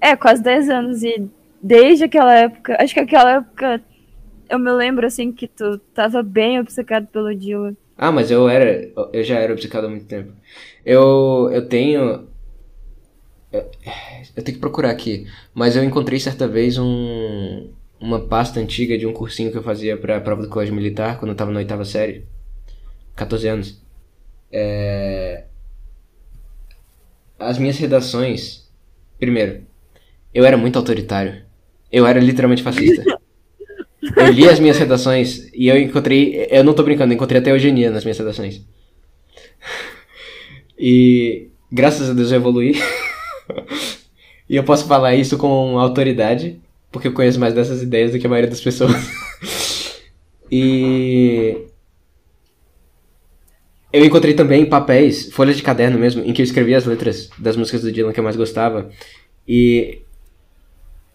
É, 0.00 0.16
quase 0.16 0.42
10 0.42 0.70
anos. 0.70 1.02
E 1.02 1.28
desde 1.62 2.04
aquela 2.04 2.34
época, 2.34 2.76
acho 2.80 2.94
que 2.94 3.00
aquela 3.00 3.36
época 3.36 3.82
eu 4.48 4.58
me 4.58 4.70
lembro 4.72 5.06
assim 5.06 5.30
que 5.30 5.46
tu 5.46 5.78
tava 5.94 6.22
bem 6.22 6.58
obcecado 6.58 7.06
pelo 7.08 7.34
Dylan. 7.34 7.76
Ah, 7.96 8.10
mas 8.10 8.30
eu 8.30 8.48
era. 8.48 8.90
Eu 9.12 9.24
já 9.24 9.38
era 9.38 9.52
obcecado 9.52 9.86
há 9.86 9.90
muito 9.90 10.06
tempo. 10.06 10.32
Eu, 10.84 11.50
eu 11.52 11.68
tenho. 11.68 12.28
Eu, 13.52 14.42
tenho 14.42 14.56
que 14.56 14.60
procurar 14.60 14.90
aqui. 14.90 15.26
Mas 15.54 15.76
eu 15.76 15.82
encontrei 15.82 16.20
certa 16.20 16.46
vez 16.46 16.78
um, 16.78 17.70
uma 18.00 18.20
pasta 18.20 18.60
antiga 18.60 18.98
de 18.98 19.06
um 19.06 19.12
cursinho 19.12 19.50
que 19.50 19.58
eu 19.58 19.62
fazia 19.62 19.96
pra 19.96 20.20
prova 20.20 20.42
do 20.42 20.48
colégio 20.48 20.74
militar 20.74 21.18
quando 21.18 21.30
eu 21.30 21.36
tava 21.36 21.50
na 21.50 21.58
oitava 21.58 21.84
série. 21.84 22.24
14 23.16 23.48
anos. 23.48 23.82
É... 24.52 25.44
As 27.38 27.58
minhas 27.58 27.78
redações. 27.78 28.68
Primeiro, 29.18 29.62
eu 30.32 30.44
era 30.44 30.56
muito 30.56 30.78
autoritário. 30.78 31.42
Eu 31.90 32.06
era 32.06 32.20
literalmente 32.20 32.62
fascista. 32.62 33.02
Eu 34.16 34.30
li 34.30 34.48
as 34.48 34.60
minhas 34.60 34.78
redações 34.78 35.50
e 35.52 35.66
eu 35.66 35.76
encontrei. 35.76 36.46
Eu 36.50 36.62
não 36.62 36.72
tô 36.72 36.84
brincando, 36.84 37.12
eu 37.12 37.16
encontrei 37.16 37.40
até 37.40 37.50
eugenia 37.50 37.90
nas 37.90 38.04
minhas 38.04 38.18
redações. 38.18 38.62
E 40.80 41.48
graças 41.72 42.08
a 42.08 42.12
Deus 42.12 42.30
eu 42.30 42.36
evoluí. 42.36 42.80
e 44.48 44.56
eu 44.56 44.64
posso 44.64 44.86
falar 44.86 45.14
isso 45.14 45.36
com 45.36 45.78
autoridade, 45.78 46.60
porque 46.90 47.08
eu 47.08 47.12
conheço 47.12 47.40
mais 47.40 47.54
dessas 47.54 47.82
ideias 47.82 48.12
do 48.12 48.18
que 48.18 48.26
a 48.26 48.30
maioria 48.30 48.50
das 48.50 48.60
pessoas. 48.60 48.92
e. 50.50 51.66
Eu 53.90 54.04
encontrei 54.04 54.34
também 54.34 54.66
papéis, 54.66 55.32
folhas 55.32 55.56
de 55.56 55.62
caderno 55.62 55.98
mesmo, 55.98 56.22
em 56.22 56.32
que 56.32 56.42
eu 56.42 56.44
escrevia 56.44 56.76
as 56.76 56.84
letras 56.84 57.30
das 57.38 57.56
músicas 57.56 57.80
do 57.80 57.90
Dylan 57.90 58.12
que 58.12 58.20
eu 58.20 58.24
mais 58.24 58.36
gostava. 58.36 58.90
E 59.46 60.02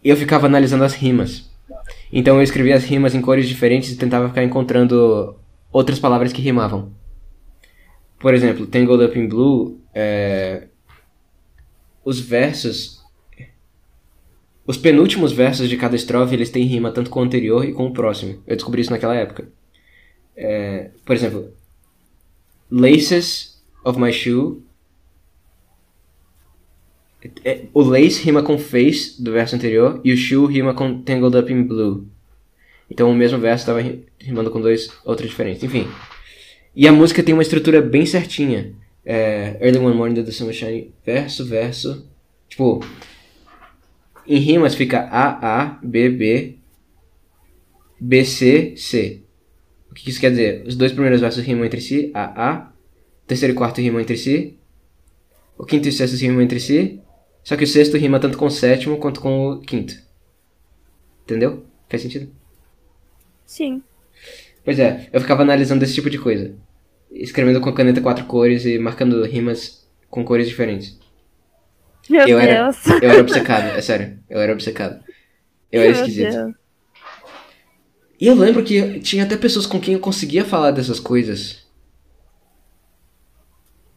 eu 0.04 0.18
ficava 0.18 0.48
analisando 0.48 0.84
as 0.84 0.96
rimas. 0.96 1.50
Então 2.12 2.38
eu 2.38 2.44
escrevia 2.44 2.76
as 2.76 2.84
rimas 2.84 3.14
em 3.16 3.22
cores 3.22 3.48
diferentes 3.48 3.92
e 3.92 3.96
tentava 3.96 4.28
ficar 4.28 4.44
encontrando 4.44 5.36
outras 5.72 6.00
palavras 6.00 6.34
que 6.34 6.42
rimavam. 6.42 6.92
Por 8.20 8.34
exemplo, 8.34 8.66
Tangled 8.66 9.04
Up 9.04 9.20
in 9.20 9.28
Blue, 9.28 9.80
é... 9.94 10.68
os 12.04 12.20
versos. 12.20 13.02
Os 14.66 14.78
penúltimos 14.78 15.34
versos 15.34 15.68
de 15.68 15.76
cada 15.76 15.96
estrofe 15.96 16.34
eles 16.34 16.50
têm 16.50 16.64
rima 16.64 16.92
tanto 16.92 17.10
com 17.10 17.20
o 17.20 17.24
anterior 17.24 17.66
e 17.66 17.74
com 17.74 17.88
o 17.88 17.94
próximo. 17.94 18.42
Eu 18.48 18.56
descobri 18.56 18.82
isso 18.82 18.92
naquela 18.92 19.16
época. 19.16 19.48
É... 20.36 20.92
Por 21.06 21.16
exemplo, 21.16 21.54
Laces 22.72 23.62
of 23.84 24.00
my 24.00 24.12
shoe. 24.12 24.64
É, 27.46 27.68
o 27.74 27.82
lace 27.82 28.22
rima 28.22 28.44
com 28.44 28.58
face 28.58 29.22
do 29.22 29.32
verso 29.32 29.56
anterior 29.56 30.02
e 30.04 30.12
o 30.12 30.18
shoe 30.18 30.52
rima 30.52 30.74
com 30.74 31.02
tangled 31.02 31.38
up 31.38 31.54
in 31.54 31.64
blue. 31.64 32.08
Então 32.90 33.10
o 33.10 33.16
mesmo 33.16 33.40
verso 33.40 33.62
estava 33.62 33.80
rimando 34.20 34.52
com 34.52 34.60
dois 34.60 34.92
outros 35.06 35.30
diferentes. 35.30 35.64
Enfim. 35.64 35.88
E 36.76 36.88
a 36.88 36.92
música 36.92 37.22
tem 37.22 37.34
uma 37.34 37.44
estrutura 37.44 37.82
bem 37.82 38.06
certinha. 38.06 38.74
É, 39.06 39.58
Early 39.62 39.80
One 39.80 39.96
Morning 39.96 40.24
the 40.24 40.32
Sun 40.32 40.52
Shine, 40.52 40.94
verso, 41.06 41.46
verso. 41.46 42.08
Tipo, 42.48 42.80
em 44.26 44.38
rimas 44.40 44.76
fica 44.76 45.02
A, 45.02 45.62
A, 45.62 45.80
B, 45.84 46.10
B, 46.10 46.58
B, 48.00 48.26
C, 48.26 48.76
C. 48.78 49.22
O 49.90 49.94
que 49.94 50.10
isso 50.10 50.20
quer 50.20 50.32
dizer? 50.32 50.64
Os 50.66 50.76
dois 50.76 50.92
primeiros 50.92 51.22
versos 51.22 51.44
rimam 51.44 51.66
entre 51.66 51.82
si, 51.82 52.12
A, 52.14 52.50
A. 52.50 52.74
O 53.24 53.28
terceiro 53.28 53.54
e 53.54 53.58
quarto 53.58 53.82
rimam 53.82 54.02
entre 54.02 54.18
si. 54.18 54.58
O 55.58 55.66
quinto 55.66 55.88
e 55.88 55.90
o 55.90 55.94
sexto 55.94 56.16
rimam 56.18 56.42
entre 56.42 56.60
si. 56.60 57.00
Só 57.44 57.56
que 57.56 57.64
o 57.64 57.68
sexto 57.68 57.98
rima 57.98 58.20
tanto 58.20 58.38
com 58.38 58.46
o 58.46 58.52
sétimo 58.52 58.98
quanto 58.98 59.20
com 59.20 59.52
o 59.52 59.60
quinto. 59.60 59.96
Entendeu? 61.24 61.66
Faz 61.90 62.02
sentido? 62.02 62.32
Sim. 63.46 63.84
Pois 64.64 64.80
é, 64.80 65.10
eu 65.12 65.22
ficava 65.22 65.42
analisando 65.42 65.84
esse 65.84 65.94
tipo 65.94 66.10
de 66.10 66.18
coisa. 66.18 66.56
Escrevendo 67.14 67.62
com 67.62 67.72
caneta 67.72 68.02
quatro 68.02 68.26
cores 68.26 68.66
e 68.66 68.78
marcando 68.80 69.24
rimas 69.24 69.88
com 70.10 70.26
cores 70.26 70.48
diferentes. 70.48 71.00
Meu 72.10 72.28
eu 72.28 72.40
Deus. 72.40 72.88
Era, 72.88 73.06
eu 73.06 73.12
era 73.12 73.22
obcecado, 73.22 73.78
é 73.78 73.82
sério. 73.82 74.20
Eu 74.30 74.42
era 74.42 74.52
obcecado. 74.52 75.04
Eu 75.72 75.82
era 75.82 75.92
Meu 75.92 76.02
esquisito. 76.02 76.32
Deus. 76.32 76.56
E 78.20 78.28
eu 78.28 78.36
lembro 78.36 78.64
que 78.64 79.00
tinha 79.00 79.24
até 79.24 79.36
pessoas 79.36 79.66
com 79.66 79.80
quem 79.80 79.96
eu 79.96 80.00
conseguia 80.00 80.46
falar 80.46 80.72
dessas 80.72 81.00
coisas. 81.00 81.66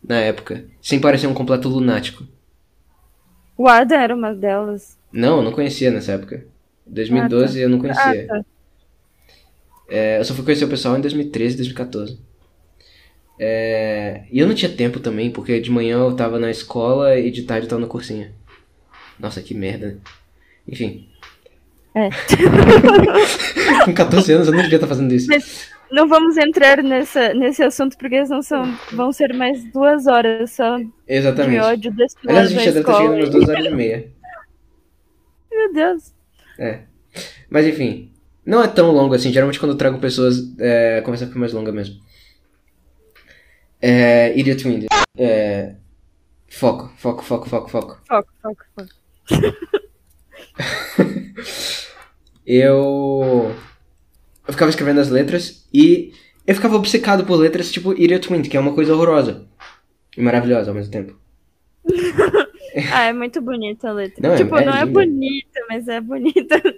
Na 0.02 0.16
época. 0.20 0.64
Sem 0.80 1.00
parecer 1.00 1.26
um 1.26 1.34
completo 1.34 1.68
lunático. 1.68 2.24
O 3.56 3.68
Adam 3.68 3.98
era 3.98 4.14
uma 4.14 4.34
delas. 4.34 4.98
Não, 5.12 5.38
eu 5.38 5.42
não 5.42 5.52
conhecia 5.52 5.90
nessa 5.90 6.12
época. 6.12 6.46
2012 6.86 7.60
eu 7.60 7.68
não 7.68 7.78
conhecia. 7.78 8.26
Ah, 8.30 8.34
tá. 8.34 8.44
É, 9.88 10.18
eu 10.18 10.24
só 10.24 10.34
fui 10.34 10.44
conhecer 10.44 10.64
o 10.64 10.68
pessoal 10.68 10.96
em 10.96 11.00
2013, 11.00 11.56
2014. 11.56 12.20
É, 13.38 14.22
e 14.30 14.38
eu 14.38 14.46
não 14.46 14.54
tinha 14.54 14.70
tempo 14.70 14.98
também, 14.98 15.30
porque 15.30 15.60
de 15.60 15.70
manhã 15.70 15.98
eu 15.98 16.16
tava 16.16 16.38
na 16.38 16.50
escola 16.50 17.18
e 17.18 17.30
de 17.30 17.42
tarde 17.42 17.66
eu 17.66 17.70
tava 17.70 17.80
no 17.80 17.88
cursinho. 17.88 18.30
Nossa, 19.18 19.42
que 19.42 19.54
merda? 19.54 19.98
Enfim. 20.66 21.08
É. 21.94 22.10
Com 23.84 23.94
14 23.94 24.32
anos 24.32 24.48
eu 24.48 24.54
não 24.54 24.62
devia 24.62 24.76
estar 24.76 24.86
fazendo 24.86 25.12
isso. 25.14 25.28
Mas 25.28 25.70
não 25.90 26.08
vamos 26.08 26.36
entrar 26.36 26.82
nessa, 26.82 27.32
nesse 27.34 27.62
assunto, 27.62 27.96
porque 27.96 28.24
senão 28.26 28.42
são, 28.42 28.78
vão 28.92 29.12
ser 29.12 29.32
mais 29.32 29.64
duas 29.72 30.06
horas 30.06 30.50
só 30.50 30.78
de 30.78 30.90
Exatamente. 31.06 31.60
ódio 31.60 31.92
desse 31.92 32.16
Aliás, 32.26 32.46
a 32.46 32.50
gente 32.50 32.64
já 32.64 32.70
deve 32.72 32.80
estar 32.80 32.96
chegando 32.96 33.14
umas 33.14 33.30
duas 33.30 33.48
horas 33.48 33.64
e 33.64 33.70
meia. 33.70 34.10
Meu 35.50 35.72
Deus. 35.72 36.12
É. 36.58 36.80
Mas 37.48 37.66
enfim. 37.66 38.12
Não 38.44 38.62
é 38.62 38.68
tão 38.68 38.92
longo 38.92 39.14
assim. 39.14 39.32
Geralmente 39.32 39.58
quando 39.58 39.72
eu 39.72 39.78
trago 39.78 39.98
pessoas, 39.98 40.36
é, 40.58 40.98
a 40.98 41.02
conversa 41.02 41.26
fica 41.26 41.38
mais 41.38 41.52
longa 41.52 41.72
mesmo. 41.72 41.96
É, 43.80 44.36
Idiot 44.38 44.64
Wind. 44.66 44.86
É, 45.16 45.74
foco, 46.48 46.90
foco, 46.96 47.22
foco, 47.22 47.48
foco, 47.48 47.68
foco. 47.70 48.00
Foco, 48.06 48.28
foco, 48.42 48.64
foco. 48.74 48.90
Eu. 52.46 53.52
Eu 54.46 54.52
ficava 54.52 54.70
escrevendo 54.70 55.00
as 55.00 55.10
letras 55.10 55.68
e 55.74 56.12
eu 56.46 56.54
ficava 56.54 56.76
obcecado 56.76 57.24
por 57.26 57.34
letras 57.34 57.72
tipo 57.72 57.92
Idiot 57.92 58.28
Wind, 58.32 58.48
que 58.48 58.56
é 58.56 58.60
uma 58.60 58.72
coisa 58.74 58.94
horrorosa. 58.94 59.48
E 60.16 60.20
maravilhosa 60.22 60.70
ao 60.70 60.74
mesmo 60.74 60.92
tempo. 60.92 61.18
Ah, 62.92 63.04
é 63.04 63.12
muito 63.14 63.40
bonita 63.40 63.88
a 63.88 63.92
letra. 63.94 64.20
Não, 64.28 64.34
é- 64.34 64.36
tipo, 64.36 64.54
é 64.54 64.66
não 64.66 64.74
é 64.74 64.84
linda. 64.84 65.00
bonita, 65.00 65.60
mas 65.66 65.88
é 65.88 65.98
bonita. 66.00 66.62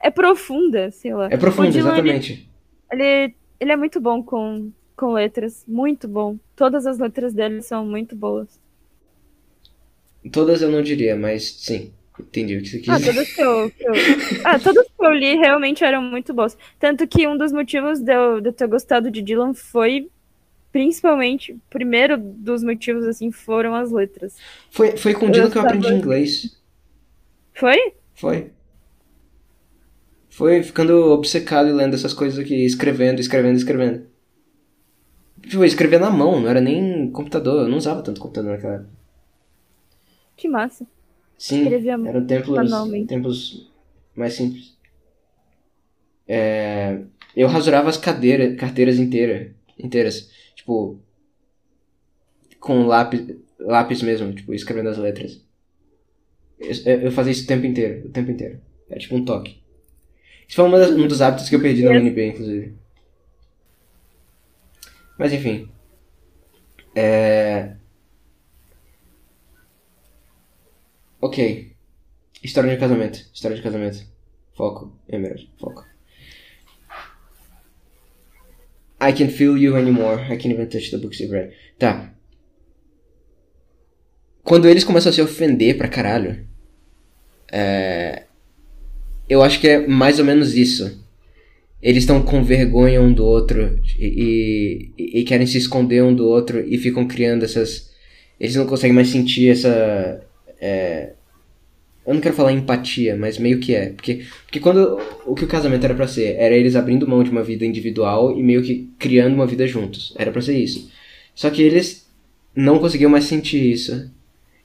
É 0.00 0.10
profunda, 0.10 0.90
sei 0.90 1.14
lá. 1.14 1.28
É 1.30 1.36
profundo, 1.38 1.68
O 1.68 1.72
Dylan, 1.72 1.96
ele- 1.98 2.10
exatamente. 2.10 2.50
Ele, 2.92 3.34
ele 3.58 3.72
é 3.72 3.76
muito 3.76 3.98
bom 4.02 4.22
com, 4.22 4.70
com 4.98 5.12
letras. 5.12 5.64
Muito 5.66 6.06
bom. 6.08 6.36
Todas 6.56 6.86
as 6.86 6.98
letras 6.98 7.32
dele 7.32 7.62
são 7.62 7.86
muito 7.86 8.14
boas. 8.16 8.60
Todas 10.32 10.60
eu 10.60 10.70
não 10.70 10.82
diria, 10.82 11.16
mas 11.16 11.44
sim. 11.50 11.92
Entendi 12.18 12.56
o 12.56 12.62
que 12.62 12.68
você 12.68 12.78
quis 12.80 12.88
Ah, 12.88 12.98
dizer. 12.98 13.12
todas 13.14 13.32
que 13.32 13.40
eu, 13.42 13.70
que 13.70 13.84
eu- 13.88 13.94
ah, 14.44 14.58
todas 14.58 14.86
que 14.88 15.06
eu 15.06 15.12
li 15.12 15.36
realmente 15.36 15.84
eram 15.84 16.02
muito 16.02 16.34
boas. 16.34 16.58
Tanto 16.78 17.06
que 17.06 17.28
um 17.28 17.36
dos 17.38 17.52
motivos 17.52 18.00
de 18.00 18.12
eu, 18.12 18.40
de 18.40 18.48
eu 18.48 18.52
ter 18.52 18.66
gostado 18.66 19.08
de 19.08 19.22
Dylan 19.22 19.54
foi, 19.54 20.10
principalmente, 20.72 21.52
o 21.52 21.60
primeiro 21.70 22.18
dos 22.18 22.64
motivos, 22.64 23.04
assim, 23.06 23.30
foram 23.30 23.72
as 23.74 23.92
letras. 23.92 24.36
Foi, 24.70 24.96
foi 24.96 25.14
com 25.14 25.26
o 25.26 25.30
Dylan 25.30 25.48
que 25.48 25.58
eu 25.58 25.62
aprendi 25.62 25.92
inglês. 25.92 26.60
Foi? 27.54 27.92
Foi. 28.14 28.50
Foi 30.28 30.62
ficando 30.64 31.12
obcecado 31.12 31.68
e 31.68 31.72
lendo 31.72 31.94
essas 31.94 32.12
coisas 32.12 32.38
aqui, 32.38 32.64
escrevendo, 32.64 33.20
escrevendo, 33.20 33.56
escrevendo. 33.56 34.06
Tipo, 35.42 35.62
eu 35.62 35.64
escrevia 35.64 35.98
na 35.98 36.10
mão, 36.10 36.40
não 36.40 36.48
era 36.48 36.60
nem 36.60 37.10
computador, 37.10 37.62
eu 37.62 37.68
não 37.68 37.78
usava 37.78 38.02
tanto 38.02 38.20
computador 38.20 38.52
naquela 38.52 38.74
época. 38.74 38.90
Que 40.36 40.48
massa. 40.48 40.86
Sim, 41.36 41.62
Escrevia 41.62 41.92
eram 41.92 42.26
tempos, 42.26 43.70
mais 44.14 44.34
simples. 44.34 44.76
É, 46.26 47.00
eu 47.34 47.46
rasurava 47.48 47.88
as 47.88 47.96
cadeiras, 47.96 48.56
carteiras 48.56 48.98
inteiras, 48.98 49.52
inteiras, 49.78 50.30
tipo, 50.54 50.98
com 52.58 52.86
lápis, 52.86 53.36
lápis 53.58 54.02
mesmo, 54.02 54.32
tipo, 54.32 54.52
escrevendo 54.52 54.88
as 54.88 54.98
letras. 54.98 55.40
Eu, 56.58 57.00
eu 57.02 57.12
fazia 57.12 57.32
isso 57.32 57.44
o 57.44 57.46
tempo 57.46 57.64
inteiro, 57.64 58.06
o 58.08 58.10
tempo 58.10 58.30
inteiro. 58.30 58.60
Era 58.90 58.98
tipo 58.98 59.14
um 59.14 59.24
toque. 59.24 59.62
Isso 60.46 60.56
foi 60.56 60.64
um 60.64 61.06
dos 61.06 61.20
hábitos 61.22 61.48
que 61.48 61.54
eu 61.54 61.60
perdi 61.60 61.82
na 61.82 61.92
UNB, 61.92 62.28
inclusive. 62.28 62.74
Mas 65.18 65.32
enfim. 65.32 65.68
É... 66.94 67.74
Ok. 71.20 71.72
História 72.42 72.70
de 72.70 72.78
casamento. 72.78 73.18
História 73.34 73.56
de 73.56 73.62
casamento. 73.62 74.06
Foco. 74.54 74.96
Emerald. 75.08 75.50
Foco. 75.58 75.84
I 79.00 79.12
can 79.12 79.28
feel 79.28 79.56
you 79.56 79.76
anymore. 79.76 80.22
I 80.22 80.36
can't 80.36 80.52
even 80.54 80.68
touch 80.68 80.90
the 80.90 80.98
books 80.98 81.20
you've 81.20 81.32
read. 81.32 81.54
Tá. 81.78 82.12
Quando 84.42 84.68
eles 84.68 84.84
começam 84.84 85.10
a 85.10 85.12
se 85.12 85.20
ofender 85.20 85.76
pra 85.76 85.88
caralho. 85.88 86.46
É... 87.50 88.24
Eu 89.28 89.42
acho 89.42 89.60
que 89.60 89.68
é 89.68 89.86
mais 89.86 90.18
ou 90.18 90.24
menos 90.24 90.54
isso. 90.54 91.04
Eles 91.82 92.02
estão 92.02 92.22
com 92.22 92.42
vergonha 92.42 93.00
um 93.00 93.12
do 93.12 93.24
outro 93.24 93.78
e, 93.98 94.90
e, 94.98 95.20
e 95.20 95.24
querem 95.24 95.46
se 95.46 95.58
esconder 95.58 96.02
um 96.02 96.14
do 96.14 96.26
outro 96.26 96.60
e 96.66 96.76
ficam 96.78 97.06
criando 97.06 97.44
essas. 97.44 97.90
Eles 98.40 98.56
não 98.56 98.66
conseguem 98.66 98.94
mais 98.94 99.08
sentir 99.08 99.50
essa. 99.50 100.20
é, 100.60 101.12
Eu 102.06 102.14
não 102.14 102.20
quero 102.20 102.34
falar 102.34 102.52
empatia, 102.52 103.16
mas 103.16 103.38
meio 103.38 103.60
que 103.60 103.74
é. 103.74 103.90
Porque, 103.90 104.24
porque 104.44 104.60
quando 104.60 105.00
o 105.26 105.34
que 105.34 105.44
o 105.44 105.48
casamento 105.48 105.84
era 105.84 105.94
pra 105.94 106.08
ser, 106.08 106.34
era 106.36 106.54
eles 106.54 106.74
abrindo 106.76 107.06
mão 107.08 107.22
de 107.22 107.30
uma 107.30 107.42
vida 107.44 107.64
individual 107.64 108.36
e 108.36 108.42
meio 108.42 108.62
que 108.62 108.88
criando 108.98 109.34
uma 109.34 109.46
vida 109.46 109.66
juntos. 109.66 110.12
Era 110.16 110.32
pra 110.32 110.42
ser 110.42 110.58
isso. 110.58 110.90
Só 111.34 111.48
que 111.50 111.62
eles 111.62 112.06
não 112.56 112.78
conseguiam 112.80 113.10
mais 113.10 113.24
sentir 113.24 113.70
isso. 113.72 114.10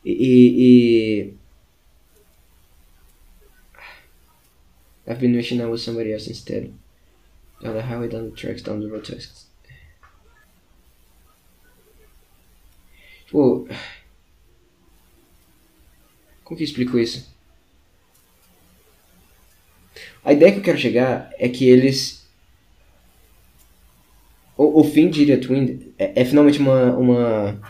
E. 0.05 1.29
e- 1.29 1.33
I've 5.05 5.19
been 5.19 5.35
wishing 5.35 5.61
I 5.61 5.65
was 5.65 5.83
somebody 5.83 6.11
else 6.13 6.27
instead. 6.29 6.71
Down 7.63 7.75
the 7.75 7.81
highway, 7.81 8.09
down 8.09 8.29
the 8.29 8.35
tracks, 8.35 8.61
down 8.61 8.81
the 8.81 8.87
road 8.87 9.05
Tipo. 13.33 13.67
Como 16.43 16.57
que 16.57 16.63
eu 16.63 16.65
explico 16.65 16.99
isso? 16.99 17.33
A 20.23 20.33
ideia 20.33 20.51
que 20.51 20.59
eu 20.59 20.63
quero 20.63 20.77
chegar 20.77 21.31
é 21.39 21.49
que 21.49 21.67
eles. 21.69 22.27
O, 24.57 24.81
o 24.81 24.83
fim 24.83 25.09
de 25.09 25.23
Idiot 25.23 25.47
Twin 25.47 25.93
é, 25.97 26.21
é 26.21 26.25
finalmente 26.25 26.59
uma, 26.59 26.95
uma. 26.95 27.61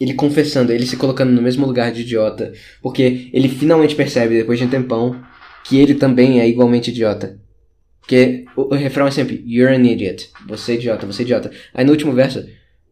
Ele 0.00 0.14
confessando, 0.14 0.72
ele 0.72 0.86
se 0.86 0.96
colocando 0.96 1.30
no 1.30 1.42
mesmo 1.42 1.66
lugar 1.66 1.92
de 1.92 2.00
idiota. 2.00 2.52
Porque 2.82 3.30
ele 3.32 3.48
finalmente 3.48 3.94
percebe, 3.94 4.38
depois 4.38 4.58
de 4.58 4.64
um 4.64 4.70
tempão, 4.70 5.22
que 5.64 5.78
ele 5.78 5.94
também 5.94 6.40
é 6.40 6.48
igualmente 6.48 6.90
idiota. 6.90 7.39
Porque 8.10 8.44
o, 8.56 8.74
o 8.74 8.76
refrão 8.76 9.06
é 9.06 9.10
sempre 9.12 9.40
You're 9.46 9.72
an 9.72 9.86
idiot. 9.86 10.30
Você 10.48 10.72
é 10.72 10.74
idiota, 10.74 11.06
você 11.06 11.22
é 11.22 11.24
idiota. 11.24 11.52
Aí 11.72 11.84
no 11.84 11.92
último 11.92 12.12
verso, 12.12 12.44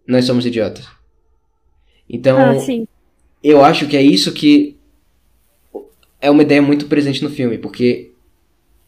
nós 0.07 0.25
somos 0.25 0.47
idiotas. 0.47 0.87
Então, 2.09 2.39
Ah, 2.39 2.55
eu 3.43 3.65
acho 3.65 3.89
que 3.89 3.97
é 3.97 4.03
isso 4.03 4.33
que 4.33 4.79
é 6.21 6.31
uma 6.31 6.43
ideia 6.43 6.63
muito 6.63 6.87
presente 6.87 7.21
no 7.25 7.31
filme, 7.31 7.59
porque 7.59 8.13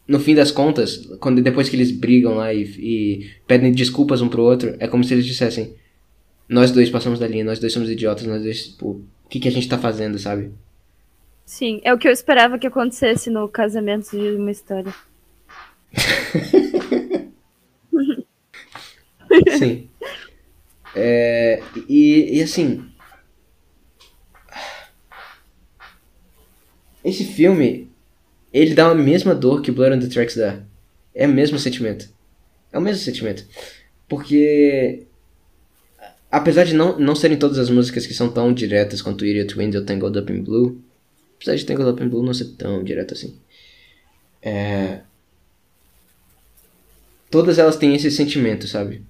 no 0.07 0.21
fim 0.21 0.33
das 0.33 0.51
contas, 0.51 1.05
quando 1.19 1.41
depois 1.41 1.67
que 1.67 1.75
eles 1.75 1.91
brigam 1.91 2.35
lá 2.35 2.53
e, 2.53 2.63
e 2.79 3.29
pedem 3.45 3.73
desculpas 3.73 4.21
um 4.21 4.29
pro 4.29 4.41
outro, 4.41 4.73
é 4.79 4.87
como 4.87 5.03
se 5.03 5.13
eles 5.13 5.25
dissessem: 5.25 5.75
Nós 6.47 6.71
dois 6.71 6.89
passamos 6.89 7.19
da 7.19 7.27
linha, 7.27 7.43
nós 7.43 7.59
dois 7.59 7.73
somos 7.73 7.89
idiotas, 7.89 8.25
nós 8.25 8.41
dois, 8.41 8.67
tipo, 8.69 9.01
o 9.25 9.29
que, 9.29 9.37
que 9.37 9.49
a 9.49 9.51
gente 9.51 9.67
tá 9.67 9.77
fazendo, 9.77 10.17
sabe? 10.17 10.51
Sim, 11.45 11.81
é 11.83 11.93
o 11.93 11.97
que 11.97 12.07
eu 12.07 12.11
esperava 12.13 12.57
que 12.57 12.67
acontecesse 12.67 13.29
no 13.29 13.49
casamento 13.49 14.11
de 14.11 14.37
uma 14.37 14.49
história. 14.51 14.93
Sim. 19.57 19.89
É, 20.95 21.61
e, 21.87 22.37
e 22.37 22.43
assim. 22.43 22.85
Esse 27.03 27.25
filme, 27.25 27.89
ele 28.53 28.75
dá 28.75 28.91
a 28.91 28.95
mesma 28.95 29.33
dor 29.33 29.61
que 29.61 29.71
Blood 29.71 29.95
on 29.95 29.99
the 29.99 30.07
Tracks 30.07 30.35
dá. 30.35 30.61
É 31.13 31.25
o 31.25 31.29
mesmo 31.29 31.57
sentimento. 31.57 32.09
É 32.71 32.77
o 32.77 32.81
mesmo 32.81 33.03
sentimento. 33.03 33.45
Porque. 34.07 35.07
Apesar 36.29 36.63
de 36.63 36.73
não, 36.73 36.97
não 36.97 37.15
serem 37.15 37.37
todas 37.37 37.57
as 37.57 37.69
músicas 37.69 38.07
que 38.07 38.13
são 38.13 38.31
tão 38.31 38.53
diretas 38.53 39.01
quanto 39.01 39.25
Idiot 39.25 39.53
Wind 39.55 39.75
ou 39.75 39.83
Tangled 39.83 40.17
Up 40.17 40.31
in 40.31 40.41
Blue, 40.41 40.81
apesar 41.35 41.55
de 41.55 41.65
Tangled 41.65 41.91
Up 41.91 42.01
in 42.01 42.07
Blue 42.07 42.23
não 42.23 42.33
ser 42.33 42.45
tão 42.57 42.81
direto 42.85 43.13
assim, 43.13 43.37
é, 44.41 45.01
todas 47.31 47.57
elas 47.57 47.77
têm 47.77 47.95
esse 47.95 48.11
sentimento, 48.11 48.67
sabe? 48.67 49.01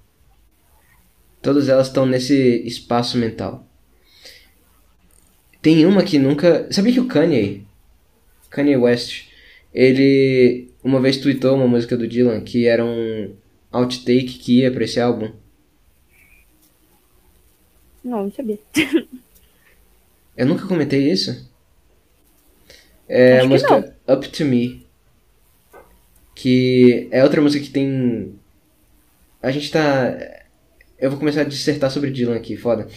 Todas 1.41 1.67
elas 1.67 1.87
estão 1.87 2.05
nesse 2.05 2.61
espaço 2.65 3.17
mental. 3.17 3.67
Tem 5.61 5.85
uma 5.85 6.03
que 6.03 6.17
nunca. 6.17 6.71
Sabia 6.71 6.93
que 6.93 6.99
o 6.99 7.07
Kanye, 7.07 7.65
Kanye 8.49 8.77
West, 8.77 9.25
ele 9.73 10.69
uma 10.83 10.99
vez 10.99 11.17
tweetou 11.17 11.55
uma 11.55 11.67
música 11.67 11.97
do 11.97 12.07
Dylan 12.07 12.41
que 12.41 12.65
era 12.65 12.83
um 12.85 13.35
outtake 13.71 14.39
que 14.39 14.59
ia 14.59 14.71
pra 14.71 14.83
esse 14.83 14.99
álbum? 14.99 15.31
Não, 18.03 18.23
não 18.23 18.31
sabia. 18.31 18.59
Eu 20.35 20.45
nunca 20.45 20.65
comentei 20.67 21.11
isso. 21.11 21.49
É 23.07 23.37
Acho 23.37 23.45
a 23.45 23.49
música 23.49 23.95
Up 24.07 24.29
to 24.29 24.45
Me. 24.45 24.85
Que 26.35 27.07
é 27.11 27.23
outra 27.23 27.41
música 27.41 27.63
que 27.63 27.71
tem. 27.71 28.33
A 29.41 29.51
gente 29.51 29.71
tá. 29.71 30.17
Eu 30.99 31.09
vou 31.09 31.19
começar 31.19 31.41
a 31.41 31.45
dissertar 31.45 31.89
sobre 31.89 32.11
Dylan 32.11 32.35
aqui, 32.35 32.55
foda. 32.55 32.87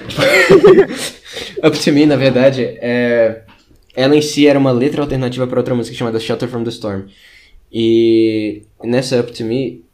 Up 1.64 1.78
to 1.78 1.92
Me, 1.92 2.06
na 2.06 2.16
verdade, 2.16 2.62
é. 2.80 3.42
Ela 3.94 4.16
em 4.16 4.22
si 4.22 4.46
era 4.46 4.58
uma 4.58 4.72
letra 4.72 5.02
alternativa 5.02 5.46
para 5.46 5.60
outra 5.60 5.74
música 5.74 5.96
chamada 5.96 6.18
Shelter 6.18 6.48
from 6.48 6.64
the 6.64 6.70
Storm. 6.70 7.08
E 7.70 8.62
nessa 8.82 9.20
Up 9.20 9.32
to 9.32 9.44
Me, 9.44 9.84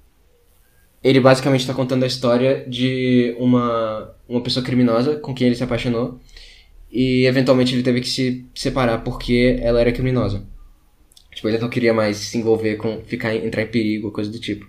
ele 1.03 1.21
basicamente 1.21 1.61
está 1.61 1.75
contando 1.75 2.05
a 2.05 2.07
história 2.07 2.65
de 2.69 3.35
uma, 3.39 4.15
uma 4.29 4.41
pessoa 4.41 4.65
criminosa 4.65 5.17
com 5.17 5.35
quem 5.35 5.47
ele 5.47 5.57
se 5.57 5.65
apaixonou. 5.65 6.21
E 6.91 7.27
eventualmente 7.27 7.75
ele 7.75 7.83
teve 7.83 8.01
que 8.01 8.09
se 8.09 8.47
separar 8.55 8.99
porque 9.05 9.59
ela 9.61 9.81
era 9.81 9.93
criminosa. 9.93 10.43
Tipo, 11.39 11.51
ele 11.51 11.59
não 11.59 11.71
queria 11.71 11.95
mais 11.95 12.17
se 12.17 12.37
envolver 12.37 12.75
com. 12.75 13.01
ficar 13.05 13.33
entrar 13.33 13.63
em 13.63 13.69
perigo, 13.69 14.11
coisa 14.11 14.29
do 14.29 14.41
tipo. 14.41 14.69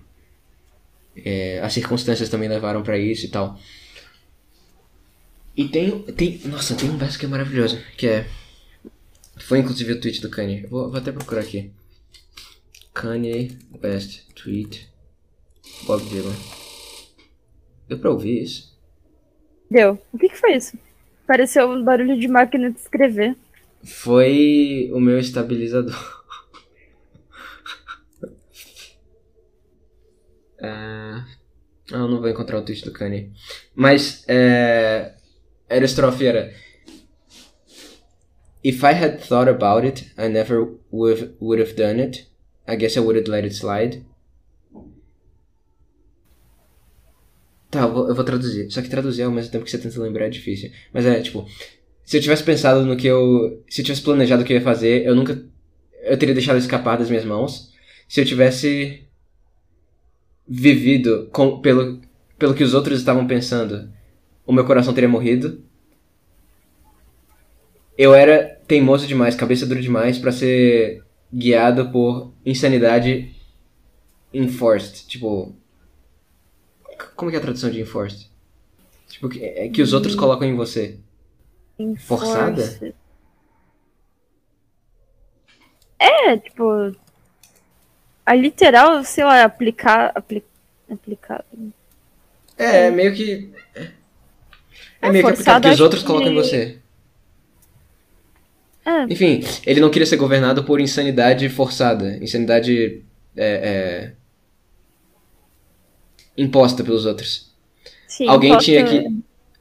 É, 1.16 1.58
as 1.58 1.72
circunstâncias 1.72 2.28
também 2.28 2.48
levaram 2.48 2.80
pra 2.80 2.96
isso 2.96 3.26
e 3.26 3.28
tal. 3.28 3.58
E 5.56 5.66
tem, 5.68 6.00
tem. 6.12 6.40
Nossa, 6.44 6.76
tem 6.76 6.88
um 6.88 6.96
verso 6.96 7.18
que 7.18 7.26
é 7.26 7.28
maravilhoso, 7.28 7.76
que 7.96 8.06
é. 8.06 8.24
Foi 9.40 9.58
inclusive 9.58 9.94
o 9.94 10.00
tweet 10.00 10.20
do 10.20 10.30
Kanye. 10.30 10.64
Vou, 10.68 10.88
vou 10.88 10.96
até 10.96 11.10
procurar 11.10 11.40
aqui. 11.40 11.72
Kanye 12.94 13.58
West 13.82 14.20
tweet. 14.36 14.88
Bob 15.88 16.04
Dylan. 16.04 16.36
Deu 17.88 17.98
pra 17.98 18.12
ouvir 18.12 18.44
isso? 18.44 18.78
Deu. 19.68 20.00
O 20.12 20.18
que, 20.18 20.28
que 20.28 20.38
foi 20.38 20.54
isso? 20.54 20.78
Pareceu 21.26 21.68
um 21.68 21.82
barulho 21.82 22.16
de 22.16 22.28
máquina 22.28 22.70
de 22.70 22.78
escrever. 22.78 23.36
Foi 23.82 24.88
o 24.94 25.00
meu 25.00 25.18
estabilizador. 25.18 26.19
Ah, 30.62 31.26
eu 31.90 32.08
não 32.08 32.20
vou 32.20 32.28
encontrar 32.28 32.58
o 32.58 32.62
tweet 32.62 32.84
do 32.84 32.92
Kanye. 32.92 33.32
Mas, 33.74 34.24
é... 34.28 35.14
Era 35.68 35.84
estrofe, 35.84 36.26
era... 36.26 36.52
If 38.62 38.82
I 38.82 38.92
had 38.92 39.20
thought 39.20 39.48
about 39.48 39.86
it, 39.86 40.12
I 40.18 40.28
never 40.28 40.76
would, 40.92 41.34
would 41.40 41.62
have 41.62 41.74
done 41.74 42.00
it. 42.00 42.26
I 42.68 42.76
guess 42.76 42.96
I 42.96 43.00
would 43.00 43.18
have 43.18 43.30
let 43.30 43.44
it 43.44 43.54
slide. 43.54 44.04
Tá, 47.70 47.82
eu 47.82 47.92
vou, 47.92 48.08
eu 48.08 48.14
vou 48.14 48.24
traduzir. 48.24 48.70
Só 48.70 48.82
que 48.82 48.88
traduzir 48.88 49.22
ao 49.22 49.30
mesmo 49.30 49.50
tempo 49.50 49.64
que 49.64 49.70
você 49.70 49.78
tenta 49.78 50.00
lembrar 50.00 50.26
é 50.26 50.30
difícil. 50.30 50.70
Mas 50.92 51.06
é, 51.06 51.20
tipo... 51.20 51.46
Se 52.04 52.16
eu 52.16 52.20
tivesse 52.20 52.42
pensado 52.42 52.84
no 52.84 52.96
que 52.96 53.06
eu... 53.06 53.64
Se 53.68 53.80
eu 53.80 53.84
tivesse 53.84 54.02
planejado 54.02 54.42
o 54.42 54.44
que 54.44 54.52
eu 54.52 54.58
ia 54.58 54.62
fazer, 54.62 55.06
eu 55.06 55.14
nunca... 55.14 55.42
Eu 56.02 56.18
teria 56.18 56.34
deixado 56.34 56.58
escapar 56.58 56.98
das 56.98 57.08
minhas 57.08 57.24
mãos. 57.24 57.72
Se 58.08 58.20
eu 58.20 58.24
tivesse 58.24 59.08
vivido 60.52 61.28
com, 61.30 61.60
pelo, 61.60 62.00
pelo 62.36 62.54
que 62.54 62.64
os 62.64 62.74
outros 62.74 62.98
estavam 62.98 63.24
pensando, 63.24 63.88
o 64.44 64.52
meu 64.52 64.66
coração 64.66 64.92
teria 64.92 65.08
morrido. 65.08 65.62
Eu 67.96 68.12
era 68.12 68.60
teimoso 68.66 69.06
demais, 69.06 69.36
cabeça 69.36 69.64
dura 69.64 69.80
demais 69.80 70.18
pra 70.18 70.32
ser 70.32 71.04
guiado 71.32 71.90
por 71.90 72.32
insanidade 72.44 73.32
enforced. 74.34 75.06
Tipo. 75.06 75.54
Como 77.14 77.30
que 77.30 77.36
é 77.36 77.38
a 77.38 77.42
tradução 77.42 77.70
de 77.70 77.80
enforced? 77.80 78.28
Tipo, 79.06 79.28
que, 79.28 79.44
é 79.44 79.68
que 79.68 79.82
os 79.82 79.92
outros 79.92 80.16
colocam 80.16 80.48
em 80.48 80.56
você. 80.56 80.98
Forçada? 81.98 82.62
Enforce. 82.62 82.94
É, 85.98 86.36
tipo. 86.38 86.92
A 88.30 88.34
literal, 88.36 89.02
sei 89.02 89.24
lá, 89.24 89.42
aplicar. 89.44 90.12
Apli, 90.14 90.44
aplicado. 90.88 91.44
É, 92.56 92.86
é 92.86 92.90
meio 92.90 93.12
que. 93.12 93.50
É, 93.74 93.88
É, 95.02 95.10
meio 95.10 95.24
que 95.24 95.32
aplicado 95.32 95.66
que 95.66 95.74
os 95.74 95.80
outros 95.80 96.02
que- 96.02 96.06
colocam 96.06 96.30
em 96.30 96.34
você. 96.34 96.78
É, 98.86 99.02
Enfim, 99.12 99.42
ele 99.66 99.80
não 99.80 99.90
queria 99.90 100.06
ser 100.06 100.16
governado 100.16 100.62
por 100.64 100.80
insanidade 100.80 101.48
forçada. 101.48 102.16
Insanidade. 102.22 103.02
É, 103.36 103.46
é, 103.46 104.12
imposta 106.36 106.82
pelos 106.84 107.06
outros. 107.06 107.52
sim. 108.06 108.28
Alguém 108.28 108.52
posso- 108.52 108.64
tinha 108.66 108.84
que. 108.84 109.06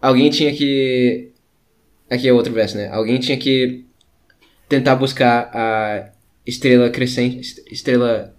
Alguém 0.02 0.30
tinha 0.30 0.54
que. 0.56 1.32
Aqui 2.10 2.28
é 2.28 2.34
outro 2.34 2.54
verso, 2.54 2.78
né? 2.78 2.88
Alguém 2.90 3.20
tinha 3.20 3.38
que 3.38 3.84
tentar 4.68 4.96
buscar 4.96 5.50
a 5.54 6.12
estrela 6.46 6.90
crescente. 6.90 7.40
est- 7.40 7.64
Estrela. 7.72 8.36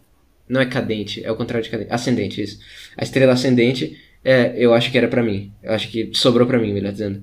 Não 0.51 0.61
é 0.61 0.67
cadente, 0.67 1.25
é 1.25 1.31
o 1.31 1.37
contrário 1.37 1.63
de 1.65 1.71
cadente. 1.71 1.93
Ascendente, 1.93 2.43
isso. 2.43 2.59
A 2.97 3.05
estrela 3.05 3.33
ascendente, 3.35 3.97
é, 4.25 4.53
eu 4.57 4.75
acho 4.75 4.91
que 4.91 4.99
era 4.99 5.07
pra 5.07 5.23
mim. 5.23 5.53
Eu 5.63 5.73
acho 5.73 5.89
que 5.89 6.11
sobrou 6.13 6.47
pra 6.47 6.59
mim, 6.59 6.73
melhor 6.73 6.91
dizendo. 6.91 7.23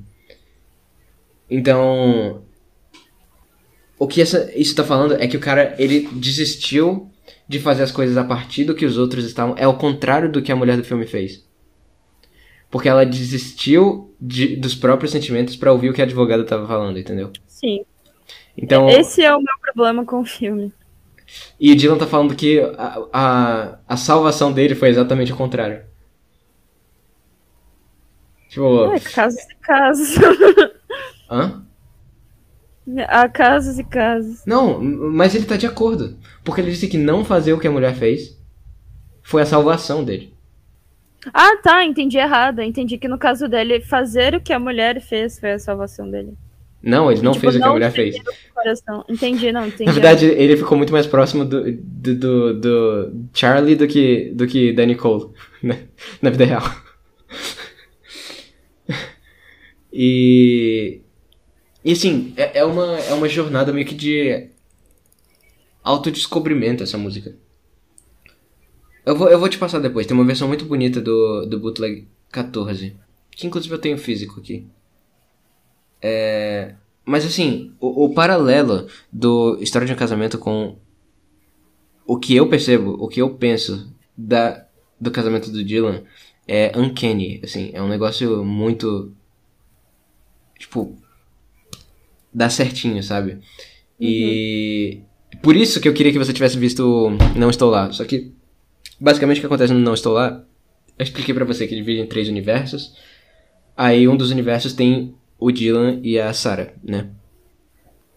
Então. 1.49 2.43
O 3.99 4.07
que 4.07 4.21
essa, 4.21 4.51
isso 4.55 4.75
tá 4.75 4.83
falando 4.83 5.15
é 5.15 5.27
que 5.27 5.35
o 5.35 5.39
cara, 5.39 5.75
ele 5.79 6.07
desistiu 6.13 7.09
de 7.47 7.59
fazer 7.59 7.83
as 7.83 7.91
coisas 7.91 8.15
a 8.15 8.23
partir 8.23 8.63
do 8.63 8.75
que 8.75 8.85
os 8.85 8.97
outros 8.97 9.25
estavam. 9.25 9.55
É 9.57 9.67
o 9.67 9.77
contrário 9.77 10.31
do 10.31 10.41
que 10.41 10.51
a 10.51 10.55
mulher 10.55 10.77
do 10.77 10.83
filme 10.83 11.05
fez. 11.05 11.45
Porque 12.69 12.87
ela 12.87 13.05
desistiu 13.05 14.13
de- 14.21 14.55
dos 14.55 14.75
próprios 14.75 15.11
sentimentos 15.11 15.55
pra 15.55 15.71
ouvir 15.71 15.89
o 15.89 15.93
que 15.93 16.01
a 16.01 16.05
advogada 16.05 16.43
tava 16.43 16.67
falando, 16.67 16.99
entendeu? 16.99 17.31
Sim. 17.47 17.83
Então, 18.57 18.89
Esse 18.89 19.21
é 19.23 19.33
o 19.35 19.39
meu 19.39 19.53
problema 19.61 20.05
com 20.05 20.21
o 20.21 20.25
filme. 20.25 20.71
E 21.59 21.71
o 21.71 21.75
Dylan 21.75 21.97
tá 21.97 22.07
falando 22.07 22.35
que 22.35 22.59
a, 22.77 23.07
a, 23.11 23.79
a 23.87 23.97
salvação 23.97 24.51
dele 24.51 24.75
foi 24.75 24.89
exatamente 24.89 25.33
o 25.33 25.37
contrário. 25.37 25.81
Tipo. 28.49 28.93
É, 28.93 28.99
casos 28.99 29.41
e 29.41 29.55
casos. 29.55 30.15
Hã? 31.29 31.63
Há 33.09 33.27
casos 33.27 33.77
e 33.77 33.83
casos. 33.83 34.45
Não, 34.45 34.81
mas 34.81 35.35
ele 35.35 35.45
tá 35.45 35.57
de 35.57 35.67
acordo. 35.67 36.17
Porque 36.43 36.61
ele 36.61 36.71
disse 36.71 36.87
que 36.87 36.97
não 36.97 37.25
fazer 37.25 37.51
o 37.51 37.59
que 37.59 37.67
a 37.67 37.71
mulher 37.71 37.93
fez 37.93 38.37
foi 39.21 39.41
a 39.41 39.45
salvação 39.45 40.05
dele. 40.05 40.33
Ah, 41.33 41.57
tá, 41.61 41.83
entendi 41.83 42.17
errado. 42.17 42.61
Entendi 42.61 42.97
que 42.97 43.09
no 43.09 43.17
caso 43.17 43.49
dele, 43.49 43.81
fazer 43.81 44.35
o 44.35 44.41
que 44.41 44.53
a 44.53 44.59
mulher 44.59 45.01
fez 45.01 45.37
foi 45.37 45.51
a 45.51 45.59
salvação 45.59 46.09
dele. 46.09 46.37
Não, 46.81 47.11
ele 47.11 47.21
não 47.21 47.31
Tipo, 47.31 47.41
fez 47.41 47.55
o 47.55 47.59
que 47.59 47.65
a 47.65 47.71
mulher 47.71 47.91
fez. 47.91 48.15
Entendi, 49.09 49.51
não, 49.51 49.67
entendi. 49.67 49.85
Na 49.85 49.91
verdade, 49.91 50.25
ele 50.25 50.55
ficou 50.55 50.77
muito 50.77 50.93
mais 50.93 51.05
próximo 51.05 51.43
do, 51.43 51.71
do, 51.71 52.15
do, 52.15 52.53
do 52.53 53.27
Charlie 53.33 53.75
do 53.75 53.87
que, 53.87 54.31
do 54.33 54.45
que 54.47 54.71
da 54.71 54.85
Nicole, 54.85 55.31
né? 55.61 55.87
Na 56.21 56.29
vida 56.29 56.45
real. 56.45 56.63
E. 59.99 61.01
E 61.83 61.91
assim, 61.93 62.33
é, 62.37 62.59
é, 62.59 62.65
uma, 62.65 62.99
é 62.99 63.13
uma 63.13 63.27
jornada 63.27 63.73
meio 63.73 63.87
que 63.87 63.95
de 63.95 64.49
autodescobrimento 65.83 66.83
essa 66.83 66.99
música. 66.99 67.35
Eu 69.03 69.15
vou, 69.15 69.27
eu 69.29 69.39
vou 69.39 69.49
te 69.49 69.57
passar 69.57 69.79
depois, 69.79 70.05
tem 70.05 70.15
uma 70.15 70.25
versão 70.25 70.47
muito 70.47 70.65
bonita 70.65 71.01
do, 71.01 71.45
do 71.45 71.59
Bootleg 71.59 72.07
14. 72.29 72.95
Que 73.31 73.47
inclusive 73.47 73.73
eu 73.73 73.79
tenho 73.79 73.97
físico 73.97 74.39
aqui. 74.39 74.67
É, 76.01 76.75
mas 77.05 77.25
assim, 77.25 77.73
o, 77.79 78.05
o 78.05 78.13
paralelo 78.13 78.87
do 79.11 79.57
História 79.61 79.85
de 79.85 79.93
um 79.93 79.97
Casamento 79.97 80.37
com 80.37 80.77
o 82.05 82.17
que 82.17 82.35
eu 82.35 82.47
percebo, 82.47 82.91
o 82.99 83.07
que 83.07 83.21
eu 83.21 83.29
penso 83.35 83.93
da, 84.17 84.65
do 84.99 85.11
casamento 85.11 85.51
do 85.51 85.63
Dylan 85.63 86.03
é 86.47 86.71
uncanny, 86.77 87.41
assim, 87.43 87.71
é 87.73 87.81
um 87.81 87.89
negócio 87.89 88.43
muito 88.45 89.11
tipo 90.57 90.97
dá 92.33 92.49
certinho, 92.49 93.01
sabe? 93.03 93.39
E 93.99 95.01
por 95.41 95.55
isso 95.55 95.81
que 95.81 95.87
eu 95.87 95.93
queria 95.93 96.11
que 96.11 96.19
você 96.19 96.31
tivesse 96.31 96.57
visto 96.57 97.09
Não 97.35 97.49
Estou 97.49 97.69
Lá. 97.69 97.91
Só 97.91 98.05
que 98.05 98.31
basicamente 98.99 99.37
o 99.37 99.39
que 99.41 99.47
acontece 99.47 99.73
no 99.73 99.79
Não 99.79 99.93
Estou 99.93 100.13
Lá, 100.13 100.43
eu 100.97 101.03
expliquei 101.03 101.33
pra 101.33 101.45
você 101.45 101.67
que 101.67 101.75
divide 101.75 102.01
em 102.01 102.07
três 102.07 102.27
universos. 102.27 102.95
Aí 103.75 104.07
um 104.07 104.15
dos 104.15 104.31
universos 104.31 104.73
tem 104.73 105.15
o 105.39 105.51
Dylan 105.51 105.99
e 106.03 106.19
a 106.19 106.33
Sarah, 106.33 106.73
né? 106.83 107.09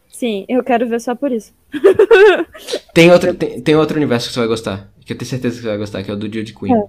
Sim, 0.09 0.45
eu 0.49 0.63
quero 0.63 0.87
ver 0.89 1.01
só 1.01 1.15
por 1.15 1.33
isso. 1.33 1.53
Tem 2.93 3.11
outro, 3.11 3.33
tem, 3.33 3.61
tem 3.63 3.77
outro 3.77 3.97
universo 3.97 4.27
que 4.27 4.35
você 4.35 4.41
vai 4.41 4.49
gostar. 4.49 4.93
Que 5.07 5.13
eu 5.13 5.17
tenho 5.17 5.29
certeza 5.29 5.57
que 5.57 5.63
você 5.63 5.69
vai 5.69 5.79
gostar, 5.79 6.03
que 6.03 6.11
é 6.11 6.15
o 6.15 6.17
do 6.17 6.27
Jude 6.27 6.53
Queen. 6.53 6.75
É. 6.75 6.83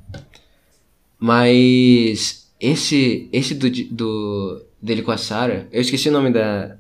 Mas 1.20 2.52
esse 2.60 3.30
esse 3.32 3.54
do, 3.54 3.70
do 3.70 4.66
dele 4.82 5.04
com 5.04 5.12
a 5.12 5.18
Sarah, 5.18 5.68
eu 5.72 5.80
esqueci 5.80 6.10
o 6.10 6.12
nome 6.12 6.32
da 6.32 6.78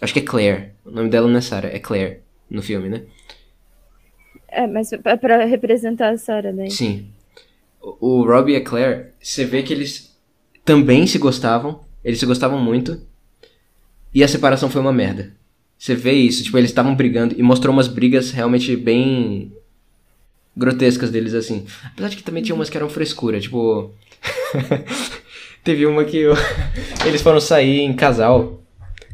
Acho 0.00 0.14
que 0.14 0.20
é 0.20 0.22
Claire. 0.22 0.70
O 0.84 0.90
nome 0.90 1.10
dela 1.10 1.28
não 1.28 1.36
é 1.36 1.40
Sarah, 1.42 1.68
é 1.68 1.78
Claire 1.78 2.20
no 2.48 2.62
filme, 2.62 2.88
né? 2.88 3.02
É, 4.48 4.66
mas 4.66 4.92
é 4.92 5.16
pra 5.16 5.44
representar 5.44 6.10
a 6.10 6.18
Sarah, 6.18 6.52
né? 6.52 6.70
Sim. 6.70 7.08
O, 7.80 8.20
o 8.20 8.24
Robbie 8.24 8.54
e 8.54 8.56
a 8.56 8.64
Claire, 8.64 9.10
você 9.20 9.44
vê 9.44 9.62
que 9.62 9.72
eles 9.72 10.09
também 10.64 11.06
se 11.06 11.18
gostavam, 11.18 11.80
eles 12.04 12.18
se 12.18 12.26
gostavam 12.26 12.58
muito. 12.60 13.00
E 14.14 14.22
a 14.24 14.28
separação 14.28 14.68
foi 14.70 14.80
uma 14.80 14.92
merda. 14.92 15.32
Você 15.78 15.94
vê 15.94 16.12
isso, 16.12 16.42
tipo, 16.42 16.58
eles 16.58 16.70
estavam 16.70 16.94
brigando 16.94 17.34
e 17.38 17.42
mostrou 17.42 17.72
umas 17.72 17.88
brigas 17.88 18.30
realmente 18.32 18.76
bem 18.76 19.52
grotescas 20.56 21.10
deles 21.10 21.32
assim. 21.32 21.64
Apesar 21.86 22.08
de 22.08 22.16
que 22.16 22.22
também 22.22 22.42
tinha 22.42 22.54
umas 22.54 22.68
que 22.68 22.76
eram 22.76 22.88
frescura, 22.88 23.40
tipo, 23.40 23.92
teve 25.64 25.86
uma 25.86 26.04
que 26.04 26.26
o- 26.26 26.34
eles 27.06 27.22
foram 27.22 27.40
sair 27.40 27.80
em 27.80 27.94
casal 27.94 28.60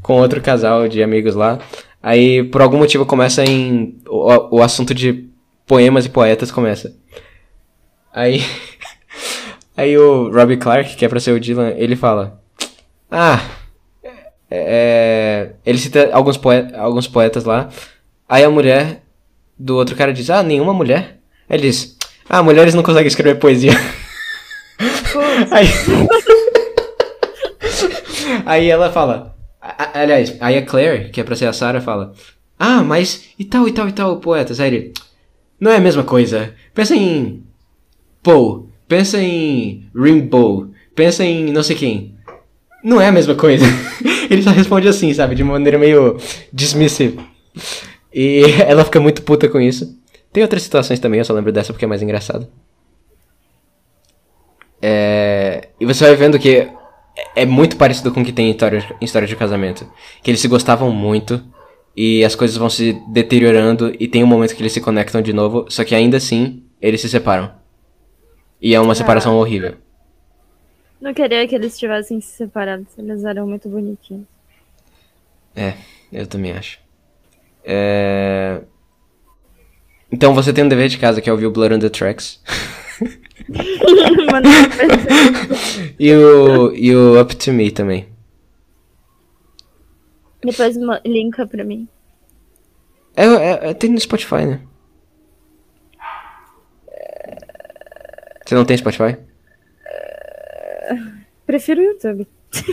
com 0.03 0.15
outro 0.21 0.41
casal 0.41 0.89
de 0.89 1.03
amigos 1.03 1.35
lá. 1.35 1.59
Aí, 2.03 2.43
por 2.45 2.63
algum 2.63 2.79
motivo, 2.79 3.05
começa 3.05 3.45
em. 3.45 3.99
O, 4.09 4.59
o 4.59 4.63
assunto 4.63 4.95
de 4.95 5.29
poemas 5.67 6.07
e 6.07 6.09
poetas 6.09 6.51
começa. 6.51 6.97
Aí. 8.13 8.41
Aí 9.77 9.97
o 9.99 10.31
Robbie 10.33 10.57
Clark, 10.57 10.97
que 10.97 11.05
é 11.05 11.09
pra 11.09 11.21
ser 11.21 11.33
o 11.33 11.41
Dylan, 11.41 11.71
ele 11.77 11.97
fala: 11.97 12.41
Ah. 13.11 13.41
É, 14.51 15.51
ele 15.67 15.77
cita 15.77 16.09
alguns, 16.13 16.37
poe 16.37 16.69
alguns 16.75 17.09
poetas 17.09 17.45
lá. 17.45 17.69
Aí 18.29 18.45
a 18.45 18.51
mulher 18.51 19.03
do 19.59 19.77
outro 19.77 19.97
cara 19.97 20.13
diz: 20.13 20.31
Ah, 20.31 20.43
nenhuma 20.43 20.73
mulher? 20.73 21.19
Aí 21.49 21.57
ele 21.59 21.69
diz: 21.69 21.97
Ah, 22.29 22.43
mulheres 22.43 22.75
não 22.75 22.83
conseguem 22.83 23.09
escrever 23.09 23.37
poesia. 23.39 23.73
Aí. 25.51 25.67
Aí 28.47 28.69
ela 28.71 28.91
fala. 28.93 29.35
a- 29.61 30.01
Aliás, 30.01 30.37
aí 30.41 30.57
a 30.59 30.65
Claire, 30.65 31.11
que 31.11 31.21
é 31.21 31.25
pra 31.25 31.35
ser 31.37 31.47
a 31.47 31.53
Sarah, 31.53 31.81
fala: 31.81 32.13
Ah, 32.59 32.83
mas 32.83 33.29
e 33.39 33.45
tal, 33.45 33.67
e 33.69 33.73
tal, 33.73 33.89
e 33.89 33.93
tal, 33.93 34.17
poetas. 34.19 34.61
Aí 34.61 34.69
ele: 34.69 34.93
Não 35.59 35.71
é 35.73 35.77
a 35.77 35.81
mesma 35.81 36.05
coisa. 36.05 36.55
Pensa 36.75 36.95
em. 36.95 37.43
Poe. 38.23 38.66
Pensa 38.89 39.19
em 39.21 39.89
Rimbaud. 39.95 40.71
Pensa 40.95 41.25
em 41.25 41.53
não 41.53 41.63
sei 41.63 41.77
quem. 41.77 42.15
Não 42.85 43.01
é 43.01 43.09
a 43.09 43.13
mesma 43.13 43.35
coisa. 43.35 43.65
ele 44.31 44.43
só 44.43 44.51
responde 44.51 44.89
assim, 44.89 45.13
sabe? 45.13 45.35
De 45.35 45.43
maneira 45.45 45.79
meio 45.79 46.17
dismissive. 46.53 47.19
E 48.15 48.43
ela 48.67 48.85
fica 48.85 49.01
muito 49.01 49.23
puta 49.23 49.49
com 49.49 49.61
isso. 49.61 49.99
Tem 50.33 50.43
outras 50.43 50.63
situações 50.63 51.01
também, 51.01 51.19
eu 51.19 51.25
só 51.25 51.33
lembro 51.33 51.51
dessa 51.53 51.73
porque 51.73 51.85
é 51.85 51.89
mais 51.89 52.03
engraçado. 52.03 52.47
É, 54.81 55.69
E 55.81 55.87
você 55.87 56.05
vai 56.05 56.15
vendo 56.15 56.39
que 56.39 56.69
é- 57.35 57.47
muito 57.47 57.77
parecido 57.77 58.13
com 58.13 58.21
o 58.21 58.25
que 58.25 58.33
tem 58.33 58.49
em 58.49 58.51
história, 58.51 58.85
em 59.01 59.05
história 59.05 59.27
de 59.27 59.35
casamento. 59.37 59.87
Que 60.23 60.31
eles 60.31 60.41
se 60.41 60.49
gostavam 60.49 60.91
muito 60.93 61.43
e 61.97 62.25
as 62.25 62.35
coisas 62.35 62.57
vão 62.57 62.69
se 62.69 62.93
deteriorando 63.09 63.93
e 63.99 64.07
tem 64.07 64.23
um 64.23 64.27
momento 64.27 64.55
que 64.55 64.63
eles 64.63 64.73
se 64.73 64.81
conectam 64.81 65.23
de 65.23 65.33
novo, 65.33 65.65
só 65.69 65.83
que 65.83 65.95
ainda 65.95 66.19
assim 66.19 66.63
eles 66.81 67.01
se 67.01 67.09
separam. 67.09 67.51
E 68.67 68.75
é 68.75 68.81
uma 68.81 68.97
separação 68.97 69.37
horrível. 69.37 69.77
Não 71.01 71.15
queria 71.15 71.47
que 71.47 71.55
eles 71.55 71.79
tivessem 71.79 72.21
se 72.21 72.33
separado, 72.33 72.85
eles 72.99 73.23
eram 73.23 73.47
muito 73.47 73.69
bonitinhos. 73.69 74.27
É, 75.55 75.75
eu 76.13 76.27
também 76.27 76.51
acho. 76.51 76.81
É... 77.65 78.61
Então 80.11 80.35
você 80.35 80.53
tem 80.53 80.65
um 80.65 80.69
dever 80.69 80.89
de 80.89 80.99
casa 80.99 81.21
que 81.21 81.31
é 81.31 81.33
ouvir 81.33 81.47
o 81.47 81.53
Blood 81.53 81.77
on 81.77 81.79
the 81.79 81.89
Tracks. 81.89 82.43
E, 85.99 86.13
o, 86.13 86.75
e 86.75 86.95
o 86.95 87.21
Up 87.21 87.37
to 87.37 87.53
Me 87.53 87.71
também. 87.71 88.09
Depois 90.43 90.77
linka 91.05 91.47
pra 91.47 91.63
mim. 91.63 91.87
É, 93.15 93.25
é, 93.25 93.71
é- 93.71 93.75
tem 93.75 93.91
no 93.91 94.01
Spotify, 94.01 94.45
né? 94.45 94.61
Você 98.47 98.55
não 98.55 98.65
tem 98.65 98.77
Spotify? 98.77 99.17
Prefiro 101.45 101.81
o 101.81 101.85
YouTube. 101.85 102.29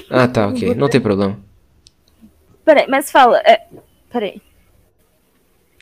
Ah, 0.09 0.27
tá, 0.27 0.47
ok. 0.47 0.73
Não 0.75 0.87
tem 0.87 1.01
problema. 1.01 1.39
Peraí, 2.63 2.85
mas 2.87 3.11
fala. 3.11 3.39
É... 3.39 3.67
Peraí. 4.11 4.41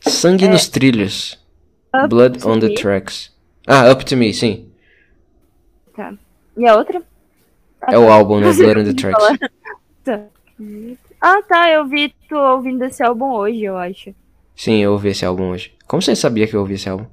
Sangue 0.02 0.48
nos 0.48 0.68
trilhos. 0.70 1.38
Up 1.94 2.08
Blood 2.08 2.46
on 2.46 2.60
the 2.60 2.70
Me? 2.70 2.76
Tracks. 2.76 3.36
Ah, 3.68 3.92
Up 3.92 4.04
to 4.06 4.16
Me, 4.18 4.34
sim. 4.34 4.70
Tá. 5.96 6.14
E 6.58 6.66
a 6.66 6.76
outra? 6.76 7.02
É 7.88 8.00
o 8.00 8.10
álbum, 8.10 8.40
né? 8.40 8.52
Blood 8.54 8.80
on 8.80 8.84
the 8.86 8.94
Tracks. 9.00 9.40
Tá. 10.04 10.24
Ah, 11.20 11.42
tá. 11.44 11.70
Eu 11.70 11.86
vi 11.86 12.14
tu 12.30 12.36
ouvindo 12.36 12.84
esse 12.86 13.04
álbum 13.04 13.32
hoje, 13.34 13.64
eu 13.64 13.78
acho. 13.78 14.16
Sim, 14.56 14.78
eu 14.78 14.94
ouvi 14.94 15.10
esse 15.10 15.26
álbum 15.26 15.50
hoje. 15.50 15.74
Como 15.86 16.02
você 16.02 16.16
sabia 16.16 16.48
que 16.48 16.56
eu 16.56 16.62
ouvi 16.62 16.76
esse 16.76 16.90
álbum? 16.90 17.06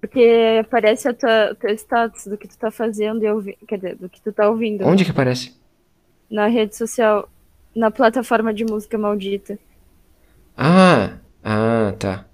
Porque 0.00 0.58
aparece 0.60 1.08
a 1.08 1.14
tua, 1.14 1.52
o 1.52 1.54
teu 1.54 1.70
status 1.74 2.26
do 2.26 2.38
que 2.38 2.48
tu 2.48 2.56
tá 2.56 2.70
fazendo 2.70 3.22
e 3.22 3.30
ouvi... 3.30 3.58
Quer 3.68 3.76
dizer, 3.76 3.96
do 3.96 4.08
que 4.08 4.20
tu 4.20 4.32
tá 4.32 4.48
ouvindo. 4.48 4.86
Onde 4.86 5.04
que 5.04 5.10
aparece? 5.10 5.54
Na 6.30 6.46
rede 6.46 6.74
social. 6.74 7.28
Na 7.76 7.90
plataforma 7.90 8.54
de 8.54 8.64
música 8.64 8.96
maldita. 8.96 9.58
Ah, 10.56 11.18
ah, 11.44 11.94
tá. 11.98 12.24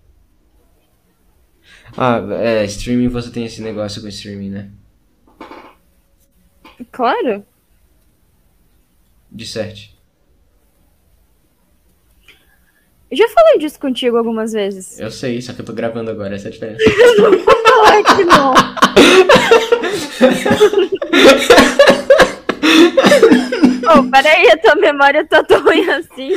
Ah, 1.96 2.20
é, 2.40 2.64
streaming 2.66 3.08
você 3.08 3.30
tem 3.30 3.44
esse 3.44 3.60
negócio 3.60 4.00
com 4.00 4.08
streaming, 4.08 4.50
né? 4.50 4.70
Claro. 6.92 7.44
De 9.30 9.46
certo. 9.46 9.95
Eu 13.08 13.16
já 13.16 13.28
falei 13.28 13.58
disso 13.58 13.78
contigo 13.78 14.16
algumas 14.16 14.52
vezes. 14.52 14.98
Eu 14.98 15.12
sei, 15.12 15.40
só 15.40 15.52
que 15.52 15.60
eu 15.60 15.64
tô 15.64 15.72
gravando 15.72 16.10
agora, 16.10 16.34
essa 16.34 16.48
é 16.48 16.50
a 16.50 16.52
diferença. 16.52 16.82
Ai, 17.86 18.02
que 18.02 18.24
não. 18.24 18.52
oh, 23.96 24.10
peraí, 24.10 24.50
a 24.50 24.58
tua 24.58 24.74
memória 24.74 25.24
tá 25.24 25.44
tão 25.44 25.62
ruim 25.62 25.88
assim. 25.88 26.32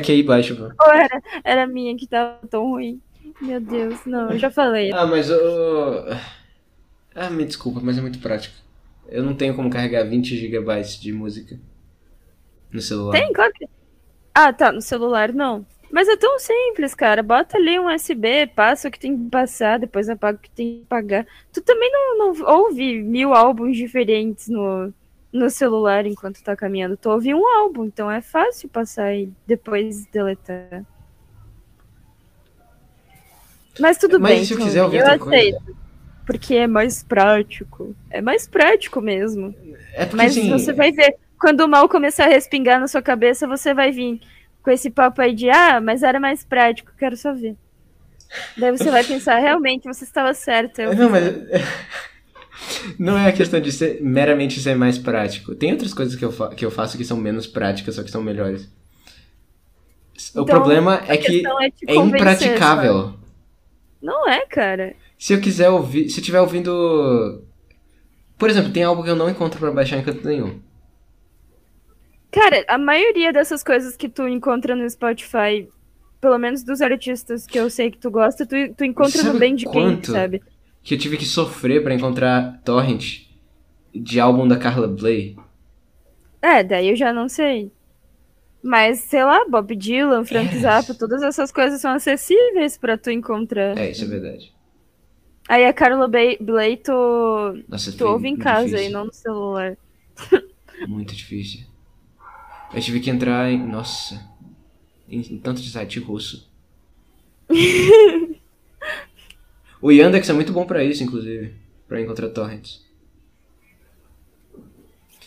QI 0.00 0.22
baixo, 0.22 0.56
pô. 0.56 0.72
Ou 0.82 0.92
era, 0.92 1.22
era 1.44 1.64
a 1.64 1.66
minha 1.66 1.94
que 1.96 2.06
tava 2.06 2.38
tão 2.48 2.70
ruim? 2.70 2.98
Meu 3.42 3.60
Deus, 3.60 3.98
não, 4.06 4.30
eu 4.30 4.38
já 4.38 4.50
falei. 4.50 4.90
Ah, 4.92 5.06
mas 5.06 5.28
eu. 5.28 6.06
Ah, 7.14 7.28
me 7.28 7.44
desculpa, 7.44 7.80
mas 7.82 7.98
é 7.98 8.00
muito 8.00 8.20
prático. 8.20 8.54
Eu 9.08 9.22
não 9.22 9.34
tenho 9.34 9.54
como 9.54 9.68
carregar 9.68 10.04
20 10.04 10.34
GB 10.36 10.82
de 11.00 11.12
música 11.12 11.58
no 12.72 12.80
celular. 12.80 13.12
Tem, 13.12 13.32
claro 13.32 13.52
que. 13.52 13.66
Ah, 14.34 14.52
tá, 14.52 14.72
no 14.72 14.80
celular 14.80 15.32
não. 15.32 15.66
Mas 15.90 16.08
é 16.08 16.16
tão 16.16 16.38
simples, 16.38 16.94
cara. 16.94 17.22
Bota 17.22 17.56
ali 17.58 17.78
um 17.78 17.92
USB, 17.92 18.46
passa 18.54 18.88
o 18.88 18.90
que 18.90 18.98
tem 18.98 19.16
que 19.16 19.28
passar, 19.30 19.78
depois 19.78 20.08
apaga 20.08 20.38
o 20.38 20.40
que 20.40 20.50
tem 20.50 20.80
que 20.80 20.86
pagar. 20.88 21.26
Tu 21.52 21.60
também 21.62 21.90
não, 21.90 22.16
não 22.34 22.46
ouve 22.48 23.02
mil 23.02 23.34
álbuns 23.34 23.76
diferentes 23.76 24.48
no, 24.48 24.92
no 25.32 25.50
celular 25.50 26.06
enquanto 26.06 26.42
tá 26.42 26.54
caminhando. 26.54 26.96
Tu 26.96 27.10
ouve 27.10 27.34
um 27.34 27.44
álbum, 27.58 27.84
então 27.86 28.10
é 28.10 28.20
fácil 28.20 28.68
passar 28.68 29.14
e 29.14 29.32
depois 29.46 30.06
deletar. 30.06 30.84
Mas 33.78 33.98
tudo 33.98 34.20
Mas 34.20 34.32
bem. 34.36 34.44
se 34.44 34.54
eu 34.54 34.58
quiser 34.58 34.82
ouvir 34.84 34.98
eu 34.98 35.02
outra 35.02 35.18
coisa. 35.18 35.36
aceito. 35.36 35.76
Porque 36.26 36.54
é 36.54 36.66
mais 36.66 37.02
prático. 37.02 37.96
É 38.10 38.20
mais 38.20 38.46
prático 38.46 39.00
mesmo. 39.00 39.54
É 39.92 40.06
porque 40.06 40.16
Mas 40.16 40.36
assim. 40.36 40.50
você 40.50 40.72
vai 40.72 40.92
ver, 40.92 41.16
quando 41.40 41.60
o 41.62 41.68
mal 41.68 41.88
começar 41.88 42.24
a 42.26 42.28
respingar 42.28 42.78
na 42.78 42.86
sua 42.86 43.02
cabeça, 43.02 43.46
você 43.46 43.72
vai 43.74 43.90
vir 43.90 44.20
com 44.62 44.70
esse 44.70 44.90
papo 44.90 45.22
aí 45.22 45.34
de 45.34 45.48
ah, 45.50 45.80
mas 45.80 46.02
era 46.02 46.20
mais 46.20 46.44
prático, 46.44 46.92
quero 46.98 47.16
só 47.16 47.32
ver. 47.32 47.56
Daí 48.56 48.70
você 48.70 48.90
vai 48.90 49.02
pensar, 49.04 49.38
realmente, 49.40 49.84
você 49.84 50.04
estava 50.04 50.34
certa. 50.34 50.82
eu 50.82 50.94
Não, 50.94 51.10
mas. 51.10 51.24
Não 52.98 53.16
é 53.16 53.28
a 53.28 53.32
questão 53.32 53.58
de 53.58 53.72
ser 53.72 54.02
meramente 54.02 54.60
ser 54.60 54.76
mais 54.76 54.98
prático. 54.98 55.54
Tem 55.54 55.72
outras 55.72 55.94
coisas 55.94 56.14
que 56.14 56.24
eu, 56.24 56.30
que 56.50 56.64
eu 56.64 56.70
faço 56.70 56.98
que 56.98 57.04
são 57.04 57.16
menos 57.16 57.46
práticas, 57.46 57.94
só 57.94 58.02
que 58.02 58.10
são 58.10 58.22
melhores. 58.22 58.64
o 60.34 60.42
Então, 60.42 60.44
problema 60.44 61.00
a 61.08 61.14
é 61.14 61.16
que 61.16 61.42
é 61.88 61.94
é 61.94 61.94
impraticável. 61.96 63.02
sabe? 63.04 63.18
Não 64.02 64.28
é, 64.28 64.46
cara. 64.46 64.94
Se 65.18 65.32
eu 65.32 65.40
quiser 65.40 65.70
ouvir. 65.70 66.08
Se 66.10 66.18
eu 66.18 66.20
estiver 66.20 66.40
ouvindo. 66.40 67.44
Por 68.38 68.48
exemplo, 68.50 68.72
tem 68.72 68.82
algo 68.82 69.02
que 69.02 69.10
eu 69.10 69.16
não 69.16 69.28
encontro 69.28 69.58
pra 69.58 69.70
baixar 69.70 69.98
em 69.98 70.02
canto 70.02 70.26
nenhum. 70.26 70.60
Cara, 72.30 72.64
a 72.68 72.78
maioria 72.78 73.32
dessas 73.32 73.62
coisas 73.62 73.96
que 73.96 74.08
tu 74.08 74.26
encontra 74.28 74.76
no 74.76 74.88
Spotify, 74.88 75.68
pelo 76.20 76.38
menos 76.38 76.62
dos 76.62 76.80
artistas 76.80 77.46
que 77.46 77.58
eu 77.58 77.68
sei 77.68 77.90
que 77.90 77.98
tu 77.98 78.10
gosta, 78.10 78.46
tu, 78.46 78.54
tu 78.76 78.84
encontra 78.84 79.22
Sabe 79.22 79.32
no 79.32 79.38
Bandcamp, 79.38 79.72
quanto? 79.72 80.12
sabe? 80.12 80.42
Que 80.82 80.94
eu 80.94 80.98
tive 80.98 81.16
que 81.16 81.24
sofrer 81.26 81.82
pra 81.82 81.94
encontrar 81.94 82.60
torrent 82.64 83.22
de 83.94 84.20
álbum 84.20 84.46
da 84.46 84.56
Carla 84.56 84.86
Bley. 84.86 85.36
É, 86.40 86.62
daí 86.62 86.88
eu 86.90 86.96
já 86.96 87.12
não 87.12 87.28
sei. 87.28 87.70
Mas, 88.62 89.00
sei 89.00 89.24
lá, 89.24 89.44
Bob 89.48 89.74
Dylan, 89.74 90.24
Frank 90.24 90.54
É. 90.54 90.60
Zappa, 90.60 90.94
todas 90.94 91.22
essas 91.22 91.50
coisas 91.50 91.80
são 91.80 91.92
acessíveis 91.92 92.76
pra 92.78 92.96
tu 92.96 93.10
encontrar. 93.10 93.76
É, 93.76 93.90
isso 93.90 94.04
é 94.04 94.06
verdade. 94.06 94.54
Aí 95.48 95.64
a 95.64 95.72
Carla 95.72 96.06
Bley, 96.06 96.76
tu, 96.76 96.92
Nossa, 97.68 97.90
tu 97.92 98.06
ouve 98.06 98.28
em 98.28 98.36
casa 98.36 98.66
difícil. 98.66 98.88
e 98.88 98.92
não 98.92 99.06
no 99.06 99.12
celular. 99.12 99.76
Muito 100.86 101.14
difícil. 101.14 101.66
Eu 102.72 102.80
tive 102.80 103.00
que 103.00 103.10
entrar 103.10 103.50
em. 103.50 103.58
Nossa. 103.58 104.28
Em, 105.08 105.20
em 105.20 105.38
tanto 105.38 105.60
de 105.60 105.70
site 105.70 105.98
russo. 105.98 106.48
o 109.82 109.90
Yandex 109.90 110.28
é 110.28 110.32
muito 110.32 110.52
bom 110.52 110.64
pra 110.64 110.84
isso, 110.84 111.02
inclusive. 111.02 111.54
Pra 111.88 112.00
encontrar 112.00 112.28
torrents. 112.28 112.88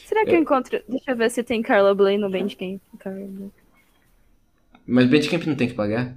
Será 0.06 0.26
que 0.26 0.32
eu 0.32 0.40
encontro... 0.40 0.82
Deixa 0.88 1.12
eu 1.12 1.18
ver 1.18 1.32
se 1.32 1.44
tem 1.44 1.62
Carla 1.62 1.94
Bley 1.94 2.18
no 2.18 2.30
Bandcamp. 2.30 2.80
Carla. 3.00 3.28
Mas 4.86 5.08
Bandcamp 5.08 5.46
não 5.46 5.56
tem 5.56 5.68
que 5.68 5.74
pagar? 5.74 6.16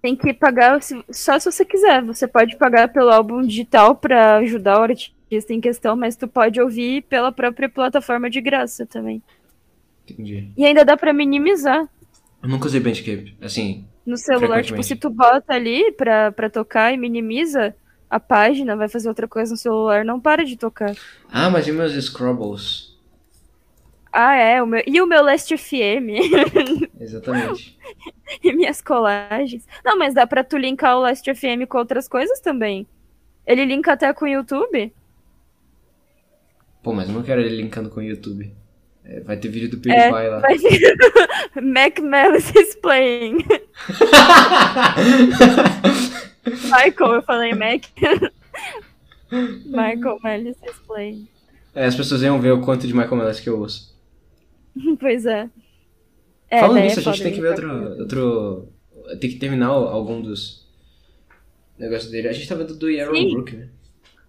Tem 0.00 0.16
que 0.16 0.32
pagar 0.32 0.80
só 1.10 1.38
se 1.38 1.50
você 1.50 1.64
quiser. 1.64 2.02
Você 2.04 2.26
pode 2.26 2.56
pagar 2.56 2.88
pelo 2.88 3.10
álbum 3.10 3.42
digital 3.42 3.94
pra 3.94 4.36
ajudar 4.36 4.80
o 4.80 4.84
artista 4.84 5.52
em 5.52 5.60
questão, 5.60 5.94
mas 5.94 6.16
tu 6.16 6.26
pode 6.26 6.60
ouvir 6.60 7.02
pela 7.02 7.30
própria 7.30 7.68
plataforma 7.68 8.30
de 8.30 8.40
graça 8.40 8.86
também. 8.86 9.22
Entendi. 10.12 10.50
E 10.56 10.64
ainda 10.64 10.84
dá 10.84 10.96
pra 10.96 11.12
minimizar. 11.12 11.88
Eu 12.42 12.48
nunca 12.48 12.66
usei 12.66 12.80
Bandcamp. 12.80 13.28
Assim, 13.40 13.84
no 14.06 14.16
celular, 14.16 14.64
tipo, 14.64 14.82
se 14.82 14.96
tu 14.96 15.10
bota 15.10 15.52
ali 15.52 15.92
pra, 15.92 16.32
pra 16.32 16.48
tocar 16.48 16.92
e 16.92 16.96
minimiza 16.96 17.74
a 18.08 18.18
página, 18.18 18.74
vai 18.74 18.88
fazer 18.88 19.08
outra 19.08 19.28
coisa 19.28 19.52
no 19.52 19.56
celular, 19.58 20.04
não 20.04 20.18
para 20.18 20.44
de 20.44 20.56
tocar. 20.56 20.94
Ah, 21.30 21.50
mas 21.50 21.68
e 21.68 21.72
meus 21.72 21.92
Scrubbles? 21.92 22.96
Ah, 24.10 24.34
é, 24.34 24.62
o 24.62 24.66
meu, 24.66 24.82
e 24.86 25.00
o 25.02 25.06
meu 25.06 25.22
Last 25.22 25.54
FM 25.54 26.16
Exatamente. 26.98 27.78
e 28.42 28.52
minhas 28.54 28.80
colagens. 28.80 29.66
Não, 29.84 29.98
mas 29.98 30.14
dá 30.14 30.26
pra 30.26 30.42
tu 30.42 30.56
linkar 30.56 30.96
o 30.96 31.00
Last 31.00 31.34
FM 31.34 31.68
com 31.68 31.76
outras 31.76 32.08
coisas 32.08 32.40
também. 32.40 32.86
Ele 33.46 33.66
linka 33.66 33.92
até 33.92 34.12
com 34.14 34.24
o 34.24 34.28
YouTube. 34.28 34.92
Pô, 36.82 36.94
mas 36.94 37.08
eu 37.08 37.14
não 37.14 37.22
quero 37.22 37.40
ele 37.42 37.56
linkando 37.60 37.90
com 37.90 38.00
o 38.00 38.02
YouTube. 38.02 38.50
É, 39.08 39.20
vai 39.20 39.36
ter 39.38 39.48
vídeo 39.48 39.70
do 39.70 39.76
É, 39.90 40.10
PewDiePie 40.10 40.28
lá. 40.28 40.40
vai 40.40 40.58
Mac 41.62 41.98
Mellis 41.98 42.54
Explain. 42.54 43.38
Michael, 46.64 47.14
eu 47.14 47.22
falei 47.22 47.54
Mac. 47.54 47.84
Michael 49.64 50.18
Mellis 50.22 50.56
Explain. 50.62 51.26
É, 51.74 51.86
as 51.86 51.94
pessoas 51.94 52.22
iam 52.22 52.40
ver 52.40 52.52
o 52.52 52.60
quanto 52.60 52.86
de 52.86 52.92
Michael 52.94 53.16
Mellis 53.16 53.40
que 53.40 53.48
eu 53.48 53.58
ouço. 53.58 53.96
Pois 55.00 55.26
é. 55.26 55.48
É, 56.50 56.60
Falando 56.60 56.74
daí 56.76 56.84
é 56.84 56.86
nisso, 56.88 57.00
a 57.00 57.12
gente 57.12 57.22
tem 57.22 57.32
que 57.32 57.40
ver 57.40 57.50
linkar 57.58 57.70
outro, 57.70 57.98
outro. 58.00 58.68
Tem 59.20 59.28
que 59.30 59.36
terminar 59.36 59.66
algum 59.68 60.20
dos 60.20 60.66
negócios 61.78 62.10
dele. 62.10 62.28
A 62.28 62.32
gente 62.32 62.48
tá 62.48 62.54
vendo 62.54 62.74
do 62.76 62.86
Sim. 62.86 63.32
Brook, 63.32 63.56
né? 63.56 63.68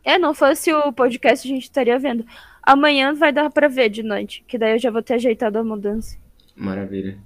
É, 0.03 0.17
não 0.17 0.33
fosse 0.33 0.73
o 0.73 0.91
podcast, 0.91 1.47
a 1.47 1.51
gente 1.51 1.63
estaria 1.63 1.97
vendo. 1.99 2.25
Amanhã 2.71 3.13
vai 3.15 3.31
dar 3.33 3.49
pra 3.49 3.67
ver 3.67 3.89
de 3.89 4.03
noite, 4.03 4.43
que 4.47 4.57
daí 4.57 4.73
eu 4.73 4.79
já 4.79 4.91
vou 4.91 5.01
ter 5.01 5.15
ajeitado 5.15 5.57
a 5.57 5.63
mudança. 5.63 6.17
Maravilha. 6.55 7.17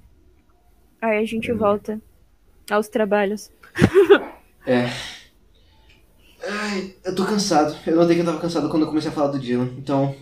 Aí 1.01 1.17
a 1.17 1.25
gente 1.25 1.51
Uhum. 1.51 1.57
volta 1.57 2.01
aos 2.71 2.87
trabalhos. 2.87 3.51
É. 4.65 4.85
Ai, 6.49 6.95
eu 7.03 7.13
tô 7.13 7.25
cansado. 7.25 7.75
Eu 7.85 7.97
notei 7.97 8.15
que 8.15 8.21
eu 8.21 8.25
tava 8.25 8.39
cansado 8.39 8.69
quando 8.69 8.83
eu 8.83 8.87
comecei 8.87 9.11
a 9.11 9.13
falar 9.13 9.27
do 9.27 9.37
Dylan. 9.39 9.69
Então. 9.77 10.15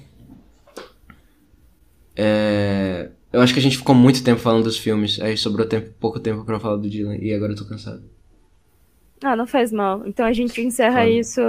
É. 2.16 3.10
Eu 3.32 3.40
acho 3.40 3.54
que 3.54 3.60
a 3.60 3.62
gente 3.62 3.78
ficou 3.78 3.94
muito 3.94 4.24
tempo 4.24 4.42
falando 4.42 4.64
dos 4.64 4.78
filmes. 4.80 5.20
Aí 5.22 5.38
sobrou 5.38 5.68
tempo, 5.68 5.92
pouco 6.00 6.20
tempo 6.20 6.44
pra 6.44 6.60
falar 6.60 6.78
do 6.78 6.90
Dylan. 6.90 7.18
E 7.18 7.32
agora 7.34 7.52
eu 7.54 7.56
tô 7.56 7.66
cansado. 7.66 8.04
Ah, 9.24 9.36
não 9.36 9.46
faz 9.46 9.72
mal. 9.72 10.02
Então 10.08 10.26
a 10.26 10.34
gente 10.34 10.60
encerra 10.62 11.02
Foda. 11.02 11.10
isso 11.12 11.42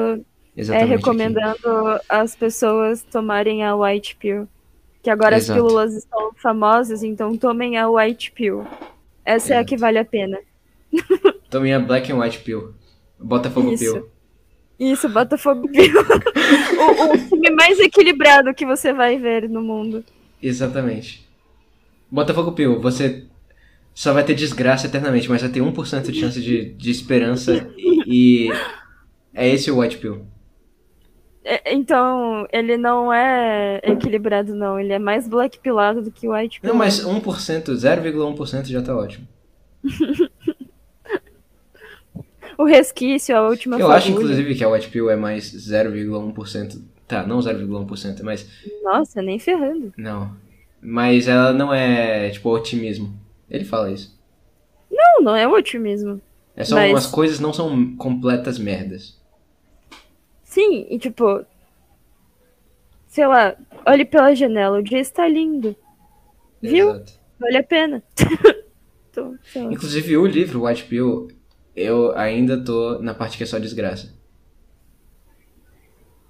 é, 0.57 0.61
Exatamente. 0.61 0.85
aqui. 0.85 0.97
recomendando 0.97 2.01
as 2.09 2.37
pessoas 2.37 3.03
tomarem 3.03 3.65
a 3.65 3.75
White 3.75 4.17
Pill. 4.17 4.49
Que 5.03 5.11
agora 5.11 5.37
Exato. 5.37 5.59
as 5.59 5.67
pílulas 5.67 5.95
estão 5.95 6.33
famosas, 6.35 7.03
então 7.03 7.37
tomem 7.37 7.77
a 7.77 7.89
White 7.89 8.33
Pill. 8.33 8.65
Essa 9.25 9.55
é 9.55 9.57
a 9.57 9.61
Exato. 9.61 9.69
que 9.69 9.77
vale 9.77 9.99
a 9.99 10.05
pena. 10.05 10.39
Tomei 11.51 11.73
a 11.73 11.81
Black 11.81 12.11
and 12.13 12.19
White 12.19 12.39
Pill. 12.41 12.75
Botafogo 13.19 13.73
Isso. 13.73 13.93
Pill. 13.93 14.09
Isso, 14.79 15.09
Botafogo 15.09 15.69
Pill. 15.69 15.95
o, 16.01 17.13
o 17.13 17.29
time 17.29 17.51
mais 17.51 17.79
equilibrado 17.79 18.55
que 18.55 18.67
você 18.67 18.93
vai 18.93 19.19
ver 19.19 19.49
no 19.49 19.63
mundo. 19.63 20.05
Exatamente. 20.43 21.29
Botafogo 22.11 22.53
Pill, 22.53 22.81
você 22.81 23.25
só 23.95 24.13
vai 24.13 24.25
ter 24.25 24.35
desgraça 24.35 24.87
eternamente, 24.87 25.29
mas 25.29 25.43
vai 25.43 25.51
ter 25.51 25.61
1% 25.61 26.11
de 26.11 26.21
chance 26.21 26.41
de, 26.41 26.73
de 26.75 26.91
esperança. 26.91 27.69
E, 28.05 28.49
e 28.49 28.53
é 29.33 29.49
esse 29.49 29.71
o 29.71 29.79
White 29.79 29.99
Pill. 29.99 30.27
É, 31.45 31.75
Então, 31.75 32.47
ele 32.53 32.77
não 32.77 33.12
é 33.12 33.81
equilibrado, 33.85 34.55
não. 34.55 34.79
Ele 34.79 34.93
é 34.93 34.99
mais 34.99 35.27
black 35.29 35.59
pilado 35.59 36.01
do 36.03 36.11
que 36.11 36.29
white 36.29 36.61
Não, 36.62 36.73
pilado. 36.73 36.79
mas 36.79 37.05
1%, 37.05 37.73
0,1% 37.75 38.67
já 38.67 38.83
tá 38.83 38.97
ótimo. 38.97 39.27
O 42.59 42.65
resquício, 42.65 43.35
a 43.37 43.49
última 43.49 43.79
Eu 43.79 43.91
acho, 43.91 44.09
fagulha. 44.09 44.25
inclusive, 44.25 44.55
que 44.55 44.62
a 44.62 44.69
White 44.69 44.89
Pill 44.91 45.09
é 45.11 45.17
mais 45.17 45.45
0,1%. 45.53 46.83
Tá, 47.09 47.27
não 47.27 47.39
0,1%, 47.41 48.23
mas. 48.23 48.47
Nossa, 48.83 49.23
nem 49.23 49.39
ferrando. 49.39 49.93
Não. 49.97 50.37
Mas 50.81 51.29
ela 51.29 51.53
não 51.53 51.73
é, 51.73 52.29
tipo, 52.31 52.51
otimismo. 52.51 53.15
Ele 53.51 53.65
fala 53.65 53.91
isso. 53.91 54.19
Não, 54.91 55.23
não 55.25 55.35
é 55.37 55.49
otimismo. 55.49 56.21
É 56.55 56.62
só 56.65 56.75
Mas- 56.77 56.91
umas 56.91 57.07
coisas 57.07 57.41
não 57.41 57.53
são 57.53 57.97
completas 57.97 58.59
merdas. 58.59 59.19
Sim, 60.62 60.86
e 60.89 60.99
tipo. 60.99 61.44
Sei 63.08 63.26
lá, 63.26 63.57
olhe 63.86 64.05
pela 64.05 64.34
janela, 64.34 64.78
o 64.78 64.82
dia 64.82 65.00
está 65.00 65.28
lindo. 65.28 65.76
Viu? 66.62 66.91
Exato. 66.91 67.12
Vale 67.39 67.57
a 67.58 67.62
pena. 67.62 68.02
Tô, 69.12 69.31
lá. 69.57 69.73
Inclusive, 69.73 70.16
o 70.16 70.26
livro 70.26 70.65
White 70.65 70.84
Pill, 70.84 71.28
eu 71.76 72.16
ainda 72.16 72.65
tô 72.65 72.99
na 73.00 73.12
parte 73.12 73.36
que 73.36 73.42
é 73.42 73.47
só 73.47 73.58
desgraça. 73.58 74.15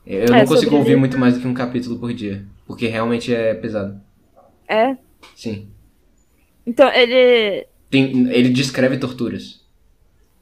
Eu 0.04 0.30
não 0.30 0.36
É, 0.38 0.40
consigo 0.40 0.62
sobre 0.62 0.76
ouvir 0.78 0.96
muito 0.96 1.16
mais 1.16 1.34
do 1.34 1.40
que 1.40 1.46
um 1.46 1.54
capítulo 1.54 1.98
por 2.00 2.12
dia. 2.12 2.44
Porque 2.66 2.88
realmente 2.88 3.32
é 3.32 3.54
pesado. 3.54 4.00
É? 4.68 4.96
Sim. 5.36 5.68
Então, 6.66 6.90
ele. 6.92 7.66
Tem, 7.88 8.32
ele 8.32 8.48
descreve 8.48 8.98
torturas. 8.98 9.64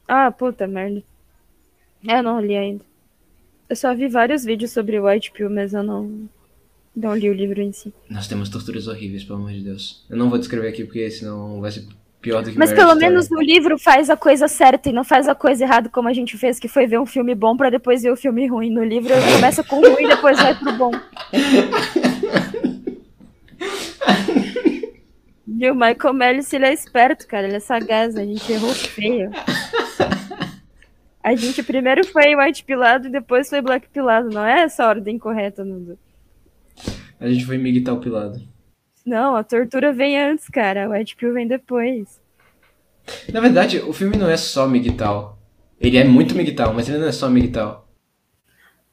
Ah, 0.08 0.30
puta 0.30 0.66
merda. 0.66 1.02
É, 2.08 2.18
eu 2.18 2.22
não 2.22 2.40
li 2.40 2.56
ainda. 2.56 2.89
Eu 3.70 3.76
só 3.76 3.94
vi 3.94 4.08
vários 4.08 4.44
vídeos 4.44 4.72
sobre 4.72 4.98
o 4.98 5.06
White 5.06 5.30
Pill, 5.30 5.48
mas 5.48 5.72
eu 5.72 5.82
não. 5.84 6.28
Não 6.94 7.14
li 7.14 7.30
o 7.30 7.32
livro 7.32 7.62
em 7.62 7.70
si. 7.70 7.94
Nós 8.10 8.26
temos 8.26 8.48
torturas 8.48 8.88
horríveis, 8.88 9.22
pelo 9.22 9.38
amor 9.38 9.52
de 9.52 9.60
Deus. 9.60 10.04
Eu 10.10 10.16
não 10.16 10.28
vou 10.28 10.38
descrever 10.40 10.66
aqui 10.68 10.82
porque 10.84 11.08
senão 11.08 11.60
vai 11.60 11.70
ser 11.70 11.86
pior 12.20 12.42
do 12.42 12.50
que 12.50 12.58
Mas 12.58 12.70
Marriage 12.70 12.74
pelo 12.74 12.92
Story. 12.98 13.06
menos 13.12 13.30
no 13.30 13.40
livro 13.40 13.78
faz 13.78 14.10
a 14.10 14.16
coisa 14.16 14.48
certa 14.48 14.88
e 14.90 14.92
não 14.92 15.04
faz 15.04 15.28
a 15.28 15.34
coisa 15.36 15.62
errada 15.64 15.88
como 15.88 16.08
a 16.08 16.12
gente 16.12 16.36
fez, 16.36 16.58
que 16.58 16.66
foi 16.66 16.88
ver 16.88 16.98
um 16.98 17.06
filme 17.06 17.32
bom 17.32 17.56
pra 17.56 17.70
depois 17.70 18.02
ver 18.02 18.10
o 18.10 18.16
filme 18.16 18.44
ruim. 18.48 18.70
No 18.70 18.82
livro 18.82 19.14
começa 19.34 19.62
com 19.62 19.76
ruim 19.80 20.04
e 20.04 20.08
depois 20.08 20.36
vai 20.36 20.54
pro 20.58 20.72
bom. 20.72 20.90
E 25.62 25.70
o 25.70 25.74
Michael 25.74 26.14
Mellis, 26.14 26.50
ele 26.54 26.64
é 26.64 26.72
esperto, 26.72 27.26
cara. 27.26 27.46
Ele 27.46 27.56
é 27.56 27.60
sagaz. 27.60 28.16
A 28.16 28.24
gente 28.24 28.50
errou 28.50 28.72
feio. 28.72 29.30
A 31.22 31.34
gente 31.34 31.62
primeiro 31.62 32.06
foi 32.06 32.34
white 32.34 32.64
pilado 32.64 33.08
e 33.08 33.10
depois 33.10 33.48
foi 33.48 33.60
black 33.60 33.88
pilado. 33.88 34.30
Não 34.30 34.44
é 34.44 34.62
essa 34.62 34.84
a 34.84 34.88
ordem 34.88 35.18
correta, 35.18 35.64
Nudo. 35.64 35.98
A 37.18 37.28
gente 37.28 37.44
foi 37.44 37.58
miguitar 37.58 37.94
o 37.94 38.00
pilado. 38.00 38.40
Não, 39.04 39.36
a 39.36 39.44
tortura 39.44 39.92
vem 39.92 40.18
antes, 40.18 40.48
cara. 40.48 40.88
O 40.88 40.92
white 40.92 41.16
pill 41.16 41.34
vem 41.34 41.46
depois. 41.46 42.20
Na 43.32 43.40
verdade, 43.40 43.78
o 43.78 43.92
filme 43.92 44.16
não 44.16 44.30
é 44.30 44.36
só 44.36 44.66
miguital. 44.66 45.38
Ele 45.78 45.98
é 45.98 46.04
muito 46.04 46.34
miguital, 46.34 46.72
mas 46.72 46.88
ele 46.88 46.98
não 46.98 47.08
é 47.08 47.12
só 47.12 47.28
miguital. 47.28 47.86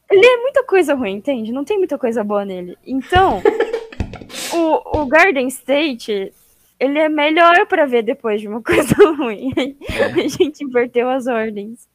Ele 0.09 0.25
é 0.25 0.37
muita 0.37 0.63
coisa 0.63 0.93
ruim, 0.95 1.15
entende? 1.15 1.51
Não 1.51 1.63
tem 1.63 1.77
muita 1.77 1.97
coisa 1.97 2.23
boa 2.23 2.43
nele. 2.43 2.77
Então, 2.85 3.41
o, 4.53 5.01
o 5.01 5.05
Garden 5.05 5.47
State, 5.47 6.33
ele 6.79 6.99
é 6.99 7.09
melhor 7.09 7.65
pra 7.67 7.85
ver 7.85 8.03
depois 8.03 8.41
de 8.41 8.47
uma 8.47 8.61
coisa 8.63 8.95
ruim. 9.17 9.51
A 9.89 10.27
gente 10.27 10.63
inverteu 10.63 11.09
as 11.09 11.27
ordens. 11.27 11.87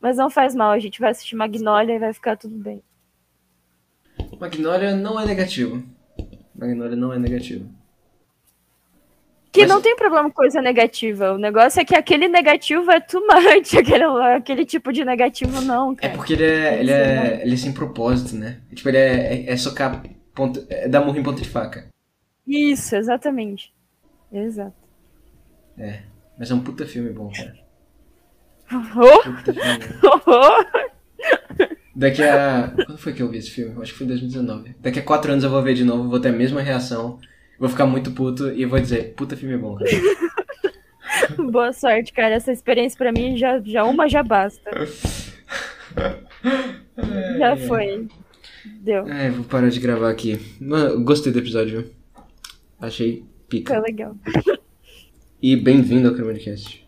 Mas 0.00 0.16
não 0.16 0.30
faz 0.30 0.54
mal, 0.54 0.70
a 0.70 0.78
gente 0.78 0.98
vai 1.00 1.10
assistir 1.10 1.36
Magnolia 1.36 1.94
e 1.94 1.98
vai 1.98 2.12
ficar 2.12 2.36
tudo 2.36 2.56
bem. 2.56 2.82
Magnolia 4.40 4.94
não 4.96 5.20
é 5.20 5.26
negativo. 5.26 5.82
Magnolia 6.54 6.96
não 6.96 7.12
é 7.12 7.18
negativo. 7.18 7.68
Que 9.52 9.60
Mas- 9.62 9.68
não 9.68 9.82
tem 9.82 9.96
problema 9.96 10.28
com 10.28 10.34
coisa 10.36 10.62
negativa. 10.62 11.32
O 11.32 11.38
negócio 11.38 11.80
é 11.80 11.84
que 11.84 11.94
aquele 11.96 12.28
negativo 12.28 12.88
é 12.90 13.00
too 13.00 13.20
much. 13.26 13.74
Aquele, 13.76 14.04
aquele 14.04 14.64
tipo 14.64 14.92
de 14.92 15.04
negativo 15.04 15.60
não, 15.62 15.92
É 15.92 15.96
cara. 15.96 16.14
porque 16.14 16.34
ele 16.34 16.44
é, 16.44 16.80
ele 16.80 16.90
é, 16.92 17.42
ele 17.42 17.54
é 17.54 17.56
sem 17.56 17.72
propósito, 17.72 18.36
né? 18.36 18.60
Tipo, 18.74 18.88
ele 18.90 18.98
é, 18.98 19.34
é, 19.46 19.50
é 19.52 19.56
socar 19.56 20.02
ponto, 20.34 20.64
é 20.70 20.86
dar 20.88 21.04
murro 21.04 21.18
em 21.18 21.22
ponta 21.22 21.42
de 21.42 21.48
faca. 21.48 21.88
Isso, 22.46 22.94
exatamente. 22.94 23.72
Exato. 24.32 24.72
É, 25.76 26.02
mas 26.38 26.50
é 26.50 26.54
um 26.54 26.60
puta 26.62 26.86
filme 26.86 27.10
bom, 27.10 27.30
cara. 27.32 27.58
Oh, 27.58 27.58
Puta 27.58 27.58
filme 27.58 27.58
bom. 27.58 28.59
oh. 28.59 28.59
Daqui 31.94 32.22
a. 32.22 32.72
Quando 32.86 32.98
foi 32.98 33.12
que 33.12 33.22
eu 33.22 33.28
vi 33.28 33.38
esse 33.38 33.50
filme? 33.50 33.74
Acho 33.82 33.92
que 33.92 33.98
foi 33.98 34.06
em 34.06 34.10
2019. 34.10 34.76
Daqui 34.80 35.00
a 35.00 35.02
quatro 35.02 35.32
anos 35.32 35.44
eu 35.44 35.50
vou 35.50 35.62
ver 35.62 35.74
de 35.74 35.84
novo, 35.84 36.08
vou 36.08 36.20
ter 36.20 36.28
a 36.28 36.32
mesma 36.32 36.62
reação. 36.62 37.18
Vou 37.58 37.68
ficar 37.68 37.84
muito 37.84 38.12
puto 38.12 38.50
e 38.50 38.64
vou 38.64 38.80
dizer, 38.80 39.12
puta 39.14 39.36
filme 39.36 39.58
bom, 39.58 39.76
cara. 39.76 39.90
Boa 41.50 41.72
sorte, 41.72 42.12
cara. 42.12 42.36
Essa 42.36 42.52
experiência 42.52 42.96
pra 42.96 43.10
mim 43.12 43.36
já, 43.36 43.60
já 43.60 43.84
uma 43.84 44.08
já 44.08 44.22
basta. 44.22 44.70
Já 47.38 47.56
foi. 47.56 48.06
Deu. 48.64 49.06
É, 49.06 49.30
vou 49.30 49.44
parar 49.44 49.68
de 49.68 49.80
gravar 49.80 50.10
aqui. 50.10 50.40
Mano, 50.60 51.04
gostei 51.04 51.32
do 51.32 51.38
episódio, 51.38 51.82
viu? 51.82 51.90
Achei 52.80 53.24
pica. 53.48 53.74
Foi 53.74 53.82
legal. 53.82 54.16
E 55.42 55.56
bem-vindo 55.56 56.08
ao 56.08 56.14
Cremodcast. 56.14 56.86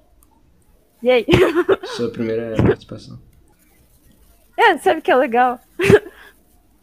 E 1.03 1.11
aí? 1.11 1.27
Sua 1.85 2.11
primeira 2.11 2.55
participação. 2.57 3.19
É, 4.57 4.77
sabe 4.79 5.01
o 5.01 5.03
que 5.03 5.11
é 5.11 5.17
legal? 5.17 5.59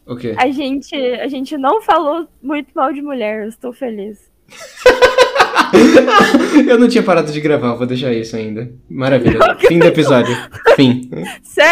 O 0.06 0.16
quê? 0.16 0.34
A 0.36 0.50
gente, 0.50 0.94
a 0.94 1.28
gente 1.28 1.56
não 1.56 1.80
falou 1.80 2.28
muito 2.42 2.70
mal 2.74 2.92
de 2.92 3.00
mulher. 3.00 3.44
Eu 3.44 3.48
estou 3.48 3.72
feliz. 3.72 4.30
Eu 6.68 6.78
não 6.78 6.88
tinha 6.88 7.02
parado 7.02 7.32
de 7.32 7.40
gravar, 7.40 7.74
vou 7.74 7.86
deixar 7.86 8.12
isso 8.12 8.36
ainda. 8.36 8.72
Maravilha. 8.88 9.38
Fim 9.66 9.78
do 9.78 9.86
episódio. 9.86 10.34
Fim. 10.74 11.08
Sério? 11.42 11.68